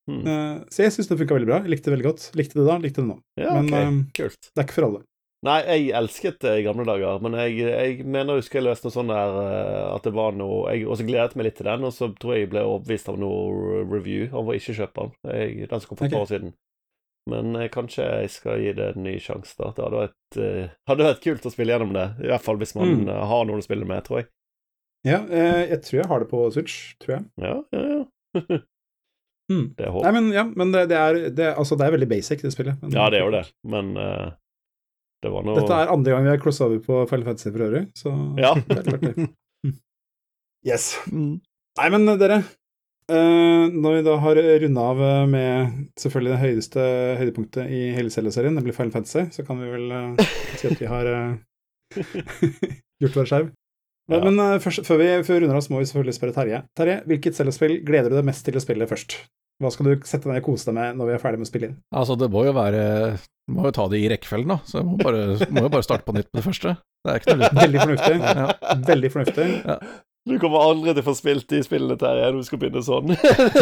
Hmm. 0.06 0.22
Uh, 0.22 0.64
så 0.70 0.84
jeg 0.84 0.92
syns 0.94 1.08
det 1.10 1.16
funka 1.18 1.34
veldig 1.34 1.48
bra. 1.50 1.60
Jeg 1.64 1.72
likte 1.72 1.90
det 1.90 1.94
veldig 1.96 2.06
godt. 2.06 2.24
Likte 2.38 2.58
det 2.60 2.66
da, 2.68 2.76
likte 2.78 3.02
det 3.02 3.08
nå. 3.10 3.16
ja, 3.42 3.52
Men 3.58 3.66
okay. 3.72 3.86
um, 3.90 4.00
Kult. 4.14 4.50
det 4.54 4.60
er 4.62 4.66
ikke 4.68 4.76
for 4.80 4.86
alle. 4.90 5.00
Nei, 5.46 5.56
jeg 5.66 5.90
elsket 5.98 6.38
det 6.42 6.52
i 6.58 6.62
gamle 6.64 6.84
dager, 6.88 7.18
men 7.22 7.34
jeg, 7.38 7.56
jeg 7.60 8.06
mener 8.08 8.34
jeg 8.38 8.40
husker 8.44 8.58
jeg 8.58 8.64
leste 8.66 8.86
noe 8.88 8.94
sånn 8.96 9.10
der 9.12 9.34
eh, 9.42 9.82
at 9.94 10.06
det 10.08 10.12
var 10.16 10.32
noe 10.34 10.72
jeg, 10.72 10.86
Og 10.88 10.96
så 10.98 11.04
gledet 11.06 11.36
meg 11.38 11.44
litt 11.46 11.58
til 11.60 11.68
den, 11.68 11.84
og 11.86 11.92
så 11.94 12.08
tror 12.18 12.32
jeg 12.34 12.46
jeg 12.46 12.50
ble 12.54 12.62
overbevist 12.66 13.10
av 13.12 13.18
noe 13.20 13.82
review 13.86 14.32
om 14.32 14.48
å 14.48 14.56
ikke 14.56 14.74
kjøpe 14.78 15.04
den. 15.04 15.12
Jeg, 15.36 15.68
den 15.70 15.82
som 15.84 15.90
kom 15.90 16.00
for 16.00 16.08
et 16.08 16.14
par 16.16 16.24
år 16.24 16.30
siden. 16.32 16.54
Men 17.30 17.52
eh, 17.60 17.68
kanskje 17.74 18.06
jeg 18.08 18.32
skal 18.38 18.62
gi 18.64 18.72
det 18.78 18.88
en 18.96 19.04
ny 19.06 19.14
sjanse, 19.22 19.54
da. 19.60 19.70
Det 19.76 19.84
hadde 19.84 20.02
vært, 20.06 20.40
eh, 20.48 20.72
hadde 20.90 21.08
vært 21.10 21.22
kult 21.28 21.46
å 21.46 21.52
spille 21.54 21.76
gjennom 21.76 21.92
det. 21.98 22.06
I 22.24 22.30
hvert 22.32 22.46
fall 22.48 22.58
hvis 22.62 22.74
man 22.78 22.94
Mm. 22.96 23.08
eh, 23.12 23.24
har 23.34 23.44
noen 23.50 23.62
å 23.62 23.66
spille 23.68 23.86
med, 23.92 24.02
tror 24.08 24.22
jeg. 24.22 24.30
Ja, 25.06 25.20
eh, 25.30 25.66
jeg 25.74 25.82
tror 25.84 26.00
jeg 26.00 26.08
har 26.10 26.24
det 26.24 26.30
på 26.32 26.40
Switch, 26.56 26.78
tror 27.04 27.18
jeg. 27.18 27.26
Ja, 27.44 27.54
ja, 27.76 27.84
ja. 28.40 28.58
Mm. 29.52 29.66
Det 29.78 29.86
er 29.86 29.94
Nei, 30.02 30.12
men 30.16 30.32
ja, 30.34 30.42
men 30.48 30.72
det, 30.74 30.88
det, 30.90 30.98
er, 30.98 31.20
det, 31.30 31.52
altså, 31.54 31.76
det 31.78 31.86
er 31.86 31.94
veldig 31.94 32.08
basic, 32.10 32.42
det 32.42 32.50
spillet. 32.54 32.80
Men, 32.82 32.96
Ja, 32.96 33.06
det 33.12 33.20
er 33.20 33.26
jo 33.28 33.34
det, 33.34 33.44
men 33.70 33.92
uh, 33.94 34.32
det 35.22 35.32
var 35.32 35.46
noe 35.46 35.56
Dette 35.60 35.80
er 35.80 35.92
andre 35.92 36.12
gang 36.14 36.26
vi 36.26 36.32
har 36.32 36.40
crossover 36.42 36.80
på 36.82 37.00
Final 37.10 37.26
Fantasy 37.30 37.50
for 37.52 37.66
øvrig, 37.68 37.84
så 37.98 38.14
Ja. 38.40 38.54
det 38.66 38.78
er 38.80 38.88
klart 38.90 39.06
det. 39.06 39.28
Yes. 40.66 40.96
Mm. 41.12 41.36
Nei, 41.78 41.88
men 41.94 42.08
dere. 42.18 42.40
uh, 43.12 43.66
når 43.70 43.98
vi 43.98 44.04
da 44.08 44.16
har 44.24 44.40
runda 44.64 44.86
av 44.90 45.02
eh, 45.06 45.26
med 45.30 45.76
selvfølgelig 46.00 46.32
det 46.32 46.40
høyeste 46.42 46.86
høydepunktet 47.20 47.70
i 47.70 47.82
hele 47.94 48.10
Zelda-serien, 48.10 48.56
nemlig 48.58 48.74
Final 48.74 48.94
Fantasy, 48.96 49.28
så 49.30 49.44
kan 49.46 49.60
vi 49.62 49.70
vel 49.70 49.92
uh, 49.92 50.26
si 50.58 50.66
at 50.72 50.80
vi 50.82 50.90
har 50.90 51.10
eh, 51.12 52.02
gjort 53.04 53.20
vår 53.20 53.30
skjerv. 53.30 53.52
Men, 54.06 54.20
Ja. 54.20 54.24
men 54.30 54.38
uh, 54.38 54.58
først, 54.62 54.84
før 54.86 55.00
vi 55.02 55.08
før 55.26 55.34
vi 55.34 55.40
runder 55.44 55.56
av, 55.58 55.64
så 55.66 55.72
må 55.74 55.80
vi 55.82 55.88
selvfølgelig 55.90 56.14
spørre 56.18 56.34
Terje. 56.36 56.60
Terje, 56.78 57.00
hvilket 57.10 57.34
Zelda-spill 57.38 57.80
gleder 57.86 58.12
du 58.12 58.16
deg 58.20 58.26
mest 58.28 58.44
til 58.46 58.54
å 58.58 58.62
spille 58.62 58.86
først? 58.86 59.16
Hva 59.62 59.70
skal 59.72 59.88
du 59.88 60.04
sette 60.04 60.28
deg 60.28 60.42
og 60.42 60.50
kose 60.50 60.68
deg 60.68 60.74
med 60.76 60.98
når 60.98 61.08
vi 61.08 61.14
er 61.16 61.22
ferdig 61.22 61.40
med 61.40 61.48
å 61.48 61.50
spille 61.50 61.68
inn? 61.70 61.76
Altså, 61.96 62.14
det 62.20 62.28
må 62.30 62.42
jo 62.44 62.52
være 62.52 62.82
Må 63.48 63.64
jo 63.64 63.72
ta 63.72 63.86
det 63.88 64.02
i 64.02 64.08
rekkefølgen, 64.12 64.50
da. 64.52 64.58
Så 64.68 64.78
jeg 64.82 64.86
må, 64.88 64.98
bare, 65.00 65.22
må 65.54 65.62
jo 65.64 65.70
bare 65.72 65.86
starte 65.86 66.04
på 66.04 66.12
nytt 66.16 66.28
med 66.28 66.42
det 66.42 66.44
første. 66.44 66.74
Det 67.06 67.12
er 67.12 67.22
ikke 67.22 67.34
noe 67.36 67.46
lurt. 67.46 67.62
Veldig 67.62 67.80
fornuftig. 67.86 68.16
Ja. 68.26 68.46
Veldig 68.90 69.10
fornuftig. 69.14 69.46
Du 70.26 70.34
kommer 70.42 70.64
aldri 70.66 70.90
til 70.90 71.02
å 71.04 71.06
få 71.06 71.14
spilt 71.14 71.46
de 71.54 71.60
spillene 71.62 71.96
Terje, 72.00 72.30
når 72.34 72.42
du 72.42 72.48
skal 72.48 72.58
begynne 72.62 72.82
sånn. 72.82 73.14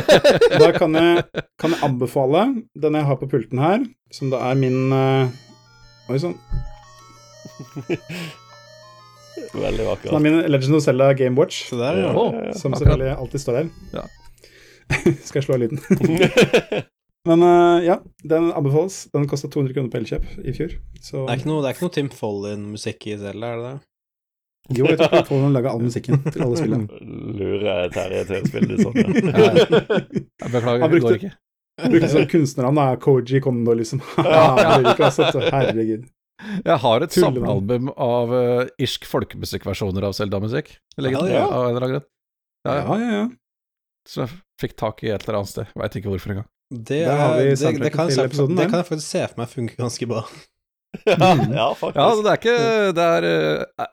Da 0.64 0.70
kan 0.76 0.96
jeg, 0.96 1.24
kan 1.60 1.76
jeg 1.76 1.84
anbefale 1.84 2.46
den 2.80 2.96
jeg 2.96 3.08
har 3.10 3.20
på 3.20 3.28
pulten 3.28 3.60
her, 3.60 3.84
som 4.16 4.32
da 4.32 4.40
er 4.48 4.56
min 4.60 4.88
uh, 4.96 5.28
Oi 6.08 6.18
sann. 6.24 6.34
Veldig 9.54 9.86
Som 10.04 10.18
er 10.18 10.24
min 10.24 10.40
Legend 10.50 10.78
of 10.78 10.82
Zelda 10.84 11.12
Game 11.18 11.38
Watch, 11.40 11.64
Så 11.68 11.78
der, 11.78 12.00
ja. 12.02 12.12
Ja. 12.12 12.52
som 12.58 12.74
selvfølgelig 12.74 13.14
alltid 13.16 13.40
står 13.40 13.60
der. 13.60 13.70
Ja. 13.94 14.04
Skal 15.26 15.40
jeg 15.40 15.46
slå 15.46 15.56
av 15.56 15.62
lyden? 15.64 15.80
Men 17.28 17.40
uh, 17.40 17.80
ja, 17.80 17.98
den 18.22 18.50
anbefales. 18.52 19.06
Den 19.14 19.24
kosta 19.28 19.48
200 19.48 19.74
kroner 19.74 19.90
på 19.90 19.96
Elkjøp 20.02 20.26
i 20.44 20.52
fjor. 20.52 20.76
Så 21.00 21.24
Det 21.24 21.32
er 21.32 21.40
ikke 21.40 21.50
noe, 21.50 21.62
det 21.64 21.70
er 21.70 21.76
ikke 21.78 21.86
noe 21.86 21.94
Tim 21.96 22.10
Follin-musikk 22.12 23.06
i 23.08 23.18
Zelda, 23.20 23.52
er 23.54 23.60
det 23.62 23.70
det? 23.72 23.76
jo, 24.72 24.86
jeg 24.88 24.96
tror 24.96 25.24
Paul 25.28 25.50
laga 25.52 25.72
all 25.74 25.82
musikken 25.84 26.22
til 26.24 26.44
alle 26.44 26.56
spillene. 26.56 27.00
Lure 27.36 27.74
Terje 27.92 28.22
til 28.28 28.38
å 28.38 28.48
spille 28.48 28.68
det 28.70 28.84
sånn, 28.84 28.94
ja. 29.04 29.48
Ja, 29.52 30.04
Jeg 30.40 30.52
beklager, 30.54 30.86
det 30.94 31.00
går 31.04 31.18
ikke. 31.18 31.32
Brukte 31.84 32.10
sånn 32.12 32.28
kunstnernavn. 32.30 33.00
Koji 33.02 33.40
Kondo, 33.44 33.74
liksom. 33.76 34.00
Ja. 34.16 34.78
Det 34.80 35.42
Herregud. 35.50 36.06
Jeg 36.64 36.76
har 36.82 37.04
et 37.04 37.14
samlealbum 37.14 37.90
av 38.00 38.32
uh, 38.32 38.72
irsk 38.82 39.06
folkemusikkversjoner 39.08 40.06
av 40.08 40.16
Selda-musikk. 40.16 40.74
Ja, 40.98 41.10
ja. 41.10 41.44
Av 41.46 41.68
en 41.68 41.74
eller 41.74 41.86
annen 41.86 41.94
grunn. 41.94 42.08
Ja, 42.64 42.74
ja. 42.78 42.84
Ja, 42.84 43.12
ja, 43.12 43.22
Som 44.08 44.24
jeg 44.24 44.40
fikk 44.62 44.76
tak 44.80 45.04
i 45.04 45.12
et 45.12 45.26
eller 45.26 45.40
annet 45.40 45.52
sted. 45.52 45.72
Veit 45.78 45.98
ikke 46.00 46.12
hvorfor 46.12 46.34
engang. 46.34 46.48
Det, 46.74 47.04
er, 47.04 47.36
vi 47.38 47.50
det, 47.52 47.72
det, 47.82 47.92
kan 47.94 48.08
jeg 48.10 48.24
episoden, 48.24 48.56
det 48.58 48.70
kan 48.70 48.80
jeg 48.80 48.88
faktisk 48.88 49.10
se 49.12 49.24
for 49.28 49.42
meg 49.42 49.50
funker 49.52 49.78
ganske 49.78 50.08
bra. 50.10 50.22
ja, 51.10 51.66
faktisk. 51.74 51.98
Ja, 51.98 52.08
det 52.22 52.30
er 52.30 52.38
ikke 52.38 52.58
Det 52.94 53.04
er 53.04 53.24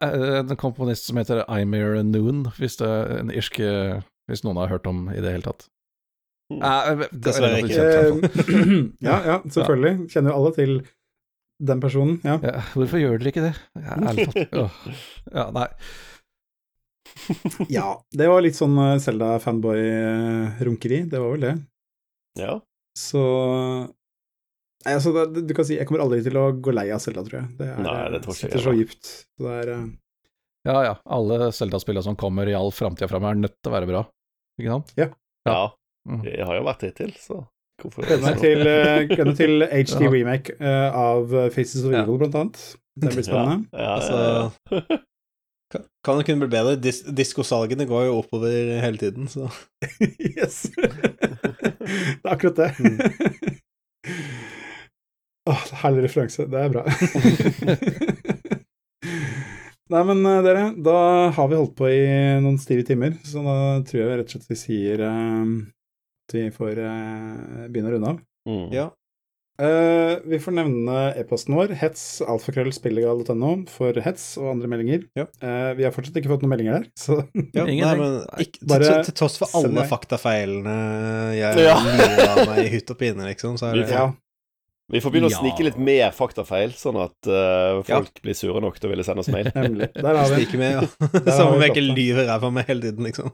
uh, 0.06 0.40
en 0.44 0.58
komponist 0.62 1.10
som 1.10 1.18
heter 1.20 1.44
Imir 1.58 1.98
Noon, 2.06 2.46
hvis 2.60 2.78
det 2.78 2.88
er 2.88 3.16
en 3.24 3.34
irsk 3.34 3.58
Hvis 4.30 4.44
noen 4.46 4.60
har 4.62 4.70
hørt 4.70 4.88
om 4.88 5.08
i 5.12 5.20
det 5.20 5.34
hele 5.34 5.48
tatt. 5.50 5.68
Mm. 6.52 6.62
Eh, 6.62 7.06
Dessverre 7.12 7.60
ikke. 7.62 7.76
kjent, 7.76 8.42
ja, 9.08 9.18
ja, 9.28 9.38
selvfølgelig. 9.48 9.94
Kjenner 10.12 10.34
jo 10.34 10.40
alle 10.40 10.54
til 10.58 10.74
den 11.62 11.82
personen. 11.84 12.18
Ja. 12.26 12.40
Ja, 12.44 12.62
hvorfor 12.74 12.98
gjør 13.02 13.20
dere 13.22 13.30
ikke 13.34 13.46
det? 13.46 13.56
Ja, 13.78 13.94
ærlig 14.00 14.26
talt. 14.32 14.52
Oh. 14.62 14.72
Ja, 15.32 15.46
nei. 15.56 15.70
ja, 17.70 17.88
det 18.18 18.28
var 18.32 18.42
litt 18.44 18.58
sånn 18.58 18.78
Selda-fanboy-runkeri. 19.04 21.00
Det 21.12 21.20
var 21.22 21.30
vel 21.36 21.44
det. 21.46 21.56
Ja. 22.40 22.54
Så 22.98 23.22
Nei, 24.82 24.96
altså, 24.98 25.12
det, 25.14 25.44
du 25.46 25.54
kan 25.54 25.66
si 25.68 25.76
jeg 25.78 25.86
kommer 25.86 26.02
aldri 26.02 26.24
til 26.26 26.38
å 26.42 26.52
gå 26.58 26.74
lei 26.74 26.88
av 26.94 27.02
Selda, 27.04 27.22
tror 27.28 27.38
jeg. 27.38 27.48
Det 27.60 27.68
er, 27.70 27.82
Nei, 27.86 27.98
det 28.16 28.22
jeg 28.26 28.38
sitter 28.40 28.64
så 28.64 28.74
dypt. 28.74 29.06
Så 29.06 29.46
det 29.46 29.54
er 29.60 29.68
uh... 29.76 29.84
Ja 30.66 30.78
ja, 30.86 30.96
alle 31.10 31.52
Selda-spillene 31.58 32.06
som 32.06 32.18
kommer 32.18 32.50
i 32.50 32.58
all 32.58 32.72
framtida 32.74 33.20
meg 33.20 33.32
er 33.32 33.40
nødt 33.46 33.58
til 33.60 33.70
å 33.70 33.76
være 33.76 33.90
bra. 33.90 34.02
Ikke 34.62 34.74
sant? 34.74 34.94
ja. 34.98 35.62
Mm. 36.10 36.22
Jeg 36.26 36.46
har 36.50 36.58
jo 36.58 36.66
vært 36.66 36.86
hittil, 36.88 37.12
så 37.22 37.44
Gleder 37.90 38.22
meg 38.24 38.38
til, 38.42 38.62
eh, 38.68 39.06
gleder 39.10 39.36
til 39.38 39.64
HD 39.72 39.96
Ja. 40.06 40.12
remake 40.14 40.56
uh, 40.62 40.90
av 41.02 41.34
Faces 41.56 41.84
of 41.86 41.92
Ja. 41.96 42.04
Evil, 42.06 42.18
blant 42.22 42.36
annet. 42.36 42.60
Det 43.02 43.14
blir 43.16 43.26
spennende. 43.26 43.66
Ja, 43.74 43.80
ja, 43.82 43.96
Altså, 43.96 44.82
Kan, 46.04 46.18
det 46.20 46.26
kunne 46.28 46.44
bli 46.44 46.52
bedre? 46.52 46.76
Dis 46.84 47.00
Diskosalgene 47.16 47.86
går 47.88 48.10
jo 48.10 48.18
oppover 48.20 48.52
hele 48.84 48.98
tiden, 49.00 49.28
så 49.32 49.48
yes! 50.36 50.66
det 50.76 52.26
er 52.26 52.34
akkurat 52.34 52.58
det. 52.60 52.72
Åh, 55.50 55.64
herlig 55.84 56.04
referanse. 56.10 56.44
Det 56.52 56.60
er 56.60 56.74
bra. 56.74 56.84
Nei, 59.92 60.02
men 60.08 60.22
eh, 60.26 60.42
dere, 60.46 60.66
da 60.80 60.98
har 61.36 61.48
vi 61.52 61.58
holdt 61.60 61.74
på 61.80 61.88
i 61.92 62.02
noen 62.44 62.60
stive 62.62 62.84
timer, 62.88 63.16
så 63.28 63.42
da 63.44 63.56
tror 63.88 64.00
jeg 64.04 64.20
rett 64.22 64.30
og 64.30 64.36
slett 64.38 64.52
vi 64.54 64.60
sier 64.60 65.02
eh, 65.04 65.12
at 65.12 65.81
vi 66.36 66.48
får 66.56 66.82
eh, 66.82 67.70
begynne 67.70 67.92
å 67.92 67.96
runde 67.98 68.16
av. 68.16 68.26
Mm. 68.50 68.66
ja. 68.76 68.90
Uh, 69.62 70.18
vi 70.26 70.40
får 70.42 70.56
nevne 70.58 70.94
e-posten 71.22 71.54
vår, 71.54 71.76
hets, 71.78 72.02
alfakrøllspillegal.no 72.26 73.52
for 73.70 74.00
hets 74.02 74.24
og 74.42 74.48
andre 74.56 74.70
meldinger. 74.72 75.04
Ja. 75.18 75.28
Uh, 75.44 75.76
vi 75.78 75.86
har 75.86 75.94
fortsatt 75.94 76.18
ikke 76.18 76.32
fått 76.32 76.42
noen 76.42 76.54
meldinger 76.56 76.80
der, 76.80 76.88
så 77.04 77.20
ja 77.54 77.68
nei, 77.68 77.92
men 78.00 78.16
ikke, 78.42 78.64
bare 78.72 78.88
til, 78.88 79.04
til 79.12 79.18
tross 79.22 79.38
for 79.38 79.54
alle 79.60 79.86
faktafeilene 79.92 80.78
jeg 81.38 81.68
Ja. 81.68 81.78
av 81.78 82.42
meg 82.48 82.64
i 82.64 82.72
hytt 82.74 82.90
og 82.90 82.98
pine, 83.04 83.28
liksom, 83.28 83.60
så 83.62 83.70
er 83.70 83.84
det 83.84 83.92
ja. 83.94 84.08
Vi 84.92 85.00
får 85.00 85.12
begynne 85.14 85.30
å 85.30 85.32
Ja. 85.32 85.40
snike 85.40 85.64
litt 85.64 85.78
mer 85.80 86.12
faktafeil, 86.12 86.74
sånn 86.76 86.98
at 87.00 87.30
uh, 87.32 87.80
folk 87.88 88.22
blir 88.26 88.36
sure 88.36 88.60
nok 88.64 88.76
til 88.80 88.90
å 88.90 88.92
ville 88.92 89.06
sende 89.08 89.24
oss 89.24 89.30
mail. 89.32 89.48
Nemlig. 89.56 89.88
Der 89.96 90.18
har 90.20 90.34
vi 90.36 90.58
med, 90.60 90.74
ja. 90.76 91.32
Som 91.32 91.54
om 91.54 91.60
vi 91.62 91.68
jeg 91.70 91.72
ikke 91.72 91.86
det. 91.88 91.96
lyver 91.96 92.28
ræva 92.28 92.50
med 92.52 92.68
hele 92.68 92.82
tiden, 92.90 93.08
liksom. 93.08 93.32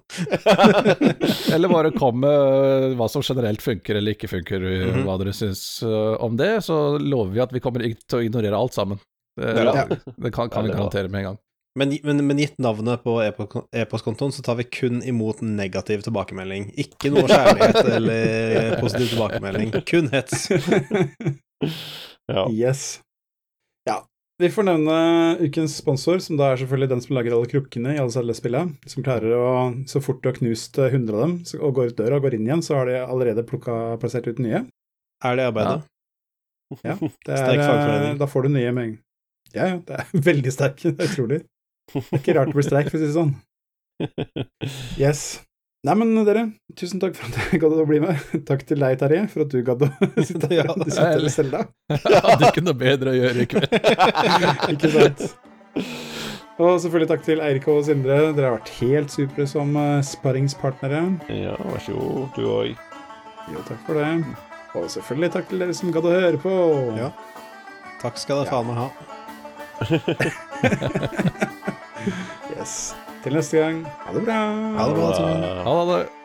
Eller 1.55 1.69
bare 1.73 1.91
kom 1.97 2.19
med 2.21 2.93
hva 2.99 3.07
som 3.09 3.25
generelt 3.25 3.61
funker 3.65 3.97
eller 3.97 4.13
ikke 4.13 4.29
funker, 4.31 4.59
Mhm. 4.67 5.03
hva 5.07 5.17
dere 5.21 5.33
syns 5.33 5.81
eh, 5.83 6.15
om 6.23 6.37
det. 6.37 6.51
Så 6.65 6.77
lover 7.01 7.33
vi 7.33 7.41
at 7.43 7.51
vi 7.55 7.59
kommer 7.63 7.81
til 7.81 8.19
å 8.19 8.23
ignorere 8.23 8.57
alt 8.57 8.73
sammen. 8.77 8.99
Det, 9.37 9.53
Ja. 9.57 9.85
det 9.89 10.31
kan, 10.33 10.49
kan 10.49 10.63
vi 10.65 10.69
Ja, 10.69 10.75
det 10.75 10.77
garantere 10.77 11.09
med 11.09 11.19
en 11.19 11.25
gang. 11.31 11.37
Men, 11.77 11.91
men, 12.03 12.23
men 12.25 12.39
gitt 12.41 12.55
navnet 12.57 13.03
på 13.03 13.19
e-postkontoen, 13.21 14.31
så 14.33 14.41
tar 14.41 14.55
vi 14.57 14.63
kun 14.63 15.03
imot 15.05 15.43
negativ 15.45 16.01
tilbakemelding. 16.07 16.71
Ikke 16.73 17.11
noe 17.13 17.27
kjærlighet 17.29 17.89
eller 17.99 18.79
positiv 18.81 19.11
tilbakemelding. 19.13 19.75
Kun 19.85 20.09
hets. 20.09 20.47
Ja. 22.27 22.41
Yes. 22.51 22.99
Ja. 23.87 24.01
Vi 24.41 24.49
får 24.51 24.65
nevne 24.67 24.95
ukens 25.39 25.77
sponsor, 25.79 26.19
som 26.19 26.35
da 26.35 26.49
er 26.51 26.59
selvfølgelig 26.59 26.89
den 26.91 27.03
som 27.05 27.15
lager 27.15 27.37
alle 27.37 27.47
krukkene 27.47 27.93
i 27.95 28.01
alle 28.01 28.11
celleспillene. 28.11 28.75
Som 28.91 29.05
klarer 29.05 29.31
å, 29.31 29.45
så 29.87 30.01
fort 30.03 30.19
du 30.19 30.27
har 30.27 30.35
knust 30.35 30.75
100 30.75 31.15
av 31.15 31.23
dem 31.23 31.37
og 31.61 31.77
går 31.79 31.93
ut 31.93 32.01
døra 32.01 32.19
og 32.19 32.27
går 32.27 32.35
inn 32.35 32.49
igjen, 32.49 32.65
så 32.67 32.81
har 32.81 32.91
de 32.91 32.99
allerede 32.99 33.47
plukka, 33.47 33.95
plassert 34.01 34.27
ut 34.27 34.43
nye. 34.43 34.65
Er 35.23 35.39
det 35.39 35.47
arbeidet? 35.53 35.87
Ja, 36.83 36.97
det 37.25 37.31
er, 37.31 37.39
Sterk 37.39 37.61
eh, 37.61 37.65
fagforening. 37.65 38.19
Da 38.19 38.27
får 38.27 38.45
du 38.45 38.53
nye 38.57 38.75
med 38.75 38.83
en 38.83 38.91
gang. 38.91 39.01
Ja, 39.55 39.71
ja, 39.71 39.81
det 39.87 40.01
er 40.03 40.11
veldig 40.29 40.53
sterk. 40.53 40.83
Det 40.83 40.93
er 40.99 41.13
utrolig. 41.13 41.41
Det 41.95 42.03
er 42.03 42.19
ikke 42.19 42.35
rart 42.35 42.51
det 42.51 42.59
blir 42.59 42.67
streik, 42.67 42.91
for 42.91 42.99
å 42.99 43.01
si 43.01 43.07
det 43.07 43.15
sånn. 43.15 43.35
Yes. 44.99 45.23
Nei, 45.87 45.93
men 45.95 46.09
dere, 46.27 46.41
tusen 46.75 46.99
takk 46.99 47.13
for 47.15 47.29
at 47.29 47.35
dere 47.37 47.59
gadd 47.61 47.75
å 47.79 47.85
bli 47.87 47.99
med. 48.03 48.19
Takk 48.47 48.65
til 48.67 48.81
deg, 48.83 48.97
Terje, 48.99 49.21
for 49.31 49.45
at 49.45 49.53
du 49.53 49.61
gadd 49.63 49.85
å 49.87 49.89
sitte 50.27 50.49
Ja, 50.51 50.65
og 50.73 50.89
selv 50.91 51.29
Selda. 51.31 51.61
Jeg 51.93 52.23
hadde 52.25 52.49
ikke 52.49 52.63
noe 52.65 52.75
bedre 52.75 53.13
å 53.13 53.15
gjøre 53.15 53.45
i 53.45 53.47
kveld. 53.53 53.71
Ikke 54.73 54.89
sant? 54.91 55.23
Og 56.57 56.79
selvfølgelig 56.81 57.09
takk 57.13 57.23
til 57.27 57.39
Eirik 57.45 57.67
og 57.71 57.83
Sindre. 57.87 58.17
Dere 58.35 58.49
har 58.49 58.55
vært 58.57 58.73
helt 58.81 59.13
supre 59.13 59.45
som 59.47 59.71
eh, 59.77 60.01
sparringspartnere. 60.03 61.01
ja, 61.31 61.53
vær 61.61 61.81
så 61.85 61.93
god, 61.95 62.27
du 62.35 62.43
òg. 62.49 62.73
Jo, 63.53 63.59
takk 63.69 63.81
for 63.87 63.93
det. 64.01 64.11
Og 64.75 64.89
selvfølgelig 64.91 65.31
takk 65.37 65.47
til 65.53 65.61
dere 65.63 65.77
som 65.77 65.93
gadd 65.95 66.09
å 66.09 66.15
høre 66.17 66.39
på. 66.41 66.53
Ja. 66.97 67.09
Takk 68.01 68.19
skal 68.19 68.43
dere 68.43 68.51
faen 68.51 68.67
meg 68.73 68.77
ha. 68.83 68.89
Yes. 72.57 72.95
Til 73.27 73.35
neste 73.35 73.57
gang, 73.59 73.81
ha 74.05 74.13
det 74.15 74.21
bra. 74.23 74.35
Ha 74.77 74.85
det 74.87 74.95
bra. 74.95 75.63
Ha 75.65 75.79
det. 75.89 76.16